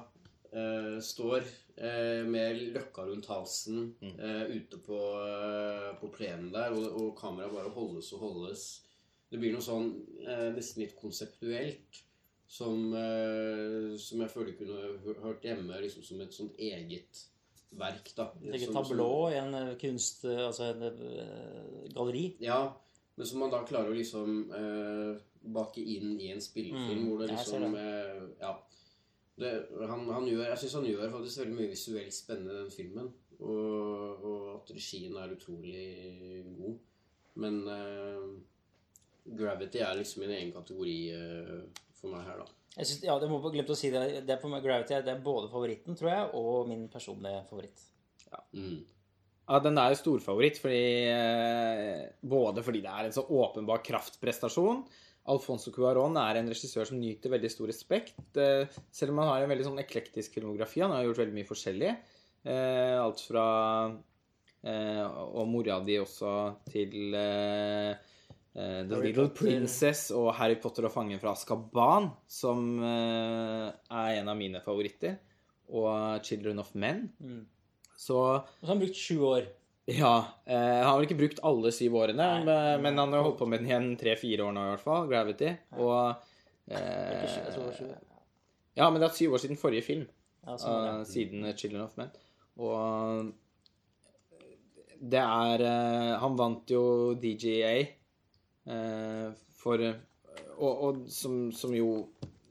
eh, 0.52 0.98
står 1.02 1.42
eh, 1.76 2.22
med 2.26 2.60
løkka 2.76 3.06
rundt 3.08 3.26
halsen 3.26 3.94
eh, 4.00 4.44
ute 4.54 4.78
på, 4.78 5.00
eh, 5.26 5.88
på 6.00 6.12
plenen 6.14 6.52
der, 6.54 6.76
og, 6.76 6.86
og 7.00 7.16
kameraet 7.18 7.56
bare 7.56 7.74
holdes 7.74 8.12
og 8.14 8.22
holdes. 8.26 8.68
Det 9.30 9.38
blir 9.38 9.52
noe 9.54 9.62
sånn 9.62 9.92
nesten 10.56 10.82
litt 10.82 10.96
konseptuelt 10.98 12.00
som, 12.50 12.80
eh, 12.98 13.96
som 14.02 14.20
jeg 14.24 14.30
føler 14.32 14.56
kunne 14.58 15.16
hørt 15.22 15.44
hjemme 15.46 15.76
liksom 15.84 16.02
som 16.02 16.20
et 16.24 16.34
sånt 16.34 16.56
eget 16.58 17.20
verk. 17.78 18.08
da. 18.16 18.24
Et 18.50 18.64
som- 18.64 18.74
tablå 18.74 19.06
i 19.30 19.36
en 19.38 19.54
eh, 19.54 19.74
kunst... 19.78 20.24
eh, 20.24 20.40
Altså 20.48 20.72
en 20.72 20.82
uh, 20.82 21.84
galleri. 21.94 22.24
Ja, 22.42 22.72
men 23.16 23.26
som 23.26 23.38
man 23.38 23.52
da 23.54 23.60
klarer 23.68 23.92
å 23.92 23.94
liksom 23.94 24.50
uh, 24.50 25.14
bake 25.54 25.78
inn 25.80 26.16
i 26.20 26.32
en 26.32 26.40
spillefilm 26.42 27.04
Mm, 27.04 27.08
hvor 27.08 27.22
det 27.22 27.30
liksom 27.36 27.72
det. 27.72 27.84
eh, 27.86 28.28
Ja. 28.40 28.56
Det, 29.40 29.52
han, 29.88 30.02
han 30.10 30.26
gjør, 30.28 30.42
jeg 30.50 30.58
syns 30.58 30.74
han 30.74 30.84
gjør 30.90 31.12
faktisk 31.14 31.38
veldig 31.44 31.54
mye 31.56 31.70
visuelt 31.70 32.12
spennende 32.12 32.52
i 32.52 32.62
den 32.64 32.70
filmen. 32.74 33.12
Og, 33.40 34.24
og 34.26 34.48
at 34.58 34.74
regien 34.74 35.14
er 35.16 35.30
utrolig 35.32 36.44
god. 36.58 36.74
Men 37.40 37.62
Gravity 39.24 39.78
er 39.80 39.96
liksom 39.96 40.22
i 40.22 40.26
en 40.26 40.34
egen 40.34 40.52
kategori 40.52 40.98
for 42.00 42.14
meg 42.14 42.24
her, 42.26 42.40
da. 42.42 42.56
Jeg 42.76 42.86
synes, 42.86 43.02
ja, 43.08 43.18
det 43.18 43.28
må 43.28 43.40
jeg 43.42 43.56
glemte 43.58 43.74
å 43.74 43.78
si 43.78 43.90
det. 43.92 44.04
det 44.26 44.34
er 44.34 44.40
på 44.40 44.48
meg 44.50 44.62
Gravity 44.64 45.00
det 45.04 45.12
er 45.12 45.22
både 45.24 45.50
favoritten, 45.50 45.96
tror 45.98 46.10
jeg, 46.12 46.26
og 46.38 46.68
min 46.70 46.86
personlige 46.92 47.42
favoritt. 47.50 47.82
Mm. 48.54 48.80
Ja, 49.50 49.58
den 49.58 49.78
er 49.82 49.90
jo 49.90 49.98
storfavoritt, 49.98 50.60
fordi, 50.62 50.82
eh, 51.10 52.04
både 52.22 52.62
fordi 52.62 52.82
det 52.84 52.92
er 52.92 53.08
en 53.08 53.16
så 53.16 53.24
åpenbar 53.26 53.82
kraftprestasjon. 53.82 54.84
Alfonso 55.30 55.72
Cuarón 55.74 56.14
er 56.20 56.38
en 56.38 56.48
regissør 56.48 56.86
som 56.86 57.00
nyter 57.00 57.34
veldig 57.34 57.50
stor 57.50 57.66
respekt. 57.68 58.14
eh, 58.36 58.70
selv 58.92 59.10
om 59.10 59.18
han 59.18 59.28
har 59.28 59.42
en 59.42 59.50
veldig 59.50 59.66
sånn 59.66 59.82
eklektisk 59.82 60.38
filmografi. 60.38 60.80
Han 60.80 60.94
har 60.94 61.02
gjort 61.04 61.24
veldig 61.24 61.34
mye 61.34 61.50
forskjellig. 61.50 61.96
Eh, 62.46 62.96
alt 62.96 63.20
fra 63.20 63.92
eh, 64.64 65.04
Og 65.04 65.46
mora 65.48 65.80
di 65.84 65.98
også 65.98 66.56
til 66.70 67.12
eh, 68.54 68.82
The 68.88 68.94
Harry 68.94 69.06
Little 69.10 69.28
Potter. 69.28 69.44
Princess 69.44 70.10
og 70.16 70.34
Harry 70.38 70.56
Potter 70.60 70.84
og 70.88 70.92
Fangen 70.92 71.20
fra 71.22 71.32
Azkaban, 71.36 72.10
som 72.26 72.78
uh, 72.82 73.70
er 73.90 74.18
en 74.20 74.28
av 74.28 74.36
mine 74.36 74.60
favoritter. 74.64 75.18
Og 75.70 76.24
Children 76.26 76.58
of 76.58 76.72
Men. 76.74 77.04
Mm. 77.22 77.46
Så 77.96 78.16
Og 78.18 78.44
så 78.60 78.66
har 78.66 78.74
han 78.74 78.80
brukt 78.82 78.96
sju 78.96 79.20
år. 79.22 79.44
ja. 79.86 80.14
Uh, 80.46 80.54
han 80.54 80.84
har 80.88 80.96
vel 80.98 81.06
ikke 81.08 81.18
brukt 81.20 81.40
alle 81.46 81.70
syv 81.72 81.94
årene, 82.00 82.16
Nei. 82.16 82.44
men- 82.44 82.82
men 82.82 82.98
han 82.98 83.12
har 83.12 83.22
holdt 83.22 83.38
på 83.38 83.46
med 83.48 83.60
den 83.60 83.68
igjen 83.68 83.96
tre-fire 83.98 84.44
år 84.48 84.52
nå 84.56 84.60
i 84.66 84.70
hvert 84.74 84.80
fall. 84.86 85.06
Gravity. 85.08 85.52
Og 85.78 86.14
det 86.66 87.58
var 87.58 87.72
sju. 87.76 87.86
Ja, 88.76 88.88
men 88.90 89.00
det 89.00 89.08
er 89.10 89.14
syv 89.14 89.32
år 89.34 89.38
siden 89.42 89.56
forrige 89.58 89.82
film. 89.84 90.06
Ja, 90.46 90.56
sånn, 90.56 91.04
siden 91.06 91.44
Children 91.58 91.82
of 91.84 91.96
Men. 91.98 92.10
Og 92.56 93.32
det 95.00 95.20
er 95.20 95.64
Han 96.20 96.36
vant 96.36 96.68
jo 96.70 97.14
DGA 97.14 97.74
for 99.60 99.80
Og, 100.60 100.82
og 100.84 100.98
som, 101.10 101.50
som 101.56 101.72
jo 101.74 102.06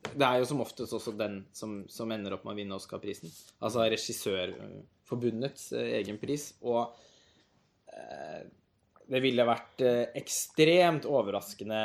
Det 0.09 0.25
er 0.25 0.39
jo 0.41 0.47
som 0.49 0.61
oftest 0.63 0.93
også 0.97 1.13
den 1.17 1.43
som, 1.53 1.83
som 1.91 2.09
ender 2.11 2.33
opp 2.33 2.43
med 2.47 2.55
å 2.55 2.57
vinne 2.57 2.77
Oscar-prisen. 2.79 3.29
Altså 3.61 3.83
Regissørforbundets 3.85 5.71
eh, 5.77 5.91
egen 5.99 6.17
pris. 6.21 6.47
Og 6.65 6.95
eh, 7.93 8.41
det 9.09 9.21
ville 9.23 9.45
vært 9.45 9.81
eh, 9.85 10.07
ekstremt 10.17 11.05
overraskende 11.09 11.79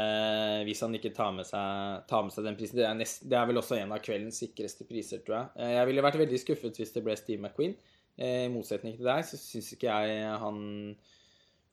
hvis 0.69 0.83
han 0.85 0.97
ikke 0.97 1.13
tar 1.17 1.33
med 1.37 1.47
seg, 1.49 2.03
tar 2.09 2.25
med 2.27 2.35
seg 2.35 2.45
den 2.49 2.57
prisen. 2.59 2.81
Det 2.81 2.87
er, 2.89 2.97
nest, 2.99 3.25
det 3.29 3.39
er 3.39 3.47
vel 3.49 3.61
også 3.61 3.79
en 3.81 3.93
av 3.97 4.03
kveldens 4.05 4.41
sikreste 4.43 4.85
priser, 4.89 5.21
tror 5.25 5.39
jeg. 5.39 5.53
Eh, 5.61 5.75
Jeg 5.79 5.91
ville 5.91 6.05
vært 6.05 6.21
veldig 6.21 6.41
skuffet 6.43 6.81
hvis 6.81 6.93
det 6.97 7.05
ble 7.07 7.17
Steve 7.21 7.41
McQueen. 7.45 7.77
Eh, 8.17 8.45
I 8.47 8.53
motsetning 8.53 8.97
til 8.99 9.09
deg 9.09 9.25
så 9.29 9.41
syns 9.41 9.73
ikke 9.77 9.93
jeg 9.93 10.35
han 10.45 10.59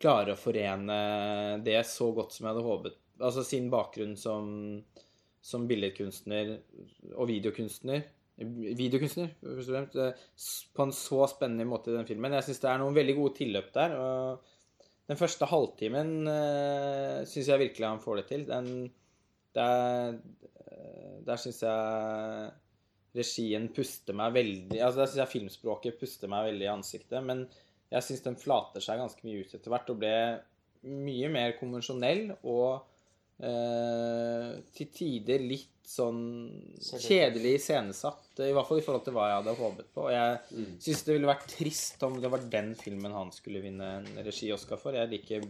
klarer 0.02 0.34
å 0.34 0.40
forene 0.40 0.98
det 1.66 1.80
så 1.90 2.10
godt 2.16 2.36
som 2.36 2.48
jeg 2.48 2.54
hadde 2.54 2.66
håpet. 2.66 2.98
Altså 3.22 3.44
sin 3.46 3.70
bakgrunn 3.72 4.16
som, 4.18 4.48
som 5.46 5.68
billedkunstner 5.70 6.56
og 7.14 7.30
videokunstner. 7.30 8.08
Videokunstner, 8.42 9.36
først 9.44 9.70
og 9.70 9.76
fremst. 9.76 10.00
eh, 10.02 10.24
På 10.74 10.88
en 10.88 10.96
så 10.96 11.28
spennende 11.30 11.68
måte 11.70 11.92
i 11.92 11.98
den 11.98 12.08
filmen. 12.10 12.34
Jeg 12.40 12.48
syns 12.48 12.64
det 12.64 12.72
er 12.72 12.82
noen 12.82 12.98
veldig 12.98 13.18
gode 13.20 13.38
tilløp 13.38 13.70
der. 13.76 13.94
og 14.00 14.50
den 15.12 15.20
første 15.20 15.48
halvtimen 15.50 16.12
uh, 16.30 17.22
syns 17.28 17.50
jeg 17.52 17.60
virkelig 17.60 17.88
han 17.88 18.02
får 18.04 18.22
det 18.22 18.26
til. 18.30 18.46
Den, 18.48 18.68
der 19.58 20.14
eh, 20.16 21.18
der 21.28 21.42
syns 21.42 21.60
jeg 21.66 22.52
regien 23.18 23.68
puster 23.76 24.16
meg 24.16 24.32
veldig 24.38 24.78
Altså 24.80 25.02
Der 25.02 25.10
syns 25.10 25.20
jeg 25.20 25.32
filmspråket 25.34 25.98
puster 26.00 26.32
meg 26.32 26.48
veldig 26.48 26.68
i 26.68 26.72
ansiktet. 26.72 27.20
Men 27.28 27.44
jeg 27.92 28.06
syns 28.08 28.24
den 28.24 28.38
flater 28.40 28.84
seg 28.84 29.02
ganske 29.02 29.26
mye 29.28 29.42
ut 29.44 29.54
etter 29.58 29.74
hvert 29.74 29.90
og 29.94 30.00
ble 30.02 30.14
mye 30.84 31.30
mer 31.30 31.52
konvensjonell 31.60 32.32
og 32.42 32.82
eh, 33.42 34.52
til 34.76 34.90
tider 34.96 35.44
litt 35.44 35.68
sånn 35.92 36.20
kjedelig 36.80 37.56
iscenesatt. 37.60 38.40
I 38.46 38.54
hvert 38.56 38.68
fall 38.70 38.80
i 38.80 38.84
forhold 38.86 39.04
til 39.08 39.16
hva 39.18 39.26
jeg 39.28 39.40
hadde 39.42 39.56
håpet 39.60 39.90
på. 39.96 40.06
Og 40.08 40.12
jeg 40.14 40.38
Mm. 40.52 40.78
syns 40.80 41.04
det 41.06 41.14
ville 41.18 41.28
vært 41.32 41.48
trist 41.52 42.04
om 42.08 42.20
det 42.22 42.32
var 42.32 42.40
den 42.50 42.74
filmen 42.76 43.12
han 43.12 43.32
skulle 43.32 43.62
vinne 43.62 43.90
en 43.98 44.24
regi-Oscar 44.24 44.78
for. 44.80 44.94
Jeg 44.94 45.10
liker 45.10 45.42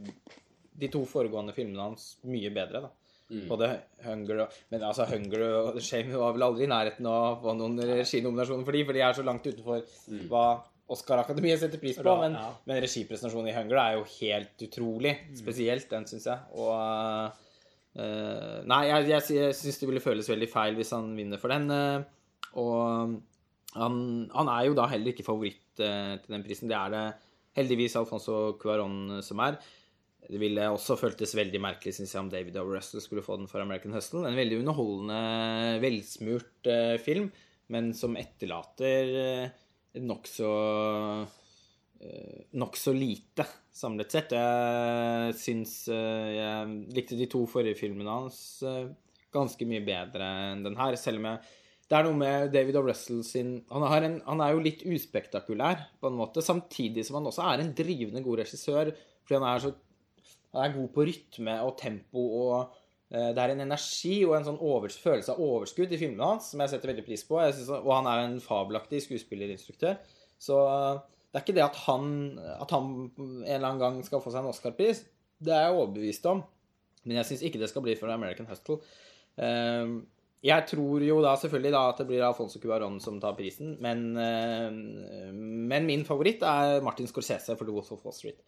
de 0.82 0.88
to 0.88 1.04
foregående 1.06 1.54
filmene 1.54 1.84
hans 1.84 2.16
mye 2.26 2.50
bedre, 2.50 2.82
da. 2.88 2.90
Mm. 3.32 3.48
Både 3.48 3.68
Hunger 4.04 4.42
og 4.44 4.50
Men 4.72 4.82
altså, 4.84 5.06
Hunger 5.08 5.42
og 5.76 5.82
Shame 5.82 6.12
var 6.18 6.34
vel 6.34 6.42
aldri 6.44 6.64
i 6.66 6.68
nærheten 6.68 7.06
av 7.08 7.38
å 7.38 7.42
få 7.44 7.54
noen 7.56 7.78
reginominasjoner 7.80 8.66
for 8.66 8.72
de, 8.76 8.84
for 8.86 8.94
de 8.94 9.00
er 9.00 9.14
så 9.14 9.24
langt 9.24 9.46
utenfor 9.48 9.86
hva 10.28 10.64
Oscar-akademiet 10.92 11.62
setter 11.62 11.80
pris 11.80 12.00
på. 12.00 12.14
Men, 12.20 12.36
ja. 12.36 12.52
men 12.68 12.82
regipresentasjonen 12.84 13.52
i 13.52 13.56
Hunger 13.56 13.80
er 13.80 13.98
jo 13.98 14.06
helt 14.18 14.66
utrolig. 14.68 15.16
Spesielt 15.40 15.88
den, 15.92 16.08
syns 16.10 16.28
jeg. 16.28 16.48
Og 16.60 16.72
uh, 16.76 18.58
Nei, 18.68 18.82
jeg, 18.90 19.10
jeg, 19.12 19.28
jeg 19.38 19.58
syns 19.58 19.82
det 19.82 19.90
ville 19.90 20.04
føles 20.04 20.32
veldig 20.32 20.50
feil 20.52 20.80
hvis 20.80 20.94
han 20.96 21.14
vinner 21.18 21.42
for 21.42 21.54
den. 21.54 21.70
Uh, 21.72 22.04
og 22.60 23.16
han, 23.78 24.00
han 24.36 24.52
er 24.52 24.66
jo 24.68 24.76
da 24.76 24.90
heller 24.92 25.14
ikke 25.14 25.28
favoritt 25.28 25.80
uh, 25.80 26.18
til 26.20 26.36
den 26.36 26.44
prisen. 26.48 26.72
Det 26.72 26.80
er 26.80 26.96
det 26.96 27.06
heldigvis 27.62 27.96
Alfonso 28.00 28.58
Cuaron 28.60 29.22
som 29.24 29.44
er. 29.48 29.62
Det 30.32 30.40
ville 30.40 30.68
også 30.72 31.00
føltes 31.00 31.34
veldig 31.36 31.60
merkelig 31.64 31.96
synes 31.98 32.12
jeg, 32.14 32.22
om 32.22 32.30
David 32.32 32.60
O. 32.60 32.68
Russell 32.68 33.04
skulle 33.04 33.24
få 33.26 33.40
den 33.40 33.50
for 33.52 33.64
American 33.64 33.96
Hustle. 33.96 34.28
En 34.28 34.38
veldig 34.38 34.62
underholdende, 34.62 35.80
velsmurt 35.84 36.70
film, 37.04 37.26
men 37.74 37.90
som 37.98 38.16
etterlater 38.20 39.50
nokså 40.00 40.50
eh, 42.00 42.44
Nokså 42.60 42.94
lite, 42.96 43.46
samlet 43.72 44.14
sett. 44.14 44.36
Jeg 44.36 45.38
syns 45.40 45.74
eh, 45.92 46.28
Jeg 46.38 46.76
likte 46.96 47.20
de 47.20 47.28
to 47.32 47.44
forrige 47.50 47.80
filmene 47.84 48.20
hans 48.22 48.62
eh, 48.68 48.86
ganske 49.32 49.68
mye 49.68 49.84
bedre 49.86 50.28
enn 50.52 50.64
den 50.66 50.78
her, 50.80 50.98
selv 51.00 51.22
om 51.22 51.30
jeg 51.32 51.58
det 51.92 51.98
er 51.98 52.06
noe 52.08 52.16
med 52.16 52.54
David 52.54 52.78
O'Russell 52.80 53.18
sin 53.28 53.50
han, 53.68 53.84
en, 53.84 54.14
han 54.24 54.42
er 54.46 54.54
jo 54.54 54.62
litt 54.64 54.86
uspektakulær, 54.88 55.82
på 56.00 56.08
en 56.08 56.16
måte, 56.16 56.40
samtidig 56.40 57.04
som 57.04 57.18
han 57.18 57.28
også 57.28 57.44
er 57.50 57.64
en 57.66 57.74
drivende 57.76 58.22
god 58.24 58.40
regissør. 58.46 58.94
Fordi 59.26 59.36
han 59.42 59.48
er 59.50 59.66
så 59.66 59.74
Han 60.52 60.64
er 60.66 60.74
god 60.76 60.88
på 60.96 61.04
rytme 61.08 61.54
og 61.64 61.78
tempo 61.80 62.24
og 62.38 62.72
Det 63.12 63.42
er 63.44 63.52
en 63.52 63.64
energi 63.66 64.22
og 64.24 64.38
en 64.38 64.46
sånn 64.48 64.60
over, 64.64 64.94
følelse 65.04 65.34
av 65.34 65.42
overskudd 65.44 65.92
i 65.92 65.98
filmene 66.00 66.30
hans 66.30 66.54
som 66.54 66.62
jeg 66.64 66.72
setter 66.72 66.94
veldig 66.94 67.04
pris 67.04 67.26
på. 67.28 67.42
Synes, 67.52 67.68
og 67.82 67.90
han 67.92 68.08
er 68.08 68.22
en 68.24 68.38
fabelaktig 68.40 69.02
skuespillerinstruktør. 69.04 69.98
Så 70.40 70.60
eh, 70.64 71.02
det 71.28 71.40
er 71.40 71.44
ikke 71.44 71.58
det 71.58 71.66
at 71.66 71.82
han, 71.90 72.08
at 72.56 72.72
han 72.72 72.88
en 73.18 73.44
eller 73.44 73.68
annen 73.68 73.84
gang 73.84 74.00
skal 74.08 74.24
få 74.24 74.32
seg 74.32 74.46
en 74.46 74.54
Oscar-pris. 74.54 75.04
Det 75.44 75.52
er 75.52 75.68
jeg 75.68 75.76
overbevist 75.76 76.32
om. 76.32 76.42
Men 77.04 77.20
jeg 77.20 77.32
syns 77.32 77.44
ikke 77.50 77.60
det 77.60 77.70
skal 77.72 77.84
bli 77.84 77.98
for 78.00 78.14
American 78.14 78.48
Hustle. 78.50 78.80
Eh, 79.36 80.00
Jeg 80.42 80.66
tror 80.72 81.04
jo 81.06 81.20
da 81.22 81.36
selvfølgelig 81.38 81.72
da 81.76 81.82
at 81.92 82.00
det 82.02 82.08
blir 82.10 82.24
Alfonso 82.26 82.58
Cuarón 82.64 82.96
som 83.04 83.20
tar 83.22 83.36
prisen, 83.38 83.76
men, 83.84 84.00
eh, 84.18 84.72
men 85.32 85.86
min 85.86 86.06
favoritt 86.08 86.42
er 86.42 86.82
Martin 86.82 87.06
Scorsese 87.06 87.54
for 87.54 87.68
The 87.68 87.76
Wolf 87.76 87.92
of 87.94 88.02
Wall 88.06 88.16
Street. 88.18 88.40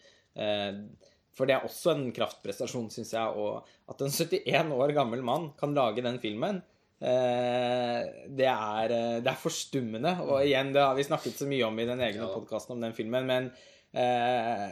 For 1.33 1.49
det 1.49 1.55
er 1.55 1.63
også 1.65 1.95
en 1.95 2.11
kraftprestasjon, 2.13 2.91
syns 2.93 3.13
jeg. 3.15 3.27
Og 3.41 3.65
at 3.89 4.01
en 4.05 4.11
71 4.13 4.71
år 4.77 4.93
gammel 4.93 5.23
mann 5.25 5.49
kan 5.57 5.73
lage 5.73 6.03
den 6.05 6.19
filmen, 6.21 6.59
eh, 7.01 8.01
det 8.29 8.45
er, 8.49 8.93
eh, 8.93 9.19
det 9.25 9.31
er 9.31 9.41
forstummende. 9.41 10.13
Og 10.27 10.43
igjen, 10.45 10.69
det 10.75 10.83
har 10.85 10.93
vi 10.95 11.07
snakket 11.07 11.39
så 11.41 11.47
mye 11.49 11.65
om 11.67 11.79
i 11.81 11.85
den 11.89 11.99
egne 12.05 12.21
Ja. 12.27 12.33
podkasten 12.35 12.75
om 12.77 12.81
den 12.85 12.93
filmen, 12.93 13.25
men 13.25 13.51
eh, 13.93 14.69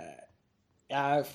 jeg 0.91 1.25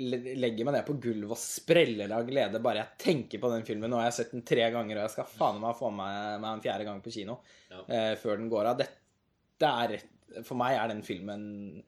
legger 0.00 0.64
meg 0.64 0.74
ned 0.78 0.86
på 0.86 0.94
gulvet 1.02 1.34
og 1.34 1.40
spreller 1.40 2.12
av 2.14 2.24
glede 2.28 2.60
bare 2.62 2.84
jeg 2.84 2.98
tenker 3.04 3.42
på 3.42 3.50
den 3.52 3.64
filmen. 3.68 3.92
Har 3.98 4.06
jeg 4.08 4.16
sett 4.20 4.32
den 4.32 4.44
tre 4.46 4.68
ganger, 4.72 4.96
og 4.96 5.04
jeg 5.08 5.14
skal 5.16 5.28
faen 5.34 5.60
meg 5.60 5.76
få 5.78 5.90
meg, 5.92 6.40
meg 6.40 6.54
en 6.56 6.62
fjerde 6.64 6.86
gang 6.88 7.00
på 7.04 7.12
kino 7.12 7.40
Ja. 7.70 7.82
eh, 7.88 8.14
før 8.16 8.38
den 8.40 8.48
går 8.52 8.70
av. 8.72 8.78
Dette 8.80 9.68
er 9.68 10.00
For 10.46 10.54
meg 10.54 10.76
er 10.78 10.86
den 10.88 11.02
filmen 11.02 11.82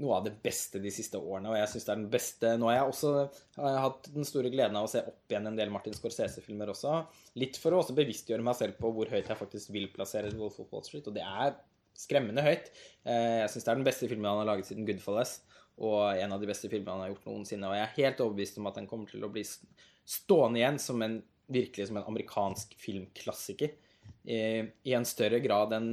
noe 0.00 0.14
av 0.16 0.24
det 0.24 0.32
beste 0.42 0.80
de 0.80 0.90
siste 0.92 1.18
årene, 1.20 1.50
og 1.50 1.58
jeg 1.58 1.68
syns 1.68 1.84
det 1.84 1.92
er 1.92 1.98
den 2.00 2.12
beste 2.12 2.52
Nå 2.56 2.70
har 2.70 2.78
jeg 2.78 2.92
også 2.94 3.10
har 3.58 3.74
jeg 3.74 3.82
hatt 3.84 4.08
den 4.14 4.28
store 4.28 4.52
gleden 4.54 4.78
av 4.80 4.86
å 4.86 4.90
se 4.90 5.02
opp 5.04 5.34
igjen 5.34 5.50
en 5.50 5.58
del 5.58 5.72
Martin 5.74 5.96
Scorsese-filmer 5.96 6.72
også. 6.72 6.94
Litt 7.42 7.58
for 7.60 7.74
å 7.74 7.82
også 7.82 7.96
bevisstgjøre 7.98 8.46
meg 8.46 8.56
selv 8.56 8.78
på 8.80 8.92
hvor 8.96 9.12
høyt 9.12 9.28
jeg 9.28 9.38
faktisk 9.38 9.74
vil 9.74 9.90
plassere 9.92 10.32
The 10.32 10.40
Wolf 10.40 10.56
of 10.62 10.72
Wall 10.72 10.84
Street, 10.86 11.10
og 11.10 11.16
det 11.18 11.26
er 11.26 11.58
skremmende 11.98 12.44
høyt. 12.44 12.70
Eh, 13.04 13.42
Jeg 13.42 13.52
syns 13.52 13.66
det 13.66 13.74
er 13.74 13.82
den 13.82 13.88
beste 13.90 14.08
filmen 14.08 14.30
han 14.30 14.40
har 14.40 14.48
laget 14.54 14.70
siden 14.70 14.88
Goodfellas, 14.88 15.40
og 15.82 16.16
en 16.16 16.34
av 16.34 16.40
de 16.40 16.48
beste 16.48 16.70
filmene 16.72 16.96
han 16.96 17.04
har 17.04 17.12
gjort 17.12 17.28
noensinne. 17.28 17.68
Og 17.68 17.76
jeg 17.76 17.84
er 17.84 17.96
helt 17.98 18.24
overbevist 18.24 18.58
om 18.60 18.68
at 18.70 18.80
den 18.80 18.88
kommer 18.88 19.12
til 19.12 19.24
å 19.24 19.30
bli 19.32 19.44
stående 19.44 20.60
igjen 20.60 20.80
som 20.82 21.04
en 21.04 21.20
virkelig 21.52 21.88
som 21.90 22.00
en 22.00 22.08
amerikansk 22.08 22.74
filmklassiker. 22.80 23.76
I, 24.24 24.38
i 24.86 24.94
en 24.96 25.06
større 25.06 25.40
grad 25.42 25.72
enn 25.76 25.88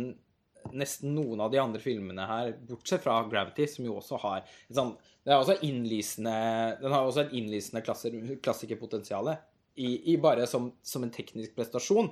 nesten 0.76 1.16
noen 1.16 1.42
av 1.44 1.52
de 1.54 1.62
andre 1.62 1.82
filmene 1.84 2.26
her, 2.30 2.54
bortsett 2.70 3.04
fra 3.04 3.20
Gravity, 3.30 3.68
som 3.70 3.88
jo 3.88 3.98
også 4.00 4.20
har 4.26 4.44
et 4.44 4.76
sånn 4.76 4.96
Den 5.26 5.36
har 5.36 5.44
også 5.44 7.24
et 7.26 7.34
innlysende 7.38 7.84
klassikerpotensial 7.86 9.34
i, 9.80 10.14
i 10.14 10.16
bare 10.22 10.48
som, 10.50 10.72
som 10.84 11.04
en 11.06 11.14
teknisk 11.14 11.56
prestasjon. 11.58 12.10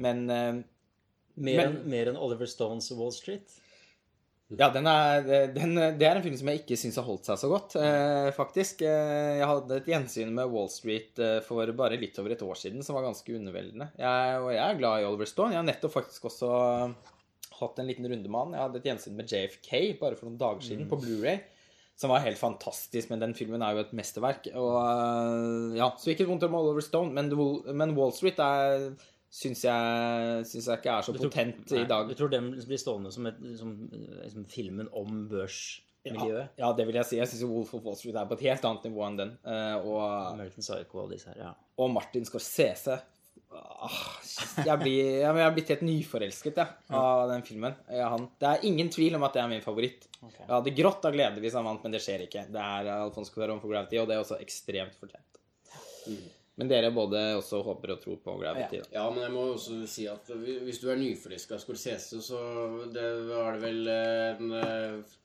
Men 0.00 0.24
eh, 0.30 0.62
Mer 1.34 1.66
enn 1.66 2.14
en 2.14 2.22
Oliver 2.22 2.46
Stones 2.46 2.92
Wall 2.94 3.12
Street. 3.14 3.56
Ja, 4.52 4.68
den 4.70 4.86
er, 4.86 5.24
den, 5.54 5.72
det 5.98 6.06
er 6.06 6.18
en 6.18 6.22
film 6.22 6.36
som 6.38 6.50
jeg 6.50 6.60
ikke 6.60 6.76
syns 6.78 6.98
har 7.00 7.06
holdt 7.06 7.26
seg 7.26 7.38
så 7.40 7.48
godt, 7.50 7.74
eh, 7.80 8.28
faktisk. 8.36 8.84
Eh, 8.86 9.40
jeg 9.40 9.48
hadde 9.50 9.78
et 9.80 9.88
gjensyn 9.88 10.34
med 10.36 10.52
Wall 10.52 10.68
Street 10.70 11.18
eh, 11.18 11.38
for 11.46 11.72
bare 11.74 11.98
litt 11.98 12.18
over 12.22 12.34
et 12.34 12.44
år 12.44 12.60
siden 12.60 12.84
som 12.84 12.98
var 12.98 13.06
ganske 13.08 13.34
underveldende. 13.34 13.88
Jeg, 13.98 14.36
og 14.44 14.50
jeg 14.52 14.62
er 14.62 14.78
glad 14.78 15.00
i 15.00 15.08
Oliver 15.08 15.30
Stone. 15.30 15.56
Jeg 15.56 15.62
har 15.62 15.66
nettopp 15.66 15.96
faktisk 15.96 16.28
også 16.30 16.52
hatt 17.60 17.80
en 17.80 17.90
liten 17.90 18.06
runde 18.10 18.30
med 18.30 18.40
han. 18.40 18.54
Jeg 18.56 18.64
hadde 18.66 18.80
et 18.80 18.88
gjensyn 18.90 19.18
med 19.18 19.30
JFK 19.30 19.74
bare 20.00 20.18
for 20.18 20.28
noen 20.28 20.40
dager 20.40 20.64
siden 20.66 20.90
på 20.90 21.00
Blu-ray 21.02 21.42
som 21.94 22.10
var 22.10 22.24
helt 22.24 22.38
fantastisk, 22.40 23.10
men 23.12 23.20
den 23.22 23.34
filmen 23.38 23.62
er 23.62 23.76
jo 23.76 23.84
et 23.84 23.92
mesterverk. 23.94 24.48
Og 24.58 24.78
øh, 24.82 25.76
ja, 25.78 25.92
Så 25.98 26.10
ikke 26.10 26.26
vondt 26.26 26.42
om 26.42 26.56
Oliver 26.58 26.82
Stone, 26.82 27.14
men, 27.14 27.30
men 27.70 27.94
Wall 27.94 28.12
Street 28.12 28.40
er 28.42 28.88
syns 29.34 29.64
jeg, 29.66 30.44
syns 30.46 30.68
jeg 30.70 30.78
ikke 30.80 30.92
er 30.94 31.06
så 31.06 31.14
tror- 31.14 31.30
potent 31.30 31.70
Nei, 31.70 31.82
i 31.82 31.88
dag. 31.90 32.10
Du 32.10 32.18
tror 32.18 32.30
den 32.30 32.52
blir 32.54 32.80
stående 32.80 33.14
som, 33.14 33.26
et, 33.30 33.38
som, 33.58 33.72
som 34.30 34.46
filmen 34.50 34.90
om 34.94 35.24
børsmiljøet? 35.30 36.54
Ja, 36.58 36.70
det 36.76 36.86
vil 36.86 36.98
jeg 36.98 37.08
si. 37.10 37.18
Jeg 37.18 37.30
syns 37.30 37.46
Wolf 37.50 37.74
of 37.74 37.86
Wall 37.86 37.98
Street 37.98 38.18
er 38.18 38.30
på 38.30 38.38
et 38.38 38.46
helt 38.48 38.68
annet 38.70 38.86
nivå 38.90 39.06
enn 39.06 39.18
den. 39.22 39.34
Eh, 39.46 39.76
og, 39.86 40.04
American 40.34 40.66
Psycho 40.66 41.02
og 41.06 41.14
disse 41.14 41.30
her, 41.30 41.40
ja. 41.48 41.52
og 41.78 41.94
Martin 41.94 42.26
Scorsese 42.26 42.98
jeg, 43.54 44.76
blir, 44.80 45.00
jeg, 45.20 45.40
er 45.44 45.54
blitt 45.54 45.72
helt 45.74 45.84
nyforelsket 45.86 46.60
jeg, 46.60 46.76
av 46.98 47.28
den 47.30 47.44
filmen. 47.46 47.76
Ja, 47.92 48.08
han, 48.14 48.28
det 48.40 48.50
er 48.50 48.66
ingen 48.68 48.90
tvil 48.92 49.18
om 49.18 49.26
at 49.26 49.36
det 49.36 49.42
er 49.42 49.50
min 49.50 49.64
favoritt. 49.64 50.08
Okay. 50.20 50.44
Jeg 50.44 50.52
hadde 50.52 50.76
grått 50.78 51.08
av 51.08 51.16
glede 51.16 51.42
hvis 51.44 51.56
han 51.58 51.66
vant, 51.68 51.82
men 51.84 51.94
det 51.94 52.02
skjer 52.04 52.24
ikke. 52.26 52.46
Det 52.54 52.62
er 52.62 52.90
Alfonso 52.96 53.34
Cuarón 53.34 53.60
for 53.62 53.72
Gravity, 53.72 54.00
og 54.00 54.08
det 54.10 54.16
er 54.16 54.24
også 54.24 54.40
ekstremt 54.44 54.96
fortjent. 55.00 55.40
Men 56.54 56.70
dere 56.70 56.92
både 56.94 57.20
også 57.40 57.60
håper 57.66 57.96
og 57.96 58.02
tror 58.02 58.18
på 58.22 58.36
Gravity. 58.38 58.80
da. 58.84 58.90
Ja, 58.94 59.04
men 59.10 59.24
jeg 59.24 59.34
må 59.34 59.44
også 59.56 59.80
si 59.90 60.06
at 60.10 60.30
hvis 60.36 60.80
du 60.82 60.88
er 60.92 61.00
nyforelska 61.00 61.58
i 61.58 61.62
Scorsese, 61.62 62.20
så 62.22 62.40
det 62.94 63.06
var 63.30 63.56
det 63.56 63.62
vel 63.64 63.90
en, 63.94 64.52
eh, 64.60 65.16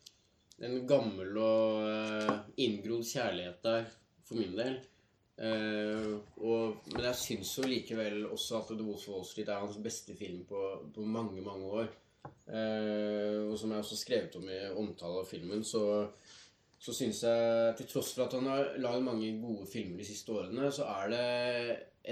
en 0.66 0.80
gammel 0.90 1.38
og 1.38 1.86
eh, 1.86 2.34
inngrodd 2.66 3.06
kjærlighet 3.06 3.62
der, 3.66 3.92
for 4.26 4.42
min 4.42 4.58
del. 4.58 4.80
Eh, 5.40 6.12
og, 6.44 6.82
men 6.92 7.06
jeg 7.08 7.16
syns 7.22 7.54
jo 7.58 7.68
likevel 7.70 8.26
også 8.28 8.60
at 8.60 8.74
The 8.74 8.84
Wolf 8.84 9.08
of 9.08 9.14
Wall 9.14 9.26
Street 9.28 9.52
er 9.52 9.64
hans 9.64 9.80
beste 9.84 10.16
film 10.20 10.44
på, 10.50 10.66
på 10.96 11.06
mange, 11.08 11.42
mange 11.46 11.74
år. 11.84 11.90
Uh, 12.50 13.46
og 13.52 13.56
som 13.62 13.72
jeg 13.72 13.80
også 13.80 13.96
skrevet 13.96 14.34
om 14.36 14.48
i 14.50 14.58
omtale 14.82 15.22
av 15.22 15.28
filmen, 15.30 15.62
så 15.64 15.84
så 16.80 16.94
syns 16.96 17.24
jeg, 17.26 17.74
til 17.76 17.88
tross 17.92 18.14
for 18.16 18.24
at 18.26 18.36
han 18.38 18.46
har 18.48 18.78
laget 18.80 19.04
mange 19.04 19.30
gode 19.42 19.68
filmer 19.68 20.00
de 20.00 20.08
siste 20.08 20.32
årene, 20.32 20.70
så 20.72 20.86
er 20.88 21.10
det 21.12 21.24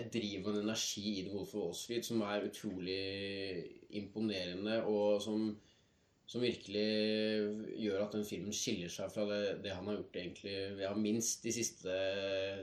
et 0.01 0.09
driv 0.11 0.49
og 0.49 0.57
en 0.57 0.65
energi 0.65 1.05
i 1.13 1.23
The 1.23 1.31
Wolf 1.31 1.53
of 1.55 1.61
Wall 1.61 1.77
Street 1.77 2.05
som 2.05 2.21
er 2.27 2.49
utrolig 2.49 2.97
imponerende, 3.95 4.81
og 4.83 5.21
som, 5.23 5.53
som 6.27 6.41
virkelig 6.43 6.85
gjør 7.79 8.01
at 8.03 8.15
den 8.17 8.25
filmen 8.27 8.51
skiller 8.55 8.91
seg 8.91 9.11
fra 9.13 9.23
det, 9.29 9.41
det 9.63 9.71
han 9.71 9.87
har 9.87 9.95
gjort 10.01 10.17
egentlig 10.19 10.55
ja, 10.83 10.93
minst 10.99 11.43
de 11.47 11.53
siste 11.55 11.93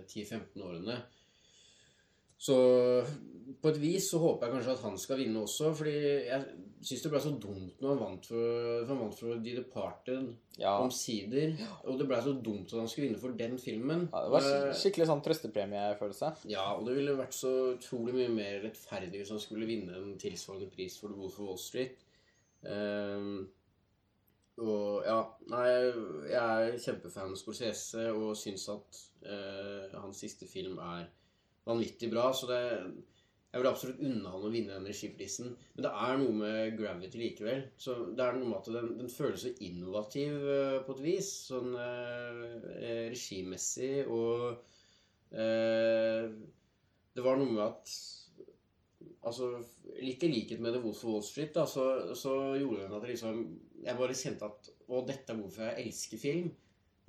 10-15 0.05 0.61
årene. 0.67 0.99
Så 2.45 2.55
på 3.63 3.71
et 3.71 3.79
vis 3.81 4.11
så 4.11 4.19
håper 4.21 4.47
jeg 4.51 4.55
kanskje 4.59 4.73
at 4.75 4.83
han 4.85 4.97
skal 5.01 5.17
vinne 5.23 5.41
også, 5.47 5.71
fordi 5.79 5.95
jeg 6.27 6.43
syns 6.85 7.05
det 7.07 7.13
ble 7.15 7.21
så 7.25 7.33
dumt 7.41 7.81
når 7.81 7.95
han 7.95 8.01
vant 8.03 8.27
for, 8.29 8.43
for, 8.85 8.91
han 8.91 9.01
vant 9.01 9.17
for 9.23 9.39
The 9.47 9.55
Departed 9.63 10.27
Ja. 10.61 10.75
omsider. 10.85 11.55
Og 11.89 11.97
det 12.03 12.07
ble 12.11 12.19
så 12.27 12.35
dumt 12.45 12.69
at 12.75 12.83
han 12.83 12.91
skulle 12.91 13.09
vinne 13.09 13.23
for 13.23 13.33
den 13.39 13.57
filmen. 13.63 14.05
Ja, 14.13 14.25
det 14.27 14.35
var 14.35 14.49
Eh, 14.51 14.75
skikkelig 14.77 15.09
sånn 15.09 15.25
trøstepremiefølelse. 15.25 16.35
ja, 16.53 16.67
og 16.77 16.85
det 16.91 16.99
ville 16.99 17.17
vært 17.17 17.33
så 17.39 17.55
utrolig 17.79 18.13
mye 18.21 18.35
mer 18.37 18.61
rettferdig 18.67 19.23
hvis 19.23 19.33
han 19.33 19.41
skulle 19.41 19.67
vinne 19.71 19.97
en 19.97 20.19
tilsvarende 20.21 20.69
pris 20.75 20.99
for 21.01 21.09
The 21.09 21.17
Wolf 21.23 21.39
of 21.41 21.47
Wall 21.49 21.59
Street. 21.65 22.04
Ehm, 22.71 23.47
og 24.63 25.03
ja, 25.03 25.19
nei, 25.51 25.67
jeg 26.31 26.39
er 26.39 26.77
kjempefan 26.79 27.33
av 27.35 27.39
Scorsese 27.39 28.07
og 28.15 28.37
syns 28.39 28.69
at 28.71 29.01
uh, 29.27 29.97
hans 29.99 30.21
siste 30.23 30.47
film 30.47 30.79
er 30.79 31.09
vanvittig 31.67 32.11
bra. 32.13 32.29
Så 32.37 32.47
det, 32.47 32.61
jeg 33.51 33.61
vil 33.61 33.71
absolutt 33.71 34.05
unne 34.07 34.31
han 34.31 34.47
å 34.47 34.53
vinne 34.53 34.77
den 34.77 34.87
regiprisen. 34.87 35.57
Men 35.75 35.89
det 35.89 35.93
er 36.07 36.21
noe 36.21 36.37
med 36.39 36.79
Gravity 36.79 37.19
likevel. 37.19 37.67
Så 37.83 37.97
det 38.15 38.23
er 38.23 38.39
noe 38.39 38.53
med 38.53 38.61
at 38.61 38.71
den, 38.77 38.93
den 39.01 39.11
føles 39.11 39.43
så 39.43 39.51
innovativ 39.67 40.39
uh, 40.47 40.79
på 40.87 40.95
et 40.95 41.05
vis. 41.09 41.31
Sånn 41.51 41.75
uh, 41.75 42.43
regimessig 43.11 43.95
og 44.07 44.63
Det 45.35 47.23
var 47.25 47.41
noe 47.41 47.51
med 47.57 47.63
at 47.65 47.91
Altså, 49.25 49.51
litt 50.05 50.25
i 50.27 50.31
likhet 50.31 50.61
med 50.61 50.75
The 50.75 50.83
Wolf 50.85 51.03
of 51.05 51.11
Wall 51.13 51.25
Street, 51.25 51.55
da, 51.57 51.65
så, 51.71 51.87
så 52.19 52.35
gjorde 52.61 52.85
den 52.85 52.97
at 52.99 53.07
liksom 53.09 53.43
Jeg 53.85 53.99
bare 53.99 54.17
kjente 54.19 54.49
at 54.49 54.71
Å, 54.85 55.01
dette 55.09 55.33
er 55.33 55.41
hvorfor 55.41 55.69
jeg 55.69 55.87
elsker 55.89 56.21
film. 56.21 56.51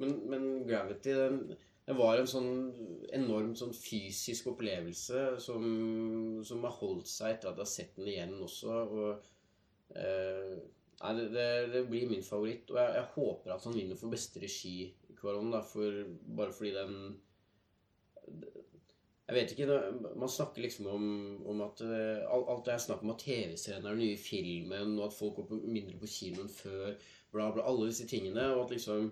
Men, 0.01 0.17
men 0.31 0.45
Gravity, 0.67 1.13
den, 1.15 1.41
den 1.87 1.99
var 1.99 2.19
en 2.19 2.29
sånn 2.29 2.51
enormt 3.15 3.59
sånn 3.59 3.75
fysisk 3.75 4.49
opplevelse 4.51 5.25
som, 5.43 5.65
som 6.47 6.63
har 6.67 6.75
holdt 6.79 7.11
seg 7.11 7.35
etter 7.35 7.51
at 7.51 7.59
jeg 7.59 7.67
har 7.67 7.73
sett 7.73 7.99
den 7.99 8.11
igjen 8.11 8.33
også. 8.43 8.79
Og 8.95 9.95
eh, 9.95 10.55
det, 11.19 11.27
det, 11.35 11.47
det 11.75 11.83
blir 11.91 12.09
min 12.09 12.25
favoritt. 12.25 12.71
Og 12.73 12.79
jeg, 12.81 12.95
jeg 12.97 13.11
håper 13.15 13.55
at 13.55 13.67
han 13.69 13.77
vinner 13.77 13.99
for 13.99 14.15
beste 14.15 14.43
regi, 14.43 14.77
Kvaron, 15.15 15.53
da, 15.53 15.61
for, 15.63 16.01
bare 16.37 16.55
fordi 16.55 16.73
den 16.75 16.97
jeg 19.27 19.35
vet 19.35 19.51
ikke, 19.55 19.77
Man 20.15 20.29
snakker 20.29 20.61
liksom 20.61 20.87
om, 20.91 21.05
om 21.49 21.61
at 21.65 21.81
uh, 21.81 22.25
alt, 22.29 22.65
det 22.67 22.73
er 22.75 22.81
snakk 22.83 23.01
om 23.03 23.13
at 23.15 23.23
TV-serien 23.25 23.85
er 23.85 23.95
den 23.95 24.03
nye 24.03 24.17
filmen, 24.21 24.97
og 24.99 25.07
at 25.07 25.15
folk 25.17 25.39
går 25.39 25.47
på, 25.49 25.61
mindre 25.65 25.97
på 26.01 26.09
kinoen 26.09 26.51
før, 26.51 26.91
bla, 27.33 27.47
bla, 27.55 27.65
alle 27.65 27.87
disse 27.89 28.05
tingene. 28.09 28.51
Og 28.53 28.65
at 28.67 28.75
liksom 28.77 29.09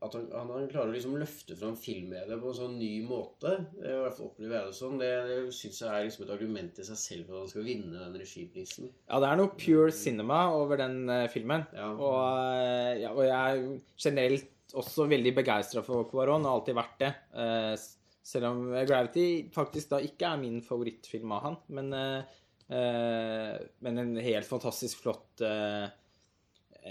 At 0.00 0.14
han, 0.16 0.30
han, 0.32 0.68
klarer 0.70 0.88
å 0.88 0.94
liksom 0.94 1.18
løfte 1.20 1.52
fram 1.60 1.74
filmmediet 1.76 2.40
på 2.40 2.48
en 2.48 2.56
sånn 2.56 2.78
ny 2.80 3.02
måte. 3.04 3.50
I 3.82 3.90
hvert 4.00 4.14
fall 4.16 4.30
opplever 4.30 4.54
jeg 4.56 4.70
det 4.70 4.76
sånn. 4.78 4.94
Det, 5.02 5.10
det 5.28 5.36
syns 5.52 5.80
jeg 5.82 5.90
er 5.92 6.06
liksom 6.06 6.24
et 6.24 6.32
argument 6.32 6.80
i 6.80 6.86
seg 6.88 7.00
selv 7.02 7.26
for 7.28 7.36
at 7.36 7.42
han 7.44 7.50
skal 7.52 7.66
vinne 7.66 7.98
den 8.06 8.16
regiprisen. 8.16 8.88
Ja, 9.10 9.20
det 9.20 9.28
er 9.28 9.42
noe 9.42 9.52
pure 9.60 9.92
cinema 9.92 10.38
over 10.56 10.80
den 10.80 11.02
uh, 11.12 11.26
filmen. 11.28 11.66
Ja. 11.76 11.90
Og, 11.92 12.16
uh, 12.16 12.94
ja, 13.02 13.12
og 13.12 13.20
jeg 13.26 13.36
er 13.36 13.60
generelt 14.06 14.74
også 14.80 15.04
veldig 15.10 15.34
begeistra 15.36 15.84
for 15.84 16.08
Cuarón, 16.08 16.46
og 16.46 16.48
har 16.48 16.60
alltid 16.62 16.76
vært 16.80 17.00
det. 17.02 17.12
Eh, 17.34 17.72
s- 17.76 17.96
Selv 18.30 18.50
om 18.50 18.60
eh, 18.74 18.84
Gravity 18.88 19.26
faktisk 19.54 19.94
da 19.94 20.00
ikke 20.04 20.28
er 20.28 20.42
min 20.42 20.60
favorittfilm 20.64 21.32
av 21.34 21.46
han. 21.46 21.56
Men, 21.76 21.90
eh, 21.96 22.36
eh, 22.76 23.56
men 23.86 24.02
en 24.04 24.12
helt 24.22 24.46
fantastisk 24.48 25.02
flott 25.04 25.42
eh, 25.46 25.88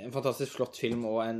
En 0.03 0.11
fantastisk 0.13 0.53
flott 0.57 0.77
film 0.77 1.07
og 1.09 1.23
en, 1.23 1.39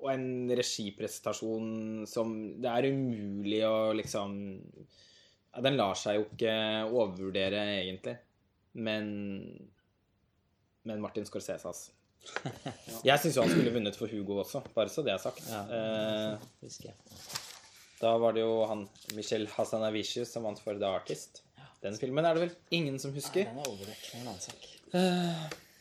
og 0.00 0.08
en 0.10 0.24
regiprestasjon 0.58 2.06
som 2.10 2.32
Det 2.58 2.72
er 2.72 2.88
umulig 2.90 3.60
å 3.68 3.92
liksom 3.94 4.34
ja, 4.58 5.60
Den 5.62 5.78
lar 5.78 5.94
seg 5.98 6.18
jo 6.18 6.24
ikke 6.30 6.54
overvurdere, 6.88 7.62
egentlig. 7.82 8.16
Men 8.78 9.12
Men 10.88 11.04
Martin 11.04 11.26
Scorsese, 11.28 11.68
altså. 11.68 11.94
Jeg 13.08 13.20
syns 13.22 13.36
jo 13.36 13.44
han 13.44 13.52
skulle 13.52 13.72
vunnet 13.72 13.96
for 13.96 14.10
Hugo 14.10 14.40
også, 14.42 14.64
bare 14.74 14.90
så 14.92 15.04
det 15.06 15.14
er 15.14 15.22
sagt. 15.22 15.44
Eh, 15.48 16.48
Husker 16.64 16.90
jeg. 16.90 17.47
Da 18.00 18.12
var 18.22 18.32
det 18.36 18.42
jo 18.44 18.64
han 18.70 18.84
Michel 19.16 19.46
Hassanavicius 19.56 20.30
som 20.34 20.44
vant 20.46 20.60
for 20.62 20.78
The 20.78 20.86
Artist. 21.00 21.42
Den 21.82 21.94
filmen 21.98 22.26
er 22.26 22.34
det 22.34 22.42
vel 22.46 22.54
ingen 22.74 22.98
som 23.02 23.12
husker. 23.14 23.44
Den 23.50 23.58
er. 23.62 23.74
Det 23.80 23.88
er 23.94 24.20
en 24.20 24.28
annen 24.32 24.42
sak. 24.42 24.68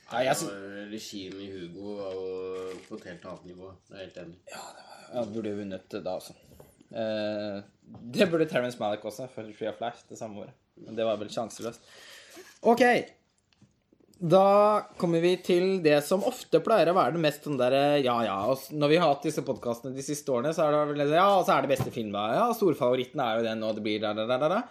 Nei, 0.08 0.22
jeg 0.24 0.38
sy- 0.40 0.46
Og 0.48 0.92
Regien 0.92 1.40
i 1.44 1.48
Hugo 1.52 1.96
var 1.98 2.14
jo 2.16 2.76
på 2.88 2.96
et 3.00 3.08
helt 3.10 3.26
annet 3.28 3.46
nivå. 3.50 3.72
Jeg 3.90 3.98
er 3.98 4.04
helt 4.06 4.20
enig. 4.24 4.38
ja, 4.54 4.62
det 4.78 4.86
var, 4.86 5.08
ja, 5.16 5.24
burde 5.34 5.50
jo 5.52 5.58
vunnet 5.62 5.98
da 6.06 6.14
også. 6.22 6.36
Uh, 6.88 7.58
det 8.16 8.30
burde 8.32 8.48
Terence 8.48 8.80
Malick 8.80 9.04
også, 9.06 9.28
for 9.34 9.44
Tree 9.58 9.70
of 9.74 9.82
Life 9.84 10.06
det 10.10 10.18
samme 10.20 10.40
året. 10.46 10.54
Men 10.78 10.96
det 10.96 11.06
var 11.06 11.18
vel 11.20 11.30
sjanseløst. 11.34 11.82
OK. 12.62 12.84
Da 14.18 14.82
kommer 14.98 15.22
vi 15.22 15.36
til 15.46 15.78
det 15.86 16.00
som 16.06 16.24
ofte 16.26 16.58
pleier 16.66 16.90
å 16.90 16.96
være 16.98 17.14
det 17.14 17.22
mest 17.22 17.44
sånn 17.46 17.60
derre 17.60 18.00
Ja, 18.02 18.16
ja. 18.26 18.38
Når 18.74 18.90
vi 18.90 18.98
har 18.98 19.12
hatt 19.12 19.28
disse 19.28 19.44
podkastene 19.46 19.94
de 19.94 20.06
siste 20.06 20.34
årene, 20.34 20.56
så 20.58 20.66
er 20.66 20.74
det 20.74 20.96
vel 20.96 21.14
Ja, 21.14 21.30
så 21.46 21.54
er 21.54 21.66
det 21.66 21.76
beste 21.76 21.94
filmen. 21.94 22.18
Ja, 22.34 22.48
storfavoritten 22.58 23.22
er 23.22 23.38
jo 23.38 23.46
den, 23.46 23.62
og 23.68 23.78
det 23.78 23.86
blir 23.86 24.02
da, 24.02 24.16
da, 24.18 24.26
da, 24.26 24.50
da. 24.50 24.64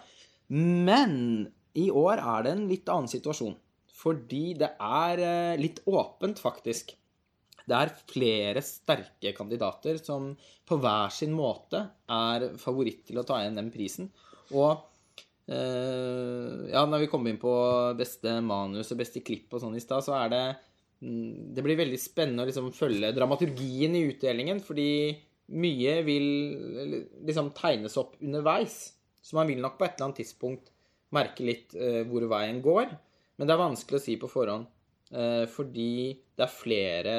Men 0.51 1.47
i 1.79 1.87
år 1.93 2.19
er 2.19 2.43
det 2.43 2.53
en 2.57 2.67
litt 2.67 2.91
annen 2.91 3.11
situasjon. 3.11 3.55
Fordi 3.97 4.45
det 4.59 4.73
er 4.83 5.23
eh, 5.23 5.59
litt 5.61 5.79
åpent, 5.89 6.41
faktisk. 6.43 6.91
Det 7.67 7.75
er 7.75 7.95
flere 8.07 8.61
sterke 8.63 9.33
kandidater 9.35 9.97
som 9.99 10.29
på 10.67 10.77
hver 10.79 11.11
sin 11.11 11.33
måte 11.35 11.81
er 12.11 12.51
favoritt 12.61 13.07
til 13.09 13.19
å 13.19 13.25
ta 13.27 13.41
igjen 13.41 13.59
den 13.59 13.71
prisen. 13.73 14.11
Og 14.55 14.83
ja, 15.47 16.81
når 16.83 17.05
vi 17.05 17.07
kom 17.07 17.27
inn 17.29 17.37
på 17.39 17.51
beste 17.95 18.33
manus 18.43 18.91
og 18.91 18.99
beste 18.99 19.21
klipp 19.23 19.53
og 19.55 19.61
sånn 19.63 19.77
i 19.79 19.83
stad, 19.83 20.03
så 20.03 20.17
er 20.17 20.33
det 20.33 20.41
mm, 20.99 21.53
Det 21.55 21.63
blir 21.63 21.79
veldig 21.79 21.99
spennende 22.01 22.43
å 22.43 22.49
liksom 22.49 22.67
følge 22.75 23.13
dramaturgien 23.15 23.95
i 23.95 24.03
utdelingen, 24.09 24.59
fordi 24.59 24.89
mye 25.55 25.93
vil 26.03 26.27
liksom 27.27 27.53
tegnes 27.55 27.95
opp 27.99 28.17
underveis. 28.19 28.79
Så 29.23 29.37
man 29.39 29.47
vil 29.47 29.61
nok 29.63 29.77
på 29.79 29.87
et 29.87 29.95
eller 29.95 30.09
annet 30.09 30.21
tidspunkt 30.21 30.71
merke 31.15 31.45
litt 31.47 31.75
eh, 31.75 32.03
hvor 32.07 32.25
veien 32.31 32.59
går. 32.63 32.91
Men 33.37 33.47
det 33.47 33.55
er 33.55 33.61
vanskelig 33.61 33.99
å 33.99 34.03
si 34.03 34.17
på 34.19 34.29
forhånd. 34.31 34.67
Eh, 35.11 35.45
fordi 35.51 36.17
det 36.35 36.43
er 36.43 36.51
flere 36.51 37.15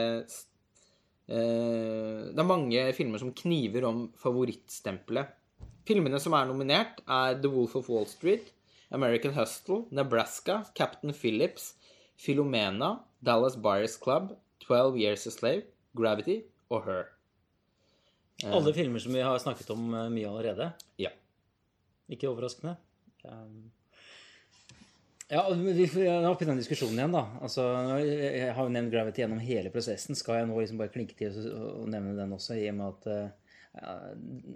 eh, 1.25 2.25
Det 2.29 2.43
er 2.43 2.49
mange 2.49 2.83
filmer 2.97 3.23
som 3.23 3.33
kniver 3.37 3.87
om 3.89 4.07
favorittstempelet. 4.21 5.38
Filmene 5.89 6.19
som 6.21 6.35
er 6.37 6.49
nominert, 6.51 6.99
er 7.09 7.39
The 7.41 7.49
Wolf 7.49 7.77
of 7.79 7.87
Wall 7.89 8.05
Street, 8.11 8.51
American 8.93 9.33
Hustle, 9.33 9.87
Nebraska, 9.91 10.63
Captain 10.77 11.15
Phillips, 11.17 11.73
Filomena, 12.21 12.99
Dallas 13.25 13.57
Buyers 13.57 13.97
Club, 13.97 14.35
12 14.67 14.99
Years 15.01 15.25
a 15.27 15.33
Slave, 15.33 15.65
Gravity 15.97 16.43
og 16.69 16.85
Her. 16.85 17.09
Alle 18.45 18.75
filmer 18.77 19.03
som 19.03 19.17
vi 19.17 19.25
har 19.25 19.41
snakket 19.43 19.73
om 19.75 19.89
eh, 19.95 20.13
mye 20.13 20.29
allerede. 20.29 20.69
Ja. 21.01 21.11
Ikke 22.13 22.29
overraskende. 22.29 22.77
Um, 23.25 23.73
ja, 25.29 25.43
vi 25.51 25.89
er 26.05 26.29
oppe 26.29 26.47
i 26.47 26.49
den 26.49 26.61
diskusjonen 26.61 27.01
igjen, 27.01 27.17
da. 27.17 27.25
Altså, 27.45 27.65
jeg 28.05 28.53
har 28.55 28.63
jo 28.63 28.73
nevnt 28.77 28.93
Gravity 28.93 29.25
gjennom 29.25 29.43
hele 29.43 29.73
prosessen. 29.75 30.17
Skal 30.17 30.43
jeg 30.43 30.51
nå 30.51 30.61
liksom 30.61 30.79
bare 30.81 30.93
klinke 30.93 31.17
til 31.19 31.35
å 31.51 31.89
nevne 31.91 32.15
den 32.17 32.37
også, 32.37 32.61
i 32.61 32.69
og 32.71 32.79
med 32.79 32.93
at 32.93 33.11
eh, 33.13 33.48
ja, 33.79 33.97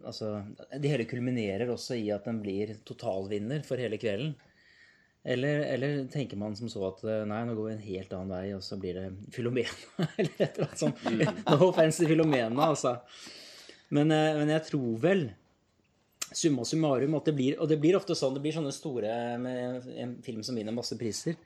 altså, 0.05 0.33
Det 0.73 0.91
hele 0.91 1.07
kulminerer 1.09 1.71
også 1.73 1.97
i 1.99 2.09
at 2.15 2.27
den 2.29 2.41
blir 2.43 2.75
totalvinner 2.89 3.63
for 3.67 3.81
hele 3.81 4.01
kvelden. 4.01 4.35
Eller, 5.23 5.61
eller 5.71 6.01
tenker 6.11 6.37
man 6.37 6.57
som 6.59 6.71
så 6.71 6.83
at 6.89 7.05
eh, 7.07 7.21
nei, 7.31 7.45
nå 7.47 7.55
går 7.55 7.69
vi 7.69 7.75
en 7.77 7.85
helt 7.85 8.15
annen 8.17 8.33
vei, 8.33 8.47
og 8.57 8.65
så 8.67 8.79
blir 8.83 8.97
det 8.99 9.05
Filomena, 9.31 9.71
eller 10.19 10.33
et 10.35 10.59
eller 10.59 10.67
annet 10.67 10.83
sånt. 10.83 11.05
No 11.47 11.69
offense 11.69 12.03
til 12.03 12.11
Filomena, 12.11 12.73
altså. 12.73 12.97
Men, 13.95 14.11
eh, 14.11 14.41
men 14.41 14.51
jeg 14.51 14.67
tror 14.73 14.99
vel 15.05 15.29
summa 16.33 16.65
summarum 16.65 17.15
at 17.19 17.27
det 17.29 17.35
blir 17.37 17.59
Og 17.61 17.69
det 17.69 17.77
blir 17.81 17.97
ofte 17.99 18.17
sånn. 18.17 18.35
Det 18.35 18.43
blir 18.43 18.55
sånne 18.57 18.73
store 18.75 19.15
med 19.39 19.89
en 20.01 20.17
film 20.25 20.43
som 20.43 20.57
vinner 20.57 20.75
masse 20.75 20.97
priser. 20.99 21.37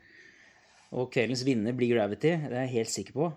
Og 0.94 1.10
kveldens 1.12 1.42
vinner 1.44 1.74
blir 1.76 1.96
Gravity. 1.96 2.36
Det 2.46 2.54
er 2.54 2.68
jeg 2.68 2.76
helt 2.78 2.92
sikker 2.92 3.16
på. 3.16 3.30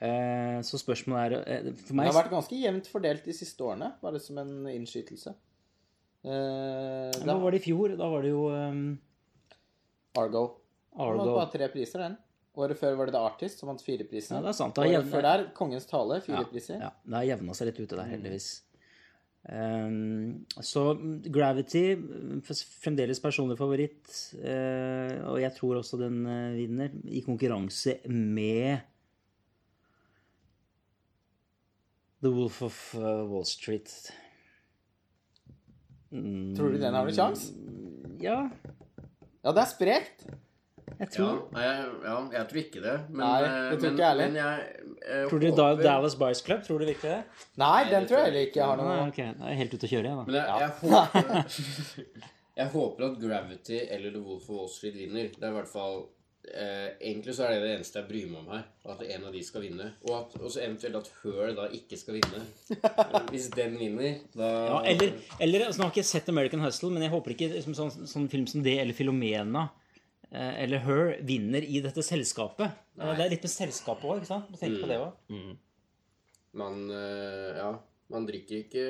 Eh, 0.00 0.58
Så 0.66 0.76
spørsmålet 0.82 1.46
er 1.46 1.64
eh, 1.64 1.72
For 1.80 1.94
Det 1.96 2.04
har 2.10 2.18
vært 2.18 2.34
ganske 2.34 2.58
jevnt 2.60 2.88
fordelt 2.92 3.24
de 3.24 3.32
siste 3.32 3.64
årene, 3.64 3.94
bare 4.02 4.20
som 4.20 4.36
en 4.42 4.66
innskytelse. 4.68 5.32
Eh, 6.26 7.16
Hva 7.24 7.38
var 7.40 7.54
det 7.54 7.62
i 7.62 7.66
fjor? 7.70 7.94
Da 7.96 8.08
var 8.12 8.22
det 8.26 8.32
jo 8.34 8.46
um, 8.52 8.98
Argo. 10.18 10.46
Den 10.96 11.18
vant 11.20 11.32
bare 11.36 11.50
tre 11.52 11.68
priser, 11.72 12.02
den. 12.02 12.16
Året 12.56 12.78
før 12.80 12.94
var 12.96 13.08
det 13.08 13.12
The 13.12 13.20
Artist, 13.20 13.60
som 13.60 13.68
vant 13.68 13.82
fire 13.84 14.04
priser. 14.08 14.38
Ja, 14.38 14.42
det 14.44 14.48
er 14.54 14.56
sant. 14.56 14.74
Det 14.76 14.84
Året 14.86 14.94
jevnet- 14.96 15.12
før 15.12 15.26
der, 15.26 15.42
Kongens 15.56 15.86
tale, 15.90 16.20
fire 16.24 16.40
Ja, 16.40 16.44
priser. 16.50 16.78
Ja, 16.80 16.90
det 17.04 17.18
har 17.18 17.26
jevna 17.36 17.54
seg 17.54 17.68
litt 17.68 17.80
ute 17.84 17.96
der, 17.98 18.08
heldigvis. 18.08 18.46
Um, 19.46 20.46
så 20.64 20.96
Gravity 21.30 21.82
mm, 21.94 22.40
fremdeles 22.82 23.20
personlig 23.22 23.58
favoritt. 23.60 24.08
Uh, 24.40 25.20
og 25.30 25.36
jeg 25.44 25.52
tror 25.54 25.78
også 25.82 26.00
den 26.00 26.24
eh, 26.26 26.56
vinner 26.58 26.96
i 27.06 27.20
konkurranse 27.22 28.00
med 28.10 28.80
The 32.26 32.32
Wolf 32.34 32.58
of 32.66 32.78
eh, 32.98 33.22
Wall 33.30 33.46
Street. 33.46 33.92
Mm, 36.12 36.54
Tror 36.56 36.72
du 36.74 36.78
den 36.80 36.94
har 36.94 37.06
noen 37.06 37.14
sjanse? 37.16 37.52
Ja, 38.22 38.40
Ja, 39.46 39.52
det 39.54 39.62
er 39.62 39.68
sprekt. 39.70 40.24
jeg 40.98 41.08
Ja, 41.18 41.26
jeg, 41.60 41.88
ja, 42.06 42.14
jeg 42.32 42.46
tror 42.50 42.60
ikke 42.62 42.80
det. 42.82 42.94
Men, 43.10 43.20
Nei, 43.22 43.40
det 43.42 43.48
eh, 43.50 43.66
tror 43.70 43.80
men, 43.82 43.92
ikke 43.92 44.02
jeg 44.02 44.10
heller. 44.10 44.26
Men 44.26 44.38
jeg, 44.40 44.86
jeg 45.06 45.28
Tror 45.30 45.38
du 45.42 45.46
da 45.50 45.66
håper- 45.68 45.82
Dallas 45.86 46.16
Bice 46.22 46.44
Club? 46.46 46.62
Tror 46.66 46.78
du 46.78 46.84
virkelig 46.88 47.10
det? 47.12 47.22
Nei, 47.62 47.84
den 47.90 47.92
tror 47.92 48.08
tror 48.08 48.16
jeg 48.16 48.24
jeg 48.24 48.32
heller 48.32 48.46
ikke 48.48 48.66
har 48.70 48.76
Nei, 48.80 48.86
noe 48.86 49.08
ok, 49.10 49.20
da 49.38 49.44
er 49.44 49.52
jeg 49.52 49.60
helt 49.62 49.74
ute 49.76 49.86
å 49.86 49.92
kjøre, 49.92 50.10
jeg, 50.10 50.16
da. 50.16 50.24
Men 50.26 50.34
jeg, 50.34 50.46
jeg, 50.62 50.70
håper, 50.82 51.32
jeg 52.62 52.68
håper 52.76 53.06
at 53.10 53.18
Gravity 53.26 53.80
eller 53.98 54.10
The 54.16 54.22
Wolf 54.26 54.48
of 54.50 54.56
Wall 54.56 54.68
Street 54.72 54.96
vinner. 55.02 55.28
Det 55.36 55.42
er 55.46 55.52
i 55.52 55.58
hvert 55.60 55.70
fall 55.76 56.00
eh, 56.52 56.88
Egentlig 57.00 57.34
så 57.36 57.46
er 57.46 57.56
det 57.56 57.62
det 57.64 57.72
eneste 57.76 57.98
jeg 58.00 58.08
bryr 58.08 58.26
meg 58.30 58.38
om 58.42 58.50
her. 58.54 58.64
At 58.92 59.00
en 59.06 59.24
av 59.28 59.32
de 59.34 59.42
skal 59.46 59.64
vinne. 59.64 59.88
Og 60.06 60.12
at, 60.18 60.36
også 60.40 60.62
eventuelt 60.64 60.98
at 61.00 61.10
Her 61.22 61.54
da 61.56 61.66
ikke 61.78 61.98
skal 62.00 62.18
vinne. 62.18 62.42
Hvis 63.32 63.48
den 63.54 63.78
vinner, 63.80 64.20
da 64.36 64.50
Ja, 64.68 64.78
eller, 64.92 65.16
eller 65.40 65.66
altså, 65.66 65.80
Nå 65.80 65.88
har 65.88 65.92
jeg 65.94 66.04
ikke 66.04 66.12
sett 66.12 66.30
American 66.32 66.62
Hustle, 66.64 66.92
men 66.94 67.02
jeg 67.06 67.14
håper 67.14 67.34
ikke 67.36 67.50
liksom, 67.56 67.74
sånn, 67.78 68.06
sånn 68.10 68.30
film 68.32 68.46
som 68.50 68.62
det, 68.66 68.76
eller 68.84 68.96
Filomena 68.96 69.66
eh, 70.30 70.54
eller 70.66 70.84
Her 70.86 71.16
vinner 71.26 71.66
i 71.66 71.82
dette 71.84 72.04
selskapet. 72.06 72.78
Nei. 73.00 73.12
Det 73.18 73.26
er 73.26 73.34
litt 73.36 73.44
med 73.48 73.54
selskapet 73.56 74.06
òg, 74.06 74.22
ikke 74.22 74.30
sant? 74.30 74.54
Tenk 74.60 74.80
på 74.84 74.88
det 74.92 75.02
også. 75.02 75.42
Man 76.62 76.86
eh, 76.94 77.52
Ja. 77.60 77.74
Man 78.06 78.22
drikker 78.22 78.60
ikke 78.60 78.82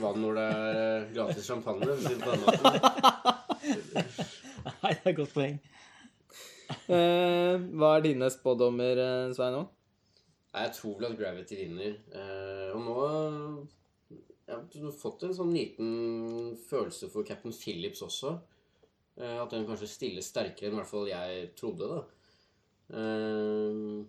vann 0.00 0.16
når 0.24 0.32
det 0.34 0.44
er 0.50 1.04
gratis 1.14 1.46
champagne. 1.46 1.86
Nei, 4.82 4.90
det 4.90 5.04
er 5.04 5.10
et 5.12 5.18
godt 5.20 5.30
poeng. 5.36 5.60
Eh, 6.68 7.56
Hva 7.78 7.96
er 7.96 8.04
dine 8.04 8.28
spådommer, 8.32 8.98
Svein, 8.98 9.34
Sveinung? 9.38 9.66
Jeg 10.56 10.72
tror 10.78 10.94
vel 10.98 11.08
at 11.10 11.18
Gravity 11.18 11.58
vinner. 11.58 11.96
Eh, 12.16 12.70
og 12.74 12.80
nå 12.86 12.98
Jeg 14.46 14.82
har 14.84 14.92
fått 14.94 15.24
en 15.26 15.34
sånn 15.34 15.50
liten 15.54 16.54
følelse 16.68 17.08
for 17.10 17.26
Captain 17.26 17.54
Phillips 17.54 18.02
også. 18.06 18.36
Eh, 19.18 19.38
at 19.42 19.50
den 19.50 19.66
kanskje 19.66 19.88
stiller 19.90 20.22
sterkere 20.22 20.70
enn 20.70 20.76
i 20.76 20.80
hvert 20.80 20.90
fall 20.90 21.08
jeg 21.10 21.50
trodde, 21.58 21.88
da. 21.90 22.04
Eh, 22.94 24.06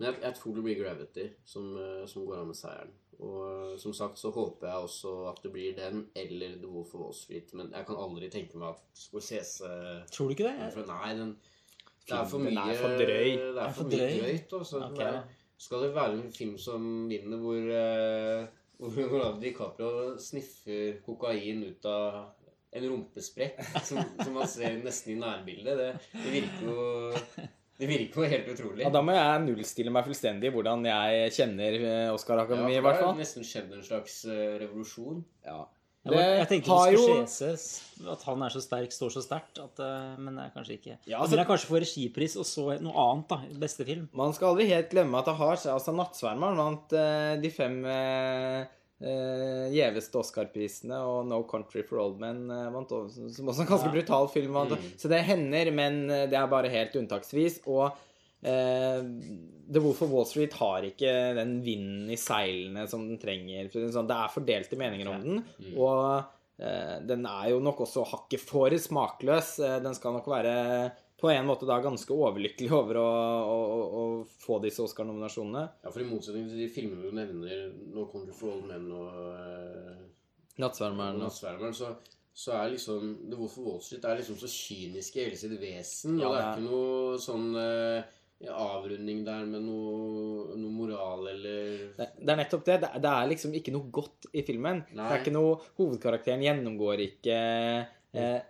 men 0.00 0.08
jeg, 0.08 0.18
jeg 0.24 0.34
tror 0.38 0.56
det 0.56 0.64
blir 0.66 0.80
Gravity 0.80 1.28
som, 1.44 1.68
eh, 1.78 2.04
som 2.10 2.24
går 2.26 2.40
av 2.40 2.48
med 2.48 2.58
seieren. 2.58 2.92
Og 3.22 3.42
eh, 3.46 3.74
som 3.78 3.92
sagt 3.94 4.18
så 4.18 4.32
håper 4.34 4.66
jeg 4.70 4.86
også 4.88 5.12
at 5.30 5.42
det 5.44 5.52
blir 5.54 5.76
den 5.76 6.06
eller 6.18 6.56
The 6.58 6.70
Wolf 6.72 6.94
of 6.96 7.04
Wall 7.04 7.14
Street. 7.14 7.52
Men 7.58 7.70
jeg 7.76 7.86
kan 7.86 8.00
aldri 8.02 8.30
tenke 8.32 8.58
meg 8.58 8.72
at 8.72 8.82
Scorsese 8.98 9.68
Tror 10.10 10.30
du 10.30 10.34
ikke 10.34 10.48
det? 10.48 10.86
Nei, 10.88 11.12
den 11.20 11.36
Det 12.08 12.16
er 12.18 12.26
for 12.28 12.42
mye 12.42 12.74
for 12.78 12.96
drøy. 12.98 13.30
Det 13.38 13.62
er 13.62 13.72
for 13.76 13.88
mye 13.92 14.10
drøyt. 14.18 14.52
Altså. 14.58 14.82
Ok. 14.88 15.00
Er- 15.06 15.22
Skal 15.62 15.82
det 15.84 15.92
være 15.94 16.14
en 16.18 16.32
film 16.34 16.56
som 16.58 16.86
vinner 17.08 17.38
hvor 17.38 17.54
uh, 17.70 18.46
hvor 18.82 18.94
Leonardo 18.98 19.38
DiCaprio 19.40 20.16
sniffer 20.18 20.96
kokain 21.06 21.60
ut 21.68 21.86
av 21.86 22.16
en 22.72 22.86
rumpesprekk 22.88 23.60
som, 23.88 24.00
som 24.18 24.32
man 24.34 24.48
ser 24.50 24.80
nesten 24.82 25.14
i 25.14 25.20
nærbildet? 25.20 25.78
Det, 25.78 25.92
det 26.24 26.32
virker 26.34 26.66
jo 26.66 26.88
Det 27.78 27.88
virker 27.88 28.22
jo 28.24 28.32
helt 28.34 28.50
utrolig. 28.56 28.82
Ja, 28.84 28.90
da 28.94 29.04
må 29.06 29.14
jeg 29.14 29.44
nullstille 29.46 29.94
meg 29.94 30.08
fullstendig 30.08 30.50
hvordan 30.54 30.84
jeg 30.86 31.30
kjenner 31.38 31.78
eh, 31.78 32.08
Oscar 32.14 32.42
Ja, 32.42 32.58
det 32.66 32.82
har 32.82 33.14
nesten 33.18 33.46
skjedd 33.46 33.72
en 33.78 33.86
slags 33.86 34.24
eh, 34.26 34.58
revolusjon. 34.64 35.22
Ja. 35.46 35.62
Jeg, 36.02 36.18
jeg 36.18 36.46
tenkte 36.50 36.66
på 36.66 36.76
Scorsese, 36.96 37.82
at 38.10 38.22
han 38.26 38.42
er 38.42 38.50
så 38.50 38.60
sterk, 38.64 38.90
står 38.90 39.12
så 39.14 39.20
sterkt, 39.22 39.60
at, 39.62 39.78
eh, 39.84 40.16
men 40.18 40.34
det 40.34 40.48
er 40.48 40.54
kanskje 40.56 40.74
ikke. 40.80 40.96
Ja, 41.06 41.20
altså- 41.20 41.36
vil 41.36 41.46
kanskje 41.46 41.68
for 41.70 41.84
regipris, 41.84 42.34
og 42.36 42.46
så 42.48 42.64
noe 42.82 43.04
annet, 43.04 43.28
da. 43.30 43.38
Beste 43.62 43.86
film. 43.86 44.08
Man 44.12 44.34
skal 44.34 44.48
aldri 44.50 44.66
helt 44.72 44.90
glemme 44.90 45.20
at 45.20 45.30
det 45.30 45.36
har 45.38 45.56
seg 45.62 45.72
altså 45.76 45.94
Nattsvermeren 45.94 46.58
vant 46.58 46.92
uh, 46.98 47.36
de 47.38 47.50
fem 47.54 47.78
uh, 47.86 48.64
gjeveste 49.02 50.18
Oscar-prisene, 50.18 50.98
og 51.06 51.26
No 51.26 51.42
Country 51.50 51.82
for 51.86 51.98
Old 52.02 52.20
Men 52.22 52.46
vant 52.48 52.90
også, 52.94 53.30
som 53.34 53.48
også 53.50 53.62
en 53.64 53.70
ganske 53.70 53.88
Ja. 53.90 53.94
brutal 53.94 54.28
film. 54.30 54.52
Vant. 54.54 54.74
Så 54.98 55.08
det 55.10 55.22
hender, 55.26 55.70
men 55.74 56.06
det 56.08 56.34
er 56.34 56.46
bare 56.46 56.70
helt 56.70 56.94
unntaksvis. 56.94 57.60
Og 57.66 57.90
The 58.42 59.80
Wolf 59.80 60.02
of 60.02 60.10
Wall 60.10 60.26
Street 60.26 60.52
har 60.58 60.84
ikke 60.88 61.12
den 61.38 61.60
vinden 61.64 62.10
i 62.12 62.18
seilene 62.20 62.86
som 62.90 63.04
den 63.08 63.20
trenger. 63.22 63.70
Sånn, 63.72 64.08
det 64.10 64.16
er 64.18 64.32
fordelte 64.34 64.78
meninger 64.80 65.08
om 65.12 65.22
den, 65.22 65.38
og 65.78 66.24
eh, 66.58 66.98
den 67.08 67.24
er 67.30 67.52
jo 67.54 67.60
nok 67.64 67.84
også 67.86 68.04
hakket 68.10 68.42
for 68.44 68.74
smakløs. 68.74 69.54
Eh, 69.62 69.78
Den 69.84 69.94
skal 69.98 70.18
nok 70.18 70.26
være 70.32 70.56
på 71.22 71.30
en 71.30 71.46
måte 71.46 71.68
da 71.70 71.76
ganske 71.78 72.10
overlykkelig 72.10 72.72
over 72.74 72.98
å, 72.98 73.04
å, 73.06 73.58
å, 73.62 73.82
å 73.98 74.06
få 74.42 74.56
disse 74.64 74.82
Oscar-nominasjonene. 74.82 75.60
Ja, 75.84 75.92
for 75.94 76.02
i 76.02 76.08
motsetning 76.08 76.48
til 76.50 76.58
de 76.64 76.66
filmene 76.74 77.06
du 77.06 77.14
nevner, 77.14 77.68
No 77.94 78.08
Country 78.10 78.34
for 78.34 78.56
Old 78.56 78.66
Men 78.66 78.88
og 78.90 79.20
uh, 79.30 80.00
Nattsvermeren 80.58 81.20
og 81.20 81.28
Nattsvermeren, 81.28 81.76
så, 81.78 81.92
så 82.34 82.56
er 82.58 82.72
liksom 82.74 83.06
The 83.30 83.38
Wolf 83.38 83.54
of 83.62 83.68
Wall 83.68 83.78
Street 83.86 84.02
er 84.10 84.18
liksom 84.18 84.40
så 84.42 84.50
kynisk 84.50 85.14
i 85.20 85.28
hele 85.28 85.38
sitt 85.38 85.54
vesen. 85.62 86.18
Ja, 86.18 86.26
og 86.26 86.34
det 86.34 86.42
er 86.42 86.42
det 86.42 86.50
er- 86.50 86.58
ikke 86.58 86.66
noe 86.74 87.22
sånn 87.22 87.46
eh, 87.62 88.18
avrunding 88.50 89.20
der 89.26 89.44
med 89.46 89.62
noe, 89.62 90.56
noe 90.58 90.72
moral 90.74 91.28
eller 91.30 91.68
det, 91.94 92.08
det 92.18 92.32
er 92.32 92.38
nettopp 92.40 92.64
det. 92.66 92.78
det. 92.82 92.90
Det 93.04 93.10
er 93.12 93.28
liksom 93.30 93.52
ikke 93.54 93.74
noe 93.74 93.90
godt 93.94 94.26
i 94.34 94.42
filmen. 94.46 94.82
Det 94.90 95.04
er 95.04 95.20
ikke 95.22 95.34
noe 95.34 95.58
Hovedkarakteren 95.78 96.42
gjennomgår 96.42 97.04
ikke 97.06 97.36
eh, 97.38 98.40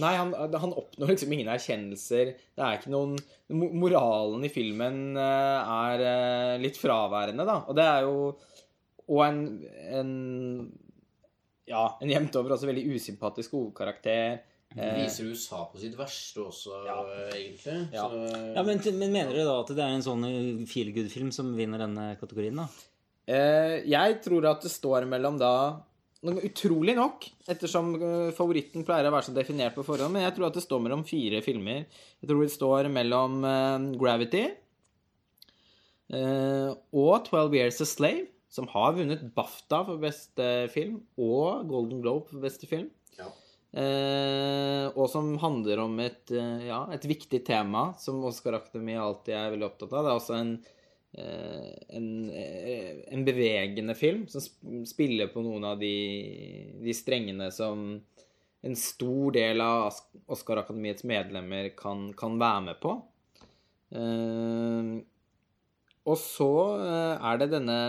Nei, 0.00 0.12
han, 0.18 0.32
han 0.34 0.74
oppnår 0.74 1.12
liksom 1.12 1.32
ingen 1.36 1.50
erkjennelser. 1.52 2.32
Det 2.56 2.64
er 2.66 2.78
ikke 2.80 2.92
noen 2.94 3.14
Moralen 3.52 4.46
i 4.46 4.50
filmen 4.52 5.18
eh, 5.20 5.74
er 5.76 6.06
eh, 6.08 6.54
litt 6.62 6.80
fraværende, 6.80 7.46
da. 7.46 7.60
Og 7.68 7.78
det 7.78 7.86
er 7.86 8.08
jo 8.08 8.16
Og 9.12 9.20
en, 9.26 9.42
en 9.98 10.14
Ja, 11.70 11.86
en 12.02 12.10
jevnt 12.10 12.36
over 12.40 12.56
også 12.56 12.68
veldig 12.70 12.88
usympatisk 12.96 13.54
hovedkarakter. 13.54 14.40
Eh, 14.76 15.02
Viser 15.02 15.28
USA 15.28 15.64
på 15.68 15.78
sitt 15.82 15.96
verste 15.98 16.40
også, 16.46 16.78
Ja. 16.86 16.98
eh, 17.04 17.36
egentlig. 17.36 17.92
Ja. 17.92 18.08
Så, 18.08 18.54
Ja, 18.56 18.62
men, 18.62 18.80
men 18.98 19.12
mener 19.12 19.32
dere 19.34 19.44
da 19.48 19.60
at 19.60 19.72
det 19.74 19.78
er 19.84 19.94
en 19.96 20.02
sånn 20.06 20.66
feel 20.70 20.92
good-film 20.96 21.30
som 21.34 21.54
vinner 21.56 21.78
denne 21.82 22.16
kategorien, 22.20 22.56
da? 22.56 22.68
Eh, 23.28 23.82
jeg 23.86 24.20
tror 24.24 24.46
at 24.50 24.62
det 24.62 24.70
står 24.72 25.06
mellom 25.06 25.38
da 25.38 25.54
Utrolig 26.22 26.94
nok, 26.94 27.24
ettersom 27.50 27.96
eh, 27.98 28.28
favoritten 28.30 28.84
pleier 28.86 29.08
å 29.08 29.10
være 29.10 29.26
så 29.26 29.32
definert 29.34 29.74
på 29.74 29.82
forhånd, 29.82 30.12
men 30.14 30.22
jeg 30.22 30.36
tror 30.36 30.46
at 30.46 30.54
det 30.54 30.62
står 30.62 30.78
mellom 30.84 31.02
fire 31.02 31.40
filmer. 31.42 31.80
Jeg 32.22 32.28
tror 32.30 32.44
det 32.44 32.52
står 32.54 32.86
mellom 32.94 33.40
eh, 33.42 33.86
Gravity 33.98 34.44
eh, 36.14 36.70
og 36.94 37.26
12 37.26 37.56
Years 37.58 37.80
a 37.82 37.88
Slave, 37.90 38.28
som 38.52 38.68
har 38.70 38.92
vunnet 38.94 39.24
BAFTA 39.34 39.80
for 39.88 39.98
beste 40.02 40.48
film, 40.70 41.00
og 41.18 41.66
Golden 41.70 42.02
Globe 42.04 42.28
for 42.30 42.38
beste 42.44 42.68
film. 42.70 42.90
Eh, 43.72 44.86
og 44.92 45.06
som 45.08 45.30
handler 45.40 45.80
om 45.80 45.94
et, 46.04 46.28
eh, 46.30 46.66
ja, 46.68 46.82
et 46.92 47.04
viktig 47.08 47.40
tema 47.46 47.94
som 47.96 48.20
Oscar 48.28 48.58
Akademi 48.58 48.98
alltid 49.00 49.32
er 49.32 49.52
veldig 49.54 49.68
opptatt 49.70 49.94
av. 49.96 50.04
Det 50.04 50.10
er 50.10 50.18
også 50.20 50.36
en, 50.36 50.52
eh, 51.16 51.70
en, 51.96 52.08
en 53.16 53.24
bevegende 53.24 53.96
film 53.96 54.26
som 54.28 54.84
spiller 54.84 55.32
på 55.32 55.44
noen 55.44 55.64
av 55.64 55.80
de, 55.80 55.94
de 56.84 56.96
strengene 56.96 57.48
som 57.52 58.02
en 58.62 58.76
stor 58.76 59.32
del 59.32 59.64
av 59.64 59.88
Oscar 60.28 60.60
Akademiets 60.60 61.08
medlemmer 61.08 61.72
kan, 61.74 62.10
kan 62.12 62.36
være 62.38 62.66
med 62.68 62.80
på. 62.84 62.98
Eh, 63.96 65.00
og 66.02 66.18
så 66.18 66.52
er 66.82 67.38
det 67.38 67.52
denne 67.54 67.80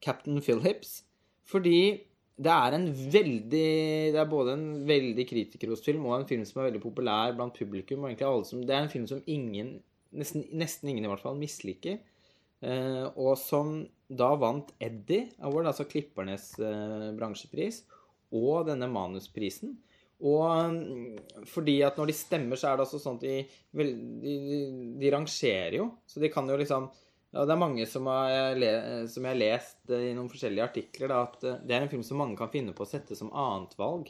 Captain 0.00 0.40
Phillips, 0.40 1.02
fordi 1.42 2.07
det 2.38 2.54
er 2.54 2.74
en 2.76 2.86
veldig 2.94 3.68
Det 4.14 4.20
er 4.20 4.30
både 4.30 4.54
en 4.54 4.66
veldig 4.86 5.24
kritikerrosfilm 5.26 6.04
og 6.06 6.20
en 6.20 6.28
film 6.28 6.44
som 6.46 6.60
er 6.60 6.68
veldig 6.68 6.82
populær 6.84 7.34
blant 7.34 7.56
publikum. 7.56 8.04
og 8.04 8.10
egentlig 8.10 8.28
alle 8.28 8.46
som, 8.46 8.62
Det 8.62 8.74
er 8.74 8.84
en 8.84 8.92
film 8.92 9.06
som 9.10 9.22
ingen, 9.26 9.80
nesten, 10.14 10.46
nesten 10.52 10.88
ingen 10.88 11.04
i 11.04 11.10
hvert 11.10 11.24
fall, 11.24 11.38
misliker. 11.38 11.98
Eh, 12.62 13.04
og 13.14 13.36
som 13.38 13.82
da 14.08 14.30
vant 14.38 14.70
Eddie 14.82 15.28
Award, 15.42 15.66
altså 15.70 15.86
klippernes 15.86 16.52
eh, 16.58 17.10
bransjepris, 17.18 17.82
og 18.34 18.66
denne 18.70 18.88
manusprisen. 18.90 19.76
Og 20.18 20.74
mm, 20.74 21.44
fordi 21.46 21.80
at 21.86 21.98
når 21.98 22.10
de 22.10 22.16
stemmer, 22.18 22.58
så 22.58 22.70
er 22.70 22.78
det 22.78 22.86
altså 22.86 23.02
sånn 23.02 23.18
at 23.20 23.26
de, 23.26 23.36
de, 23.78 24.62
de 24.98 25.12
rangerer 25.14 25.78
jo. 25.78 25.90
Så 26.06 26.22
de 26.22 26.30
kan 26.32 26.48
jo 26.50 26.58
liksom 26.58 26.88
ja, 27.34 27.44
Det 27.44 27.52
er 27.52 27.60
mange 27.60 27.84
som 27.88 28.08
har, 28.08 28.56
som 29.10 29.26
jeg 29.26 29.34
har 29.34 29.40
lest 29.40 29.92
eh, 29.92 30.10
i 30.10 30.14
noen 30.16 30.30
forskjellige 30.32 30.64
artikler, 30.64 31.12
da, 31.12 31.22
at 31.26 31.44
eh, 31.44 31.58
det 31.68 31.76
er 31.76 31.84
en 31.84 31.92
film 31.92 32.04
som 32.06 32.20
mange 32.22 32.38
kan 32.40 32.52
finne 32.52 32.72
på 32.76 32.86
å 32.86 32.88
sette 32.88 33.18
som 33.18 33.32
annetvalg. 33.32 34.08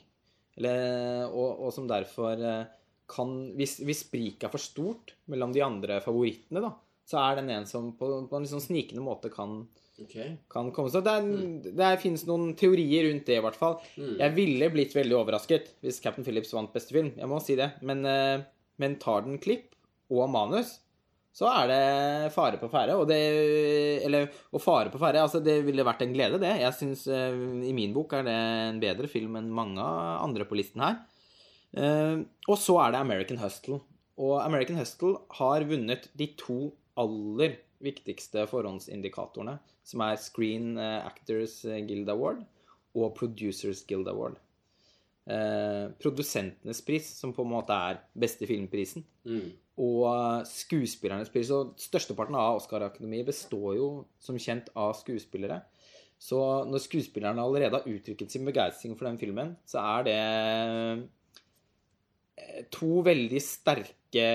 Og, 0.59 1.51
og 1.63 1.69
som 1.71 1.85
derfor 1.87 2.41
eh, 2.43 2.65
kan 3.09 3.29
Hvis, 3.55 3.77
hvis 3.87 4.01
spriket 4.03 4.49
er 4.49 4.51
for 4.51 4.59
stort 4.59 5.13
mellom 5.31 5.53
de 5.55 5.63
andre 5.65 6.01
favorittene, 6.05 6.61
da, 6.65 6.73
så 7.09 7.21
er 7.23 7.39
den 7.39 7.53
en 7.55 7.67
som 7.69 7.93
på, 7.97 8.09
på 8.29 8.37
en 8.37 8.49
sånn 8.51 8.61
snikende 8.61 9.01
måte 9.01 9.31
kan, 9.33 9.63
okay. 10.03 10.35
kan 10.53 10.69
komme. 10.77 10.93
Så 10.93 11.01
det, 11.05 11.15
er, 11.15 11.31
det 11.65 11.87
er, 11.87 12.01
finnes 12.03 12.27
noen 12.29 12.53
teorier 12.59 13.09
rundt 13.09 13.25
det, 13.31 13.39
i 13.39 13.45
hvert 13.47 13.57
fall. 13.57 13.79
Jeg 13.97 14.35
ville 14.37 14.69
blitt 14.75 14.97
veldig 14.97 15.17
overrasket 15.17 15.73
hvis 15.85 16.03
Captain 16.05 16.27
Phillips 16.27 16.53
vant 16.53 16.75
beste 16.75 16.93
film. 16.93 17.15
Jeg 17.17 17.31
må 17.31 17.41
si 17.41 17.57
det. 17.59 17.71
Men, 17.81 18.05
eh, 18.09 18.45
men 18.83 18.99
tar 19.01 19.25
den 19.25 19.41
klipp 19.41 19.73
og 20.13 20.29
manus, 20.33 20.77
så 21.39 21.47
er 21.53 21.69
det 21.71 22.33
fare 22.35 22.59
på 22.59 22.71
ferde. 22.73 22.97
Og 22.99 23.07
det 23.07 23.19
Eller 24.03 24.27
og 24.51 24.63
fare 24.65 24.91
på 24.91 24.99
ferde. 24.99 25.23
Altså, 25.23 25.39
det 25.45 25.61
ville 25.67 25.87
vært 25.87 26.03
en 26.03 26.15
glede, 26.17 26.41
det. 26.43 26.57
Jeg 26.65 26.75
syns 26.75 27.05
I 27.07 27.75
min 27.77 27.95
bok 27.95 28.17
er 28.19 28.27
det 28.27 28.35
en 28.35 28.81
bedre 28.83 29.11
film 29.11 29.39
enn 29.39 29.53
mange 29.55 29.85
andre 29.85 30.49
på 30.49 30.59
listen 30.59 30.83
her. 30.83 30.99
Eh, 31.77 32.25
og 32.49 32.59
så 32.59 32.79
er 32.83 32.93
det 32.95 33.01
American 33.05 33.41
Hustle. 33.43 33.81
Og 34.19 34.41
American 34.43 34.79
Hustle 34.81 35.15
har 35.39 35.67
vunnet 35.69 36.09
de 36.19 36.31
to 36.41 36.73
aller 36.99 37.59
viktigste 37.85 38.43
forhåndsindikatorene, 38.51 39.59
som 39.87 40.03
er 40.03 40.19
Screen 40.19 40.73
eh, 40.81 41.07
Actors 41.07 41.61
Guild 41.63 42.11
Award 42.11 42.43
og 42.99 43.15
Producers 43.15 43.85
Guild 43.87 44.11
Award. 44.11 44.41
Eh, 45.29 45.87
produsentenes 46.01 46.81
pris, 46.83 47.07
som 47.21 47.35
på 47.37 47.45
en 47.45 47.53
måte 47.53 47.77
er 47.77 48.03
beste 48.19 48.49
filmprisen, 48.49 49.07
Mm. 49.29 49.53
Og 49.79 50.47
skuespillernes 50.49 51.31
pris. 51.33 51.51
Og 51.55 51.75
størsteparten 51.81 52.37
av 52.39 52.59
Oscar-akademiet 52.59 53.29
består 53.29 53.77
jo 53.79 53.89
som 54.23 54.39
kjent 54.41 54.71
av 54.79 54.97
skuespillere. 54.99 55.63
Så 56.19 56.39
når 56.67 56.83
skuespillerne 56.83 57.43
allerede 57.43 57.79
har 57.79 57.87
uttrykket 57.87 58.33
sin 58.35 58.47
begeistring 58.49 58.97
for 58.99 59.07
den 59.07 59.21
filmen, 59.21 59.55
så 59.69 59.79
er 59.99 60.07
det 60.09 60.19
eh, 62.43 62.65
to 62.75 63.03
veldig 63.07 63.43
sterke 63.43 64.27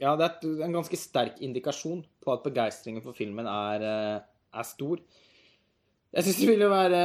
Ja, 0.00 0.14
det 0.16 0.24
er 0.24 0.62
en 0.64 0.78
ganske 0.78 0.96
sterk 0.96 1.42
indikasjon 1.44 2.04
på 2.22 2.32
at 2.32 2.44
begeistringen 2.46 3.02
for 3.04 3.12
filmen 3.16 3.50
er, 3.50 3.82
eh, 3.84 4.20
er 4.54 4.68
stor. 4.68 5.02
Jeg 6.10 6.26
syns 6.26 6.38
det 6.40 6.46
ville 6.48 6.66
være 6.70 7.00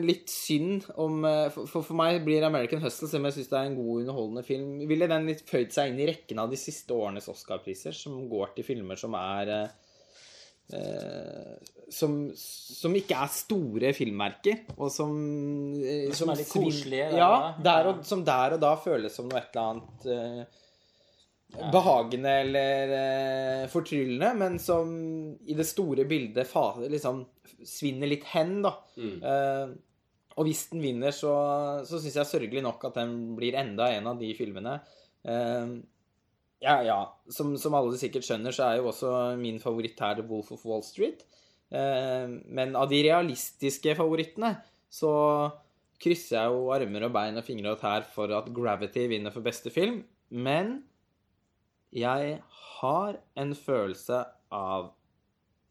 litt 0.00 0.30
synd 0.32 0.86
om 1.02 1.26
eh, 1.28 1.48
For, 1.52 1.68
for, 1.68 1.84
for 1.84 1.98
meg 1.98 2.22
blir 2.24 2.46
American 2.46 2.80
Hustle, 2.80 3.08
selv 3.10 3.20
om 3.20 3.28
jeg 3.28 3.38
syns 3.38 3.50
det 3.50 3.58
er 3.58 3.68
en 3.68 3.76
god, 3.76 3.90
underholdende 4.02 4.44
film, 4.46 4.70
ville 4.88 5.10
den 5.12 5.28
litt 5.28 5.42
føyd 5.48 5.74
seg 5.74 5.92
inn 5.92 6.00
i 6.00 6.08
rekken 6.08 6.40
av 6.40 6.52
de 6.52 6.60
siste 6.60 6.96
årenes 6.96 7.28
Oscar-priser, 7.32 7.96
som 7.96 8.22
går 8.30 8.54
til 8.56 8.68
filmer 8.70 9.00
som 9.00 9.16
er 9.20 9.52
eh, 9.58 9.96
eh, 10.72 11.72
som, 11.92 12.16
som 12.34 12.96
ikke 12.98 13.18
er 13.22 13.34
store 13.34 13.92
filmmerker, 13.96 14.64
og 14.76 14.88
som 14.90 15.12
eh, 15.76 16.08
som 16.16 16.32
er 16.32 16.40
litt 16.40 16.50
koselige, 16.50 17.10
ja. 17.20 17.32
der 17.62 17.92
og, 17.92 18.00
som 18.08 18.24
der 18.26 18.56
og 18.56 18.64
da 18.64 18.72
føles 18.80 19.14
som 19.14 19.28
noe 19.28 19.42
et 19.42 19.52
eller 19.52 19.74
annet 19.74 20.08
eh, 20.16 20.64
behagende 21.54 22.32
eller 22.42 22.92
eh, 22.96 23.64
fortryllende, 23.72 24.32
men 24.36 24.58
som 24.60 24.90
i 25.46 25.56
det 25.56 25.66
store 25.68 26.04
bildet 26.08 26.48
fa 26.48 26.68
liksom 26.82 27.22
svinner 27.64 28.10
litt 28.10 28.26
hen, 28.32 28.58
da. 28.64 28.74
Mm. 28.98 29.18
Eh, 29.22 29.76
og 30.36 30.48
hvis 30.48 30.66
den 30.72 30.82
vinner, 30.84 31.14
så, 31.16 31.32
så 31.88 32.00
syns 32.00 32.18
jeg 32.18 32.28
sørgelig 32.28 32.64
nok 32.64 32.82
at 32.90 32.98
den 32.98 33.14
blir 33.38 33.56
enda 33.56 33.88
en 33.94 34.10
av 34.10 34.18
de 34.20 34.32
filmene. 34.36 34.74
Eh, 35.24 35.76
ja, 36.64 36.76
ja. 36.84 36.98
Som, 37.32 37.54
som 37.60 37.76
alle 37.78 37.96
sikkert 38.00 38.26
skjønner, 38.26 38.54
så 38.54 38.66
er 38.68 38.80
jo 38.80 38.90
også 38.90 39.12
min 39.40 39.60
favoritt 39.62 40.00
her 40.02 40.18
The 40.18 40.26
Wolf 40.28 40.52
of 40.52 40.66
Wall 40.68 40.84
Street. 40.84 41.24
Eh, 41.70 42.26
men 42.28 42.76
av 42.78 42.90
de 42.92 43.00
realistiske 43.08 43.96
favorittene 43.98 44.58
så 44.92 45.14
krysser 46.02 46.36
jeg 46.36 46.52
jo 46.52 46.68
armer 46.74 47.08
og 47.08 47.14
bein 47.14 47.40
og 47.40 47.46
fingre 47.46 47.72
og 47.72 47.80
tær 47.80 48.04
for 48.12 48.30
at 48.36 48.52
Gravity 48.54 49.06
vinner 49.10 49.32
for 49.32 49.46
beste 49.46 49.72
film. 49.72 50.02
Men 50.28 50.82
jeg 51.94 52.38
har 52.80 53.18
en 53.38 53.54
følelse 53.56 54.20
av 54.54 54.90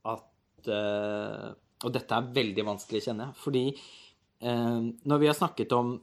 at 0.05 0.69
eh, 0.69 1.53
Og 1.85 1.93
dette 1.93 2.17
er 2.17 2.33
veldig 2.35 2.65
vanskelig, 2.65 3.03
kjenner 3.07 3.29
jeg. 3.29 3.39
Fordi 3.41 3.65
eh, 3.71 4.81
når 5.05 5.21
vi 5.21 5.29
har 5.29 5.37
snakket 5.37 5.75
om 5.75 5.95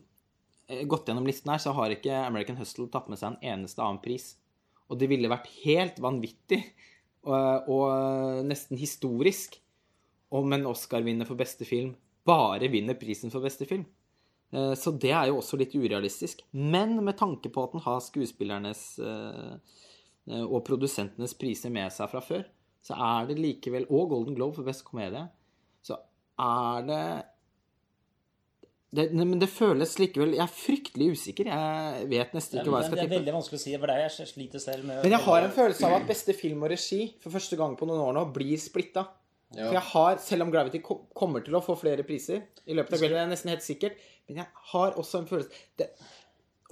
eh, 0.68 0.84
Gått 0.90 1.10
gjennom 1.10 1.26
listen 1.28 1.52
her, 1.52 1.62
så 1.62 1.74
har 1.76 1.94
ikke 1.94 2.24
American 2.26 2.60
Hustle 2.60 2.90
tatt 2.92 3.10
med 3.10 3.20
seg 3.20 3.32
en 3.32 3.54
eneste 3.54 3.82
annen 3.82 4.02
pris. 4.04 4.34
Og 4.90 5.00
det 5.00 5.08
ville 5.10 5.30
vært 5.32 5.50
helt 5.62 6.00
vanvittig 6.02 6.60
og, 7.22 7.84
nesten 8.42 8.76
historisk 8.76 9.54
om 10.34 10.50
en 10.52 10.66
Oscar-vinner 10.66 11.28
for 11.28 11.38
beste 11.38 11.62
film 11.62 11.92
bare 12.26 12.66
vinner 12.68 12.98
prisen 12.98 13.30
for 13.30 13.46
beste 13.46 13.62
film. 13.70 13.84
Så 14.50 14.90
det 15.00 15.12
er 15.14 15.30
jo 15.30 15.38
også 15.38 15.56
litt 15.60 15.76
urealistisk. 15.78 16.42
Men 16.50 16.96
med 16.98 17.14
tanke 17.20 17.48
på 17.54 17.62
at 17.62 17.76
den 17.76 17.84
har 17.86 18.02
skuespillernes 18.02 18.82
og 20.30 20.60
produsentenes 20.66 21.34
priser 21.34 21.72
med 21.74 21.90
seg 21.90 22.10
fra 22.12 22.22
før, 22.22 22.44
så 22.82 22.94
er 22.98 23.28
det 23.30 23.38
likevel 23.38 23.88
Og 23.90 24.08
Golden 24.10 24.36
Globe 24.38 24.58
for 24.58 24.66
best 24.66 24.84
komedie. 24.86 25.24
Så 25.82 25.96
er 26.38 26.86
det 26.86 27.02
det, 28.92 29.06
men 29.16 29.38
det 29.40 29.48
føles 29.48 29.94
likevel 29.96 30.34
Jeg 30.36 30.44
er 30.44 30.52
fryktelig 30.52 31.06
usikker. 31.16 31.48
Jeg 31.48 32.08
vet 32.10 32.34
nesten 32.36 32.60
ikke 32.60 32.74
hva 32.74 32.82
jeg 32.82 32.92
det 32.92 33.06
er 33.06 33.14
veldig 33.14 33.34
vanskelig 33.38 33.60
å 33.60 33.62
si, 33.62 33.72
for 33.78 33.88
det 33.88 33.94
er 33.96 34.02
jeg 34.04 34.28
sliter 34.28 34.62
selv 34.62 34.84
med. 34.84 35.00
Men 35.00 35.14
jeg 35.16 35.24
har 35.24 35.46
en 35.46 35.54
følelse 35.56 35.88
av 35.88 35.96
at 35.96 36.08
beste 36.10 36.36
film 36.36 36.66
og 36.66 36.72
regi 36.74 37.00
for 37.22 37.32
første 37.32 37.56
gang 37.56 37.76
på 37.80 37.88
noen 37.88 38.02
år 38.04 38.16
nå 38.18 38.26
blir 38.34 38.60
splitta. 38.60 39.06
Ja. 39.52 39.66
For 39.66 39.76
jeg 39.76 39.84
har, 39.92 40.20
selv 40.24 40.46
om 40.46 40.52
Gravity 40.52 40.80
kommer 40.84 41.44
til 41.44 41.56
å 41.56 41.62
få 41.64 41.76
flere 41.80 42.04
priser 42.08 42.44
i 42.64 42.76
løpet 42.76 42.96
av 42.96 43.00
kvelden, 43.00 43.18
det 43.18 43.24
er 43.24 43.32
nesten 43.32 43.52
helt 43.52 43.64
sikkert, 43.64 43.98
men 44.28 44.40
jeg 44.40 44.48
har 44.72 45.00
også 45.00 45.20
en 45.20 45.28
følelse 45.28 45.64
det, 45.80 45.88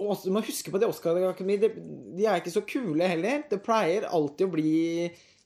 også, 0.09 0.25
Du 0.29 0.31
må 0.35 0.41
huske 0.45 0.71
på 0.73 0.79
det 0.81 0.87
Oscar 0.89 1.15
Akademi. 1.29 1.57
De, 1.61 1.69
de 2.17 2.25
er 2.25 2.39
ikke 2.41 2.53
så 2.53 2.63
kule 2.67 3.07
heller. 3.07 3.43
Det 3.49 3.61
pleier 3.65 4.07
alltid 4.09 4.47
å 4.47 4.51
bli 4.53 4.71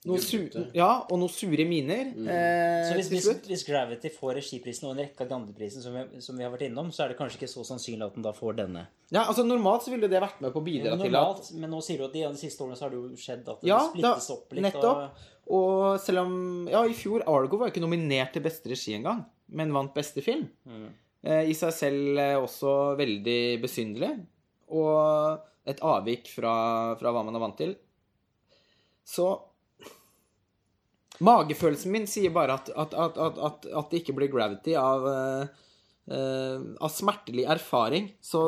noe 0.05 0.19
su 0.21 0.37
ja, 0.77 1.01
og 1.09 1.17
noen 1.17 1.31
sure 1.33 1.63
miner 1.65 2.11
eh, 2.29 2.81
Så 2.85 2.93
hvis, 2.93 3.07
hvis, 3.09 3.27
hvis 3.49 3.63
Gravity 3.65 4.11
får 4.13 4.35
regiprisen 4.37 4.85
og 4.85 4.91
en 4.93 4.99
rekke 5.01 5.23
av 5.25 5.31
de 5.31 5.33
andre 5.33 5.55
prisene 5.57 5.81
som, 5.81 5.95
vi- 5.97 6.21
som 6.21 6.37
vi 6.37 6.45
har 6.45 6.51
vært 6.53 6.67
innom, 6.67 6.91
så 6.93 7.03
er 7.03 7.09
det 7.09 7.17
kanskje 7.17 7.39
ikke 7.39 7.49
så 7.49 7.63
sannsynlig 7.65 8.05
at 8.05 8.13
den 8.13 8.21
da 8.27 8.29
får 8.37 8.53
denne. 8.59 8.83
Ja, 9.09 9.23
altså 9.25 9.41
Normalt 9.47 9.81
så 9.87 9.89
ville 9.95 10.05
det 10.11 10.21
vært 10.21 10.43
med 10.45 10.53
på 10.53 10.61
å 10.61 10.67
bidra 10.67 10.91
til 10.93 11.07
at 11.07 11.09
Normalt, 11.09 11.49
men 11.57 11.73
nå 11.73 11.79
sier 11.81 11.97
du 11.97 12.05
at 12.05 12.13
de, 12.13 12.21
de 12.21 12.37
siste 12.43 12.61
årene 12.61 12.77
så 12.77 12.85
har 12.85 12.93
det 12.93 12.99
jo 13.01 13.17
skjedd 13.17 13.49
at 13.49 13.63
det 13.65 13.71
Ja, 13.71 13.79
splittes 13.89 14.27
da, 14.29 14.37
opp 14.37 14.53
litt. 14.53 14.67
nettopp. 14.67 15.25
Og 15.57 15.99
selv 16.05 16.21
om 16.27 16.37
Ja, 16.69 16.83
i 16.85 16.93
fjor 17.01 17.25
Argo 17.25 17.57
var 17.63 17.73
ikke 17.73 17.81
nominert 17.81 18.31
til 18.37 18.45
beste 18.45 18.69
regi 18.69 18.93
engang, 18.99 19.25
men 19.57 19.73
vant 19.73 19.93
beste 19.97 20.21
film. 20.21 20.45
Mm. 20.69 20.85
Eh, 21.25 21.49
I 21.49 21.57
seg 21.57 21.73
selv 21.73 22.21
eh, 22.21 22.35
også 22.37 22.77
veldig 23.01 23.39
besynderlig. 23.65 24.13
Og 24.73 25.69
et 25.69 25.81
avvik 25.85 26.29
fra, 26.33 26.55
fra 26.99 27.11
hva 27.13 27.25
man 27.25 27.37
er 27.37 27.43
vant 27.43 27.59
til. 27.59 27.75
Så 29.05 29.27
Magefølelsen 31.23 31.93
min 31.93 32.07
sier 32.09 32.33
bare 32.35 32.57
at, 32.59 32.71
at, 32.75 32.93
at, 32.93 33.19
at, 33.21 33.37
at, 33.39 33.67
at 33.79 33.91
det 33.91 34.01
ikke 34.01 34.17
blir 34.17 34.31
Gravity 34.33 34.73
av 34.75 35.05
uh, 35.07 35.45
eh, 36.11 36.65
Av 36.83 36.91
smertelig 36.91 37.45
erfaring. 37.49 38.09
Så, 38.19 38.41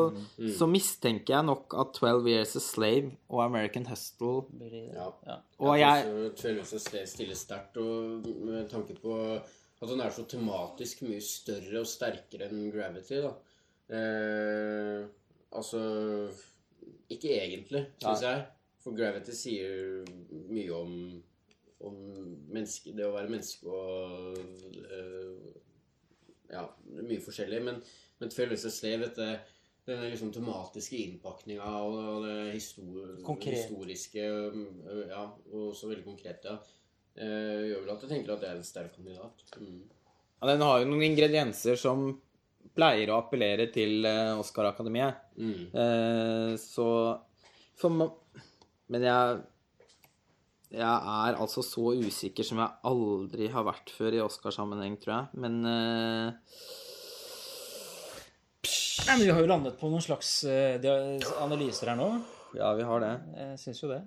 så 0.57 0.67
mistenker 0.69 1.37
jeg 1.37 1.47
nok 1.47 1.77
at 1.79 1.93
12 1.95 2.27
Years 2.27 2.57
a 2.59 2.63
Slave 2.63 3.13
og 3.31 3.45
American 3.45 3.87
Hustle 3.87 4.49
Ja. 4.59 5.07
ja. 5.29 5.37
Og 5.63 5.79
jeg 5.79 6.33
Slave 6.41 7.07
stiller 7.07 7.39
sterkt, 7.39 7.79
og 7.79 8.27
med 8.27 8.67
tanke 8.73 8.97
på 8.99 9.15
at 9.77 9.87
den 9.87 10.01
er 10.01 10.11
så 10.11 10.25
tematisk 10.25 11.05
mye 11.05 11.21
større 11.21 11.83
og 11.83 11.87
sterkere 11.89 12.49
enn 12.49 12.71
Gravity, 12.73 13.21
da. 13.21 13.35
Eh, 13.87 15.03
altså 15.51 15.81
Ikke 17.09 17.31
egentlig, 17.39 17.85
syns 18.01 18.23
jeg. 18.25 18.45
For 18.83 18.95
Gravity 18.95 19.33
sier 19.35 20.05
mye 20.51 20.71
om, 20.75 20.93
om 21.87 21.97
menneske, 22.51 22.93
det 22.95 23.05
å 23.07 23.13
være 23.15 23.31
menneske 23.31 23.67
og 23.67 24.37
eh, 24.37 25.53
Ja, 26.51 26.63
mye 27.01 27.19
forskjellig. 27.23 27.61
Men, 27.63 27.81
men 28.19 28.31
Tverrløse 28.31 28.71
Slave, 28.71 29.09
dette 29.09 29.29
denne 29.87 30.09
liksom 30.11 30.33
tematiske 30.35 30.97
innpakninga 30.99 31.67
og 31.87 32.25
det 32.25 32.37
histor 32.57 33.21
Konkret. 33.23 33.55
historiske 33.61 34.23
øh, 34.27 35.03
Ja, 35.07 35.29
og 35.51 35.69
også 35.71 35.87
veldig 35.91 36.03
konkret, 36.03 36.43
ja. 36.43 36.57
eh, 37.15 37.69
gjør 37.69 37.85
vel 37.85 37.93
at 37.93 38.03
jeg 38.03 38.11
tenker 38.11 38.33
at 38.35 38.43
det 38.43 38.49
er 38.49 38.57
en 38.59 38.67
sterk 38.67 38.95
kandidat. 38.97 39.45
Mm. 39.61 39.85
Ja, 40.41 40.49
Den 40.51 40.65
har 40.67 40.81
jo 40.81 40.89
noen 40.91 41.05
ingredienser 41.07 41.79
som 41.79 42.09
pleier 42.77 43.09
å 43.11 43.17
appellere 43.23 43.65
til 43.73 44.05
eh, 44.07 44.33
Oscar-akademiet. 44.39 45.19
Mm. 45.41 45.61
Eh, 45.83 46.55
så 46.61 46.87
for 47.77 47.93
Men 48.89 49.03
jeg 49.03 49.37
Jeg 50.77 50.83
er 50.83 51.37
altså 51.39 51.61
så 51.63 51.93
usikker 51.95 52.43
som 52.43 52.59
jeg 52.59 52.79
aldri 52.89 53.47
har 53.53 53.63
vært 53.67 53.91
før 53.95 54.17
i 54.17 54.23
Oscarsammenheng, 54.23 54.97
tror 55.01 55.13
jeg. 55.15 55.41
Men 55.43 55.59
eh, 55.65 56.33
Nei, 59.07 59.13
men 59.15 59.23
Vi 59.25 59.31
har 59.31 59.39
jo 59.43 59.47
landet 59.51 59.77
på 59.79 59.89
noen 59.91 60.03
slags 60.03 60.31
eh, 60.49 60.81
analyser 61.43 61.91
her 61.93 61.99
nå. 61.99 62.09
ja, 62.57 62.71
vi 62.75 62.83
har 62.87 63.03
det. 63.03 63.13
Jeg 63.37 63.59
syns 63.61 63.83
jo 63.83 63.91
det. 63.93 64.01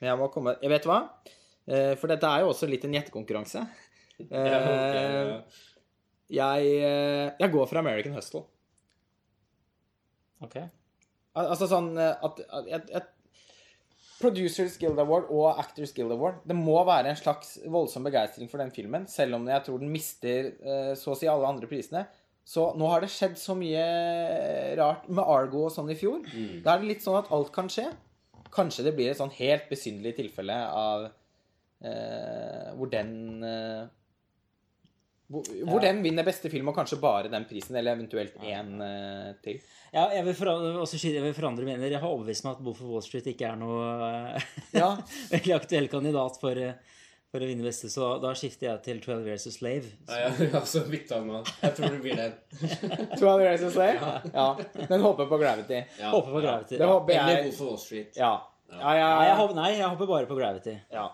Men 0.00 0.10
jeg 0.12 0.20
må 0.20 0.28
komme 0.34 0.52
Jeg 0.60 0.70
vet 0.70 0.86
hva? 0.86 0.98
Eh, 1.66 1.94
for 1.98 2.12
dette 2.12 2.28
er 2.30 2.44
jo 2.44 2.52
også 2.52 2.68
litt 2.70 2.84
en 2.86 2.94
gjettekonkurranse. 2.98 3.64
Eh, 4.20 4.26
Ja, 4.52 4.60
ok, 4.60 4.94
ja. 4.96 5.40
Jeg, 6.32 6.70
eh, 6.82 7.30
jeg 7.38 7.52
går 7.52 7.66
for 7.70 7.78
American 7.80 8.14
Hustle. 8.16 8.44
Ok. 10.44 10.56
Al- 11.36 11.50
Altså 11.52 11.68
sånn 11.70 11.92
eh, 12.00 12.14
at, 12.26 12.40
at, 12.48 12.72
at, 12.80 12.90
at 13.02 13.12
Producers 14.16 14.78
Guild 14.80 14.98
Award 15.02 15.26
og 15.28 15.58
Actors 15.60 15.90
Guild 15.92 16.14
Award 16.14 16.38
Det 16.48 16.54
må 16.56 16.78
være 16.88 17.10
en 17.12 17.18
slags 17.20 17.58
voldsom 17.68 18.06
begeistring 18.08 18.48
for 18.48 18.62
den 18.62 18.70
filmen, 18.72 19.04
selv 19.12 19.36
om 19.36 19.44
jeg 19.50 19.64
tror 19.66 19.82
den 19.82 19.92
mister 19.92 20.48
eh, 20.56 20.94
så 20.96 21.12
å 21.12 21.18
si 21.20 21.28
alle 21.28 21.48
andre 21.50 21.68
prisene. 21.68 22.06
Så 22.46 22.68
nå 22.78 22.86
har 22.88 23.02
det 23.02 23.10
skjedd 23.10 23.34
så 23.42 23.56
mye 23.58 23.82
rart 24.78 25.08
med 25.10 25.24
Argo 25.26 25.64
og 25.66 25.72
sånn 25.74 25.90
i 25.90 25.96
fjor. 25.98 26.20
Da 26.62 26.76
er 26.76 26.82
det 26.84 26.92
litt 26.92 27.02
sånn 27.04 27.18
at 27.18 27.28
alt 27.34 27.50
kan 27.52 27.66
skje. 27.72 27.88
Kanskje 28.54 28.84
det 28.86 28.92
blir 28.96 29.10
et 29.10 29.18
sånn 29.18 29.32
helt 29.34 29.66
besynderlig 29.68 30.12
tilfelle 30.20 30.54
av 30.70 31.08
eh, 31.82 32.68
hvor 32.78 32.88
den 32.92 33.42
eh, 33.44 33.82
hvor, 35.30 35.42
hvor 35.66 35.80
Ja. 35.82 35.86
den 35.92 36.02
vinner 36.04 36.22
beste 36.26 36.50
film, 36.52 36.68
og 36.70 36.76
kanskje 36.76 37.00
bare 37.02 37.28
den 37.32 37.44
prisen, 37.50 37.76
eller 37.76 37.96
eventuelt 37.96 38.36
én 38.42 38.74
uh, 38.78 39.32
til. 39.42 39.60
Ja, 39.92 40.08
jeg 40.14 40.24
vil 40.26 40.34
forandre, 40.38 40.74
også 40.82 40.98
jeg 41.02 41.22
vil 41.24 41.34
forandre 41.34 41.64
mener. 41.66 41.88
Jeg 41.90 42.00
har 42.02 42.08
overbevist 42.10 42.44
meg 42.44 42.58
at 42.58 42.64
Wolf 42.66 42.82
of 42.82 42.90
Wall 42.92 43.02
Street 43.02 43.26
ikke 43.32 43.48
er 43.48 43.56
noe 43.56 43.86
eh, 44.36 44.46
Ja. 44.76 44.92
veldig 45.34 45.54
aktuell 45.56 45.88
kandidat 45.88 46.36
for, 46.42 46.58
eh, 46.58 46.74
for 47.32 47.40
å 47.42 47.48
vinne 47.48 47.64
beste, 47.66 47.88
så 47.92 48.10
da, 48.22 48.34
skifter 48.38 48.68
jeg 48.68 48.82
til 48.86 49.00
12 49.00 49.26
Years 49.30 49.46
a 49.46 49.54
Slave. 49.54 49.92
Ja, 50.08 50.28
jeg 50.38 50.50
har 50.52 50.60
også 50.60 50.84
bytta 50.90 51.22
nå. 51.24 51.40
Jeg 51.62 51.76
tror 51.78 51.94
det 51.96 52.02
blir 52.04 52.20
den. 52.20 52.36
12 53.20 53.46
Years 53.46 53.62
a 53.62 53.70
Slave? 53.70 54.12
Ja. 54.34 54.48
Den 54.92 55.00
håper 55.06 55.26
på 55.32 55.38
Gravity. 55.42 55.80
Ja. 56.00 56.10
Håper 56.14 56.36
på 56.36 56.44
Gravity. 56.44 56.76
Det 56.78 56.86
håper 56.92 57.14
Eller 57.16 57.40
jeg. 57.40 57.48
Wolf 57.48 57.60
of 57.62 57.66
Wall 57.72 57.80
Street. 57.82 58.12
Ja. 58.20 58.34
Ja, 58.68 58.92
ja, 58.98 59.08
Nei, 59.16 59.26
jeg 59.28 59.36
hopper, 59.38 59.54
nei, 59.54 59.68
jeg 59.78 59.88
hopper 59.88 60.06
bare 60.10 60.26
på 60.26 60.36
Gravity. 60.36 60.72
ja. 60.92 61.04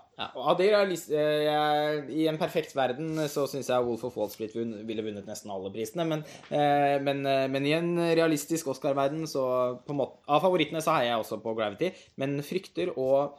De 0.57 0.69
realis- 0.71 1.11
eh, 1.13 1.43
jeg- 1.45 2.11
I 2.11 2.27
en 2.29 2.39
perfekt 2.39 2.73
verden 2.75 3.15
så 3.29 3.45
syns 3.47 3.69
jeg 3.69 3.85
Wolf 3.85 4.05
of 4.05 4.17
Wall 4.17 4.31
Street 4.31 4.55
ville 4.55 5.03
vunnet 5.03 5.27
nesten 5.27 5.51
alle 5.53 5.71
prisene. 5.71 6.07
Men, 6.09 6.25
eh, 6.51 6.99
men, 6.99 7.27
eh, 7.27 7.47
men 7.49 7.67
i 7.67 7.73
en 7.73 7.97
realistisk 7.99 8.67
Oscar-verden, 8.69 9.27
så 9.27 9.79
på 9.85 9.93
måte 9.95 10.17
Av 10.29 10.41
favorittene 10.43 10.81
så 10.83 10.93
heier 10.97 11.11
jeg 11.13 11.21
også 11.25 11.43
på 11.43 11.55
Gravity, 11.57 11.93
men 12.17 12.41
frykter 12.41 12.97
og 12.97 13.39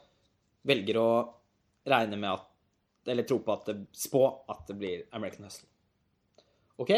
velger 0.65 0.95
å 0.95 1.29
regne 1.87 2.17
med 2.17 2.29
at 2.33 2.45
Eller 3.07 3.23
tro 3.23 3.39
på 3.39 3.51
at 3.51 3.65
det 3.65 3.87
Spå 3.93 4.39
at 4.47 4.65
det 4.67 4.77
blir 4.79 5.03
American 5.11 5.43
Hustle. 5.45 5.67
OK? 6.79 6.89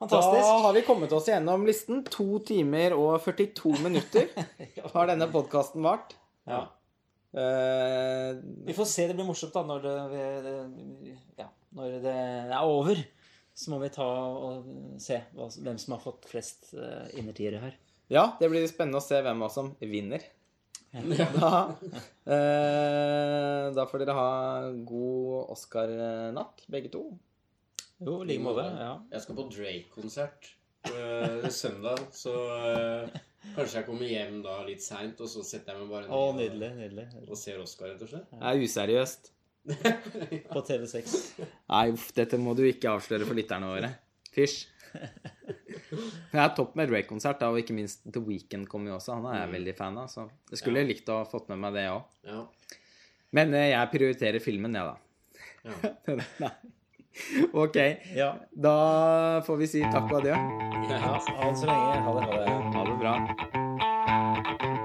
Fantastisk. 0.00 0.42
Da 0.42 0.58
har 0.62 0.72
vi 0.72 0.82
kommet 0.82 1.12
oss 1.12 1.26
gjennom 1.28 1.64
listen. 1.66 2.02
To 2.04 2.38
timer 2.40 2.92
og 2.92 3.20
42 3.22 3.78
minutter 3.82 4.28
har 4.94 5.06
denne 5.06 5.30
podkasten 5.32 5.82
vart. 5.82 6.14
Ja. 6.48 6.60
Uh, 7.30 8.40
Vi 8.66 8.74
får 8.74 8.84
se. 8.90 9.06
Det 9.06 9.14
blir 9.14 9.28
morsomt 9.28 9.54
da 9.54 9.62
når 9.66 9.84
det, 9.84 10.26
det, 10.46 10.54
ja, 11.38 11.46
når 11.76 12.00
det 12.02 12.16
er 12.16 12.58
over. 12.66 13.00
Så 13.54 13.70
må 13.72 13.80
vi 13.82 13.90
ta 13.92 14.06
og 14.06 14.66
se 15.02 15.20
hva, 15.36 15.50
hvem 15.50 15.78
som 15.78 15.94
har 15.96 16.02
fått 16.02 16.28
flest 16.30 16.72
uh, 16.74 17.06
innertiere 17.18 17.60
her. 17.62 17.74
ja, 18.10 18.24
det 18.40 18.48
blir 18.50 18.66
spennende 18.70 19.02
å 19.02 19.04
se 19.04 19.18
hvem 19.20 19.42
av 19.42 19.50
oss 19.50 19.58
som 19.60 19.74
vinner. 19.80 20.24
Da, 20.90 21.70
uh, 22.26 23.66
da 23.76 23.84
får 23.86 24.02
dere 24.02 24.14
ha 24.16 24.30
god 24.82 25.52
Oscar-natt, 25.54 26.64
begge 26.72 26.90
to. 26.90 27.04
Jo, 28.00 28.24
i 28.24 28.32
like 28.32 28.42
måte. 28.42 28.64
Ja. 28.74 28.96
Jeg 29.12 29.22
skal 29.22 29.38
på 29.38 29.44
Drake-konsert 29.54 30.50
søndag, 31.52 32.00
så 32.16 32.34
kanskje 33.56 33.78
jeg 33.80 33.86
kommer 33.86 34.06
hjem 34.10 34.40
da 34.44 34.56
litt 34.66 34.82
seint, 34.84 35.20
og 35.20 35.28
så 35.32 35.42
setter 35.46 35.74
jeg 35.74 35.82
meg 35.84 35.90
bare 35.94 36.08
Å, 36.10 36.22
og- 36.30 36.36
nydelig. 36.40 36.70
nydelig. 36.78 37.06
og 37.28 37.36
ser 37.40 37.60
Oscar, 37.62 37.92
rett 37.94 38.02
og 38.06 38.08
slett. 38.12 38.30
Det 38.30 38.50
er 38.50 38.64
useriøst. 38.66 39.30
På 40.54 40.62
TV6. 40.64 41.16
Nei, 41.68 41.84
uff, 41.92 42.10
dette 42.16 42.38
må 42.40 42.54
du 42.56 42.62
ikke 42.64 42.88
avsløre 42.94 43.26
for 43.28 43.36
lytterne 43.38 43.68
våre. 43.68 43.90
Fysj. 44.34 44.66
Jeg 46.30 46.38
er 46.40 46.52
topp 46.56 46.74
med 46.78 46.88
Drake-konsert, 46.90 47.38
da, 47.42 47.48
og 47.50 47.58
ikke 47.60 47.74
minst 47.76 48.04
The 48.14 48.22
Weeknd 48.22 48.66
kommer 48.70 48.92
jo 48.92 48.96
også. 48.98 49.16
Han 49.18 49.26
er 49.30 49.40
jeg 49.44 49.52
veldig 49.56 49.74
fan 49.78 49.98
av, 49.98 50.06
så 50.10 50.24
jeg 50.50 50.58
skulle 50.60 50.82
likt 50.86 51.08
å 51.10 51.16
ha 51.20 51.24
fått 51.28 51.48
med 51.50 51.58
meg 51.62 51.74
det 51.76 51.84
òg. 51.90 52.04
Ja. 52.26 52.42
Men 53.36 53.54
eh, 53.58 53.68
jeg 53.72 53.90
prioriterer 53.92 54.42
filmen, 54.42 54.74
jeg, 54.74 54.86
da. 54.86 54.96
ja. 55.66 56.18
Nei. 56.44 56.52
Ok, 57.52 57.76
Ja. 58.16 58.34
da 58.52 59.42
får 59.46 59.56
vi 59.56 59.66
si 59.66 59.80
takk 59.92 60.10
og 60.12 60.20
adjø. 60.20 60.34
ja. 60.90 60.98
Ha 60.98 61.48
det 61.50 61.58
så 61.58 61.66
lenge. 61.66 62.00
Ha 62.06 62.10
det. 62.14 62.22
Ha 62.26 62.32
det. 62.38 62.48
Ha 62.74 62.84
det 62.84 62.98
bra. 63.02 64.79